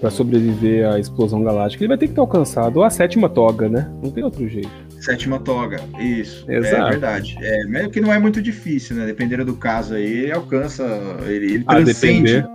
para 0.00 0.10
sobreviver 0.10 0.86
à 0.86 0.98
explosão 0.98 1.42
galáctica, 1.42 1.82
ele 1.82 1.88
vai 1.88 1.96
ter 1.96 2.08
que 2.08 2.12
ter 2.12 2.20
alcançado 2.20 2.82
a 2.82 2.90
sétima 2.90 3.26
toga, 3.26 3.70
né? 3.70 3.90
Não 4.02 4.10
tem 4.10 4.22
outro 4.22 4.46
jeito. 4.46 4.68
Sétima 5.04 5.38
toga, 5.38 5.80
isso. 5.98 6.50
É 6.50 6.56
Exato. 6.56 6.76
É 6.76 6.90
verdade. 6.90 7.36
É, 7.38 7.66
mas 7.66 7.88
que 7.88 8.00
não 8.00 8.10
é 8.10 8.18
muito 8.18 8.40
difícil, 8.40 8.96
né? 8.96 9.04
Dependendo 9.04 9.44
do 9.44 9.54
caso 9.54 9.94
aí, 9.94 10.04
ele 10.04 10.32
alcança, 10.32 10.82
ele, 11.26 11.54
ele 11.54 11.64
transcende. 11.64 12.30
Ele, 12.30 12.46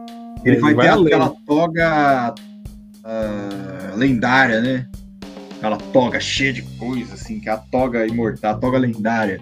ele 0.43 0.59
vai, 0.59 0.73
vai 0.73 0.87
ter 0.87 0.91
além. 0.91 1.05
aquela 1.13 1.35
toga 1.45 2.33
uh, 3.05 3.97
lendária, 3.97 4.61
né? 4.61 4.87
Aquela 5.57 5.77
toga 5.77 6.19
cheia 6.19 6.51
de 6.51 6.63
coisa, 6.63 7.13
assim, 7.13 7.39
que 7.39 7.49
é 7.49 7.51
a 7.51 7.57
toga 7.57 8.07
imortal, 8.07 8.55
a 8.55 8.57
toga 8.57 8.79
lendária. 8.79 9.39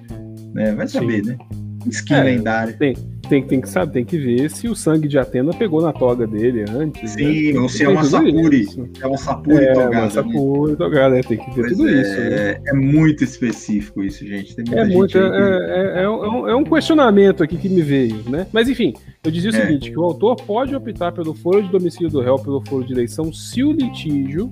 Né? 0.54 0.74
Vai 0.74 0.90
saber, 0.90 1.24
Sim. 1.24 1.32
né? 1.32 1.38
Skin 1.86 2.14
é, 2.14 2.24
lendária. 2.24 2.74
Tem, 2.74 2.94
tem, 3.28 3.44
tem 3.44 3.62
que 3.62 3.70
saber, 3.70 3.92
tem 3.92 4.06
que 4.06 4.18
ver 4.18 4.50
se 4.50 4.68
o 4.68 4.76
sangue 4.76 5.08
de 5.08 5.18
Atena 5.18 5.54
pegou 5.54 5.82
na 5.82 5.94
toga 5.94 6.26
dele 6.26 6.66
antes. 6.70 7.12
Sim, 7.12 7.54
né? 7.54 7.60
ou 7.60 7.70
se 7.70 7.84
é 7.84 7.90
uma 7.90 8.04
sapuri. 8.04 8.68
É 9.02 9.08
uma 9.08 9.18
sapuri 9.18 9.64
é, 9.64 9.74
togada. 9.74 9.90
Uma 9.90 10.02
né? 10.02 10.10
sapuri 10.10 10.72
né? 10.72 10.78
togada, 10.78 11.20
é, 11.20 11.22
tem 11.22 11.38
que 11.38 11.52
ver 11.52 11.62
pois 11.62 11.78
tudo 11.78 11.90
é, 11.90 12.02
isso. 12.02 12.20
Né? 12.20 12.62
É 12.66 12.74
muito 12.74 13.24
específico 13.24 14.04
isso, 14.04 14.26
gente. 14.26 14.56
é 14.72 14.86
muito, 14.86 15.18
é, 15.18 15.22
é, 15.22 16.04
é, 16.04 16.10
um, 16.10 16.48
é, 16.48 16.56
um, 16.56 16.64
questionamento 16.64 17.44
aqui 17.44 17.58
que 17.58 17.70
me 17.70 17.82
veio, 17.82 18.24
né? 18.30 18.48
Mas 18.52 18.70
enfim, 18.70 18.94
eu 19.24 19.32
dizia 19.32 19.50
o 19.50 19.54
seguinte: 19.54 19.92
que 19.92 20.00
o 20.00 20.04
autor 20.04 20.36
pode 20.36 20.76
optar 20.76 21.12
pelo 21.12 21.34
foro 21.34 21.62
de 21.62 21.70
domicílio 21.70 22.10
do 22.10 22.22
réu 22.22 22.38
pelo 22.38 22.64
foro 22.68 22.84
de 22.84 22.94
eleição 22.94 23.32
se 23.34 23.64
o 23.64 23.72
litígio 23.72 24.52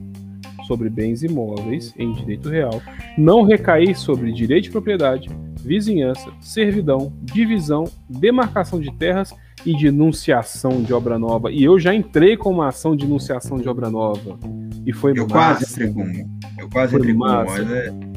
sobre 0.68 0.90
bens 0.90 1.24
imóveis 1.24 1.94
em 1.98 2.12
direito 2.14 2.50
real 2.50 2.82
não 3.18 3.44
recair 3.44 3.96
sobre 3.96 4.32
direito 4.32 4.66
de 4.66 4.72
propriedade, 4.72 5.30
vizinhança, 5.62 6.32
servidão, 6.42 7.14
divisão, 7.22 7.86
demarcação 8.10 8.80
de 8.80 8.92
terras 8.92 9.34
e 9.66 9.76
denunciação 9.76 10.82
de 10.82 10.94
obra 10.94 11.18
nova. 11.18 11.52
E 11.52 11.64
eu 11.64 11.80
já 11.80 11.94
entrei 11.94 12.38
com 12.38 12.52
uma 12.52 12.68
ação 12.68 12.96
de 12.96 13.06
denunciação 13.06 13.58
de 13.58 13.68
obra 13.68 13.90
nova. 13.90 14.38
E 14.86 14.94
foi 14.94 15.12
Eu 15.18 15.28
massa. 15.28 15.66
quase 15.66 15.84
entrei 15.84 15.94
com 15.94 16.62
Eu 16.62 16.70
quase 16.70 16.96
entrei 16.96 17.14
com 17.14 17.28
é 17.28 18.15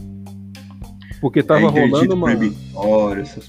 porque 1.20 1.42
tava 1.42 1.66
é 1.66 1.68
rolando 1.68 2.14
uma. 2.14 2.28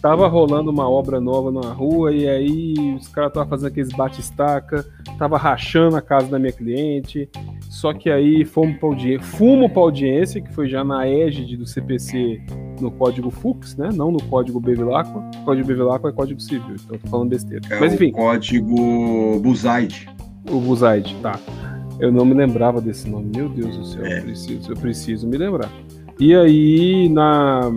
Tava 0.01 0.27
rolando 0.27 0.71
uma 0.71 0.89
obra 0.89 1.19
nova 1.19 1.51
na 1.51 1.71
rua 1.71 2.13
e 2.13 2.27
aí 2.27 2.73
os 2.95 3.07
caras 3.07 3.29
estavam 3.29 3.49
fazendo 3.49 3.67
aqueles 3.67 3.89
bate-estaca, 3.89 4.85
tava 5.17 5.37
rachando 5.37 5.95
a 5.95 6.01
casa 6.01 6.27
da 6.27 6.39
minha 6.39 6.51
cliente. 6.51 7.29
Só 7.69 7.93
que 7.93 8.09
aí 8.09 8.43
fomos 8.45 8.77
para 8.77 8.89
audiência, 8.89 9.27
fumo 9.37 9.69
para 9.69 9.81
audiência, 9.81 10.41
que 10.41 10.51
foi 10.53 10.67
já 10.67 10.83
na 10.83 11.07
égide 11.07 11.55
do 11.55 11.65
CPC 11.65 12.41
no 12.81 12.91
código 12.91 13.29
FUX, 13.29 13.75
né? 13.75 13.89
Não 13.93 14.11
no 14.11 14.21
código 14.23 14.59
Bevilacqua. 14.59 15.19
O 15.41 15.45
código 15.45 15.67
Bevilacqua 15.67 16.09
é 16.09 16.11
código 16.11 16.39
civil, 16.39 16.75
então 16.75 16.97
tô 16.97 17.07
falando 17.07 17.29
besteira. 17.29 17.61
É 17.69 17.79
Mas 17.79 17.93
enfim. 17.93 18.09
O 18.09 18.13
código 18.13 19.39
Buzaide. 19.39 20.09
O 20.49 20.59
Buzaide, 20.59 21.15
tá. 21.21 21.39
Eu 21.99 22.11
não 22.11 22.25
me 22.25 22.33
lembrava 22.33 22.79
desse 22.79 23.09
nome. 23.09 23.29
Meu 23.35 23.49
Deus 23.49 23.77
do 23.77 23.85
céu, 23.85 24.05
é. 24.05 24.19
eu, 24.19 24.23
preciso, 24.23 24.71
eu 24.71 24.77
preciso 24.77 25.27
me 25.27 25.37
lembrar. 25.37 25.69
E 26.19 26.35
aí, 26.35 27.07
na, 27.07 27.71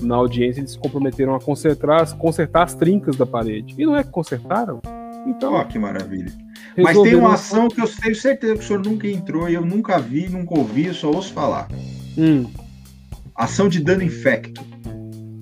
na 0.00 0.14
audiência, 0.14 0.60
eles 0.60 0.72
se 0.72 0.78
comprometeram 0.78 1.34
a 1.34 1.40
consertar, 1.40 2.16
consertar 2.16 2.62
as 2.62 2.74
trincas 2.74 3.16
da 3.16 3.26
parede. 3.26 3.74
E 3.76 3.84
não 3.84 3.96
é 3.96 4.04
que 4.04 4.10
consertaram? 4.10 4.80
Então. 5.26 5.54
Ó, 5.54 5.60
oh, 5.60 5.64
que 5.64 5.78
maravilha. 5.78 6.32
Mas 6.76 6.96
tem 7.00 7.16
uma 7.16 7.34
ação 7.34 7.68
que 7.68 7.80
eu 7.80 7.88
tenho 7.88 8.14
certeza 8.14 8.54
que 8.54 8.60
o 8.60 8.62
senhor 8.62 8.84
nunca 8.84 9.08
entrou 9.08 9.48
e 9.48 9.54
eu 9.54 9.64
nunca 9.64 9.98
vi, 9.98 10.28
nunca 10.28 10.56
ouvi, 10.56 10.86
eu 10.86 10.94
só 10.94 11.10
ouço 11.10 11.32
falar. 11.32 11.68
Hum. 12.16 12.46
Ação 13.34 13.68
de 13.68 13.80
dano 13.80 14.02
infecto. 14.02 14.64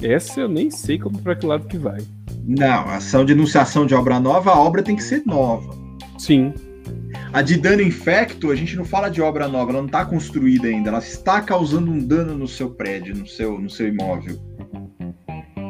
Essa 0.02 0.40
eu 0.40 0.48
nem 0.48 0.70
sei 0.70 0.98
como 0.98 1.18
para 1.18 1.36
que 1.36 1.44
lado 1.44 1.66
que 1.66 1.76
vai. 1.76 2.00
Não, 2.42 2.88
ação 2.88 3.24
de 3.24 3.32
enunciação 3.32 3.84
de 3.84 3.94
obra 3.94 4.18
nova, 4.18 4.52
a 4.52 4.58
obra 4.58 4.82
tem 4.82 4.96
que 4.96 5.02
ser 5.02 5.22
nova. 5.26 5.74
Sim. 6.18 6.54
A 7.32 7.42
de 7.42 7.56
dano 7.56 7.82
infecto, 7.82 8.50
a 8.50 8.54
gente 8.54 8.76
não 8.76 8.84
fala 8.84 9.08
de 9.08 9.20
obra 9.20 9.48
nova, 9.48 9.70
ela 9.70 9.80
não 9.80 9.86
está 9.86 10.04
construída 10.04 10.68
ainda, 10.68 10.88
ela 10.88 10.98
está 10.98 11.40
causando 11.40 11.90
um 11.90 11.98
dano 11.98 12.36
no 12.36 12.48
seu 12.48 12.70
prédio, 12.70 13.14
no 13.14 13.26
seu, 13.26 13.58
no 13.58 13.68
seu 13.68 13.88
imóvel. 13.88 14.38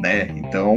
Né? 0.02 0.28
Então, 0.36 0.76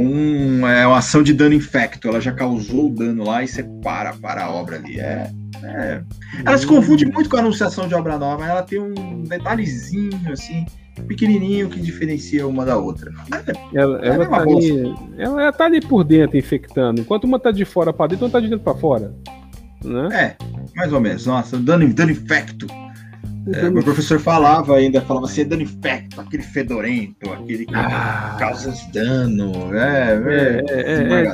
é 0.68 0.86
uma 0.86 0.98
ação 0.98 1.22
de 1.22 1.32
dano 1.32 1.54
infecto, 1.54 2.08
ela 2.08 2.20
já 2.20 2.32
causou 2.32 2.86
o 2.90 2.94
dano 2.94 3.24
lá 3.24 3.44
e 3.44 3.48
você 3.48 3.62
para, 3.82 4.14
para 4.14 4.44
a 4.44 4.50
obra 4.50 4.76
ali. 4.76 4.98
É, 4.98 5.30
é. 5.62 6.02
Ela 6.44 6.58
se 6.58 6.66
confunde 6.66 7.06
muito 7.06 7.28
com 7.28 7.36
a 7.36 7.40
anunciação 7.40 7.86
de 7.86 7.94
obra 7.94 8.18
nova, 8.18 8.46
ela 8.46 8.62
tem 8.62 8.80
um 8.80 9.22
detalhezinho 9.22 10.32
assim, 10.32 10.64
pequenininho 11.06 11.68
que 11.68 11.80
diferencia 11.80 12.46
uma 12.46 12.64
da 12.64 12.78
outra. 12.78 13.12
É, 13.32 13.78
ela, 13.78 13.98
ela, 14.04 14.26
tá 14.26 14.40
ali, 14.40 14.94
ela 15.18 15.52
tá 15.52 15.64
ali 15.66 15.80
por 15.80 16.02
dentro 16.02 16.36
infectando, 16.36 17.00
enquanto 17.00 17.24
uma 17.24 17.38
tá 17.38 17.50
de 17.50 17.64
fora 17.64 17.92
para 17.92 18.08
dentro, 18.08 18.24
outra 18.24 18.40
tá 18.40 18.44
de 18.44 18.50
dentro 18.50 18.64
para 18.64 18.74
fora. 18.74 19.14
Né? 19.84 20.08
É, 20.12 20.36
mais 20.76 20.92
ou 20.92 21.00
menos. 21.00 21.26
Nossa, 21.26 21.58
dano, 21.58 21.92
dano 21.92 22.10
infecto. 22.10 22.66
É, 23.52 23.70
meu 23.70 23.82
professor 23.82 24.20
falava 24.20 24.76
ainda, 24.76 25.00
falava 25.00 25.24
assim, 25.24 25.40
é 25.40 25.44
dano 25.44 25.62
infecto, 25.62 26.20
aquele 26.20 26.42
fedorento, 26.42 27.32
aquele 27.32 27.64
que 27.64 27.74
ah. 27.74 28.36
causa 28.38 28.72
dano. 28.92 29.74
É, 29.74 30.12
é, 30.26 30.64
é, 30.68 30.84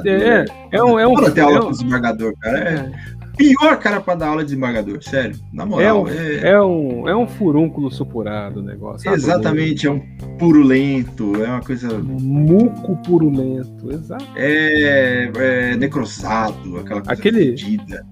é, 0.07 0.41
é, 0.41 0.45
é, 0.71 0.85
um, 0.85 0.99
é 0.99 1.07
um. 1.07 1.15
Fala 1.15 1.29
até 1.29 1.41
aula 1.41 1.63
com 1.63 1.73
desembargador, 1.73 2.33
cara. 2.41 2.59
É, 2.59 2.93
pior 3.37 3.79
cara 3.79 4.01
para 4.01 4.15
dar 4.15 4.29
aula 4.29 4.43
de 4.43 4.49
desembargador, 4.49 5.03
sério. 5.03 5.37
Na 5.53 5.67
moral. 5.67 5.87
É 5.87 5.93
um, 5.93 6.09
é... 6.09 6.49
é 6.51 6.61
um, 6.61 7.09
é 7.09 7.17
um 7.17 7.27
furúnculo 7.27 7.91
supurado 7.91 8.61
o 8.61 8.63
negócio. 8.63 9.13
Exatamente, 9.13 9.87
é 9.87 9.91
um 9.91 10.01
purulento, 10.39 11.43
é 11.43 11.49
uma 11.49 11.61
coisa. 11.61 11.99
Muco 11.99 12.97
purulento, 13.03 13.93
exato. 13.93 14.27
É, 14.37 15.31
é 15.35 15.77
necrosado, 15.77 16.79
aquela 16.79 17.03
coisa 17.03 17.13
aquele, 17.13 17.55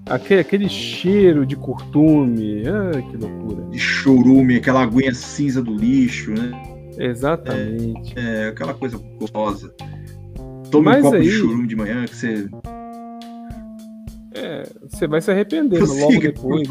Aquele, 0.09 0.41
aquele 0.41 0.69
cheiro 0.69 1.47
de 1.47 1.57
curtume, 1.57 2.63
ah, 2.67 3.01
que 3.01 3.17
loucura. 3.17 3.65
De 3.71 3.79
chorume, 3.79 4.57
aquela 4.57 4.83
aguinha 4.83 5.15
cinza 5.15 5.63
do 5.63 5.75
lixo, 5.75 6.33
né? 6.33 6.53
Exatamente. 6.99 8.15
É, 8.17 8.47
é 8.47 8.49
aquela 8.49 8.75
coisa 8.75 9.01
gostosa. 9.19 9.75
Tome 10.71 10.87
Mas 10.87 10.99
um 10.99 11.03
copo 11.03 11.17
aí... 11.17 11.23
de 11.23 11.31
chorume 11.31 11.67
de 11.67 11.77
manhã 11.77 12.05
que 12.05 12.17
você 12.17 12.49
é, 14.35 14.69
você 14.82 15.06
vai 15.06 15.20
se 15.20 15.31
arrepender 15.31 15.81
logo 15.81 16.20
depois. 16.20 16.69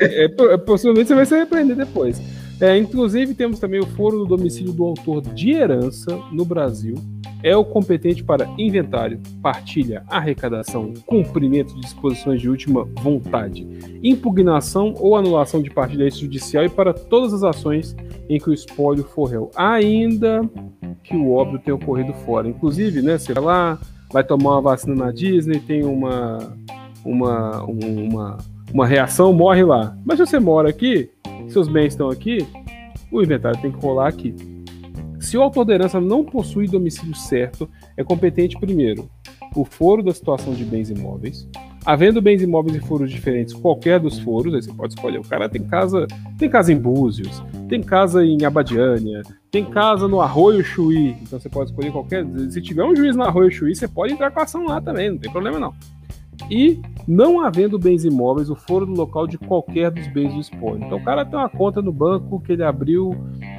É, 0.00 0.24
é, 0.24 0.56
possivelmente 0.56 1.08
você 1.08 1.14
vai 1.14 1.26
se 1.26 1.34
arrepender 1.34 1.76
depois. 1.76 2.22
É, 2.60 2.78
inclusive, 2.78 3.34
temos 3.34 3.58
também 3.58 3.80
o 3.80 3.86
foro 3.86 4.18
do 4.18 4.26
domicílio 4.26 4.72
do 4.72 4.84
autor 4.84 5.20
de 5.20 5.50
herança 5.50 6.16
no 6.30 6.44
Brasil. 6.44 6.94
É 7.42 7.54
o 7.54 7.64
competente 7.64 8.24
para 8.24 8.48
inventário, 8.56 9.20
partilha, 9.42 10.02
arrecadação, 10.08 10.94
cumprimento 11.04 11.74
de 11.74 11.80
disposições 11.82 12.40
de 12.40 12.48
última 12.48 12.88
vontade, 13.02 13.66
impugnação 14.02 14.94
ou 14.98 15.14
anulação 15.14 15.60
de 15.60 15.68
partilha 15.68 16.08
judicial 16.10 16.64
e 16.64 16.70
para 16.70 16.94
todas 16.94 17.34
as 17.34 17.42
ações 17.42 17.94
em 18.30 18.38
que 18.38 18.48
o 18.48 18.54
espólio 18.54 19.04
for 19.04 19.26
réu, 19.26 19.50
ainda 19.54 20.48
que 21.02 21.14
o 21.14 21.32
óbvio 21.32 21.58
tenha 21.58 21.74
ocorrido 21.74 22.14
fora. 22.24 22.48
Inclusive, 22.48 23.02
né, 23.02 23.18
você 23.18 23.34
vai 23.34 23.44
lá, 23.44 23.78
vai 24.10 24.24
tomar 24.24 24.52
uma 24.52 24.62
vacina 24.62 24.94
na 24.94 25.10
Disney, 25.10 25.60
tem 25.60 25.84
uma 25.84 26.56
uma, 27.04 27.62
uma, 27.64 28.38
uma 28.72 28.86
reação, 28.86 29.32
morre 29.32 29.62
lá. 29.62 29.96
Mas 30.04 30.18
se 30.18 30.26
você 30.26 30.38
mora 30.38 30.68
aqui, 30.68 31.10
seus 31.48 31.68
bens 31.68 31.88
estão 31.88 32.08
aqui, 32.08 32.46
o 33.10 33.22
inventário 33.22 33.60
tem 33.60 33.70
que 33.70 33.78
rolar 33.78 34.08
aqui. 34.08 34.34
Se 35.20 35.38
o 35.38 35.42
autor 35.42 35.64
da 35.64 35.74
herança 35.74 36.00
não 36.00 36.24
possui 36.24 36.66
domicílio 36.66 37.14
certo, 37.14 37.68
é 37.96 38.04
competente 38.04 38.58
primeiro 38.58 39.08
o 39.54 39.64
foro 39.64 40.02
da 40.02 40.12
situação 40.12 40.52
de 40.52 40.64
bens 40.64 40.90
imóveis. 40.90 41.48
Havendo 41.86 42.20
bens 42.20 42.42
imóveis 42.42 42.76
e 42.76 42.80
foros 42.80 43.10
diferentes, 43.10 43.54
qualquer 43.54 44.00
dos 44.00 44.18
foros, 44.18 44.54
aí 44.54 44.62
você 44.62 44.72
pode 44.72 44.94
escolher. 44.94 45.18
O 45.18 45.28
cara 45.28 45.48
tem 45.48 45.62
casa, 45.62 46.06
tem 46.38 46.48
casa 46.48 46.72
em 46.72 46.76
Búzios, 46.76 47.42
tem 47.68 47.82
casa 47.82 48.24
em 48.24 48.44
Abadiânia, 48.44 49.22
tem 49.50 49.64
casa 49.64 50.08
no 50.08 50.20
Arroio 50.20 50.64
Chuí. 50.64 51.14
Então 51.22 51.38
você 51.38 51.48
pode 51.48 51.70
escolher 51.70 51.92
qualquer. 51.92 52.26
Se 52.50 52.60
tiver 52.60 52.84
um 52.84 52.96
juiz 52.96 53.14
no 53.14 53.22
Arroio 53.22 53.50
Chuí, 53.50 53.74
você 53.76 53.86
pode 53.86 54.12
entrar 54.12 54.30
com 54.30 54.40
a 54.40 54.42
ação 54.42 54.66
lá 54.66 54.80
também, 54.80 55.10
não 55.10 55.18
tem 55.18 55.30
problema 55.30 55.60
não 55.60 55.74
e 56.50 56.80
não 57.06 57.40
havendo 57.40 57.78
bens 57.78 58.04
imóveis, 58.04 58.50
o 58.50 58.54
foro 58.54 58.86
do 58.86 58.92
local 58.92 59.26
de 59.26 59.38
qualquer 59.38 59.90
dos 59.90 60.06
bens 60.08 60.34
do. 60.34 60.76
Então 60.76 60.98
o 60.98 61.04
cara 61.04 61.24
tem 61.24 61.38
uma 61.38 61.48
conta 61.48 61.82
no 61.82 61.92
banco 61.92 62.40
que 62.40 62.52
ele 62.52 62.62
abriu 62.62 63.14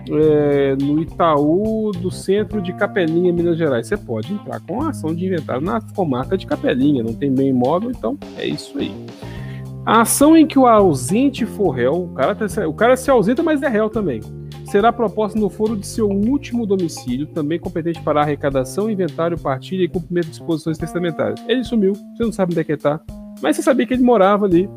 é, 0.09 0.75
no 0.75 1.01
Itaú 1.01 1.91
do 1.91 2.11
centro 2.11 2.61
de 2.61 2.73
Capelinha, 2.73 3.31
Minas 3.31 3.57
Gerais. 3.57 3.87
Você 3.87 3.97
pode 3.97 4.33
entrar 4.33 4.59
com 4.61 4.81
a 4.81 4.89
ação 4.89 5.13
de 5.13 5.25
inventário 5.25 5.61
na 5.61 5.81
comarca 5.81 6.37
de 6.37 6.45
Capelinha, 6.45 7.03
não 7.03 7.13
tem 7.13 7.33
bem 7.33 7.49
imóvel, 7.49 7.91
então 7.91 8.17
é 8.37 8.47
isso 8.47 8.77
aí. 8.77 8.93
A 9.85 10.01
ação 10.01 10.35
em 10.35 10.47
que 10.47 10.57
o 10.57 10.65
ausente 10.65 11.45
for 11.45 11.69
réu, 11.69 12.05
o 12.05 12.07
cara, 12.09 12.33
tá 12.33 12.67
o 12.67 12.73
cara 12.73 12.97
se 12.97 13.09
ausenta, 13.11 13.43
mas 13.43 13.61
é 13.61 13.67
réu 13.67 13.89
também 13.89 14.19
será 14.75 14.91
proposta 14.91 15.39
no 15.39 15.49
foro 15.49 15.77
de 15.77 15.87
seu 15.87 16.09
último 16.09 16.65
domicílio, 16.65 17.27
também 17.27 17.57
competente 17.57 18.01
para 18.01 18.19
arrecadação, 18.19 18.89
inventário, 18.89 19.39
partilha 19.39 19.85
e 19.85 19.87
cumprimento 19.87 20.25
de 20.25 20.31
disposições 20.31 20.77
testamentárias. 20.77 21.41
Ele 21.47 21.63
sumiu, 21.63 21.93
você 21.93 22.23
não 22.23 22.31
sabe 22.33 22.51
onde 22.51 22.59
é 22.59 22.63
que 22.65 22.73
está, 22.73 22.99
mas 23.41 23.55
você 23.55 23.61
sabia 23.61 23.87
que 23.87 23.93
ele 23.93 24.03
morava 24.03 24.45
ali, 24.45 24.69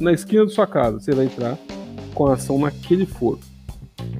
na 0.00 0.10
esquina 0.10 0.46
da 0.46 0.50
sua 0.50 0.66
casa. 0.66 0.98
Você 0.98 1.12
vai 1.12 1.26
entrar 1.26 1.58
com 2.14 2.26
a 2.28 2.32
ação 2.32 2.58
naquele 2.58 3.04
foro. 3.04 3.38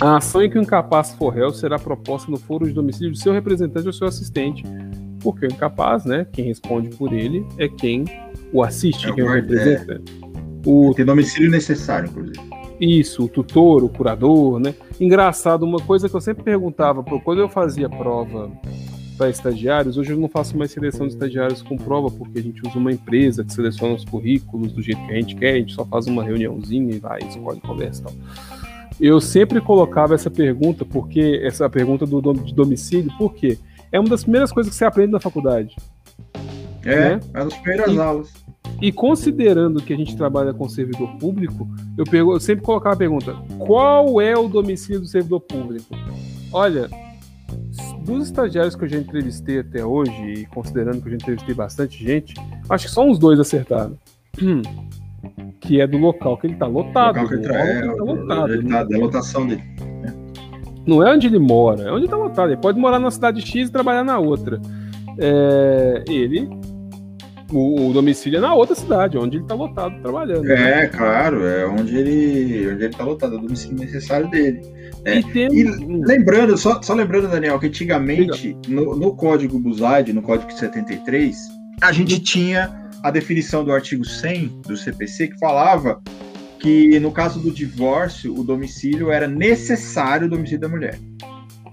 A 0.03 0.19
ação 0.19 0.43
em 0.43 0.51
que 0.51 0.59
o 0.59 0.63
incapaz 0.63 1.15
for 1.15 1.31
réu 1.31 1.51
será 1.51 1.79
proposta 1.79 2.31
no 2.31 2.37
foro 2.37 2.67
de 2.67 2.75
domicílio 2.75 3.13
de 3.13 3.19
seu 3.19 3.33
representante 3.33 3.87
ou 3.87 3.95
seu 3.95 4.07
assistente, 4.07 4.65
porque 5.21 5.47
o 5.47 5.49
incapaz, 5.51 6.05
né, 6.05 6.27
quem 6.31 6.45
responde 6.45 6.91
por 6.91 7.15
ele, 7.15 7.43
é 7.57 7.69
quem 7.69 8.05
o 8.53 8.63
assiste, 8.63 9.09
é 9.09 9.13
quem 9.15 9.25
o 9.25 9.33
representa. 9.33 9.95
É. 9.95 10.27
O... 10.67 10.93
Tem 10.95 11.07
domicílio 11.07 11.51
necessário, 11.51 12.11
inclusive. 12.11 12.56
Isso, 12.81 13.25
o 13.25 13.29
tutor, 13.29 13.83
o 13.83 13.89
curador, 13.89 14.59
né? 14.59 14.75
Engraçado, 15.01 15.65
uma 15.65 15.81
coisa 15.81 16.09
que 16.09 16.15
eu 16.15 16.21
sempre 16.21 16.45
perguntava, 16.45 17.03
quando 17.03 17.41
eu 17.41 17.49
fazia 17.49 17.89
prova 17.89 18.51
para 19.17 19.31
estagiários, 19.31 19.97
hoje 19.97 20.13
eu 20.13 20.19
não 20.19 20.29
faço 20.29 20.57
mais 20.59 20.71
seleção 20.71 21.07
de 21.07 21.15
estagiários 21.15 21.63
com 21.63 21.77
prova, 21.77 22.11
porque 22.11 22.39
a 22.39 22.43
gente 22.43 22.61
usa 22.67 22.79
uma 22.79 22.93
empresa 22.93 23.43
que 23.43 23.53
seleciona 23.53 23.95
os 23.95 24.05
currículos 24.05 24.73
do 24.73 24.83
jeito 24.83 25.01
que 25.07 25.13
a 25.13 25.17
gente 25.17 25.35
quer, 25.35 25.55
a 25.55 25.59
gente 25.59 25.73
só 25.73 25.85
faz 25.87 26.07
uma 26.07 26.23
reuniãozinha 26.23 26.95
e 26.95 26.99
vai, 26.99 27.21
escolhe, 27.21 27.61
conversa 27.61 28.03
e 28.03 28.05
tal. 28.05 28.15
Eu 29.01 29.21
sempre 29.21 29.61
colocava 29.61 30.15
essa 30.15 30.31
pergunta, 30.31 30.85
porque 30.85 31.41
essa 31.43 31.69
pergunta 31.69 32.07
do 32.07 32.21
de 32.33 32.55
domicílio, 32.55 33.11
por 33.19 33.35
quê? 33.35 33.59
É 33.93 34.01
uma 34.01 34.09
das 34.09 34.23
primeiras 34.23 34.53
coisas 34.53 34.73
que 34.73 34.77
você 34.77 34.85
aprende 34.85 35.13
na 35.13 35.21
faculdade. 35.21 35.77
É, 36.85 37.17
né? 37.17 37.21
é 37.35 37.45
nas 37.45 37.55
primeiras 37.55 37.93
e, 37.93 37.99
aulas. 37.99 38.46
E 38.81 38.93
considerando 38.93 39.83
que 39.83 39.93
a 39.93 39.97
gente 39.97 40.17
trabalha 40.17 40.53
com 40.53 40.69
servidor 40.69 41.09
público, 41.19 41.69
eu, 41.97 42.05
pergu 42.05 42.33
eu 42.33 42.41
sempre 42.41 42.65
colocava 42.65 42.95
a 42.95 42.99
pergunta: 42.99 43.35
qual 43.59 44.21
é 44.21 44.37
o 44.37 44.49
domicílio 44.49 45.01
do 45.01 45.07
servidor 45.07 45.41
público? 45.41 45.95
Olha, 46.53 46.89
dos 48.05 48.27
estagiários 48.27 48.77
que 48.77 48.85
eu 48.85 48.89
já 48.89 48.99
entrevistei 48.99 49.61
até 49.61 49.85
hoje, 49.85 50.13
e 50.13 50.47
considerando 50.47 51.01
que 51.01 51.09
eu 51.09 51.13
já 51.13 51.17
entrevistei 51.17 51.55
bastante 51.55 52.03
gente, 52.03 52.35
acho 52.69 52.87
que 52.87 52.93
só 52.93 53.05
uns 53.05 53.19
dois 53.19 53.41
acertaram. 53.41 53.99
Que 55.59 55.81
é 55.81 55.87
do 55.87 55.97
local 55.99 56.37
que 56.37 56.47
ele 56.47 56.55
tá 56.55 56.67
lotado. 56.67 57.19
O 57.19 57.29
que 57.29 57.35
ele, 57.35 57.49
tá, 57.49 57.59
é, 57.59 57.79
ele 57.79 57.97
tá 57.97 58.05
lotado. 58.05 58.53
Ele 58.53 58.69
tá, 58.69 58.85
da 58.85 58.99
lotação 58.99 59.47
dele. 59.47 59.63
Não 60.87 61.03
é 61.03 61.13
onde 61.13 61.27
ele 61.27 61.39
mora, 61.41 61.83
é 61.83 61.91
onde 61.91 62.03
ele 62.03 62.09
tá 62.09 62.17
lotado. 62.17 62.51
Ele 62.51 62.61
pode 62.61 62.79
morar 62.79 63.01
na 63.01 63.11
cidade 63.11 63.41
X 63.41 63.69
e 63.69 63.73
trabalhar 63.73 64.05
na 64.05 64.21
outra. 64.21 64.61
É, 65.19 66.05
ele 66.07 66.49
o, 67.53 67.89
o, 67.89 67.93
domicílio 67.93 68.39
é 68.39 68.41
na 68.41 68.55
outra 68.55 68.75
cidade, 68.75 69.17
onde 69.17 69.37
ele 69.37 69.45
está 69.45 69.55
lotado 69.55 70.01
trabalhando. 70.01 70.43
Né? 70.43 70.85
É, 70.85 70.87
claro, 70.87 71.47
é 71.47 71.67
onde 71.67 71.97
ele 71.97 72.69
onde 72.73 72.85
ele 72.85 72.87
está 72.87 73.05
lotado, 73.05 73.35
é 73.35 73.39
o 73.39 73.43
domicílio 73.43 73.79
necessário 73.79 74.29
dele. 74.31 74.61
É. 75.05 75.19
E, 75.19 75.23
tem... 75.33 75.49
e, 75.53 75.65
lembrando, 76.05 76.57
só, 76.57 76.81
só 76.83 76.95
lembrando, 76.95 77.29
Daniel, 77.29 77.59
que 77.59 77.67
antigamente, 77.67 78.57
no, 78.69 78.97
no 78.97 79.15
código 79.15 79.59
Buzaide, 79.59 80.13
no 80.13 80.23
código 80.23 80.53
73, 80.53 81.37
a 81.81 81.93
gente 81.93 82.19
tinha 82.21 82.89
a 83.03 83.11
definição 83.11 83.65
do 83.65 83.73
artigo 83.73 84.05
100 84.05 84.63
do 84.67 84.77
CPC 84.77 85.29
que 85.29 85.39
falava 85.39 86.01
que 86.59 86.99
no 86.99 87.13
caso 87.13 87.39
do 87.39 87.51
divórcio, 87.51 88.35
o 88.35 88.43
domicílio 88.43 89.11
era 89.13 89.29
necessário 89.29 90.27
o 90.27 90.31
domicílio 90.31 90.61
da 90.61 90.69
mulher. 90.69 90.99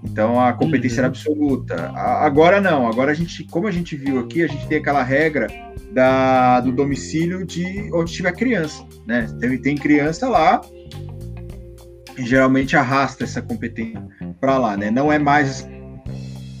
Então 0.04 0.38
a 0.38 0.52
competência 0.52 0.96
uhum. 0.96 0.98
era 1.00 1.08
absoluta. 1.08 1.90
Agora 1.94 2.60
não, 2.60 2.86
agora 2.86 3.12
a 3.12 3.14
gente, 3.14 3.44
como 3.44 3.66
a 3.66 3.70
gente 3.70 3.96
viu 3.96 4.18
aqui, 4.20 4.42
a 4.42 4.46
gente 4.46 4.66
tem 4.68 4.78
aquela 4.78 5.02
regra 5.02 5.46
da, 5.92 6.60
do 6.60 6.70
domicílio 6.70 7.44
de 7.46 7.90
onde 7.92 8.12
tiver 8.12 8.32
criança, 8.32 8.84
né? 9.06 9.26
Tem, 9.40 9.56
tem 9.58 9.74
criança 9.76 10.28
lá 10.28 10.60
e 12.18 12.24
geralmente 12.24 12.76
arrasta 12.76 13.24
essa 13.24 13.40
competência 13.40 14.06
para 14.40 14.58
lá, 14.58 14.76
né? 14.76 14.90
Não 14.90 15.12
é 15.12 15.18
mais 15.18 15.66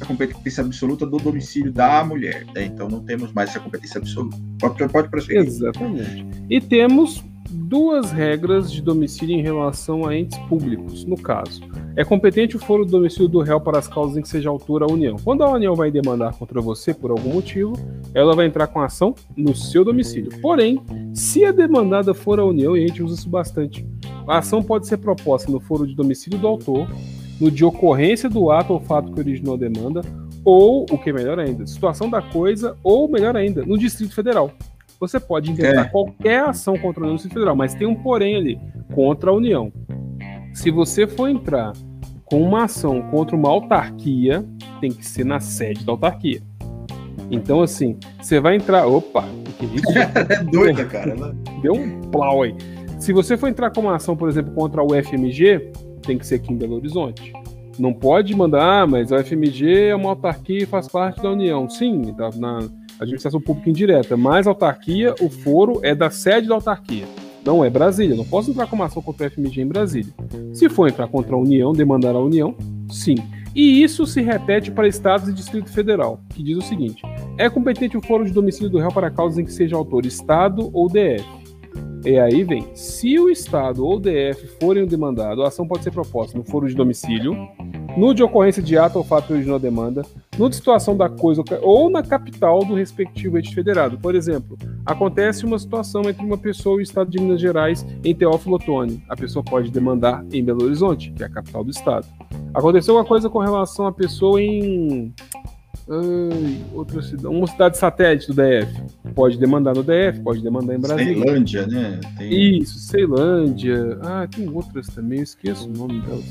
a 0.00 0.06
competência 0.06 0.62
absoluta 0.62 1.06
do 1.06 1.18
domicílio 1.18 1.72
da 1.72 2.02
mulher, 2.02 2.44
né? 2.54 2.64
Então 2.64 2.88
não 2.88 3.04
temos 3.04 3.32
mais 3.32 3.50
essa 3.50 3.60
competência 3.60 3.98
absoluta. 3.98 4.36
Pode, 4.58 4.88
pode 4.88 5.10
prosseguir. 5.10 5.46
Exatamente. 5.46 6.26
E 6.48 6.60
temos 6.60 7.22
duas 7.54 8.10
regras 8.10 8.70
de 8.70 8.82
domicílio 8.82 9.36
em 9.36 9.42
relação 9.42 10.06
a 10.06 10.16
entes 10.16 10.36
públicos, 10.48 11.04
no 11.04 11.16
caso. 11.16 11.62
É 11.96 12.04
competente 12.04 12.56
o 12.56 12.58
foro 12.58 12.84
do 12.84 12.90
domicílio 12.90 13.28
do 13.28 13.40
réu 13.40 13.60
para 13.60 13.78
as 13.78 13.86
causas 13.86 14.16
em 14.16 14.22
que 14.22 14.28
seja 14.28 14.48
autora 14.48 14.84
a 14.84 14.92
União. 14.92 15.16
Quando 15.22 15.44
a 15.44 15.50
União 15.50 15.74
vai 15.74 15.90
demandar 15.90 16.34
contra 16.34 16.60
você 16.60 16.92
por 16.92 17.12
algum 17.12 17.34
motivo, 17.34 17.74
ela 18.12 18.34
vai 18.34 18.46
entrar 18.46 18.66
com 18.66 18.80
a 18.80 18.86
ação 18.86 19.14
no 19.36 19.54
seu 19.54 19.84
domicílio. 19.84 20.30
Porém, 20.40 20.82
se 21.14 21.44
a 21.44 21.52
demandada 21.52 22.12
for 22.12 22.40
a 22.40 22.44
União, 22.44 22.76
e 22.76 22.84
a 22.84 22.86
gente 22.88 23.02
usa 23.02 23.14
isso 23.14 23.28
bastante, 23.28 23.86
a 24.26 24.38
ação 24.38 24.62
pode 24.62 24.86
ser 24.88 24.98
proposta 24.98 25.50
no 25.50 25.60
foro 25.60 25.86
de 25.86 25.94
domicílio 25.94 26.38
do 26.38 26.48
autor, 26.48 26.88
no 27.40 27.50
de 27.50 27.64
ocorrência 27.64 28.28
do 28.28 28.50
ato 28.50 28.72
ou 28.72 28.80
fato 28.80 29.12
que 29.12 29.20
originou 29.20 29.54
a 29.54 29.58
demanda, 29.58 30.02
ou, 30.44 30.84
o 30.90 30.98
que 30.98 31.10
é 31.10 31.12
melhor 31.12 31.38
ainda, 31.38 31.66
situação 31.66 32.10
da 32.10 32.20
coisa, 32.20 32.76
ou 32.82 33.08
melhor 33.08 33.36
ainda, 33.36 33.64
no 33.64 33.78
Distrito 33.78 34.14
Federal 34.14 34.52
você 35.00 35.18
pode 35.20 35.50
intentar 35.50 35.86
é. 35.86 35.88
qualquer 35.88 36.44
ação 36.44 36.76
contra 36.78 37.02
a 37.02 37.04
União 37.04 37.16
Distrito 37.16 37.34
Federal, 37.34 37.56
mas 37.56 37.74
tem 37.74 37.86
um 37.86 37.94
porém 37.94 38.36
ali, 38.36 38.60
contra 38.94 39.30
a 39.30 39.34
União. 39.34 39.72
Se 40.52 40.70
você 40.70 41.06
for 41.06 41.28
entrar 41.28 41.72
com 42.24 42.42
uma 42.42 42.64
ação 42.64 43.02
contra 43.10 43.36
uma 43.36 43.48
autarquia, 43.48 44.44
tem 44.80 44.90
que 44.90 45.04
ser 45.04 45.24
na 45.24 45.40
sede 45.40 45.84
da 45.84 45.92
autarquia. 45.92 46.40
Então, 47.30 47.62
assim, 47.62 47.96
você 48.20 48.38
vai 48.38 48.56
entrar. 48.56 48.86
Opa, 48.86 49.24
que 49.58 49.66
isso? 49.66 49.86
é 49.98 50.44
doida, 50.44 50.84
cara. 50.84 51.14
Né? 51.14 51.34
Deu 51.62 51.74
um 51.74 52.00
plau 52.02 52.42
aí. 52.42 52.54
Se 52.98 53.12
você 53.12 53.36
for 53.36 53.48
entrar 53.48 53.70
com 53.70 53.80
uma 53.82 53.96
ação, 53.96 54.16
por 54.16 54.28
exemplo, 54.28 54.52
contra 54.54 54.82
o 54.82 54.86
UFMG, 54.86 55.72
tem 56.02 56.18
que 56.18 56.26
ser 56.26 56.36
aqui 56.36 56.52
em 56.52 56.56
Belo 56.56 56.76
Horizonte. 56.76 57.32
Não 57.78 57.92
pode 57.92 58.34
mandar, 58.36 58.82
ah, 58.82 58.86
mas 58.86 59.10
a 59.10 59.16
UFMG 59.16 59.88
é 59.88 59.94
uma 59.94 60.10
autarquia 60.10 60.62
e 60.62 60.66
faz 60.66 60.86
parte 60.86 61.20
da 61.20 61.30
União. 61.30 61.68
Sim, 61.68 62.14
tá 62.14 62.30
na, 62.36 62.60
administração 62.98 63.40
pública 63.40 63.70
indireta, 63.70 64.16
mas 64.16 64.46
autarquia, 64.46 65.14
o 65.20 65.28
foro 65.28 65.80
é 65.82 65.94
da 65.94 66.10
sede 66.10 66.48
da 66.48 66.54
autarquia. 66.54 67.04
Não 67.44 67.64
é 67.64 67.68
Brasília. 67.68 68.16
Não 68.16 68.24
posso 68.24 68.50
entrar 68.50 68.66
com 68.66 68.74
uma 68.74 68.86
ação 68.86 69.02
contra 69.02 69.26
o 69.26 69.30
FMG 69.30 69.60
em 69.60 69.66
Brasília. 69.66 70.12
Se 70.52 70.68
for 70.68 70.88
entrar 70.88 71.06
contra 71.08 71.34
a 71.36 71.38
União, 71.38 71.72
demandar 71.72 72.14
a 72.14 72.18
União, 72.18 72.56
sim. 72.88 73.16
E 73.54 73.82
isso 73.82 74.06
se 74.06 74.20
repete 74.20 74.70
para 74.70 74.88
estados 74.88 75.28
e 75.28 75.32
Distrito 75.32 75.70
Federal, 75.70 76.20
que 76.30 76.42
diz 76.42 76.56
o 76.56 76.62
seguinte: 76.62 77.02
é 77.38 77.48
competente 77.48 77.96
o 77.96 78.02
foro 78.02 78.24
de 78.24 78.32
domicílio 78.32 78.70
do 78.70 78.78
réu 78.78 78.90
para 78.90 79.10
causas 79.10 79.38
em 79.38 79.44
que 79.44 79.52
seja 79.52 79.76
autor 79.76 80.06
Estado 80.06 80.70
ou 80.72 80.88
DF. 80.88 81.24
E 82.04 82.18
aí 82.18 82.44
vem, 82.44 82.66
se 82.74 83.18
o 83.18 83.30
Estado 83.30 83.86
ou 83.86 83.98
DF 83.98 84.46
forem 84.60 84.82
o 84.82 84.86
demandado, 84.86 85.42
a 85.42 85.48
ação 85.48 85.66
pode 85.66 85.84
ser 85.84 85.90
proposta 85.90 86.36
no 86.36 86.44
foro 86.44 86.68
de 86.68 86.74
domicílio, 86.74 87.34
no 87.96 88.14
de 88.14 88.22
ocorrência 88.22 88.62
de 88.62 88.76
ato 88.76 88.98
ou 88.98 89.04
fato 89.04 89.28
que 89.28 89.32
originou 89.32 89.56
a 89.56 89.60
demanda, 89.60 90.02
no 90.38 90.48
de 90.48 90.56
situação 90.56 90.96
da 90.96 91.08
coisa 91.08 91.42
ou 91.62 91.88
na 91.88 92.02
capital 92.02 92.64
do 92.64 92.74
respectivo 92.74 93.38
ente 93.38 93.54
federado. 93.54 93.98
Por 93.98 94.14
exemplo, 94.14 94.58
acontece 94.84 95.44
uma 95.44 95.58
situação 95.58 96.02
entre 96.08 96.24
uma 96.24 96.38
pessoa 96.38 96.76
e 96.76 96.78
o 96.78 96.82
Estado 96.82 97.10
de 97.10 97.20
Minas 97.20 97.40
Gerais 97.40 97.86
em 98.04 98.14
Teófilo 98.14 98.56
Otoni. 98.56 99.02
A 99.08 99.16
pessoa 99.16 99.44
pode 99.44 99.70
demandar 99.70 100.24
em 100.32 100.44
Belo 100.44 100.64
Horizonte, 100.64 101.12
que 101.12 101.22
é 101.22 101.26
a 101.26 101.30
capital 101.30 101.62
do 101.62 101.70
Estado. 101.70 102.06
Aconteceu 102.52 102.94
uma 102.94 103.04
coisa 103.04 103.30
com 103.30 103.38
relação 103.38 103.86
à 103.86 103.92
pessoa 103.92 104.40
em 104.40 105.12
Ai, 105.88 106.64
outra 106.72 107.02
cidade, 107.02 107.26
uma 107.26 107.46
cidade 107.46 107.76
satélite 107.76 108.28
do 108.28 108.34
DF. 108.34 109.12
Pode 109.14 109.38
demandar 109.38 109.74
no 109.74 109.82
DF, 109.82 110.20
pode 110.22 110.42
demandar 110.42 110.74
em 110.74 110.80
Brasília. 110.80 111.14
Ceilândia, 111.14 111.66
né? 111.66 112.00
Tem... 112.16 112.58
Isso, 112.58 112.78
Ceilândia. 112.78 113.98
Ah, 114.02 114.26
tem 114.26 114.48
outras 114.48 114.86
também, 114.86 115.18
eu 115.18 115.24
esqueço 115.24 115.68
o 115.68 115.72
nome 115.72 116.00
delas. 116.00 116.24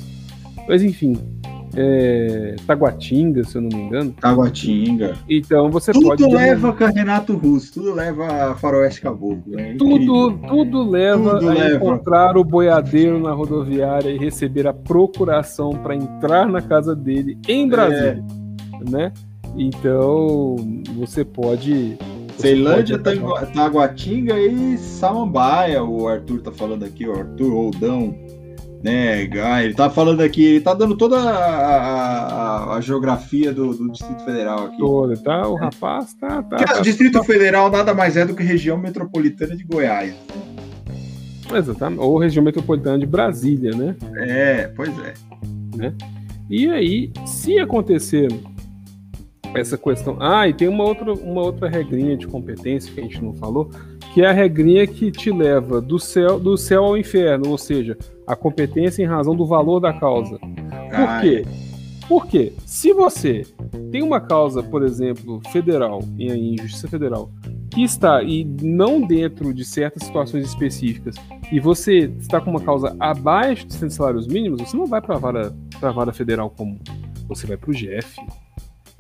Mas 0.68 0.82
enfim, 0.82 1.16
é, 1.76 2.56
Taguatinga, 2.68 3.44
se 3.44 3.58
eu 3.58 3.62
não 3.62 3.70
me 3.70 3.86
engano. 3.86 4.12
Taguatinga. 4.20 5.16
Então 5.28 5.70
você 5.70 5.92
tudo 5.92 6.08
pode. 6.08 6.24
Tudo 6.24 6.36
leva 6.36 6.76
a 6.80 6.90
Renato 6.90 7.36
Russo, 7.36 7.74
tudo 7.74 7.94
leva 7.94 8.52
a 8.52 8.56
Faroeste 8.56 9.02
Caboclo. 9.02 9.60
É 9.60 9.74
tudo, 9.76 10.38
tudo 10.48 10.90
leva 10.90 11.40
tudo 11.40 11.50
a 11.50 11.54
leva. 11.54 11.76
encontrar 11.76 12.38
o 12.38 12.44
boiadeiro 12.44 13.20
na 13.20 13.32
rodoviária 13.32 14.10
e 14.10 14.18
receber 14.18 14.68
a 14.68 14.74
procuração 14.74 15.72
para 15.72 15.96
entrar 15.96 16.48
na 16.48 16.62
casa 16.62 16.96
dele 16.96 17.38
em 17.48 17.68
Brasília. 17.68 18.24
É. 18.86 18.90
Né? 18.90 19.14
Então 19.58 20.56
você 20.96 21.26
pode. 21.26 21.98
Ceilândia, 22.38 23.00
Taguatinga 23.54 24.40
e 24.40 24.76
Samambaia, 24.78 25.84
o 25.84 26.08
Arthur 26.08 26.42
tá 26.42 26.52
falando 26.52 26.84
aqui, 26.84 27.08
o 27.08 27.14
Arthur 27.14 27.54
Roldão 27.54 28.23
né? 28.84 29.24
Ele 29.64 29.74
tá 29.74 29.90
falando 29.90 30.22
aqui, 30.22 30.44
ele 30.44 30.62
tá 30.62 30.74
dando 30.74 30.98
toda 30.98 31.18
a, 31.18 32.74
a, 32.74 32.76
a 32.76 32.82
geografia 32.82 33.54
do, 33.54 33.74
do, 33.74 33.90
Distrito 33.90 34.26
Federal 34.26 34.66
aqui. 34.66 34.78
Toda, 34.78 35.16
tá? 35.18 35.48
O 35.48 35.56
rapaz 35.56 36.14
tá. 36.16 36.44
tá, 36.44 36.58
tá 36.58 36.80
o 36.80 36.82
Distrito 36.82 37.20
tá, 37.20 37.24
Federal 37.24 37.72
nada 37.72 37.94
mais 37.94 38.18
é 38.18 38.26
do 38.26 38.36
que 38.36 38.44
região 38.44 38.78
metropolitana 38.78 39.56
de 39.56 39.64
Goiás. 39.64 40.14
Exatamente. 41.54 42.02
Ou 42.02 42.18
região 42.18 42.44
metropolitana 42.44 43.00
de 43.00 43.06
Brasília, 43.06 43.76
né? 43.76 43.96
É, 44.18 44.68
pois 44.76 44.92
é. 45.00 45.14
Né? 45.78 45.94
E 46.50 46.70
aí, 46.70 47.12
se 47.26 47.58
acontecer 47.60 48.28
essa 49.56 49.78
questão. 49.78 50.18
Ah, 50.20 50.48
e 50.48 50.54
tem 50.54 50.68
uma 50.68 50.84
outra, 50.84 51.14
uma 51.14 51.42
outra 51.42 51.70
regrinha 51.70 52.18
de 52.18 52.28
competência 52.28 52.92
que 52.92 53.00
a 53.00 53.04
gente 53.04 53.24
não 53.24 53.34
falou, 53.34 53.70
que 54.14 54.22
é 54.22 54.28
a 54.28 54.32
regrinha 54.32 54.86
que 54.88 55.12
te 55.12 55.32
leva 55.32 55.80
do 55.80 56.00
céu, 56.00 56.40
do 56.40 56.58
céu 56.58 56.84
ao 56.84 56.98
inferno, 56.98 57.50
ou 57.50 57.58
seja, 57.58 57.98
a 58.28 58.36
competência 58.36 59.04
em 59.04 59.08
razão 59.08 59.36
do 59.36 59.46
valor 59.46 59.80
da 59.80 59.94
causa. 59.94 60.38
Por 60.38 61.22
quê? 61.22 61.46
Porque 62.08 62.54
se 62.66 62.94
você 62.94 63.46
tem 63.92 64.04
uma 64.04 64.20
causa, 64.20 64.62
por 64.62 64.84
exemplo, 64.84 65.42
federal, 65.52 66.04
em 66.18 66.58
Justiça 66.58 66.88
Federal, 66.88 67.32
que 67.72 67.84
está 67.84 68.22
e 68.22 68.44
não 68.62 69.02
dentro 69.02 69.54
de 69.54 69.66
certas 69.66 70.04
situações 70.04 70.46
específicas, 70.46 71.16
e 71.52 71.60
você 71.60 72.12
está 72.20 72.40
com 72.40 72.52
uma 72.52 72.60
causa 72.60 72.96
abaixo 73.00 73.66
de 73.66 73.74
100 73.74 73.90
salários 73.90 74.28
mínimos, 74.28 74.62
você 74.62 74.78
não 74.78 74.86
vai 74.86 75.02
para 75.02 75.16
a 75.16 75.20
vara, 75.20 75.56
vara 75.80 76.14
federal 76.14 76.50
comum. 76.50 76.78
Você 77.28 77.48
vai 77.48 77.58
para 77.58 77.72
o 77.72 77.74
GF. 77.74 78.20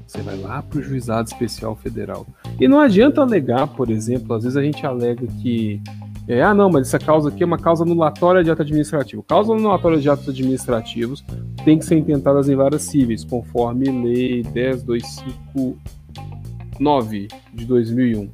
Você 0.07 0.21
vai 0.21 0.37
lá 0.37 0.61
para 0.61 0.79
o 0.79 0.81
Juizado 0.81 1.27
Especial 1.27 1.75
Federal. 1.75 2.25
E 2.59 2.67
não 2.67 2.79
adianta 2.79 3.21
alegar, 3.21 3.67
por 3.67 3.89
exemplo, 3.89 4.35
às 4.35 4.43
vezes 4.43 4.57
a 4.57 4.61
gente 4.61 4.85
alega 4.85 5.25
que 5.41 5.81
é, 6.27 6.41
ah, 6.41 6.53
não, 6.53 6.69
mas 6.69 6.87
essa 6.87 6.99
causa 6.99 7.29
aqui 7.29 7.43
é 7.43 7.45
uma 7.45 7.57
causa 7.57 7.83
anulatória 7.83 8.43
de 8.43 8.49
ato 8.49 8.61
administrativo. 8.61 9.21
Causas 9.23 9.57
anulatórias 9.57 10.01
de 10.01 10.09
atos 10.09 10.29
administrativos 10.29 11.21
têm 11.65 11.77
que 11.77 11.83
ser 11.85 11.97
intentadas 11.97 12.47
em 12.47 12.55
várias 12.55 12.83
cíveis, 12.83 13.25
conforme 13.25 13.89
Lei 13.89 14.41
10259 14.43 17.27
de 17.53 17.65
2001. 17.65 18.29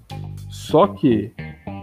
Só 0.49 0.85
que 0.87 1.31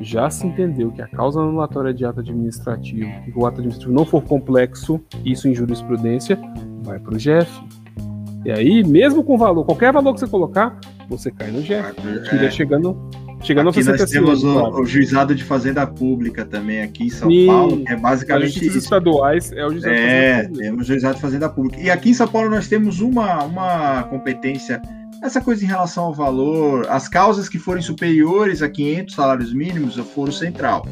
já 0.01 0.31
se 0.31 0.47
entendeu 0.47 0.93
que 0.93 1.03
a 1.03 1.09
causa 1.09 1.41
anulatória 1.41 1.93
de 1.93 2.05
ato 2.05 2.21
administrativo, 2.21 3.11
que 3.25 3.33
o 3.35 3.45
ato 3.45 3.57
administrativo 3.57 3.93
não 3.93 4.07
for 4.07 4.23
complexo, 4.23 5.01
isso 5.25 5.49
em 5.49 5.55
jurisprudência, 5.55 6.39
vai 6.85 7.01
para 7.01 7.15
o 7.15 7.19
GF. 7.19 7.51
E 8.45 8.53
aí, 8.53 8.85
mesmo 8.85 9.25
com 9.25 9.37
valor, 9.37 9.65
qualquer 9.65 9.93
valor 9.93 10.15
que 10.15 10.21
você 10.21 10.29
colocar, 10.29 10.79
você 11.09 11.33
cai 11.33 11.51
no 11.51 11.63
Jeff. 11.63 11.97
Tira 12.31 12.49
chegando 12.49 12.97
Chegando 13.47 13.71
aqui 13.71 13.85
nós 13.85 14.11
temos 14.11 14.43
o, 14.43 14.81
o, 14.81 14.85
juizado 14.85 15.35
de 15.35 15.45
fazenda 15.45 15.87
pública 15.87 16.45
também 16.45 16.83
aqui 16.83 17.05
em 17.05 17.11
São 17.11 17.31
Sim, 17.31 17.47
Paulo, 17.47 17.85
que 17.85 17.93
é 17.93 17.97
basicamente 17.97 18.67
estaduais 18.67 19.53
é 19.53 19.65
o 19.65 19.71
juizado 19.71 19.95
é, 19.95 19.99
de 19.99 20.09
fazenda 20.09 20.49
pública. 20.49 20.65
temos 20.65 20.87
juizado 20.87 21.15
de 21.15 21.21
fazenda 21.21 21.49
pública. 21.49 21.81
E 21.81 21.91
aqui 21.91 22.11
em 22.11 22.15
São 22.15 22.27
Paulo 22.27 22.51
nós 22.51 22.67
temos 22.67 23.01
uma, 23.01 23.45
uma 23.45 24.03
competência 24.05 24.83
essa 25.23 25.41
coisa 25.41 25.65
em 25.65 25.67
relação 25.67 26.05
ao 26.05 26.15
valor, 26.15 26.87
as 26.91 27.09
causas 27.09 27.49
que 27.49 27.59
forem 27.59 27.83
superiores 27.83 28.63
a 28.63 28.69
500 28.69 29.15
salários 29.15 29.55
mínimos, 29.55 29.97
o 29.97 30.05
foro 30.05 30.33
central 30.33 30.87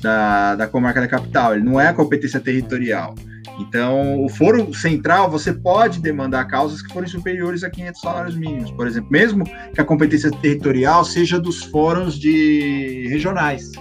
da, 0.00 0.56
da 0.56 0.66
comarca 0.66 1.00
da 1.00 1.08
capital, 1.08 1.54
ele 1.54 1.64
não 1.64 1.80
é 1.80 1.88
a 1.88 1.94
competência 1.94 2.40
territorial. 2.40 3.14
Então, 3.58 4.24
o 4.24 4.28
foro 4.28 4.72
central, 4.72 5.28
você 5.30 5.52
pode 5.52 6.00
demandar 6.00 6.44
causas 6.46 6.80
que 6.80 6.92
forem 6.92 7.08
superiores 7.08 7.64
a 7.64 7.70
500 7.70 8.00
salários 8.00 8.36
mínimos, 8.36 8.70
por 8.70 8.86
exemplo, 8.86 9.10
mesmo 9.10 9.44
que 9.44 9.80
a 9.80 9.84
competência 9.84 10.30
territorial 10.30 11.04
seja 11.04 11.40
dos 11.40 11.64
fóruns 11.64 12.18
de 12.18 13.06
regionais, 13.08 13.72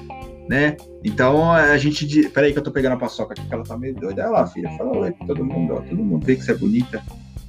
né? 0.49 0.75
Então, 1.03 1.51
a 1.51 1.77
gente... 1.77 2.27
Peraí 2.29 2.53
que 2.53 2.59
eu 2.59 2.63
tô 2.63 2.71
pegando 2.71 2.93
a 2.93 2.97
paçoca 2.97 3.33
aqui, 3.33 3.47
que 3.47 3.53
ela 3.53 3.63
tá 3.63 3.77
meio 3.77 3.93
doida. 3.93 4.23
Olha 4.23 4.31
lá, 4.31 4.47
filha, 4.47 4.69
fala 4.77 4.97
oi 4.97 5.11
pra 5.11 5.27
todo 5.27 5.45
mundo, 5.45 5.75
ó. 5.75 5.81
Todo 5.81 6.03
mundo 6.03 6.25
vê 6.25 6.35
que 6.35 6.43
você 6.43 6.51
é 6.51 6.55
bonita. 6.55 7.01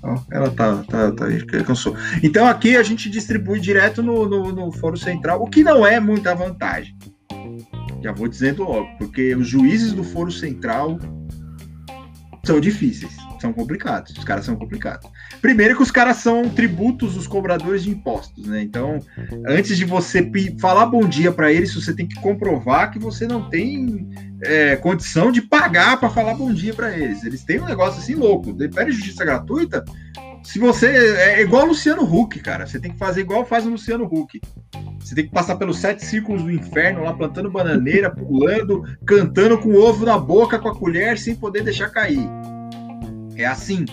Ó, 0.02 0.16
ela 0.30 0.50
tá, 0.50 0.84
tá, 0.88 1.10
tá, 1.12 1.26
cansou. 1.64 1.96
Então, 2.22 2.46
aqui 2.46 2.76
a 2.76 2.82
gente 2.82 3.08
distribui 3.08 3.58
direto 3.58 4.02
no, 4.02 4.28
no, 4.28 4.52
no 4.52 4.72
fórum 4.72 4.96
central, 4.96 5.42
o 5.42 5.48
que 5.48 5.64
não 5.64 5.86
é 5.86 5.98
muita 5.98 6.34
vantagem. 6.34 6.94
Já 8.02 8.12
vou 8.12 8.28
dizendo 8.28 8.62
logo, 8.62 8.86
porque 8.98 9.34
os 9.34 9.48
juízes 9.48 9.92
do 9.92 10.04
foro 10.04 10.30
central 10.30 10.98
são 12.48 12.58
difíceis, 12.58 13.14
são 13.38 13.52
complicados. 13.52 14.16
Os 14.16 14.24
caras 14.24 14.46
são 14.46 14.56
complicados. 14.56 15.06
Primeiro 15.42 15.76
que 15.76 15.82
os 15.82 15.90
caras 15.90 16.16
são 16.16 16.48
tributos 16.48 17.14
os 17.14 17.26
cobradores 17.26 17.82
de 17.82 17.90
impostos, 17.90 18.46
né? 18.46 18.62
Então, 18.62 18.98
antes 19.46 19.76
de 19.76 19.84
você 19.84 20.30
falar 20.58 20.86
bom 20.86 21.06
dia 21.06 21.30
para 21.30 21.52
eles, 21.52 21.74
você 21.74 21.94
tem 21.94 22.08
que 22.08 22.18
comprovar 22.22 22.90
que 22.90 22.98
você 22.98 23.26
não 23.26 23.50
tem 23.50 24.08
é, 24.42 24.76
condição 24.76 25.30
de 25.30 25.42
pagar 25.42 26.00
para 26.00 26.08
falar 26.08 26.34
bom 26.34 26.50
dia 26.50 26.72
para 26.72 26.96
eles. 26.96 27.22
Eles 27.22 27.44
têm 27.44 27.60
um 27.60 27.66
negócio 27.66 28.00
assim 28.00 28.14
louco. 28.14 28.54
Pede 28.54 28.92
justiça 28.92 29.26
gratuita. 29.26 29.84
Se 30.48 30.58
você 30.58 30.86
é 30.86 31.42
igual 31.42 31.64
o 31.64 31.68
Luciano 31.68 32.02
Huck, 32.02 32.40
cara, 32.40 32.66
você 32.66 32.80
tem 32.80 32.90
que 32.90 32.96
fazer 32.96 33.20
igual 33.20 33.44
faz 33.44 33.66
o 33.66 33.68
Luciano 33.68 34.06
Huck. 34.06 34.40
Você 34.98 35.14
tem 35.14 35.26
que 35.26 35.30
passar 35.30 35.56
pelos 35.56 35.78
sete 35.78 36.02
círculos 36.02 36.42
do 36.42 36.50
inferno, 36.50 37.02
lá 37.02 37.12
plantando 37.12 37.50
bananeira, 37.50 38.08
pulando, 38.16 38.82
cantando 39.04 39.58
com 39.58 39.68
o 39.68 39.78
ovo 39.78 40.06
na 40.06 40.18
boca 40.18 40.58
com 40.58 40.70
a 40.70 40.74
colher 40.74 41.18
sem 41.18 41.34
poder 41.34 41.62
deixar 41.64 41.90
cair. 41.90 42.26
É 43.36 43.44
assim. 43.44 43.84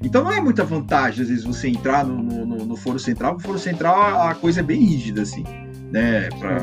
Então 0.00 0.22
não 0.22 0.30
é 0.30 0.40
muita 0.40 0.62
vantagem, 0.62 1.22
às 1.24 1.28
vezes, 1.28 1.42
você 1.44 1.66
entrar 1.66 2.06
no, 2.06 2.22
no, 2.22 2.64
no 2.64 2.76
Foro 2.76 3.00
Central. 3.00 3.34
No 3.34 3.40
Foro 3.40 3.58
Central 3.58 4.28
a 4.28 4.34
coisa 4.36 4.60
é 4.60 4.62
bem 4.62 4.78
rígida, 4.78 5.22
assim. 5.22 5.42
Né? 5.90 6.28
Pra, 6.38 6.58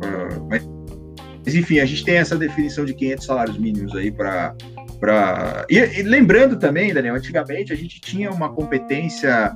pra, 0.00 0.40
mas, 0.48 1.54
enfim, 1.54 1.80
a 1.80 1.84
gente 1.84 2.02
tem 2.02 2.16
essa 2.16 2.34
definição 2.34 2.86
de 2.86 2.94
500 2.94 3.26
salários 3.26 3.58
mínimos 3.58 3.94
aí 3.94 4.10
para. 4.10 4.56
Pra... 5.04 5.66
E, 5.68 5.76
e 5.76 6.02
lembrando 6.02 6.58
também, 6.58 6.94
Daniel, 6.94 7.14
antigamente 7.14 7.70
a 7.74 7.76
gente 7.76 8.00
tinha 8.00 8.30
uma 8.30 8.48
competência 8.48 9.54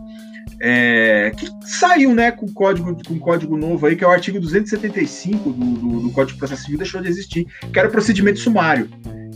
é, 0.60 1.32
que 1.34 1.48
saiu 1.62 2.14
né, 2.14 2.30
com 2.30 2.46
código 2.52 2.94
com 3.02 3.18
código 3.18 3.56
novo 3.56 3.86
aí, 3.86 3.96
que 3.96 4.04
é 4.04 4.06
o 4.06 4.10
artigo 4.10 4.38
275 4.38 5.50
do, 5.50 5.64
do, 5.64 6.00
do 6.00 6.10
Código 6.10 6.34
de 6.34 6.38
Processo 6.38 6.64
Civil, 6.64 6.76
deixou 6.76 7.00
de 7.00 7.08
existir, 7.08 7.46
que 7.72 7.78
era 7.78 7.88
o 7.88 7.90
procedimento 7.90 8.38
sumário, 8.38 8.90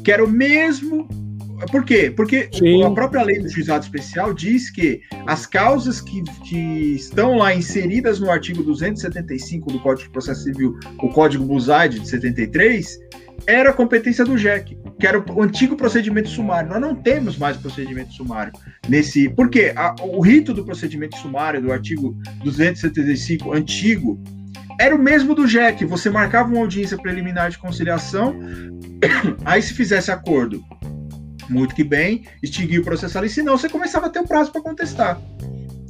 que 0.04 0.12
era 0.12 0.22
o 0.22 0.28
mesmo. 0.28 1.08
Por 1.70 1.82
quê? 1.82 2.12
Porque 2.14 2.50
Sim. 2.52 2.84
a 2.84 2.90
própria 2.90 3.22
lei 3.22 3.38
do 3.38 3.48
juizado 3.48 3.82
especial 3.82 4.34
diz 4.34 4.68
que 4.68 5.00
as 5.26 5.46
causas 5.46 6.02
que, 6.02 6.22
que 6.44 6.94
estão 6.94 7.38
lá 7.38 7.54
inseridas 7.54 8.20
no 8.20 8.30
artigo 8.30 8.62
275 8.62 9.72
do 9.72 9.80
Código 9.80 10.08
de 10.08 10.12
Processo 10.12 10.42
Civil, 10.42 10.78
o 11.02 11.08
Código 11.08 11.42
Busaide 11.46 12.00
de 12.00 12.06
73, 12.06 12.98
era 13.46 13.72
competência 13.72 14.26
do 14.26 14.36
JEC, 14.36 14.76
que 15.02 15.06
era 15.08 15.18
o 15.18 15.42
antigo 15.42 15.76
procedimento 15.76 16.28
sumário. 16.28 16.70
Nós 16.70 16.80
não 16.80 16.94
temos 16.94 17.36
mais 17.36 17.56
procedimento 17.56 18.12
sumário 18.12 18.52
nesse. 18.88 19.28
Por 19.30 19.50
quê? 19.50 19.72
A, 19.74 19.96
o 20.00 20.20
rito 20.20 20.54
do 20.54 20.64
procedimento 20.64 21.16
sumário 21.16 21.60
do 21.60 21.72
artigo 21.72 22.16
275 22.44 23.52
antigo 23.52 24.22
era 24.78 24.94
o 24.94 24.98
mesmo 25.02 25.34
do 25.34 25.44
JEC. 25.44 25.84
Você 25.86 26.08
marcava 26.08 26.50
uma 26.50 26.60
audiência 26.60 26.96
preliminar 26.96 27.50
de 27.50 27.58
conciliação, 27.58 28.38
aí 29.44 29.60
se 29.60 29.74
fizesse 29.74 30.12
acordo, 30.12 30.62
muito 31.50 31.74
que 31.74 31.82
bem, 31.82 32.24
extinguia 32.40 32.80
o 32.80 32.84
processo 32.84 33.18
ali, 33.18 33.28
senão 33.28 33.58
você 33.58 33.68
começava 33.68 34.06
a 34.06 34.08
ter 34.08 34.20
o 34.20 34.22
um 34.22 34.26
prazo 34.28 34.52
para 34.52 34.62
contestar. 34.62 35.20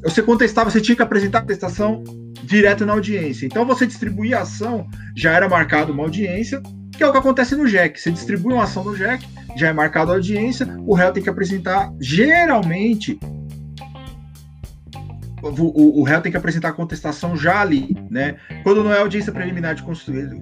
Você 0.04 0.22
contestava, 0.22 0.70
você 0.70 0.80
tinha 0.80 0.96
que 0.96 1.02
apresentar 1.02 1.40
a 1.40 1.40
contestação 1.42 2.02
direto 2.44 2.86
na 2.86 2.94
audiência. 2.94 3.44
Então 3.44 3.66
você 3.66 3.86
distribuía 3.86 4.38
a 4.38 4.40
ação, 4.40 4.86
já 5.14 5.32
era 5.32 5.50
marcado 5.50 5.92
uma 5.92 6.02
audiência, 6.02 6.62
que 7.02 7.06
é 7.06 7.08
o 7.08 7.12
que 7.12 7.18
acontece 7.18 7.56
no 7.56 7.66
JEC. 7.66 8.00
Você 8.00 8.12
distribui 8.12 8.52
uma 8.52 8.62
ação 8.62 8.84
no 8.84 8.96
JEC, 8.96 9.26
já 9.56 9.68
é 9.68 9.72
marcada 9.72 10.12
a 10.12 10.14
audiência, 10.14 10.68
o 10.86 10.94
réu 10.94 11.12
tem 11.12 11.20
que 11.20 11.28
apresentar, 11.28 11.92
geralmente, 12.00 13.18
o, 15.42 16.00
o, 16.00 16.04
réu 16.04 16.20
tem 16.20 16.30
que 16.30 16.38
apresentar 16.38 16.68
a 16.68 16.72
contestação 16.72 17.36
já 17.36 17.60
ali, 17.60 17.96
né? 18.08 18.36
Quando 18.62 18.84
não 18.84 18.94
é 18.94 19.00
audiência 19.00 19.32
preliminar 19.32 19.74
de, 19.74 19.82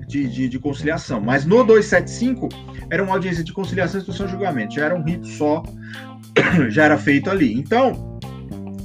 de, 0.07 0.29
de, 0.29 0.49
de, 0.51 0.59
conciliação. 0.59 1.19
Mas 1.19 1.47
no 1.47 1.65
275 1.65 2.51
era 2.91 3.03
uma 3.03 3.15
audiência 3.15 3.43
de 3.43 3.55
conciliação 3.55 3.99
e 3.99 4.01
instrução 4.01 4.27
de 4.27 4.33
julgamento, 4.33 4.75
já 4.75 4.85
era 4.85 4.95
um 4.95 5.03
rito 5.03 5.27
só, 5.29 5.63
já 6.69 6.85
era 6.85 6.99
feito 6.99 7.31
ali. 7.31 7.55
Então, 7.55 8.19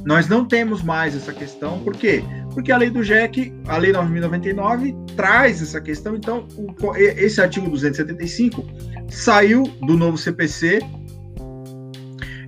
nós 0.05 0.29
não 0.29 0.45
temos 0.45 0.81
mais 0.81 1.13
essa 1.13 1.33
questão, 1.33 1.79
por 1.79 1.93
quê? 1.93 2.23
Porque 2.23 2.44
a 2.71 2.77
lei 2.77 2.89
do 2.89 3.03
JEC, 3.03 3.53
a 3.67 3.77
lei 3.77 3.91
9099, 3.91 4.95
traz 5.15 5.61
essa 5.61 5.79
questão. 5.81 6.15
Então, 6.15 6.47
o, 6.57 6.95
esse 6.95 7.41
artigo 7.41 7.69
275 7.69 8.65
saiu 9.09 9.63
do 9.85 9.95
novo 9.97 10.17
CPC 10.17 10.79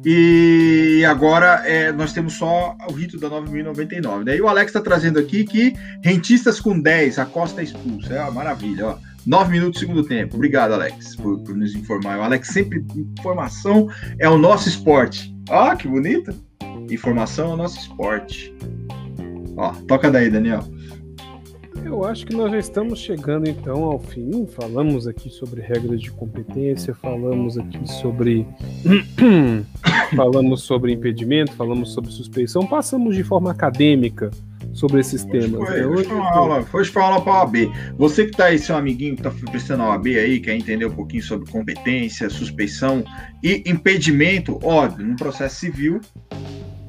e 0.05 1.03
agora 1.05 1.63
é, 1.65 1.91
nós 1.91 2.13
temos 2.13 2.33
só 2.33 2.77
o 2.89 2.93
rito 2.93 3.19
da 3.19 3.29
9099. 3.29 4.23
Daí 4.23 4.39
o 4.39 4.47
Alex 4.47 4.69
está 4.69 4.79
trazendo 4.79 5.19
aqui 5.19 5.43
que 5.43 5.73
rentistas 6.01 6.59
com 6.61 6.79
10, 6.79 7.19
a 7.19 7.25
Costa 7.25 7.61
é 7.61 7.65
expulsa. 7.65 8.13
É 8.13 8.21
uma 8.21 8.31
maravilha, 8.31 8.87
ó. 8.87 8.97
9 9.25 9.51
minutos 9.51 9.81
segundo 9.81 10.03
tempo. 10.05 10.35
Obrigado, 10.35 10.73
Alex, 10.73 11.17
por, 11.17 11.39
por 11.39 11.53
nos 11.53 11.75
informar. 11.75 12.19
O 12.19 12.21
Alex 12.21 12.47
sempre 12.47 12.85
informação 12.95 13.89
é 14.17 14.29
o 14.29 14.37
nosso 14.37 14.69
esporte. 14.69 15.35
Ah, 15.49 15.75
que 15.75 15.87
bonito! 15.87 16.33
Informação 16.89 17.51
é 17.51 17.53
o 17.55 17.57
nosso 17.57 17.77
esporte. 17.77 18.55
Ó, 19.57 19.73
toca 19.87 20.11
daí, 20.11 20.29
Daniel. 20.29 20.63
Eu 21.83 22.03
acho 22.03 22.25
que 22.25 22.35
nós 22.35 22.51
já 22.51 22.59
estamos 22.59 22.99
chegando 22.99 23.49
então 23.49 23.83
ao 23.83 23.99
fim. 23.99 24.45
Falamos 24.47 25.07
aqui 25.07 25.29
sobre 25.29 25.61
regras 25.61 26.01
de 26.01 26.11
competência, 26.11 26.93
falamos 26.93 27.57
aqui 27.57 27.87
sobre 27.89 28.45
falamos 30.15 30.63
sobre 30.63 30.91
impedimento, 30.93 31.53
falamos 31.53 31.93
sobre 31.93 32.11
suspeição, 32.11 32.65
passamos 32.67 33.15
de 33.15 33.23
forma 33.23 33.51
acadêmica 33.51 34.29
sobre 34.73 34.99
esses 34.99 35.23
temas. 35.23 35.67
Foi, 35.67 35.79
né? 35.79 35.87
hoje, 35.87 36.03
foi 36.03 36.17
uma 36.17 36.29
aula, 36.29 36.63
foi 36.63 36.83
uma 36.83 37.03
aula 37.03 37.21
para 37.21 37.33
a 37.33 37.39
OAB. 37.39 37.55
Você 37.97 38.25
que 38.25 38.31
está 38.31 38.45
aí, 38.45 38.59
seu 38.59 38.75
amiguinho 38.75 39.15
que 39.15 39.27
está 39.27 39.49
prestando 39.49 39.83
a 39.83 39.89
OAB 39.89 40.07
aí, 40.07 40.39
quer 40.39 40.55
entender 40.55 40.85
um 40.85 40.93
pouquinho 40.93 41.23
sobre 41.23 41.49
competência, 41.49 42.29
suspeição 42.29 43.03
e 43.41 43.63
impedimento, 43.65 44.59
óbvio, 44.61 45.05
no 45.05 45.15
processo 45.15 45.55
civil, 45.55 45.99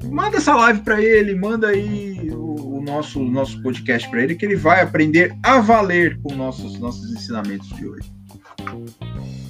manda 0.05 0.37
essa 0.37 0.55
live 0.55 0.81
para 0.81 1.01
ele, 1.01 1.35
manda 1.35 1.67
aí 1.67 2.29
o, 2.31 2.77
o 2.77 2.81
nosso, 2.81 3.23
nosso 3.23 3.61
podcast 3.61 4.09
para 4.09 4.23
ele, 4.23 4.35
que 4.35 4.45
ele 4.45 4.55
vai 4.55 4.81
aprender 4.81 5.35
a 5.43 5.59
valer 5.59 6.19
com 6.21 6.35
nossos, 6.35 6.79
nossos 6.79 7.11
ensinamentos 7.11 7.69
de 7.69 7.87
hoje. 7.87 8.11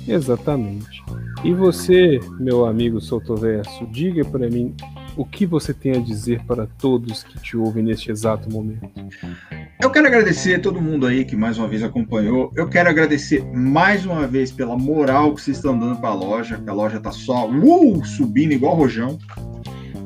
Exatamente. 0.07 1.03
E 1.43 1.53
você, 1.53 2.19
meu 2.39 2.65
amigo 2.65 2.99
Soltoverso, 2.99 3.85
diga 3.87 4.25
para 4.25 4.49
mim 4.49 4.75
o 5.15 5.25
que 5.25 5.45
você 5.45 5.73
tem 5.73 5.93
a 5.93 5.99
dizer 5.99 6.41
para 6.45 6.65
todos 6.65 7.23
que 7.23 7.39
te 7.39 7.55
ouvem 7.55 7.83
neste 7.83 8.11
exato 8.11 8.51
momento. 8.51 8.89
Eu 9.81 9.89
quero 9.89 10.07
agradecer 10.07 10.55
a 10.55 10.59
todo 10.59 10.81
mundo 10.81 11.05
aí 11.05 11.23
que 11.23 11.35
mais 11.35 11.57
uma 11.57 11.67
vez 11.67 11.83
acompanhou. 11.83 12.51
Eu 12.55 12.67
quero 12.67 12.89
agradecer 12.89 13.43
mais 13.53 14.05
uma 14.05 14.27
vez 14.27 14.51
pela 14.51 14.77
moral 14.77 15.33
que 15.33 15.41
vocês 15.41 15.57
estão 15.57 15.77
dando 15.77 15.99
para 15.99 16.09
a 16.09 16.13
loja, 16.13 16.57
que 16.57 16.69
a 16.69 16.73
loja 16.73 16.99
tá 16.99 17.11
só 17.11 17.49
uh, 17.49 18.05
subindo 18.05 18.53
igual 18.53 18.75
rojão. 18.75 19.17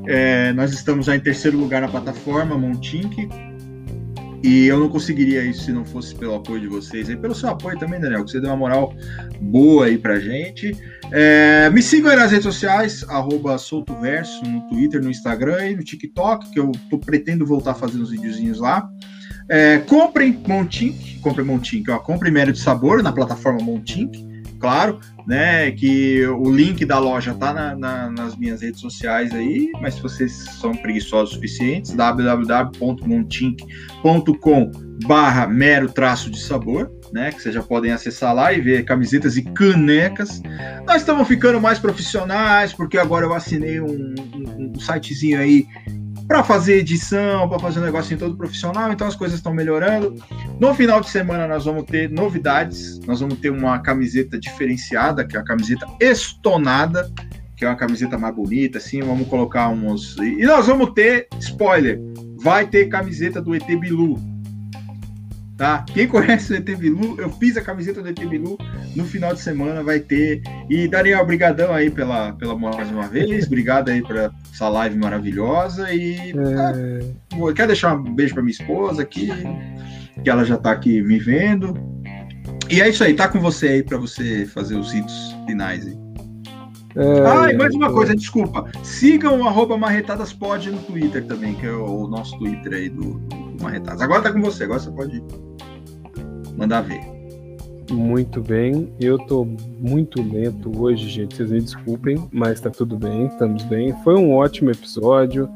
É, 0.07 0.51
nós 0.53 0.73
estamos 0.73 1.06
já 1.06 1.15
em 1.15 1.19
terceiro 1.19 1.57
lugar 1.57 1.82
na 1.82 1.88
plataforma 1.88 2.57
Montink. 2.57 3.30
E 4.43 4.65
eu 4.65 4.77
não 4.77 4.90
conseguiria 4.90 5.41
isso 5.45 5.64
se 5.64 5.72
não 5.72 5.85
fosse 5.85 6.14
pelo 6.14 6.35
apoio 6.35 6.59
de 6.59 6.67
vocês 6.67 7.07
e 7.07 7.15
pelo 7.15 7.33
seu 7.33 7.48
apoio 7.48 7.80
também, 7.80 7.98
Daniel, 7.98 8.25
que 8.25 8.32
você 8.32 8.41
deu 8.41 8.49
uma 8.49 8.57
moral 8.57 8.93
boa 9.40 9.85
aí 9.85 9.98
pra 9.98 10.19
gente. 10.19 10.75
É, 11.14 11.69
me 11.69 11.82
sigam 11.82 12.11
aí 12.11 12.17
nas 12.17 12.30
redes 12.30 12.43
sociais, 12.43 13.06
arroba 13.07 13.57
soltoverso, 13.57 14.43
no 14.43 14.67
Twitter, 14.67 15.01
no 15.01 15.09
Instagram 15.09 15.69
e 15.69 15.75
no 15.77 15.83
TikTok, 15.83 16.51
que 16.51 16.59
eu 16.59 16.73
tô, 16.90 16.99
pretendo 16.99 17.45
voltar 17.45 17.73
fazendo 17.73 18.03
uns 18.03 18.11
videozinhos 18.11 18.59
lá. 18.59 18.85
É, 19.48 19.77
comprem 19.77 20.38
Montink, 20.45 21.19
comprem 21.19 21.45
Montink, 21.45 21.90
ó, 21.90 21.99
comprem 21.99 22.32
Mérito 22.32 22.57
de 22.57 22.64
Sabor 22.64 23.01
na 23.01 23.14
plataforma 23.14 23.61
Montink, 23.61 24.43
claro. 24.59 24.99
Né? 25.26 25.72
Que 25.72 26.27
o 26.27 26.52
link 26.52 26.84
da 26.85 27.00
loja 27.00 27.34
tá 27.34 27.53
na, 27.53 27.74
na, 27.76 28.10
nas 28.10 28.35
minhas 28.35 28.61
redes 28.61 28.82
sociais 28.82 29.34
aí, 29.34 29.72
mas 29.82 29.95
se 29.95 30.02
vocês 30.02 30.34
são 30.60 30.74
preguiçosos 30.74 31.35
suficientes, 31.35 31.93
www.montink.com 31.93 34.72
barra 35.06 35.48
mero 35.48 35.90
traço 35.90 36.30
de 36.30 36.40
sabor, 36.40 36.92
né? 37.11 37.32
Que 37.32 37.42
vocês 37.42 37.56
já 37.56 37.64
podem 37.64 37.92
acessar 37.92 38.34
lá 38.34 38.53
e 38.53 38.61
ver 38.61 38.85
camisetas 38.85 39.38
e 39.38 39.43
canecas. 39.43 40.42
Nós 40.85 40.98
estamos 40.98 41.27
ficando 41.27 41.60
mais 41.60 41.80
profissionais, 41.80 42.74
porque 42.74 42.98
agora 42.98 43.26
eu 43.26 43.34
assinei 43.34 43.80
um, 43.80 44.14
um, 44.35 44.74
um 44.76 44.80
sitezinho 44.80 45.40
aí 45.40 45.66
para 46.27 46.43
fazer 46.43 46.80
edição, 46.80 47.48
para 47.50 47.60
fazer 47.60 47.80
um 47.80 47.84
negocinho 47.84 48.19
todo 48.19 48.35
profissional, 48.35 48.92
então 48.92 49.08
as 49.08 49.16
coisas 49.16 49.38
estão 49.38 49.53
melhorando. 49.53 50.16
No 50.60 50.74
final 50.74 51.02
de 51.02 51.10
semana 51.10 51.48
nós 51.48 51.66
vamos 51.66 51.84
ter 51.84 52.10
novidades, 52.10 53.00
nós 53.00 53.19
vamos 53.19 53.38
ter 53.40 53.50
uma 53.50 53.80
camiseta 53.80 54.40
diferenciada, 54.40 55.26
que 55.26 55.35
é 55.35 55.40
a 55.40 55.43
camiseta 55.43 55.85
estonada, 56.00 57.11
que 57.56 57.66
é 57.66 57.68
uma 57.68 57.76
camiseta 57.76 58.18
mais 58.18 58.35
bonita, 58.35 58.77
assim, 58.77 59.02
vamos 59.02 59.27
colocar 59.27 59.69
uns... 59.69 60.18
E 60.18 60.45
nós 60.45 60.68
vamos 60.68 60.92
ter, 60.93 61.27
spoiler, 61.40 62.00
vai 62.38 62.68
ter 62.68 62.88
camiseta 62.88 63.42
do 63.42 63.53
ET 63.56 63.68
Bilu, 63.68 64.19
tá? 65.58 65.85
Quem 65.93 66.08
conhece 66.08 66.53
o 66.53 66.56
ET 66.56 66.66
Bilu, 66.76 67.19
eu 67.19 67.30
fiz 67.30 67.58
a 67.58 67.61
camiseta 67.61 68.02
do 68.02 68.10
ET 68.10 68.19
Bilu 68.19 68.58
no 68.95 69.05
final 69.05 69.33
de 69.33 69.41
semana, 69.41 69.83
vai 69.83 69.99
ter. 69.99 70.41
E 70.69 70.88
Daniel, 70.88 71.22
obrigadão 71.22 71.73
aí 71.73 71.89
pela, 71.89 72.33
pela 72.33 72.57
mais 72.57 72.89
uma 72.89 73.07
vez, 73.07 73.47
obrigado 73.47 73.89
aí 73.89 74.01
por 74.01 74.15
essa 74.15 74.69
live 74.69 74.97
maravilhosa 74.97 75.93
e 75.93 76.31
é... 76.31 76.35
ah, 76.57 77.53
quero 77.53 77.67
deixar 77.67 77.95
um 77.95 78.15
beijo 78.15 78.33
para 78.33 78.43
minha 78.43 78.51
esposa 78.51 79.01
aqui, 79.01 79.30
que 80.23 80.30
ela 80.30 80.43
já 80.43 80.57
tá 80.57 80.72
aqui 80.72 81.01
me 81.01 81.19
vendo. 81.19 81.73
E 82.69 82.81
é 82.81 82.89
isso 82.89 83.03
aí, 83.03 83.13
tá 83.13 83.27
com 83.27 83.39
você 83.39 83.67
aí 83.67 83.83
para 83.83 83.97
você 83.97 84.45
fazer 84.45 84.75
os 84.75 84.91
ritos 84.91 85.35
finais 85.45 85.85
aí. 85.85 86.03
É, 86.95 87.25
ah, 87.25 87.51
e 87.51 87.57
mais 87.57 87.73
uma 87.73 87.91
coisa, 87.91 88.15
desculpa. 88.15 88.69
Sigam 88.83 89.41
o 89.41 89.47
arroba 89.47 89.77
marretadaspod 89.77 90.69
no 90.69 90.80
Twitter 90.80 91.25
também, 91.25 91.55
que 91.55 91.65
é 91.65 91.72
o, 91.72 92.07
nosso 92.07 92.38
Twitter 92.38 92.73
aí 92.73 92.89
do, 92.89 93.19
do 93.19 93.63
Marretadas. 93.63 94.01
Agora 94.01 94.22
tá 94.22 94.31
com 94.31 94.41
você, 94.41 94.65
agora 94.65 94.80
você 94.80 94.91
pode 94.91 95.23
mandar 96.55 96.81
ver. 96.81 97.12
Muito 97.93 98.41
bem, 98.41 98.91
eu 98.99 99.19
tô 99.19 99.45
muito 99.80 100.19
lento 100.22 100.72
hoje, 100.81 101.07
gente. 101.07 101.35
Vocês 101.35 101.51
me 101.51 101.61
desculpem, 101.61 102.27
mas 102.31 102.59
tá 102.59 102.72
tudo 102.72 102.97
bem, 102.97 103.27
estamos 103.27 103.63
bem. 103.65 103.93
Foi 104.03 104.15
um 104.15 104.33
ótimo 104.33 104.72
episódio. 104.72 105.47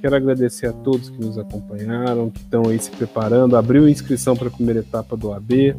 Quero 0.00 0.16
agradecer 0.16 0.66
a 0.66 0.72
todos 0.72 1.10
que 1.10 1.20
nos 1.20 1.38
acompanharam, 1.38 2.30
que 2.30 2.40
estão 2.40 2.68
aí 2.68 2.78
se 2.78 2.90
preparando. 2.90 3.54
Abriu 3.56 3.86
inscrição 3.86 4.34
para 4.34 4.48
a 4.48 4.50
primeira 4.50 4.80
etapa 4.80 5.14
do 5.14 5.32
AB. 5.32 5.76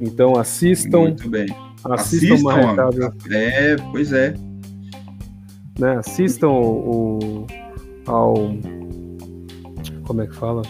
Então 0.00 0.36
assistam. 0.36 1.00
Muito 1.00 1.30
bem. 1.30 1.46
Assistam, 1.84 2.34
assistam 2.34 2.42
Marretada. 2.42 3.14
É, 3.30 3.76
pois 3.92 4.12
é. 4.12 4.34
Né, 5.78 5.96
assistam 5.96 6.48
o, 6.48 7.46
ao. 8.06 8.34
Como 10.04 10.20
é 10.20 10.26
que 10.26 10.34
fala? 10.34 10.62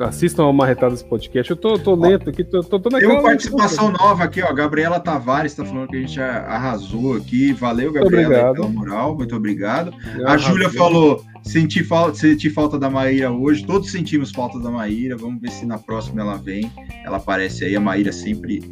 Assistam 0.00 0.44
ao 0.44 0.52
Marretadas 0.52 1.02
Podcast. 1.02 1.50
Eu 1.50 1.56
tô, 1.56 1.78
tô 1.78 1.94
lento 1.94 2.30
aqui, 2.30 2.44
tô, 2.44 2.62
tô, 2.62 2.78
tô 2.78 2.88
naquela. 2.88 3.12
Tem 3.12 3.20
uma 3.20 3.28
participação 3.28 3.90
nova 3.90 4.24
aqui, 4.24 4.40
ó. 4.42 4.52
Gabriela 4.52 5.00
Tavares 5.00 5.54
tá 5.54 5.64
falando 5.64 5.88
que 5.88 5.96
a 5.96 6.00
gente 6.00 6.20
arrasou 6.20 7.16
aqui. 7.16 7.52
Valeu, 7.52 7.92
Gabriela, 7.92 8.52
pela 8.52 8.68
moral. 8.68 9.16
Muito 9.16 9.34
obrigado. 9.34 9.92
Eu 10.16 10.28
a 10.28 10.36
Júlia 10.36 10.70
falou: 10.70 11.24
senti 11.42 11.82
falta, 11.82 12.16
senti 12.16 12.48
falta 12.48 12.78
da 12.78 12.88
Maíra 12.88 13.30
hoje. 13.30 13.66
Todos 13.66 13.90
sentimos 13.90 14.30
falta 14.30 14.58
da 14.60 14.70
Maíra. 14.70 15.16
Vamos 15.16 15.40
ver 15.40 15.50
se 15.50 15.66
na 15.66 15.78
próxima 15.78 16.20
ela 16.20 16.36
vem. 16.36 16.70
Ela 17.04 17.16
aparece 17.16 17.64
aí. 17.64 17.74
A 17.74 17.80
Maíra 17.80 18.12
sempre 18.12 18.62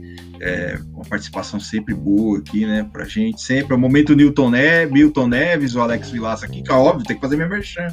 é, 0.41 0.79
uma 0.93 1.05
participação 1.05 1.59
sempre 1.59 1.95
boa 1.95 2.39
aqui, 2.39 2.67
né, 2.67 2.87
pra 2.93 3.05
gente, 3.05 3.41
sempre, 3.41 3.73
é 3.73 3.77
o 3.77 3.79
momento 3.79 4.15
Newton, 4.15 4.51
ne 4.51 4.87
Milton 4.87 5.29
Neves, 5.29 5.75
o 5.75 5.81
Alex 5.81 6.11
Vilaça 6.11 6.47
aqui, 6.47 6.63
que 6.63 6.71
é 6.71 6.75
óbvio, 6.75 7.07
tem 7.07 7.17
que 7.17 7.23
fazer 7.23 7.37
minha 7.37 7.49
merchan, 7.49 7.89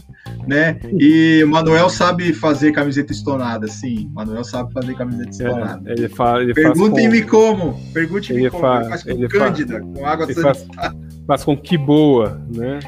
né, 0.48 0.80
e 1.00 1.44
o 1.44 1.48
Manuel 1.48 1.90
sabe 1.90 2.34
fazer 2.34 2.72
camiseta 2.72 3.12
estonada, 3.12 3.68
sim, 3.68 4.10
Manuel 4.14 4.44
sabe 4.44 4.72
fazer 4.74 4.96
camiseta 4.96 5.30
é, 5.30 5.32
estonada. 5.32 5.90
É, 5.90 5.94
ele 5.94 6.10
fala, 6.10 6.44
ele 6.44 6.54
Perguntem-me 6.54 7.22
com... 7.24 7.30
como, 7.30 7.80
pergunte-me 7.94 8.50
como, 8.50 8.62
faz, 8.62 8.82
ele 8.82 8.90
faz 8.90 9.04
com 9.04 9.10
ele 9.10 9.28
cândida, 9.28 9.80
faz, 9.80 9.94
com 9.94 10.06
água 10.06 10.34
sanitária. 10.34 11.03
Faz 11.26 11.44
com 11.44 11.56
que 11.56 11.78
boa, 11.78 12.42
né, 12.54 12.80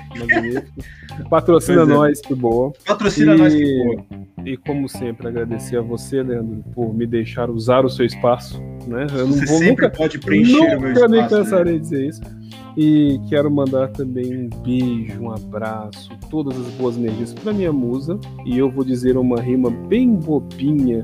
Patrocina 1.30 1.84
é. 1.84 1.86
nós, 1.86 2.20
que 2.20 2.36
boa. 2.36 2.74
Patrocina 2.86 3.34
e... 3.34 3.38
nós, 3.38 3.54
que 3.54 3.84
boa. 3.84 4.06
E 4.46 4.58
como 4.58 4.88
sempre, 4.88 5.28
agradecer 5.28 5.78
a 5.78 5.82
você, 5.82 6.22
Leandro, 6.22 6.64
por 6.74 6.94
me 6.94 7.08
deixar 7.08 7.50
usar 7.50 7.86
o 7.86 7.90
seu 7.90 8.06
espaço. 8.06 8.62
Né? 8.88 9.08
Eu 9.12 9.28
não 9.28 9.34
você 9.34 9.46
vou, 9.46 9.58
sempre 9.58 9.70
nunca, 9.70 9.90
pode 9.90 10.20
preencher 10.20 10.52
nunca 10.54 10.78
o 10.78 10.82
meu 10.82 10.92
espaço. 10.92 11.12
nem 11.12 11.28
cansarei 11.28 11.74
né? 11.74 11.80
de 11.80 11.84
dizer 11.84 12.08
isso. 12.08 12.22
E 12.78 13.20
quero 13.30 13.50
mandar 13.50 13.88
também 13.88 14.36
um 14.36 14.50
beijo, 14.62 15.22
um 15.22 15.32
abraço, 15.32 16.12
todas 16.30 16.60
as 16.60 16.68
boas 16.74 16.98
energias 16.98 17.34
para 17.34 17.54
minha 17.54 17.72
musa. 17.72 18.20
E 18.46 18.58
eu 18.58 18.70
vou 18.70 18.84
dizer 18.84 19.18
uma 19.18 19.42
rima 19.42 19.72
bem 19.72 20.14
bobinha 20.14 21.04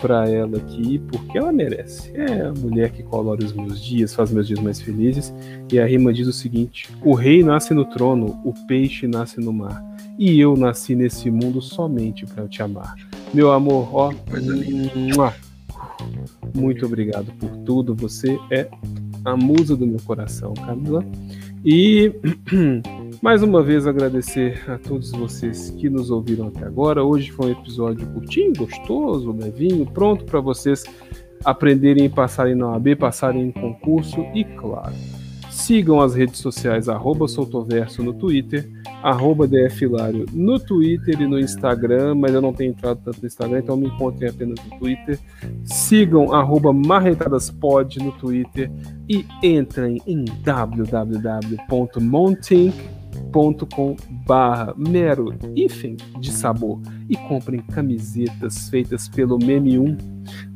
para 0.00 0.28
ela 0.28 0.56
aqui, 0.56 0.98
porque 1.10 1.36
ela 1.36 1.52
merece. 1.52 2.10
É 2.14 2.42
a 2.42 2.52
mulher 2.52 2.90
que 2.90 3.02
colore 3.02 3.44
os 3.44 3.52
meus 3.52 3.84
dias, 3.84 4.14
faz 4.14 4.30
meus 4.30 4.46
dias 4.46 4.60
mais 4.60 4.80
felizes. 4.80 5.34
E 5.70 5.78
a 5.78 5.86
rima 5.86 6.12
diz 6.12 6.26
o 6.26 6.32
seguinte: 6.32 6.88
O 7.02 7.14
rei 7.14 7.42
nasce 7.42 7.74
no 7.74 7.84
trono, 7.84 8.40
o 8.44 8.54
peixe 8.66 9.06
nasce 9.06 9.40
no 9.40 9.52
mar 9.52 9.84
e 10.18 10.40
eu 10.40 10.56
nasci 10.56 10.96
nesse 10.96 11.30
mundo 11.30 11.62
somente 11.62 12.26
para 12.26 12.48
te 12.48 12.60
amar. 12.60 12.96
Meu 13.32 13.52
amor, 13.52 13.88
ó, 13.94 14.12
muito 16.54 16.84
obrigado 16.84 17.32
por 17.38 17.50
tudo. 17.58 17.94
Você 17.94 18.38
é 18.50 18.68
a 19.24 19.36
musa 19.36 19.76
do 19.76 19.86
meu 19.86 20.00
coração, 20.00 20.54
Camila. 20.54 21.04
E 21.64 22.12
mais 23.20 23.42
uma 23.42 23.62
vez 23.62 23.86
agradecer 23.86 24.62
a 24.70 24.78
todos 24.78 25.10
vocês 25.10 25.70
que 25.70 25.90
nos 25.90 26.10
ouviram 26.10 26.48
até 26.48 26.64
agora. 26.64 27.02
Hoje 27.02 27.30
foi 27.32 27.48
um 27.48 27.52
episódio 27.52 28.06
curtinho, 28.08 28.52
gostoso, 28.56 29.32
levinho, 29.32 29.84
pronto 29.86 30.24
para 30.24 30.40
vocês 30.40 30.84
aprenderem 31.44 32.06
e 32.06 32.08
passarem 32.08 32.54
na 32.54 32.70
OAB, 32.70 32.96
passarem 32.96 33.42
em 33.42 33.52
concurso 33.52 34.20
e, 34.34 34.44
claro, 34.44 34.94
sigam 35.50 36.00
as 36.00 36.14
redes 36.14 36.40
sociais 36.40 36.88
arroba 36.88 37.26
Soltoverso 37.26 38.02
no 38.02 38.12
Twitter 38.12 38.68
arroba 39.02 39.46
DFilário 39.46 40.26
no 40.32 40.58
Twitter 40.58 41.20
e 41.20 41.26
no 41.26 41.38
Instagram, 41.38 42.16
mas 42.16 42.34
eu 42.34 42.40
não 42.40 42.52
tenho 42.52 42.70
entrado 42.70 43.00
tanto 43.04 43.20
no 43.20 43.26
Instagram, 43.26 43.60
então 43.60 43.76
me 43.76 43.86
encontrem 43.86 44.28
apenas 44.28 44.58
no 44.64 44.78
Twitter. 44.78 45.18
Sigam 45.64 46.34
arroba 46.34 46.72
Marretadaspod 46.72 47.98
no 47.98 48.12
Twitter 48.12 48.70
e 49.08 49.24
entrem 49.42 50.00
em 50.06 50.24
www.montink.com 50.42 52.97
com 53.74 53.96
barra 54.26 54.74
mero 54.76 55.34
hífen 55.54 55.96
de 56.18 56.32
sabor 56.32 56.80
e 57.08 57.16
comprem 57.16 57.60
camisetas 57.60 58.68
feitas 58.68 59.08
pelo 59.08 59.38
Meme 59.38 59.78
1. 59.78 59.96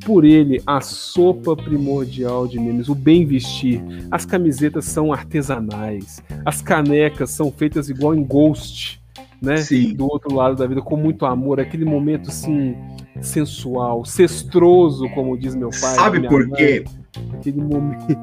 Por 0.05 0.25
ele, 0.25 0.61
a 0.65 0.81
sopa 0.81 1.55
primordial 1.55 2.47
de 2.47 2.59
memes, 2.59 2.89
o 2.89 2.95
bem 2.95 3.25
vestir. 3.25 3.81
As 4.11 4.25
camisetas 4.25 4.85
são 4.85 5.13
artesanais, 5.13 6.21
as 6.45 6.61
canecas 6.61 7.31
são 7.31 7.51
feitas 7.51 7.89
igual 7.89 8.13
em 8.13 8.23
Ghost, 8.23 9.01
né? 9.41 9.57
Sim. 9.57 9.93
Do 9.93 10.05
outro 10.05 10.33
lado 10.33 10.55
da 10.55 10.67
vida, 10.67 10.81
com 10.81 10.97
muito 10.97 11.25
amor, 11.25 11.59
aquele 11.59 11.85
momento 11.85 12.29
assim 12.29 12.75
sensual, 13.21 14.05
cestroso, 14.05 15.09
como 15.09 15.37
diz 15.37 15.55
meu 15.55 15.69
pai. 15.69 15.95
Sabe 15.95 16.27
por 16.27 16.49
quê? 16.51 16.83
Aquele 17.33 17.61
momento. 17.61 18.17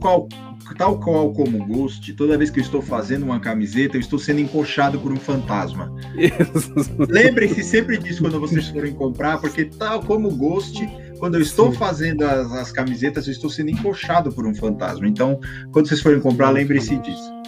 Qual, 0.00 0.28
tal 0.76 0.98
qual 0.98 1.32
como 1.32 1.66
Ghost, 1.66 2.12
toda 2.14 2.38
vez 2.38 2.50
que 2.50 2.60
eu 2.60 2.64
estou 2.64 2.82
fazendo 2.82 3.24
uma 3.24 3.40
camiseta, 3.40 3.96
eu 3.96 4.00
estou 4.00 4.18
sendo 4.18 4.40
encoxado 4.40 4.98
por 4.98 5.12
um 5.12 5.16
fantasma. 5.16 5.94
Lembrem-se 7.08 7.62
sempre 7.62 7.98
disso 7.98 8.22
quando 8.22 8.38
vocês 8.40 8.68
forem 8.68 8.94
comprar, 8.94 9.38
porque 9.40 9.64
tal 9.64 10.02
como 10.02 10.30
Ghost, 10.30 10.88
quando 11.18 11.34
eu 11.36 11.40
estou 11.42 11.72
fazendo 11.72 12.24
as, 12.24 12.52
as, 12.52 12.72
camisetas, 12.72 13.26
eu 13.26 13.32
estou 13.32 13.50
sendo 13.50 13.70
encoxado 13.70 14.32
por 14.32 14.46
um 14.46 14.54
fantasma. 14.54 15.06
Então, 15.06 15.38
quando 15.72 15.88
vocês 15.88 16.00
forem 16.00 16.20
comprar, 16.20 16.50
lembrem-se 16.50 16.96
disso 16.98 17.39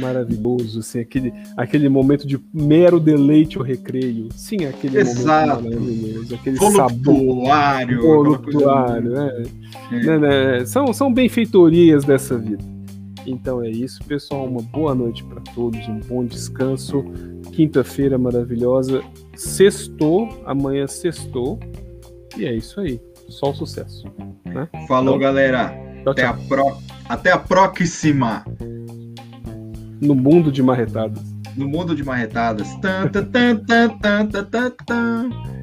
maravilhoso, 0.00 0.80
assim, 0.80 1.00
aquele, 1.00 1.32
aquele 1.56 1.88
momento 1.88 2.26
de 2.26 2.40
mero 2.52 2.98
deleite 2.98 3.58
ou 3.58 3.64
recreio. 3.64 4.28
Sim, 4.34 4.64
aquele 4.64 4.98
Exato. 4.98 5.62
momento 5.62 5.80
maravilhoso, 5.80 6.34
aquele 6.34 6.56
voluptuário, 6.56 8.00
sabor. 8.00 8.16
Voluptuário, 8.16 9.10
né? 9.10 9.42
É. 9.92 9.96
Né, 10.00 10.18
né? 10.18 10.64
São, 10.66 10.92
são 10.92 11.12
benfeitorias 11.12 12.04
dessa 12.04 12.36
vida. 12.38 12.64
Então 13.26 13.62
é 13.62 13.68
isso, 13.68 14.02
pessoal. 14.04 14.46
Uma 14.46 14.62
boa 14.62 14.94
noite 14.94 15.22
para 15.24 15.40
todos, 15.54 15.86
um 15.88 16.00
bom 16.00 16.24
descanso. 16.24 17.04
Quinta-feira 17.52 18.18
maravilhosa. 18.18 19.02
Sextou, 19.36 20.28
amanhã 20.44 20.86
sextou. 20.86 21.58
E 22.36 22.44
é 22.44 22.54
isso 22.54 22.80
aí. 22.80 23.00
Só 23.28 23.50
o 23.50 23.54
sucesso. 23.54 24.06
Né? 24.44 24.68
Falou, 24.88 25.16
então, 25.16 25.18
galera. 25.18 25.68
Tchau, 26.02 26.12
Até, 26.12 26.22
tchau. 26.22 26.32
A 26.32 26.48
pro... 26.48 26.76
Até 27.08 27.32
a 27.32 27.38
próxima 27.38 28.44
no 30.00 30.14
mundo 30.14 30.50
de 30.50 30.62
marretadas. 30.62 31.20
No 31.56 31.68
mundo 31.68 31.94
de 31.94 32.02
marretadas. 32.02 32.80
Tan, 32.80 33.10
tan, 33.12 33.30
tan, 33.30 33.66
tan, 33.66 33.98
tan, 34.00 34.50
tan, 34.50 34.72
tan. 34.86 35.59